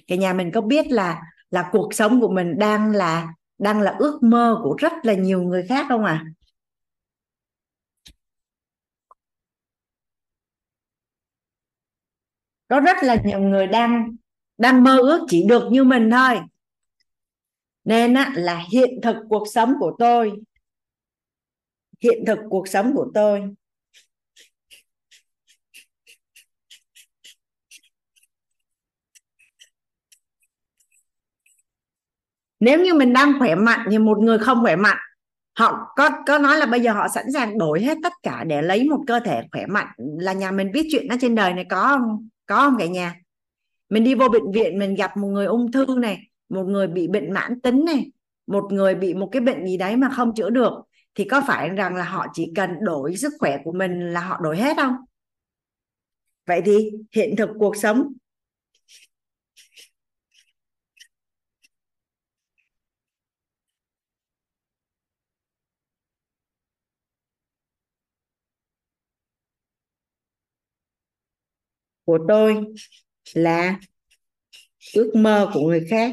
Cả 0.06 0.16
nhà 0.16 0.32
mình 0.32 0.50
có 0.52 0.60
biết 0.60 0.86
là 0.86 1.22
là 1.50 1.68
cuộc 1.72 1.94
sống 1.94 2.20
của 2.20 2.28
mình 2.28 2.58
đang 2.58 2.90
là 2.90 3.34
đang 3.58 3.80
là 3.80 3.96
ước 3.98 4.22
mơ 4.22 4.60
của 4.62 4.76
rất 4.78 4.92
là 5.02 5.14
nhiều 5.14 5.42
người 5.42 5.66
khác 5.68 5.86
không 5.88 6.04
à 6.04 6.24
có 12.68 12.80
rất 12.80 12.96
là 13.02 13.16
nhiều 13.24 13.40
người 13.40 13.66
đang 13.66 14.16
đang 14.58 14.84
mơ 14.84 14.98
ước 14.98 15.26
chỉ 15.28 15.44
được 15.48 15.68
như 15.70 15.84
mình 15.84 16.10
thôi. 16.10 16.40
Nên 17.84 18.14
á, 18.14 18.32
là 18.34 18.62
hiện 18.72 19.00
thực 19.02 19.16
cuộc 19.28 19.44
sống 19.54 19.74
của 19.80 19.92
tôi 19.98 20.32
hiện 22.00 22.24
thực 22.26 22.38
cuộc 22.50 22.68
sống 22.68 22.92
của 22.94 23.06
tôi. 23.14 23.42
Nếu 32.60 32.80
như 32.80 32.94
mình 32.94 33.12
đang 33.12 33.38
khỏe 33.38 33.54
mạnh 33.54 33.86
thì 33.90 33.98
một 33.98 34.18
người 34.18 34.38
không 34.38 34.62
khỏe 34.62 34.76
mạnh, 34.76 34.96
họ 35.58 35.92
có 35.96 36.10
có 36.26 36.38
nói 36.38 36.58
là 36.58 36.66
bây 36.66 36.80
giờ 36.80 36.92
họ 36.92 37.08
sẵn 37.08 37.24
sàng 37.32 37.58
đổi 37.58 37.82
hết 37.82 37.98
tất 38.02 38.12
cả 38.22 38.44
để 38.44 38.62
lấy 38.62 38.84
một 38.84 39.00
cơ 39.06 39.20
thể 39.20 39.42
khỏe 39.52 39.66
mạnh 39.66 39.86
là 39.96 40.32
nhà 40.32 40.50
mình 40.50 40.72
biết 40.72 40.88
chuyện 40.90 41.08
đó 41.08 41.16
trên 41.20 41.34
đời 41.34 41.54
này 41.54 41.64
có 41.70 41.88
không? 41.88 42.28
Có 42.46 42.56
không 42.56 42.76
cả 42.78 42.86
nhà? 42.86 43.14
Mình 43.88 44.04
đi 44.04 44.14
vô 44.14 44.28
bệnh 44.28 44.52
viện, 44.52 44.78
mình 44.78 44.94
gặp 44.94 45.16
một 45.16 45.28
người 45.28 45.46
ung 45.46 45.72
thư 45.72 45.86
này, 45.98 46.18
một 46.48 46.64
người 46.64 46.86
bị 46.86 47.08
bệnh 47.08 47.32
mãn 47.32 47.60
tính 47.60 47.84
này, 47.84 48.10
một 48.46 48.64
người 48.72 48.94
bị 48.94 49.14
một 49.14 49.28
cái 49.32 49.40
bệnh 49.40 49.66
gì 49.66 49.76
đấy 49.76 49.96
mà 49.96 50.08
không 50.16 50.34
chữa 50.34 50.50
được 50.50 50.72
thì 51.14 51.24
có 51.24 51.42
phải 51.46 51.68
rằng 51.70 51.94
là 51.94 52.04
họ 52.04 52.26
chỉ 52.34 52.52
cần 52.56 52.70
đổi 52.80 53.16
sức 53.16 53.32
khỏe 53.38 53.58
của 53.64 53.72
mình 53.72 54.12
là 54.12 54.20
họ 54.20 54.40
đổi 54.42 54.56
hết 54.56 54.76
không? 54.76 54.94
Vậy 56.46 56.62
thì 56.64 56.90
hiện 57.12 57.34
thực 57.36 57.50
cuộc 57.58 57.76
sống. 57.76 58.12
Của 72.04 72.18
tôi 72.28 72.56
là 73.34 73.78
ước 74.94 75.12
mơ 75.14 75.50
của 75.54 75.60
người 75.60 75.86
khác. 75.90 76.12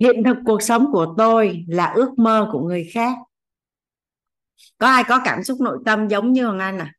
Hiện 0.00 0.22
thực 0.24 0.36
cuộc 0.44 0.62
sống 0.62 0.86
của 0.92 1.14
tôi 1.18 1.64
là 1.68 1.86
ước 1.86 2.18
mơ 2.18 2.48
của 2.52 2.60
người 2.60 2.90
khác. 2.92 3.16
Có 4.78 4.86
ai 4.86 5.04
có 5.08 5.20
cảm 5.24 5.44
xúc 5.44 5.60
nội 5.60 5.78
tâm 5.84 6.08
giống 6.08 6.32
như 6.32 6.44
Hoàng 6.46 6.58
Anh 6.58 6.78
à? 6.78 6.92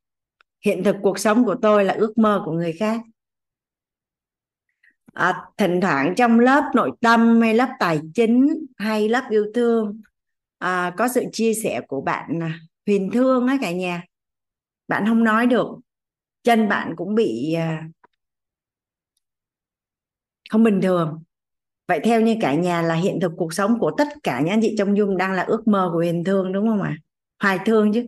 Hiện 0.65 0.84
thực 0.84 0.95
cuộc 1.02 1.19
sống 1.19 1.45
của 1.45 1.56
tôi 1.61 1.86
là 1.86 1.94
ước 1.94 2.18
mơ 2.18 2.41
của 2.45 2.52
người 2.52 2.73
khác. 2.73 3.02
À, 5.14 5.45
thỉnh 5.57 5.80
thoảng 5.82 6.14
trong 6.18 6.40
lớp 6.40 6.72
nội 6.76 6.91
tâm 7.02 7.41
hay 7.41 7.53
lớp 7.53 7.69
tài 7.80 7.99
chính 8.14 8.65
hay 8.78 9.10
lớp 9.10 9.23
yêu 9.30 9.45
thương 9.56 10.02
à, 10.57 10.94
có 10.98 11.07
sự 11.07 11.23
chia 11.32 11.53
sẻ 11.53 11.82
của 11.88 12.02
bạn 12.02 12.44
à, 12.44 12.60
Huyền 12.86 13.10
Thương 13.14 13.48
á 13.48 13.57
cả 13.61 13.72
nhà. 13.72 14.03
Bạn 14.88 15.06
không 15.07 15.23
nói 15.23 15.48
được 15.48 15.68
chân 16.44 16.69
bạn 16.69 16.94
cũng 16.98 17.15
bị 17.15 17.53
à, 17.53 17.88
không 20.49 20.64
bình 20.64 20.80
thường 20.82 21.23
vậy 21.88 21.99
theo 22.03 22.22
như 22.22 22.36
cả 22.41 22.53
nhà 22.53 22.82
là 22.82 22.95
hiện 22.95 23.20
thực 23.22 23.32
cuộc 23.38 23.53
sống 23.53 23.80
của 23.80 23.91
tất 23.98 24.08
cả 24.24 24.40
những 24.40 24.49
anh 24.49 24.62
chị 24.62 24.76
trong 24.78 24.98
dung 24.98 25.18
đang 25.18 25.32
là 25.32 25.44
ước 25.44 25.68
mơ 25.68 25.90
của 25.94 25.98
Huyền 25.98 26.24
Thương 26.24 26.53
đúng 26.53 26.68
không 26.68 26.82
ạ? 26.82 26.95
À? 26.98 27.02
hoài 27.41 27.60
thương 27.66 27.94
chứ. 27.94 28.08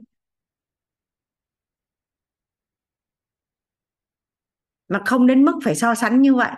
Mà 4.88 5.02
không 5.06 5.28
đến 5.28 5.46
mức 5.46 5.60
phải 5.64 5.76
so 5.76 5.96
sánh 5.96 6.22
như 6.22 6.36
vậy. 6.36 6.52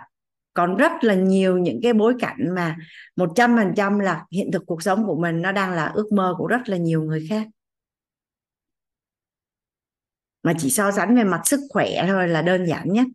Còn 0.54 0.76
rất 0.76 0.92
là 1.00 1.14
nhiều 1.14 1.58
những 1.58 1.80
cái 1.82 1.92
bối 1.92 2.14
cảnh 2.20 2.54
mà 2.54 2.76
một 3.16 3.32
trăm 3.36 3.56
phần 3.56 3.72
trăm 3.76 3.98
là 3.98 4.26
hiện 4.30 4.50
thực 4.52 4.62
cuộc 4.66 4.82
sống 4.82 5.06
của 5.06 5.16
mình 5.20 5.42
nó 5.42 5.52
đang 5.52 5.72
là 5.72 5.86
ước 5.94 6.12
mơ 6.12 6.34
của 6.38 6.46
rất 6.46 6.68
là 6.68 6.76
nhiều 6.76 7.02
người 7.02 7.26
khác. 7.30 7.46
Mà 10.42 10.52
chỉ 10.58 10.70
so 10.70 10.90
sánh 10.92 11.16
về 11.16 11.24
mặt 11.24 11.40
sức 11.44 11.60
khỏe 11.70 12.04
thôi 12.06 12.28
là 12.28 12.42
đơn 12.42 12.66
giản 12.66 12.92
nhất 12.92 13.06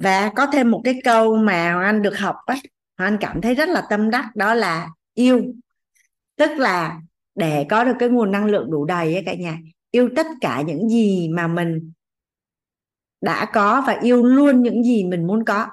và 0.00 0.32
có 0.36 0.46
thêm 0.52 0.70
một 0.70 0.80
cái 0.84 1.00
câu 1.04 1.36
mà 1.36 1.72
Hoàng 1.72 1.84
Anh 1.84 2.02
được 2.02 2.18
học 2.18 2.36
á 2.46 2.54
Hoàng 2.98 3.12
Anh 3.12 3.18
cảm 3.20 3.40
thấy 3.40 3.54
rất 3.54 3.68
là 3.68 3.82
tâm 3.90 4.10
đắc, 4.10 4.36
đó 4.36 4.54
là 4.54 4.88
yêu. 5.14 5.54
Tức 6.36 6.50
là 6.58 7.00
để 7.34 7.66
có 7.70 7.84
được 7.84 7.92
cái 7.98 8.08
nguồn 8.08 8.30
năng 8.30 8.44
lượng 8.46 8.70
đủ 8.70 8.84
đầy 8.84 9.14
ấy 9.14 9.22
cả 9.26 9.34
nhà, 9.34 9.58
yêu 9.90 10.08
tất 10.16 10.26
cả 10.40 10.62
những 10.62 10.88
gì 10.88 11.28
mà 11.28 11.46
mình 11.46 11.92
đã 13.20 13.50
có 13.52 13.84
và 13.86 13.98
yêu 14.02 14.22
luôn 14.22 14.62
những 14.62 14.84
gì 14.84 15.04
mình 15.04 15.26
muốn 15.26 15.44
có. 15.44 15.66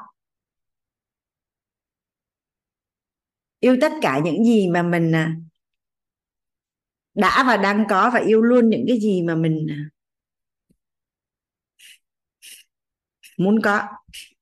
Yêu 3.60 3.78
tất 3.82 3.92
cả 4.02 4.20
những 4.24 4.44
gì 4.46 4.68
mà 4.68 4.84
mình 4.84 5.12
à, 5.16 5.36
đã 7.14 7.44
và 7.48 7.58
đang 7.58 7.86
có 7.90 8.12
và 8.14 8.20
yêu 8.20 8.42
luôn 8.42 8.70
những 8.70 8.86
cái 8.88 9.00
gì 9.00 9.22
mà 9.22 9.36
mình 9.36 9.68
à, 9.70 9.80
à, 13.64 13.92
muốn 14.12 14.37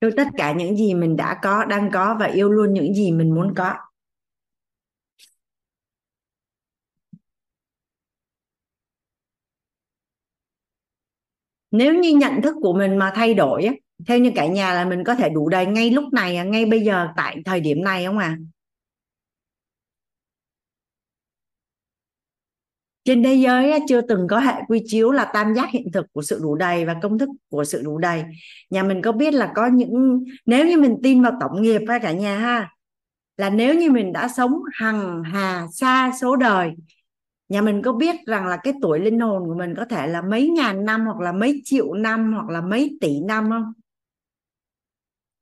yêu 0.00 0.10
tất 0.16 0.28
cả 0.36 0.52
những 0.52 0.76
gì 0.76 0.94
mình 0.94 1.16
đã 1.16 1.38
có, 1.42 1.64
đang 1.64 1.90
có 1.90 2.16
và 2.20 2.26
yêu 2.26 2.50
luôn 2.50 2.72
những 2.74 2.94
gì 2.94 3.12
mình 3.12 3.34
muốn 3.34 3.54
có. 3.56 3.74
Nếu 11.70 11.94
như 11.94 12.16
nhận 12.16 12.42
thức 12.42 12.56
của 12.62 12.72
mình 12.72 12.96
mà 12.98 13.12
thay 13.14 13.34
đổi 13.34 13.68
theo 14.06 14.18
như 14.18 14.32
cả 14.34 14.46
nhà 14.46 14.74
là 14.74 14.84
mình 14.84 15.04
có 15.04 15.14
thể 15.14 15.28
đủ 15.28 15.48
đầy 15.48 15.66
ngay 15.66 15.90
lúc 15.90 16.04
này, 16.12 16.46
ngay 16.46 16.66
bây 16.66 16.80
giờ, 16.80 17.08
tại 17.16 17.36
thời 17.44 17.60
điểm 17.60 17.84
này 17.84 18.04
không 18.06 18.18
à? 18.18 18.38
Trên 23.08 23.22
thế 23.22 23.34
giới 23.34 23.80
chưa 23.88 24.00
từng 24.00 24.26
có 24.30 24.38
hệ 24.38 24.54
quy 24.68 24.82
chiếu 24.86 25.10
là 25.10 25.24
tam 25.24 25.54
giác 25.54 25.70
hiện 25.70 25.92
thực 25.92 26.06
của 26.12 26.22
sự 26.22 26.40
đủ 26.42 26.54
đầy 26.54 26.84
và 26.84 26.96
công 27.02 27.18
thức 27.18 27.28
của 27.50 27.64
sự 27.64 27.82
đủ 27.84 27.98
đầy. 27.98 28.22
Nhà 28.70 28.82
mình 28.82 29.02
có 29.02 29.12
biết 29.12 29.34
là 29.34 29.52
có 29.54 29.66
những, 29.66 30.24
nếu 30.46 30.66
như 30.66 30.78
mình 30.78 30.96
tin 31.02 31.22
vào 31.22 31.32
tổng 31.40 31.62
nghiệp 31.62 31.80
ha 31.88 31.98
cả 31.98 32.12
nhà 32.12 32.38
ha, 32.38 32.70
là 33.36 33.50
nếu 33.50 33.74
như 33.74 33.90
mình 33.90 34.12
đã 34.12 34.28
sống 34.28 34.52
hằng 34.72 35.22
hà 35.22 35.66
xa 35.72 36.12
số 36.20 36.36
đời, 36.36 36.70
nhà 37.48 37.62
mình 37.62 37.82
có 37.82 37.92
biết 37.92 38.16
rằng 38.26 38.46
là 38.46 38.56
cái 38.56 38.72
tuổi 38.82 38.98
linh 38.98 39.20
hồn 39.20 39.42
của 39.46 39.54
mình 39.54 39.74
có 39.76 39.84
thể 39.84 40.06
là 40.06 40.22
mấy 40.22 40.48
ngàn 40.48 40.84
năm 40.84 41.04
hoặc 41.04 41.20
là 41.20 41.32
mấy 41.32 41.62
triệu 41.64 41.94
năm 41.94 42.32
hoặc 42.32 42.48
là 42.48 42.60
mấy 42.60 42.98
tỷ 43.00 43.20
năm 43.20 43.50
không? 43.50 43.72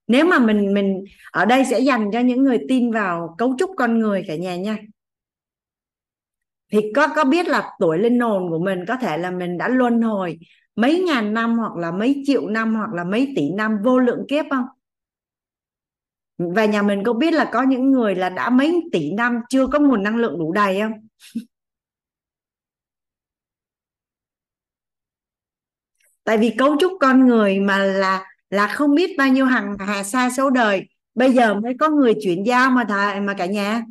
Nếu 0.06 0.26
mà 0.26 0.38
mình 0.38 0.74
mình 0.74 1.04
ở 1.32 1.44
đây 1.44 1.64
sẽ 1.64 1.80
dành 1.80 2.10
cho 2.12 2.20
những 2.20 2.42
người 2.42 2.58
tin 2.68 2.92
vào 2.92 3.34
cấu 3.38 3.54
trúc 3.58 3.70
con 3.76 3.98
người 3.98 4.24
cả 4.28 4.36
nhà 4.36 4.56
nha 4.56 4.76
thì 6.72 6.80
có 6.96 7.08
có 7.16 7.24
biết 7.24 7.46
là 7.48 7.70
tuổi 7.80 7.98
linh 7.98 8.20
hồn 8.20 8.50
của 8.50 8.58
mình 8.58 8.84
có 8.88 8.96
thể 8.96 9.18
là 9.18 9.30
mình 9.30 9.58
đã 9.58 9.68
luân 9.68 10.02
hồi 10.02 10.38
mấy 10.76 11.04
ngàn 11.06 11.34
năm 11.34 11.58
hoặc 11.58 11.76
là 11.76 11.90
mấy 11.90 12.22
triệu 12.26 12.48
năm 12.48 12.74
hoặc 12.74 12.92
là 12.92 13.04
mấy 13.04 13.32
tỷ 13.36 13.50
năm 13.50 13.78
vô 13.84 13.98
lượng 13.98 14.24
kiếp 14.28 14.44
không? 14.50 14.64
Và 16.38 16.64
nhà 16.64 16.82
mình 16.82 17.02
có 17.04 17.12
biết 17.12 17.34
là 17.34 17.50
có 17.52 17.62
những 17.62 17.90
người 17.90 18.14
là 18.14 18.28
đã 18.28 18.50
mấy 18.50 18.82
tỷ 18.92 19.12
năm 19.12 19.40
chưa 19.48 19.66
có 19.66 19.78
nguồn 19.78 20.02
năng 20.02 20.16
lượng 20.16 20.38
đủ 20.38 20.52
đầy 20.52 20.80
không? 20.80 20.92
Tại 26.24 26.38
vì 26.38 26.50
cấu 26.58 26.76
trúc 26.80 26.92
con 27.00 27.26
người 27.26 27.60
mà 27.60 27.78
là 27.78 28.24
là 28.50 28.66
không 28.66 28.94
biết 28.94 29.10
bao 29.18 29.28
nhiêu 29.28 29.46
hàng 29.46 29.76
hà 29.78 30.04
xa 30.04 30.30
số 30.36 30.50
đời, 30.50 30.82
bây 31.14 31.32
giờ 31.32 31.54
mới 31.54 31.74
có 31.80 31.88
người 31.88 32.14
chuyển 32.22 32.46
giao 32.46 32.70
mà 32.70 32.84
thầy 32.88 33.20
mà 33.20 33.34
cả 33.34 33.46
nhà. 33.46 33.82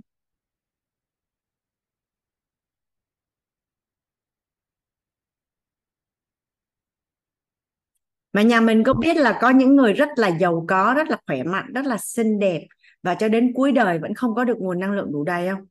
Mà 8.35 8.41
nhà 8.41 8.61
mình 8.61 8.83
có 8.83 8.93
biết 8.93 9.17
là 9.17 9.37
có 9.41 9.49
những 9.49 9.75
người 9.75 9.93
rất 9.93 10.09
là 10.15 10.27
giàu 10.27 10.65
có, 10.67 10.93
rất 10.93 11.09
là 11.09 11.17
khỏe 11.27 11.43
mạnh, 11.43 11.65
rất 11.73 11.85
là 11.85 11.97
xinh 11.97 12.39
đẹp 12.39 12.67
và 13.03 13.15
cho 13.15 13.27
đến 13.27 13.51
cuối 13.55 13.71
đời 13.71 13.99
vẫn 13.99 14.13
không 14.13 14.35
có 14.35 14.43
được 14.43 14.57
nguồn 14.59 14.79
năng 14.79 14.91
lượng 14.91 15.11
đủ 15.11 15.23
đầy 15.23 15.49
không? 15.49 15.65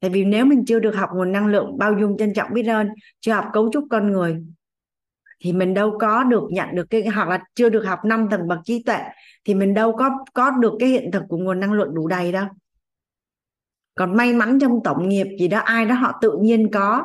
Tại 0.00 0.10
vì 0.10 0.24
nếu 0.24 0.44
mình 0.44 0.64
chưa 0.66 0.78
được 0.78 0.94
học 0.94 1.10
nguồn 1.14 1.32
năng 1.32 1.46
lượng 1.46 1.78
bao 1.78 1.98
dung 2.00 2.16
trân 2.18 2.34
trọng 2.34 2.52
biết 2.52 2.62
ơn, 2.62 2.88
chưa 3.20 3.32
học 3.32 3.44
cấu 3.52 3.70
trúc 3.72 3.84
con 3.90 4.12
người, 4.12 4.44
thì 5.40 5.52
mình 5.52 5.74
đâu 5.74 5.98
có 6.00 6.24
được 6.24 6.42
nhận 6.50 6.68
được 6.74 6.90
cái, 6.90 7.06
hoặc 7.06 7.28
là 7.28 7.44
chưa 7.54 7.68
được 7.68 7.84
học 7.84 7.98
năm 8.04 8.28
tầng 8.30 8.48
bậc 8.48 8.58
trí 8.64 8.82
tuệ, 8.82 8.98
thì 9.44 9.54
mình 9.54 9.74
đâu 9.74 9.96
có 9.96 10.10
có 10.34 10.50
được 10.50 10.72
cái 10.80 10.88
hiện 10.88 11.10
thực 11.12 11.22
của 11.28 11.36
nguồn 11.36 11.60
năng 11.60 11.72
lượng 11.72 11.94
đủ 11.94 12.08
đầy 12.08 12.32
đâu. 12.32 12.46
Còn 13.94 14.16
may 14.16 14.34
mắn 14.34 14.58
trong 14.60 14.80
tổng 14.84 15.08
nghiệp 15.08 15.26
gì 15.40 15.48
đó, 15.48 15.58
ai 15.58 15.86
đó 15.86 15.94
họ 15.94 16.18
tự 16.22 16.38
nhiên 16.42 16.70
có 16.70 17.04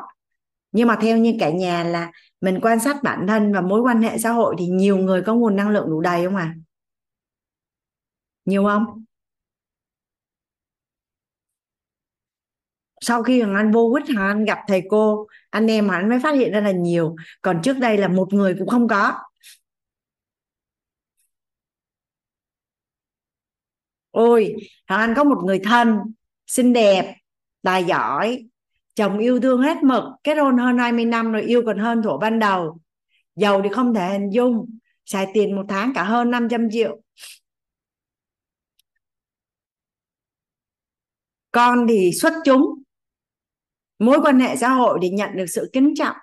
nhưng 0.72 0.88
mà 0.88 0.96
theo 1.00 1.18
như 1.18 1.34
cả 1.40 1.50
nhà 1.50 1.84
là 1.84 2.12
mình 2.40 2.58
quan 2.62 2.80
sát 2.80 3.02
bản 3.02 3.26
thân 3.26 3.52
và 3.52 3.60
mối 3.60 3.80
quan 3.80 4.02
hệ 4.02 4.18
xã 4.18 4.30
hội 4.30 4.54
thì 4.58 4.66
nhiều 4.66 4.96
người 4.96 5.22
có 5.22 5.34
nguồn 5.34 5.56
năng 5.56 5.70
lượng 5.70 5.90
đủ 5.90 6.00
đầy 6.00 6.24
không 6.24 6.36
à 6.36 6.54
nhiều 8.48 8.64
không? 8.64 9.04
Sau 13.00 13.22
khi 13.22 13.42
hoàng 13.42 13.56
anh 13.56 13.70
vô 13.72 13.90
quýt 13.92 14.16
hoàng 14.16 14.28
anh 14.28 14.44
gặp 14.44 14.58
thầy 14.68 14.82
cô, 14.90 15.26
anh 15.50 15.66
em 15.66 15.88
hoàng 15.88 16.00
anh 16.00 16.08
mới 16.08 16.18
phát 16.22 16.34
hiện 16.34 16.52
ra 16.52 16.60
là 16.60 16.70
nhiều. 16.70 17.16
Còn 17.42 17.60
trước 17.62 17.78
đây 17.78 17.98
là 17.98 18.08
một 18.08 18.32
người 18.32 18.54
cũng 18.58 18.68
không 18.68 18.88
có. 18.88 19.14
Ôi 24.10 24.54
hoàng 24.88 25.00
anh 25.00 25.14
có 25.16 25.24
một 25.24 25.42
người 25.44 25.60
thân, 25.64 25.98
xinh 26.46 26.72
đẹp, 26.72 27.14
tài 27.62 27.84
giỏi 27.84 28.47
chồng 28.98 29.18
yêu 29.18 29.40
thương 29.40 29.62
hết 29.62 29.82
mực 29.82 30.02
kết 30.24 30.34
hôn 30.34 30.58
hơn 30.58 30.78
20 30.78 31.04
năm 31.04 31.32
rồi 31.32 31.42
yêu 31.42 31.62
còn 31.66 31.78
hơn 31.78 32.02
thuở 32.02 32.18
ban 32.18 32.38
đầu. 32.38 32.80
Giàu 33.36 33.60
thì 33.62 33.68
không 33.72 33.94
thể 33.94 34.08
hình 34.08 34.30
dung, 34.30 34.78
xài 35.04 35.26
tiền 35.34 35.56
một 35.56 35.64
tháng 35.68 35.92
cả 35.94 36.04
hơn 36.04 36.30
500 36.30 36.68
triệu. 36.72 37.00
Con 41.50 41.86
thì 41.88 42.10
xuất 42.20 42.32
chúng. 42.44 42.82
Mối 43.98 44.18
quan 44.22 44.40
hệ 44.40 44.56
xã 44.56 44.68
hội 44.68 44.98
để 45.02 45.10
nhận 45.10 45.30
được 45.36 45.46
sự 45.46 45.70
kính 45.72 45.94
trọng. 45.98 46.16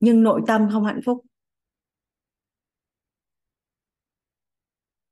Nhưng 0.00 0.22
nội 0.22 0.40
tâm 0.46 0.68
không 0.72 0.84
hạnh 0.84 1.00
phúc. 1.06 1.24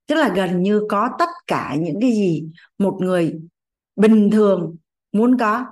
Tức 0.06 0.14
là 0.14 0.32
gần 0.36 0.62
như 0.62 0.82
có 0.88 1.10
tất 1.18 1.28
cả 1.46 1.76
những 1.78 1.98
cái 2.00 2.10
gì 2.12 2.44
một 2.78 2.98
người 3.00 3.40
bình 3.96 4.30
thường 4.32 4.76
muốn 5.14 5.38
có. 5.38 5.66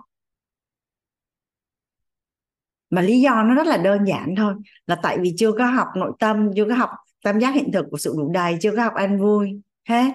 Mà 2.90 3.02
lý 3.02 3.20
do 3.20 3.42
nó 3.42 3.54
rất 3.54 3.66
là 3.66 3.76
đơn 3.76 4.04
giản 4.04 4.34
thôi, 4.36 4.54
là 4.86 4.96
tại 5.02 5.18
vì 5.20 5.34
chưa 5.38 5.52
có 5.52 5.66
học 5.66 5.88
nội 5.96 6.12
tâm, 6.18 6.50
chưa 6.56 6.64
có 6.68 6.74
học 6.74 6.90
tam 7.22 7.40
giác 7.40 7.54
hiện 7.54 7.70
thực 7.72 7.86
của 7.90 7.98
sự 7.98 8.14
đủ 8.18 8.30
đầy, 8.32 8.56
chưa 8.60 8.76
có 8.76 8.82
học 8.82 8.94
an 8.94 9.20
vui 9.20 9.60
hết 9.88 10.12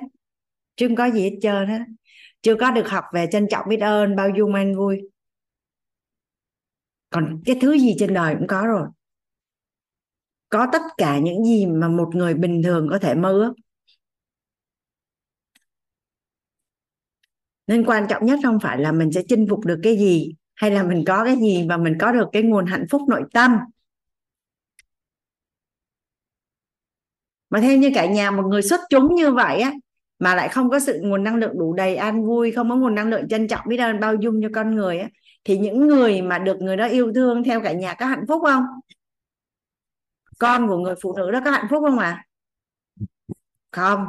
chứ 0.75 0.87
không 0.87 0.95
có 0.95 1.09
gì 1.11 1.21
hết 1.21 1.37
trơn 1.41 1.67
hết 1.67 1.79
chưa 2.41 2.55
có 2.55 2.71
được 2.71 2.89
học 2.89 3.03
về 3.13 3.27
trân 3.31 3.47
trọng 3.49 3.69
biết 3.69 3.77
ơn, 3.77 4.15
bao 4.15 4.29
dung 4.37 4.53
an 4.53 4.75
vui. 4.75 5.01
Còn 7.09 7.41
cái 7.45 7.57
thứ 7.61 7.77
gì 7.77 7.95
trên 7.99 8.13
đời 8.13 8.35
cũng 8.39 8.47
có 8.47 8.67
rồi. 8.67 8.87
Có 10.49 10.67
tất 10.71 10.81
cả 10.97 11.19
những 11.19 11.45
gì 11.45 11.65
mà 11.65 11.87
một 11.87 12.09
người 12.15 12.33
bình 12.33 12.61
thường 12.63 12.87
có 12.91 12.99
thể 12.99 13.15
mơ 13.15 13.31
ước. 13.31 13.53
Nên 17.67 17.85
quan 17.85 18.05
trọng 18.09 18.25
nhất 18.25 18.39
không 18.43 18.59
phải 18.59 18.77
là 18.77 18.91
mình 18.91 19.11
sẽ 19.11 19.21
chinh 19.27 19.47
phục 19.49 19.65
được 19.65 19.79
cái 19.83 19.97
gì, 19.97 20.35
hay 20.55 20.71
là 20.71 20.83
mình 20.83 21.03
có 21.07 21.25
cái 21.25 21.35
gì 21.35 21.65
và 21.69 21.77
mình 21.77 21.97
có 21.99 22.11
được 22.11 22.27
cái 22.31 22.41
nguồn 22.41 22.65
hạnh 22.65 22.85
phúc 22.89 23.01
nội 23.09 23.23
tâm. 23.33 23.57
Mà 27.49 27.59
theo 27.59 27.77
như 27.77 27.91
cả 27.95 28.05
nhà, 28.05 28.31
một 28.31 28.43
người 28.43 28.61
xuất 28.61 28.79
chúng 28.89 29.15
như 29.15 29.31
vậy 29.31 29.61
á, 29.61 29.73
mà 30.19 30.35
lại 30.35 30.49
không 30.49 30.69
có 30.69 30.79
sự 30.79 30.99
nguồn 31.03 31.23
năng 31.23 31.35
lượng 31.35 31.59
đủ 31.59 31.73
đầy 31.73 31.95
an 31.95 32.25
vui, 32.25 32.51
không 32.51 32.69
có 32.69 32.75
nguồn 32.75 32.95
năng 32.95 33.09
lượng 33.09 33.27
trân 33.27 33.47
trọng, 33.47 33.67
biết 33.67 33.77
ơn 33.77 33.99
bao 33.99 34.15
dung 34.15 34.41
cho 34.41 34.49
con 34.55 34.75
người 34.75 34.99
á, 34.99 35.09
thì 35.43 35.57
những 35.57 35.87
người 35.87 36.21
mà 36.21 36.39
được 36.39 36.57
người 36.61 36.77
đó 36.77 36.87
yêu 36.87 37.11
thương 37.15 37.43
theo 37.43 37.61
cả 37.61 37.73
nhà 37.73 37.93
có 37.93 38.05
hạnh 38.05 38.25
phúc 38.27 38.41
không? 38.45 38.63
Con 40.39 40.67
của 40.67 40.77
người 40.77 40.95
phụ 41.01 41.17
nữ 41.17 41.31
đó 41.31 41.41
có 41.45 41.51
hạnh 41.51 41.67
phúc 41.69 41.83
không 41.85 41.99
à 41.99 42.25
không. 43.71 44.05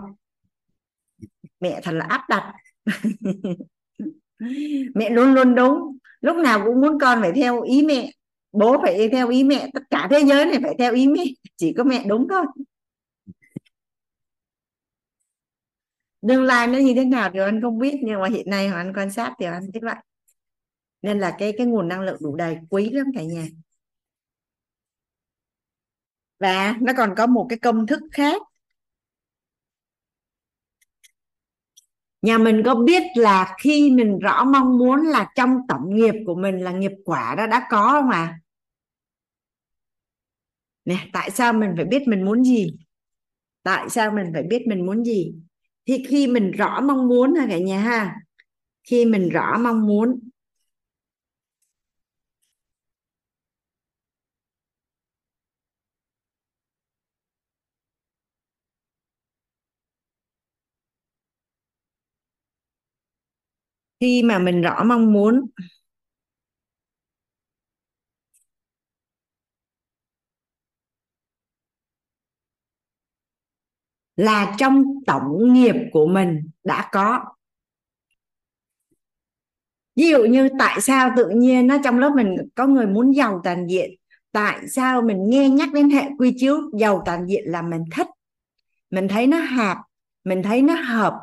Mẹ 1.60 1.80
thật 1.82 1.92
là 1.92 2.04
áp 2.08 2.24
đặt. 2.28 2.54
mẹ 4.94 5.10
luôn 5.10 5.34
luôn 5.34 5.54
đúng. 5.54 5.98
Lúc 6.20 6.36
nào 6.36 6.62
cũng 6.64 6.80
muốn 6.80 6.98
con 7.00 7.18
phải 7.20 7.32
theo 7.32 7.62
ý 7.62 7.82
mẹ. 7.82 8.10
Bố 8.52 8.76
phải 8.82 9.08
theo 9.12 9.28
ý 9.28 9.44
mẹ. 9.44 9.70
Tất 9.74 9.82
cả 9.90 10.08
thế 10.10 10.20
giới 10.28 10.44
này 10.44 10.58
phải 10.62 10.74
theo 10.78 10.94
ý 10.94 11.08
mẹ. 11.08 11.24
Chỉ 11.56 11.72
có 11.76 11.84
mẹ 11.84 12.04
đúng 12.06 12.26
thôi. 12.30 12.44
Tương 16.28 16.44
lai 16.44 16.66
nó 16.66 16.78
như 16.78 16.92
thế 16.96 17.04
nào 17.04 17.30
thì 17.34 17.40
anh 17.40 17.60
không 17.62 17.78
biết, 17.78 17.94
nhưng 18.02 18.20
mà 18.20 18.28
hiện 18.28 18.50
nay 18.50 18.66
anh 18.66 18.92
quan 18.96 19.10
sát 19.10 19.34
thì 19.40 19.46
anh 19.46 19.62
thấy 19.72 19.80
vậy. 19.82 19.94
Nên 21.02 21.18
là 21.18 21.36
cái 21.38 21.52
cái 21.58 21.66
nguồn 21.66 21.88
năng 21.88 22.00
lượng 22.00 22.18
đủ 22.20 22.36
đầy. 22.36 22.56
Quý 22.70 22.90
lắm 22.90 23.06
cả 23.14 23.22
nhà. 23.22 23.46
Và 26.40 26.74
nó 26.80 26.92
còn 26.96 27.14
có 27.16 27.26
một 27.26 27.46
cái 27.48 27.58
công 27.58 27.86
thức 27.86 28.02
khác. 28.12 28.42
Nhà 32.22 32.38
mình 32.38 32.62
có 32.64 32.74
biết 32.74 33.02
là 33.14 33.54
khi 33.58 33.90
mình 33.90 34.18
rõ 34.18 34.44
mong 34.44 34.78
muốn 34.78 35.06
là 35.06 35.30
trong 35.34 35.58
tổng 35.68 35.96
nghiệp 35.96 36.14
của 36.26 36.34
mình 36.34 36.58
là 36.58 36.72
nghiệp 36.72 36.92
quả 37.04 37.34
đó 37.34 37.46
đã 37.46 37.66
có 37.70 37.88
không 37.92 38.10
à 38.10 38.38
nè, 40.88 41.08
tại 41.12 41.30
sao 41.30 41.52
mình 41.52 41.72
phải 41.76 41.84
biết 41.84 42.08
mình 42.08 42.24
muốn 42.24 42.44
gì? 42.44 42.74
Tại 43.62 43.90
sao 43.90 44.10
mình 44.10 44.26
phải 44.32 44.42
biết 44.42 44.62
mình 44.66 44.86
muốn 44.86 45.04
gì? 45.04 45.34
Thì 45.86 46.04
khi 46.08 46.26
mình 46.26 46.50
rõ 46.50 46.80
mong 46.80 47.08
muốn 47.08 47.34
hả 47.34 47.46
cả 47.50 47.58
nhà 47.58 47.80
ha? 47.80 48.16
Khi 48.84 49.04
mình 49.04 49.28
rõ 49.28 49.58
mong 49.58 49.86
muốn 49.86 50.27
khi 64.00 64.22
mà 64.22 64.38
mình 64.38 64.62
rõ 64.62 64.84
mong 64.84 65.12
muốn. 65.12 65.46
Là 74.16 74.54
trong 74.58 74.84
tổng 75.06 75.52
nghiệp 75.52 75.74
của 75.92 76.06
mình 76.06 76.50
đã 76.64 76.88
có. 76.92 77.24
Ví 79.96 80.08
dụ 80.10 80.24
như 80.24 80.48
tại 80.58 80.80
sao 80.80 81.10
tự 81.16 81.28
nhiên 81.28 81.66
nó 81.66 81.76
trong 81.84 81.98
lớp 81.98 82.12
mình 82.16 82.36
có 82.54 82.66
người 82.66 82.86
muốn 82.86 83.14
giàu 83.14 83.40
toàn 83.44 83.66
diện? 83.66 83.90
Tại 84.32 84.68
sao 84.68 85.02
mình 85.02 85.30
nghe 85.30 85.48
nhắc 85.48 85.68
đến 85.72 85.90
hệ 85.90 86.02
quy 86.18 86.34
chiếu 86.36 86.56
giàu 86.78 87.02
toàn 87.06 87.26
diện 87.26 87.42
là 87.46 87.62
mình 87.62 87.84
thích? 87.96 88.06
Mình 88.90 89.08
thấy 89.08 89.26
nó 89.26 89.38
hạt 89.38 89.82
mình 90.24 90.42
thấy 90.42 90.62
nó 90.62 90.74
hợp 90.74 91.14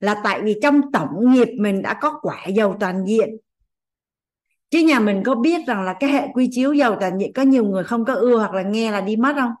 là 0.00 0.20
tại 0.24 0.40
vì 0.42 0.58
trong 0.62 0.92
tổng 0.92 1.32
nghiệp 1.32 1.48
mình 1.58 1.82
đã 1.82 1.98
có 2.00 2.18
quả 2.22 2.46
giàu 2.46 2.76
toàn 2.80 3.04
diện. 3.06 3.28
Chứ 4.70 4.78
nhà 4.78 5.00
mình 5.00 5.22
có 5.26 5.34
biết 5.34 5.66
rằng 5.66 5.82
là 5.82 5.96
cái 6.00 6.10
hệ 6.10 6.28
quy 6.34 6.48
chiếu 6.52 6.72
giàu 6.72 6.96
toàn 7.00 7.18
diện, 7.18 7.32
có 7.32 7.42
nhiều 7.42 7.64
người 7.64 7.84
không 7.84 8.04
có 8.04 8.14
ưa 8.14 8.38
hoặc 8.38 8.52
là 8.54 8.62
nghe 8.62 8.90
là 8.90 9.00
đi 9.00 9.16
mất 9.16 9.32
không? 9.36 9.52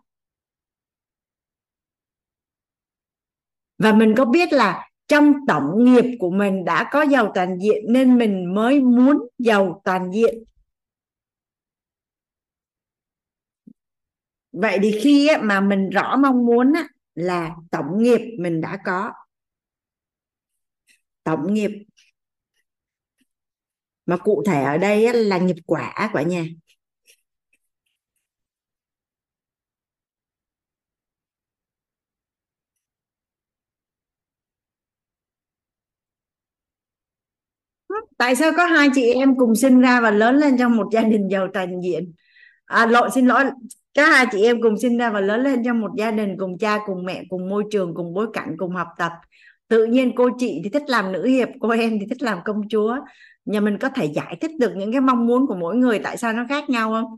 Và 3.78 3.92
mình 3.92 4.14
có 4.16 4.24
biết 4.24 4.52
là 4.52 4.90
trong 5.08 5.32
tổng 5.46 5.84
nghiệp 5.84 6.04
của 6.18 6.30
mình 6.30 6.64
đã 6.64 6.88
có 6.92 7.02
giàu 7.02 7.32
toàn 7.34 7.58
diện 7.58 7.84
nên 7.88 8.18
mình 8.18 8.54
mới 8.54 8.80
muốn 8.80 9.18
giàu 9.38 9.80
toàn 9.84 10.10
diện. 10.12 10.44
Vậy 14.52 14.78
thì 14.82 15.00
khi 15.02 15.30
mà 15.42 15.60
mình 15.60 15.90
rõ 15.90 16.16
mong 16.16 16.46
muốn 16.46 16.72
là 17.14 17.56
tổng 17.70 18.02
nghiệp 18.02 18.36
mình 18.38 18.60
đã 18.60 18.78
có 18.84 19.12
tổng 21.24 21.54
nghiệp. 21.54 21.70
Mà 24.06 24.16
cụ 24.16 24.42
thể 24.46 24.62
ở 24.62 24.78
đây 24.78 25.14
là 25.14 25.38
nghiệp 25.38 25.56
quả 25.66 26.10
quả 26.12 26.22
nhà. 26.22 26.44
Tại 38.18 38.36
sao 38.36 38.52
có 38.56 38.66
hai 38.66 38.88
chị 38.94 39.12
em 39.12 39.36
cùng 39.38 39.54
sinh 39.56 39.80
ra 39.80 40.00
và 40.00 40.10
lớn 40.10 40.36
lên 40.36 40.58
trong 40.58 40.76
một 40.76 40.88
gia 40.92 41.02
đình 41.02 41.28
giàu 41.30 41.48
tràn 41.54 41.80
diện? 41.80 42.12
À 42.64 42.86
lỗi, 42.86 43.10
xin 43.14 43.26
lỗi. 43.26 43.44
Các 43.94 44.06
hai 44.06 44.26
chị 44.32 44.42
em 44.42 44.62
cùng 44.62 44.78
sinh 44.78 44.98
ra 44.98 45.10
và 45.10 45.20
lớn 45.20 45.42
lên 45.42 45.62
trong 45.64 45.80
một 45.80 45.90
gia 45.98 46.10
đình, 46.10 46.36
cùng 46.38 46.58
cha, 46.58 46.78
cùng 46.86 47.04
mẹ, 47.04 47.22
cùng 47.28 47.48
môi 47.48 47.64
trường, 47.70 47.94
cùng 47.94 48.14
bối 48.14 48.26
cảnh, 48.32 48.54
cùng 48.58 48.70
học 48.70 48.88
tập 48.98 49.12
tự 49.70 49.84
nhiên 49.84 50.12
cô 50.16 50.30
chị 50.38 50.60
thì 50.64 50.70
thích 50.70 50.82
làm 50.86 51.12
nữ 51.12 51.26
hiệp, 51.26 51.48
cô 51.60 51.68
em 51.68 51.98
thì 52.00 52.06
thích 52.06 52.22
làm 52.22 52.38
công 52.44 52.68
chúa. 52.68 52.96
Nhà 53.44 53.60
mình 53.60 53.78
có 53.78 53.88
thể 53.88 54.04
giải 54.04 54.36
thích 54.40 54.50
được 54.58 54.72
những 54.76 54.92
cái 54.92 55.00
mong 55.00 55.26
muốn 55.26 55.46
của 55.46 55.54
mỗi 55.54 55.76
người 55.76 55.98
tại 55.98 56.16
sao 56.16 56.32
nó 56.32 56.46
khác 56.48 56.70
nhau 56.70 56.90
không? 56.90 57.16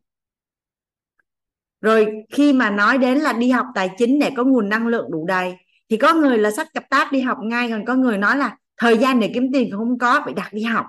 Rồi 1.80 2.06
khi 2.32 2.52
mà 2.52 2.70
nói 2.70 2.98
đến 2.98 3.18
là 3.18 3.32
đi 3.32 3.50
học 3.50 3.66
tài 3.74 3.90
chính 3.98 4.18
để 4.18 4.30
có 4.36 4.44
nguồn 4.44 4.68
năng 4.68 4.86
lượng 4.86 5.10
đủ 5.10 5.26
đầy, 5.26 5.54
thì 5.88 5.96
có 5.96 6.14
người 6.14 6.38
là 6.38 6.50
sách 6.50 6.68
cặp 6.74 6.90
táp 6.90 7.12
đi 7.12 7.20
học 7.20 7.38
ngay, 7.42 7.70
còn 7.70 7.84
có 7.84 7.94
người 7.94 8.18
nói 8.18 8.36
là 8.36 8.56
thời 8.76 8.98
gian 8.98 9.20
để 9.20 9.30
kiếm 9.34 9.52
tiền 9.52 9.70
không 9.70 9.98
có, 9.98 10.20
phải 10.24 10.34
đặt 10.34 10.52
đi 10.52 10.62
học. 10.62 10.86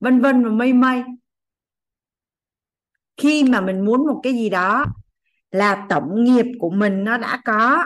Vân 0.00 0.20
vân 0.20 0.44
và 0.44 0.50
mây 0.50 0.72
mây. 0.72 1.02
Khi 3.16 3.44
mà 3.44 3.60
mình 3.60 3.84
muốn 3.84 4.06
một 4.06 4.20
cái 4.22 4.32
gì 4.32 4.48
đó 4.48 4.84
là 5.50 5.86
tổng 5.88 6.24
nghiệp 6.24 6.46
của 6.58 6.70
mình 6.70 7.04
nó 7.04 7.18
đã 7.18 7.42
có 7.44 7.84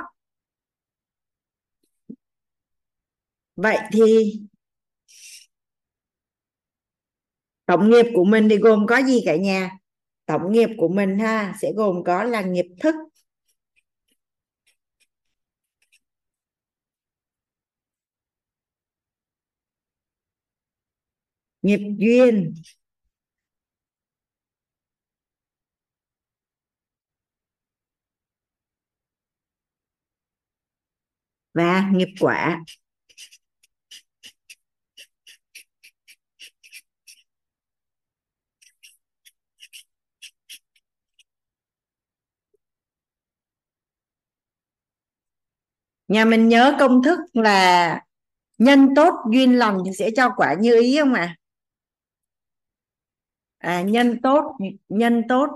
vậy 3.57 3.79
thì 3.93 4.33
tổng 7.67 7.91
nghiệp 7.91 8.07
của 8.15 8.25
mình 8.25 8.49
thì 8.49 8.57
gồm 8.57 8.87
có 8.87 8.97
gì 9.03 9.23
cả 9.27 9.37
nhà? 9.37 9.71
Tổng 10.27 10.53
nghiệp 10.53 10.69
của 10.79 10.89
mình 10.89 11.19
ha, 11.19 11.55
sẽ 11.63 11.73
gồm 11.77 12.05
có 12.05 12.25
là 12.25 12.43
nghiệp 12.43 12.67
thức. 12.81 12.95
Nghiệp 21.63 21.81
duyên. 21.99 22.55
Và 31.55 31.91
nghiệp 31.93 32.09
quả. 32.21 32.61
Nhà 46.11 46.25
mình 46.25 46.49
nhớ 46.49 46.77
công 46.81 47.03
thức 47.03 47.19
là 47.33 48.01
nhân 48.59 48.89
tốt 48.97 49.15
duyên 49.33 49.59
lành 49.59 49.79
thì 49.87 49.93
sẽ 49.99 50.11
cho 50.17 50.31
quả 50.37 50.55
như 50.61 50.81
ý 50.81 50.99
không 51.01 51.15
ạ 51.15 51.37
à? 53.59 53.79
à 53.79 53.83
nhân 53.83 54.21
tốt 54.23 54.57
nhân 54.89 55.23
tốt 55.29 55.47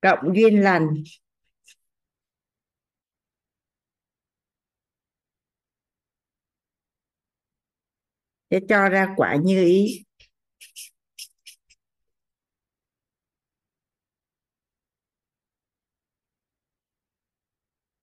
cộng 0.00 0.36
duyên 0.36 0.62
lành 0.62 0.88
để 8.52 8.60
cho 8.68 8.88
ra 8.88 9.08
quả 9.16 9.36
như 9.36 9.64
ý. 9.64 10.04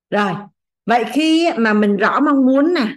Rồi, 0.09 0.33
vậy 0.85 1.03
khi 1.13 1.49
mà 1.57 1.73
mình 1.73 1.97
rõ 1.97 2.19
mong 2.19 2.45
muốn 2.45 2.73
nè, 2.73 2.87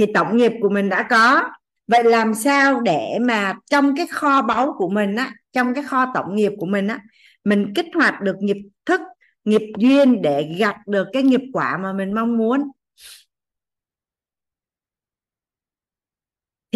thì 0.00 0.06
tổng 0.14 0.36
nghiệp 0.36 0.52
của 0.62 0.68
mình 0.68 0.88
đã 0.88 1.06
có. 1.10 1.42
Vậy 1.88 2.04
làm 2.04 2.34
sao 2.34 2.80
để 2.80 3.18
mà 3.22 3.54
trong 3.70 3.96
cái 3.96 4.06
kho 4.06 4.42
báu 4.42 4.74
của 4.78 4.90
mình 4.90 5.16
á, 5.16 5.32
trong 5.52 5.74
cái 5.74 5.84
kho 5.84 6.06
tổng 6.14 6.36
nghiệp 6.36 6.52
của 6.58 6.66
mình 6.66 6.88
á, 6.88 7.00
mình 7.44 7.72
kích 7.76 7.86
hoạt 7.94 8.22
được 8.22 8.36
nghiệp 8.40 8.58
thức, 8.86 9.00
nghiệp 9.44 9.62
duyên 9.78 10.22
để 10.22 10.54
gặt 10.58 10.76
được 10.88 11.08
cái 11.12 11.22
nghiệp 11.22 11.42
quả 11.52 11.78
mà 11.78 11.92
mình 11.92 12.14
mong 12.14 12.38
muốn? 12.38 12.62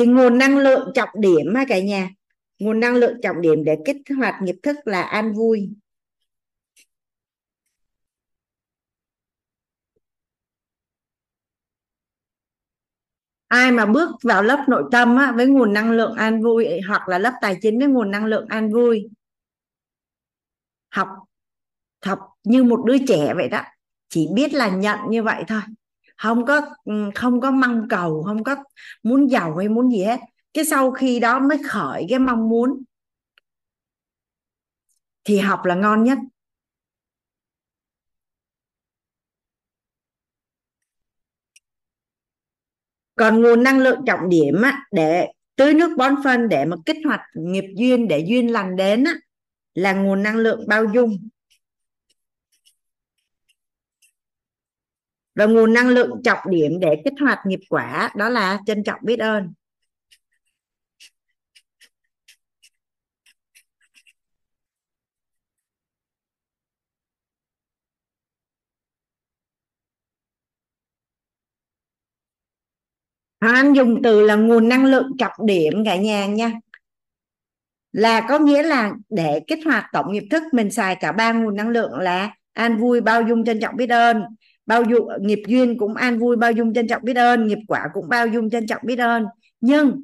Thì 0.00 0.06
nguồn 0.06 0.38
năng 0.38 0.58
lượng 0.58 0.90
trọng 0.94 1.08
điểm 1.20 1.54
ha 1.54 1.64
cả 1.68 1.80
nhà 1.80 2.10
nguồn 2.58 2.80
năng 2.80 2.94
lượng 2.94 3.20
trọng 3.22 3.40
điểm 3.40 3.64
để 3.64 3.76
kích 3.86 3.96
hoạt 4.18 4.34
nghiệp 4.42 4.56
thức 4.62 4.76
là 4.84 5.02
an 5.02 5.32
vui. 5.32 5.70
Ai 13.48 13.72
mà 13.72 13.86
bước 13.86 14.10
vào 14.22 14.42
lớp 14.42 14.64
nội 14.68 14.82
tâm 14.92 15.16
á, 15.16 15.32
với 15.36 15.46
nguồn 15.46 15.72
năng 15.72 15.90
lượng 15.90 16.14
an 16.14 16.42
vui 16.42 16.66
hoặc 16.88 17.08
là 17.08 17.18
lớp 17.18 17.32
tài 17.40 17.58
chính 17.62 17.78
với 17.78 17.88
nguồn 17.88 18.10
năng 18.10 18.24
lượng 18.24 18.46
an 18.48 18.72
vui. 18.72 19.08
Học 20.90 21.08
học 22.04 22.18
như 22.44 22.64
một 22.64 22.84
đứa 22.86 22.96
trẻ 23.08 23.34
vậy 23.34 23.48
đó 23.48 23.62
chỉ 24.08 24.28
biết 24.34 24.54
là 24.54 24.68
nhận 24.68 24.98
như 25.10 25.22
vậy 25.22 25.44
thôi 25.48 25.60
không 26.22 26.46
có 26.46 26.60
ừ, 26.84 27.10
không 27.14 27.40
có 27.40 27.50
mong 27.50 27.86
cầu 27.90 28.22
không 28.26 28.44
có 28.44 28.56
muốn 29.02 29.30
giàu 29.30 29.56
hay 29.56 29.68
muốn 29.68 29.90
gì 29.90 30.04
hết. 30.04 30.20
Cái 30.54 30.64
sau 30.64 30.90
khi 30.92 31.20
đó 31.20 31.38
mới 31.40 31.58
khởi 31.68 32.06
cái 32.10 32.18
mong 32.18 32.48
muốn. 32.48 32.82
Thì 35.24 35.38
học 35.38 35.64
là 35.64 35.74
ngon 35.74 36.04
nhất. 36.04 36.18
Còn 43.16 43.42
nguồn 43.42 43.62
năng 43.62 43.78
lượng 43.78 44.00
trọng 44.06 44.28
điểm 44.28 44.62
á, 44.62 44.82
để 44.92 45.28
tưới 45.56 45.74
nước 45.74 45.96
bón 45.98 46.14
phân 46.24 46.48
để 46.48 46.64
mà 46.64 46.76
kích 46.86 46.96
hoạt 47.04 47.20
nghiệp 47.34 47.64
duyên 47.76 48.08
để 48.08 48.18
duyên 48.18 48.52
lành 48.52 48.76
đến 48.76 49.04
á, 49.04 49.14
là 49.74 49.92
nguồn 49.92 50.22
năng 50.22 50.36
lượng 50.36 50.64
bao 50.68 50.84
dung. 50.94 51.28
Và 55.34 55.46
nguồn 55.46 55.72
năng 55.72 55.88
lượng 55.88 56.20
trọng 56.24 56.50
điểm 56.50 56.80
để 56.80 57.02
kích 57.04 57.14
hoạt 57.20 57.38
nghiệp 57.46 57.60
quả 57.68 58.10
đó 58.16 58.28
là 58.28 58.58
trân 58.66 58.84
trọng 58.84 59.00
biết 59.02 59.16
ơn. 59.20 59.52
Anh 73.40 73.72
dùng 73.72 74.02
từ 74.02 74.20
là 74.22 74.34
nguồn 74.36 74.68
năng 74.68 74.84
lượng 74.84 75.10
trọng 75.18 75.46
điểm 75.46 75.84
cả 75.84 75.96
nhà 75.96 76.26
nha. 76.26 76.52
Là 77.92 78.26
có 78.28 78.38
nghĩa 78.38 78.62
là 78.62 78.92
để 79.08 79.40
kích 79.46 79.58
hoạt 79.64 79.86
tổng 79.92 80.12
nghiệp 80.12 80.24
thức 80.30 80.42
mình 80.52 80.70
xài 80.70 80.96
cả 80.96 81.12
ba 81.12 81.32
nguồn 81.32 81.56
năng 81.56 81.68
lượng 81.68 81.98
là 81.98 82.30
an 82.52 82.76
vui 82.78 83.00
bao 83.00 83.22
dung 83.22 83.44
trân 83.44 83.60
trọng 83.60 83.76
biết 83.76 83.90
ơn 83.90 84.22
bao 84.70 84.82
dung, 84.82 85.08
nghiệp 85.20 85.42
duyên 85.46 85.78
cũng 85.78 85.94
an 85.94 86.18
vui, 86.18 86.36
bao 86.36 86.52
dung 86.52 86.74
trân 86.74 86.88
trọng 86.88 87.02
biết 87.04 87.16
ơn, 87.16 87.46
nghiệp 87.46 87.58
quả 87.68 87.88
cũng 87.94 88.08
bao 88.08 88.26
dung 88.26 88.50
trân 88.50 88.66
trọng 88.66 88.82
biết 88.84 88.98
ơn. 88.98 89.24
Nhưng, 89.60 90.02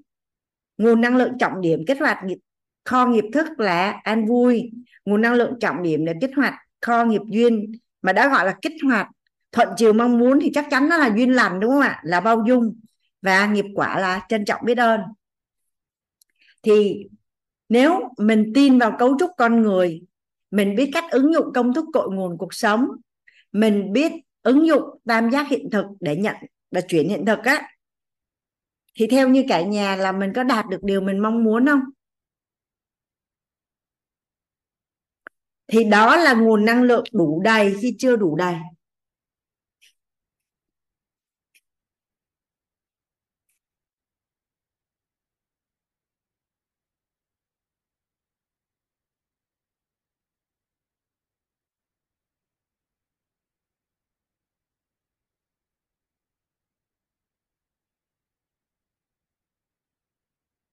nguồn 0.79 1.01
năng 1.01 1.17
lượng 1.17 1.33
trọng 1.39 1.61
điểm 1.61 1.85
kích 1.87 2.01
hoạt 2.01 2.25
nghiệp, 2.25 2.39
kho 2.85 3.07
nghiệp 3.07 3.25
thức 3.33 3.47
là 3.61 3.91
an 3.91 4.27
vui. 4.27 4.71
Nguồn 5.05 5.21
năng 5.21 5.35
lượng 5.35 5.59
trọng 5.61 5.83
điểm 5.83 6.05
để 6.05 6.13
kích 6.21 6.31
hoạt 6.37 6.55
kho 6.81 7.05
nghiệp 7.05 7.21
duyên, 7.31 7.73
mà 8.03 8.13
đã 8.13 8.29
gọi 8.29 8.45
là 8.45 8.57
kích 8.63 8.73
hoạt, 8.85 9.09
thuận 9.53 9.69
chiều 9.77 9.93
mong 9.93 10.19
muốn 10.19 10.39
thì 10.41 10.51
chắc 10.55 10.67
chắn 10.71 10.89
nó 10.89 10.97
là 10.97 11.11
duyên 11.17 11.33
lành, 11.33 11.61
đúng 11.61 11.71
không 11.71 11.81
ạ? 11.81 12.01
Là 12.05 12.21
bao 12.21 12.45
dung, 12.49 12.81
và 13.23 13.47
nghiệp 13.47 13.65
quả 13.75 14.01
là 14.01 14.27
trân 14.29 14.45
trọng 14.45 14.61
biết 14.65 14.79
ơn. 14.79 15.01
Thì 16.63 17.07
nếu 17.69 18.09
mình 18.19 18.53
tin 18.55 18.79
vào 18.79 18.97
cấu 18.99 19.17
trúc 19.19 19.31
con 19.37 19.63
người, 19.63 20.03
mình 20.51 20.77
biết 20.77 20.91
cách 20.95 21.05
ứng 21.11 21.35
dụng 21.35 21.53
công 21.55 21.75
thức 21.75 21.85
cội 21.93 22.09
nguồn 22.13 22.39
cuộc 22.39 22.55
sống, 22.55 22.89
mình 23.53 23.93
biết 23.93 24.13
ứng 24.47 24.67
dụng 24.67 24.83
tam 25.05 25.31
giác 25.31 25.49
hiện 25.49 25.71
thực 25.73 25.87
để 26.01 26.17
nhận 26.17 26.37
và 26.71 26.81
chuyển 26.81 27.09
hiện 27.09 27.25
thực 27.27 27.39
á. 27.39 27.69
Thì 28.95 29.07
theo 29.07 29.29
như 29.29 29.45
cả 29.49 29.63
nhà 29.63 29.97
là 29.97 30.13
mình 30.13 30.33
có 30.35 30.43
đạt 30.43 30.67
được 30.69 30.83
điều 30.83 31.01
mình 31.01 31.19
mong 31.19 31.45
muốn 31.45 31.67
không? 31.67 31.81
Thì 35.67 35.85
đó 35.85 36.17
là 36.17 36.35
nguồn 36.35 36.65
năng 36.65 36.83
lượng 36.83 37.05
đủ 37.13 37.41
đầy 37.45 37.75
khi 37.81 37.97
chưa 37.99 38.17
đủ 38.17 38.37
đầy. 38.37 38.55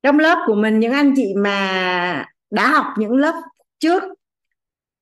Trong 0.04 0.20
lớp 0.20 0.44
của 0.48 0.56
mình, 0.56 0.80
những 0.80 0.92
anh 0.92 1.14
chị 1.16 1.34
mà 1.38 2.26
đã 2.52 2.72
học 2.72 2.86
những 2.98 3.16
lớp 3.16 3.36
trước, 3.80 4.04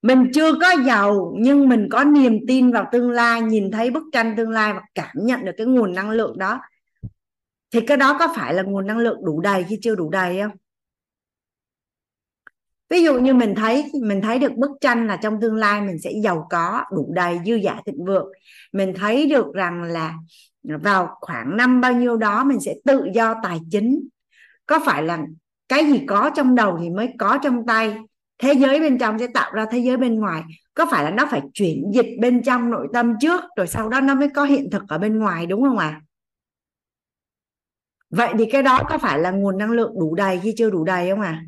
mình 0.01 0.31
chưa 0.33 0.51
có 0.61 0.73
giàu, 0.85 1.33
nhưng 1.39 1.69
mình 1.69 1.87
có 1.91 2.03
niềm 2.03 2.39
tin 2.47 2.71
vào 2.71 2.89
tương 2.91 3.11
lai, 3.11 3.41
nhìn 3.41 3.71
thấy 3.71 3.91
bức 3.91 4.03
tranh 4.11 4.33
tương 4.37 4.49
lai 4.49 4.73
và 4.73 4.81
cảm 4.95 5.15
nhận 5.15 5.45
được 5.45 5.51
cái 5.57 5.67
nguồn 5.67 5.93
năng 5.93 6.09
lượng 6.09 6.37
đó, 6.37 6.61
thì 7.71 7.81
cái 7.81 7.97
đó 7.97 8.17
có 8.19 8.33
phải 8.35 8.53
là 8.53 8.63
nguồn 8.63 8.87
năng 8.87 8.97
lượng 8.97 9.25
đủ 9.25 9.41
đầy 9.41 9.65
khi 9.69 9.79
chưa 9.81 9.95
đủ 9.95 10.09
đầy 10.09 10.41
không? 10.41 10.51
Ví 12.89 13.03
dụ 13.03 13.19
như 13.19 13.33
mình 13.33 13.55
thấy 13.55 13.91
mình 14.01 14.21
thấy 14.21 14.39
được 14.39 14.53
bức 14.53 14.71
tranh 14.81 15.07
là 15.07 15.15
trong 15.15 15.41
tương 15.41 15.55
lai 15.55 15.81
mình 15.81 15.99
sẽ 15.99 16.11
giàu 16.23 16.47
có, 16.49 16.83
đủ 16.95 17.11
đầy, 17.15 17.39
dư 17.45 17.55
giả 17.55 17.81
thịnh 17.85 18.05
vượng. 18.05 18.31
Mình 18.71 18.93
thấy 18.95 19.25
được 19.25 19.53
rằng 19.53 19.83
là 19.83 20.13
vào 20.63 21.17
khoảng 21.21 21.57
năm 21.57 21.81
bao 21.81 21.93
nhiêu 21.93 22.17
đó, 22.17 22.43
mình 22.43 22.59
sẽ 22.59 22.75
tự 22.85 23.07
do 23.13 23.35
tài 23.43 23.59
chính 23.71 24.07
có 24.71 24.79
phải 24.85 25.03
là 25.03 25.25
cái 25.67 25.85
gì 25.85 26.05
có 26.07 26.31
trong 26.35 26.55
đầu 26.55 26.77
thì 26.81 26.89
mới 26.89 27.09
có 27.19 27.39
trong 27.43 27.65
tay? 27.65 27.97
Thế 28.37 28.53
giới 28.53 28.79
bên 28.79 28.97
trong 28.97 29.19
sẽ 29.19 29.27
tạo 29.33 29.51
ra 29.53 29.65
thế 29.71 29.79
giới 29.79 29.97
bên 29.97 30.19
ngoài. 30.19 30.43
Có 30.73 30.85
phải 30.91 31.03
là 31.03 31.11
nó 31.11 31.25
phải 31.31 31.41
chuyển 31.53 31.91
dịch 31.93 32.07
bên 32.19 32.43
trong 32.43 32.69
nội 32.69 32.87
tâm 32.93 33.13
trước, 33.19 33.41
rồi 33.57 33.67
sau 33.67 33.89
đó 33.89 34.01
nó 34.01 34.15
mới 34.15 34.29
có 34.29 34.43
hiện 34.43 34.69
thực 34.71 34.83
ở 34.87 34.97
bên 34.97 35.19
ngoài, 35.19 35.45
đúng 35.45 35.63
không 35.63 35.77
ạ? 35.77 35.87
À? 35.87 36.01
vậy 38.09 38.33
thì 38.37 38.45
cái 38.51 38.63
đó 38.63 38.83
có 38.89 38.97
phải 38.97 39.19
là 39.19 39.31
nguồn 39.31 39.57
năng 39.57 39.71
lượng 39.71 39.99
đủ 39.99 40.15
đầy 40.15 40.39
khi 40.43 40.53
chưa 40.57 40.69
đủ 40.69 40.83
đầy 40.83 41.09
không 41.09 41.21
à 41.21 41.43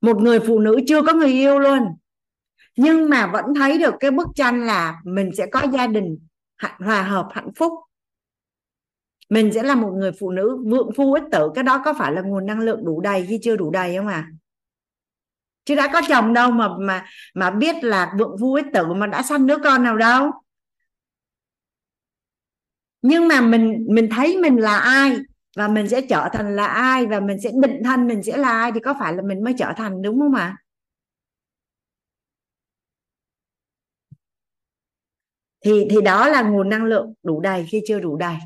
một 0.00 0.16
người 0.16 0.40
phụ 0.40 0.58
nữ 0.58 0.80
chưa 0.86 1.02
có 1.02 1.12
người 1.12 1.32
yêu 1.32 1.58
luôn, 1.58 1.82
nhưng 2.76 3.10
mà 3.10 3.26
vẫn 3.26 3.44
thấy 3.54 3.78
được 3.78 3.94
cái 4.00 4.10
bức 4.10 4.26
tranh 4.34 4.66
là 4.66 5.00
mình 5.04 5.30
sẽ 5.36 5.46
có 5.46 5.62
gia 5.72 5.86
đình 5.86 6.18
hòa 6.78 7.02
hợp, 7.02 7.28
hạnh 7.32 7.52
phúc 7.56 7.72
mình 9.30 9.52
sẽ 9.52 9.62
là 9.62 9.74
một 9.74 9.90
người 9.90 10.12
phụ 10.20 10.30
nữ 10.30 10.64
vượng 10.66 10.90
phu 10.96 11.12
ích 11.12 11.24
tử 11.32 11.50
cái 11.54 11.64
đó 11.64 11.82
có 11.84 11.94
phải 11.98 12.12
là 12.12 12.22
nguồn 12.22 12.46
năng 12.46 12.60
lượng 12.60 12.84
đủ 12.84 13.00
đầy 13.00 13.26
khi 13.28 13.38
chưa 13.42 13.56
đủ 13.56 13.70
đầy 13.70 13.96
không 13.96 14.06
à 14.06 14.28
chứ 15.64 15.74
đã 15.74 15.90
có 15.92 16.00
chồng 16.08 16.32
đâu 16.32 16.50
mà 16.50 16.68
mà 16.80 17.06
mà 17.34 17.50
biết 17.50 17.84
là 17.84 18.12
vượng 18.18 18.36
phu 18.40 18.54
ích 18.54 18.66
tử 18.74 18.86
mà 18.94 19.06
đã 19.06 19.22
sanh 19.22 19.46
đứa 19.46 19.56
con 19.64 19.82
nào 19.84 19.96
đâu. 19.96 20.30
Nhưng 23.02 23.28
mà 23.28 23.40
mình 23.40 23.86
mình 23.90 24.08
thấy 24.10 24.38
mình 24.38 24.56
là 24.56 24.78
ai 24.78 25.16
và 25.56 25.68
mình 25.68 25.88
sẽ 25.88 26.00
trở 26.00 26.28
thành 26.32 26.56
là 26.56 26.66
ai 26.66 27.06
và 27.06 27.20
mình 27.20 27.40
sẽ 27.40 27.50
định 27.62 27.82
thân 27.84 28.06
mình 28.06 28.22
sẽ 28.22 28.36
là 28.36 28.48
ai 28.48 28.72
thì 28.72 28.80
có 28.80 28.94
phải 28.98 29.14
là 29.14 29.22
mình 29.22 29.44
mới 29.44 29.54
trở 29.58 29.72
thành, 29.76 30.02
đúng 30.02 30.20
không 30.20 30.34
ạ? 30.34 30.56
Thì 35.64 35.86
thì 35.90 36.00
đó 36.04 36.28
là 36.28 36.42
nguồn 36.42 36.68
năng 36.68 36.84
lượng 36.84 37.14
đủ 37.22 37.40
đầy 37.40 37.66
khi 37.70 37.82
chưa 37.86 38.00
đủ 38.00 38.16
đầy? 38.16 38.36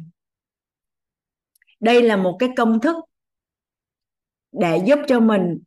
Đây 1.85 2.03
là 2.03 2.17
một 2.17 2.37
cái 2.39 2.49
công 2.57 2.81
thức 2.81 2.97
để 4.53 4.83
giúp 4.87 4.99
cho 5.09 5.21
mình. 5.21 5.59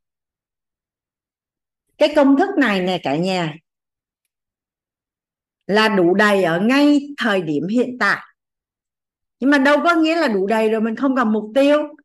Cái 1.97 2.13
công 2.15 2.37
thức 2.37 2.49
này 2.57 2.81
nè 2.81 2.99
cả 3.03 3.15
nhà, 3.15 3.55
là 5.67 5.89
đủ 5.89 6.13
đầy 6.13 6.43
ở 6.43 6.59
ngay 6.61 7.07
thời 7.17 7.41
điểm 7.41 7.67
hiện 7.67 7.97
tại. 7.99 8.23
Nhưng 9.39 9.49
mà 9.49 9.57
đâu 9.57 9.77
có 9.83 9.95
nghĩa 9.95 10.15
là 10.15 10.27
đủ 10.27 10.47
đầy 10.47 10.69
rồi 10.69 10.81
mình 10.81 10.95
không 10.95 11.15
cần 11.15 11.33
mục 11.33 11.51
tiêu. 11.55 11.95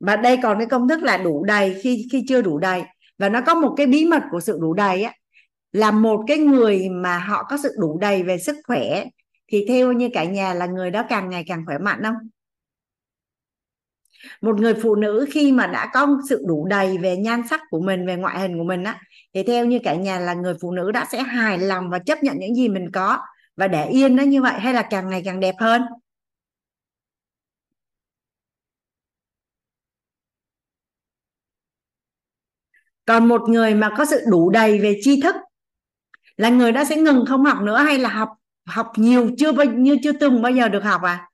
Và 0.00 0.16
đây 0.16 0.38
còn 0.42 0.58
cái 0.58 0.66
công 0.66 0.88
thức 0.88 1.02
là 1.02 1.16
đủ 1.16 1.44
đầy 1.44 1.80
khi 1.82 2.08
khi 2.12 2.24
chưa 2.28 2.42
đủ 2.42 2.58
đầy. 2.58 2.82
Và 3.18 3.28
nó 3.28 3.40
có 3.40 3.54
một 3.54 3.74
cái 3.76 3.86
bí 3.86 4.04
mật 4.04 4.22
của 4.30 4.40
sự 4.40 4.58
đủ 4.60 4.74
đầy 4.74 5.02
á, 5.02 5.14
là 5.72 5.90
một 5.90 6.24
cái 6.26 6.38
người 6.38 6.88
mà 6.88 7.18
họ 7.18 7.46
có 7.50 7.56
sự 7.62 7.74
đủ 7.78 7.98
đầy 7.98 8.22
về 8.22 8.38
sức 8.38 8.56
khỏe, 8.66 9.04
thì 9.48 9.64
theo 9.68 9.92
như 9.92 10.08
cả 10.12 10.24
nhà 10.24 10.54
là 10.54 10.66
người 10.66 10.90
đó 10.90 11.04
càng 11.08 11.30
ngày 11.30 11.44
càng 11.46 11.62
khỏe 11.66 11.78
mạnh 11.78 12.00
không? 12.02 12.14
Một 14.40 14.60
người 14.60 14.74
phụ 14.74 14.94
nữ 14.94 15.26
khi 15.32 15.52
mà 15.52 15.66
đã 15.66 15.90
có 15.94 16.18
sự 16.28 16.44
đủ 16.46 16.66
đầy 16.66 16.98
về 16.98 17.16
nhan 17.16 17.42
sắc 17.50 17.60
của 17.70 17.80
mình, 17.80 18.06
về 18.06 18.16
ngoại 18.16 18.40
hình 18.40 18.58
của 18.58 18.64
mình 18.64 18.84
á, 18.84 19.00
thì 19.34 19.42
theo 19.42 19.64
như 19.64 19.78
cả 19.84 19.94
nhà 19.94 20.18
là 20.18 20.34
người 20.34 20.54
phụ 20.62 20.72
nữ 20.72 20.92
đã 20.92 21.06
sẽ 21.12 21.22
hài 21.22 21.58
lòng 21.58 21.90
và 21.90 21.98
chấp 21.98 22.22
nhận 22.22 22.38
những 22.38 22.54
gì 22.54 22.68
mình 22.68 22.90
có 22.92 23.18
và 23.56 23.68
để 23.68 23.86
yên 23.86 24.16
nó 24.16 24.22
như 24.22 24.42
vậy, 24.42 24.60
hay 24.60 24.74
là 24.74 24.82
càng 24.82 25.10
ngày 25.10 25.22
càng 25.24 25.40
đẹp 25.40 25.54
hơn? 25.58 25.82
Còn 33.06 33.28
một 33.28 33.42
người 33.48 33.74
mà 33.74 33.90
có 33.98 34.04
sự 34.04 34.20
đủ 34.30 34.50
đầy 34.50 34.78
về 34.78 34.98
tri 35.02 35.20
thức 35.22 35.34
là 36.36 36.48
người 36.48 36.72
đã 36.72 36.84
sẽ 36.84 36.96
ngừng 36.96 37.24
không 37.28 37.44
học 37.44 37.58
nữa 37.62 37.78
hay 37.78 37.98
là 37.98 38.08
học 38.08 38.28
học 38.66 38.92
nhiều 38.96 39.30
chưa 39.38 39.52
bao, 39.52 39.66
như 39.66 39.96
chưa 40.02 40.12
từng 40.12 40.42
bao 40.42 40.52
giờ 40.52 40.68
được 40.68 40.84
học 40.84 41.02
à? 41.02 41.28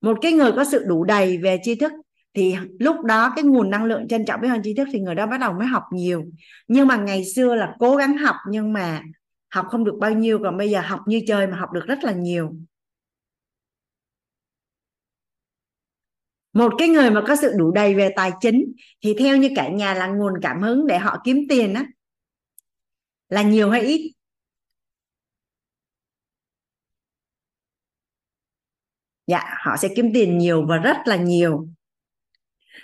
Một 0.00 0.18
cái 0.22 0.32
người 0.32 0.52
có 0.52 0.64
sự 0.64 0.84
đủ 0.86 1.04
đầy 1.04 1.38
về 1.38 1.58
tri 1.62 1.74
thức 1.74 1.92
thì 2.34 2.56
lúc 2.78 3.04
đó 3.04 3.32
cái 3.36 3.44
nguồn 3.44 3.70
năng 3.70 3.84
lượng 3.84 4.08
trân 4.08 4.24
trọng 4.26 4.40
với 4.40 4.50
hơn 4.50 4.60
tri 4.64 4.74
thức 4.74 4.88
thì 4.92 5.00
người 5.00 5.14
đó 5.14 5.26
bắt 5.26 5.38
đầu 5.38 5.52
mới 5.52 5.66
học 5.66 5.82
nhiều. 5.92 6.24
Nhưng 6.68 6.88
mà 6.88 6.96
ngày 6.96 7.24
xưa 7.24 7.54
là 7.54 7.74
cố 7.78 7.96
gắng 7.96 8.16
học 8.18 8.36
nhưng 8.50 8.72
mà 8.72 9.02
học 9.50 9.66
không 9.68 9.84
được 9.84 9.94
bao 10.00 10.12
nhiêu, 10.12 10.38
còn 10.42 10.56
bây 10.56 10.70
giờ 10.70 10.80
học 10.80 11.00
như 11.06 11.22
chơi 11.26 11.46
mà 11.46 11.56
học 11.56 11.72
được 11.72 11.86
rất 11.86 12.04
là 12.04 12.12
nhiều. 12.12 12.52
Một 16.52 16.72
cái 16.78 16.88
người 16.88 17.10
mà 17.10 17.22
có 17.26 17.36
sự 17.36 17.52
đủ 17.58 17.72
đầy 17.72 17.94
về 17.94 18.12
tài 18.16 18.32
chính 18.40 18.72
thì 19.04 19.14
theo 19.18 19.36
như 19.36 19.50
cả 19.56 19.68
nhà 19.68 19.94
là 19.94 20.06
nguồn 20.06 20.32
cảm 20.42 20.62
hứng 20.62 20.86
để 20.86 20.98
họ 20.98 21.20
kiếm 21.24 21.36
tiền 21.48 21.74
á, 21.74 21.86
là 23.28 23.42
nhiều 23.42 23.70
hay 23.70 23.80
ít? 23.80 24.12
Dạ 29.28 29.42
họ 29.64 29.76
sẽ 29.76 29.88
kiếm 29.96 30.10
tiền 30.14 30.38
nhiều 30.38 30.66
và 30.66 30.76
rất 30.76 30.96
là 31.06 31.16
nhiều. 31.16 31.68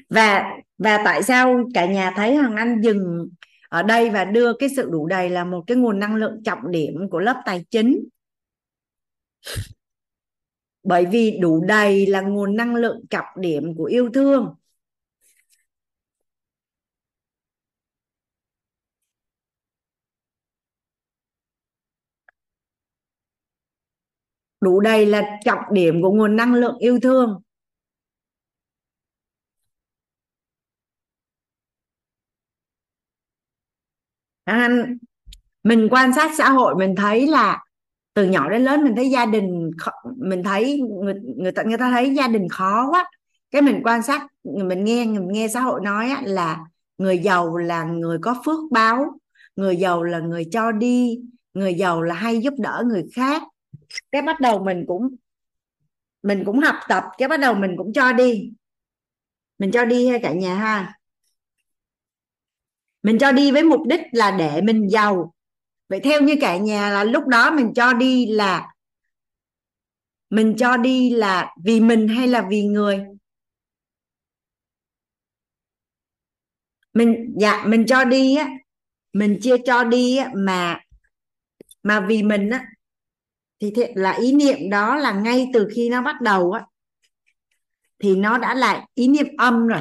Và 0.09 0.45
và 0.79 1.03
tại 1.05 1.23
sao 1.23 1.71
cả 1.75 1.87
nhà 1.87 2.13
thấy 2.17 2.37
hoàng 2.37 2.57
anh 2.57 2.81
dừng 2.81 3.29
ở 3.69 3.83
đây 3.83 4.11
và 4.11 4.25
đưa 4.25 4.53
cái 4.53 4.69
sự 4.77 4.89
đủ 4.91 5.07
đầy 5.07 5.31
là 5.31 5.45
một 5.45 5.65
cái 5.67 5.77
nguồn 5.77 5.99
năng 5.99 6.17
lượng 6.17 6.43
trọng 6.45 6.71
điểm 6.71 6.95
của 7.11 7.21
lớp 7.21 7.43
tài 7.47 7.65
chính? 7.71 8.09
Bởi 10.83 11.07
vì 11.07 11.39
đủ 11.41 11.65
đầy 11.69 12.07
là 12.07 12.21
nguồn 12.21 12.57
năng 12.57 12.75
lượng 12.75 13.01
trọng 13.11 13.27
điểm 13.37 13.75
của 13.77 13.85
yêu 13.85 14.11
thương. 14.15 14.55
Đủ 24.65 24.81
đầy 24.81 25.07
là 25.07 25.23
trọng 25.45 25.61
điểm 25.73 26.03
của 26.03 26.13
nguồn 26.13 26.37
năng 26.37 26.55
lượng 26.55 26.77
yêu 26.79 26.99
thương. 27.03 27.41
Anh 34.45 34.99
mình 35.65 35.89
quan 35.91 36.13
sát 36.15 36.31
xã 36.39 36.51
hội 36.51 36.75
mình 36.77 36.95
thấy 36.97 37.27
là 37.27 37.65
từ 38.15 38.25
nhỏ 38.25 38.51
đến 38.51 38.65
lớn 38.65 38.85
mình 38.85 38.97
thấy 38.97 39.11
gia 39.11 39.27
đình 39.27 39.71
mình 40.17 40.43
thấy 40.43 40.81
người 41.03 41.15
người 41.37 41.53
ta 41.53 41.63
người 41.63 41.79
ta 41.79 41.91
thấy 41.91 42.15
gia 42.15 42.29
đình 42.29 42.49
khó 42.49 42.91
quá. 42.91 43.11
Cái 43.51 43.63
mình 43.63 43.81
quan 43.85 44.03
sát 44.03 44.27
mình 44.45 44.85
nghe 44.85 45.05
mình 45.05 45.29
nghe 45.33 45.49
xã 45.49 45.61
hội 45.61 45.81
nói 45.85 46.11
á, 46.11 46.23
là 46.25 46.61
người 46.99 47.19
giàu 47.19 47.57
là 47.57 47.85
người 47.85 48.19
có 48.23 48.43
phước 48.47 48.59
báo 48.73 49.07
người 49.57 49.77
giàu 49.77 50.03
là 50.03 50.19
người 50.19 50.45
cho 50.53 50.73
đi 50.73 51.21
người 51.55 51.75
giàu 51.75 52.03
là 52.03 52.15
hay 52.15 52.41
giúp 52.41 52.55
đỡ 52.59 52.85
người 52.87 53.05
khác 53.15 53.43
cái 54.13 54.23
bắt 54.23 54.41
đầu 54.41 54.65
mình 54.65 54.85
cũng 54.89 55.17
mình 56.23 56.43
cũng 56.47 56.59
học 56.59 56.77
tập, 56.89 57.05
cái 57.19 57.29
bắt 57.29 57.41
đầu 57.41 57.55
mình 57.55 57.75
cũng 57.77 57.93
cho 57.93 58.13
đi. 58.13 58.53
Mình 59.59 59.71
cho 59.71 59.85
đi 59.85 60.09
ha 60.09 60.19
cả 60.23 60.33
nhà 60.33 60.55
ha. 60.55 60.99
Mình 63.03 63.19
cho 63.19 63.33
đi 63.33 63.53
với 63.53 63.63
mục 63.63 63.81
đích 63.87 64.01
là 64.13 64.31
để 64.31 64.61
mình 64.61 64.89
giàu. 64.91 65.35
Vậy 65.89 66.01
theo 66.01 66.21
như 66.21 66.37
cả 66.41 66.57
nhà 66.57 66.91
là 66.91 67.05
lúc 67.05 67.27
đó 67.27 67.51
mình 67.51 67.73
cho 67.75 67.93
đi 67.93 68.27
là, 68.27 68.75
mình 70.31 70.55
cho 70.59 70.77
đi 70.77 71.11
là 71.11 71.55
vì 71.65 71.81
mình 71.81 72.09
hay 72.09 72.29
là 72.29 72.47
vì 72.51 72.63
người? 72.63 73.05
Mình 76.93 77.35
dạ 77.39 77.65
mình 77.67 77.87
cho 77.87 78.05
đi 78.05 78.37
á, 78.37 78.49
mình 79.13 79.39
chia 79.43 79.57
cho 79.65 79.85
đi 79.85 80.17
á 80.17 80.31
mà 80.35 80.81
mà 81.83 82.01
vì 82.01 82.23
mình 82.23 82.51
á 82.51 82.67
thì 83.65 83.73
thế 83.77 83.93
là 83.97 84.13
ý 84.13 84.33
niệm 84.33 84.71
đó 84.71 84.97
là 84.97 85.13
ngay 85.13 85.51
từ 85.55 85.69
khi 85.75 85.89
nó 85.89 86.03
bắt 86.03 86.21
đầu 86.21 86.53
á, 86.53 86.65
thì 87.99 88.17
nó 88.17 88.39
đã 88.39 88.55
là 88.55 88.87
ý 88.95 89.09
niệm 89.09 89.27
âm 89.39 89.67
rồi. 89.67 89.81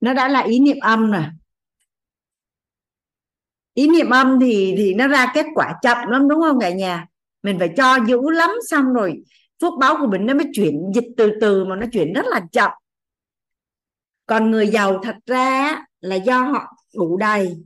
Nó 0.00 0.14
đã 0.14 0.28
là 0.28 0.40
ý 0.40 0.60
niệm 0.60 0.76
âm 0.80 1.10
rồi. 1.10 1.22
Ý 3.74 3.88
niệm 3.88 4.10
âm 4.10 4.38
thì 4.40 4.74
thì 4.78 4.94
nó 4.94 5.08
ra 5.08 5.32
kết 5.34 5.46
quả 5.54 5.74
chậm 5.82 5.98
lắm, 6.08 6.28
đúng 6.28 6.40
không 6.40 6.60
cả 6.60 6.70
nhà? 6.70 7.06
Mình 7.42 7.58
phải 7.58 7.70
cho 7.76 7.96
dữ 8.08 8.30
lắm 8.30 8.50
xong 8.70 8.92
rồi 8.92 9.22
phước 9.60 9.72
báo 9.80 9.96
của 10.00 10.06
mình 10.06 10.26
nó 10.26 10.34
mới 10.34 10.46
chuyển 10.52 10.92
dịch 10.94 11.04
từ 11.16 11.30
từ 11.40 11.64
mà 11.64 11.76
nó 11.76 11.86
chuyển 11.92 12.12
rất 12.12 12.26
là 12.26 12.40
chậm. 12.52 12.70
Còn 14.26 14.50
người 14.50 14.66
giàu 14.66 15.00
thật 15.02 15.16
ra 15.26 15.78
là 16.00 16.16
do 16.16 16.42
họ 16.42 16.76
đủ 16.94 17.16
đầy. 17.16 17.56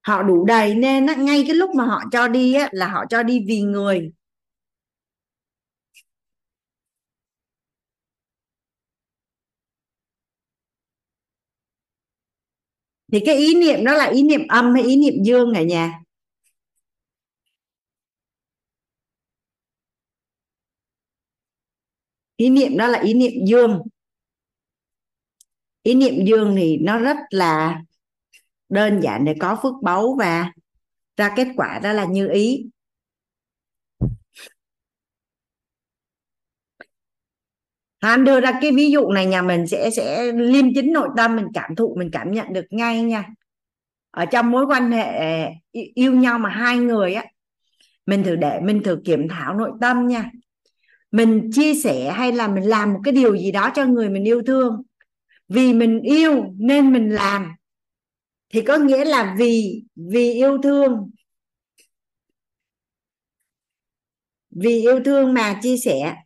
Họ 0.00 0.22
đủ 0.22 0.44
đầy 0.44 0.74
nên 0.74 1.06
ngay 1.06 1.44
cái 1.46 1.56
lúc 1.56 1.70
mà 1.74 1.84
họ 1.84 2.02
cho 2.12 2.28
đi 2.28 2.56
là 2.72 2.88
họ 2.88 3.04
cho 3.10 3.22
đi 3.22 3.44
vì 3.48 3.60
người. 3.60 4.12
Thì 13.12 13.20
cái 13.26 13.36
ý 13.36 13.54
niệm 13.54 13.84
đó 13.84 13.94
là 13.94 14.04
ý 14.04 14.22
niệm 14.22 14.40
âm 14.48 14.74
hay 14.74 14.82
ý 14.82 14.96
niệm 14.96 15.14
dương 15.24 15.54
cả 15.54 15.62
nhà? 15.62 16.00
Ý 22.38 22.50
niệm 22.50 22.76
đó 22.76 22.86
là 22.86 22.98
ý 23.00 23.14
niệm 23.14 23.32
dương. 23.46 23.82
Ý 25.82 25.94
niệm 25.94 26.24
dương 26.24 26.54
thì 26.56 26.78
nó 26.78 26.98
rất 26.98 27.16
là 27.30 27.82
đơn 28.68 29.00
giản 29.00 29.24
để 29.24 29.34
có 29.40 29.58
phước 29.62 29.74
báu 29.82 30.16
và 30.18 30.52
ra 31.16 31.34
kết 31.36 31.48
quả 31.56 31.80
đó 31.82 31.92
là 31.92 32.04
như 32.04 32.28
ý. 32.28 32.66
Hán 38.00 38.24
đưa 38.24 38.40
ra 38.40 38.52
cái 38.62 38.72
ví 38.72 38.90
dụ 38.90 39.08
này, 39.10 39.26
nhà 39.26 39.42
mình 39.42 39.66
sẽ 39.66 39.90
sẽ 39.90 40.32
liêm 40.32 40.74
chính 40.74 40.92
nội 40.92 41.08
tâm, 41.16 41.36
mình 41.36 41.46
cảm 41.54 41.74
thụ, 41.74 41.96
mình 41.98 42.10
cảm 42.12 42.32
nhận 42.32 42.52
được 42.52 42.64
ngay 42.70 43.02
nha. 43.02 43.28
Ở 44.10 44.24
trong 44.24 44.50
mối 44.50 44.66
quan 44.66 44.92
hệ 44.92 45.48
yêu 45.94 46.12
nhau 46.12 46.38
mà 46.38 46.48
hai 46.48 46.76
người 46.78 47.14
á, 47.14 47.24
mình 48.06 48.24
thử 48.24 48.36
để, 48.36 48.60
mình 48.62 48.82
thử 48.82 49.00
kiểm 49.04 49.28
thảo 49.28 49.54
nội 49.54 49.70
tâm 49.80 50.06
nha 50.06 50.30
mình 51.10 51.50
chia 51.52 51.74
sẻ 51.74 52.12
hay 52.12 52.32
là 52.32 52.48
mình 52.48 52.64
làm 52.64 52.92
một 52.92 53.00
cái 53.04 53.12
điều 53.12 53.36
gì 53.36 53.50
đó 53.52 53.70
cho 53.74 53.84
người 53.86 54.08
mình 54.08 54.24
yêu 54.24 54.42
thương. 54.46 54.82
Vì 55.48 55.72
mình 55.74 56.00
yêu 56.02 56.44
nên 56.58 56.92
mình 56.92 57.10
làm. 57.10 57.52
Thì 58.50 58.62
có 58.62 58.76
nghĩa 58.78 59.04
là 59.04 59.34
vì 59.38 59.82
vì 59.96 60.32
yêu 60.32 60.58
thương. 60.62 61.10
Vì 64.50 64.80
yêu 64.80 65.00
thương 65.04 65.34
mà 65.34 65.60
chia 65.62 65.76
sẻ. 65.76 66.16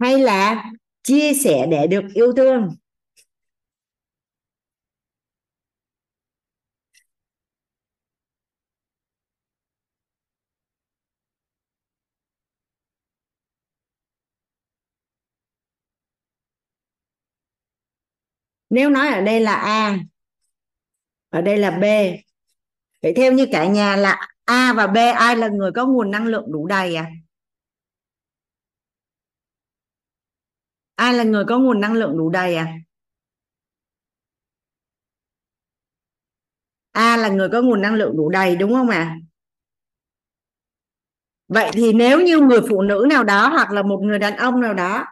Hay 0.00 0.18
là 0.18 0.64
chia 1.08 1.34
sẻ 1.34 1.66
để 1.70 1.86
được 1.86 2.04
yêu 2.14 2.32
thương. 2.36 2.68
Nếu 18.70 18.90
nói 18.90 19.08
ở 19.08 19.20
đây 19.20 19.40
là 19.40 19.54
a 19.54 19.98
ở 21.30 21.40
đây 21.40 21.58
là 21.58 21.70
b 21.70 21.84
vậy 23.02 23.12
theo 23.16 23.32
như 23.32 23.46
cả 23.52 23.66
nhà 23.66 23.96
là 23.96 24.28
a 24.44 24.72
và 24.76 24.86
b 24.86 24.96
ai 24.96 25.36
là 25.36 25.48
người 25.48 25.72
có 25.72 25.86
nguồn 25.86 26.10
năng 26.10 26.26
lượng 26.26 26.52
đủ 26.52 26.66
đầy 26.66 26.94
à 26.94 27.10
ai 30.98 31.14
là 31.14 31.24
người 31.24 31.44
có 31.48 31.58
nguồn 31.58 31.80
năng 31.80 31.92
lượng 31.92 32.18
đủ 32.18 32.30
đầy 32.30 32.56
à 32.56 32.66
A 36.92 37.16
là 37.16 37.28
người 37.28 37.48
có 37.48 37.62
nguồn 37.62 37.80
năng 37.80 37.94
lượng 37.94 38.16
đủ 38.16 38.28
đầy, 38.28 38.56
đúng 38.56 38.72
không 38.72 38.88
ạ? 38.88 38.98
À? 38.98 39.16
Vậy 41.48 41.70
thì 41.72 41.92
nếu 41.92 42.20
như 42.20 42.38
người 42.38 42.60
phụ 42.68 42.82
nữ 42.82 43.06
nào 43.10 43.24
đó 43.24 43.48
hoặc 43.48 43.70
là 43.70 43.82
một 43.82 44.00
người 44.02 44.18
đàn 44.18 44.36
ông 44.36 44.60
nào 44.60 44.74
đó 44.74 45.04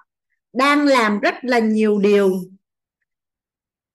đang 0.53 0.87
làm 0.87 1.21
rất 1.21 1.35
là 1.43 1.59
nhiều 1.59 1.99
điều 1.99 2.31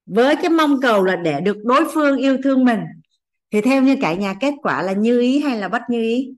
với 0.06 0.36
cái 0.36 0.50
mong 0.50 0.82
cầu 0.82 1.04
là 1.04 1.16
để 1.16 1.42
được 1.42 1.58
đối 1.64 1.86
phương 1.94 2.18
yêu 2.18 2.38
thương 2.44 2.66
mình, 2.66 2.80
thì 3.52 3.62
theo 3.62 3.82
như 3.82 3.98
cả 4.02 4.14
nhà, 4.14 4.34
kết 4.40 4.54
quả 4.64 4.82
là 4.82 4.94
như 4.94 5.20
ý 5.22 5.40
hay 5.40 5.58
là 5.58 5.68
bất 5.68 5.82
như 5.90 6.02
ý? 6.02 6.34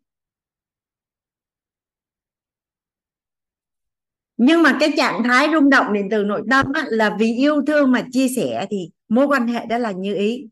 Nhưng 4.45 4.63
mà 4.63 4.77
cái 4.79 4.91
trạng 4.97 5.23
thái 5.23 5.47
rung 5.53 5.69
động 5.69 5.93
điện 5.93 6.07
từ 6.11 6.23
nội 6.23 6.41
tâm 6.49 6.65
á, 6.73 6.83
là 6.87 7.15
vì 7.19 7.35
yêu 7.35 7.61
thương 7.67 7.91
mà 7.91 8.03
chia 8.11 8.27
sẻ 8.27 8.65
thì 8.69 8.89
mối 9.09 9.27
quan 9.27 9.47
hệ 9.47 9.65
đó 9.65 9.77
là 9.77 9.91
như 9.91 10.15
ý. 10.15 10.47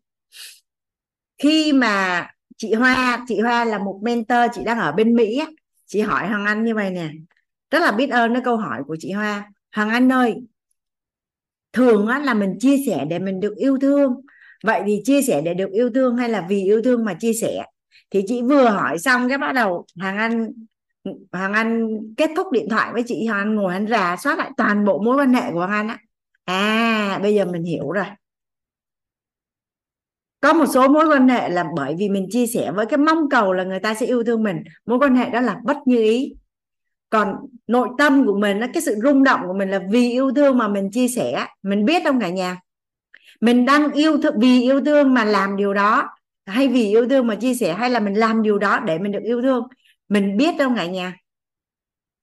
Khi 1.38 1.74
mà 1.74 2.28
chị 2.58 2.74
Hoa 2.74 3.26
chị 3.28 3.40
Hoa 3.40 3.66
là 3.66 3.78
một 3.78 4.00
mentor 4.04 4.40
chị 4.54 4.62
đang 4.64 4.80
ở 4.80 4.92
bên 4.92 5.16
Mỹ 5.16 5.38
á, 5.38 5.46
chị 5.86 6.02
hỏi 6.02 6.28
Hoàng 6.28 6.46
Anh 6.46 6.64
như 6.64 6.76
vậy 6.76 6.90
nè 6.90 7.10
rất 7.72 7.80
là 7.80 7.92
biết 7.92 8.10
ơn 8.10 8.34
cái 8.34 8.42
câu 8.46 8.58
hỏi 8.58 8.82
của 8.88 8.96
chị 9.00 9.12
Hoa. 9.12 9.52
Hoàng 9.76 9.90
Anh 9.90 10.12
ơi 10.12 10.36
thường 11.74 12.08
á, 12.08 12.20
là 12.20 12.34
mình 12.34 12.58
chia 12.60 12.78
sẻ 12.86 13.06
để 13.10 13.20
mình 13.20 13.40
được 13.40 13.56
yêu 13.56 13.78
thương. 13.82 14.22
Vậy 14.64 14.82
thì 14.86 15.02
chia 15.04 15.22
sẻ 15.22 15.42
để 15.42 15.54
được 15.54 15.72
yêu 15.72 15.90
thương 15.96 16.18
hay 16.18 16.30
là 16.30 16.46
vì 16.50 16.64
yêu 16.64 16.82
thương 16.82 17.06
mà 17.06 17.14
chia 17.14 17.34
sẻ? 17.34 17.66
Thì 18.12 18.24
chị 18.28 18.42
vừa 18.42 18.70
hỏi 18.70 19.00
xong 19.00 19.30
cái 19.30 19.38
bắt 19.38 19.52
đầu 19.54 19.86
Hoàng 20.00 20.18
Anh 20.18 20.48
Hoàng 21.32 21.54
Anh 21.54 21.98
kết 22.18 22.30
thúc 22.36 22.52
điện 22.52 22.68
thoại 22.70 22.94
với 22.94 23.04
chị 23.08 23.26
Hoàng 23.26 23.40
Anh, 23.40 23.56
ngồi 23.56 23.74
anh 23.74 23.88
rà 23.88 24.16
soát 24.18 24.38
lại 24.38 24.52
toàn 24.58 24.86
bộ 24.86 25.00
mối 25.00 25.16
quan 25.16 25.34
hệ 25.34 25.52
của 25.52 25.60
Hoàng 25.60 25.72
Anh 25.72 25.88
á. 25.88 25.98
À 26.46 27.20
bây 27.22 27.36
giờ 27.36 27.46
mình 27.46 27.64
hiểu 27.64 27.92
rồi. 27.92 28.06
Có 30.40 30.54
một 30.54 30.66
số 30.74 30.88
mối 30.88 31.08
quan 31.08 31.28
hệ 31.28 31.50
là 31.50 31.66
bởi 31.76 31.96
vì 32.00 32.10
mình 32.10 32.28
chia 32.32 32.48
sẻ 32.48 32.72
với 32.72 32.86
cái 32.86 32.98
mong 32.98 33.30
cầu 33.30 33.54
là 33.54 33.64
người 33.64 33.80
ta 33.80 33.94
sẽ 33.94 34.06
yêu 34.06 34.24
thương 34.24 34.44
mình, 34.44 34.64
mối 34.86 35.00
quan 35.00 35.16
hệ 35.16 35.30
đó 35.30 35.42
là 35.42 35.58
bất 35.64 35.78
như 35.86 35.98
ý. 35.98 36.34
Còn 37.10 37.36
nội 37.68 37.90
tâm 37.98 38.26
của 38.26 38.40
mình 38.40 38.60
cái 38.74 38.82
sự 38.82 38.96
rung 39.04 39.24
động 39.24 39.40
của 39.48 39.54
mình 39.54 39.70
là 39.70 39.80
vì 39.92 40.12
yêu 40.12 40.32
thương 40.36 40.58
mà 40.58 40.68
mình 40.68 40.92
chia 40.92 41.08
sẻ 41.08 41.48
mình 41.64 41.86
biết 41.86 42.04
không 42.06 42.20
cả 42.20 42.30
nhà? 42.30 42.58
Mình 43.42 43.66
đang 43.66 43.92
yêu 43.92 44.22
thương 44.22 44.40
vì 44.40 44.62
yêu 44.62 44.82
thương 44.86 45.14
mà 45.14 45.26
làm 45.26 45.58
điều 45.58 45.74
đó, 45.74 46.10
hay 46.46 46.68
vì 46.68 46.88
yêu 46.88 47.10
thương 47.10 47.28
mà 47.28 47.36
chia 47.36 47.54
sẻ, 47.54 47.74
hay 47.74 47.90
là 47.90 48.00
mình 48.00 48.14
làm 48.14 48.42
điều 48.42 48.58
đó 48.58 48.80
để 48.80 49.00
mình 49.00 49.12
được 49.12 49.24
yêu 49.24 49.42
thương? 49.42 49.68
Mình 50.12 50.38
biết 50.38 50.58
đâu 50.58 50.74
cả 50.76 50.86
nhà. 50.86 51.18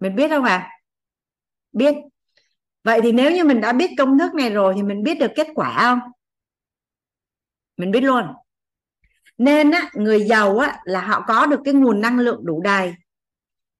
Mình 0.01 0.17
biết 0.17 0.29
không 0.29 0.45
ạ? 0.45 0.57
À? 0.57 0.71
biết. 1.73 1.95
Vậy 2.85 3.01
thì 3.03 3.13
nếu 3.13 3.33
như 3.33 3.45
mình 3.45 3.61
đã 3.61 3.73
biết 3.73 3.91
công 3.99 4.19
thức 4.19 4.35
này 4.35 4.51
rồi 4.51 4.75
thì 4.77 4.83
mình 4.83 5.03
biết 5.03 5.19
được 5.19 5.31
kết 5.37 5.47
quả 5.55 5.77
không? 5.81 5.99
Mình 7.77 7.91
biết 7.91 8.01
luôn. 8.01 8.25
Nên 9.39 9.71
á, 9.71 9.91
người 9.95 10.25
giàu 10.25 10.59
á, 10.59 10.81
là 10.85 11.01
họ 11.01 11.25
có 11.29 11.47
được 11.47 11.61
cái 11.65 11.75
nguồn 11.75 12.01
năng 12.01 12.19
lượng 12.19 12.41
đủ 12.45 12.61
đầy. 12.63 12.95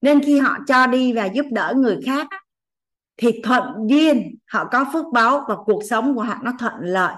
Nên 0.01 0.21
khi 0.21 0.39
họ 0.39 0.59
cho 0.67 0.87
đi 0.87 1.13
và 1.13 1.25
giúp 1.25 1.47
đỡ 1.51 1.75
người 1.77 2.01
khác 2.07 2.27
á, 2.31 2.41
thì 3.17 3.41
thuận 3.45 3.65
duyên 3.87 4.37
họ 4.47 4.69
có 4.73 4.85
phước 4.93 5.07
báo 5.13 5.45
và 5.49 5.57
cuộc 5.65 5.83
sống 5.91 6.15
của 6.15 6.23
họ 6.23 6.37
nó 6.43 6.53
thuận 6.59 6.75
lợi. 6.81 7.15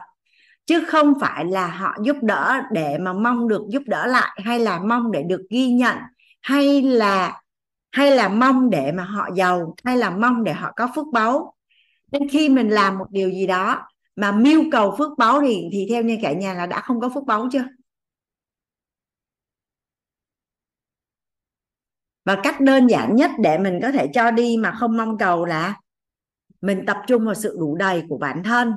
Chứ 0.67 0.85
không 0.89 1.15
phải 1.21 1.45
là 1.45 1.67
họ 1.67 1.97
giúp 2.03 2.17
đỡ 2.23 2.61
để 2.73 2.99
mà 2.99 3.13
mong 3.13 3.49
được 3.49 3.63
giúp 3.69 3.83
đỡ 3.87 4.07
lại 4.07 4.41
hay 4.45 4.59
là 4.59 4.79
mong 4.79 5.13
để 5.13 5.23
được 5.23 5.47
ghi 5.51 5.69
nhận 5.69 5.97
hay 6.43 6.83
là 6.83 7.43
hay 7.93 8.11
là 8.11 8.29
mong 8.29 8.71
để 8.71 8.93
mà 8.93 9.05
họ 9.05 9.29
giàu, 9.35 9.75
hay 9.85 9.97
là 9.97 10.11
mong 10.11 10.45
để 10.45 10.53
họ 10.53 10.73
có 10.77 10.89
phước 10.95 11.07
báu. 11.13 11.55
Nên 12.13 12.29
khi 12.29 12.49
mình 12.49 12.69
làm 12.69 12.99
một 12.99 13.07
điều 13.11 13.31
gì 13.31 13.47
đó 13.47 13.89
mà 14.17 14.33
mưu 14.33 14.65
cầu 14.73 14.95
phước 14.99 15.19
báu 15.19 15.41
thì 15.41 15.69
thì 15.73 15.87
theo 15.91 16.03
như 16.03 16.19
cả 16.23 16.33
nhà 16.33 16.55
là 16.55 16.67
đã 16.67 16.81
không 16.81 17.01
có 17.01 17.09
phước 17.09 17.25
báu 17.25 17.49
chưa? 17.53 17.65
Và 22.25 22.41
cách 22.43 22.61
đơn 22.61 22.87
giản 22.87 23.17
nhất 23.17 23.31
để 23.43 23.59
mình 23.59 23.79
có 23.83 23.93
thể 23.93 24.09
cho 24.15 24.31
đi 24.31 24.57
mà 24.57 24.73
không 24.73 24.97
mong 24.97 25.19
cầu 25.19 25.45
là 25.45 25.81
mình 26.61 26.85
tập 26.87 26.97
trung 27.07 27.25
vào 27.25 27.35
sự 27.35 27.57
đủ 27.61 27.77
đầy 27.77 28.03
của 28.09 28.19
bản 28.19 28.43
thân. 28.45 28.73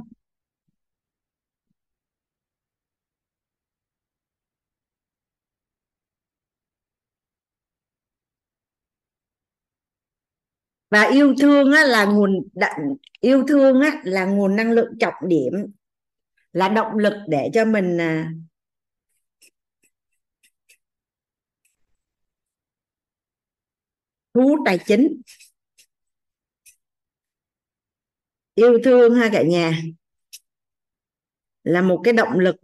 Và 10.93 11.03
yêu 11.03 11.35
thương 11.39 11.71
á, 11.71 11.83
là 11.85 12.05
nguồn 12.05 12.47
yêu 13.19 13.45
thương 13.47 13.81
á, 13.81 14.01
là 14.03 14.25
nguồn 14.25 14.55
năng 14.55 14.71
lượng 14.71 14.93
trọng 14.99 15.13
điểm 15.27 15.53
là 16.53 16.69
động 16.69 16.97
lực 16.97 17.13
để 17.27 17.49
cho 17.53 17.65
mình 17.65 17.97
à, 18.01 18.31
thu 24.33 24.41
hút 24.41 24.59
tài 24.65 24.79
chính. 24.85 25.21
Yêu 28.55 28.79
thương 28.83 29.15
ha 29.15 29.29
cả 29.33 29.43
nhà 29.43 29.81
là 31.63 31.81
một 31.81 32.01
cái 32.03 32.13
động 32.13 32.39
lực. 32.39 32.55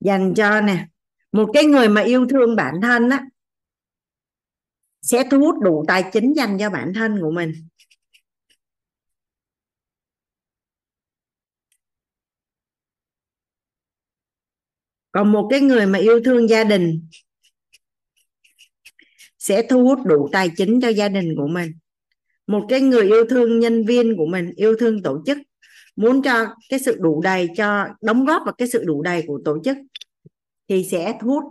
Dành 0.00 0.34
cho 0.36 0.60
nè 0.60 0.86
một 1.36 1.50
cái 1.52 1.64
người 1.64 1.88
mà 1.88 2.00
yêu 2.00 2.26
thương 2.30 2.56
bản 2.56 2.74
thân 2.82 3.10
á, 3.10 3.24
sẽ 5.02 5.24
thu 5.30 5.40
hút 5.40 5.54
đủ 5.62 5.84
tài 5.88 6.04
chính 6.12 6.32
dành 6.36 6.56
cho 6.60 6.70
bản 6.70 6.92
thân 6.94 7.18
của 7.20 7.30
mình. 7.30 7.52
Còn 15.12 15.32
một 15.32 15.46
cái 15.50 15.60
người 15.60 15.86
mà 15.86 15.98
yêu 15.98 16.20
thương 16.24 16.48
gia 16.48 16.64
đình 16.64 17.08
sẽ 19.38 19.66
thu 19.70 19.84
hút 19.84 19.98
đủ 20.06 20.28
tài 20.32 20.50
chính 20.56 20.80
cho 20.80 20.88
gia 20.88 21.08
đình 21.08 21.34
của 21.36 21.46
mình. 21.46 21.72
Một 22.46 22.66
cái 22.68 22.80
người 22.80 23.06
yêu 23.06 23.24
thương 23.30 23.60
nhân 23.60 23.84
viên 23.86 24.16
của 24.16 24.26
mình, 24.26 24.52
yêu 24.56 24.76
thương 24.80 25.02
tổ 25.02 25.22
chức, 25.26 25.38
muốn 25.96 26.22
cho 26.22 26.46
cái 26.68 26.80
sự 26.80 26.96
đủ 27.00 27.22
đầy 27.22 27.48
cho, 27.56 27.86
đóng 28.02 28.24
góp 28.24 28.42
vào 28.44 28.54
cái 28.58 28.68
sự 28.68 28.84
đủ 28.84 29.02
đầy 29.02 29.24
của 29.26 29.40
tổ 29.44 29.58
chức 29.64 29.76
thì 30.68 30.84
sẽ 30.84 31.18
thu 31.20 31.28
hút 31.28 31.44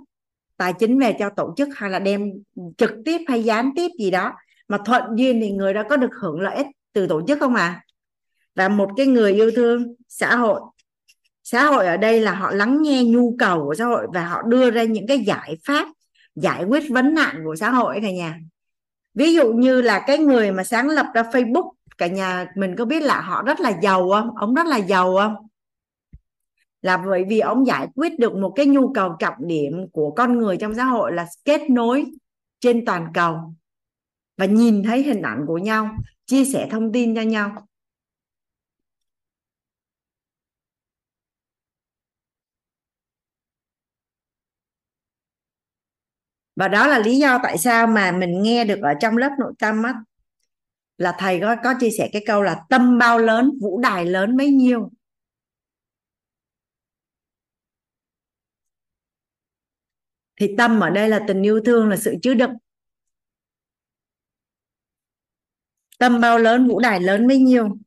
tài 0.57 0.73
chính 0.73 0.99
về 0.99 1.15
cho 1.19 1.29
tổ 1.29 1.53
chức 1.57 1.69
hay 1.75 1.89
là 1.89 1.99
đem 1.99 2.31
trực 2.77 2.91
tiếp 3.05 3.21
hay 3.27 3.43
gián 3.43 3.71
tiếp 3.75 3.91
gì 3.99 4.11
đó 4.11 4.33
mà 4.67 4.77
thuận 4.85 5.03
duyên 5.15 5.41
thì 5.41 5.51
người 5.51 5.73
đó 5.73 5.83
có 5.89 5.97
được 5.97 6.11
hưởng 6.21 6.41
lợi 6.41 6.55
ích 6.55 6.67
từ 6.93 7.07
tổ 7.07 7.21
chức 7.27 7.39
không 7.39 7.55
à? 7.55 7.81
Và 8.55 8.69
một 8.69 8.89
cái 8.97 9.05
người 9.05 9.33
yêu 9.33 9.51
thương 9.55 9.95
xã 10.07 10.35
hội 10.35 10.61
xã 11.45 11.65
hội 11.65 11.85
ở 11.85 11.97
đây 11.97 12.21
là 12.21 12.35
họ 12.35 12.51
lắng 12.51 12.81
nghe 12.81 13.03
nhu 13.03 13.35
cầu 13.39 13.65
của 13.65 13.75
xã 13.75 13.85
hội 13.85 14.07
và 14.13 14.25
họ 14.25 14.41
đưa 14.41 14.71
ra 14.71 14.83
những 14.83 15.07
cái 15.07 15.19
giải 15.19 15.57
pháp, 15.65 15.87
giải 16.35 16.63
quyết 16.63 16.83
vấn 16.89 17.13
nạn 17.13 17.41
của 17.45 17.55
xã 17.55 17.69
hội 17.69 17.99
cả 18.01 18.11
nhà. 18.11 18.39
Ví 19.13 19.33
dụ 19.33 19.53
như 19.53 19.81
là 19.81 20.03
cái 20.07 20.17
người 20.17 20.51
mà 20.51 20.63
sáng 20.63 20.89
lập 20.89 21.05
ra 21.13 21.21
Facebook, 21.21 21.71
cả 21.97 22.07
nhà 22.07 22.47
mình 22.55 22.75
có 22.75 22.85
biết 22.85 23.03
là 23.03 23.21
họ 23.21 23.41
rất 23.41 23.59
là 23.59 23.73
giàu 23.81 24.09
không? 24.09 24.29
Ông 24.37 24.53
rất 24.53 24.65
là 24.65 24.77
giàu 24.77 25.15
không? 25.17 25.35
Là 26.85 26.97
bởi 26.97 27.25
vì 27.29 27.39
ông 27.39 27.67
giải 27.67 27.87
quyết 27.95 28.19
được 28.19 28.35
một 28.35 28.53
cái 28.55 28.65
nhu 28.65 28.93
cầu 28.93 29.15
trọng 29.19 29.33
điểm 29.39 29.73
của 29.93 30.11
con 30.11 30.37
người 30.37 30.57
trong 30.57 30.75
xã 30.75 30.83
hội 30.83 31.13
là 31.13 31.27
kết 31.45 31.61
nối 31.69 32.05
trên 32.59 32.85
toàn 32.85 33.07
cầu. 33.13 33.37
Và 34.37 34.45
nhìn 34.45 34.83
thấy 34.83 35.03
hình 35.03 35.21
ảnh 35.21 35.43
của 35.47 35.57
nhau, 35.57 35.89
chia 36.25 36.45
sẻ 36.45 36.67
thông 36.71 36.91
tin 36.91 37.15
cho 37.15 37.21
nhau. 37.21 37.67
Và 46.55 46.67
đó 46.67 46.87
là 46.87 46.99
lý 46.99 47.17
do 47.17 47.39
tại 47.43 47.57
sao 47.57 47.87
mà 47.87 48.11
mình 48.11 48.41
nghe 48.41 48.65
được 48.65 48.79
ở 48.81 48.93
trong 49.01 49.17
lớp 49.17 49.31
nội 49.39 49.53
tâm 49.59 49.83
á, 49.83 49.93
là 50.97 51.15
thầy 51.19 51.39
có 51.39 51.55
có 51.63 51.73
chia 51.79 51.89
sẻ 51.97 52.09
cái 52.13 52.23
câu 52.27 52.41
là 52.41 52.61
tâm 52.69 52.97
bao 52.97 53.19
lớn, 53.19 53.51
vũ 53.61 53.79
đài 53.79 54.05
lớn 54.05 54.37
mấy 54.37 54.49
nhiêu? 54.49 54.89
Thì 60.37 60.55
tâm 60.57 60.79
ở 60.79 60.89
đây 60.89 61.09
là 61.09 61.19
tình 61.27 61.41
yêu 61.41 61.59
thương, 61.65 61.89
là 61.89 61.97
sự 61.97 62.15
chứa 62.23 62.33
đựng. 62.33 62.51
Tâm 65.99 66.21
bao 66.21 66.39
lớn, 66.39 66.67
vũ 66.67 66.79
đài 66.79 66.99
lớn 66.99 67.27
mấy 67.27 67.37
nhiêu? 67.37 67.77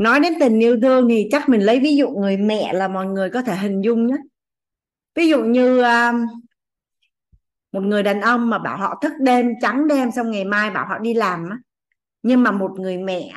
Nói 0.00 0.20
đến 0.20 0.32
tình 0.40 0.60
yêu 0.60 0.78
thương 0.82 1.08
thì 1.08 1.28
chắc 1.30 1.48
mình 1.48 1.60
lấy 1.60 1.80
ví 1.80 1.96
dụ 1.96 2.10
người 2.10 2.36
mẹ 2.36 2.72
là 2.72 2.88
mọi 2.88 3.06
người 3.06 3.30
có 3.30 3.42
thể 3.42 3.56
hình 3.56 3.80
dung 3.80 4.06
nhé 4.06 4.16
ví 5.14 5.28
dụ 5.28 5.44
như 5.44 5.82
um, 5.82 6.26
một 7.72 7.80
người 7.80 8.02
đàn 8.02 8.20
ông 8.20 8.50
mà 8.50 8.58
bảo 8.58 8.76
họ 8.76 8.98
thức 9.02 9.12
đêm 9.20 9.52
trắng 9.60 9.88
đêm 9.88 10.10
xong 10.10 10.30
ngày 10.30 10.44
mai 10.44 10.70
bảo 10.70 10.86
họ 10.88 10.98
đi 10.98 11.14
làm 11.14 11.48
nhưng 12.22 12.42
mà 12.42 12.50
một 12.50 12.70
người 12.78 12.98
mẹ 12.98 13.32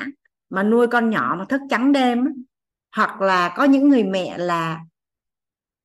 mà 0.49 0.63
nuôi 0.63 0.87
con 0.87 1.09
nhỏ 1.09 1.35
mà 1.39 1.45
thức 1.45 1.61
trắng 1.69 1.91
đêm 1.91 2.25
hoặc 2.95 3.21
là 3.21 3.53
có 3.57 3.63
những 3.63 3.89
người 3.89 4.03
mẹ 4.03 4.37
là 4.37 4.79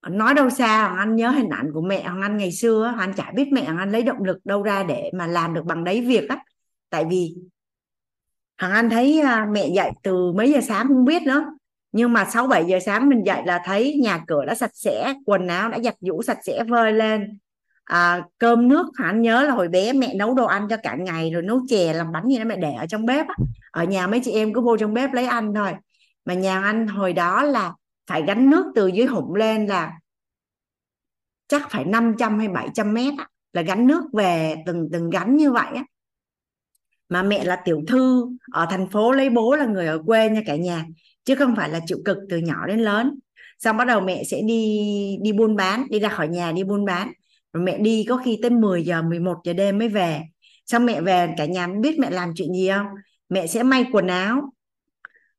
nói 0.09 0.35
đâu 0.35 0.51
xa 0.51 0.89
hoàng 0.89 0.99
anh 0.99 1.17
nhớ 1.17 1.31
hình 1.31 1.49
ảnh 1.49 1.71
của 1.75 1.83
mẹ 1.83 2.03
hoàng 2.05 2.23
anh 2.23 2.37
ngày 2.37 2.53
xưa 2.53 2.83
hoàng 2.83 2.99
anh 2.99 3.15
chả 3.15 3.31
biết 3.31 3.49
mẹ 3.53 3.65
hoàng 3.65 3.79
anh 3.79 3.93
lấy 3.93 4.03
động 4.03 4.25
lực 4.25 4.39
đâu 4.45 4.63
ra 4.63 4.83
để 4.83 5.11
mà 5.15 5.27
làm 5.27 5.55
được 5.55 5.65
bằng 5.65 5.85
đấy 5.85 6.01
việc 6.01 6.29
á. 6.29 6.39
Tại 6.91 7.05
vì 7.11 7.35
Hằng 8.59 8.73
Anh 8.73 8.91
thấy 8.91 9.21
à, 9.21 9.47
mẹ 9.53 9.69
dậy 9.69 9.91
từ 10.03 10.33
mấy 10.33 10.53
giờ 10.53 10.61
sáng 10.61 10.89
không 10.89 11.05
biết 11.05 11.23
nữa. 11.23 11.45
Nhưng 11.93 12.13
mà 12.13 12.25
6 12.25 12.47
7 12.47 12.65
giờ 12.65 12.79
sáng 12.87 13.09
mình 13.09 13.27
dậy 13.27 13.43
là 13.47 13.61
thấy 13.65 13.99
nhà 14.03 14.25
cửa 14.27 14.45
đã 14.45 14.55
sạch 14.55 14.71
sẽ 14.75 15.15
quần 15.27 15.49
áo 15.49 15.69
đã 15.69 15.79
giặt 15.79 15.95
giũ 16.01 16.23
sạch 16.23 16.39
sẽ 16.43 16.65
vơi 16.65 16.93
lên. 16.93 17.39
À, 17.85 18.23
cơm 18.39 18.69
nước 18.69 18.87
hẳn 18.99 19.23
nhớ 19.23 19.43
là 19.43 19.53
hồi 19.53 19.69
bé 19.69 19.93
mẹ 19.93 20.15
nấu 20.15 20.35
đồ 20.35 20.45
ăn 20.47 20.67
cho 20.71 20.77
cả 20.83 20.97
ngày 20.97 21.31
rồi 21.31 21.43
nấu 21.43 21.61
chè 21.69 21.93
làm 21.93 22.13
bánh 22.13 22.29
gì 22.29 22.39
đó 22.39 22.45
mẹ 22.45 22.57
để 22.57 22.73
ở 22.73 22.87
trong 22.87 23.07
bếp 23.07 23.27
á. 23.29 23.35
ở 23.71 23.85
nhà 23.85 24.07
mấy 24.07 24.21
chị 24.25 24.33
em 24.33 24.55
cứ 24.55 24.61
vô 24.61 24.77
trong 24.77 24.95
bếp 24.95 25.13
lấy 25.13 25.27
ăn 25.27 25.55
thôi. 25.55 25.73
Mà 26.25 26.35
nhà 26.35 26.63
anh 26.63 26.87
hồi 26.87 27.13
đó 27.13 27.43
là 27.43 27.75
phải 28.07 28.23
gánh 28.27 28.51
nước 28.51 28.67
từ 28.75 28.87
dưới 28.87 29.07
hụng 29.07 29.35
lên 29.35 29.67
là 29.67 29.93
chắc 31.49 31.71
phải 31.71 31.85
500 31.85 32.39
hay 32.39 32.49
700 32.49 32.95
mét 32.95 33.15
á, 33.19 33.29
là 33.53 33.63
gánh 33.63 33.87
nước 33.87 34.05
về 34.13 34.57
từng 34.67 34.89
từng 34.93 35.11
gánh 35.11 35.37
như 35.37 35.53
vậy 35.53 35.69
á 35.75 35.85
mà 37.09 37.23
mẹ 37.23 37.45
là 37.45 37.57
tiểu 37.65 37.83
thư, 37.89 38.29
ở 38.53 38.67
thành 38.71 38.89
phố 38.91 39.13
lấy 39.13 39.31
bố 39.31 39.57
là 39.57 39.67
người 39.67 39.87
ở 39.87 40.03
quê 40.07 40.29
nha 40.29 40.41
cả 40.47 40.57
nhà, 40.57 40.85
chứ 41.25 41.35
không 41.35 41.57
phải 41.57 41.71
là 41.71 41.81
chịu 41.87 41.99
cực 42.05 42.19
từ 42.31 42.39
nhỏ 42.39 42.67
đến 42.67 42.79
lớn. 42.79 43.19
Xong 43.59 43.77
bắt 43.77 43.85
đầu 43.85 44.01
mẹ 44.01 44.25
sẽ 44.25 44.41
đi 44.47 44.89
đi 45.23 45.33
buôn 45.33 45.57
bán, 45.57 45.87
đi 45.91 45.99
ra 45.99 46.09
khỏi 46.09 46.29
nhà 46.29 46.53
đi 46.53 46.65
buôn 46.65 46.85
bán. 46.85 47.13
Rồi 47.53 47.65
mẹ 47.65 47.79
đi 47.79 48.07
có 48.09 48.17
khi 48.17 48.39
tới 48.43 48.51
10 48.51 48.85
giờ 48.85 49.03
11 49.03 49.35
giờ 49.45 49.53
đêm 49.53 49.79
mới 49.79 49.89
về. 49.89 50.23
Xong 50.67 50.87
mẹ 50.87 51.01
về, 51.01 51.35
cả 51.37 51.45
nhà 51.45 51.67
biết 51.67 51.99
mẹ 51.99 52.11
làm 52.11 52.33
chuyện 52.37 52.53
gì 52.53 52.69
không? 52.69 52.87
Mẹ 53.29 53.47
sẽ 53.47 53.63
may 53.63 53.87
quần 53.93 54.07
áo, 54.07 54.53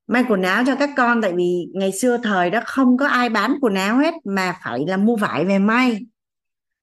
may 0.07 0.23
quần 0.29 0.41
áo 0.41 0.63
cho 0.67 0.75
các 0.75 0.89
con, 0.97 1.21
tại 1.21 1.33
vì 1.35 1.67
ngày 1.73 1.91
xưa 1.91 2.17
thời 2.23 2.49
đó 2.49 2.59
không 2.65 2.97
có 2.97 3.07
ai 3.07 3.29
bán 3.29 3.55
quần 3.61 3.75
áo 3.75 3.97
hết, 3.97 4.13
mà 4.23 4.55
phải 4.63 4.79
là 4.87 4.97
mua 4.97 5.15
vải 5.15 5.45
về 5.45 5.59
may. 5.59 5.99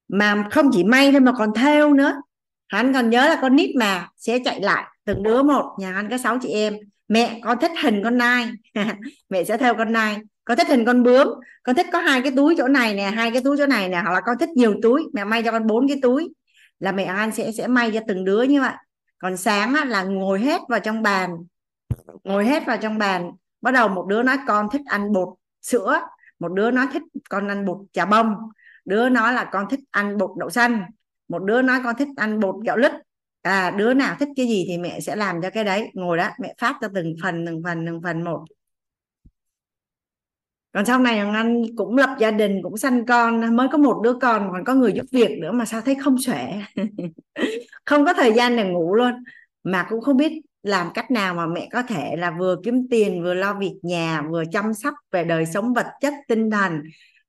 Mà 0.09 0.49
không 0.51 0.71
chỉ 0.73 0.85
may 0.85 1.13
thôi 1.13 1.21
mà 1.21 1.33
còn 1.33 1.55
thêu 1.55 1.95
nữa 1.95 2.13
hắn 2.69 2.95
còn 2.95 3.11
nhớ 3.11 3.29
là 3.29 3.39
con 3.43 3.57
nít 3.57 3.71
mà 3.77 4.09
sẽ 4.17 4.39
chạy 4.45 4.61
lại 4.61 4.85
từng 5.05 5.23
đứa 5.23 5.43
một 5.43 5.77
nhà 5.79 5.93
hắn 5.93 6.11
có 6.11 6.19
sáu 6.19 6.39
chị 6.43 6.49
em. 6.49 6.77
Mẹ 7.09 7.41
con 7.45 7.59
thích 7.61 7.71
hình 7.83 8.01
con 8.05 8.19
nai. 8.19 8.51
Mẹ 9.29 9.45
sẽ 9.45 9.57
theo 9.57 9.75
con 9.75 9.93
nai. 9.93 10.17
Con 10.45 10.59
thích 10.59 10.69
hình 10.69 10.85
con 10.85 11.03
bướm 11.03 11.29
con 11.63 11.77
thích 11.77 11.87
có 11.93 11.99
hai 11.99 12.23
cái 12.23 12.33
túi 12.37 12.55
chỗ 12.59 12.69
này 12.69 12.95
nè 12.95 13.11
hai 13.11 13.31
cái 13.31 13.43
túi 13.45 13.57
chỗ 13.59 13.67
này 13.67 13.89
nè 13.89 14.01
hoặc 14.03 14.13
là 14.13 14.21
con 14.21 14.39
thích 14.39 14.49
nhiều 14.49 14.75
túi 14.83 15.03
mẹ 15.13 15.25
may 15.25 15.43
cho 15.43 15.51
con 15.53 15.67
bốn 15.67 15.89
cái 15.89 15.99
túi 16.03 16.35
là 16.79 16.93
mẹ 16.93 17.05
anh 17.05 17.33
sẽ 17.33 17.53
sẽ 17.53 17.67
may 17.67 17.91
cho 17.95 18.01
từng 18.09 18.25
đứa 18.25 18.43
như 18.43 18.61
vậy. 18.61 18.75
Còn 19.19 19.37
sáng 19.37 19.75
á, 19.75 19.85
là 19.85 20.03
ngồi 20.03 20.41
hết 20.41 20.61
vào 20.69 20.81
trong 20.81 21.03
bàn 21.03 21.31
ngồi 22.25 22.47
hết 22.47 22.67
vào 22.67 22.77
trong 22.77 22.99
bàn. 22.99 23.31
Bắt 23.61 23.71
đầu 23.71 23.89
một 23.89 24.07
đứa 24.09 24.23
nói 24.23 24.37
con 24.47 24.69
thích 24.73 24.83
ăn 24.87 25.13
bột 25.13 25.29
sữa 25.63 26.01
một 26.39 26.53
đứa 26.53 26.71
nói 26.71 26.87
thích 26.93 27.03
con 27.31 27.49
ăn 27.49 27.65
bột 27.65 27.79
trà 27.93 28.05
bông 28.07 28.35
đứa 28.85 29.09
nói 29.09 29.33
là 29.33 29.49
con 29.53 29.69
thích 29.71 29.81
ăn 29.91 30.19
bột 30.19 30.31
đậu 30.39 30.51
xanh 30.51 30.83
một 31.29 31.39
đứa 31.45 31.63
nói 31.63 31.81
con 31.85 31.97
thích 31.99 32.09
ăn 32.17 32.41
bột 32.41 32.55
gạo 32.65 32.77
lứt. 32.77 32.93
À 33.43 33.71
đứa 33.71 33.95
nào 33.95 34.17
thích 34.19 34.29
cái 34.37 34.47
gì 34.47 34.65
thì 34.69 34.79
mẹ 34.79 35.01
sẽ 35.01 35.17
làm 35.17 35.43
cho 35.43 35.51
cái 35.51 35.65
đấy. 35.65 35.91
Ngồi 35.95 36.17
đó, 36.17 36.29
mẹ 36.41 36.55
phát 36.59 36.77
cho 36.81 36.89
từng 36.95 37.15
phần 37.23 37.47
từng 37.47 37.63
phần 37.65 37.87
từng 37.87 38.01
phần 38.03 38.25
một. 38.25 38.45
Còn 40.73 40.85
sau 40.85 40.99
này 40.99 41.17
thằng 41.17 41.33
anh 41.33 41.63
cũng 41.77 41.97
lập 41.97 42.17
gia 42.19 42.31
đình, 42.31 42.61
cũng 42.63 42.77
sanh 42.77 43.07
con, 43.07 43.57
mới 43.57 43.69
có 43.73 43.79
một 43.79 44.01
đứa 44.05 44.15
con, 44.21 44.49
còn 44.53 44.65
có 44.65 44.75
người 44.75 44.93
giúp 44.93 45.05
việc 45.13 45.39
nữa 45.41 45.53
mà 45.53 45.65
sao 45.65 45.81
thấy 45.81 45.95
không 45.95 46.19
xuể 46.19 46.63
không 47.85 48.05
có 48.05 48.15
thời 48.15 48.33
gian 48.33 48.57
để 48.57 48.65
ngủ 48.65 48.95
luôn. 48.95 49.13
Mà 49.65 49.87
cũng 49.91 50.01
không 50.01 50.17
biết 50.17 50.33
làm 50.63 50.91
cách 50.95 51.11
nào 51.11 51.35
mà 51.35 51.47
mẹ 51.47 51.69
có 51.73 51.83
thể 51.83 52.17
là 52.17 52.31
vừa 52.31 52.57
kiếm 52.65 52.87
tiền, 52.91 53.23
vừa 53.23 53.35
lo 53.35 53.55
việc 53.55 53.75
nhà, 53.83 54.23
vừa 54.31 54.45
chăm 54.53 54.75
sóc 54.75 54.95
về 55.11 55.25
đời 55.25 55.47
sống 55.47 55.75
vật 55.75 55.87
chất 56.01 56.15
tinh 56.29 56.51
thần. 56.51 56.83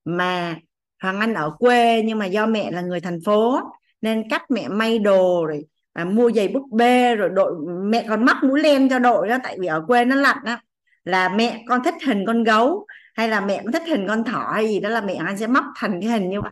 Mà 0.05 0.55
Hoàng 1.01 1.19
Anh 1.19 1.33
ở 1.33 1.55
quê 1.59 2.03
nhưng 2.05 2.19
mà 2.19 2.25
do 2.25 2.45
mẹ 2.45 2.71
là 2.71 2.81
người 2.81 2.99
thành 2.99 3.19
phố 3.25 3.59
nên 4.01 4.29
cách 4.29 4.51
mẹ 4.51 4.67
may 4.67 4.99
đồ 4.99 5.45
rồi 5.45 5.65
à, 5.93 6.05
mua 6.05 6.31
giày 6.31 6.47
búp 6.47 6.63
bê 6.71 7.15
rồi 7.15 7.29
đội 7.29 7.53
mẹ 7.83 8.05
còn 8.09 8.25
mắc 8.25 8.37
mũi 8.43 8.59
len 8.61 8.89
cho 8.89 8.99
đội 8.99 9.27
đó 9.27 9.37
tại 9.43 9.57
vì 9.59 9.67
ở 9.67 9.83
quê 9.87 10.05
nó 10.05 10.15
lạnh 10.15 10.37
đó 10.45 10.57
là 11.03 11.29
mẹ 11.29 11.63
con 11.67 11.83
thích 11.83 11.93
hình 12.05 12.23
con 12.27 12.43
gấu 12.43 12.85
hay 13.15 13.29
là 13.29 13.41
mẹ 13.41 13.61
con 13.63 13.71
thích 13.71 13.83
hình 13.87 14.07
con 14.07 14.23
thỏ 14.23 14.51
hay 14.53 14.67
gì 14.67 14.79
đó 14.79 14.89
là 14.89 15.01
mẹ 15.01 15.15
anh 15.15 15.37
sẽ 15.37 15.47
móc 15.47 15.63
thành 15.75 16.01
cái 16.01 16.09
hình 16.09 16.29
như 16.29 16.41
vậy. 16.41 16.51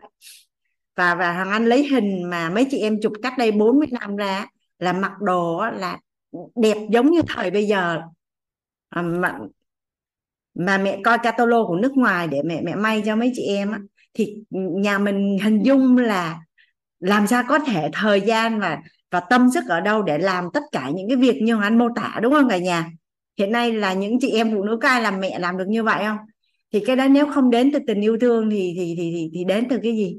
Và 0.96 1.14
và 1.14 1.32
thằng 1.32 1.50
anh 1.50 1.66
lấy 1.66 1.86
hình 1.88 2.30
mà 2.30 2.50
mấy 2.50 2.66
chị 2.70 2.78
em 2.78 2.96
chụp 3.02 3.12
cách 3.22 3.32
đây 3.38 3.52
40 3.52 3.86
năm 4.00 4.16
ra 4.16 4.46
là 4.78 4.92
mặc 4.92 5.12
đồ 5.20 5.70
là 5.70 5.98
đẹp 6.62 6.76
giống 6.90 7.10
như 7.10 7.20
thời 7.28 7.50
bây 7.50 7.66
giờ. 7.66 8.00
À, 8.88 9.02
mà, 9.02 9.38
mà 10.54 10.78
mẹ 10.78 11.00
coi 11.04 11.18
catalog 11.18 11.66
của 11.66 11.76
nước 11.76 11.92
ngoài 11.96 12.28
để 12.28 12.42
mẹ 12.44 12.62
mẹ 12.62 12.74
may 12.74 13.02
cho 13.06 13.16
mấy 13.16 13.32
chị 13.34 13.42
em 13.42 13.72
á 13.72 13.78
thì 14.14 14.44
nhà 14.50 14.98
mình 14.98 15.38
hình 15.42 15.62
dung 15.62 15.98
là 15.98 16.40
làm 17.00 17.26
sao 17.26 17.42
có 17.48 17.58
thể 17.58 17.90
thời 17.92 18.20
gian 18.20 18.60
và 18.60 18.78
và 19.10 19.20
tâm 19.20 19.50
sức 19.54 19.64
ở 19.68 19.80
đâu 19.80 20.02
để 20.02 20.18
làm 20.18 20.44
tất 20.54 20.62
cả 20.72 20.90
những 20.94 21.08
cái 21.08 21.16
việc 21.16 21.42
như 21.42 21.60
anh 21.62 21.78
mô 21.78 21.88
tả 21.96 22.18
đúng 22.22 22.32
không 22.32 22.48
cả 22.48 22.58
nhà? 22.58 22.90
Hiện 23.38 23.52
nay 23.52 23.72
là 23.72 23.92
những 23.92 24.20
chị 24.20 24.30
em 24.30 24.50
phụ 24.54 24.64
nữ 24.64 24.78
cai 24.80 25.02
làm 25.02 25.20
mẹ 25.20 25.38
làm 25.38 25.58
được 25.58 25.68
như 25.68 25.82
vậy 25.82 26.04
không? 26.04 26.18
Thì 26.72 26.84
cái 26.86 26.96
đó 26.96 27.08
nếu 27.08 27.32
không 27.32 27.50
đến 27.50 27.70
từ 27.72 27.78
tình 27.86 28.00
yêu 28.00 28.18
thương 28.20 28.50
thì 28.50 28.74
thì 28.76 28.94
thì 28.98 29.12
thì, 29.14 29.30
thì 29.34 29.44
đến 29.44 29.66
từ 29.70 29.78
cái 29.82 29.92
gì? 29.96 30.18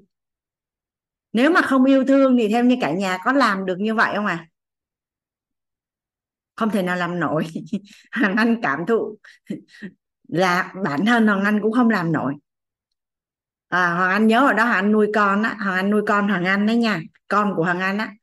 Nếu 1.33 1.51
mà 1.51 1.61
không 1.61 1.85
yêu 1.85 2.05
thương 2.05 2.37
thì 2.37 2.47
theo 2.47 2.63
như 2.63 2.77
cả 2.81 2.91
nhà 2.91 3.17
có 3.25 3.31
làm 3.31 3.65
được 3.65 3.79
như 3.79 3.95
vậy 3.95 4.11
không 4.15 4.25
à 4.25 4.47
không 6.57 6.69
thể 6.69 6.83
nào 6.83 6.95
làm 6.95 7.19
nổi. 7.19 7.45
Hoàng 8.11 8.35
anh 8.35 8.61
cảm 8.61 8.85
thụ 8.87 9.17
là 10.27 10.73
bản 10.83 11.05
thân 11.05 11.27
hoàng 11.27 11.43
anh 11.43 11.59
cũng 11.61 11.71
không 11.71 11.89
làm 11.89 12.11
nổi 12.11 12.33
à, 13.67 13.93
hoàng 13.93 14.11
anh 14.11 14.27
nhớ 14.27 14.47
ở 14.47 14.53
đó 14.53 14.63
hoàng 14.63 14.75
anh 14.75 14.91
nuôi 14.91 15.07
con 15.15 15.43
á 15.43 15.55
hoàng 15.63 15.75
anh 15.75 15.89
nuôi 15.89 16.01
con 16.07 16.27
hoàng 16.27 16.45
anh 16.45 16.65
đấy 16.65 16.75
nha 16.75 17.01
con 17.27 17.53
của 17.55 17.63
hoàng 17.63 17.79
anh 17.79 17.97
á. 17.97 18.13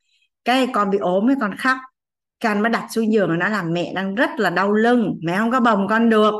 Cái 0.45 0.67
con 0.73 0.89
bị 0.89 0.97
ốm 0.97 1.27
cái 1.27 1.37
con 1.41 1.55
khóc. 1.57 1.77
Cái 2.39 2.51
anh 2.53 2.61
mới 2.61 2.69
đặt 2.69 2.87
xuống 2.91 3.13
giường 3.13 3.29
và 3.29 3.35
nó 3.35 3.49
làm 3.49 3.73
mẹ 3.73 3.93
đang 3.95 4.15
rất 4.15 4.29
là 4.37 4.49
đau 4.49 4.71
lưng 4.71 5.19
mẹ 5.23 5.37
không 5.37 5.51
có 5.51 5.59
bồng 5.59 5.87
con 5.87 6.09
được. 6.09 6.33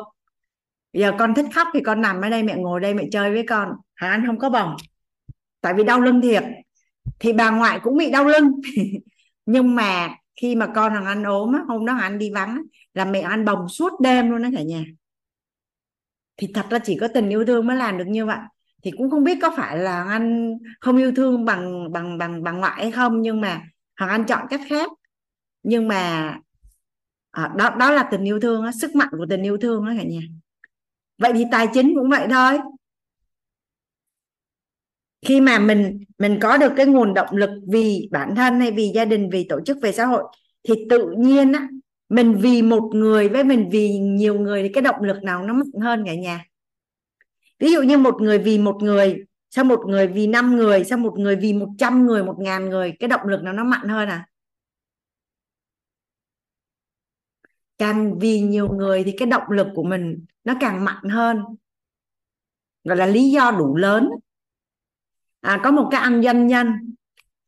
Giờ 0.93 1.11
con 1.19 1.33
thích 1.33 1.45
khóc 1.53 1.67
thì 1.73 1.79
con 1.81 2.01
nằm 2.01 2.21
ở 2.21 2.29
đây 2.29 2.43
mẹ 2.43 2.55
ngồi 2.55 2.79
đây 2.79 2.93
mẹ 2.93 3.03
chơi 3.11 3.31
với 3.31 3.45
con. 3.47 3.69
Hoàng 3.99 4.11
anh 4.11 4.25
không 4.27 4.39
có 4.39 4.49
bồng 4.49 4.75
tại 5.61 5.73
vì 5.73 5.83
đau 5.83 6.01
lưng 6.01 6.21
thiệt. 6.21 6.43
Thì 7.19 7.33
bà 7.33 7.49
ngoại 7.51 7.79
cũng 7.83 7.97
bị 7.97 8.11
đau 8.11 8.25
lưng. 8.25 8.51
Nhưng 9.45 9.75
mà 9.75 10.15
khi 10.41 10.55
mà 10.55 10.67
con 10.75 10.91
hoàng 10.91 11.05
anh 11.05 11.23
ốm 11.23 11.53
á 11.53 11.59
hôm 11.67 11.85
đó 11.85 11.93
hoàng 11.93 12.13
anh 12.13 12.17
đi 12.17 12.31
vắng 12.33 12.61
là 12.93 13.05
mẹ 13.05 13.21
anh 13.21 13.45
bồng 13.45 13.69
suốt 13.69 13.99
đêm 14.01 14.31
luôn 14.31 14.43
đó 14.43 14.49
cả 14.55 14.61
nhà. 14.61 14.83
Thì 16.37 16.47
thật 16.53 16.65
ra 16.69 16.79
chỉ 16.79 16.97
có 17.01 17.07
tình 17.07 17.29
yêu 17.29 17.45
thương 17.45 17.67
mới 17.67 17.77
làm 17.77 17.97
được 17.97 18.07
như 18.07 18.25
vậy 18.25 18.37
thì 18.85 18.91
cũng 18.97 19.09
không 19.09 19.23
biết 19.23 19.37
có 19.41 19.51
phải 19.57 19.77
là 19.77 20.03
anh 20.03 20.57
không 20.79 20.97
yêu 20.97 21.11
thương 21.15 21.45
bằng 21.45 21.91
bằng 21.91 22.17
bằng 22.17 22.43
bằng 22.43 22.59
ngoại 22.59 22.81
hay 22.81 22.91
không 22.91 23.21
nhưng 23.21 23.41
mà 23.41 23.61
hoàng 23.99 24.11
anh 24.11 24.25
chọn 24.25 24.47
cách 24.49 24.61
khác. 24.69 24.91
Nhưng 25.63 25.87
mà 25.87 26.33
à, 27.31 27.51
đó 27.57 27.69
đó 27.79 27.91
là 27.91 28.07
tình 28.11 28.23
yêu 28.23 28.39
thương 28.39 28.63
đó, 28.63 28.71
sức 28.81 28.95
mạnh 28.95 29.09
của 29.11 29.25
tình 29.29 29.43
yêu 29.43 29.57
thương 29.57 29.85
đó 29.85 29.91
cả 29.97 30.03
nhà. 30.03 30.21
Vậy 31.17 31.33
thì 31.33 31.45
tài 31.51 31.67
chính 31.73 31.93
cũng 31.95 32.09
vậy 32.09 32.27
thôi. 32.29 32.59
Khi 35.25 35.41
mà 35.41 35.59
mình 35.59 36.03
mình 36.17 36.39
có 36.41 36.57
được 36.57 36.73
cái 36.77 36.85
nguồn 36.85 37.13
động 37.13 37.35
lực 37.35 37.49
vì 37.67 38.09
bản 38.11 38.35
thân 38.35 38.59
hay 38.59 38.71
vì 38.71 38.91
gia 38.95 39.05
đình 39.05 39.29
vì 39.31 39.45
tổ 39.49 39.59
chức 39.65 39.77
về 39.81 39.91
xã 39.91 40.05
hội 40.05 40.23
thì 40.67 40.73
tự 40.89 41.11
nhiên 41.17 41.51
á 41.51 41.67
mình 42.09 42.37
vì 42.41 42.61
một 42.61 42.91
người 42.93 43.29
với 43.29 43.43
mình 43.43 43.69
vì 43.71 43.97
nhiều 43.99 44.39
người 44.39 44.63
thì 44.63 44.69
cái 44.73 44.81
động 44.81 45.03
lực 45.03 45.23
nào 45.23 45.43
nó 45.43 45.53
mạnh 45.53 45.81
hơn 45.81 46.03
cả 46.05 46.15
nhà? 46.15 46.45
Ví 47.59 47.71
dụ 47.71 47.81
như 47.81 47.97
một 47.97 48.21
người 48.21 48.39
vì 48.39 48.57
một 48.57 48.77
người 48.81 49.25
sau 49.49 49.65
một 49.65 49.79
người 49.87 50.07
vì 50.07 50.27
năm 50.27 50.55
người 50.55 50.83
sau 50.83 50.97
một 50.97 51.19
người 51.19 51.35
vì 51.35 51.53
một 51.53 51.69
trăm 51.77 52.05
người 52.05 52.23
một 52.23 52.35
ngàn 52.39 52.69
người 52.69 52.93
cái 52.99 53.09
động 53.09 53.27
lực 53.27 53.41
nó 53.43 53.51
nó 53.53 53.63
mạnh 53.63 53.87
hơn 53.87 54.09
à? 54.09 54.27
Càng 57.77 58.19
vì 58.19 58.39
nhiều 58.41 58.69
người 58.73 59.03
thì 59.03 59.11
cái 59.17 59.27
động 59.27 59.49
lực 59.49 59.67
của 59.75 59.83
mình 59.83 60.25
nó 60.43 60.53
càng 60.59 60.85
mạnh 60.85 61.03
hơn. 61.03 61.43
Gọi 62.83 62.97
là 62.97 63.05
lý 63.05 63.29
do 63.31 63.51
đủ 63.51 63.75
lớn. 63.75 64.09
À, 65.41 65.61
có 65.63 65.71
một 65.71 65.87
cái 65.91 66.01
anh 66.01 66.23
doanh 66.23 66.47
nhân 66.47 66.95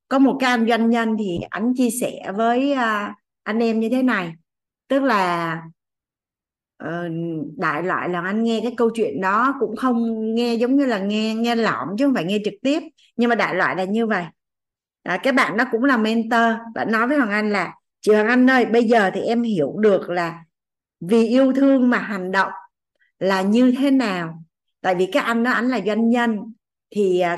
có 0.08 0.20
một 0.20 0.38
cái 0.40 0.50
anh 0.50 0.68
doanh 0.68 0.90
nhân 0.90 1.16
thì 1.20 1.40
anh 1.50 1.74
chia 1.78 1.90
sẻ 1.90 2.32
với 2.36 2.74
à, 2.74 3.16
anh 3.44 3.60
em 3.60 3.80
như 3.80 3.90
thế 3.90 4.04
này. 4.04 4.34
Tức 4.88 5.04
là 5.04 5.62
uh, 6.84 7.12
đại 7.58 7.84
loại 7.84 8.10
là 8.10 8.22
anh 8.22 8.44
nghe 8.44 8.60
cái 8.64 8.74
câu 8.78 8.90
chuyện 8.90 9.22
đó 9.22 9.56
cũng 9.60 9.76
không 9.76 10.36
nghe 10.36 10.56
giống 10.56 10.76
như 10.76 10.86
là 10.86 11.00
nghe 11.00 11.36
nghe 11.36 11.56
lỏm 11.56 11.88
chứ 11.98 12.06
không 12.06 12.14
phải 12.14 12.24
nghe 12.24 12.40
trực 12.46 12.54
tiếp. 12.62 12.84
Nhưng 13.16 13.30
mà 13.30 13.36
đại 13.36 13.56
loại 13.56 13.76
là 13.76 13.84
như 13.84 14.06
vậy. 14.08 14.24
À, 15.04 15.18
cái 15.24 15.34
bạn 15.34 15.58
đó 15.58 15.66
cũng 15.72 15.84
là 15.84 15.98
mentor. 15.98 16.56
Bạn 16.76 16.92
nói 16.92 17.08
với 17.08 17.18
hoàng 17.18 17.32
anh 17.32 17.50
là 17.50 17.74
chị 18.02 18.14
hoàng 18.14 18.28
anh 18.28 18.50
ơi 18.50 18.66
bây 18.66 18.84
giờ 18.84 19.12
thì 19.14 19.22
em 19.22 19.44
hiểu 19.44 19.74
được 19.80 20.10
là 20.10 20.44
vì 21.00 21.28
yêu 21.28 21.54
thương 21.54 21.90
mà 21.90 21.98
hành 21.98 22.32
động 22.32 22.52
là 23.20 23.42
như 23.42 23.74
thế 23.80 23.92
nào. 23.92 24.44
Tại 24.82 24.96
vì 24.96 25.06
cái 25.06 25.24
anh 25.24 25.44
đó 25.44 25.52
anh 25.52 25.68
là 25.70 25.80
doanh 25.86 26.10
nhân. 26.10 26.54
Thì 26.92 27.20
à, 27.20 27.38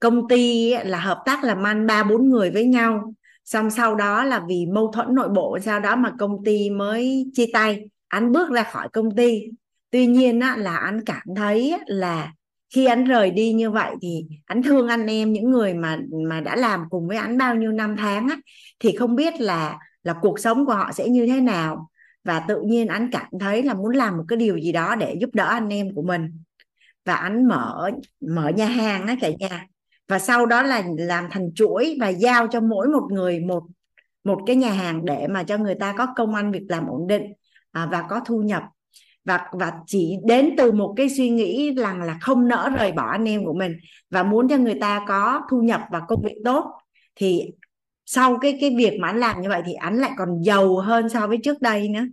công 0.00 0.28
ty 0.28 0.74
là 0.84 1.00
hợp 1.00 1.22
tác 1.26 1.44
làm 1.44 1.66
ăn 1.66 1.86
ba 1.86 2.02
bốn 2.02 2.30
người 2.30 2.50
với 2.50 2.64
nhau 2.64 3.14
xong 3.50 3.70
sau 3.70 3.94
đó 3.94 4.24
là 4.24 4.42
vì 4.48 4.66
mâu 4.66 4.92
thuẫn 4.92 5.14
nội 5.14 5.28
bộ 5.28 5.58
sau 5.62 5.80
đó 5.80 5.96
mà 5.96 6.12
công 6.18 6.44
ty 6.44 6.70
mới 6.70 7.26
chia 7.32 7.46
tay. 7.52 7.88
Anh 8.08 8.32
bước 8.32 8.50
ra 8.50 8.62
khỏi 8.62 8.88
công 8.92 9.16
ty. 9.16 9.42
Tuy 9.90 10.06
nhiên 10.06 10.40
á, 10.40 10.56
là 10.56 10.76
anh 10.76 11.04
cảm 11.06 11.22
thấy 11.36 11.78
là 11.86 12.32
khi 12.74 12.86
anh 12.86 13.04
rời 13.04 13.30
đi 13.30 13.52
như 13.52 13.70
vậy 13.70 13.94
thì 14.02 14.26
anh 14.46 14.62
thương 14.62 14.88
anh 14.88 15.06
em 15.06 15.32
những 15.32 15.50
người 15.50 15.74
mà 15.74 15.98
mà 16.28 16.40
đã 16.40 16.56
làm 16.56 16.84
cùng 16.90 17.08
với 17.08 17.16
anh 17.16 17.38
bao 17.38 17.54
nhiêu 17.54 17.72
năm 17.72 17.96
tháng 17.98 18.28
á, 18.28 18.36
thì 18.80 18.96
không 18.96 19.16
biết 19.16 19.40
là 19.40 19.78
là 20.02 20.14
cuộc 20.22 20.38
sống 20.38 20.66
của 20.66 20.74
họ 20.74 20.92
sẽ 20.92 21.08
như 21.08 21.26
thế 21.26 21.40
nào. 21.40 21.90
Và 22.24 22.40
tự 22.40 22.62
nhiên 22.62 22.86
anh 22.86 23.08
cảm 23.12 23.26
thấy 23.40 23.62
là 23.62 23.74
muốn 23.74 23.96
làm 23.96 24.16
một 24.16 24.24
cái 24.28 24.36
điều 24.36 24.58
gì 24.58 24.72
đó 24.72 24.96
để 24.96 25.16
giúp 25.20 25.30
đỡ 25.32 25.44
anh 25.44 25.68
em 25.68 25.94
của 25.94 26.02
mình. 26.02 26.42
Và 27.04 27.14
anh 27.14 27.48
mở 27.48 27.90
mở 28.20 28.48
nhà 28.48 28.66
hàng 28.66 29.06
á 29.06 29.16
cả 29.20 29.28
nhà 29.38 29.66
và 30.10 30.18
sau 30.18 30.46
đó 30.46 30.62
là 30.62 30.82
làm 30.98 31.28
thành 31.30 31.50
chuỗi 31.54 31.96
và 32.00 32.08
giao 32.08 32.46
cho 32.46 32.60
mỗi 32.60 32.88
một 32.88 33.02
người 33.10 33.40
một 33.40 33.62
một 34.24 34.38
cái 34.46 34.56
nhà 34.56 34.72
hàng 34.72 35.04
để 35.04 35.26
mà 35.30 35.42
cho 35.42 35.58
người 35.58 35.74
ta 35.74 35.94
có 35.98 36.06
công 36.16 36.34
ăn 36.34 36.52
việc 36.52 36.62
làm 36.68 36.86
ổn 36.86 37.06
định 37.06 37.22
à, 37.72 37.88
và 37.90 38.02
có 38.10 38.20
thu 38.26 38.42
nhập. 38.42 38.62
Và 39.24 39.50
và 39.52 39.72
chỉ 39.86 40.16
đến 40.24 40.54
từ 40.56 40.72
một 40.72 40.94
cái 40.96 41.08
suy 41.08 41.30
nghĩ 41.30 41.74
rằng 41.74 42.02
là 42.02 42.18
không 42.20 42.48
nỡ 42.48 42.70
rời 42.78 42.92
bỏ 42.92 43.10
anh 43.10 43.28
em 43.28 43.44
của 43.44 43.52
mình 43.52 43.76
và 44.10 44.22
muốn 44.22 44.48
cho 44.48 44.56
người 44.56 44.74
ta 44.80 45.04
có 45.08 45.42
thu 45.50 45.60
nhập 45.62 45.82
và 45.90 46.00
công 46.08 46.22
việc 46.22 46.36
tốt 46.44 46.64
thì 47.16 47.50
sau 48.06 48.38
cái 48.38 48.58
cái 48.60 48.74
việc 48.76 48.98
mà 49.00 49.08
anh 49.08 49.20
làm 49.20 49.40
như 49.40 49.48
vậy 49.48 49.62
thì 49.66 49.72
anh 49.72 49.96
lại 49.96 50.10
còn 50.18 50.42
giàu 50.42 50.76
hơn 50.76 51.08
so 51.08 51.26
với 51.26 51.38
trước 51.44 51.62
đây 51.62 51.88
nữa. 51.88 52.04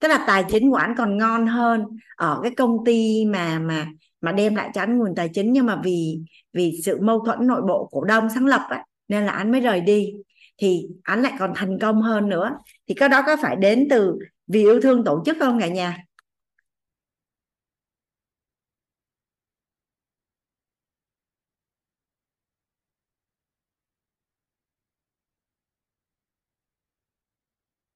Tức 0.00 0.08
là 0.08 0.24
tài 0.26 0.44
chính 0.48 0.70
của 0.70 0.76
anh 0.76 0.94
còn 0.98 1.18
ngon 1.18 1.46
hơn 1.46 1.84
ở 2.16 2.40
cái 2.42 2.54
công 2.54 2.84
ty 2.84 3.24
mà 3.24 3.58
mà 3.58 3.86
mà 4.20 4.32
đem 4.32 4.54
lại 4.54 4.70
cho 4.74 4.80
anh 4.80 4.98
nguồn 4.98 5.14
tài 5.16 5.28
chính. 5.34 5.52
Nhưng 5.52 5.66
mà 5.66 5.80
vì 5.84 6.18
vì 6.52 6.80
sự 6.84 7.00
mâu 7.02 7.20
thuẫn 7.26 7.46
nội 7.46 7.62
bộ 7.68 7.88
cổ 7.92 8.04
đông 8.04 8.28
sáng 8.34 8.46
lập 8.46 8.60
ấy, 8.70 8.80
nên 9.08 9.26
là 9.26 9.32
anh 9.32 9.52
mới 9.52 9.60
rời 9.60 9.80
đi. 9.80 10.12
Thì 10.58 10.86
anh 11.02 11.22
lại 11.22 11.32
còn 11.38 11.52
thành 11.56 11.78
công 11.78 12.02
hơn 12.02 12.28
nữa. 12.28 12.58
Thì 12.88 12.94
cái 12.94 13.08
đó 13.08 13.22
có 13.26 13.36
phải 13.42 13.56
đến 13.56 13.86
từ 13.90 14.18
vì 14.46 14.60
yêu 14.60 14.80
thương 14.80 15.04
tổ 15.04 15.22
chức 15.26 15.36
không 15.40 15.60
cả 15.60 15.66
nhà? 15.66 15.96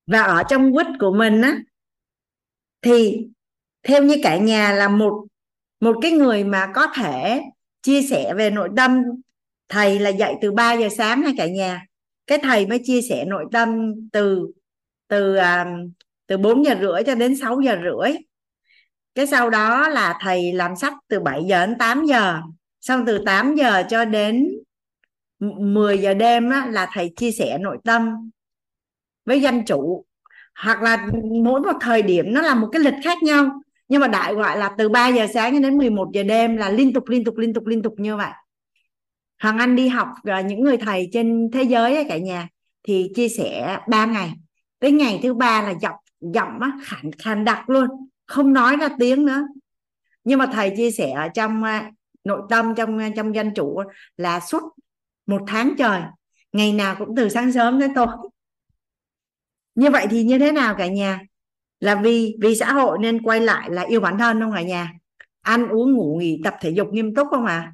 Và 0.07 0.23
ở 0.23 0.43
trong 0.49 0.73
quýt 0.75 0.87
của 1.01 1.13
mình 1.13 1.41
á 1.43 1.59
thì 2.83 3.27
theo 3.83 4.03
như 4.03 4.17
cả 4.23 4.37
nhà 4.39 4.73
là 4.73 4.89
một 4.89 5.27
một 5.85 5.97
cái 6.03 6.11
người 6.11 6.45
mà 6.45 6.73
có 6.75 6.87
thể 6.95 7.43
chia 7.83 8.03
sẻ 8.03 8.35
về 8.35 8.51
nội 8.51 8.69
tâm 8.77 9.03
thầy 9.69 9.99
là 9.99 10.11
dạy 10.11 10.35
từ 10.43 10.53
3 10.53 10.73
giờ 10.73 10.89
sáng 10.97 11.23
hay 11.23 11.35
cả 11.39 11.47
nhà. 11.47 11.87
Cái 12.27 12.39
thầy 12.43 12.67
mới 12.67 12.81
chia 12.85 13.01
sẻ 13.03 13.25
nội 13.25 13.45
tâm 13.53 13.95
từ 14.13 14.47
từ 15.09 15.35
à, 15.37 15.67
từ 16.27 16.37
4 16.37 16.65
giờ 16.65 16.77
rưỡi 16.81 17.03
cho 17.07 17.15
đến 17.15 17.37
6 17.37 17.61
giờ 17.61 17.77
rưỡi. 17.85 18.13
Cái 19.15 19.27
sau 19.27 19.51
đó 19.51 19.89
là 19.89 20.19
thầy 20.21 20.53
làm 20.53 20.77
sách 20.77 20.93
từ 21.09 21.21
7 21.21 21.43
giờ 21.49 21.67
đến 21.67 21.79
8 21.79 22.05
giờ. 22.05 22.41
Xong 22.81 23.07
từ 23.07 23.19
8 23.27 23.55
giờ 23.55 23.83
cho 23.91 24.05
đến 24.05 24.49
10 25.39 25.99
giờ 25.99 26.15
đêm 26.15 26.51
á, 26.51 26.67
là 26.71 26.89
thầy 26.93 27.13
chia 27.17 27.31
sẻ 27.31 27.59
nội 27.59 27.79
tâm 27.85 28.31
với 29.25 29.41
danh 29.41 29.65
chủ. 29.65 30.05
Hoặc 30.55 30.83
là 30.83 31.09
mỗi 31.45 31.61
một 31.61 31.77
thời 31.81 32.03
điểm 32.03 32.25
nó 32.29 32.43
là 32.43 32.55
một 32.55 32.69
cái 32.73 32.83
lịch 32.83 32.95
khác 33.05 33.23
nhau 33.23 33.61
nhưng 33.89 34.01
mà 34.01 34.09
đại 34.09 34.35
gọi 34.35 34.59
là 34.59 34.75
từ 34.79 34.89
3 34.89 35.09
giờ 35.09 35.27
sáng 35.35 35.63
đến 35.63 35.79
11 35.79 36.09
giờ 36.13 36.23
đêm 36.23 36.57
là 36.57 36.71
liên 36.71 36.93
tục 36.93 37.09
liên 37.09 37.25
tục 37.25 37.37
liên 37.37 37.55
tục 37.55 37.67
liên 37.67 37.83
tục 37.83 37.95
như 37.97 38.17
vậy. 38.17 38.31
Hoàng 39.43 39.59
Anh 39.59 39.77
đi 39.77 39.89
học 39.89 40.09
à, 40.25 40.41
những 40.41 40.61
người 40.61 40.77
thầy 40.77 41.09
trên 41.13 41.51
thế 41.53 41.63
giới 41.63 41.95
ấy, 41.95 42.07
cả 42.09 42.19
nhà 42.19 42.49
thì 42.83 43.11
chia 43.15 43.29
sẻ 43.29 43.79
3 43.89 44.07
ngày. 44.07 44.33
Tới 44.79 44.93
ngày 44.93 45.21
thứ 45.23 45.35
ba 45.35 45.63
là 45.63 45.75
giọng 45.81 45.97
giọng 46.21 46.61
á 46.61 46.73
khàn 46.85 47.13
khàn 47.13 47.45
đặc 47.45 47.71
luôn 47.71 47.89
không 48.27 48.53
nói 48.53 48.77
ra 48.77 48.89
tiếng 48.99 49.27
nữa. 49.27 49.43
Nhưng 50.25 50.39
mà 50.39 50.47
thầy 50.47 50.73
chia 50.77 50.91
sẻ 50.91 51.11
ở 51.11 51.29
trong 51.29 51.63
à, 51.63 51.91
nội 52.25 52.43
tâm 52.51 52.75
trong 52.75 52.99
à, 52.99 53.09
trong 53.17 53.35
danh 53.35 53.55
chủ 53.55 53.83
là 54.17 54.41
suốt 54.41 54.63
một 55.27 55.43
tháng 55.47 55.75
trời 55.79 56.03
ngày 56.53 56.73
nào 56.73 56.97
cũng 56.99 57.17
từ 57.17 57.29
sáng 57.29 57.53
sớm 57.53 57.79
đến 57.79 57.95
tối. 57.95 58.07
Như 59.75 59.91
vậy 59.91 60.07
thì 60.11 60.25
như 60.25 60.39
thế 60.39 60.53
nào 60.53 60.75
cả 60.79 60.87
nhà? 60.87 61.21
Là 61.85 61.95
vì 61.95 62.37
vì 62.41 62.57
xã 62.57 62.73
hội 62.73 62.99
nên 63.01 63.23
quay 63.23 63.41
lại 63.41 63.71
là 63.71 63.83
yêu 63.83 64.01
bản 64.01 64.19
thân 64.19 64.41
không 64.41 64.53
cả 64.53 64.63
nhà? 64.63 64.93
Ăn 65.41 65.69
uống 65.69 65.93
ngủ 65.93 66.17
nghỉ 66.21 66.41
tập 66.45 66.57
thể 66.61 66.71
dục 66.71 66.89
nghiêm 66.93 67.15
túc 67.15 67.29
không 67.31 67.45
à 67.47 67.73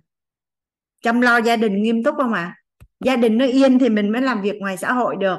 chăm 1.03 1.21
lo 1.21 1.37
gia 1.37 1.57
đình 1.57 1.83
nghiêm 1.83 2.05
túc 2.05 2.15
không 2.17 2.33
à 2.33 2.57
gia 3.05 3.17
đình 3.17 3.39
nó 3.39 3.45
yên 3.47 3.79
thì 3.79 3.89
mình 3.89 4.13
mới 4.13 4.23
làm 4.23 4.43
việc 4.43 4.57
ngoài 4.61 4.77
xã 4.77 4.93
hội 4.93 5.17
được. 5.17 5.39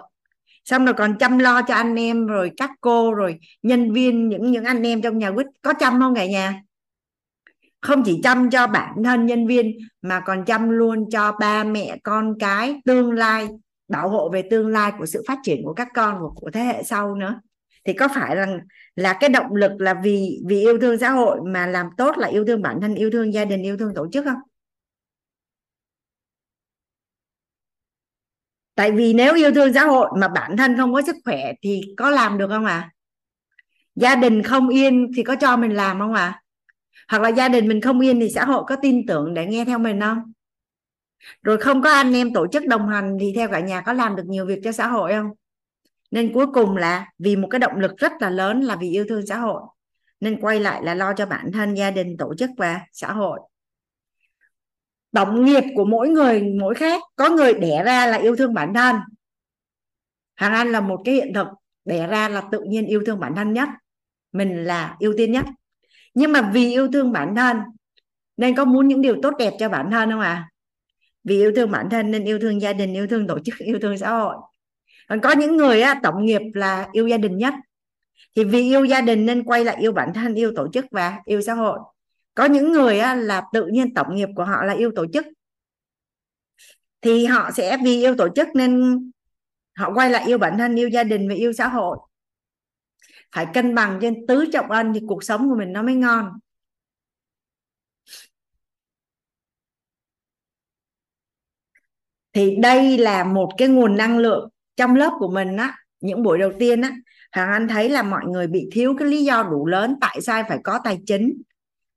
Xong 0.65 0.85
rồi 0.85 0.93
còn 0.93 1.17
chăm 1.17 1.39
lo 1.39 1.61
cho 1.61 1.73
anh 1.73 1.95
em 1.95 2.27
rồi 2.27 2.51
các 2.57 2.69
cô 2.81 3.13
rồi 3.13 3.39
nhân 3.63 3.93
viên 3.93 4.29
những 4.29 4.51
những 4.51 4.63
anh 4.63 4.83
em 4.83 5.01
trong 5.01 5.17
nhà 5.17 5.31
quýt 5.31 5.47
có 5.61 5.73
chăm 5.73 5.99
không 5.99 6.15
cả 6.15 6.25
nhà? 6.25 6.61
Không 7.81 8.03
chỉ 8.03 8.19
chăm 8.23 8.49
cho 8.49 8.67
bản 8.67 9.03
thân 9.03 9.25
nhân 9.25 9.47
viên 9.47 9.77
mà 10.01 10.19
còn 10.25 10.45
chăm 10.45 10.69
luôn 10.69 11.09
cho 11.09 11.31
ba 11.39 11.63
mẹ 11.63 11.97
con 12.03 12.39
cái 12.39 12.75
tương 12.85 13.11
lai 13.11 13.47
bảo 13.87 14.09
hộ 14.09 14.29
về 14.29 14.41
tương 14.49 14.67
lai 14.67 14.91
của 14.99 15.05
sự 15.05 15.23
phát 15.27 15.39
triển 15.43 15.63
của 15.63 15.73
các 15.73 15.87
con 15.93 16.19
của, 16.19 16.29
của 16.35 16.51
thế 16.51 16.61
hệ 16.61 16.83
sau 16.83 17.15
nữa 17.15 17.39
thì 17.83 17.93
có 17.93 18.07
phải 18.15 18.35
là 18.35 18.47
là 18.95 19.17
cái 19.19 19.29
động 19.29 19.55
lực 19.55 19.71
là 19.79 19.93
vì 20.03 20.39
vì 20.47 20.61
yêu 20.61 20.79
thương 20.79 20.97
xã 20.97 21.09
hội 21.09 21.39
mà 21.45 21.67
làm 21.67 21.89
tốt 21.97 22.17
là 22.17 22.27
yêu 22.27 22.45
thương 22.45 22.61
bản 22.61 22.81
thân, 22.81 22.95
yêu 22.95 23.11
thương 23.11 23.33
gia 23.33 23.45
đình, 23.45 23.63
yêu 23.63 23.77
thương 23.77 23.93
tổ 23.95 24.07
chức 24.11 24.25
không 24.25 24.39
tại 28.75 28.91
vì 28.91 29.13
nếu 29.13 29.35
yêu 29.35 29.51
thương 29.53 29.73
xã 29.73 29.85
hội 29.85 30.09
mà 30.19 30.27
bản 30.27 30.57
thân 30.57 30.77
không 30.77 30.93
có 30.93 31.01
sức 31.01 31.15
khỏe 31.25 31.51
thì 31.61 31.81
có 31.97 32.09
làm 32.09 32.37
được 32.37 32.47
không 32.49 32.65
ạ 32.65 32.73
à? 32.73 32.91
gia 33.95 34.15
đình 34.15 34.43
không 34.43 34.69
yên 34.69 35.11
thì 35.15 35.23
có 35.23 35.35
cho 35.35 35.57
mình 35.57 35.75
làm 35.75 35.99
không 35.99 36.13
ạ 36.13 36.21
à? 36.21 36.41
hoặc 37.09 37.21
là 37.21 37.29
gia 37.29 37.49
đình 37.49 37.67
mình 37.67 37.81
không 37.81 37.99
yên 37.99 38.19
thì 38.19 38.29
xã 38.29 38.45
hội 38.45 38.63
có 38.67 38.75
tin 38.75 39.05
tưởng 39.07 39.33
để 39.33 39.45
nghe 39.45 39.65
theo 39.65 39.79
mình 39.79 40.01
không 40.01 40.33
rồi 41.43 41.57
không 41.57 41.81
có 41.81 41.91
anh 41.91 42.13
em 42.13 42.33
tổ 42.33 42.47
chức 42.47 42.67
đồng 42.67 42.87
hành 42.87 43.17
thì 43.19 43.33
theo 43.35 43.49
cả 43.49 43.59
nhà 43.59 43.81
có 43.81 43.93
làm 43.93 44.15
được 44.15 44.25
nhiều 44.25 44.45
việc 44.45 44.59
cho 44.63 44.71
xã 44.71 44.87
hội 44.87 45.13
không 45.13 45.31
nên 46.11 46.33
cuối 46.33 46.47
cùng 46.53 46.77
là 46.77 47.11
vì 47.19 47.35
một 47.35 47.47
cái 47.51 47.59
động 47.59 47.79
lực 47.79 47.97
rất 47.97 48.11
là 48.19 48.29
lớn 48.29 48.61
là 48.61 48.75
vì 48.75 48.89
yêu 48.89 49.05
thương 49.09 49.25
xã 49.25 49.37
hội. 49.37 49.61
Nên 50.19 50.41
quay 50.41 50.59
lại 50.59 50.83
là 50.83 50.93
lo 50.93 51.13
cho 51.13 51.25
bản 51.25 51.51
thân, 51.51 51.73
gia 51.73 51.91
đình, 51.91 52.17
tổ 52.17 52.33
chức 52.35 52.49
và 52.57 52.81
xã 52.91 53.11
hội. 53.11 53.39
Tổng 55.11 55.45
nghiệp 55.45 55.63
của 55.75 55.85
mỗi 55.85 56.09
người, 56.09 56.43
mỗi 56.59 56.75
khác. 56.75 57.01
Có 57.15 57.29
người 57.29 57.53
đẻ 57.53 57.83
ra 57.83 58.05
là 58.05 58.17
yêu 58.17 58.35
thương 58.35 58.53
bản 58.53 58.73
thân. 58.73 58.95
Hàng 60.35 60.53
anh 60.53 60.71
là 60.71 60.81
một 60.81 61.01
cái 61.05 61.15
hiện 61.15 61.33
thực. 61.33 61.47
Đẻ 61.85 62.07
ra 62.07 62.29
là 62.29 62.43
tự 62.51 62.61
nhiên 62.61 62.85
yêu 62.85 63.03
thương 63.05 63.19
bản 63.19 63.35
thân 63.35 63.53
nhất. 63.53 63.69
Mình 64.31 64.63
là 64.63 64.95
ưu 64.99 65.13
tiên 65.17 65.31
nhất. 65.31 65.45
Nhưng 66.13 66.31
mà 66.31 66.51
vì 66.53 66.71
yêu 66.71 66.91
thương 66.91 67.11
bản 67.11 67.35
thân, 67.35 67.57
nên 68.37 68.55
có 68.55 68.65
muốn 68.65 68.87
những 68.87 69.01
điều 69.01 69.15
tốt 69.21 69.33
đẹp 69.39 69.53
cho 69.59 69.69
bản 69.69 69.91
thân 69.91 70.11
không 70.11 70.19
à 70.19 70.51
vì 71.23 71.35
yêu 71.35 71.51
thương 71.55 71.71
bản 71.71 71.89
thân 71.89 72.11
nên 72.11 72.23
yêu 72.23 72.39
thương 72.39 72.61
gia 72.61 72.73
đình, 72.73 72.93
yêu 72.93 73.07
thương 73.07 73.27
tổ 73.27 73.39
chức, 73.39 73.55
yêu 73.57 73.79
thương 73.81 73.97
xã 73.97 74.09
hội 74.09 74.35
còn 75.11 75.21
có 75.21 75.31
những 75.31 75.57
người 75.57 75.81
á, 75.81 75.99
tổng 76.03 76.25
nghiệp 76.25 76.41
là 76.53 76.89
yêu 76.91 77.07
gia 77.07 77.17
đình 77.17 77.37
nhất. 77.37 77.53
Thì 78.35 78.43
vì 78.43 78.61
yêu 78.61 78.85
gia 78.85 79.01
đình 79.01 79.25
nên 79.25 79.43
quay 79.43 79.65
lại 79.65 79.77
yêu 79.79 79.91
bản 79.91 80.11
thân 80.13 80.35
yêu 80.35 80.53
tổ 80.55 80.67
chức 80.73 80.85
và 80.91 81.19
yêu 81.25 81.41
xã 81.41 81.53
hội. 81.53 81.79
Có 82.33 82.45
những 82.45 82.71
người 82.71 82.99
á, 82.99 83.15
là 83.15 83.43
tự 83.53 83.65
nhiên 83.65 83.93
tổng 83.93 84.15
nghiệp 84.15 84.29
của 84.35 84.43
họ 84.43 84.63
là 84.63 84.73
yêu 84.73 84.91
tổ 84.95 85.05
chức. 85.13 85.25
Thì 87.01 87.25
họ 87.25 87.51
sẽ 87.51 87.77
vì 87.83 88.01
yêu 88.01 88.15
tổ 88.17 88.27
chức 88.35 88.47
nên 88.55 88.99
họ 89.75 89.93
quay 89.93 90.09
lại 90.09 90.23
yêu 90.27 90.37
bản 90.37 90.57
thân 90.57 90.75
yêu 90.75 90.89
gia 90.89 91.03
đình 91.03 91.29
và 91.29 91.35
yêu 91.35 91.53
xã 91.53 91.67
hội. 91.67 91.97
Phải 93.35 93.47
cân 93.53 93.75
bằng 93.75 93.99
trên 94.01 94.27
tứ 94.27 94.45
trọng 94.53 94.71
ân 94.71 94.93
thì 94.93 94.99
cuộc 95.07 95.23
sống 95.23 95.49
của 95.49 95.55
mình 95.55 95.73
nó 95.73 95.83
mới 95.83 95.95
ngon. 95.95 96.39
Thì 102.33 102.55
đây 102.61 102.97
là 102.97 103.23
một 103.23 103.51
cái 103.57 103.67
nguồn 103.67 103.97
năng 103.97 104.17
lượng 104.17 104.50
trong 104.75 104.95
lớp 104.95 105.11
của 105.19 105.31
mình 105.31 105.57
á, 105.57 105.77
những 106.01 106.23
buổi 106.23 106.37
đầu 106.37 106.51
tiên 106.59 106.81
á 106.81 106.91
hàng 107.31 107.51
Anh 107.51 107.67
thấy 107.67 107.89
là 107.89 108.03
mọi 108.03 108.25
người 108.25 108.47
bị 108.47 108.69
thiếu 108.71 108.95
cái 108.99 109.07
lý 109.07 109.23
do 109.23 109.43
đủ 109.43 109.65
lớn 109.65 109.95
tại 110.01 110.21
sao 110.21 110.43
phải 110.49 110.59
có 110.63 110.79
tài 110.83 110.99
chính, 111.05 111.41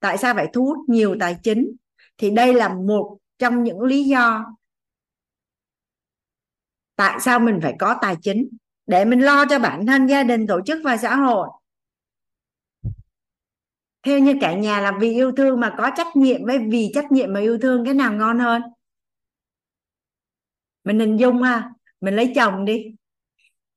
tại 0.00 0.18
sao 0.18 0.34
phải 0.34 0.46
thu 0.52 0.64
hút 0.64 0.78
nhiều 0.88 1.16
tài 1.20 1.36
chính. 1.42 1.76
Thì 2.18 2.30
đây 2.30 2.54
là 2.54 2.68
một 2.68 3.18
trong 3.38 3.62
những 3.62 3.80
lý 3.80 4.04
do 4.04 4.44
tại 6.96 7.20
sao 7.20 7.40
mình 7.40 7.58
phải 7.62 7.74
có 7.78 7.96
tài 8.02 8.16
chính, 8.22 8.48
để 8.86 9.04
mình 9.04 9.20
lo 9.20 9.44
cho 9.50 9.58
bản 9.58 9.86
thân, 9.86 10.06
gia 10.06 10.22
đình, 10.22 10.46
tổ 10.46 10.60
chức 10.66 10.80
và 10.84 10.96
xã 10.96 11.16
hội. 11.16 11.48
Theo 14.02 14.18
như 14.18 14.34
cả 14.40 14.54
nhà 14.54 14.80
là 14.80 14.92
vì 15.00 15.12
yêu 15.12 15.32
thương 15.32 15.60
mà 15.60 15.74
có 15.78 15.90
trách 15.96 16.16
nhiệm, 16.16 16.46
với 16.46 16.58
vì 16.58 16.90
trách 16.94 17.12
nhiệm 17.12 17.32
mà 17.32 17.40
yêu 17.40 17.58
thương 17.58 17.84
cái 17.84 17.94
nào 17.94 18.12
ngon 18.12 18.38
hơn? 18.38 18.62
Mình 20.84 21.00
hình 21.00 21.16
dung 21.16 21.42
ha 21.42 21.70
mình 22.04 22.14
lấy 22.14 22.32
chồng 22.34 22.64
đi. 22.64 22.94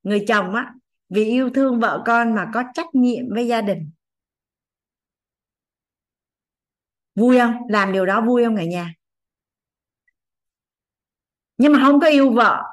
Người 0.03 0.25
chồng 0.27 0.55
á, 0.55 0.73
vì 1.09 1.25
yêu 1.25 1.49
thương 1.49 1.79
vợ 1.79 2.03
con 2.05 2.35
mà 2.35 2.49
có 2.53 2.63
trách 2.73 2.95
nhiệm 2.95 3.23
với 3.33 3.47
gia 3.47 3.61
đình. 3.61 3.91
Vui 7.15 7.37
không? 7.37 7.53
Làm 7.69 7.93
điều 7.93 8.05
đó 8.05 8.21
vui 8.21 8.43
không 8.43 8.55
cả 8.55 8.63
nhà? 8.63 8.93
Nhưng 11.57 11.73
mà 11.73 11.79
không 11.85 11.99
có 11.99 12.07
yêu 12.07 12.31
vợ. 12.31 12.63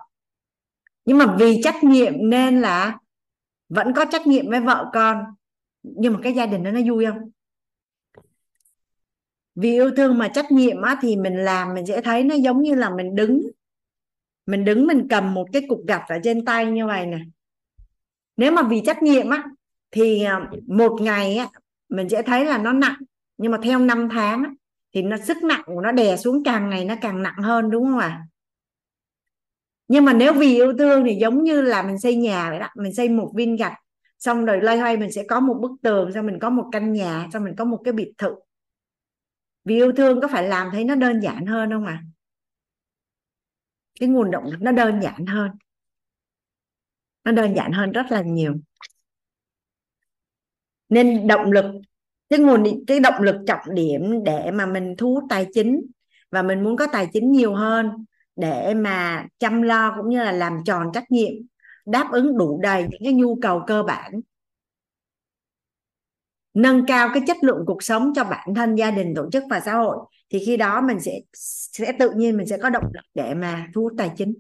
Nhưng 1.05 1.19
mà 1.19 1.37
vì 1.39 1.61
trách 1.65 1.85
nhiệm 1.85 2.13
nên 2.31 2.61
là 2.61 2.99
vẫn 3.69 3.93
có 3.97 4.05
trách 4.05 4.27
nhiệm 4.27 4.51
với 4.51 4.61
vợ 4.61 4.91
con. 4.93 5.25
Nhưng 5.83 6.13
mà 6.13 6.19
cái 6.23 6.33
gia 6.33 6.47
đình 6.47 6.63
đó 6.63 6.71
nó 6.71 6.81
vui 6.87 7.07
không? 7.07 7.31
Vì 9.55 9.73
yêu 9.73 9.91
thương 9.97 10.19
mà 10.19 10.29
trách 10.29 10.53
nhiệm 10.53 10.83
á 10.83 10.99
thì 11.03 11.17
mình 11.17 11.37
làm 11.37 11.75
mình 11.75 11.87
sẽ 11.87 12.01
thấy 12.01 12.25
nó 12.25 12.35
giống 12.35 12.63
như 12.63 12.75
là 12.75 12.91
mình 12.91 13.15
đứng 13.15 13.43
mình 14.47 14.65
đứng 14.65 14.87
mình 14.87 15.07
cầm 15.11 15.35
một 15.35 15.47
cái 15.53 15.63
cục 15.69 15.81
gạch 15.89 16.05
ở 16.09 16.19
trên 16.25 16.45
tay 16.45 16.67
như 16.67 16.87
vậy 16.87 17.07
nè 17.07 17.19
nếu 18.37 18.53
mà 18.53 18.63
vì 18.63 18.83
trách 18.87 19.03
nhiệm 19.03 19.31
á 19.31 19.45
thì 19.91 20.23
à, 20.23 20.41
một 20.67 21.01
ngày 21.01 21.37
á 21.37 21.49
mình 21.89 22.09
sẽ 22.09 22.23
thấy 22.23 22.45
là 22.45 22.59
nó 22.59 22.73
nặng 22.73 22.97
nhưng 23.37 23.53
mà 23.53 23.59
theo 23.63 23.79
năm 23.79 24.09
tháng 24.11 24.45
á, 24.45 24.51
thì 24.95 25.03
nó 25.03 25.17
sức 25.17 25.37
nặng 25.43 25.63
của 25.67 25.81
nó 25.81 25.93
đè 25.93 26.17
xuống 26.17 26.45
càng 26.45 26.71
ngày 26.71 26.85
nó 26.85 26.95
càng 27.01 27.23
nặng 27.23 27.37
hơn 27.39 27.71
đúng 27.71 27.85
không 27.85 27.99
ạ 27.99 28.09
à? 28.09 28.27
nhưng 29.89 30.05
mà 30.05 30.13
nếu 30.13 30.33
vì 30.33 30.55
yêu 30.55 30.73
thương 30.79 31.05
thì 31.05 31.15
giống 31.15 31.45
như 31.45 31.63
là 31.63 31.83
mình 31.83 31.99
xây 31.99 32.17
nhà 32.17 32.51
vậy 32.51 32.59
đó 32.59 32.69
mình 32.77 32.95
xây 32.95 33.09
một 33.09 33.33
viên 33.35 33.57
gạch 33.57 33.75
xong 34.19 34.45
rồi 34.45 34.61
loay 34.61 34.79
hoay 34.79 34.97
mình 34.97 35.13
sẽ 35.13 35.25
có 35.29 35.41
một 35.41 35.55
bức 35.61 35.71
tường 35.83 36.13
xong 36.13 36.27
mình 36.27 36.39
có 36.39 36.51
một 36.51 36.69
căn 36.73 36.93
nhà 36.93 37.29
xong 37.33 37.45
mình 37.45 37.57
có 37.57 37.65
một 37.65 37.81
cái 37.85 37.93
biệt 37.93 38.13
thự 38.19 38.35
vì 39.65 39.75
yêu 39.75 39.93
thương 39.93 40.21
có 40.21 40.29
phải 40.29 40.49
làm 40.49 40.69
thấy 40.73 40.85
nó 40.85 40.95
đơn 40.95 41.21
giản 41.21 41.47
hơn 41.47 41.71
không 41.71 41.87
ạ 41.87 42.03
à? 42.03 42.14
Cái 44.01 44.09
nguồn 44.09 44.31
động 44.31 44.45
lực 44.45 44.63
nó 44.63 44.73
đơn 44.73 45.01
giản 45.03 45.27
hơn. 45.27 45.51
Nó 47.25 47.33
đơn 47.33 47.55
giản 47.57 47.73
hơn 47.73 47.93
rất 47.93 48.07
là 48.11 48.23
nhiều. 48.23 48.55
Nên 50.89 51.27
động 51.27 51.53
lực, 51.53 51.65
cái 52.29 52.39
nguồn 52.39 52.65
cái 52.87 53.01
động 53.01 53.23
lực 53.23 53.37
trọng 53.47 53.75
điểm 53.75 54.25
để 54.25 54.51
mà 54.51 54.67
mình 54.67 54.95
thu 54.99 55.15
hút 55.15 55.25
tài 55.29 55.47
chính 55.53 55.81
và 56.31 56.43
mình 56.43 56.65
muốn 56.65 56.77
có 56.77 56.87
tài 56.93 57.09
chính 57.13 57.33
nhiều 57.33 57.55
hơn 57.55 58.05
để 58.37 58.75
mà 58.75 59.27
chăm 59.39 59.63
lo 59.63 59.97
cũng 59.97 60.09
như 60.09 60.25
là 60.25 60.33
làm 60.33 60.59
tròn 60.65 60.91
trách 60.95 61.11
nhiệm, 61.11 61.33
đáp 61.87 62.09
ứng 62.13 62.39
đủ 62.39 62.61
đầy 62.63 62.83
những 62.91 63.01
cái 63.05 63.13
nhu 63.13 63.39
cầu 63.43 63.63
cơ 63.67 63.83
bản. 63.83 64.21
Nâng 66.55 66.87
cao 66.87 67.11
cái 67.15 67.23
chất 67.27 67.37
lượng 67.43 67.65
cuộc 67.67 67.83
sống 67.83 68.13
cho 68.15 68.25
bản 68.25 68.55
thân, 68.55 68.75
gia 68.75 68.91
đình, 68.91 69.13
tổ 69.17 69.31
chức 69.33 69.45
và 69.51 69.61
xã 69.61 69.75
hội 69.75 69.97
thì 70.35 70.41
khi 70.47 70.57
đó 70.57 70.81
mình 70.81 71.01
sẽ 71.01 71.21
sẽ 71.33 71.93
tự 71.99 72.11
nhiên 72.11 72.37
mình 72.37 72.47
sẽ 72.47 72.59
có 72.63 72.71
động 72.71 72.85
lực 72.95 73.05
để 73.15 73.35
mà 73.35 73.69
thu 73.75 73.83
hút 73.83 73.93
tài 73.99 74.11
chính. 74.17 74.35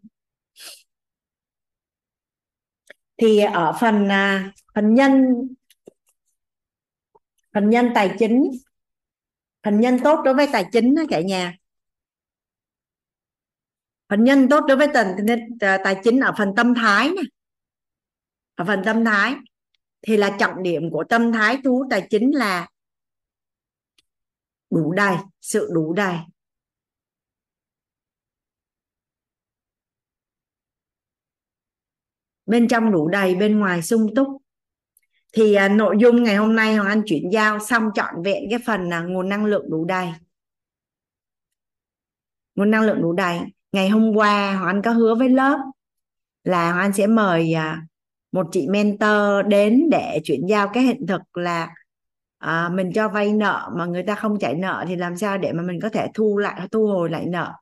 Thì 3.16 3.40
ở 3.40 3.76
phần 3.80 4.08
à, 4.08 4.52
phần 4.74 4.94
nhân 4.94 5.24
phần 7.54 7.70
nhân 7.70 7.90
tài 7.94 8.16
chính, 8.18 8.50
phần 9.62 9.80
nhân 9.80 9.98
tốt 10.04 10.20
đối 10.24 10.34
với 10.34 10.48
tài 10.52 10.64
chính 10.72 10.94
cả 11.08 11.20
nhà. 11.20 11.56
Phần 14.08 14.24
nhân 14.24 14.48
tốt 14.48 14.64
đối 14.68 14.76
với 14.76 14.88
tài 14.94 15.04
tài 15.84 15.96
chính 16.04 16.20
ở 16.20 16.32
phần 16.38 16.52
tâm 16.56 16.74
thái 16.74 17.08
nè 17.08 17.22
ở 18.54 18.64
phần 18.64 18.82
tâm 18.84 19.04
thái 19.04 19.34
thì 20.02 20.16
là 20.16 20.36
trọng 20.38 20.62
điểm 20.62 20.90
của 20.90 21.04
tâm 21.08 21.32
thái 21.32 21.58
thu 21.64 21.78
hút 21.78 21.86
tài 21.90 22.06
chính 22.10 22.36
là 22.36 22.68
đủ 24.74 24.92
đầy 24.92 25.16
sự 25.40 25.68
đủ 25.74 25.92
đầy 25.92 26.16
bên 32.46 32.68
trong 32.68 32.92
đủ 32.92 33.08
đầy 33.08 33.34
bên 33.34 33.58
ngoài 33.58 33.82
sung 33.82 34.14
túc. 34.14 34.28
Thì 35.32 35.54
à, 35.54 35.68
nội 35.68 35.96
dung 36.00 36.22
ngày 36.22 36.36
hôm 36.36 36.56
nay 36.56 36.74
hoàng 36.74 36.88
anh 36.88 37.02
chuyển 37.06 37.30
giao 37.32 37.58
xong 37.58 37.90
trọn 37.94 38.22
vẹn 38.24 38.44
cái 38.50 38.58
phần 38.66 38.88
là 38.88 39.00
nguồn 39.00 39.28
năng 39.28 39.44
lượng 39.44 39.70
đủ 39.70 39.84
đầy 39.84 40.08
nguồn 42.54 42.70
năng 42.70 42.82
lượng 42.82 43.02
đủ 43.02 43.12
đầy 43.12 43.40
ngày 43.72 43.88
hôm 43.88 44.14
qua 44.14 44.56
hoàng 44.56 44.66
anh 44.76 44.82
có 44.82 44.90
hứa 44.90 45.14
với 45.14 45.28
lớp 45.28 45.58
là 46.44 46.72
hoàng 46.72 46.84
anh 46.84 46.92
sẽ 46.92 47.06
mời 47.06 47.52
à, 47.52 47.82
một 48.32 48.46
chị 48.52 48.66
mentor 48.68 49.46
đến 49.48 49.88
để 49.90 50.20
chuyển 50.24 50.46
giao 50.46 50.70
cái 50.74 50.82
hiện 50.82 51.06
thực 51.06 51.36
là 51.36 51.74
à, 52.44 52.68
mình 52.68 52.92
cho 52.94 53.08
vay 53.08 53.32
nợ 53.32 53.70
mà 53.76 53.84
người 53.86 54.02
ta 54.02 54.14
không 54.14 54.38
trả 54.38 54.52
nợ 54.52 54.84
thì 54.88 54.96
làm 54.96 55.16
sao 55.16 55.38
để 55.38 55.52
mà 55.52 55.62
mình 55.62 55.80
có 55.82 55.88
thể 55.88 56.06
thu 56.14 56.38
lại 56.38 56.68
thu 56.72 56.86
hồi 56.86 57.10
lại 57.10 57.26
nợ? 57.26 57.52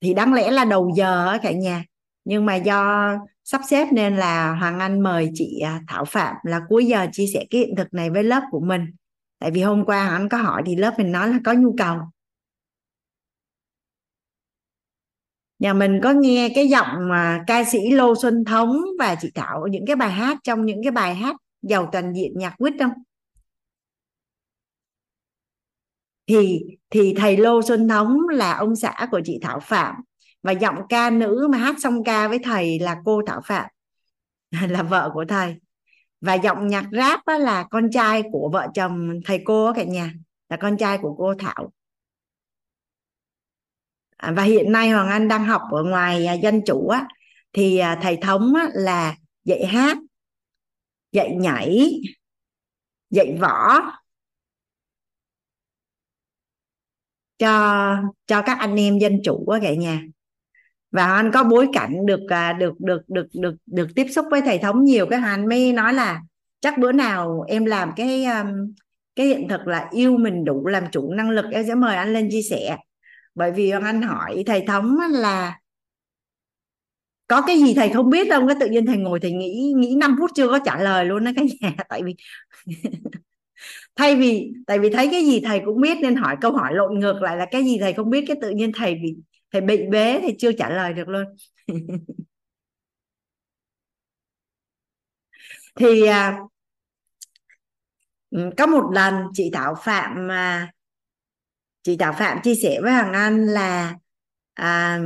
Thì 0.00 0.14
đáng 0.14 0.34
lẽ 0.34 0.50
là 0.50 0.64
đầu 0.64 0.90
giờ 0.96 1.38
cả 1.42 1.52
nhà. 1.52 1.84
Nhưng 2.24 2.46
mà 2.46 2.54
do 2.54 3.12
sắp 3.44 3.60
xếp 3.68 3.88
nên 3.92 4.16
là 4.16 4.52
Hoàng 4.52 4.78
Anh 4.80 5.00
mời 5.00 5.30
chị 5.34 5.60
à, 5.60 5.80
Thảo 5.88 6.04
Phạm 6.04 6.36
là 6.42 6.60
cuối 6.68 6.86
giờ 6.86 7.06
chia 7.12 7.26
sẻ 7.34 7.44
cái 7.50 7.60
hiện 7.60 7.76
thực 7.76 7.94
này 7.94 8.10
với 8.10 8.24
lớp 8.24 8.42
của 8.50 8.60
mình. 8.60 8.86
Tại 9.38 9.50
vì 9.50 9.62
hôm 9.62 9.84
qua 9.84 10.04
Hoàng 10.04 10.22
Anh 10.22 10.28
có 10.28 10.38
hỏi 10.38 10.62
thì 10.66 10.76
lớp 10.76 10.94
mình 10.98 11.12
nói 11.12 11.28
là 11.28 11.38
có 11.44 11.52
nhu 11.52 11.74
cầu. 11.78 11.96
Nhà 15.58 15.72
mình 15.72 16.00
có 16.02 16.12
nghe 16.12 16.48
cái 16.54 16.68
giọng 16.68 17.08
mà 17.08 17.44
ca 17.46 17.64
sĩ 17.64 17.90
Lô 17.90 18.14
Xuân 18.22 18.44
Thống 18.44 18.76
và 18.98 19.14
chị 19.14 19.30
Thảo 19.34 19.66
những 19.66 19.86
cái 19.86 19.96
bài 19.96 20.10
hát 20.10 20.38
trong 20.44 20.66
những 20.66 20.82
cái 20.82 20.92
bài 20.92 21.14
hát 21.14 21.36
giàu 21.62 21.88
toàn 21.92 22.12
diện 22.12 22.32
nhạc 22.36 22.54
quýt 22.58 22.74
không? 22.78 22.92
Thì 26.26 26.60
thì 26.90 27.14
thầy 27.16 27.36
Lô 27.36 27.62
Xuân 27.62 27.88
Thống 27.88 28.28
là 28.28 28.52
ông 28.52 28.76
xã 28.76 29.08
của 29.10 29.20
chị 29.24 29.38
Thảo 29.42 29.60
Phạm. 29.60 29.94
Và 30.42 30.52
giọng 30.52 30.76
ca 30.88 31.10
nữ 31.10 31.48
mà 31.52 31.58
hát 31.58 31.76
song 31.78 32.04
ca 32.04 32.28
với 32.28 32.38
thầy 32.38 32.78
là 32.78 32.96
cô 33.04 33.22
Thảo 33.26 33.40
Phạm 33.44 33.70
là 34.68 34.82
vợ 34.82 35.10
của 35.14 35.24
thầy. 35.28 35.56
Và 36.20 36.34
giọng 36.34 36.68
nhạc 36.68 36.84
rap 36.92 37.20
đó 37.26 37.38
là 37.38 37.66
con 37.70 37.90
trai 37.90 38.22
của 38.32 38.50
vợ 38.52 38.66
chồng 38.74 39.20
thầy 39.24 39.42
cô 39.44 39.66
ở 39.66 39.72
cả 39.76 39.84
nhà 39.84 40.12
là 40.48 40.56
con 40.56 40.76
trai 40.76 40.98
của 40.98 41.14
cô 41.18 41.34
Thảo. 41.38 41.72
À, 44.16 44.32
và 44.36 44.42
hiện 44.42 44.72
nay 44.72 44.90
Hoàng 44.90 45.08
Anh 45.08 45.28
đang 45.28 45.44
học 45.44 45.62
ở 45.70 45.82
ngoài 45.84 46.26
à, 46.26 46.32
dân 46.32 46.60
chủ 46.66 46.88
á. 46.88 47.06
Thì 47.52 47.78
à, 47.78 47.98
thầy 48.02 48.16
thống 48.16 48.54
á, 48.54 48.68
là 48.74 49.16
dạy 49.44 49.66
hát 49.66 49.98
dạy 51.12 51.36
nhảy, 51.36 52.00
dạy 53.10 53.36
võ. 53.40 53.80
Cho 57.38 57.96
cho 58.26 58.42
các 58.42 58.58
anh 58.58 58.76
em 58.76 58.98
dân 58.98 59.20
chủ 59.24 59.46
ở 59.46 59.58
cả 59.62 59.74
nhà. 59.74 60.02
Và 60.90 61.14
anh 61.14 61.30
có 61.34 61.44
bối 61.44 61.68
cảnh 61.72 62.06
được 62.06 62.20
à, 62.28 62.52
được 62.52 62.74
được 62.78 63.02
được 63.08 63.26
được 63.32 63.54
được 63.66 63.88
tiếp 63.96 64.06
xúc 64.10 64.26
với 64.30 64.40
thầy 64.40 64.58
thống 64.58 64.84
nhiều, 64.84 65.06
cái 65.10 65.20
anh 65.24 65.48
mới 65.48 65.72
nói 65.72 65.94
là 65.94 66.20
chắc 66.60 66.78
bữa 66.78 66.92
nào 66.92 67.44
em 67.48 67.64
làm 67.64 67.92
cái 67.96 68.24
um, 68.24 68.74
cái 69.16 69.26
hiện 69.26 69.48
thực 69.48 69.66
là 69.66 69.88
yêu 69.92 70.16
mình 70.16 70.44
đủ, 70.44 70.66
làm 70.66 70.84
chủ 70.92 71.12
năng 71.12 71.30
lực, 71.30 71.44
em 71.52 71.66
sẽ 71.66 71.74
mời 71.74 71.96
anh 71.96 72.12
lên 72.12 72.28
chia 72.30 72.42
sẻ. 72.50 72.76
Bởi 73.34 73.52
vì 73.52 73.70
anh 73.70 74.02
hỏi 74.02 74.42
thầy 74.46 74.64
thống 74.66 74.98
là 75.10 75.59
có 77.30 77.42
cái 77.46 77.58
gì 77.60 77.74
thầy 77.74 77.90
không 77.90 78.10
biết 78.10 78.28
đâu 78.30 78.48
cái 78.48 78.56
tự 78.60 78.66
nhiên 78.68 78.86
thầy 78.86 78.98
ngồi 78.98 79.20
thầy 79.20 79.32
nghĩ 79.32 79.74
nghĩ 79.76 79.96
5 79.96 80.16
phút 80.20 80.30
chưa 80.36 80.48
có 80.48 80.60
trả 80.66 80.80
lời 80.82 81.06
luôn 81.06 81.24
đó 81.24 81.32
cái 81.36 81.46
nhà. 81.62 81.74
Tại 81.90 82.02
vì 82.04 82.16
thay 83.96 84.16
vì 84.16 84.52
tại 84.66 84.78
vì 84.78 84.90
thấy 84.90 85.08
cái 85.12 85.24
gì 85.24 85.40
thầy 85.44 85.60
cũng 85.64 85.80
biết 85.80 85.98
nên 86.02 86.16
hỏi 86.16 86.36
câu 86.40 86.52
hỏi 86.52 86.74
lộn 86.74 87.00
ngược 87.00 87.22
lại 87.22 87.36
là 87.36 87.46
cái 87.50 87.64
gì 87.64 87.78
thầy 87.80 87.92
không 87.92 88.10
biết 88.10 88.24
cái 88.28 88.36
tự 88.42 88.50
nhiên 88.50 88.72
thầy 88.76 88.94
bị 88.94 89.16
thầy 89.52 89.60
bị 89.62 89.82
bế 89.90 90.20
thì 90.22 90.34
chưa 90.38 90.52
trả 90.52 90.70
lời 90.70 90.92
được 90.92 91.08
luôn. 91.08 91.24
Thì 95.74 96.06
à, 96.06 96.38
ừ, 98.30 98.50
có 98.56 98.66
một 98.66 98.90
lần 98.92 99.14
chị 99.34 99.50
Thảo 99.54 99.74
Phạm 99.84 100.26
mà 100.28 100.70
chị 101.82 101.96
Thảo 101.96 102.12
Phạm 102.18 102.38
chia 102.42 102.54
sẻ 102.54 102.80
với 102.82 102.92
Hoàng 102.92 103.12
Anh 103.12 103.46
là 103.46 103.94
à, 104.54 104.98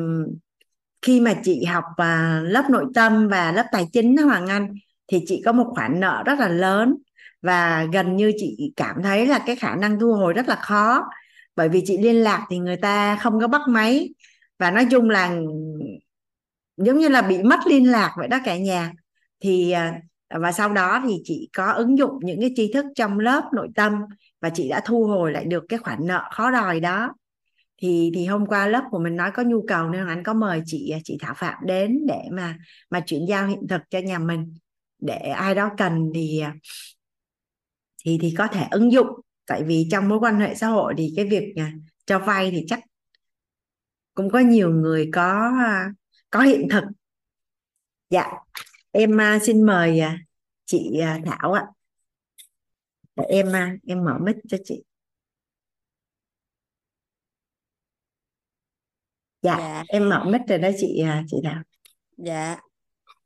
khi 1.04 1.20
mà 1.20 1.34
chị 1.42 1.64
học 1.64 1.84
à, 1.96 2.40
lớp 2.44 2.64
nội 2.70 2.84
tâm 2.94 3.28
và 3.28 3.52
lớp 3.52 3.66
tài 3.72 3.86
chính 3.92 4.16
đó 4.16 4.24
Hoàng 4.24 4.46
Anh 4.46 4.74
thì 5.08 5.24
chị 5.26 5.42
có 5.44 5.52
một 5.52 5.66
khoản 5.74 6.00
nợ 6.00 6.22
rất 6.26 6.38
là 6.38 6.48
lớn. 6.48 6.94
Và 7.42 7.86
gần 7.92 8.16
như 8.16 8.32
chị 8.36 8.72
cảm 8.76 9.02
thấy 9.02 9.26
là 9.26 9.38
cái 9.46 9.56
khả 9.56 9.76
năng 9.76 10.00
thu 10.00 10.12
hồi 10.12 10.32
rất 10.32 10.48
là 10.48 10.56
khó 10.56 11.04
bởi 11.56 11.68
vì 11.68 11.82
chị 11.86 11.98
liên 11.98 12.16
lạc 12.16 12.46
thì 12.50 12.58
người 12.58 12.76
ta 12.76 13.16
không 13.16 13.40
có 13.40 13.48
bắt 13.48 13.60
máy. 13.68 14.08
Và 14.58 14.70
nói 14.70 14.86
chung 14.90 15.10
là 15.10 15.36
giống 16.76 16.98
như 16.98 17.08
là 17.08 17.22
bị 17.22 17.42
mất 17.42 17.60
liên 17.66 17.90
lạc 17.90 18.14
vậy 18.18 18.28
đó 18.28 18.38
cả 18.44 18.56
nhà. 18.56 18.92
Thì 19.40 19.70
à, 19.70 20.00
và 20.28 20.52
sau 20.52 20.72
đó 20.72 21.02
thì 21.06 21.14
chị 21.24 21.48
có 21.56 21.72
ứng 21.72 21.98
dụng 21.98 22.18
những 22.22 22.40
cái 22.40 22.52
tri 22.56 22.72
thức 22.72 22.86
trong 22.96 23.18
lớp 23.18 23.42
nội 23.52 23.68
tâm 23.74 23.92
và 24.40 24.50
chị 24.50 24.68
đã 24.68 24.80
thu 24.84 25.04
hồi 25.06 25.32
lại 25.32 25.44
được 25.44 25.64
cái 25.68 25.78
khoản 25.78 25.98
nợ 26.06 26.28
khó 26.32 26.50
đòi 26.50 26.80
đó 26.80 27.14
thì 27.84 28.10
thì 28.14 28.26
hôm 28.26 28.46
qua 28.46 28.66
lớp 28.66 28.84
của 28.90 28.98
mình 28.98 29.16
nói 29.16 29.30
có 29.34 29.42
nhu 29.42 29.64
cầu 29.68 29.88
nên 29.88 30.06
anh 30.06 30.22
có 30.22 30.34
mời 30.34 30.62
chị 30.66 30.94
chị 31.04 31.18
Thảo 31.20 31.34
Phạm 31.36 31.54
đến 31.66 32.06
để 32.06 32.22
mà 32.32 32.58
mà 32.90 33.00
chuyển 33.00 33.26
giao 33.28 33.46
hiện 33.46 33.66
thực 33.68 33.80
cho 33.90 33.98
nhà 33.98 34.18
mình. 34.18 34.54
Để 34.98 35.16
ai 35.16 35.54
đó 35.54 35.70
cần 35.76 36.10
thì 36.14 36.42
thì 38.04 38.18
thì 38.22 38.34
có 38.38 38.46
thể 38.46 38.66
ứng 38.70 38.92
dụng. 38.92 39.06
Tại 39.46 39.62
vì 39.66 39.88
trong 39.90 40.08
mối 40.08 40.18
quan 40.18 40.40
hệ 40.40 40.54
xã 40.54 40.66
hội 40.66 40.94
thì 40.98 41.12
cái 41.16 41.24
việc 41.24 41.54
cho 42.06 42.18
vay 42.18 42.50
thì 42.50 42.64
chắc 42.68 42.80
cũng 44.14 44.30
có 44.30 44.38
nhiều 44.38 44.70
người 44.70 45.10
có 45.12 45.52
à, 45.58 45.92
có 46.30 46.40
hiện 46.40 46.68
thực. 46.70 46.84
Dạ 48.10 48.30
em 48.92 49.20
à, 49.20 49.38
xin 49.42 49.62
mời 49.62 50.00
à, 50.00 50.18
chị 50.64 51.00
Thảo 51.24 51.52
ạ. 51.52 51.64
Để 53.16 53.24
em 53.28 53.52
em 53.86 54.04
mở 54.04 54.18
mic 54.22 54.36
cho 54.48 54.58
chị. 54.64 54.84
Dạ, 59.44 59.56
dạ. 59.58 59.84
em 59.88 60.08
mở 60.08 60.24
mic 60.24 60.40
rồi 60.48 60.58
đó 60.58 60.68
chị 60.76 61.04
chị 61.28 61.36
Thảo. 61.44 61.62
Dạ. 62.16 62.56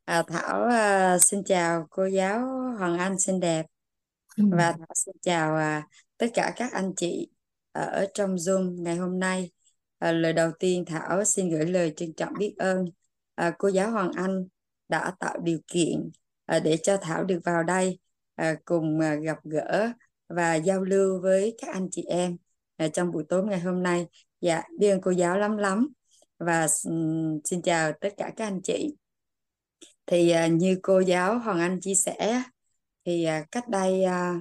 À, 0.05 0.23
Thảo 0.29 0.63
à, 0.65 1.19
xin 1.19 1.45
chào 1.45 1.87
cô 1.91 2.07
giáo 2.07 2.41
Hoàng 2.79 2.99
Anh 2.99 3.19
xinh 3.19 3.41
đẹp. 3.41 3.67
Ừ. 4.37 4.45
và 4.53 4.73
Thảo 4.73 4.95
xin 4.95 5.15
chào 5.23 5.57
à, 5.57 5.87
tất 6.17 6.27
cả 6.35 6.53
các 6.57 6.73
anh 6.73 6.93
chị 6.97 7.29
ở 7.73 8.07
trong 8.15 8.35
Zoom 8.35 8.83
ngày 8.83 8.97
hôm 8.97 9.19
nay. 9.19 9.51
À, 9.99 10.13
lời 10.13 10.33
đầu 10.33 10.51
tiên 10.59 10.85
Thảo 10.85 11.25
xin 11.25 11.51
gửi 11.51 11.67
lời 11.67 11.93
trân 11.97 12.13
trọng 12.13 12.33
biết 12.39 12.55
ơn 12.59 12.85
à, 13.35 13.53
cô 13.59 13.69
giáo 13.69 13.91
Hoàng 13.91 14.13
Anh 14.17 14.47
đã 14.89 15.13
tạo 15.21 15.39
điều 15.43 15.59
kiện 15.67 16.11
à, 16.47 16.59
để 16.59 16.77
cho 16.77 16.97
Thảo 16.97 17.25
được 17.25 17.41
vào 17.45 17.63
đây 17.63 17.99
à, 18.35 18.55
cùng 18.65 19.01
à, 19.01 19.15
gặp 19.15 19.39
gỡ 19.45 19.93
và 20.29 20.55
giao 20.55 20.85
lưu 20.85 21.21
với 21.23 21.57
các 21.59 21.75
anh 21.75 21.89
chị 21.91 22.03
em 22.03 22.37
à, 22.77 22.89
trong 22.89 23.13
buổi 23.13 23.25
tối 23.29 23.45
ngày 23.45 23.61
hôm 23.61 23.83
nay. 23.83 24.07
Dạ 24.41 24.63
biết 24.79 24.89
ơn 24.89 25.01
cô 25.01 25.11
giáo 25.11 25.39
lắm 25.39 25.57
lắm 25.57 25.89
và 26.39 26.69
xin 27.45 27.63
chào 27.65 27.93
tất 28.01 28.09
cả 28.17 28.33
các 28.37 28.45
anh 28.45 28.61
chị. 28.63 28.95
Thì 30.07 30.31
à, 30.31 30.47
như 30.47 30.79
cô 30.83 31.01
giáo 31.01 31.39
Hoàng 31.39 31.61
Anh 31.61 31.81
chia 31.81 31.95
sẻ 31.95 32.43
thì 33.05 33.25
à, 33.25 33.45
cách 33.51 33.69
đây 33.69 34.05
à, 34.05 34.35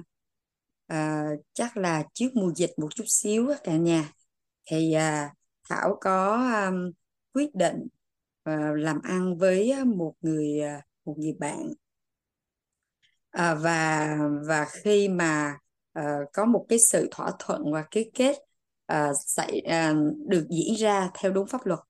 à, 0.86 1.24
chắc 1.52 1.76
là 1.76 2.04
trước 2.12 2.28
mùa 2.34 2.52
dịch 2.56 2.70
một 2.76 2.94
chút 2.94 3.04
xíu 3.06 3.50
cả 3.64 3.76
nhà 3.76 4.12
thì 4.66 4.92
à, 4.92 5.34
Thảo 5.68 5.98
có 6.00 6.36
à, 6.36 6.70
quyết 7.32 7.54
định 7.54 7.86
à, 8.42 8.72
làm 8.76 9.00
ăn 9.02 9.36
với 9.36 9.70
à, 9.70 9.84
một 9.84 10.14
người 10.20 10.60
một 11.04 11.14
người 11.18 11.32
bạn. 11.32 11.72
À, 13.30 13.54
và 13.54 14.16
và 14.46 14.66
khi 14.70 15.08
mà 15.08 15.58
à, 15.92 16.18
có 16.32 16.44
một 16.44 16.66
cái 16.68 16.78
sự 16.78 17.08
thỏa 17.10 17.30
thuận 17.38 17.72
và 17.72 17.84
ký 17.90 18.10
kết 18.14 18.36
à, 18.86 19.12
xảy 19.26 19.60
à, 19.60 19.94
được 20.26 20.46
diễn 20.50 20.74
ra 20.74 21.10
theo 21.14 21.32
đúng 21.32 21.46
pháp 21.46 21.66
luật 21.66 21.80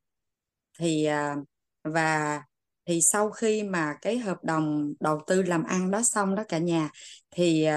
thì 0.79 1.05
à, 1.05 1.37
và 1.85 2.43
thì 2.87 3.01
sau 3.13 3.31
khi 3.31 3.63
mà 3.63 3.95
cái 4.03 4.19
hợp 4.19 4.45
đồng 4.45 4.93
đầu 5.01 5.21
tư 5.27 5.43
làm 5.43 5.65
ăn 5.65 5.91
đó 5.91 6.03
xong 6.03 6.35
đó 6.35 6.45
cả 6.49 6.59
nhà 6.59 6.91
thì 7.31 7.69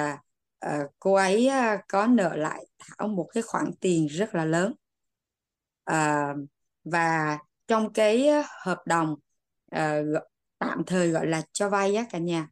uh, 0.66 0.92
cô 1.00 1.14
ấy 1.14 1.50
có 1.88 2.08
nợ 2.08 2.36
lại 2.36 2.66
Thảo 2.80 3.08
một 3.08 3.30
cái 3.34 3.44
khoản 3.44 3.72
tiền 3.80 4.08
rất 4.08 4.36
là 4.36 4.46
lớn. 4.46 4.74
Uh, 5.92 6.50
và 6.84 7.40
trong 7.68 7.94
cái 7.94 8.30
hợp 8.62 8.82
đồng 8.86 9.16
uh, 9.76 10.24
tạm 10.60 10.84
thời 10.88 11.10
gọi 11.10 11.28
là 11.28 11.42
cho 11.52 11.70
vay 11.70 11.96
á 11.96 12.06
cả 12.10 12.18
nhà 12.18 12.48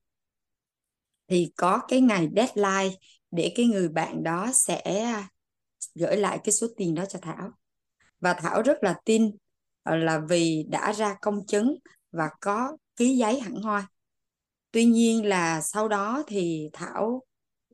thì 1.28 1.52
có 1.58 1.82
cái 1.88 2.02
ngày 2.02 2.30
deadline 2.36 2.96
để 3.32 3.54
cái 3.56 3.66
người 3.66 3.90
bạn 3.90 4.24
đó 4.24 4.52
sẽ 4.54 5.14
gửi 5.96 6.18
lại 6.18 6.40
cái 6.44 6.54
số 6.54 6.68
tiền 6.78 6.96
đó 6.96 7.06
cho 7.06 7.20
Thảo. 7.22 7.52
Và 8.20 8.34
Thảo 8.34 8.62
rất 8.62 8.84
là 8.84 9.00
tin 9.06 9.32
Ờ, 9.90 9.98
là 9.98 10.22
vì 10.30 10.66
đã 10.70 10.92
ra 10.92 11.16
công 11.22 11.46
chứng 11.46 11.76
và 12.12 12.30
có 12.42 12.78
ký 12.96 13.18
giấy 13.18 13.40
hẳn 13.40 13.56
hoi. 13.56 13.82
Tuy 14.72 14.86
nhiên 14.86 15.26
là 15.26 15.62
sau 15.62 15.88
đó 15.88 16.24
thì 16.28 16.70
Thảo 16.74 17.08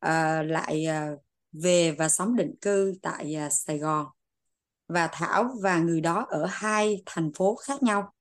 uh, 0.06 0.46
lại 0.46 0.86
uh, 1.14 1.20
về 1.52 1.92
và 1.92 2.10
sống 2.10 2.36
định 2.36 2.56
cư 2.62 2.94
tại 3.02 3.38
uh, 3.46 3.52
Sài 3.54 3.78
Gòn. 3.78 4.06
Và 4.88 5.10
Thảo 5.12 5.56
và 5.62 5.80
người 5.80 6.02
đó 6.02 6.26
ở 6.30 6.46
hai 6.50 7.04
thành 7.06 7.32
phố 7.34 7.56
khác 7.56 7.84
nhau. 7.84 8.14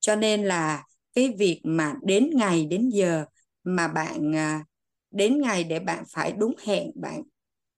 Cho 0.00 0.16
nên 0.16 0.44
là 0.44 0.84
cái 1.14 1.34
việc 1.38 1.60
mà 1.64 1.94
đến 2.02 2.30
ngày 2.34 2.66
đến 2.66 2.88
giờ 2.88 3.24
mà 3.64 3.88
bạn 3.88 4.30
uh, 4.30 4.66
đến 5.10 5.40
ngày 5.40 5.64
để 5.64 5.80
bạn 5.80 6.04
phải 6.08 6.32
đúng 6.32 6.54
hẹn 6.64 6.90
bạn 6.94 7.22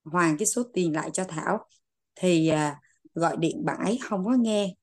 hoàn 0.05 0.39
cái 0.39 0.47
số 0.47 0.63
tiền 0.75 0.93
lại 0.93 1.11
cho 1.13 1.25
Thảo 1.25 1.67
thì 2.15 2.51
uh, 2.53 2.77
gọi 3.15 3.37
điện 3.37 3.65
bạn 3.65 3.79
ấy 3.79 3.99
không 4.03 4.25
có 4.25 4.33
nghe 4.39 4.75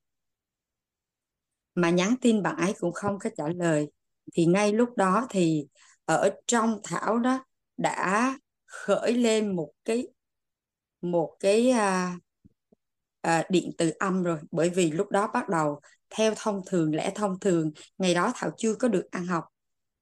mà 1.76 1.90
nhắn 1.90 2.16
tin 2.22 2.44
bạn 2.44 2.58
ấy 2.58 2.74
cũng 2.80 2.94
không 2.94 3.20
có 3.20 3.30
trả 3.38 3.44
lời. 3.56 3.92
Thì 4.34 4.46
ngay 4.46 4.74
lúc 4.74 4.90
đó 4.98 5.28
thì 5.30 5.66
ở 6.06 6.30
trong 6.48 6.80
Thảo 6.84 7.20
đó 7.20 7.46
đã 7.78 8.38
khởi 8.66 9.14
lên 9.14 9.56
một 9.56 9.72
cái 9.86 10.08
một 11.02 11.36
cái 11.40 11.70
à, 11.70 12.18
à, 13.22 13.44
điện 13.50 13.72
từ 13.78 13.92
âm 14.00 14.24
rồi. 14.24 14.40
Bởi 14.52 14.70
vì 14.70 14.92
lúc 14.92 15.10
đó 15.12 15.30
bắt 15.34 15.50
đầu 15.50 15.80
theo 16.10 16.34
thông 16.38 16.62
thường 16.66 16.96
lẽ 16.96 17.12
thông 17.16 17.40
thường 17.40 17.72
ngày 17.98 18.14
đó 18.14 18.32
Thảo 18.36 18.52
chưa 18.58 18.76
có 18.76 18.88
được 18.88 19.08
ăn 19.12 19.26
học. 19.26 19.46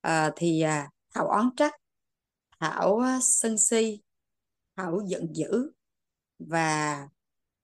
À, 0.02 0.32
thì 0.36 0.62
à, 0.62 0.90
Thảo 1.16 1.28
oán 1.28 1.50
trách. 1.58 1.74
Thảo 2.60 3.00
à, 3.00 3.20
sân 3.22 3.58
si. 3.58 4.02
Thảo 4.76 5.00
giận 5.08 5.28
dữ. 5.36 5.72
Và 6.40 7.08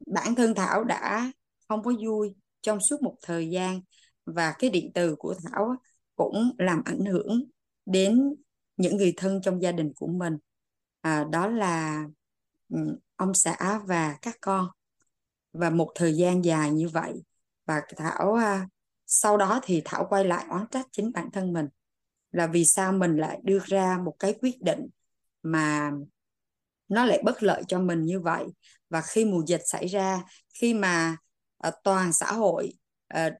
bản 0.07 0.35
thân 0.35 0.55
Thảo 0.55 0.83
đã 0.83 1.31
không 1.67 1.83
có 1.83 1.93
vui 2.05 2.35
trong 2.61 2.79
suốt 2.79 3.01
một 3.01 3.15
thời 3.21 3.49
gian 3.49 3.81
và 4.27 4.55
cái 4.59 4.69
điện 4.69 4.91
từ 4.93 5.15
của 5.15 5.35
Thảo 5.43 5.75
cũng 6.15 6.51
làm 6.57 6.81
ảnh 6.85 7.05
hưởng 7.05 7.43
đến 7.85 8.35
những 8.77 8.97
người 8.97 9.13
thân 9.17 9.41
trong 9.41 9.61
gia 9.61 9.71
đình 9.71 9.93
của 9.95 10.07
mình. 10.07 10.37
À, 11.01 11.25
đó 11.31 11.47
là 11.47 12.05
ừ, 12.69 12.77
ông 13.15 13.33
xã 13.33 13.79
và 13.85 14.17
các 14.21 14.37
con. 14.41 14.67
Và 15.53 15.69
một 15.69 15.91
thời 15.95 16.15
gian 16.15 16.45
dài 16.45 16.71
như 16.71 16.89
vậy 16.89 17.23
và 17.65 17.81
Thảo 17.97 18.33
à, 18.33 18.67
sau 19.05 19.37
đó 19.37 19.59
thì 19.63 19.81
Thảo 19.85 20.05
quay 20.09 20.25
lại 20.25 20.45
oán 20.49 20.65
trách 20.71 20.85
chính 20.91 21.11
bản 21.11 21.31
thân 21.31 21.53
mình 21.53 21.67
là 22.31 22.47
vì 22.47 22.65
sao 22.65 22.91
mình 22.91 23.17
lại 23.17 23.39
đưa 23.43 23.59
ra 23.65 23.97
một 24.05 24.15
cái 24.19 24.33
quyết 24.41 24.61
định 24.61 24.87
mà 25.43 25.91
nó 26.87 27.05
lại 27.05 27.21
bất 27.23 27.43
lợi 27.43 27.63
cho 27.67 27.79
mình 27.79 28.03
như 28.03 28.19
vậy. 28.19 28.45
Và 28.89 29.01
khi 29.01 29.25
mùa 29.25 29.43
dịch 29.47 29.61
xảy 29.65 29.87
ra 29.87 30.23
khi 30.53 30.73
mà 30.73 31.17
uh, 31.67 31.73
toàn 31.83 32.13
xã 32.13 32.33
hội 32.33 32.73
uh, 33.13 33.33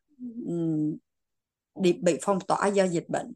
bị 1.76 2.18
phong 2.22 2.40
tỏa 2.40 2.68
do 2.68 2.84
dịch 2.84 3.10
bệnh. 3.10 3.34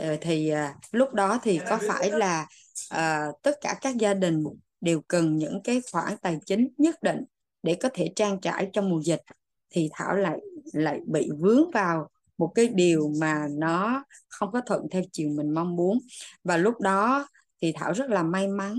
Uh, 0.00 0.18
thì 0.20 0.52
uh, 0.52 0.58
lúc 0.92 1.14
đó 1.14 1.38
thì 1.42 1.60
có 1.68 1.78
phải 1.88 2.10
là 2.10 2.46
uh, 2.94 3.42
tất 3.42 3.58
cả 3.60 3.78
các 3.80 3.96
gia 3.96 4.14
đình 4.14 4.44
đều 4.80 5.00
cần 5.08 5.36
những 5.36 5.60
cái 5.64 5.80
khoản 5.92 6.16
tài 6.22 6.38
chính 6.46 6.68
nhất 6.78 7.02
định 7.02 7.24
để 7.62 7.74
có 7.74 7.88
thể 7.94 8.12
trang 8.16 8.40
trải 8.40 8.70
trong 8.72 8.90
mùa 8.90 9.00
dịch. 9.04 9.22
Thì 9.70 9.88
Thảo 9.92 10.16
lại 10.16 10.38
lại 10.72 11.00
bị 11.06 11.30
vướng 11.38 11.70
vào 11.70 12.08
một 12.38 12.52
cái 12.54 12.68
điều 12.68 13.12
mà 13.20 13.48
nó 13.50 14.04
không 14.28 14.52
có 14.52 14.60
thuận 14.66 14.82
theo 14.90 15.02
chiều 15.12 15.28
mình 15.28 15.50
mong 15.50 15.76
muốn. 15.76 15.98
Và 16.44 16.56
lúc 16.56 16.80
đó 16.80 17.28
thì 17.62 17.72
Thảo 17.72 17.92
rất 17.92 18.10
là 18.10 18.22
may 18.22 18.48
mắn 18.48 18.78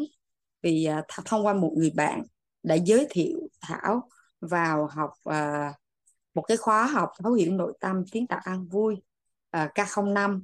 vì 0.62 0.88
uh, 1.00 1.06
thông 1.26 1.46
qua 1.46 1.54
một 1.54 1.74
người 1.78 1.92
bạn 1.96 2.24
đã 2.64 2.76
giới 2.76 3.08
thiệu 3.10 3.50
Thảo 3.62 4.10
vào 4.42 4.88
học 4.88 5.12
uh, 5.30 5.76
một 6.38 6.44
cái 6.48 6.58
khóa 6.58 6.86
học 6.86 7.10
thấu 7.24 7.34
hiểu 7.34 7.52
nội 7.52 7.74
tâm 7.80 8.06
kiến 8.12 8.28
tạo 8.28 8.40
an 8.44 8.68
vui 8.68 8.96
à, 9.52 9.64
uh, 9.64 9.72
K05 9.72 10.42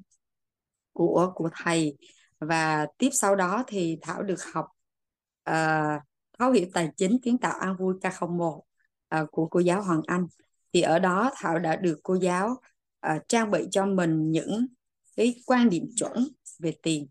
của 0.94 1.32
của 1.36 1.50
thầy. 1.64 1.98
Và 2.40 2.88
tiếp 2.98 3.10
sau 3.12 3.36
đó 3.36 3.64
thì 3.68 3.98
Thảo 4.02 4.24
được 4.24 4.44
học 4.54 4.66
uh, 5.50 6.02
thấu 6.40 6.52
hiểu 6.52 6.68
tài 6.74 6.90
chính 6.98 7.20
kiến 7.22 7.38
tạo 7.38 7.60
an 7.60 7.76
vui 7.80 7.94
K01 8.02 8.56
uh, 8.56 8.66
à, 9.10 9.26
của 9.32 9.48
cô 9.48 9.60
giáo 9.60 9.82
Hoàng 9.82 10.02
Anh. 10.08 10.28
Thì 10.74 10.82
ở 10.82 11.00
đó 11.00 11.32
Thảo 11.36 11.60
đã 11.60 11.76
được 11.76 12.00
cô 12.04 12.16
giáo 12.16 12.50
uh, 13.08 13.22
trang 13.28 13.52
bị 13.52 13.68
cho 13.72 13.86
mình 13.86 14.32
những 14.32 14.68
cái 15.16 15.36
quan 15.46 15.70
điểm 15.70 15.84
chuẩn 15.96 16.28
về 16.60 16.74
tiền. 16.82 17.08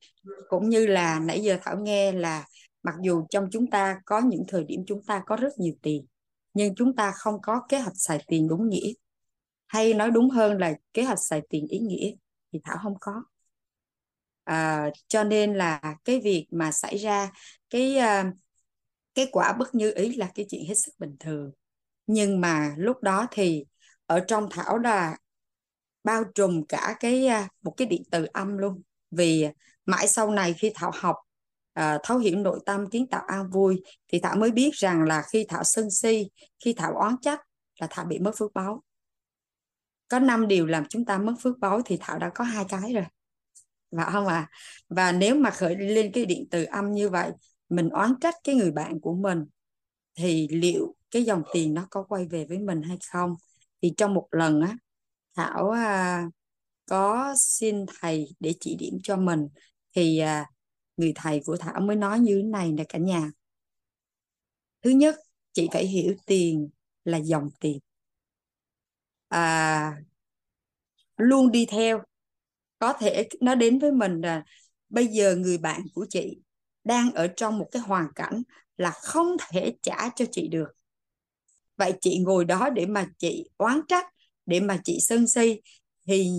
Cũng 0.49 0.69
như 0.69 0.87
là 0.87 1.21
nãy 1.21 1.43
giờ 1.43 1.59
Thảo 1.63 1.77
nghe 1.79 2.13
là 2.13 2.47
mặc 2.83 2.95
dù 3.03 3.27
trong 3.31 3.49
chúng 3.53 3.67
ta 3.71 4.01
có 4.07 4.21
những 4.21 4.43
thời 4.49 4.65
điểm 4.65 4.81
chúng 4.87 5.03
ta 5.03 5.23
có 5.27 5.37
rất 5.37 5.59
nhiều 5.59 5.75
tiền 5.83 6.07
nhưng 6.55 6.75
chúng 6.75 6.97
ta 6.97 7.13
không 7.13 7.43
có 7.43 7.63
kế 7.69 7.81
hoạch 7.81 7.97
xài 7.97 8.25
tiền 8.27 8.49
đúng 8.49 8.69
nghĩa. 8.69 8.93
Hay 9.67 9.95
nói 9.95 10.11
đúng 10.11 10.31
hơn 10.31 10.59
là 10.59 10.75
kế 10.93 11.03
hoạch 11.05 11.19
xài 11.21 11.43
tiền 11.51 11.67
ý 11.67 11.79
nghĩa 11.79 12.13
thì 12.53 12.61
Thảo 12.65 12.77
không 12.83 12.95
có. 13.01 13.23
À, 14.45 14.91
cho 15.09 15.25
nên 15.25 15.55
là 15.55 15.81
cái 16.05 16.21
việc 16.25 16.47
mà 16.51 16.73
xảy 16.73 16.99
ra 16.99 17.31
cái 17.71 17.97
uh, 17.99 18.35
cái 19.15 19.29
quả 19.33 19.53
bất 19.53 19.75
như 19.75 19.93
ý 19.95 20.17
là 20.17 20.31
cái 20.35 20.47
chuyện 20.51 20.65
hết 20.69 20.75
sức 20.75 20.93
bình 20.99 21.17
thường. 21.21 21.53
Nhưng 22.07 22.41
mà 22.41 22.75
lúc 22.79 23.03
đó 23.03 23.27
thì 23.31 23.65
ở 24.07 24.21
trong 24.21 24.49
Thảo 24.51 24.79
là 24.79 25.17
bao 26.05 26.25
trùm 26.35 26.65
cả 26.69 26.97
cái 27.01 27.27
uh, 27.27 27.51
một 27.63 27.75
cái 27.77 27.87
điện 27.87 28.03
từ 28.11 28.27
âm 28.33 28.59
luôn. 28.59 28.83
Vì 29.11 29.47
mãi 29.87 30.09
sau 30.09 30.31
này 30.31 30.55
khi 30.55 30.73
Thảo 30.75 30.91
học 30.95 31.17
à, 31.73 31.99
thấu 32.03 32.19
hiểu 32.19 32.39
nội 32.39 32.61
tâm 32.67 32.91
kiến 32.91 33.07
tạo 33.07 33.23
an 33.27 33.51
vui 33.51 33.83
thì 34.09 34.21
thảo 34.21 34.37
mới 34.37 34.51
biết 34.51 34.71
rằng 34.75 35.03
là 35.03 35.23
khi 35.33 35.47
thảo 35.49 35.65
sân 35.65 35.91
si 35.91 36.31
khi 36.65 36.73
thảo 36.73 36.93
oán 36.95 37.15
trách 37.21 37.41
là 37.81 37.87
thảo 37.91 38.05
bị 38.05 38.19
mất 38.19 38.33
phước 38.37 38.53
báo. 38.55 38.83
Có 40.09 40.19
năm 40.19 40.49
điều 40.49 40.67
làm 40.67 40.85
chúng 40.89 41.05
ta 41.05 41.19
mất 41.19 41.35
phước 41.41 41.59
báo 41.59 41.81
thì 41.85 41.97
thảo 42.01 42.19
đã 42.19 42.31
có 42.35 42.45
hai 42.45 42.65
cái 42.69 42.93
rồi. 42.95 43.05
Và 43.91 44.05
không 44.05 44.27
à 44.27 44.49
và 44.89 45.13
nếu 45.13 45.35
mà 45.35 45.51
khởi 45.51 45.77
lên 45.77 46.13
cái 46.13 46.25
điện 46.25 46.49
từ 46.51 46.65
âm 46.65 46.93
như 46.93 47.09
vậy 47.09 47.31
mình 47.69 47.89
oán 47.89 48.15
trách 48.21 48.35
cái 48.45 48.55
người 48.55 48.71
bạn 48.71 49.01
của 49.01 49.15
mình 49.15 49.45
thì 50.15 50.49
liệu 50.51 50.95
cái 51.11 51.25
dòng 51.25 51.43
tiền 51.53 51.75
nó 51.75 51.87
có 51.91 52.03
quay 52.03 52.27
về 52.31 52.47
với 52.49 52.59
mình 52.59 52.83
hay 52.83 52.99
không? 53.13 53.37
Thì 53.83 53.93
trong 53.97 54.15
một 54.15 54.29
lần 54.31 54.61
á 54.61 54.77
thảo 55.37 55.71
à, 55.71 56.25
có 56.91 57.35
xin 57.39 57.87
thầy 58.01 58.29
để 58.41 58.55
chỉ 58.61 58.77
điểm 58.77 58.99
cho 59.03 59.17
mình. 59.17 59.49
Thì 59.95 60.19
à, 60.19 60.47
người 61.03 61.13
thầy 61.17 61.41
của 61.47 61.57
Thảo 61.57 61.81
mới 61.81 61.97
nói 61.97 62.21
như 62.21 62.37
thế 62.37 62.43
này 62.43 62.73
nè 62.73 62.85
cả 62.89 62.99
nhà. 62.99 63.31
Thứ 64.83 64.91
nhất, 64.91 65.15
chị 65.53 65.69
phải 65.73 65.87
hiểu 65.87 66.15
tiền 66.27 66.69
là 67.05 67.19
dòng 67.19 67.51
tiền. 67.61 67.79
À, 69.31 69.97
luôn 71.17 71.53
đi 71.53 71.67
theo. 71.67 72.03
Có 72.79 72.93
thể 72.93 73.29
nó 73.41 73.55
đến 73.55 73.79
với 73.79 73.93
mình 73.93 74.21
là 74.21 74.45
bây 74.89 75.07
giờ 75.07 75.37
người 75.37 75.59
bạn 75.59 75.83
của 75.95 76.07
chị 76.09 76.39
đang 76.85 77.13
ở 77.13 77.27
trong 77.37 77.59
một 77.59 77.69
cái 77.71 77.83
hoàn 77.83 78.07
cảnh 78.15 78.43
là 78.77 78.91
không 78.91 79.37
thể 79.51 79.75
trả 79.83 80.09
cho 80.17 80.25
chị 80.33 80.49
được. 80.49 80.69
Vậy 81.77 81.93
chị 82.01 82.19
ngồi 82.19 82.45
đó 82.45 82.71
để 82.71 82.87
mà 82.87 83.07
chị 83.19 83.45
oán 83.57 83.81
trách, 83.89 84.07
để 84.47 84.61
mà 84.61 84.81
chị 84.85 84.99
sân 85.01 85.29
si 85.29 85.61
thì 86.07 86.31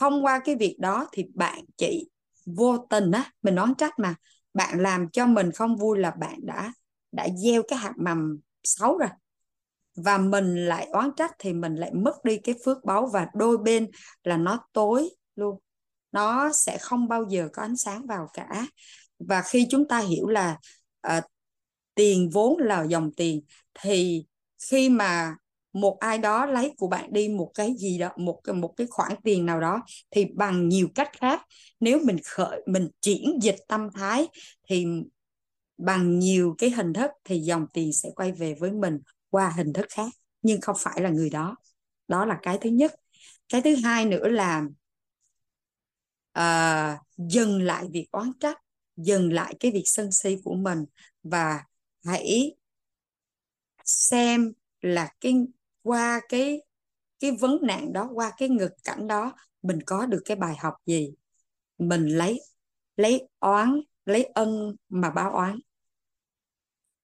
thông 0.00 0.24
qua 0.24 0.40
cái 0.44 0.56
việc 0.56 0.76
đó 0.78 1.08
thì 1.12 1.24
bạn 1.34 1.64
chị 1.76 2.08
vô 2.46 2.86
tình 2.90 3.10
á 3.10 3.30
mình 3.42 3.54
nói 3.54 3.68
trách 3.78 3.98
mà. 3.98 4.14
Bạn 4.54 4.80
làm 4.80 5.10
cho 5.10 5.26
mình 5.26 5.52
không 5.52 5.76
vui 5.76 5.98
là 5.98 6.10
bạn 6.10 6.38
đã 6.42 6.72
đã 7.12 7.28
gieo 7.44 7.62
cái 7.68 7.78
hạt 7.78 7.92
mầm 7.96 8.38
xấu 8.64 8.98
rồi. 8.98 9.08
Và 9.96 10.18
mình 10.18 10.66
lại 10.66 10.86
oán 10.86 11.10
trách 11.16 11.32
thì 11.38 11.52
mình 11.52 11.74
lại 11.74 11.90
mất 11.94 12.24
đi 12.24 12.38
cái 12.38 12.54
phước 12.64 12.84
báu 12.84 13.06
và 13.06 13.26
đôi 13.34 13.58
bên 13.58 13.90
là 14.24 14.36
nó 14.36 14.68
tối 14.72 15.10
luôn. 15.36 15.60
Nó 16.12 16.52
sẽ 16.52 16.78
không 16.78 17.08
bao 17.08 17.24
giờ 17.28 17.48
có 17.52 17.62
ánh 17.62 17.76
sáng 17.76 18.06
vào 18.06 18.28
cả. 18.32 18.66
Và 19.18 19.42
khi 19.42 19.66
chúng 19.70 19.88
ta 19.88 19.98
hiểu 19.98 20.26
là 20.26 20.58
uh, 21.18 21.24
tiền 21.94 22.30
vốn 22.32 22.58
là 22.58 22.82
dòng 22.82 23.10
tiền 23.16 23.42
thì 23.74 24.24
khi 24.70 24.88
mà 24.88 25.36
một 25.74 25.98
ai 26.00 26.18
đó 26.18 26.46
lấy 26.46 26.74
của 26.76 26.88
bạn 26.88 27.12
đi 27.12 27.28
một 27.28 27.50
cái 27.54 27.74
gì 27.78 27.98
đó 27.98 28.10
một 28.16 28.40
một 28.54 28.74
cái 28.76 28.86
khoản 28.90 29.12
tiền 29.24 29.46
nào 29.46 29.60
đó 29.60 29.82
thì 30.10 30.24
bằng 30.34 30.68
nhiều 30.68 30.88
cách 30.94 31.10
khác. 31.18 31.42
Nếu 31.80 32.00
mình 32.04 32.16
khởi 32.24 32.62
mình 32.66 32.88
chuyển 33.00 33.38
dịch 33.42 33.56
tâm 33.68 33.88
thái 33.94 34.28
thì 34.68 34.86
bằng 35.78 36.18
nhiều 36.18 36.54
cái 36.58 36.70
hình 36.70 36.92
thức 36.92 37.10
thì 37.24 37.38
dòng 37.38 37.66
tiền 37.72 37.92
sẽ 37.92 38.10
quay 38.16 38.32
về 38.32 38.54
với 38.60 38.70
mình 38.72 38.98
qua 39.30 39.52
hình 39.56 39.72
thức 39.72 39.86
khác 39.90 40.08
nhưng 40.42 40.60
không 40.60 40.76
phải 40.78 41.00
là 41.00 41.10
người 41.10 41.30
đó. 41.30 41.56
Đó 42.08 42.24
là 42.24 42.38
cái 42.42 42.58
thứ 42.60 42.70
nhất. 42.70 42.94
Cái 43.48 43.62
thứ 43.62 43.74
hai 43.74 44.04
nữa 44.04 44.28
là 44.28 44.62
uh, 46.38 46.98
dừng 47.16 47.62
lại 47.62 47.86
việc 47.92 48.08
oán 48.10 48.32
trách 48.40 48.58
dừng 48.96 49.32
lại 49.32 49.54
cái 49.60 49.70
việc 49.70 49.84
sân 49.86 50.12
si 50.12 50.36
của 50.44 50.54
mình 50.54 50.84
và 51.22 51.64
hãy 52.04 52.56
xem 53.84 54.52
là 54.80 55.08
cái 55.20 55.34
qua 55.84 56.20
cái 56.28 56.62
cái 57.20 57.30
vấn 57.40 57.58
nạn 57.62 57.92
đó 57.92 58.10
qua 58.14 58.32
cái 58.38 58.48
nghịch 58.48 58.74
cảnh 58.84 59.06
đó 59.06 59.32
mình 59.62 59.78
có 59.86 60.06
được 60.06 60.22
cái 60.24 60.36
bài 60.36 60.56
học 60.58 60.74
gì? 60.86 61.10
Mình 61.78 62.06
lấy 62.06 62.40
lấy 62.96 63.28
oán 63.40 63.80
lấy 64.04 64.24
ân 64.24 64.76
mà 64.88 65.10
báo 65.10 65.30
oán. 65.30 65.58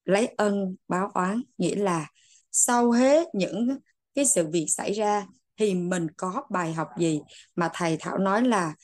Lấy 0.04 0.26
ân 0.26 0.76
báo 0.88 1.10
oán 1.14 1.42
nghĩa 1.58 1.74
là 1.74 2.10
sau 2.52 2.90
hết 2.90 3.28
những 3.34 3.78
cái 4.14 4.24
sự 4.26 4.46
việc 4.52 4.66
xảy 4.68 4.92
ra 4.92 5.26
thì 5.56 5.74
mình 5.74 6.06
có 6.16 6.42
bài 6.50 6.72
học 6.72 6.88
gì? 6.98 7.20
Mà 7.56 7.70
thầy 7.74 7.96
thảo 8.00 8.18
nói 8.18 8.42
là 8.44 8.74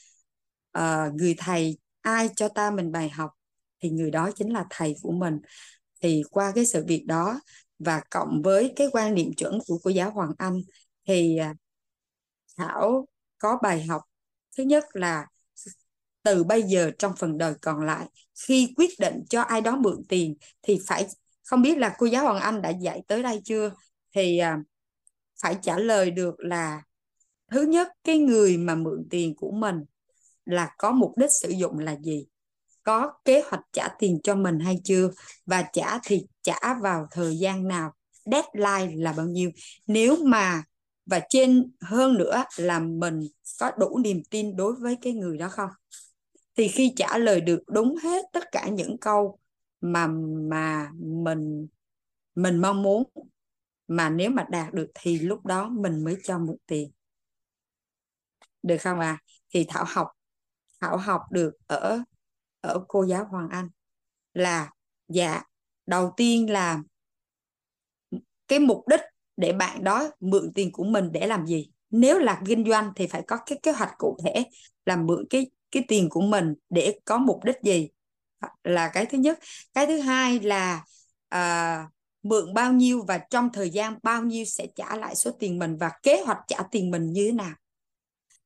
uh, 0.78 1.14
người 1.14 1.34
thầy 1.38 1.78
ai 2.00 2.28
cho 2.36 2.48
ta 2.48 2.70
mình 2.70 2.92
bài 2.92 3.08
học 3.08 3.30
thì 3.80 3.90
người 3.90 4.10
đó 4.10 4.30
chính 4.34 4.52
là 4.52 4.64
thầy 4.70 4.94
của 5.02 5.12
mình. 5.12 5.38
Thì 6.02 6.22
qua 6.30 6.52
cái 6.54 6.66
sự 6.66 6.84
việc 6.88 7.04
đó 7.06 7.40
và 7.78 8.02
cộng 8.10 8.42
với 8.42 8.72
cái 8.76 8.88
quan 8.92 9.14
niệm 9.14 9.34
chuẩn 9.36 9.58
của 9.66 9.78
cô 9.82 9.90
giáo 9.90 10.10
Hoàng 10.10 10.32
Anh 10.38 10.60
thì 11.06 11.36
à, 11.36 11.54
Thảo 12.56 13.08
có 13.38 13.58
bài 13.62 13.84
học. 13.84 14.02
Thứ 14.56 14.62
nhất 14.62 14.84
là 14.92 15.26
từ 16.22 16.44
bây 16.44 16.62
giờ 16.62 16.90
trong 16.98 17.12
phần 17.18 17.38
đời 17.38 17.54
còn 17.62 17.80
lại, 17.80 18.06
khi 18.46 18.74
quyết 18.76 18.90
định 19.00 19.24
cho 19.30 19.42
ai 19.42 19.60
đó 19.60 19.76
mượn 19.76 20.02
tiền 20.08 20.36
thì 20.62 20.78
phải, 20.86 21.06
không 21.44 21.62
biết 21.62 21.78
là 21.78 21.94
cô 21.98 22.06
giáo 22.06 22.24
Hoàng 22.24 22.42
Anh 22.42 22.62
đã 22.62 22.70
dạy 22.70 23.02
tới 23.08 23.22
đây 23.22 23.40
chưa? 23.44 23.70
Thì 24.14 24.38
à, 24.38 24.58
phải 25.42 25.56
trả 25.62 25.78
lời 25.78 26.10
được 26.10 26.34
là 26.38 26.82
thứ 27.50 27.62
nhất, 27.62 27.88
cái 28.04 28.18
người 28.18 28.56
mà 28.56 28.74
mượn 28.74 29.06
tiền 29.10 29.34
của 29.36 29.50
mình 29.50 29.76
là 30.44 30.70
có 30.78 30.92
mục 30.92 31.12
đích 31.16 31.30
sử 31.42 31.50
dụng 31.50 31.78
là 31.78 31.96
gì? 32.02 32.26
Có 32.82 33.12
kế 33.24 33.42
hoạch 33.46 33.62
trả 33.72 33.88
tiền 33.98 34.20
cho 34.22 34.34
mình 34.34 34.60
hay 34.60 34.76
chưa? 34.84 35.10
Và 35.46 35.64
trả 35.72 35.98
thì 36.04 36.26
trả 36.46 36.74
vào 36.82 37.06
thời 37.10 37.38
gian 37.38 37.68
nào, 37.68 37.92
deadline 38.24 39.02
là 39.02 39.12
bao 39.12 39.26
nhiêu. 39.26 39.50
Nếu 39.86 40.16
mà, 40.24 40.62
và 41.06 41.20
trên, 41.28 41.72
hơn 41.80 42.14
nữa 42.14 42.44
là 42.56 42.78
mình 42.78 43.20
có 43.60 43.70
đủ 43.78 43.98
niềm 43.98 44.22
tin 44.30 44.56
đối 44.56 44.74
với 44.74 44.98
cái 45.02 45.12
người 45.12 45.38
đó 45.38 45.48
không? 45.48 45.70
Thì 46.56 46.68
khi 46.68 46.92
trả 46.96 47.18
lời 47.18 47.40
được 47.40 47.62
đúng 47.66 47.96
hết 48.02 48.24
tất 48.32 48.44
cả 48.52 48.68
những 48.68 48.98
câu 48.98 49.38
mà 49.80 50.06
mà 50.50 50.90
mình 50.94 51.66
mình 52.34 52.58
mong 52.58 52.82
muốn, 52.82 53.02
mà 53.88 54.10
nếu 54.10 54.30
mà 54.30 54.46
đạt 54.50 54.74
được 54.74 54.90
thì 54.94 55.18
lúc 55.18 55.46
đó 55.46 55.68
mình 55.68 56.04
mới 56.04 56.16
cho 56.22 56.38
mượn 56.38 56.56
tiền. 56.66 56.92
Được 58.62 58.76
không 58.80 59.00
à 59.00 59.18
thì 59.50 59.64
thảo 59.68 59.84
học 59.88 60.08
thảo 60.80 60.96
học 60.96 61.22
được 61.30 61.52
ở 61.66 61.98
ở 62.60 62.84
cô 62.88 63.04
giáo 63.04 63.24
hoàng 63.24 63.48
anh 63.50 63.68
là 64.34 64.70
dạ 65.08 65.42
đầu 65.86 66.12
tiên 66.16 66.50
là 66.50 66.80
cái 68.48 68.58
mục 68.58 68.88
đích 68.88 69.00
để 69.36 69.52
bạn 69.52 69.84
đó 69.84 70.10
mượn 70.20 70.52
tiền 70.54 70.72
của 70.72 70.84
mình 70.84 71.12
để 71.12 71.26
làm 71.26 71.46
gì? 71.46 71.70
Nếu 71.90 72.18
là 72.18 72.42
kinh 72.46 72.64
doanh 72.68 72.92
thì 72.96 73.06
phải 73.06 73.22
có 73.26 73.36
cái 73.46 73.58
kế 73.62 73.72
hoạch 73.72 73.92
cụ 73.98 74.16
thể 74.24 74.44
là 74.86 74.96
mượn 74.96 75.24
cái 75.30 75.50
cái 75.70 75.84
tiền 75.88 76.08
của 76.10 76.20
mình 76.20 76.54
để 76.70 76.98
có 77.04 77.18
mục 77.18 77.44
đích 77.44 77.56
gì? 77.62 77.88
Là 78.64 78.88
cái 78.88 79.06
thứ 79.06 79.18
nhất. 79.18 79.38
Cái 79.74 79.86
thứ 79.86 79.98
hai 79.98 80.40
là 80.40 80.84
à, 81.28 81.88
mượn 82.22 82.54
bao 82.54 82.72
nhiêu 82.72 83.04
và 83.08 83.18
trong 83.18 83.50
thời 83.52 83.70
gian 83.70 83.98
bao 84.02 84.22
nhiêu 84.22 84.44
sẽ 84.44 84.66
trả 84.76 84.96
lại 84.96 85.14
số 85.14 85.30
tiền 85.38 85.58
mình 85.58 85.76
và 85.76 85.90
kế 86.02 86.22
hoạch 86.22 86.38
trả 86.48 86.62
tiền 86.70 86.90
mình 86.90 87.12
như 87.12 87.26
thế 87.26 87.32
nào? 87.32 87.54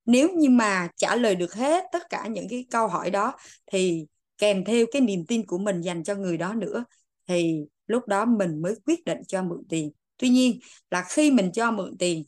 Nếu 0.06 0.28
như 0.28 0.50
mà 0.50 0.88
trả 0.96 1.16
lời 1.16 1.34
được 1.34 1.54
hết 1.54 1.84
tất 1.92 2.02
cả 2.10 2.26
những 2.26 2.48
cái 2.48 2.66
câu 2.70 2.88
hỏi 2.88 3.10
đó 3.10 3.34
thì 3.72 4.06
kèm 4.38 4.64
theo 4.64 4.86
cái 4.92 5.02
niềm 5.02 5.26
tin 5.26 5.46
của 5.46 5.58
mình 5.58 5.80
dành 5.80 6.04
cho 6.04 6.14
người 6.14 6.36
đó 6.36 6.54
nữa 6.54 6.84
thì 7.30 7.64
lúc 7.86 8.08
đó 8.08 8.24
mình 8.24 8.62
mới 8.62 8.74
quyết 8.86 9.04
định 9.04 9.18
cho 9.28 9.42
mượn 9.42 9.62
tiền. 9.68 9.90
Tuy 10.16 10.28
nhiên 10.28 10.58
là 10.90 11.04
khi 11.08 11.30
mình 11.30 11.52
cho 11.52 11.70
mượn 11.70 11.96
tiền 11.98 12.24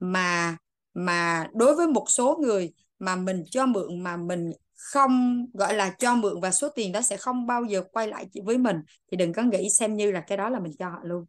mà 0.00 0.56
mà 0.94 1.48
đối 1.54 1.74
với 1.76 1.86
một 1.86 2.04
số 2.08 2.38
người 2.42 2.72
mà 2.98 3.16
mình 3.16 3.44
cho 3.50 3.66
mượn 3.66 4.02
mà 4.02 4.16
mình 4.16 4.52
không, 4.74 5.46
gọi 5.54 5.74
là, 5.74 5.90
cho 5.98 6.14
mượn 6.14 6.40
và 6.40 6.50
số 6.50 6.68
tiền 6.68 6.92
đó 6.92 7.00
sẽ 7.00 7.16
không 7.16 7.46
bao 7.46 7.64
giờ 7.64 7.82
quay 7.92 8.08
lại 8.08 8.26
với 8.44 8.58
mình, 8.58 8.76
thì 9.10 9.16
đừng 9.16 9.32
có 9.32 9.42
nghĩ 9.42 9.68
xem 9.70 9.96
như 9.96 10.10
là 10.10 10.20
cái 10.20 10.38
đó 10.38 10.48
là 10.48 10.60
mình 10.60 10.72
cho 10.78 10.88
họ 10.88 10.98
luôn. 11.02 11.24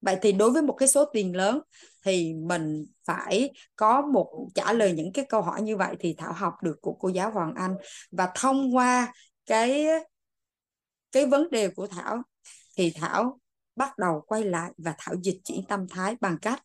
Vậy 0.00 0.16
thì 0.22 0.32
đối 0.32 0.50
với 0.50 0.62
một 0.62 0.72
cái 0.72 0.88
số 0.88 1.04
tiền 1.04 1.36
lớn 1.36 1.60
thì 2.04 2.34
mình 2.34 2.86
phải 3.06 3.50
có 3.76 4.02
một, 4.02 4.48
trả 4.54 4.72
lời 4.72 4.92
những 4.92 5.12
cái 5.12 5.24
câu 5.28 5.42
hỏi 5.42 5.62
như 5.62 5.76
vậy 5.76 5.96
thì 6.00 6.14
thảo 6.18 6.32
học 6.32 6.54
được 6.62 6.76
của 6.80 6.92
cô 6.92 7.08
giáo 7.08 7.30
hoàng 7.30 7.54
anh. 7.56 7.74
Và 8.10 8.28
thông 8.34 8.76
qua 8.76 9.12
cái 9.46 9.86
cái 11.14 11.26
vấn 11.26 11.50
đề 11.50 11.68
của 11.68 11.86
thảo 11.86 12.22
thì 12.76 12.90
thảo 12.90 13.40
bắt 13.76 13.98
đầu 13.98 14.20
quay 14.26 14.44
lại 14.44 14.70
và 14.78 14.94
thảo 14.98 15.14
dịch 15.22 15.40
chuyển 15.44 15.64
tâm 15.68 15.88
thái 15.88 16.16
bằng 16.20 16.38
cách 16.42 16.62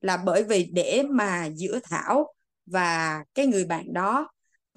là 0.00 0.16
bởi 0.16 0.44
vì 0.44 0.64
để 0.72 1.02
mà 1.10 1.48
giữa 1.54 1.80
thảo 1.82 2.34
và 2.66 3.24
cái 3.34 3.46
người 3.46 3.64
bạn 3.64 3.92
đó 3.92 4.30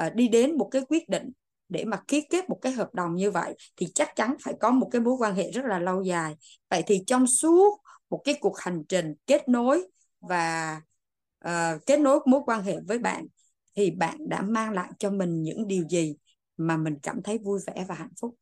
uh, 0.06 0.14
đi 0.16 0.28
đến 0.28 0.58
một 0.58 0.68
cái 0.72 0.82
quyết 0.90 1.10
định 1.10 1.32
để 1.70 1.86
mà 1.86 2.02
ký 2.08 2.22
kết 2.30 2.50
một 2.50 2.60
cái 2.62 2.72
hợp 2.72 2.96
đồng 2.96 3.16
như 3.16 3.32
vậy 3.32 3.56
thì 3.78 3.88
chắc 3.96 4.16
chắn 4.16 4.36
phải 4.44 4.54
có 4.60 4.72
một 4.72 4.90
cái 4.92 5.02
mối 5.02 5.16
quan 5.20 5.36
hệ 5.36 5.52
rất 5.52 5.66
là 5.66 5.80
lâu 5.80 6.02
dài. 6.02 6.36
Vậy 6.70 6.84
thì 6.88 7.04
trong 7.08 7.28
suốt 7.28 7.82
một 8.10 8.22
cái 8.24 8.36
cuộc 8.42 8.60
hành 8.60 8.84
trình 8.90 9.14
kết 9.28 9.50
nối 9.50 9.88
và 10.22 10.82
uh, 11.46 11.86
kết 11.86 12.00
nối 12.00 12.20
mối 12.26 12.42
quan 12.46 12.64
hệ 12.64 12.80
với 12.88 13.00
bạn 13.00 13.28
thì 13.76 13.92
bạn 13.92 14.30
đã 14.30 14.42
mang 14.42 14.72
lại 14.72 14.92
cho 15.00 15.10
mình 15.10 15.42
những 15.42 15.68
điều 15.68 15.88
gì 15.90 16.16
mà 16.58 16.78
mình 16.78 16.96
cảm 17.04 17.22
thấy 17.24 17.38
vui 17.38 17.60
vẻ 17.68 17.86
và 17.88 17.96
hạnh 17.96 18.14
phúc? 18.22 18.36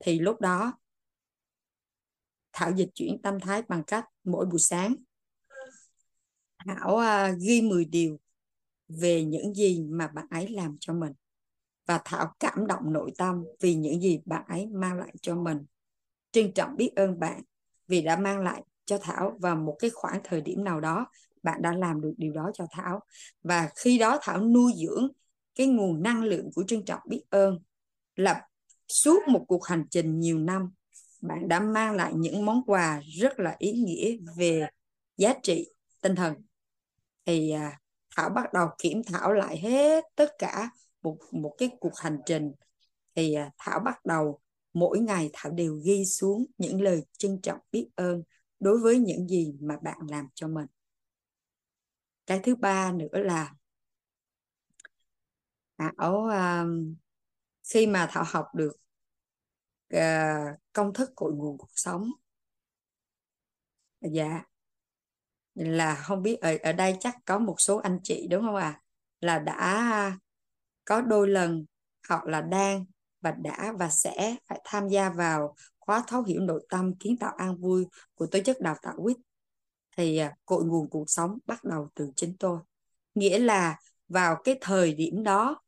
Thì 0.00 0.18
lúc 0.18 0.40
đó, 0.40 0.72
thảo 2.52 2.72
dịch 2.76 2.88
chuyển 2.94 3.22
tâm 3.22 3.40
thái 3.40 3.62
bằng 3.62 3.84
cách 3.84 4.04
mỗi 4.24 4.46
buổi 4.46 4.60
sáng 4.60 4.94
thảo 6.66 6.96
à, 6.96 7.32
ghi 7.40 7.62
10 7.62 7.84
điều 7.84 8.18
về 8.88 9.24
những 9.24 9.54
gì 9.54 9.82
mà 9.90 10.06
bạn 10.06 10.26
ấy 10.30 10.48
làm 10.48 10.76
cho 10.80 10.92
mình. 10.92 11.12
Và 11.86 12.00
thảo 12.04 12.34
cảm 12.40 12.66
động 12.66 12.92
nội 12.92 13.12
tâm 13.18 13.44
vì 13.60 13.74
những 13.74 14.00
gì 14.00 14.20
bạn 14.24 14.44
ấy 14.48 14.66
mang 14.66 14.98
lại 14.98 15.14
cho 15.22 15.36
mình. 15.36 15.58
Trân 16.32 16.52
trọng 16.52 16.76
biết 16.76 16.92
ơn 16.96 17.20
bạn 17.20 17.42
vì 17.88 18.02
đã 18.02 18.16
mang 18.16 18.40
lại 18.40 18.62
cho 18.84 18.98
thảo 18.98 19.38
vào 19.40 19.56
một 19.56 19.76
cái 19.78 19.90
khoảng 19.90 20.20
thời 20.24 20.40
điểm 20.40 20.64
nào 20.64 20.80
đó 20.80 21.06
bạn 21.42 21.62
đã 21.62 21.72
làm 21.72 22.00
được 22.00 22.14
điều 22.16 22.32
đó 22.32 22.50
cho 22.54 22.66
thảo. 22.70 23.00
Và 23.42 23.70
khi 23.76 23.98
đó 23.98 24.18
thảo 24.22 24.44
nuôi 24.44 24.72
dưỡng 24.76 25.08
cái 25.54 25.66
nguồn 25.66 26.02
năng 26.02 26.22
lượng 26.22 26.50
của 26.54 26.64
trân 26.66 26.84
trọng 26.84 27.00
biết 27.08 27.22
ơn 27.30 27.58
là 28.16 28.47
suốt 28.88 29.28
một 29.28 29.44
cuộc 29.48 29.64
hành 29.64 29.84
trình 29.90 30.20
nhiều 30.20 30.38
năm 30.38 30.70
bạn 31.20 31.48
đã 31.48 31.60
mang 31.60 31.96
lại 31.96 32.12
những 32.16 32.46
món 32.46 32.62
quà 32.66 33.02
rất 33.18 33.40
là 33.40 33.56
ý 33.58 33.72
nghĩa 33.72 34.16
về 34.36 34.66
giá 35.16 35.34
trị 35.42 35.70
tinh 36.00 36.14
thần. 36.14 36.34
Thì 37.26 37.50
à, 37.50 37.80
Thảo 38.16 38.30
bắt 38.30 38.52
đầu 38.52 38.68
kiểm 38.78 39.02
thảo 39.06 39.32
lại 39.32 39.58
hết 39.58 40.04
tất 40.14 40.30
cả 40.38 40.70
một 41.02 41.18
một 41.32 41.54
cái 41.58 41.70
cuộc 41.80 41.96
hành 41.96 42.18
trình. 42.26 42.52
Thì 43.14 43.34
à, 43.34 43.50
Thảo 43.58 43.80
bắt 43.80 44.04
đầu 44.04 44.40
mỗi 44.72 44.98
ngày 44.98 45.30
Thảo 45.32 45.52
đều 45.52 45.80
ghi 45.84 46.04
xuống 46.04 46.46
những 46.58 46.82
lời 46.82 47.04
trân 47.18 47.40
trọng 47.42 47.58
biết 47.72 47.88
ơn 47.94 48.22
đối 48.60 48.78
với 48.78 48.98
những 48.98 49.28
gì 49.28 49.54
mà 49.60 49.76
bạn 49.82 49.98
làm 50.08 50.28
cho 50.34 50.48
mình. 50.48 50.66
Cái 52.26 52.40
thứ 52.42 52.56
ba 52.56 52.92
nữa 52.92 53.18
là 53.18 53.54
à, 55.76 55.92
Thảo 55.98 56.26
uh, 56.26 56.68
khi 57.72 57.86
mà 57.86 58.08
Thảo 58.10 58.24
học 58.26 58.46
được 58.54 58.76
uh, 59.94 60.58
công 60.72 60.92
thức 60.92 61.10
cội 61.16 61.32
nguồn 61.32 61.58
cuộc 61.58 61.70
sống. 61.72 62.10
Dạ. 64.00 64.42
Là 65.54 65.94
không 65.94 66.22
biết 66.22 66.40
ở 66.40 66.56
ở 66.62 66.72
đây 66.72 66.96
chắc 67.00 67.16
có 67.24 67.38
một 67.38 67.54
số 67.58 67.76
anh 67.76 67.98
chị 68.02 68.26
đúng 68.30 68.42
không 68.42 68.56
ạ? 68.56 68.62
À? 68.62 68.82
là 69.20 69.38
đã 69.38 70.12
có 70.84 71.00
đôi 71.00 71.28
lần 71.28 71.66
hoặc 72.08 72.26
là 72.26 72.40
đang 72.40 72.84
và 73.20 73.30
đã 73.30 73.72
và 73.78 73.88
sẽ 73.90 74.36
phải 74.48 74.60
tham 74.64 74.88
gia 74.88 75.10
vào 75.10 75.54
khóa 75.78 76.04
thấu 76.06 76.22
hiểu 76.22 76.40
nội 76.40 76.66
tâm 76.68 76.94
kiến 76.94 77.16
tạo 77.16 77.34
an 77.36 77.56
vui 77.56 77.86
của 78.14 78.26
tổ 78.26 78.38
chức 78.44 78.60
đào 78.60 78.76
tạo 78.82 78.94
quýt. 79.02 79.16
Thì 79.96 80.18
ờ, 80.18 80.30
cội 80.46 80.64
nguồn 80.64 80.90
cuộc 80.90 81.04
sống 81.10 81.38
bắt 81.46 81.64
đầu 81.64 81.88
từ 81.94 82.10
chính 82.16 82.36
tôi. 82.38 82.58
Nghĩa 83.14 83.38
là 83.38 83.78
vào 84.08 84.36
cái 84.44 84.58
thời 84.60 84.94
điểm 84.94 85.22
đó 85.22 85.62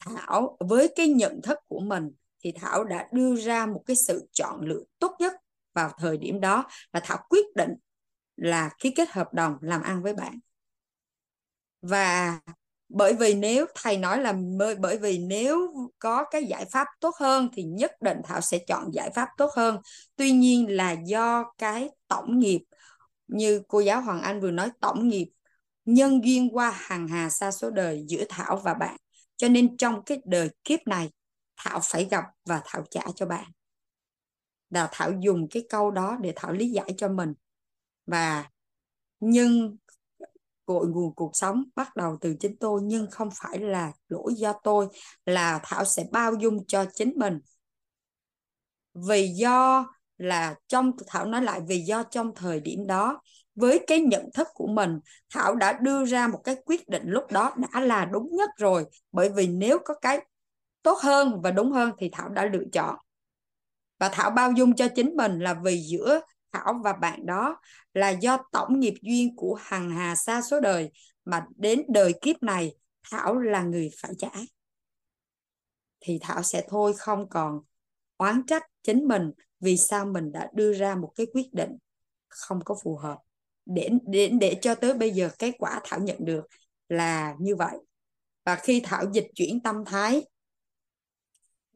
thảo 0.00 0.56
với 0.60 0.92
cái 0.96 1.08
nhận 1.08 1.40
thức 1.42 1.58
của 1.68 1.80
mình 1.80 2.10
thì 2.44 2.52
thảo 2.60 2.84
đã 2.84 3.08
đưa 3.12 3.36
ra 3.36 3.66
một 3.66 3.82
cái 3.86 3.96
sự 3.96 4.28
chọn 4.32 4.60
lựa 4.60 4.82
tốt 4.98 5.16
nhất 5.18 5.32
vào 5.74 5.90
thời 5.98 6.16
điểm 6.16 6.40
đó 6.40 6.64
là 6.92 7.00
thảo 7.04 7.18
quyết 7.28 7.46
định 7.54 7.74
là 8.36 8.70
ký 8.78 8.90
kết 8.90 9.10
hợp 9.10 9.34
đồng 9.34 9.56
làm 9.60 9.82
ăn 9.82 10.02
với 10.02 10.14
bạn. 10.14 10.38
Và 11.82 12.40
bởi 12.88 13.14
vì 13.14 13.34
nếu, 13.34 13.66
thầy 13.74 13.96
nói 13.96 14.20
là 14.20 14.34
bởi 14.78 14.98
vì 14.98 15.18
nếu 15.18 15.72
có 15.98 16.24
cái 16.24 16.44
giải 16.44 16.64
pháp 16.64 16.86
tốt 17.00 17.14
hơn 17.18 17.48
thì 17.52 17.62
nhất 17.62 17.92
định 18.00 18.18
thảo 18.24 18.40
sẽ 18.40 18.58
chọn 18.58 18.90
giải 18.92 19.10
pháp 19.14 19.28
tốt 19.36 19.50
hơn. 19.56 19.78
Tuy 20.16 20.30
nhiên 20.32 20.76
là 20.76 20.92
do 20.92 21.52
cái 21.58 21.90
tổng 22.08 22.38
nghiệp, 22.38 22.60
như 23.28 23.62
cô 23.68 23.80
giáo 23.80 24.00
hoàng 24.00 24.22
anh 24.22 24.40
vừa 24.40 24.50
nói, 24.50 24.70
tổng 24.80 25.08
nghiệp 25.08 25.30
nhân 25.84 26.24
duyên 26.24 26.56
qua 26.56 26.70
hàng 26.70 27.08
hà 27.08 27.30
xa 27.30 27.50
số 27.50 27.70
đời 27.70 28.04
giữa 28.08 28.24
thảo 28.28 28.60
và 28.64 28.74
bạn 28.74 28.96
cho 29.40 29.48
nên 29.48 29.76
trong 29.76 30.02
cái 30.04 30.18
đời 30.24 30.50
kiếp 30.64 30.80
này, 30.86 31.10
thảo 31.56 31.80
phải 31.82 32.08
gặp 32.10 32.24
và 32.44 32.62
thảo 32.64 32.84
trả 32.90 33.00
cho 33.16 33.26
bạn. 33.26 33.50
Là 34.70 34.88
thảo 34.92 35.12
dùng 35.20 35.48
cái 35.50 35.66
câu 35.68 35.90
đó 35.90 36.16
để 36.20 36.32
thảo 36.36 36.52
lý 36.52 36.70
giải 36.70 36.94
cho 36.96 37.08
mình. 37.08 37.32
Và 38.06 38.50
nhưng 39.20 39.76
cội 40.66 40.86
nguồn 40.86 41.14
cuộc 41.14 41.30
sống 41.34 41.64
bắt 41.74 41.96
đầu 41.96 42.18
từ 42.20 42.36
chính 42.40 42.56
tôi, 42.56 42.80
nhưng 42.84 43.10
không 43.10 43.28
phải 43.34 43.58
là 43.58 43.92
lỗi 44.08 44.34
do 44.36 44.52
tôi, 44.62 44.88
là 45.26 45.60
thảo 45.64 45.84
sẽ 45.84 46.04
bao 46.12 46.34
dung 46.34 46.66
cho 46.66 46.84
chính 46.94 47.12
mình. 47.16 47.38
Vì 48.94 49.28
do 49.28 49.86
là 50.18 50.54
trong, 50.68 50.92
thảo 51.06 51.26
nói 51.26 51.42
lại, 51.42 51.60
vì 51.68 51.78
do 51.80 52.02
trong 52.02 52.34
thời 52.34 52.60
điểm 52.60 52.86
đó 52.86 53.20
với 53.54 53.84
cái 53.86 54.00
nhận 54.00 54.30
thức 54.34 54.48
của 54.54 54.66
mình, 54.66 55.00
thảo 55.34 55.54
đã 55.54 55.72
đưa 55.72 56.04
ra 56.04 56.28
một 56.28 56.40
cái 56.44 56.56
quyết 56.64 56.88
định 56.88 57.02
lúc 57.06 57.32
đó 57.32 57.54
đã 57.56 57.80
là 57.80 58.04
đúng 58.04 58.36
nhất 58.36 58.50
rồi. 58.56 58.84
Bởi 59.12 59.28
vì 59.28 59.46
nếu 59.46 59.78
có 59.84 59.94
cái 59.94 60.26
tốt 60.82 60.98
hơn 60.98 61.40
và 61.42 61.50
đúng 61.50 61.72
hơn 61.72 61.92
thì 61.98 62.08
thảo 62.12 62.28
đã 62.28 62.44
lựa 62.44 62.64
chọn. 62.72 62.96
Và 63.98 64.08
thảo 64.08 64.30
bao 64.30 64.52
dung 64.52 64.74
cho 64.76 64.88
chính 64.94 65.16
mình 65.16 65.38
là 65.38 65.54
vì 65.54 65.82
giữa 65.90 66.20
Thảo 66.52 66.80
và 66.84 66.92
bạn 66.92 67.26
đó 67.26 67.60
là 67.94 68.08
do 68.08 68.38
tổng 68.52 68.80
nghiệp 68.80 68.94
duyên 69.02 69.36
của 69.36 69.58
hằng 69.60 69.90
hà 69.90 70.14
xa 70.14 70.42
số 70.42 70.60
đời. 70.60 70.90
Mà 71.24 71.46
đến 71.56 71.82
đời 71.88 72.14
kiếp 72.22 72.42
này, 72.42 72.76
Thảo 73.10 73.38
là 73.38 73.62
người 73.62 73.90
phải 74.02 74.12
trả. 74.18 74.30
Thì 76.00 76.18
Thảo 76.22 76.42
sẽ 76.42 76.64
thôi 76.68 76.92
không 76.98 77.28
còn 77.28 77.60
oán 78.16 78.42
trách 78.46 78.62
chính 78.82 79.08
mình 79.08 79.32
vì 79.60 79.76
sao 79.76 80.06
mình 80.06 80.32
đã 80.32 80.48
đưa 80.54 80.72
ra 80.72 80.94
một 80.94 81.12
cái 81.16 81.26
quyết 81.32 81.54
định 81.54 81.78
không 82.28 82.60
có 82.64 82.76
phù 82.82 82.96
hợp 82.96 83.18
để 83.74 83.88
để 84.06 84.28
để 84.40 84.58
cho 84.62 84.74
tới 84.74 84.94
bây 84.94 85.10
giờ 85.10 85.30
kết 85.38 85.54
quả 85.58 85.80
Thảo 85.84 86.00
nhận 86.00 86.24
được 86.24 86.44
là 86.88 87.34
như 87.40 87.56
vậy. 87.56 87.78
Và 88.44 88.56
khi 88.56 88.82
Thảo 88.84 89.04
dịch 89.12 89.26
chuyển 89.34 89.60
tâm 89.62 89.84
thái, 89.86 90.22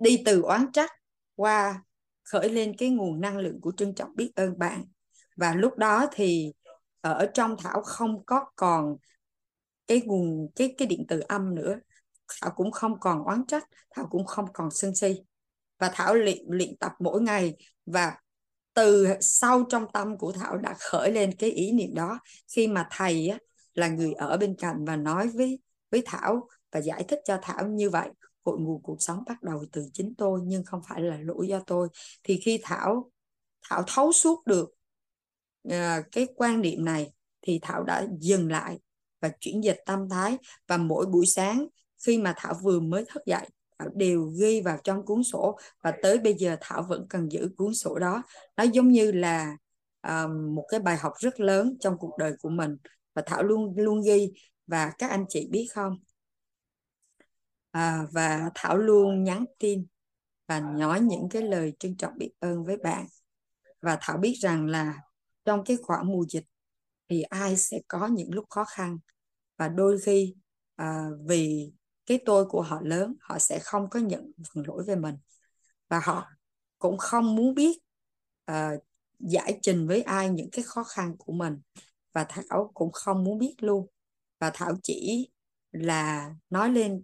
đi 0.00 0.22
từ 0.24 0.42
oán 0.42 0.72
trách 0.72 0.90
qua 1.34 1.82
khởi 2.22 2.48
lên 2.48 2.76
cái 2.78 2.90
nguồn 2.90 3.20
năng 3.20 3.38
lượng 3.38 3.60
của 3.60 3.72
trân 3.76 3.94
trọng 3.94 4.16
biết 4.16 4.32
ơn 4.34 4.58
bạn. 4.58 4.84
Và 5.36 5.54
lúc 5.54 5.78
đó 5.78 6.06
thì 6.12 6.52
ở 7.00 7.30
trong 7.34 7.56
Thảo 7.58 7.82
không 7.82 8.24
có 8.26 8.44
còn 8.56 8.96
cái 9.86 10.00
nguồn, 10.04 10.48
cái 10.56 10.74
cái 10.78 10.88
điện 10.88 11.04
từ 11.08 11.20
âm 11.20 11.54
nữa. 11.54 11.76
Thảo 12.40 12.52
cũng 12.56 12.70
không 12.70 13.00
còn 13.00 13.24
oán 13.24 13.46
trách, 13.46 13.64
Thảo 13.90 14.06
cũng 14.10 14.26
không 14.26 14.52
còn 14.52 14.70
sân 14.70 14.94
si. 14.94 15.22
Và 15.78 15.90
Thảo 15.94 16.14
luyện 16.14 16.38
luyện 16.48 16.76
tập 16.76 16.92
mỗi 16.98 17.22
ngày 17.22 17.56
và 17.86 18.16
từ 18.74 19.06
sau 19.20 19.64
trong 19.68 19.86
tâm 19.92 20.18
của 20.18 20.32
Thảo 20.32 20.56
đã 20.56 20.74
khởi 20.78 21.12
lên 21.12 21.36
cái 21.38 21.50
ý 21.50 21.72
niệm 21.72 21.94
đó. 21.94 22.18
Khi 22.54 22.66
mà 22.68 22.88
thầy 22.90 23.28
á, 23.28 23.38
là 23.74 23.88
người 23.88 24.12
ở 24.12 24.36
bên 24.36 24.54
cạnh 24.58 24.84
và 24.84 24.96
nói 24.96 25.28
với 25.28 25.60
với 25.90 26.02
Thảo 26.06 26.48
và 26.72 26.80
giải 26.80 27.04
thích 27.08 27.18
cho 27.24 27.38
Thảo 27.42 27.66
như 27.66 27.90
vậy 27.90 28.10
cội 28.42 28.58
nguồn 28.58 28.82
cuộc 28.82 28.96
sống 29.02 29.22
bắt 29.26 29.42
đầu 29.42 29.64
từ 29.72 29.88
chính 29.92 30.14
tôi 30.18 30.40
nhưng 30.44 30.64
không 30.64 30.80
phải 30.88 31.00
là 31.00 31.18
lỗi 31.20 31.48
do 31.48 31.60
tôi. 31.66 31.88
Thì 32.22 32.40
khi 32.44 32.60
Thảo 32.62 33.10
Thảo 33.68 33.82
thấu 33.86 34.12
suốt 34.12 34.46
được 34.46 34.70
uh, 35.68 36.04
cái 36.12 36.26
quan 36.36 36.60
niệm 36.60 36.84
này 36.84 37.12
thì 37.42 37.58
Thảo 37.62 37.84
đã 37.84 38.06
dừng 38.20 38.50
lại 38.50 38.78
và 39.20 39.30
chuyển 39.40 39.64
dịch 39.64 39.78
tâm 39.86 40.08
thái. 40.08 40.36
Và 40.68 40.76
mỗi 40.76 41.06
buổi 41.06 41.26
sáng 41.26 41.66
khi 42.06 42.18
mà 42.18 42.34
Thảo 42.36 42.54
vừa 42.62 42.80
mới 42.80 43.04
thức 43.08 43.22
dậy 43.26 43.48
đều 43.94 44.32
ghi 44.40 44.60
vào 44.60 44.78
trong 44.84 45.04
cuốn 45.04 45.22
sổ. 45.22 45.58
Và 45.82 45.92
tới 46.02 46.18
bây 46.18 46.34
giờ 46.34 46.56
Thảo 46.60 46.86
vẫn 46.88 47.06
cần 47.08 47.32
giữ 47.32 47.50
cuốn 47.56 47.74
sổ 47.74 47.98
đó. 47.98 48.22
Nó 48.56 48.64
giống 48.64 48.88
như 48.88 49.12
là 49.12 49.56
um, 50.02 50.54
một 50.54 50.66
cái 50.68 50.80
bài 50.80 50.96
học 50.96 51.12
rất 51.18 51.40
lớn 51.40 51.76
trong 51.80 51.98
cuộc 51.98 52.18
đời 52.18 52.32
của 52.40 52.48
mình. 52.48 52.76
Và 53.14 53.22
Thảo 53.26 53.42
luôn 53.42 53.74
luôn 53.76 54.02
ghi. 54.02 54.32
Và 54.66 54.92
các 54.98 55.10
anh 55.10 55.24
chị 55.28 55.48
biết 55.50 55.68
không? 55.74 55.98
À, 57.70 58.06
và 58.12 58.50
Thảo 58.54 58.76
luôn 58.76 59.24
nhắn 59.24 59.44
tin 59.58 59.86
và 60.48 60.60
nói 60.60 61.00
những 61.00 61.28
cái 61.30 61.42
lời 61.42 61.72
trân 61.78 61.96
trọng 61.96 62.18
biết 62.18 62.32
ơn 62.40 62.64
với 62.64 62.76
bạn. 62.76 63.06
Và 63.80 63.98
Thảo 64.00 64.18
biết 64.18 64.34
rằng 64.40 64.66
là 64.66 64.98
trong 65.44 65.64
cái 65.64 65.76
khoảng 65.82 66.06
mùa 66.06 66.24
dịch 66.28 66.44
thì 67.08 67.22
ai 67.22 67.56
sẽ 67.56 67.80
có 67.88 68.06
những 68.06 68.34
lúc 68.34 68.44
khó 68.50 68.64
khăn. 68.64 68.98
Và 69.56 69.68
đôi 69.68 69.98
khi 70.04 70.34
à, 70.76 71.08
vì 71.26 71.72
cái 72.06 72.18
tôi 72.26 72.44
của 72.44 72.62
họ 72.62 72.80
lớn 72.82 73.14
họ 73.20 73.38
sẽ 73.38 73.58
không 73.58 73.90
có 73.90 74.00
nhận 74.00 74.32
phần 74.54 74.64
lỗi 74.66 74.84
về 74.86 74.96
mình. 74.96 75.16
Và 75.88 76.00
họ 76.00 76.26
cũng 76.78 76.98
không 76.98 77.36
muốn 77.36 77.54
biết 77.54 77.78
uh, 78.50 78.84
giải 79.18 79.58
trình 79.62 79.86
với 79.86 80.02
ai 80.02 80.28
những 80.28 80.50
cái 80.52 80.64
khó 80.64 80.84
khăn 80.84 81.16
của 81.18 81.32
mình. 81.32 81.60
Và 82.12 82.26
thảo 82.28 82.70
cũng 82.74 82.92
không 82.92 83.24
muốn 83.24 83.38
biết 83.38 83.54
luôn. 83.58 83.86
Và 84.40 84.50
thảo 84.54 84.72
chỉ 84.82 85.30
là 85.72 86.34
nói 86.50 86.70
lên 86.70 87.02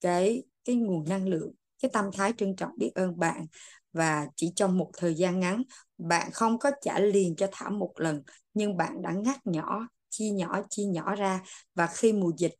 cái 0.00 0.42
cái 0.64 0.76
nguồn 0.76 1.04
năng 1.08 1.28
lượng 1.28 1.52
cái 1.82 1.90
tâm 1.92 2.10
thái 2.12 2.32
trân 2.38 2.56
trọng 2.56 2.72
biết 2.78 2.90
ơn 2.94 3.18
bạn. 3.18 3.46
Và 3.92 4.26
chỉ 4.36 4.52
trong 4.56 4.78
một 4.78 4.90
thời 4.96 5.14
gian 5.14 5.40
ngắn 5.40 5.62
bạn 5.98 6.30
không 6.32 6.58
có 6.58 6.70
trả 6.80 6.98
liền 6.98 7.36
cho 7.36 7.48
thảo 7.52 7.70
một 7.70 7.92
lần 7.96 8.22
nhưng 8.54 8.76
bạn 8.76 9.02
đã 9.02 9.12
ngắt 9.12 9.46
nhỏ 9.46 9.86
chia 10.08 10.30
nhỏ 10.30 10.62
chia 10.70 10.84
nhỏ 10.84 11.14
ra. 11.14 11.42
Và 11.74 11.86
khi 11.86 12.12
mùa 12.12 12.32
dịch 12.38 12.54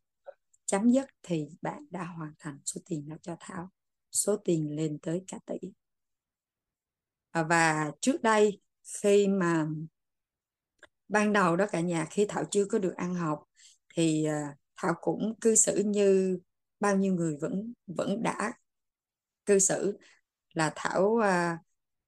chấm 0.67 0.91
dứt 0.91 1.07
thì 1.23 1.47
bạn 1.63 1.87
đã 1.91 2.05
hoàn 2.05 2.33
thành 2.39 2.59
số 2.65 2.81
tiền 2.87 3.09
đó 3.09 3.17
cho 3.23 3.37
Thảo. 3.41 3.71
Số 4.11 4.37
tiền 4.37 4.77
lên 4.77 4.99
tới 5.03 5.25
cả 5.27 5.39
tỷ. 5.47 5.73
À, 7.31 7.43
và 7.43 7.91
trước 8.01 8.23
đây 8.23 8.61
khi 9.03 9.29
mà 9.29 9.67
ban 11.09 11.33
đầu 11.33 11.57
đó 11.57 11.67
cả 11.73 11.81
nhà 11.81 12.07
khi 12.11 12.27
Thảo 12.29 12.45
chưa 12.51 12.65
có 12.65 12.79
được 12.79 12.95
ăn 12.97 13.15
học 13.15 13.45
thì 13.95 14.25
à, 14.25 14.57
Thảo 14.77 14.95
cũng 15.01 15.35
cư 15.41 15.55
xử 15.55 15.83
như 15.87 16.39
bao 16.81 16.97
nhiêu 16.97 17.15
người 17.15 17.37
vẫn 17.41 17.73
vẫn 17.87 18.23
đã 18.23 18.53
cư 19.47 19.59
xử 19.59 19.99
là 20.53 20.73
Thảo 20.77 21.03
uh, 21.03 21.59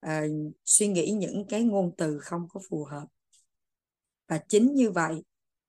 uh, 0.06 0.54
suy 0.64 0.88
nghĩ 0.88 1.10
những 1.10 1.46
cái 1.48 1.62
ngôn 1.62 1.94
từ 1.96 2.18
không 2.18 2.48
có 2.48 2.60
phù 2.70 2.84
hợp. 2.84 3.06
Và 4.28 4.38
chính 4.48 4.74
như 4.74 4.90
vậy 4.90 5.24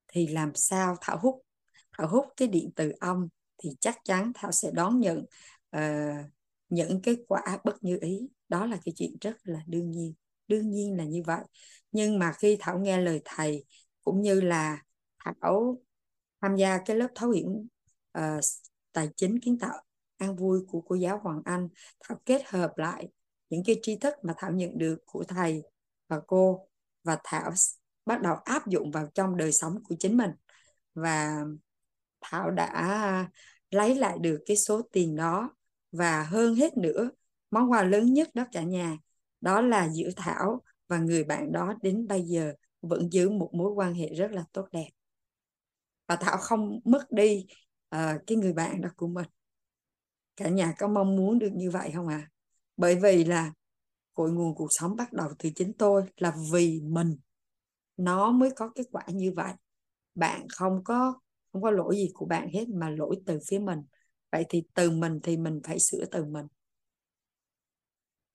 thì 0.07 0.27
làm 0.27 0.55
sao 0.55 0.95
Thảo 1.01 1.19
hút 1.21 1.46
Thảo 1.97 2.07
hút 2.07 2.25
cái 2.37 2.47
điện 2.47 2.71
từ 2.75 2.93
âm 2.99 3.27
thì 3.57 3.69
chắc 3.79 3.97
chắn 4.03 4.31
Thảo 4.35 4.51
sẽ 4.51 4.71
đón 4.73 4.99
nhận 4.99 5.25
uh, 5.77 6.31
những 6.69 7.01
cái 7.01 7.17
quả 7.27 7.59
bất 7.63 7.83
như 7.83 7.97
ý. 8.01 8.29
Đó 8.49 8.65
là 8.65 8.77
cái 8.85 8.93
chuyện 8.97 9.17
rất 9.21 9.37
là 9.43 9.59
đương 9.67 9.91
nhiên 9.91 10.13
đương 10.47 10.69
nhiên 10.69 10.97
là 10.97 11.03
như 11.03 11.23
vậy. 11.25 11.43
Nhưng 11.91 12.19
mà 12.19 12.31
khi 12.31 12.57
Thảo 12.59 12.79
nghe 12.79 13.01
lời 13.01 13.21
thầy 13.25 13.65
cũng 14.03 14.21
như 14.21 14.41
là 14.41 14.83
Thảo 15.19 15.77
tham 16.41 16.55
gia 16.55 16.77
cái 16.77 16.97
lớp 16.97 17.07
thấu 17.15 17.29
hiểu 17.29 17.65
uh, 18.17 18.43
tài 18.91 19.09
chính 19.15 19.39
kiến 19.39 19.59
tạo 19.59 19.81
an 20.17 20.35
vui 20.35 20.59
của 20.67 20.81
cô 20.81 20.95
giáo 20.95 21.19
Hoàng 21.23 21.41
Anh 21.45 21.69
Thảo 21.99 22.21
kết 22.25 22.41
hợp 22.45 22.77
lại 22.77 23.07
những 23.49 23.63
cái 23.65 23.79
tri 23.81 23.95
thức 23.95 24.13
mà 24.23 24.33
Thảo 24.37 24.51
nhận 24.51 24.77
được 24.77 24.97
của 25.05 25.23
thầy 25.23 25.63
và 26.07 26.19
cô 26.27 26.67
và 27.03 27.17
Thảo 27.23 27.51
bắt 28.05 28.21
đầu 28.21 28.35
áp 28.35 28.67
dụng 28.67 28.91
vào 28.91 29.07
trong 29.13 29.37
đời 29.37 29.51
sống 29.51 29.83
của 29.83 29.95
chính 29.99 30.17
mình. 30.17 30.31
Và 30.93 31.43
Thảo 32.29 32.51
đã 32.51 33.29
lấy 33.71 33.95
lại 33.95 34.17
được 34.21 34.39
cái 34.45 34.57
số 34.57 34.81
tiền 34.91 35.15
đó. 35.15 35.55
Và 35.91 36.23
hơn 36.23 36.55
hết 36.55 36.77
nữa 36.77 37.09
món 37.51 37.71
quà 37.71 37.83
lớn 37.83 38.13
nhất 38.13 38.29
đó 38.33 38.45
cả 38.51 38.63
nhà 38.63 38.97
đó 39.41 39.61
là 39.61 39.89
giữa 39.89 40.09
Thảo 40.15 40.61
và 40.87 40.97
người 40.97 41.23
bạn 41.23 41.51
đó 41.51 41.73
đến 41.81 42.07
bây 42.07 42.21
giờ 42.21 42.53
vẫn 42.81 43.09
giữ 43.11 43.29
một 43.29 43.49
mối 43.53 43.71
quan 43.71 43.93
hệ 43.93 44.07
rất 44.13 44.31
là 44.31 44.43
tốt 44.51 44.67
đẹp. 44.71 44.89
Và 46.07 46.15
Thảo 46.15 46.37
không 46.37 46.79
mất 46.83 47.11
đi 47.11 47.45
uh, 47.95 48.21
cái 48.27 48.37
người 48.37 48.53
bạn 48.53 48.81
đó 48.81 48.89
của 48.95 49.07
mình. 49.07 49.27
Cả 50.35 50.49
nhà 50.49 50.73
có 50.77 50.87
mong 50.87 51.15
muốn 51.15 51.39
được 51.39 51.51
như 51.53 51.71
vậy 51.71 51.91
không 51.95 52.07
ạ? 52.07 52.17
À? 52.17 52.29
bởi 52.77 52.95
vì 52.95 53.23
là 53.23 53.53
cội 54.13 54.31
nguồn 54.31 54.55
cuộc 54.55 54.67
sống 54.69 54.95
bắt 54.95 55.13
đầu 55.13 55.29
từ 55.39 55.49
chính 55.55 55.73
tôi 55.73 56.03
là 56.17 56.35
vì 56.51 56.81
mình. 56.81 57.17
Nó 57.97 58.31
mới 58.31 58.51
có 58.55 58.69
kết 58.75 58.83
quả 58.91 59.03
như 59.07 59.33
vậy. 59.35 59.53
Bạn 60.15 60.47
không 60.49 60.83
có 60.83 61.19
không 61.51 61.61
có 61.61 61.71
lỗi 61.71 61.95
gì 61.95 62.11
của 62.13 62.25
bạn 62.25 62.49
hết 62.53 62.69
mà 62.69 62.89
lỗi 62.89 63.15
từ 63.25 63.39
phía 63.47 63.59
mình. 63.59 63.79
Vậy 64.31 64.45
thì 64.49 64.63
từ 64.73 64.91
mình 64.91 65.19
thì 65.23 65.37
mình 65.37 65.59
phải 65.63 65.79
sửa 65.79 66.05
từ 66.05 66.25
mình. 66.25 66.45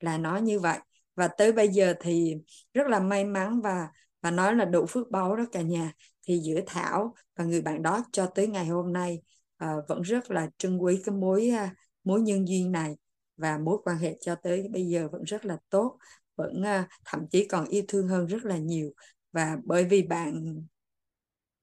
Là 0.01 0.19
nói 0.19 0.43
như 0.43 0.61
vậy. 0.61 0.79
Và 1.15 1.29
tới 1.29 1.53
bây 1.53 1.69
giờ 1.69 1.95
thì 2.01 2.35
rất 2.75 2.87
là 2.87 3.01
may 3.01 3.25
mắn 3.25 3.61
và 3.61 3.89
và 4.21 4.31
nói 4.31 4.55
là 4.57 4.65
đủ 4.65 4.87
phước 4.87 5.11
báu 5.11 5.37
đó 5.37 5.45
cả 5.53 5.63
nhà. 5.63 5.93
Thì 6.27 6.39
giữa 6.39 6.61
Thảo 6.67 7.15
và 7.37 7.45
người 7.45 7.63
bạn 7.63 7.83
đó 7.83 8.05
cho 8.13 8.27
tới 8.27 8.47
ngày 8.47 8.67
hôm 8.67 8.93
nay 8.93 9.23
uh, 9.65 9.69
vẫn 9.89 10.03
rất 10.03 10.31
là 10.31 10.51
trân 10.59 10.79
quý 10.79 11.03
cái 11.05 11.15
mối 11.15 11.51
uh, 11.65 11.71
mối 12.05 12.21
nhân 12.21 12.49
duyên 12.49 12.73
này. 12.73 12.97
Và 13.37 13.59
mối 13.59 13.79
quan 13.85 13.99
hệ 13.99 14.17
cho 14.21 14.35
tới 14.35 14.69
bây 14.73 14.87
giờ 14.87 15.09
vẫn 15.13 15.23
rất 15.23 15.45
là 15.45 15.59
tốt 15.71 15.99
vẫn 16.37 16.61
uh, 16.61 16.89
thậm 17.05 17.27
chí 17.31 17.45
còn 17.45 17.65
yêu 17.65 17.83
thương 17.89 18.09
hơn 18.09 18.27
rất 18.27 18.45
là 18.45 18.57
nhiều. 18.57 18.93
Và 19.33 19.57
bởi 19.65 19.85
vì 19.85 20.03
bạn 20.03 20.63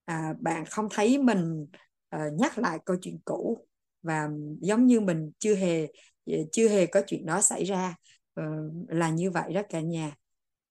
à, 0.09 0.33
bạn 0.39 0.65
không 0.65 0.87
thấy 0.91 1.17
mình 1.17 1.67
à, 2.09 2.25
nhắc 2.39 2.57
lại 2.57 2.79
câu 2.85 2.97
chuyện 3.01 3.19
cũ 3.25 3.67
và 4.01 4.29
giống 4.61 4.85
như 4.85 4.99
mình 4.99 5.31
chưa 5.39 5.55
hề 5.55 5.87
ờ, 6.25 6.37
chưa 6.51 6.69
hề 6.69 6.85
có 6.85 7.01
chuyện 7.07 7.25
đó 7.25 7.41
xảy 7.41 7.63
ra 7.63 7.95
à, 8.35 8.43
là 8.87 9.09
như 9.09 9.31
vậy 9.31 9.53
đó 9.53 9.61
cả 9.69 9.81
nhà. 9.81 10.15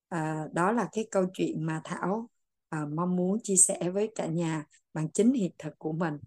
À, 0.08 0.44
đó 0.52 0.72
là 0.72 0.88
cái 0.92 1.08
câu 1.10 1.26
chuyện 1.32 1.66
mà 1.66 1.80
thảo 1.84 2.30
à, 2.68 2.84
mong 2.94 3.16
muốn 3.16 3.38
chia 3.42 3.56
sẻ 3.56 3.90
với 3.90 4.12
cả 4.14 4.26
nhà 4.26 4.64
bằng 4.94 5.08
chính 5.10 5.32
hiện 5.32 5.52
thực 5.58 5.78
của 5.78 5.92
mình 5.92 6.18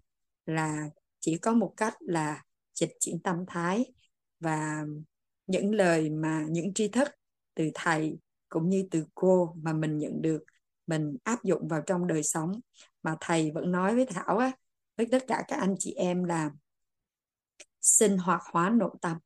là 0.46 0.90
chỉ 1.20 1.38
có 1.38 1.52
một 1.52 1.74
cách 1.76 1.94
là 2.00 2.42
dịch 2.74 2.92
chuyển 3.00 3.20
tâm 3.22 3.36
thái 3.46 3.92
và 4.40 4.84
những 5.46 5.74
lời 5.74 6.10
mà 6.10 6.46
những 6.50 6.74
tri 6.74 6.88
thức 6.88 7.08
từ 7.54 7.70
thầy 7.74 8.18
cũng 8.48 8.68
như 8.68 8.88
từ 8.90 9.04
cô 9.14 9.54
mà 9.62 9.72
mình 9.72 9.98
nhận 9.98 10.22
được 10.22 10.44
mình 10.86 11.16
áp 11.24 11.44
dụng 11.44 11.68
vào 11.68 11.82
trong 11.86 12.06
đời 12.06 12.22
sống 12.22 12.60
mà 13.02 13.16
thầy 13.20 13.50
vẫn 13.50 13.72
nói 13.72 13.94
với 13.94 14.06
Thảo 14.06 14.38
á 14.38 14.52
với 14.96 15.06
tất 15.10 15.24
cả 15.28 15.44
các 15.48 15.56
anh 15.56 15.74
chị 15.78 15.92
em 15.92 16.24
là 16.24 16.50
sinh 17.80 18.18
hoạt 18.18 18.40
hóa 18.52 18.70
nội 18.70 18.94
tâm. 19.00 19.16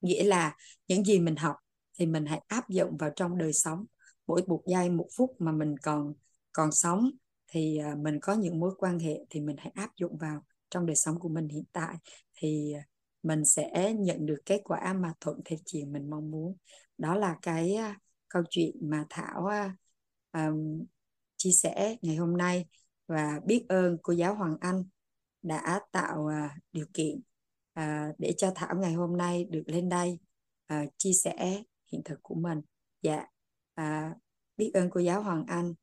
Nghĩa 0.00 0.24
là 0.24 0.56
những 0.88 1.04
gì 1.04 1.18
mình 1.18 1.36
học 1.36 1.56
thì 1.98 2.06
mình 2.06 2.26
hãy 2.26 2.42
áp 2.46 2.68
dụng 2.68 2.96
vào 2.96 3.10
trong 3.16 3.38
đời 3.38 3.52
sống. 3.52 3.84
Mỗi 4.26 4.42
một 4.46 4.62
giây 4.66 4.90
một 4.90 5.08
phút 5.16 5.30
mà 5.38 5.52
mình 5.52 5.74
còn 5.78 6.12
còn 6.52 6.72
sống 6.72 7.10
thì 7.48 7.78
à, 7.78 7.94
mình 7.98 8.18
có 8.22 8.34
những 8.34 8.60
mối 8.60 8.74
quan 8.78 8.98
hệ 8.98 9.18
thì 9.30 9.40
mình 9.40 9.56
hãy 9.58 9.72
áp 9.74 9.90
dụng 9.96 10.18
vào 10.18 10.44
trong 10.70 10.86
đời 10.86 10.96
sống 10.96 11.18
của 11.18 11.28
mình 11.28 11.48
hiện 11.48 11.64
tại. 11.72 11.96
Thì 12.34 12.72
à, 12.72 12.82
mình 13.22 13.44
sẽ 13.44 13.94
nhận 13.98 14.26
được 14.26 14.38
kết 14.46 14.60
quả 14.64 14.92
mà 14.92 15.12
thuận 15.20 15.40
theo 15.44 15.58
chiều 15.64 15.86
mình 15.86 16.10
mong 16.10 16.30
muốn. 16.30 16.56
Đó 16.98 17.14
là 17.14 17.36
cái 17.42 17.74
à, 17.74 17.98
câu 18.28 18.42
chuyện 18.50 18.76
mà 18.80 19.04
thảo 19.10 19.48
um, 20.32 20.84
chia 21.36 21.50
sẻ 21.50 21.96
ngày 22.02 22.16
hôm 22.16 22.36
nay 22.36 22.66
và 23.10 23.40
biết 23.44 23.64
ơn 23.68 23.98
cô 24.02 24.12
giáo 24.12 24.34
Hoàng 24.34 24.56
Anh 24.60 24.84
đã 25.42 25.80
tạo 25.92 26.26
à, 26.26 26.56
điều 26.72 26.86
kiện 26.94 27.20
à, 27.72 28.12
để 28.18 28.34
cho 28.36 28.52
Thảo 28.54 28.74
ngày 28.76 28.92
hôm 28.92 29.16
nay 29.16 29.46
được 29.50 29.62
lên 29.66 29.88
đây 29.88 30.18
à, 30.66 30.84
chia 30.96 31.12
sẻ 31.12 31.62
hiện 31.92 32.02
thực 32.04 32.18
của 32.22 32.34
mình. 32.34 32.60
Dạ, 33.02 33.26
biết 34.56 34.70
ơn 34.74 34.90
cô 34.90 35.00
giáo 35.00 35.22
Hoàng 35.22 35.44
Anh 35.46 35.74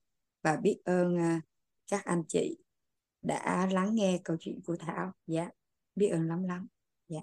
và 0.44 0.56
biết 0.56 0.82
ơn 0.86 1.18
các 1.92 2.06
anh 2.06 2.24
chị 2.28 2.58
đã 3.22 3.68
lắng 3.72 3.96
nghe 3.96 4.20
câu 4.24 4.38
chuyện 4.40 4.60
của 4.66 4.76
Thảo. 4.80 5.12
Dạ, 5.28 5.50
biết 5.96 6.08
ơn 6.08 6.28
lắm 6.28 6.44
lắm. 6.44 6.68
Dạ. 7.08 7.20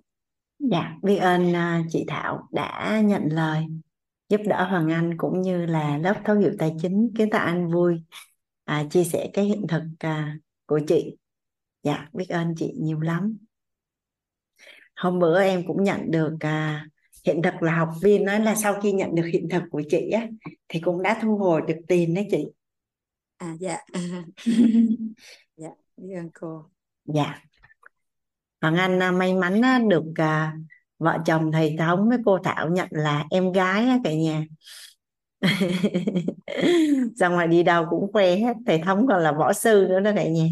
Dạ, 0.59 0.99
biết 1.03 1.17
ơn 1.17 1.53
chị 1.89 2.05
Thảo 2.09 2.49
đã 2.53 3.01
nhận 3.05 3.23
lời 3.31 3.67
giúp 4.29 4.41
đỡ 4.47 4.69
Hoàng 4.71 4.93
Anh 4.93 5.17
cũng 5.17 5.43
như 5.43 5.67
là 5.67 5.99
lớp 5.99 6.21
thấu 6.25 6.37
hiểu 6.37 6.53
tài 6.59 6.75
chính 6.83 7.11
kiến 7.17 7.31
tạo 7.31 7.47
anh 7.47 7.71
vui 7.71 8.03
à, 8.65 8.85
chia 8.91 9.05
sẻ 9.05 9.31
cái 9.33 9.45
hiện 9.45 9.67
thực 9.69 9.83
à, 9.99 10.39
của 10.67 10.81
chị. 10.89 11.17
Dạ, 11.83 12.09
biết 12.13 12.29
ơn 12.29 12.55
chị 12.57 12.73
nhiều 12.77 13.01
lắm. 13.01 13.39
Hôm 14.97 15.19
bữa 15.19 15.43
em 15.43 15.67
cũng 15.67 15.83
nhận 15.83 16.11
được 16.11 16.37
à, 16.41 16.87
hiện 17.25 17.43
thực 17.43 17.63
là 17.63 17.77
học 17.77 17.91
viên 18.03 18.25
nói 18.25 18.41
là 18.41 18.55
sau 18.55 18.81
khi 18.81 18.93
nhận 18.93 19.15
được 19.15 19.27
hiện 19.33 19.49
thực 19.51 19.63
của 19.71 19.83
chị 19.91 20.11
á 20.11 20.27
thì 20.69 20.81
cũng 20.81 21.03
đã 21.03 21.19
thu 21.23 21.37
hồi 21.37 21.63
được 21.69 21.77
tiền 21.89 22.15
đấy 22.15 22.27
chị. 22.31 22.45
À 23.37 23.55
dạ. 23.61 23.79
dạ, 25.57 25.69
biết 25.97 26.15
ơn 26.15 26.31
cô. 26.41 26.65
Dạ. 27.05 27.43
Hoàng 28.61 28.77
Anh 28.77 29.03
à, 29.03 29.11
may 29.11 29.35
mắn 29.35 29.65
à, 29.65 29.81
được 29.89 30.05
à, 30.15 30.57
vợ 30.99 31.19
chồng 31.27 31.53
thầy 31.53 31.77
Thống 31.79 32.09
với 32.09 32.19
cô 32.25 32.39
Thảo 32.45 32.69
nhận 32.71 32.89
là 32.91 33.25
em 33.31 33.53
gái 33.53 33.87
á, 33.87 33.99
cả 34.05 34.15
nhà. 34.15 34.45
ra 37.17 37.29
ngoài 37.29 37.49
đi 37.49 37.63
đâu 37.63 37.87
cũng 37.91 38.13
khoe 38.13 38.37
hết 38.37 38.57
thầy 38.67 38.79
Thống 38.79 39.07
còn 39.07 39.23
là 39.23 39.33
võ 39.33 39.53
sư 39.53 39.87
nữa 39.89 40.01
đó 40.01 40.11
cả 40.17 40.25
nhà. 40.25 40.45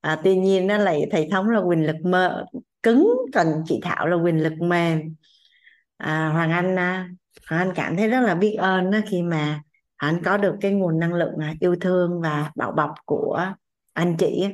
À, 0.00 0.20
tuy 0.24 0.36
nhiên 0.36 0.66
nó 0.66 0.78
lại 0.78 1.06
thầy 1.10 1.28
Thống 1.30 1.48
là 1.48 1.60
quyền 1.60 1.86
lực 1.86 1.96
mơ 2.04 2.44
cứng 2.82 3.16
còn 3.34 3.46
chị 3.66 3.80
Thảo 3.82 4.06
là 4.06 4.16
quyền 4.16 4.42
lực 4.42 4.52
mềm. 4.60 5.14
À, 5.96 6.28
Hoàng 6.28 6.50
Anh 6.50 6.78
à, 6.78 7.08
Hoàng 7.48 7.68
Anh 7.68 7.74
cảm 7.76 7.96
thấy 7.96 8.08
rất 8.08 8.20
là 8.20 8.34
biết 8.34 8.56
ơn 8.58 8.90
đó 8.90 8.98
khi 9.06 9.22
mà 9.22 9.62
Hoàng 9.98 10.14
Anh 10.14 10.22
có 10.24 10.36
được 10.36 10.56
cái 10.60 10.72
nguồn 10.72 10.98
năng 10.98 11.14
lượng 11.14 11.34
à, 11.40 11.54
yêu 11.60 11.76
thương 11.80 12.20
và 12.20 12.52
bảo 12.56 12.72
bọc 12.72 12.90
của 13.04 13.46
anh 13.92 14.16
chị 14.16 14.48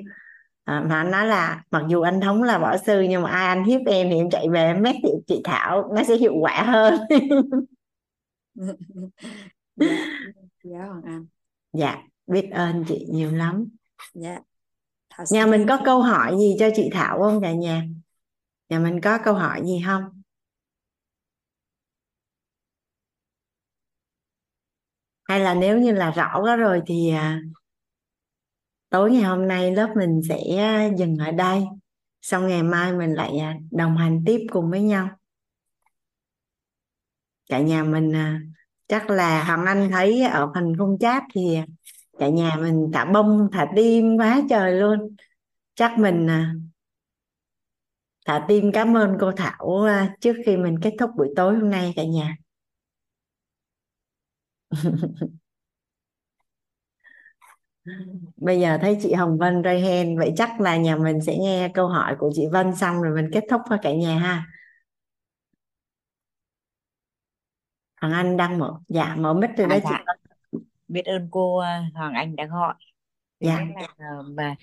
à, 0.64 0.80
mà 0.80 0.96
anh 0.96 1.10
nói 1.10 1.26
là 1.26 1.62
mặc 1.70 1.82
dù 1.88 2.00
anh 2.00 2.20
thống 2.20 2.42
là 2.42 2.58
võ 2.58 2.76
sư 2.76 3.00
nhưng 3.00 3.22
mà 3.22 3.30
ai 3.30 3.46
anh 3.46 3.64
hiếp 3.64 3.80
em 3.86 4.10
thì 4.10 4.16
em 4.16 4.30
chạy 4.30 4.48
về 4.48 4.60
em 4.64 4.82
mét 4.82 4.96
chị, 5.02 5.08
chị 5.26 5.40
Thảo 5.44 5.92
nó 5.94 6.02
sẽ 6.04 6.16
hiệu 6.16 6.34
quả 6.40 6.62
hơn 6.62 6.94
dạ, 10.64 10.84
Hoàng 10.86 11.02
Anh. 11.04 11.26
dạ 11.72 12.02
biết 12.26 12.48
ơn 12.52 12.84
chị 12.88 13.06
nhiều 13.10 13.30
lắm 13.30 13.64
Dạ. 14.14 14.40
Thảo 15.10 15.26
nhà 15.30 15.46
mình 15.46 15.66
có 15.68 15.78
câu 15.84 16.02
hỏi 16.02 16.36
gì 16.38 16.56
cho 16.58 16.68
chị 16.74 16.90
Thảo 16.92 17.18
không 17.18 17.42
cả 17.42 17.52
nhà 17.52 17.84
nhà 18.68 18.78
mình 18.78 19.00
có 19.00 19.18
câu 19.24 19.34
hỏi 19.34 19.62
gì 19.64 19.82
không 19.86 20.22
hay 25.24 25.40
là 25.40 25.54
nếu 25.54 25.78
như 25.78 25.92
là 25.92 26.10
rõ 26.10 26.40
quá 26.42 26.56
rồi 26.56 26.82
thì 26.86 27.10
à, 27.10 27.40
tối 28.88 29.10
ngày 29.10 29.22
hôm 29.22 29.48
nay 29.48 29.72
lớp 29.72 29.92
mình 29.96 30.20
sẽ 30.28 30.38
dừng 30.98 31.16
ở 31.16 31.32
đây 31.32 31.64
xong 32.22 32.46
ngày 32.46 32.62
mai 32.62 32.92
mình 32.92 33.14
lại 33.14 33.38
à, 33.38 33.54
đồng 33.70 33.96
hành 33.96 34.22
tiếp 34.26 34.46
cùng 34.52 34.70
với 34.70 34.82
nhau 34.82 35.08
cả 37.48 37.60
nhà 37.60 37.84
mình 37.84 38.12
à, 38.14 38.40
chắc 38.88 39.10
là 39.10 39.44
Hoàng 39.44 39.66
Anh 39.66 39.88
thấy 39.92 40.22
ở 40.24 40.50
phần 40.54 40.72
khung 40.78 40.98
chat 41.00 41.22
thì 41.34 41.58
cả 42.18 42.28
nhà 42.28 42.56
mình 42.60 42.90
thả 42.92 43.04
bông, 43.04 43.48
thả 43.52 43.66
tim 43.76 44.16
quá 44.18 44.42
trời 44.50 44.72
luôn. 44.80 45.16
Chắc 45.76 45.98
mình 45.98 46.26
à, 46.30 46.54
thả 48.26 48.44
tim 48.48 48.72
cảm 48.72 48.96
ơn 48.96 49.16
cô 49.20 49.32
Thảo 49.36 49.84
à, 49.88 50.14
trước 50.20 50.32
khi 50.46 50.56
mình 50.56 50.76
kết 50.82 50.92
thúc 51.00 51.10
buổi 51.16 51.28
tối 51.36 51.54
hôm 51.56 51.70
nay 51.70 51.92
cả 51.96 52.04
nhà. 52.04 52.36
Bây 58.36 58.60
giờ 58.60 58.78
thấy 58.80 58.98
chị 59.02 59.12
Hồng 59.12 59.38
Vân 59.38 59.62
ray 59.64 59.80
hen 59.80 60.18
vậy 60.18 60.32
chắc 60.36 60.60
là 60.60 60.76
nhà 60.76 60.96
mình 60.96 61.20
sẽ 61.26 61.36
nghe 61.38 61.68
câu 61.74 61.88
hỏi 61.88 62.16
của 62.18 62.30
chị 62.34 62.46
Vân 62.52 62.76
xong 62.76 63.02
rồi 63.02 63.14
mình 63.14 63.30
kết 63.32 63.44
thúc 63.50 63.60
thôi 63.68 63.78
cả 63.82 63.92
nhà 63.92 64.18
ha. 64.18 64.46
Hoàng 68.00 68.12
Anh 68.12 68.36
đang 68.36 68.58
mở 68.58 68.74
dạ 68.88 69.14
mở 69.18 69.34
mic 69.34 69.50
rồi 69.56 69.66
À, 69.66 69.68
đó 69.68 69.76
chị 69.88 69.88
dạ, 69.90 70.04
biết 70.88 71.04
ơn 71.04 71.28
cô 71.30 71.58
à, 71.58 71.90
Hoàng 71.94 72.14
Anh 72.14 72.36
đã 72.36 72.46
gọi. 72.46 72.74
Thứ 73.40 73.46
dạ 73.46 73.64
là 73.74 73.86
ờ, 73.98 74.24
bà, 74.36 74.54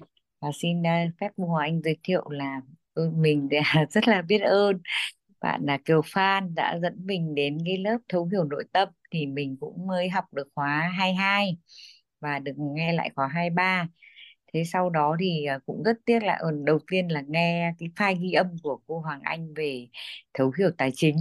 bà 0.42 0.50
xin 0.62 0.84
ờ, 0.84 0.92
phép 1.20 1.32
cô 1.38 1.46
Hoàng 1.46 1.64
Anh 1.70 1.82
giới 1.84 1.98
thiệu 2.04 2.30
là 2.30 2.62
mình 3.14 3.50
rất 3.92 4.08
là 4.08 4.22
biết 4.22 4.40
ơn 4.40 4.80
bạn 5.42 5.62
là 5.66 5.78
Kiều 5.86 6.02
Phan 6.06 6.56
đã 6.56 6.80
dẫn 6.82 7.06
mình 7.06 7.36
đến 7.36 7.58
cái 7.66 7.78
lớp 7.78 7.98
thấu 8.10 8.26
hiểu 8.26 8.44
nội 8.44 8.64
tâm 8.74 8.90
thì 9.12 9.26
mình 9.26 9.58
cũng 9.60 9.88
mới 9.88 10.10
học 10.10 10.26
được 10.34 10.48
khóa 10.56 10.92
22 10.98 11.58
và 12.20 12.40
được 12.40 12.54
nghe 12.58 12.94
lại 12.94 13.10
khóa 13.16 13.28
23. 13.28 13.88
Thế 14.54 14.64
sau 14.64 14.90
đó 14.90 15.16
thì 15.20 15.46
cũng 15.66 15.84
rất 15.84 15.98
tiếc 16.06 16.24
là 16.24 16.34
ở 16.34 16.52
đầu 16.66 16.80
tiên 16.92 17.08
là 17.08 17.22
nghe 17.28 17.74
cái 17.80 17.90
file 17.96 18.22
ghi 18.22 18.32
âm 18.32 18.48
của 18.64 18.80
cô 18.88 19.00
Hoàng 19.00 19.22
Anh 19.24 19.54
về 19.54 19.88
thấu 20.34 20.52
hiểu 20.58 20.72
tài 20.78 20.92
chính. 20.96 21.16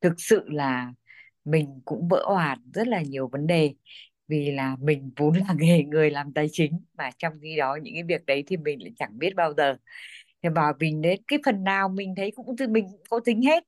Thực 0.00 0.14
sự 0.18 0.42
là 0.46 0.92
mình 1.44 1.80
cũng 1.84 2.08
vỡ 2.08 2.24
hòa 2.26 2.56
rất 2.74 2.88
là 2.88 3.02
nhiều 3.02 3.28
vấn 3.28 3.46
đề 3.46 3.74
vì 4.28 4.50
là 4.50 4.76
mình 4.80 5.10
vốn 5.16 5.32
là 5.36 5.46
nghề 5.58 5.82
người 5.84 6.10
làm 6.10 6.32
tài 6.32 6.46
chính 6.52 6.80
mà 6.94 7.10
trong 7.18 7.32
khi 7.42 7.56
đó 7.56 7.78
những 7.82 7.94
cái 7.94 8.02
việc 8.02 8.26
đấy 8.26 8.44
thì 8.46 8.56
mình 8.56 8.82
lại 8.82 8.92
chẳng 8.96 9.18
biết 9.18 9.34
bao 9.36 9.54
giờ. 9.54 9.76
thì 10.42 10.48
bảo 10.48 10.72
mình 10.80 11.02
đến 11.02 11.20
cái 11.28 11.38
phần 11.46 11.64
nào 11.64 11.88
mình 11.88 12.14
thấy 12.16 12.30
cũng 12.36 12.56
mình 12.70 12.86
cũng 12.90 13.02
có 13.10 13.20
tính 13.24 13.42
hết. 13.42 13.64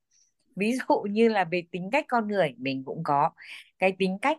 Ví 0.56 0.72
dụ 0.88 1.02
như 1.10 1.28
là 1.28 1.44
về 1.44 1.62
tính 1.72 1.90
cách 1.92 2.04
con 2.08 2.28
người 2.28 2.54
mình 2.58 2.84
cũng 2.84 3.02
có. 3.04 3.30
Cái 3.78 3.92
tính 3.98 4.18
cách 4.22 4.38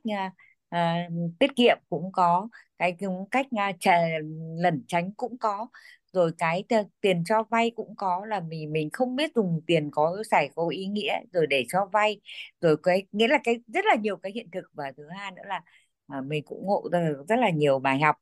uh, 0.76 1.38
tiết 1.40 1.52
kiệm 1.56 1.78
cũng 1.90 2.12
có. 2.12 2.48
Cái 2.78 2.96
tính 3.00 3.26
cách 3.32 3.46
uh, 3.56 3.76
trà, 3.80 3.98
lẩn 4.60 4.84
tránh 4.88 5.12
cũng 5.14 5.38
có 5.38 5.68
rồi 6.14 6.32
cái 6.38 6.64
tiền 7.02 7.24
cho 7.26 7.44
vay 7.50 7.72
cũng 7.76 7.96
có 7.98 8.26
là 8.26 8.40
mình 8.40 8.74
mình 8.74 8.90
không 8.94 9.16
biết 9.16 9.32
dùng 9.36 9.62
tiền 9.68 9.90
có 9.92 10.24
xài 10.32 10.50
có 10.56 10.68
ý 10.70 10.88
nghĩa 10.88 11.14
rồi 11.34 11.48
để 11.48 11.66
cho 11.70 11.86
vay. 11.94 12.22
Rồi 12.62 12.78
cái 12.84 13.06
nghĩa 13.12 13.28
là 13.28 13.38
cái 13.44 13.60
rất 13.74 13.86
là 13.86 13.96
nhiều 13.96 14.18
cái 14.18 14.32
hiện 14.32 14.52
thực. 14.52 14.64
Và 14.74 14.92
thứ 14.98 15.04
hai 15.18 15.32
nữa 15.32 15.42
là 15.46 15.62
à, 16.08 16.22
mình 16.22 16.44
cũng 16.46 16.66
ngộ 16.66 16.90
ra 16.92 17.10
được 17.10 17.24
rất 17.30 17.36
là 17.40 17.50
nhiều 17.50 17.80
bài 17.80 18.00
học. 18.00 18.16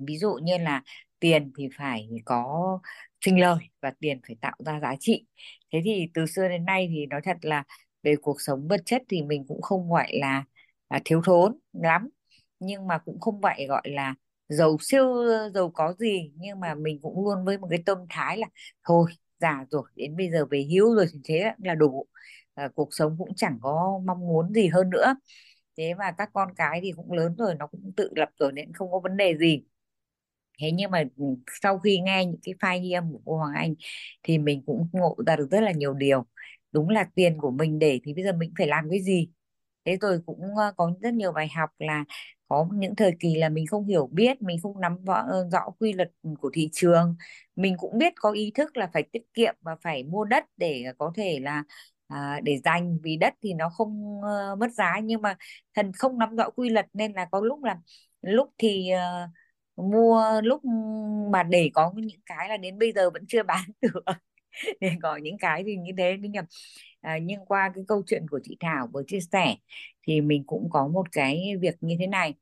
Ví 0.00 0.18
dụ 0.18 0.34
như 0.42 0.58
là 0.58 0.82
tiền 1.20 1.52
thì 1.58 1.68
phải 1.78 2.08
có 2.24 2.78
sinh 3.20 3.40
lời 3.40 3.58
và 3.82 3.92
tiền 4.00 4.20
phải 4.26 4.36
tạo 4.40 4.56
ra 4.66 4.80
giá 4.80 4.94
trị. 5.00 5.26
Thế 5.72 5.80
thì 5.84 6.08
từ 6.14 6.26
xưa 6.26 6.48
đến 6.48 6.64
nay 6.64 6.88
thì 6.94 7.06
nói 7.06 7.20
thật 7.24 7.36
là 7.42 7.64
về 8.02 8.14
cuộc 8.22 8.40
sống 8.40 8.68
vật 8.68 8.82
chất 8.84 9.02
thì 9.08 9.22
mình 9.22 9.44
cũng 9.48 9.62
không 9.62 9.90
gọi 9.90 10.08
là, 10.12 10.44
là 10.90 11.00
thiếu 11.04 11.22
thốn 11.24 11.58
lắm. 11.72 12.08
Nhưng 12.58 12.86
mà 12.86 12.98
cũng 12.98 13.20
không 13.20 13.40
vậy 13.40 13.66
gọi 13.68 13.82
là 13.84 14.14
giàu 14.50 14.76
siêu 14.80 15.06
giàu 15.54 15.70
có 15.74 15.94
gì 15.98 16.32
nhưng 16.36 16.60
mà 16.60 16.74
mình 16.74 17.00
cũng 17.02 17.24
luôn 17.24 17.44
với 17.44 17.58
một 17.58 17.66
cái 17.70 17.82
tâm 17.86 17.98
thái 18.10 18.38
là 18.38 18.46
thôi 18.84 19.12
già 19.40 19.64
rồi 19.70 19.82
đến 19.96 20.16
bây 20.16 20.30
giờ 20.30 20.46
về 20.50 20.66
hưu 20.72 20.94
rồi 20.96 21.06
thì 21.12 21.20
thế 21.24 21.52
là 21.64 21.74
đủ. 21.74 22.06
À, 22.54 22.68
cuộc 22.74 22.88
sống 22.94 23.16
cũng 23.18 23.34
chẳng 23.36 23.58
có 23.62 24.00
mong 24.06 24.20
muốn 24.20 24.52
gì 24.54 24.68
hơn 24.68 24.90
nữa. 24.90 25.14
Thế 25.78 25.94
mà 25.94 26.12
các 26.18 26.30
con 26.34 26.54
cái 26.56 26.80
thì 26.82 26.92
cũng 26.96 27.12
lớn 27.12 27.36
rồi 27.38 27.56
nó 27.56 27.68
cũng 27.68 27.92
tự 27.96 28.10
lập 28.16 28.30
rồi 28.40 28.52
nên 28.52 28.72
không 28.74 28.92
có 28.92 29.00
vấn 29.00 29.16
đề 29.18 29.38
gì. 29.38 29.64
Thế 30.60 30.72
nhưng 30.72 30.90
mà 30.90 31.04
ừ, 31.16 31.24
sau 31.62 31.78
khi 31.78 32.00
nghe 32.00 32.24
những 32.26 32.40
cái 32.42 32.54
file 32.60 32.82
ghi 32.82 32.92
âm 32.92 33.12
của 33.12 33.20
cô 33.24 33.36
Hoàng 33.38 33.54
Anh 33.54 33.74
thì 34.22 34.38
mình 34.38 34.62
cũng 34.66 34.88
ngộ 34.92 35.16
ra 35.26 35.36
được 35.36 35.48
rất 35.50 35.60
là 35.60 35.72
nhiều 35.72 35.94
điều. 35.94 36.26
Đúng 36.72 36.88
là 36.88 37.04
tiền 37.14 37.38
của 37.40 37.50
mình 37.50 37.78
để 37.78 38.00
thì 38.04 38.14
bây 38.14 38.24
giờ 38.24 38.32
mình 38.32 38.52
phải 38.58 38.66
làm 38.68 38.90
cái 38.90 39.02
gì? 39.02 39.28
Thế 39.84 39.96
rồi 40.00 40.20
cũng 40.26 40.40
có 40.76 40.92
rất 41.02 41.14
nhiều 41.14 41.32
bài 41.32 41.48
học 41.56 41.70
là 41.78 42.04
có 42.50 42.68
những 42.72 42.96
thời 42.96 43.12
kỳ 43.20 43.34
là 43.36 43.48
mình 43.48 43.66
không 43.66 43.86
hiểu 43.86 44.08
biết 44.12 44.42
mình 44.42 44.58
không 44.62 44.80
nắm 44.80 45.04
rõ, 45.04 45.14
ờ, 45.14 45.48
rõ 45.52 45.70
quy 45.80 45.92
luật 45.92 46.12
của 46.40 46.50
thị 46.54 46.68
trường. 46.72 47.16
Mình 47.56 47.76
cũng 47.78 47.98
biết 47.98 48.12
có 48.16 48.32
ý 48.32 48.52
thức 48.54 48.76
là 48.76 48.90
phải 48.92 49.02
tiết 49.12 49.22
kiệm 49.34 49.54
và 49.60 49.76
phải 49.82 50.04
mua 50.04 50.24
đất 50.24 50.44
để 50.56 50.84
có 50.98 51.12
thể 51.16 51.40
là 51.42 51.64
à, 52.08 52.40
để 52.42 52.58
dành 52.64 52.98
vì 53.02 53.16
đất 53.16 53.34
thì 53.42 53.54
nó 53.54 53.68
không 53.70 54.18
uh, 54.20 54.58
mất 54.58 54.72
giá. 54.72 55.00
Nhưng 55.04 55.22
mà 55.22 55.36
thần 55.74 55.92
không 55.92 56.18
nắm 56.18 56.36
rõ 56.36 56.50
quy 56.50 56.68
luật 56.70 56.86
nên 56.92 57.12
là 57.12 57.24
có 57.30 57.40
lúc 57.40 57.64
là 57.64 57.78
lúc 58.22 58.50
thì 58.58 58.90
uh, 58.94 59.30
mua 59.76 60.40
lúc 60.44 60.64
mà 61.32 61.42
để 61.42 61.70
có 61.74 61.92
những 61.96 62.20
cái 62.26 62.48
là 62.48 62.56
đến 62.56 62.78
bây 62.78 62.92
giờ 62.92 63.10
vẫn 63.10 63.24
chưa 63.28 63.42
bán 63.48 63.64
được 63.82 64.00
để 64.80 64.92
có 65.02 65.16
những 65.16 65.38
cái 65.38 65.62
thì 65.66 65.76
như 65.76 65.92
thế 65.98 66.16
nhưng 66.20 66.44
à, 67.00 67.18
nhưng 67.22 67.44
qua 67.46 67.72
cái 67.74 67.84
câu 67.88 68.02
chuyện 68.06 68.26
của 68.30 68.40
chị 68.44 68.56
Thảo 68.60 68.88
vừa 68.92 69.02
chia 69.06 69.20
sẻ 69.32 69.56
thì 70.06 70.20
mình 70.20 70.44
cũng 70.46 70.68
có 70.70 70.88
một 70.88 71.12
cái 71.12 71.52
việc 71.62 71.74
như 71.80 71.96
thế 72.00 72.06
này 72.06 72.34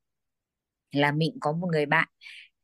là 0.92 1.12
mình 1.12 1.36
có 1.40 1.52
một 1.52 1.66
người 1.72 1.86
bạn. 1.86 2.08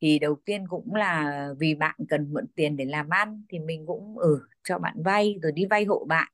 Thì 0.01 0.19
đầu 0.19 0.37
tiên 0.45 0.69
cũng 0.69 0.95
là 0.95 1.49
vì 1.59 1.75
bạn 1.75 1.97
cần 2.09 2.33
mượn 2.33 2.47
tiền 2.57 2.77
để 2.77 2.85
làm 2.85 3.09
ăn 3.11 3.43
thì 3.49 3.59
mình 3.59 3.87
cũng 3.87 4.19
ừ 4.19 4.41
cho 4.65 4.79
bạn 4.79 5.03
vay 5.05 5.39
rồi 5.43 5.53
đi 5.53 5.65
vay 5.71 5.85
hộ 5.85 6.05
bạn. 6.09 6.33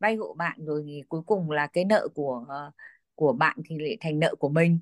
Vay 0.00 0.16
hộ 0.16 0.34
bạn 0.38 0.64
rồi 0.66 0.82
thì 0.86 1.02
cuối 1.08 1.22
cùng 1.26 1.50
là 1.50 1.66
cái 1.66 1.84
nợ 1.84 2.08
của 2.14 2.44
ờ, 2.48 2.70
của 3.14 3.32
bạn 3.32 3.56
thì 3.66 3.76
lại 3.78 3.96
thành 4.00 4.18
nợ 4.20 4.34
của 4.38 4.48
mình. 4.48 4.78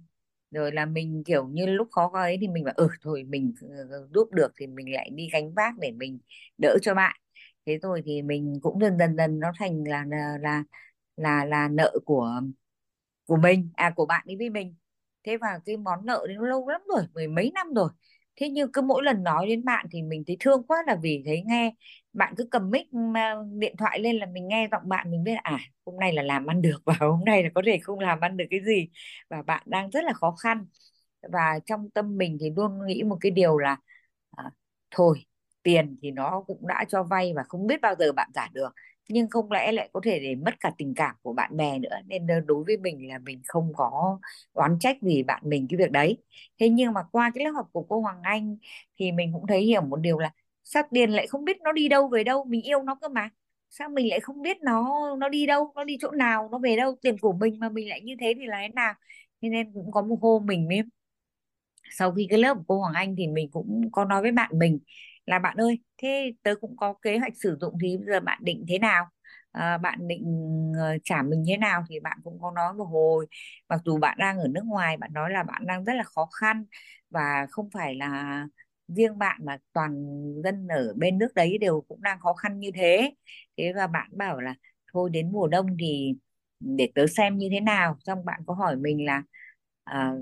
Rồi 0.50 0.72
là 0.72 0.86
mình 0.86 1.22
kiểu 1.26 1.48
như 1.48 1.66
lúc 1.66 1.88
khó 1.92 2.08
khăn 2.08 2.22
ấy 2.22 2.38
thì 2.40 2.48
mình 2.48 2.64
bảo 2.64 2.74
ừ 2.76 2.88
thôi 3.02 3.24
mình 3.28 3.54
ờ, 3.62 3.88
ờ, 3.90 4.08
giúp 4.14 4.32
được 4.32 4.52
thì 4.56 4.66
mình 4.66 4.92
lại 4.94 5.10
đi 5.14 5.28
gánh 5.32 5.54
vác 5.54 5.74
để 5.80 5.90
mình 5.92 6.18
đỡ 6.58 6.76
cho 6.82 6.94
bạn 6.94 7.16
thế 7.66 7.78
rồi 7.82 8.02
thì 8.04 8.22
mình 8.22 8.58
cũng 8.62 8.80
dần 8.80 8.98
dần 8.98 9.16
dần 9.16 9.38
nó 9.40 9.52
thành 9.58 9.84
là 9.88 10.04
là 10.08 10.36
là 11.16 11.44
là, 11.44 11.68
nợ 11.68 11.98
của 12.04 12.40
của 13.26 13.36
mình 13.36 13.70
à 13.76 13.92
của 13.96 14.06
bạn 14.06 14.24
ấy 14.28 14.36
với 14.38 14.50
mình. 14.50 14.74
Thế 15.24 15.36
và 15.36 15.48
cái 15.66 15.76
món 15.76 16.06
nợ 16.06 16.26
đến 16.28 16.38
lâu 16.38 16.68
lắm 16.68 16.80
rồi 16.88 17.06
mười 17.14 17.28
mấy 17.28 17.50
năm 17.54 17.74
rồi. 17.74 17.90
Thế 18.36 18.48
nhưng 18.50 18.72
cứ 18.72 18.82
mỗi 18.82 19.02
lần 19.04 19.22
nói 19.22 19.46
đến 19.48 19.64
bạn 19.64 19.86
thì 19.92 20.02
mình 20.02 20.24
thấy 20.26 20.36
thương 20.40 20.62
quá 20.66 20.78
là 20.86 20.96
vì 21.02 21.22
thấy 21.26 21.42
nghe 21.46 21.74
bạn 22.12 22.34
cứ 22.36 22.48
cầm 22.50 22.70
mic 22.70 22.86
điện 23.58 23.74
thoại 23.78 23.98
lên 24.00 24.16
là 24.16 24.26
mình 24.26 24.48
nghe 24.48 24.68
giọng 24.72 24.88
bạn 24.88 25.10
mình 25.10 25.24
biết 25.24 25.32
là 25.34 25.40
à 25.44 25.58
hôm 25.86 25.96
nay 26.00 26.12
là 26.12 26.22
làm 26.22 26.46
ăn 26.46 26.62
được 26.62 26.76
và 26.84 26.94
hôm 27.00 27.24
nay 27.24 27.42
là 27.42 27.48
có 27.54 27.62
thể 27.66 27.78
không 27.82 27.98
làm 28.00 28.20
ăn 28.20 28.36
được 28.36 28.44
cái 28.50 28.60
gì. 28.66 28.88
Và 29.30 29.42
bạn 29.42 29.62
đang 29.66 29.90
rất 29.90 30.04
là 30.04 30.12
khó 30.12 30.30
khăn. 30.42 30.66
Và 31.32 31.58
trong 31.66 31.90
tâm 31.90 32.18
mình 32.18 32.36
thì 32.40 32.50
luôn 32.56 32.86
nghĩ 32.86 33.02
một 33.02 33.16
cái 33.20 33.30
điều 33.32 33.58
là 33.58 33.76
à, 34.30 34.44
thôi 34.90 35.18
tiền 35.62 35.96
thì 36.02 36.10
nó 36.10 36.44
cũng 36.46 36.66
đã 36.66 36.84
cho 36.88 37.02
vay 37.02 37.32
và 37.36 37.42
không 37.48 37.66
biết 37.66 37.80
bao 37.80 37.94
giờ 37.98 38.12
bạn 38.12 38.30
trả 38.34 38.48
được. 38.52 38.68
Nhưng 39.08 39.30
không 39.30 39.52
lẽ 39.52 39.72
lại 39.72 39.88
có 39.92 40.00
thể 40.04 40.20
để 40.20 40.34
mất 40.34 40.54
cả 40.60 40.70
tình 40.78 40.94
cảm 40.96 41.16
của 41.22 41.32
bạn 41.32 41.56
bè 41.56 41.78
nữa, 41.78 41.96
nên 42.06 42.26
ờ, 42.26 42.40
đối 42.40 42.64
với 42.64 42.76
mình 42.76 43.08
là 43.08 43.18
mình 43.18 43.42
không 43.46 43.72
có 43.76 44.18
oán 44.52 44.76
trách 44.80 44.96
vì 45.02 45.22
bạn 45.22 45.42
mình 45.44 45.66
cái 45.70 45.76
việc 45.78 45.90
đấy. 45.90 46.16
Thế 46.60 46.68
nhưng 46.68 46.92
mà 46.92 47.00
qua 47.12 47.30
cái 47.34 47.44
lớp 47.44 47.50
học 47.50 47.68
của 47.72 47.82
cô 47.88 48.00
Hoàng 48.00 48.22
Anh 48.22 48.56
thì 48.98 49.12
mình 49.12 49.32
cũng 49.32 49.46
thấy 49.46 49.60
hiểu 49.62 49.82
một 49.82 49.96
điều 49.96 50.18
là 50.18 50.30
sao 50.64 50.82
tiền 50.90 51.10
lại 51.10 51.26
không 51.26 51.44
biết 51.44 51.56
nó 51.62 51.72
đi 51.72 51.88
đâu 51.88 52.08
về 52.08 52.24
đâu, 52.24 52.44
mình 52.44 52.62
yêu 52.62 52.82
nó 52.82 52.94
cơ 52.94 53.08
mà. 53.08 53.28
Sao 53.70 53.88
mình 53.88 54.08
lại 54.10 54.20
không 54.20 54.42
biết 54.42 54.56
nó 54.62 54.86
nó 55.16 55.28
đi 55.28 55.46
đâu, 55.46 55.72
nó 55.74 55.84
đi 55.84 55.96
chỗ 56.00 56.10
nào, 56.10 56.48
nó 56.52 56.58
về 56.58 56.76
đâu? 56.76 56.96
Tiền 57.02 57.18
của 57.20 57.32
mình 57.32 57.58
mà 57.60 57.68
mình 57.68 57.88
lại 57.88 58.00
như 58.00 58.14
thế 58.20 58.34
thì 58.38 58.46
là 58.46 58.58
thế 58.62 58.68
nào? 58.68 58.94
Thế 59.42 59.48
nên 59.48 59.72
cũng 59.74 59.90
có 59.92 60.02
một 60.02 60.18
hôm 60.22 60.46
mình 60.46 60.68
mới, 60.68 60.82
sau 61.90 62.12
khi 62.12 62.26
cái 62.30 62.38
lớp 62.38 62.54
của 62.54 62.62
cô 62.68 62.78
Hoàng 62.80 62.94
Anh 62.94 63.14
thì 63.18 63.26
mình 63.26 63.50
cũng 63.50 63.88
có 63.92 64.04
nói 64.04 64.22
với 64.22 64.32
bạn 64.32 64.50
mình 64.58 64.78
là 65.26 65.38
bạn 65.38 65.56
ơi 65.56 65.78
thế 65.98 66.32
tớ 66.42 66.54
cũng 66.60 66.76
có 66.76 66.94
kế 67.02 67.18
hoạch 67.18 67.32
sử 67.36 67.56
dụng 67.60 67.74
thì 67.82 67.96
bây 67.96 68.06
giờ 68.06 68.20
bạn 68.20 68.38
định 68.44 68.64
thế 68.68 68.78
nào? 68.78 69.06
À, 69.52 69.78
bạn 69.78 70.08
định 70.08 70.24
ờ, 70.78 70.98
trả 71.04 71.22
mình 71.22 71.44
thế 71.48 71.56
nào 71.56 71.84
thì 71.88 72.00
bạn 72.00 72.18
cũng 72.24 72.38
có 72.40 72.50
nói 72.50 72.74
một 72.74 72.84
hồi. 72.84 73.26
Mặc 73.68 73.80
dù 73.84 73.98
bạn 73.98 74.18
đang 74.20 74.38
ở 74.38 74.48
nước 74.48 74.62
ngoài 74.64 74.96
bạn 74.96 75.12
nói 75.12 75.30
là 75.30 75.42
bạn 75.42 75.66
đang 75.66 75.84
rất 75.84 75.92
là 75.94 76.02
khó 76.02 76.28
khăn 76.40 76.64
và 77.10 77.46
không 77.50 77.70
phải 77.70 77.94
là 77.94 78.46
riêng 78.88 79.18
bạn 79.18 79.40
mà 79.44 79.58
toàn 79.72 80.04
dân 80.44 80.68
ở 80.68 80.94
bên 80.96 81.18
nước 81.18 81.34
đấy 81.34 81.58
đều 81.58 81.80
cũng 81.88 82.02
đang 82.02 82.20
khó 82.20 82.32
khăn 82.34 82.58
như 82.60 82.70
thế. 82.74 83.14
Thế 83.56 83.72
và 83.76 83.86
bạn 83.86 84.10
bảo 84.12 84.40
là 84.40 84.54
thôi 84.92 85.10
đến 85.10 85.32
mùa 85.32 85.46
đông 85.48 85.66
thì 85.80 86.14
để 86.60 86.88
tớ 86.94 87.06
xem 87.06 87.38
như 87.38 87.48
thế 87.52 87.60
nào. 87.60 87.96
Xong 88.04 88.24
bạn 88.24 88.40
có 88.46 88.54
hỏi 88.54 88.76
mình 88.76 89.04
là 89.06 89.22
à, 89.84 90.12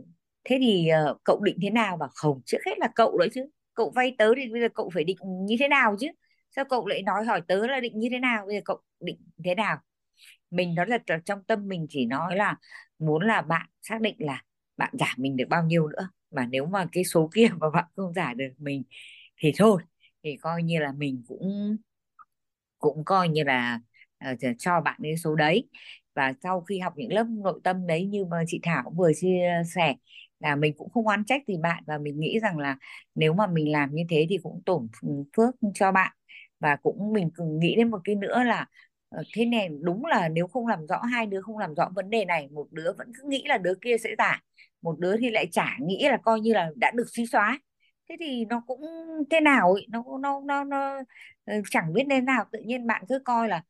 thế 0.44 0.58
thì 0.60 0.88
uh, 1.12 1.18
cậu 1.24 1.40
định 1.44 1.58
thế 1.62 1.70
nào? 1.70 1.96
Và 1.96 2.08
không 2.14 2.40
trước 2.46 2.58
hết 2.66 2.78
là 2.78 2.88
cậu 2.94 3.18
đấy 3.18 3.28
chứ 3.34 3.42
cậu 3.78 3.92
vay 3.96 4.14
tớ 4.18 4.32
thì 4.36 4.48
bây 4.52 4.60
giờ 4.60 4.68
cậu 4.74 4.90
phải 4.94 5.04
định 5.04 5.16
như 5.46 5.56
thế 5.60 5.68
nào 5.68 5.96
chứ? 6.00 6.06
Sao 6.50 6.64
cậu 6.64 6.86
lại 6.86 7.02
nói 7.02 7.24
hỏi 7.24 7.42
tớ 7.48 7.66
là 7.66 7.80
định 7.80 7.98
như 7.98 8.08
thế 8.10 8.18
nào? 8.18 8.46
Bây 8.46 8.54
giờ 8.56 8.60
cậu 8.64 8.80
định 9.00 9.18
thế 9.44 9.54
nào? 9.54 9.78
Mình 10.50 10.74
nói 10.74 10.86
là 10.88 10.98
trong 11.24 11.44
tâm 11.44 11.68
mình 11.68 11.86
chỉ 11.90 12.06
nói 12.06 12.36
là 12.36 12.56
muốn 12.98 13.22
là 13.26 13.42
bạn 13.42 13.66
xác 13.82 14.00
định 14.00 14.16
là 14.18 14.42
bạn 14.76 14.90
giả 14.98 15.14
mình 15.18 15.36
được 15.36 15.44
bao 15.48 15.64
nhiêu 15.64 15.88
nữa. 15.88 16.10
Mà 16.30 16.46
nếu 16.46 16.66
mà 16.66 16.86
cái 16.92 17.04
số 17.04 17.30
kia 17.34 17.48
mà 17.60 17.70
bạn 17.70 17.84
không 17.96 18.14
giả 18.14 18.34
được 18.34 18.50
mình 18.58 18.82
thì 19.38 19.52
thôi. 19.58 19.82
Thì 20.24 20.36
coi 20.36 20.62
như 20.62 20.80
là 20.80 20.92
mình 20.92 21.24
cũng 21.28 21.76
cũng 22.78 23.04
coi 23.04 23.28
như 23.28 23.44
là 23.44 23.80
uh, 24.32 24.38
cho 24.58 24.80
bạn 24.80 25.00
cái 25.02 25.16
số 25.16 25.34
đấy 25.34 25.68
và 26.18 26.34
sau 26.42 26.60
khi 26.62 26.80
học 26.80 26.92
những 26.96 27.12
lớp 27.14 27.24
nội 27.30 27.60
tâm 27.64 27.86
đấy 27.86 28.06
như 28.06 28.24
mà 28.24 28.44
chị 28.48 28.60
Thảo 28.64 28.92
vừa 28.96 29.12
chia 29.16 29.62
sẻ 29.76 29.94
là 30.40 30.56
mình 30.56 30.74
cũng 30.78 30.90
không 30.90 31.06
oán 31.06 31.24
trách 31.26 31.42
gì 31.48 31.54
bạn 31.62 31.84
và 31.86 31.98
mình 31.98 32.20
nghĩ 32.20 32.38
rằng 32.42 32.58
là 32.58 32.76
nếu 33.14 33.34
mà 33.34 33.46
mình 33.46 33.72
làm 33.72 33.90
như 33.94 34.02
thế 34.10 34.26
thì 34.30 34.38
cũng 34.42 34.62
tổn 34.66 34.88
phước 35.36 35.54
cho 35.74 35.92
bạn. 35.92 36.12
Và 36.60 36.76
cũng 36.82 37.12
mình 37.12 37.30
nghĩ 37.60 37.76
đến 37.76 37.90
một 37.90 38.00
cái 38.04 38.14
nữa 38.14 38.42
là 38.44 38.66
ờ, 39.08 39.22
thế 39.34 39.44
này 39.46 39.68
đúng 39.82 40.04
là 40.06 40.28
nếu 40.28 40.46
không 40.46 40.66
làm 40.66 40.86
rõ 40.86 41.02
hai 41.12 41.26
đứa 41.26 41.40
không 41.42 41.58
làm 41.58 41.74
rõ 41.74 41.90
vấn 41.94 42.10
đề 42.10 42.24
này, 42.24 42.48
một 42.52 42.68
đứa 42.72 42.92
vẫn 42.98 43.12
cứ 43.18 43.28
nghĩ 43.28 43.44
là 43.48 43.58
đứa 43.58 43.74
kia 43.82 43.96
sẽ 44.04 44.10
giả, 44.18 44.40
một 44.82 44.98
đứa 44.98 45.16
thì 45.16 45.30
lại 45.30 45.46
chả 45.52 45.76
nghĩ 45.82 46.08
là 46.08 46.16
coi 46.22 46.40
như 46.40 46.52
là 46.54 46.70
đã 46.76 46.90
được 46.94 47.04
suy 47.16 47.26
xóa. 47.26 47.60
Thế 48.08 48.16
thì 48.20 48.44
nó 48.44 48.62
cũng 48.66 48.80
thế 49.30 49.40
nào 49.40 49.72
ấy, 49.72 49.86
nó 49.90 50.04
nó 50.20 50.40
nó 50.46 50.64
nó 50.64 51.02
ờ, 51.44 51.54
chẳng 51.70 51.92
biết 51.92 52.04
nên 52.06 52.24
nào, 52.24 52.44
tự 52.52 52.58
nhiên 52.64 52.86
bạn 52.86 53.04
cứ 53.08 53.18
coi 53.24 53.48
là 53.48 53.62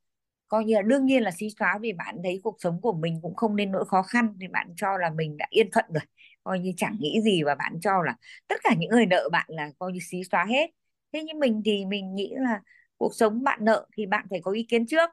coi 0.49 0.65
như 0.65 0.75
là 0.75 0.83
đương 0.83 1.07
nhiên 1.07 1.23
là 1.23 1.31
suy 1.41 1.51
xóa 1.59 1.79
vì 1.83 1.93
bạn 1.93 2.17
thấy 2.25 2.41
cuộc 2.45 2.57
sống 2.61 2.81
của 2.81 2.93
mình 2.93 3.19
cũng 3.23 3.35
không 3.37 3.57
nên 3.57 3.73
nỗi 3.73 3.85
khó 3.89 4.03
khăn 4.03 4.35
thì 4.41 4.49
bạn 4.49 4.75
cho 4.77 4.99
là 4.99 5.11
mình 5.11 5.37
đã 5.37 5.47
yên 5.51 5.71
phận 5.75 5.85
rồi. 5.95 6.03
Coi 6.45 6.59
như 6.61 6.73
chẳng 6.77 6.97
nghĩ 7.01 7.21
gì 7.25 7.43
và 7.43 7.55
bạn 7.55 7.81
cho 7.81 8.03
là 8.03 8.17
tất 8.49 8.57
cả 8.65 8.75
những 8.79 8.91
người 8.91 9.07
nợ 9.07 9.29
bạn 9.33 9.47
là 9.49 9.71
coi 9.79 9.93
như 9.93 9.99
xí 10.11 10.19
xóa 10.31 10.45
hết. 10.45 10.71
Thế 11.13 11.23
nhưng 11.25 11.39
mình 11.39 11.63
thì 11.65 11.85
mình 11.87 12.15
nghĩ 12.15 12.33
là 12.37 12.61
cuộc 12.97 13.15
sống 13.15 13.43
bạn 13.45 13.59
nợ 13.65 13.87
thì 13.97 14.07
bạn 14.07 14.27
phải 14.31 14.41
có 14.43 14.51
ý 14.53 14.63
kiến 14.69 14.87
trước. 14.87 15.11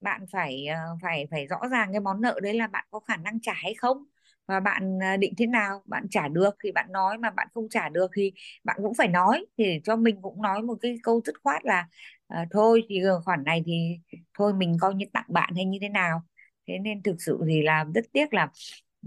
Bạn 0.00 0.26
phải 0.32 0.66
ờ, 0.66 0.76
phải 1.02 1.26
phải 1.30 1.46
rõ 1.46 1.56
ràng 1.70 1.88
cái 1.92 2.00
món 2.00 2.20
nợ 2.20 2.40
đấy 2.42 2.54
là 2.54 2.66
bạn 2.66 2.86
có 2.90 3.00
khả 3.00 3.16
năng 3.16 3.40
trả 3.40 3.52
hay 3.54 3.74
không 3.74 4.04
và 4.46 4.60
bạn 4.60 4.98
à, 5.02 5.16
định 5.16 5.34
thế 5.38 5.46
nào? 5.46 5.82
Bạn 5.86 6.06
trả 6.10 6.28
được 6.28 6.50
thì 6.64 6.72
bạn 6.72 6.92
nói 6.92 7.18
mà 7.18 7.30
bạn 7.30 7.48
không 7.54 7.68
trả 7.70 7.88
được 7.88 8.10
thì 8.16 8.32
bạn 8.64 8.76
cũng 8.82 8.94
phải 8.94 9.08
nói. 9.08 9.46
Thì 9.58 9.80
cho 9.84 9.96
mình 9.96 10.22
cũng 10.22 10.42
nói 10.42 10.62
một 10.62 10.74
cái 10.80 10.98
câu 11.02 11.20
dứt 11.26 11.34
khoát 11.42 11.64
là 11.64 11.86
à, 12.28 12.46
thôi 12.50 12.82
thì 12.88 13.00
khoản 13.24 13.44
này 13.44 13.62
thì 13.66 13.98
thôi 14.34 14.54
mình 14.54 14.76
coi 14.80 14.94
như 14.94 15.06
tặng 15.12 15.26
bạn 15.28 15.52
hay 15.56 15.64
như 15.64 15.78
thế 15.82 15.88
nào? 15.88 16.22
Thế 16.68 16.78
nên 16.78 17.02
thực 17.02 17.16
sự 17.18 17.40
thì 17.48 17.62
là 17.62 17.84
rất 17.94 18.04
tiếc 18.12 18.34
là 18.34 18.48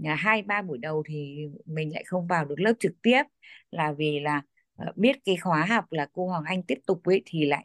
à, 0.04 0.14
hai 0.14 0.42
ba 0.42 0.62
buổi 0.62 0.78
đầu 0.78 1.02
thì 1.06 1.46
mình 1.66 1.92
lại 1.94 2.04
không 2.06 2.26
vào 2.26 2.44
được 2.44 2.60
lớp 2.60 2.72
trực 2.80 2.92
tiếp. 3.02 3.22
Là 3.70 3.92
vì 3.92 4.20
là 4.20 4.42
à, 4.76 4.86
biết 4.96 5.16
cái 5.24 5.36
khóa 5.36 5.64
học 5.64 5.84
là 5.92 6.06
cô 6.12 6.26
Hoàng 6.28 6.44
Anh 6.46 6.62
tiếp 6.62 6.78
tục 6.86 7.00
ấy 7.04 7.22
thì 7.26 7.46
lại 7.46 7.64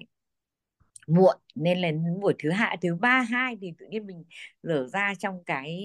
muộn 1.08 1.35
nên 1.56 1.77
là 1.77 1.92
buổi 2.22 2.34
thứ 2.40 2.51
hai 2.51 2.77
thứ 2.82 2.95
ba 2.95 3.22
hai 3.22 3.58
thì 3.61 3.74
tự 3.77 3.85
nhiên 3.90 4.08
mình 4.08 4.24
lở 4.61 4.88
ra 4.88 5.14
trong 5.19 5.43
cái 5.45 5.80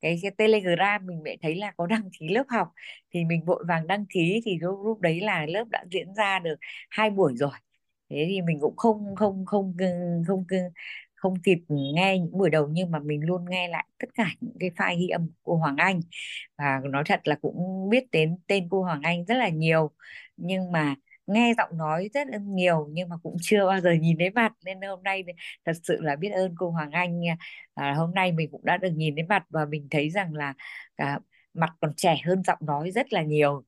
cái, 0.00 0.18
cái 0.22 0.30
telegram 0.38 1.06
mình 1.06 1.22
lại 1.24 1.38
thấy 1.42 1.54
là 1.54 1.70
có 1.76 1.86
đăng 1.86 2.10
ký 2.18 2.28
lớp 2.28 2.44
học. 2.48 2.68
Thì 3.14 3.24
mình 3.24 3.44
vội 3.44 3.64
vàng 3.68 3.86
đăng 3.86 4.06
ký 4.06 4.40
thì 4.44 4.58
lúc, 4.60 4.78
lúc 4.84 5.00
đấy 5.00 5.20
là 5.20 5.46
lớp 5.46 5.64
đã 5.70 5.84
diễn 5.90 6.14
ra 6.14 6.38
được 6.38 6.54
hai 6.90 7.10
buổi 7.10 7.32
rồi. 7.36 7.50
Thế 8.10 8.26
thì 8.28 8.42
mình 8.42 8.58
cũng 8.60 8.76
không 8.76 9.16
không 9.16 9.46
không 9.46 9.74
không, 10.26 10.44
không 10.48 10.58
không 11.14 11.34
kịp 11.44 11.58
nghe 11.68 12.18
những 12.18 12.38
buổi 12.38 12.50
đầu 12.50 12.68
nhưng 12.72 12.90
mà 12.90 12.98
mình 12.98 13.20
luôn 13.24 13.44
nghe 13.50 13.68
lại 13.68 13.86
tất 13.98 14.06
cả 14.14 14.26
những 14.40 14.56
cái 14.60 14.70
file 14.76 14.98
ghi 14.98 15.08
âm 15.08 15.26
của 15.28 15.34
cô 15.42 15.56
Hoàng 15.56 15.76
Anh. 15.76 16.00
Và 16.58 16.80
nói 16.90 17.02
thật 17.06 17.20
là 17.24 17.36
cũng 17.42 17.88
biết 17.90 18.04
đến 18.12 18.38
tên 18.46 18.68
cô 18.70 18.82
Hoàng 18.82 19.02
Anh 19.02 19.24
rất 19.24 19.34
là 19.34 19.48
nhiều. 19.48 19.90
Nhưng 20.36 20.72
mà 20.72 20.94
nghe 21.26 21.54
giọng 21.58 21.78
nói 21.78 22.10
rất 22.14 22.28
là 22.28 22.38
nhiều 22.38 22.88
nhưng 22.92 23.08
mà 23.08 23.16
cũng 23.22 23.36
chưa 23.42 23.66
bao 23.66 23.80
giờ 23.80 23.92
nhìn 23.92 24.18
thấy 24.18 24.30
mặt. 24.30 24.52
Nên 24.64 24.80
hôm 24.82 25.02
nay 25.02 25.24
thật 25.64 25.72
sự 25.82 26.00
là 26.00 26.16
biết 26.16 26.30
ơn 26.30 26.54
cô 26.58 26.70
Hoàng 26.70 26.90
Anh 26.90 27.20
à, 27.74 27.94
hôm 27.94 28.14
nay 28.14 28.32
mình 28.32 28.50
cũng 28.50 28.64
đã 28.64 28.76
được 28.76 28.90
nhìn 28.90 29.14
thấy 29.16 29.24
mặt 29.24 29.44
và 29.50 29.64
mình 29.64 29.88
thấy 29.90 30.10
rằng 30.10 30.34
là 30.34 30.54
à, 30.96 31.18
mặt 31.54 31.70
còn 31.80 31.92
trẻ 31.96 32.16
hơn 32.24 32.42
giọng 32.44 32.58
nói 32.60 32.90
rất 32.90 33.12
là 33.12 33.22
nhiều 33.22 33.64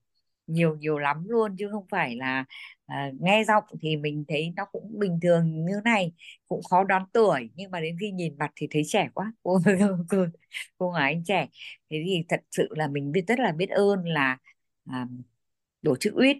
nhiều 0.46 0.76
nhiều 0.76 0.98
lắm 0.98 1.24
luôn. 1.28 1.56
Chứ 1.58 1.68
không 1.72 1.86
phải 1.90 2.16
là 2.16 2.44
à, 2.86 3.10
nghe 3.20 3.44
giọng 3.44 3.64
thì 3.82 3.96
mình 3.96 4.24
thấy 4.28 4.52
nó 4.56 4.64
cũng 4.72 4.98
bình 4.98 5.18
thường 5.22 5.64
như 5.66 5.80
này 5.84 6.12
cũng 6.48 6.62
khó 6.70 6.84
đoán 6.84 7.04
tuổi. 7.12 7.50
Nhưng 7.54 7.70
mà 7.70 7.80
đến 7.80 7.96
khi 8.00 8.10
nhìn 8.10 8.38
mặt 8.38 8.52
thì 8.56 8.66
thấy 8.70 8.82
trẻ 8.86 9.08
quá. 9.14 9.32
Cô 9.42 9.60
cô, 10.08 10.26
cô 10.78 10.90
Hoàng 10.90 11.04
anh 11.04 11.24
trẻ. 11.24 11.46
Thế 11.90 12.02
thì 12.06 12.24
thật 12.28 12.40
sự 12.50 12.68
là 12.70 12.88
mình 12.88 13.12
biết 13.12 13.24
rất 13.28 13.38
là 13.38 13.52
biết 13.52 13.70
ơn 13.70 14.04
là 14.04 14.38
à, 14.90 15.06
tổ 15.82 15.96
chức 15.96 16.14
uýt 16.14 16.36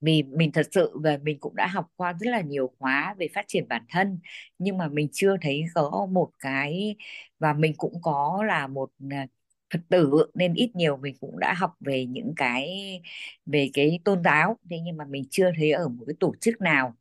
vì 0.00 0.22
mình 0.22 0.52
thật 0.52 0.66
sự 0.72 0.98
và 1.04 1.18
mình 1.22 1.38
cũng 1.40 1.56
đã 1.56 1.66
học 1.66 1.86
qua 1.96 2.12
rất 2.12 2.30
là 2.30 2.40
nhiều 2.40 2.72
khóa 2.78 3.14
về 3.18 3.28
phát 3.34 3.44
triển 3.48 3.68
bản 3.68 3.82
thân. 3.88 4.18
Nhưng 4.58 4.78
mà 4.78 4.88
mình 4.88 5.08
chưa 5.12 5.36
thấy 5.42 5.64
có 5.74 6.06
một 6.12 6.30
cái, 6.38 6.96
và 7.38 7.52
mình 7.52 7.72
cũng 7.76 8.02
có 8.02 8.44
là 8.48 8.66
một 8.66 8.90
à, 9.10 9.26
Phật 9.72 9.80
tử 9.88 10.12
nên 10.34 10.54
ít 10.54 10.70
nhiều 10.76 10.96
mình 10.96 11.16
cũng 11.20 11.38
đã 11.38 11.54
học 11.54 11.74
về 11.80 12.06
những 12.06 12.32
cái, 12.36 12.68
về 13.46 13.70
cái 13.74 13.98
tôn 14.04 14.24
giáo. 14.24 14.58
Thế 14.70 14.78
nhưng 14.80 14.96
mà 14.96 15.04
mình 15.04 15.24
chưa 15.30 15.50
thấy 15.56 15.70
ở 15.72 15.88
một 15.88 16.04
cái 16.06 16.14
tổ 16.20 16.34
chức 16.40 16.60
nào 16.60 16.94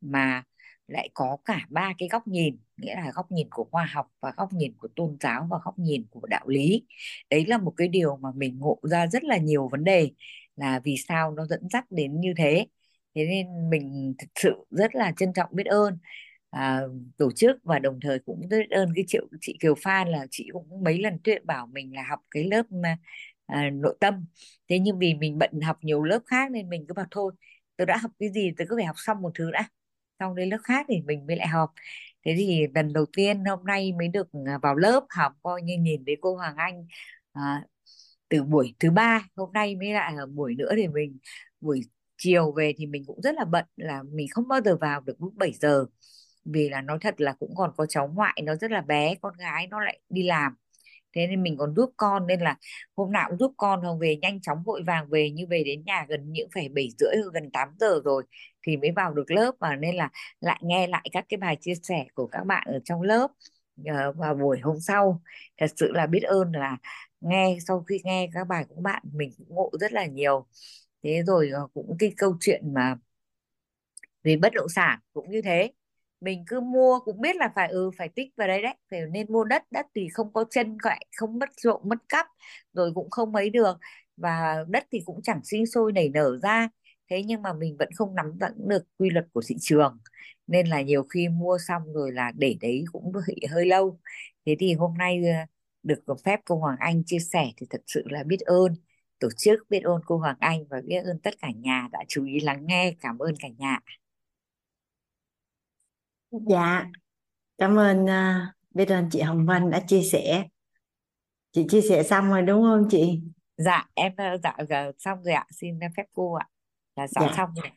mà 0.00 0.42
lại 0.88 1.10
có 1.14 1.36
cả 1.44 1.66
ba 1.70 1.92
cái 1.98 2.08
góc 2.12 2.28
nhìn, 2.28 2.56
nghĩa 2.76 2.94
là 2.94 3.12
góc 3.14 3.32
nhìn 3.32 3.48
của 3.50 3.64
khoa 3.70 3.84
học 3.84 4.06
và 4.20 4.32
góc 4.36 4.52
nhìn 4.52 4.72
của 4.78 4.88
tôn 4.96 5.16
giáo 5.20 5.46
và 5.50 5.58
góc 5.64 5.78
nhìn 5.78 6.06
của 6.10 6.26
đạo 6.26 6.48
lý. 6.48 6.86
Đấy 7.30 7.46
là 7.46 7.58
một 7.58 7.74
cái 7.76 7.88
điều 7.88 8.16
mà 8.16 8.30
mình 8.34 8.58
ngộ 8.58 8.78
ra 8.82 9.06
rất 9.06 9.24
là 9.24 9.36
nhiều 9.36 9.68
vấn 9.68 9.84
đề 9.84 10.10
là 10.60 10.80
vì 10.84 10.96
sao 11.08 11.32
nó 11.32 11.46
dẫn 11.46 11.68
dắt 11.72 11.84
đến 11.90 12.20
như 12.20 12.32
thế. 12.36 12.66
Thế 13.14 13.26
nên 13.26 13.70
mình 13.70 14.14
thực 14.18 14.28
sự 14.34 14.52
rất 14.70 14.94
là 14.94 15.12
trân 15.16 15.32
trọng 15.32 15.48
biết 15.52 15.66
ơn 15.66 15.98
à, 16.50 16.82
tổ 17.16 17.30
chức 17.32 17.56
và 17.62 17.78
đồng 17.78 18.00
thời 18.02 18.18
cũng 18.18 18.48
rất 18.48 18.58
ơn 18.70 18.92
cái 18.94 19.04
triệu 19.08 19.26
chị 19.40 19.56
Kiều 19.60 19.74
Phan 19.82 20.08
là 20.08 20.26
chị 20.30 20.48
cũng 20.52 20.84
mấy 20.84 20.98
lần 20.98 21.18
tuyệt 21.24 21.44
bảo 21.44 21.66
mình 21.66 21.94
là 21.94 22.02
học 22.10 22.20
cái 22.30 22.44
lớp 22.44 22.62
mà, 22.72 22.96
à, 23.46 23.70
nội 23.72 23.96
tâm. 24.00 24.26
Thế 24.68 24.78
nhưng 24.78 24.98
vì 24.98 25.14
mình 25.14 25.38
bận 25.38 25.60
học 25.60 25.78
nhiều 25.82 26.02
lớp 26.02 26.20
khác 26.26 26.50
nên 26.50 26.68
mình 26.68 26.84
cứ 26.88 26.94
bảo 26.94 27.06
thôi 27.10 27.32
tôi 27.76 27.86
đã 27.86 27.96
học 27.96 28.10
cái 28.18 28.28
gì 28.32 28.52
tôi 28.56 28.66
cứ 28.70 28.76
phải 28.76 28.84
học 28.86 28.96
xong 28.98 29.22
một 29.22 29.30
thứ 29.34 29.50
đã. 29.50 29.68
Xong 30.18 30.34
đến 30.34 30.48
lớp 30.48 30.58
khác 30.64 30.86
thì 30.88 31.00
mình 31.02 31.26
mới 31.26 31.36
lại 31.36 31.48
học 31.48 31.70
thế 32.24 32.34
thì 32.38 32.66
lần 32.74 32.92
đầu 32.92 33.06
tiên 33.16 33.44
hôm 33.44 33.64
nay 33.64 33.92
mới 33.92 34.08
được 34.08 34.28
à, 34.46 34.58
vào 34.62 34.74
lớp 34.76 35.06
học 35.10 35.32
coi 35.42 35.62
như 35.62 35.74
nhìn 35.80 36.02
thấy 36.06 36.16
cô 36.20 36.36
Hoàng 36.36 36.56
Anh 36.56 36.86
à, 37.32 37.64
từ 38.30 38.42
buổi 38.44 38.74
thứ 38.80 38.90
ba, 38.90 39.24
hôm 39.36 39.52
nay 39.52 39.76
mới 39.76 39.92
lại 39.92 40.12
là 40.14 40.26
buổi 40.26 40.54
nữa 40.54 40.72
thì 40.76 40.88
mình, 40.88 41.18
buổi 41.60 41.80
chiều 42.18 42.52
về 42.52 42.72
thì 42.76 42.86
mình 42.86 43.04
cũng 43.06 43.22
rất 43.22 43.34
là 43.34 43.44
bận, 43.44 43.64
là 43.76 44.02
mình 44.02 44.26
không 44.30 44.48
bao 44.48 44.60
giờ 44.64 44.76
vào 44.80 45.00
được 45.00 45.22
lúc 45.22 45.34
7 45.36 45.52
giờ. 45.52 45.86
Vì 46.44 46.68
là 46.68 46.82
nói 46.82 46.98
thật 47.00 47.20
là 47.20 47.32
cũng 47.38 47.54
còn 47.56 47.72
có 47.76 47.86
cháu 47.86 48.08
ngoại, 48.08 48.42
nó 48.44 48.54
rất 48.56 48.70
là 48.70 48.80
bé, 48.80 49.14
con 49.22 49.34
gái 49.38 49.66
nó 49.66 49.80
lại 49.80 50.00
đi 50.08 50.22
làm. 50.22 50.54
Thế 51.16 51.26
nên 51.26 51.42
mình 51.42 51.56
còn 51.58 51.74
giúp 51.76 51.90
con, 51.96 52.26
nên 52.26 52.40
là 52.40 52.56
hôm 52.96 53.12
nào 53.12 53.28
cũng 53.30 53.38
giúp 53.38 53.54
con 53.56 53.80
không 53.82 53.98
về 53.98 54.16
nhanh 54.22 54.40
chóng 54.40 54.62
vội 54.66 54.82
vàng 54.86 55.10
về. 55.10 55.30
Như 55.30 55.46
về 55.50 55.62
đến 55.64 55.84
nhà 55.86 56.06
gần 56.08 56.32
những 56.32 56.48
phải 56.54 56.68
bảy 56.68 56.88
rưỡi, 56.98 57.14
gần 57.34 57.50
8 57.52 57.68
giờ 57.80 58.00
rồi 58.04 58.22
thì 58.66 58.76
mới 58.76 58.90
vào 58.96 59.14
được 59.14 59.30
lớp 59.30 59.52
và 59.60 59.76
nên 59.76 59.96
là 59.96 60.10
lại 60.40 60.60
nghe 60.62 60.86
lại 60.86 61.08
các 61.12 61.24
cái 61.28 61.38
bài 61.38 61.56
chia 61.60 61.74
sẻ 61.82 62.04
của 62.14 62.26
các 62.26 62.44
bạn 62.44 62.66
ở 62.68 62.80
trong 62.84 63.02
lớp 63.02 63.28
ờ, 63.86 64.12
vào 64.12 64.34
buổi 64.34 64.60
hôm 64.60 64.80
sau. 64.80 65.22
Thật 65.58 65.66
sự 65.76 65.92
là 65.92 66.06
biết 66.06 66.22
ơn 66.22 66.52
là 66.52 66.76
nghe 67.20 67.58
sau 67.68 67.84
khi 67.88 68.00
nghe 68.04 68.28
các 68.34 68.44
bài 68.48 68.64
của 68.68 68.80
bạn 68.80 69.02
mình 69.12 69.30
cũng 69.38 69.46
ngộ 69.56 69.70
rất 69.80 69.92
là 69.92 70.06
nhiều. 70.06 70.46
Thế 71.02 71.22
rồi 71.26 71.50
ờ, 71.50 71.68
cũng 71.74 71.96
cái 71.98 72.12
câu 72.16 72.36
chuyện 72.40 72.74
mà 72.74 72.96
về 74.22 74.36
bất 74.36 74.52
động 74.54 74.68
sản 74.68 74.98
cũng 75.12 75.30
như 75.30 75.42
thế. 75.42 75.72
Mình 76.20 76.44
cứ 76.46 76.60
mua 76.60 76.98
cũng 77.04 77.20
biết 77.20 77.36
là 77.36 77.52
phải 77.54 77.68
ừ 77.68 77.90
phải 77.98 78.08
tích 78.08 78.28
vào 78.36 78.48
đấy 78.48 78.62
đấy 78.62 78.74
phải 78.90 79.00
nên 79.12 79.32
mua 79.32 79.44
đất 79.44 79.62
đất 79.70 79.86
thì 79.94 80.08
không 80.12 80.32
có 80.32 80.44
chân 80.50 80.78
gọi 80.78 80.98
không 81.16 81.38
mất 81.38 81.48
trộm 81.62 81.80
mất 81.84 81.96
cắp 82.08 82.26
rồi 82.72 82.92
cũng 82.94 83.10
không 83.10 83.32
mấy 83.32 83.50
được. 83.50 83.78
Và 84.16 84.56
đất 84.68 84.84
thì 84.92 85.00
cũng 85.06 85.22
chẳng 85.22 85.40
sinh 85.44 85.66
sôi 85.66 85.92
nảy 85.92 86.08
nở 86.08 86.38
ra. 86.42 86.68
Thế 87.10 87.22
nhưng 87.26 87.42
mà 87.42 87.52
mình 87.52 87.76
vẫn 87.78 87.88
không 87.96 88.14
nắm 88.14 88.26
vững 88.40 88.68
được 88.68 88.82
quy 88.98 89.10
luật 89.10 89.26
của 89.32 89.42
thị 89.46 89.56
trường. 89.60 89.98
Nên 90.46 90.66
là 90.66 90.82
nhiều 90.82 91.02
khi 91.04 91.28
mua 91.28 91.58
xong 91.68 91.92
rồi 91.92 92.12
là 92.12 92.32
để 92.36 92.56
đấy 92.60 92.84
cũng 92.92 93.12
hơi, 93.12 93.36
hơi 93.50 93.66
lâu. 93.66 93.98
Thế 94.46 94.56
thì 94.60 94.74
hôm 94.74 94.94
nay 94.98 95.22
ờ, 95.24 95.46
được 95.82 96.04
phép 96.24 96.40
cô 96.44 96.56
Hoàng 96.56 96.76
Anh 96.78 97.02
chia 97.06 97.18
sẻ 97.18 97.50
thì 97.56 97.66
thật 97.70 97.82
sự 97.86 98.02
là 98.06 98.22
biết 98.26 98.40
ơn. 98.40 98.74
Tổ 99.18 99.28
chức 99.36 99.60
biết 99.68 99.80
ơn 99.80 100.00
cô 100.06 100.16
Hoàng 100.16 100.36
Anh 100.40 100.64
và 100.70 100.80
biết 100.84 101.02
ơn 101.04 101.18
tất 101.18 101.34
cả 101.42 101.48
nhà 101.56 101.88
đã 101.92 101.98
chú 102.08 102.24
ý 102.24 102.40
lắng 102.40 102.66
nghe. 102.66 102.94
Cảm 103.00 103.18
ơn 103.18 103.34
cả 103.40 103.48
nhà. 103.58 103.78
Dạ 106.30 106.86
cảm 107.58 107.78
ơn 107.78 108.04
uh, 108.04 108.54
biết 108.74 108.88
ơn 108.88 109.08
chị 109.10 109.20
Hồng 109.20 109.46
Vân 109.46 109.70
đã 109.70 109.80
chia 109.86 110.02
sẻ. 110.02 110.44
Chị 111.52 111.66
chia 111.68 111.80
sẻ 111.80 112.02
xong 112.02 112.30
rồi 112.30 112.42
đúng 112.42 112.62
không 112.62 112.86
chị? 112.90 113.20
Dạ 113.56 113.88
em 113.94 114.12
ờ, 114.16 114.38
dạ, 114.42 114.56
dạ 114.68 114.90
xong 114.98 115.22
rồi 115.22 115.34
ạ. 115.34 115.46
Xin 115.50 115.78
phép 115.96 116.04
cô 116.12 116.34
ạ. 116.34 116.46
Là 116.96 117.06
dạ, 117.06 117.20
dạ. 117.20 117.32
xong 117.36 117.50
rồi. 117.54 117.70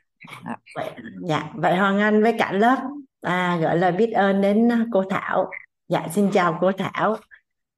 À. 0.44 0.58
vậy, 0.76 0.90
dạ 1.28 1.52
vậy 1.56 1.78
Hoàng 1.78 2.00
Anh 2.00 2.24
với 2.24 2.36
cả 2.40 2.52
lớp 2.52 2.78
à, 3.22 3.58
gọi 3.62 3.78
lời 3.78 3.92
biết 3.92 4.12
ơn 4.12 4.42
đến 4.42 4.70
cô 4.94 5.04
Thảo. 5.10 5.52
Dạ 5.88 6.08
xin 6.14 6.30
chào 6.34 6.58
cô 6.62 6.72
Thảo 6.72 7.18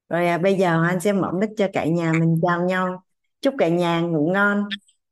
rồi 0.09 0.27
à, 0.27 0.38
bây 0.38 0.56
giờ 0.56 0.84
anh 0.84 1.00
sẽ 1.00 1.14
mở 1.14 1.32
mic 1.32 1.50
cho 1.58 1.67
cả 1.74 1.85
nhà 1.85 2.14
mình 2.14 2.40
chào 2.42 2.66
nhau. 2.66 3.03
Chúc 3.42 3.53
cả 3.58 3.67
nhà 3.67 4.01
ngủ 4.01 4.32
ngon. 4.34 4.64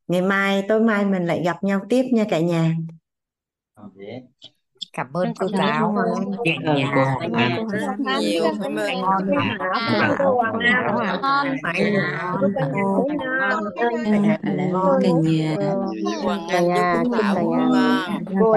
Ngày 0.07 0.21
mai 0.21 0.65
tối 0.67 0.81
mai 0.81 1.05
mình 1.05 1.25
lại 1.25 1.43
gặp 1.45 1.63
nhau 1.63 1.81
tiếp 1.89 2.03
nha 2.13 2.25
cả 2.29 2.39
nhà. 2.39 2.75
Dạ 3.95 4.49
cảm 4.93 5.13
ơn 5.13 5.33
cô 5.39 5.47
giáo. 5.47 5.95
nhẹ 6.45 6.57
nhàng 6.63 6.75
nhiều 8.19 8.43
cảm 8.63 8.75
ơn 8.75 10.15
cô 10.17 10.35
Hoàng 10.35 10.59
cả 10.61 10.69
nhà 10.69 11.83
Hoàng 16.23 16.47
Anh 16.49 16.61
nhà 16.61 17.03
chúc 17.03 17.13
chúc 17.13 17.21
Thảo 17.21 17.35
ngủ 17.43 17.55
nhà. 17.59 18.03
Ngon 18.31 18.31
cô 18.39 18.53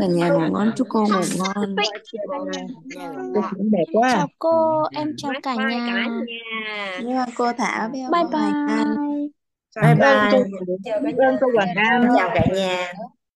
cả 0.00 0.06
nhà 0.06 0.28
ngủ 0.28 0.40
ngon. 0.50 0.72
Chúc 0.76 0.86
cô 0.90 1.00
ngủ 1.00 1.22
ngon 1.38 1.76
cô 3.34 3.42
đẹp 3.72 3.84
quá. 3.92 4.10
Chào 4.12 4.28
cô. 4.38 4.82
Em 4.96 5.12
chào 5.16 5.32
cả 5.42 5.54
bye 5.54 5.76
nhà. 5.78 6.06
mà 7.16 7.26
cô 7.36 7.52
Thảo 7.52 7.88
bye 7.88 8.24
bye. 8.32 8.50
Cảm 9.74 9.84
ơn 9.84 9.98
bye. 9.98 10.30
cô, 10.32 10.44
cảm 10.84 11.04
ơn 11.04 11.36
cô 11.40 11.46
Nam. 11.74 12.08
chào 12.16 12.30
cả 12.34 12.44
nhà 12.54 12.92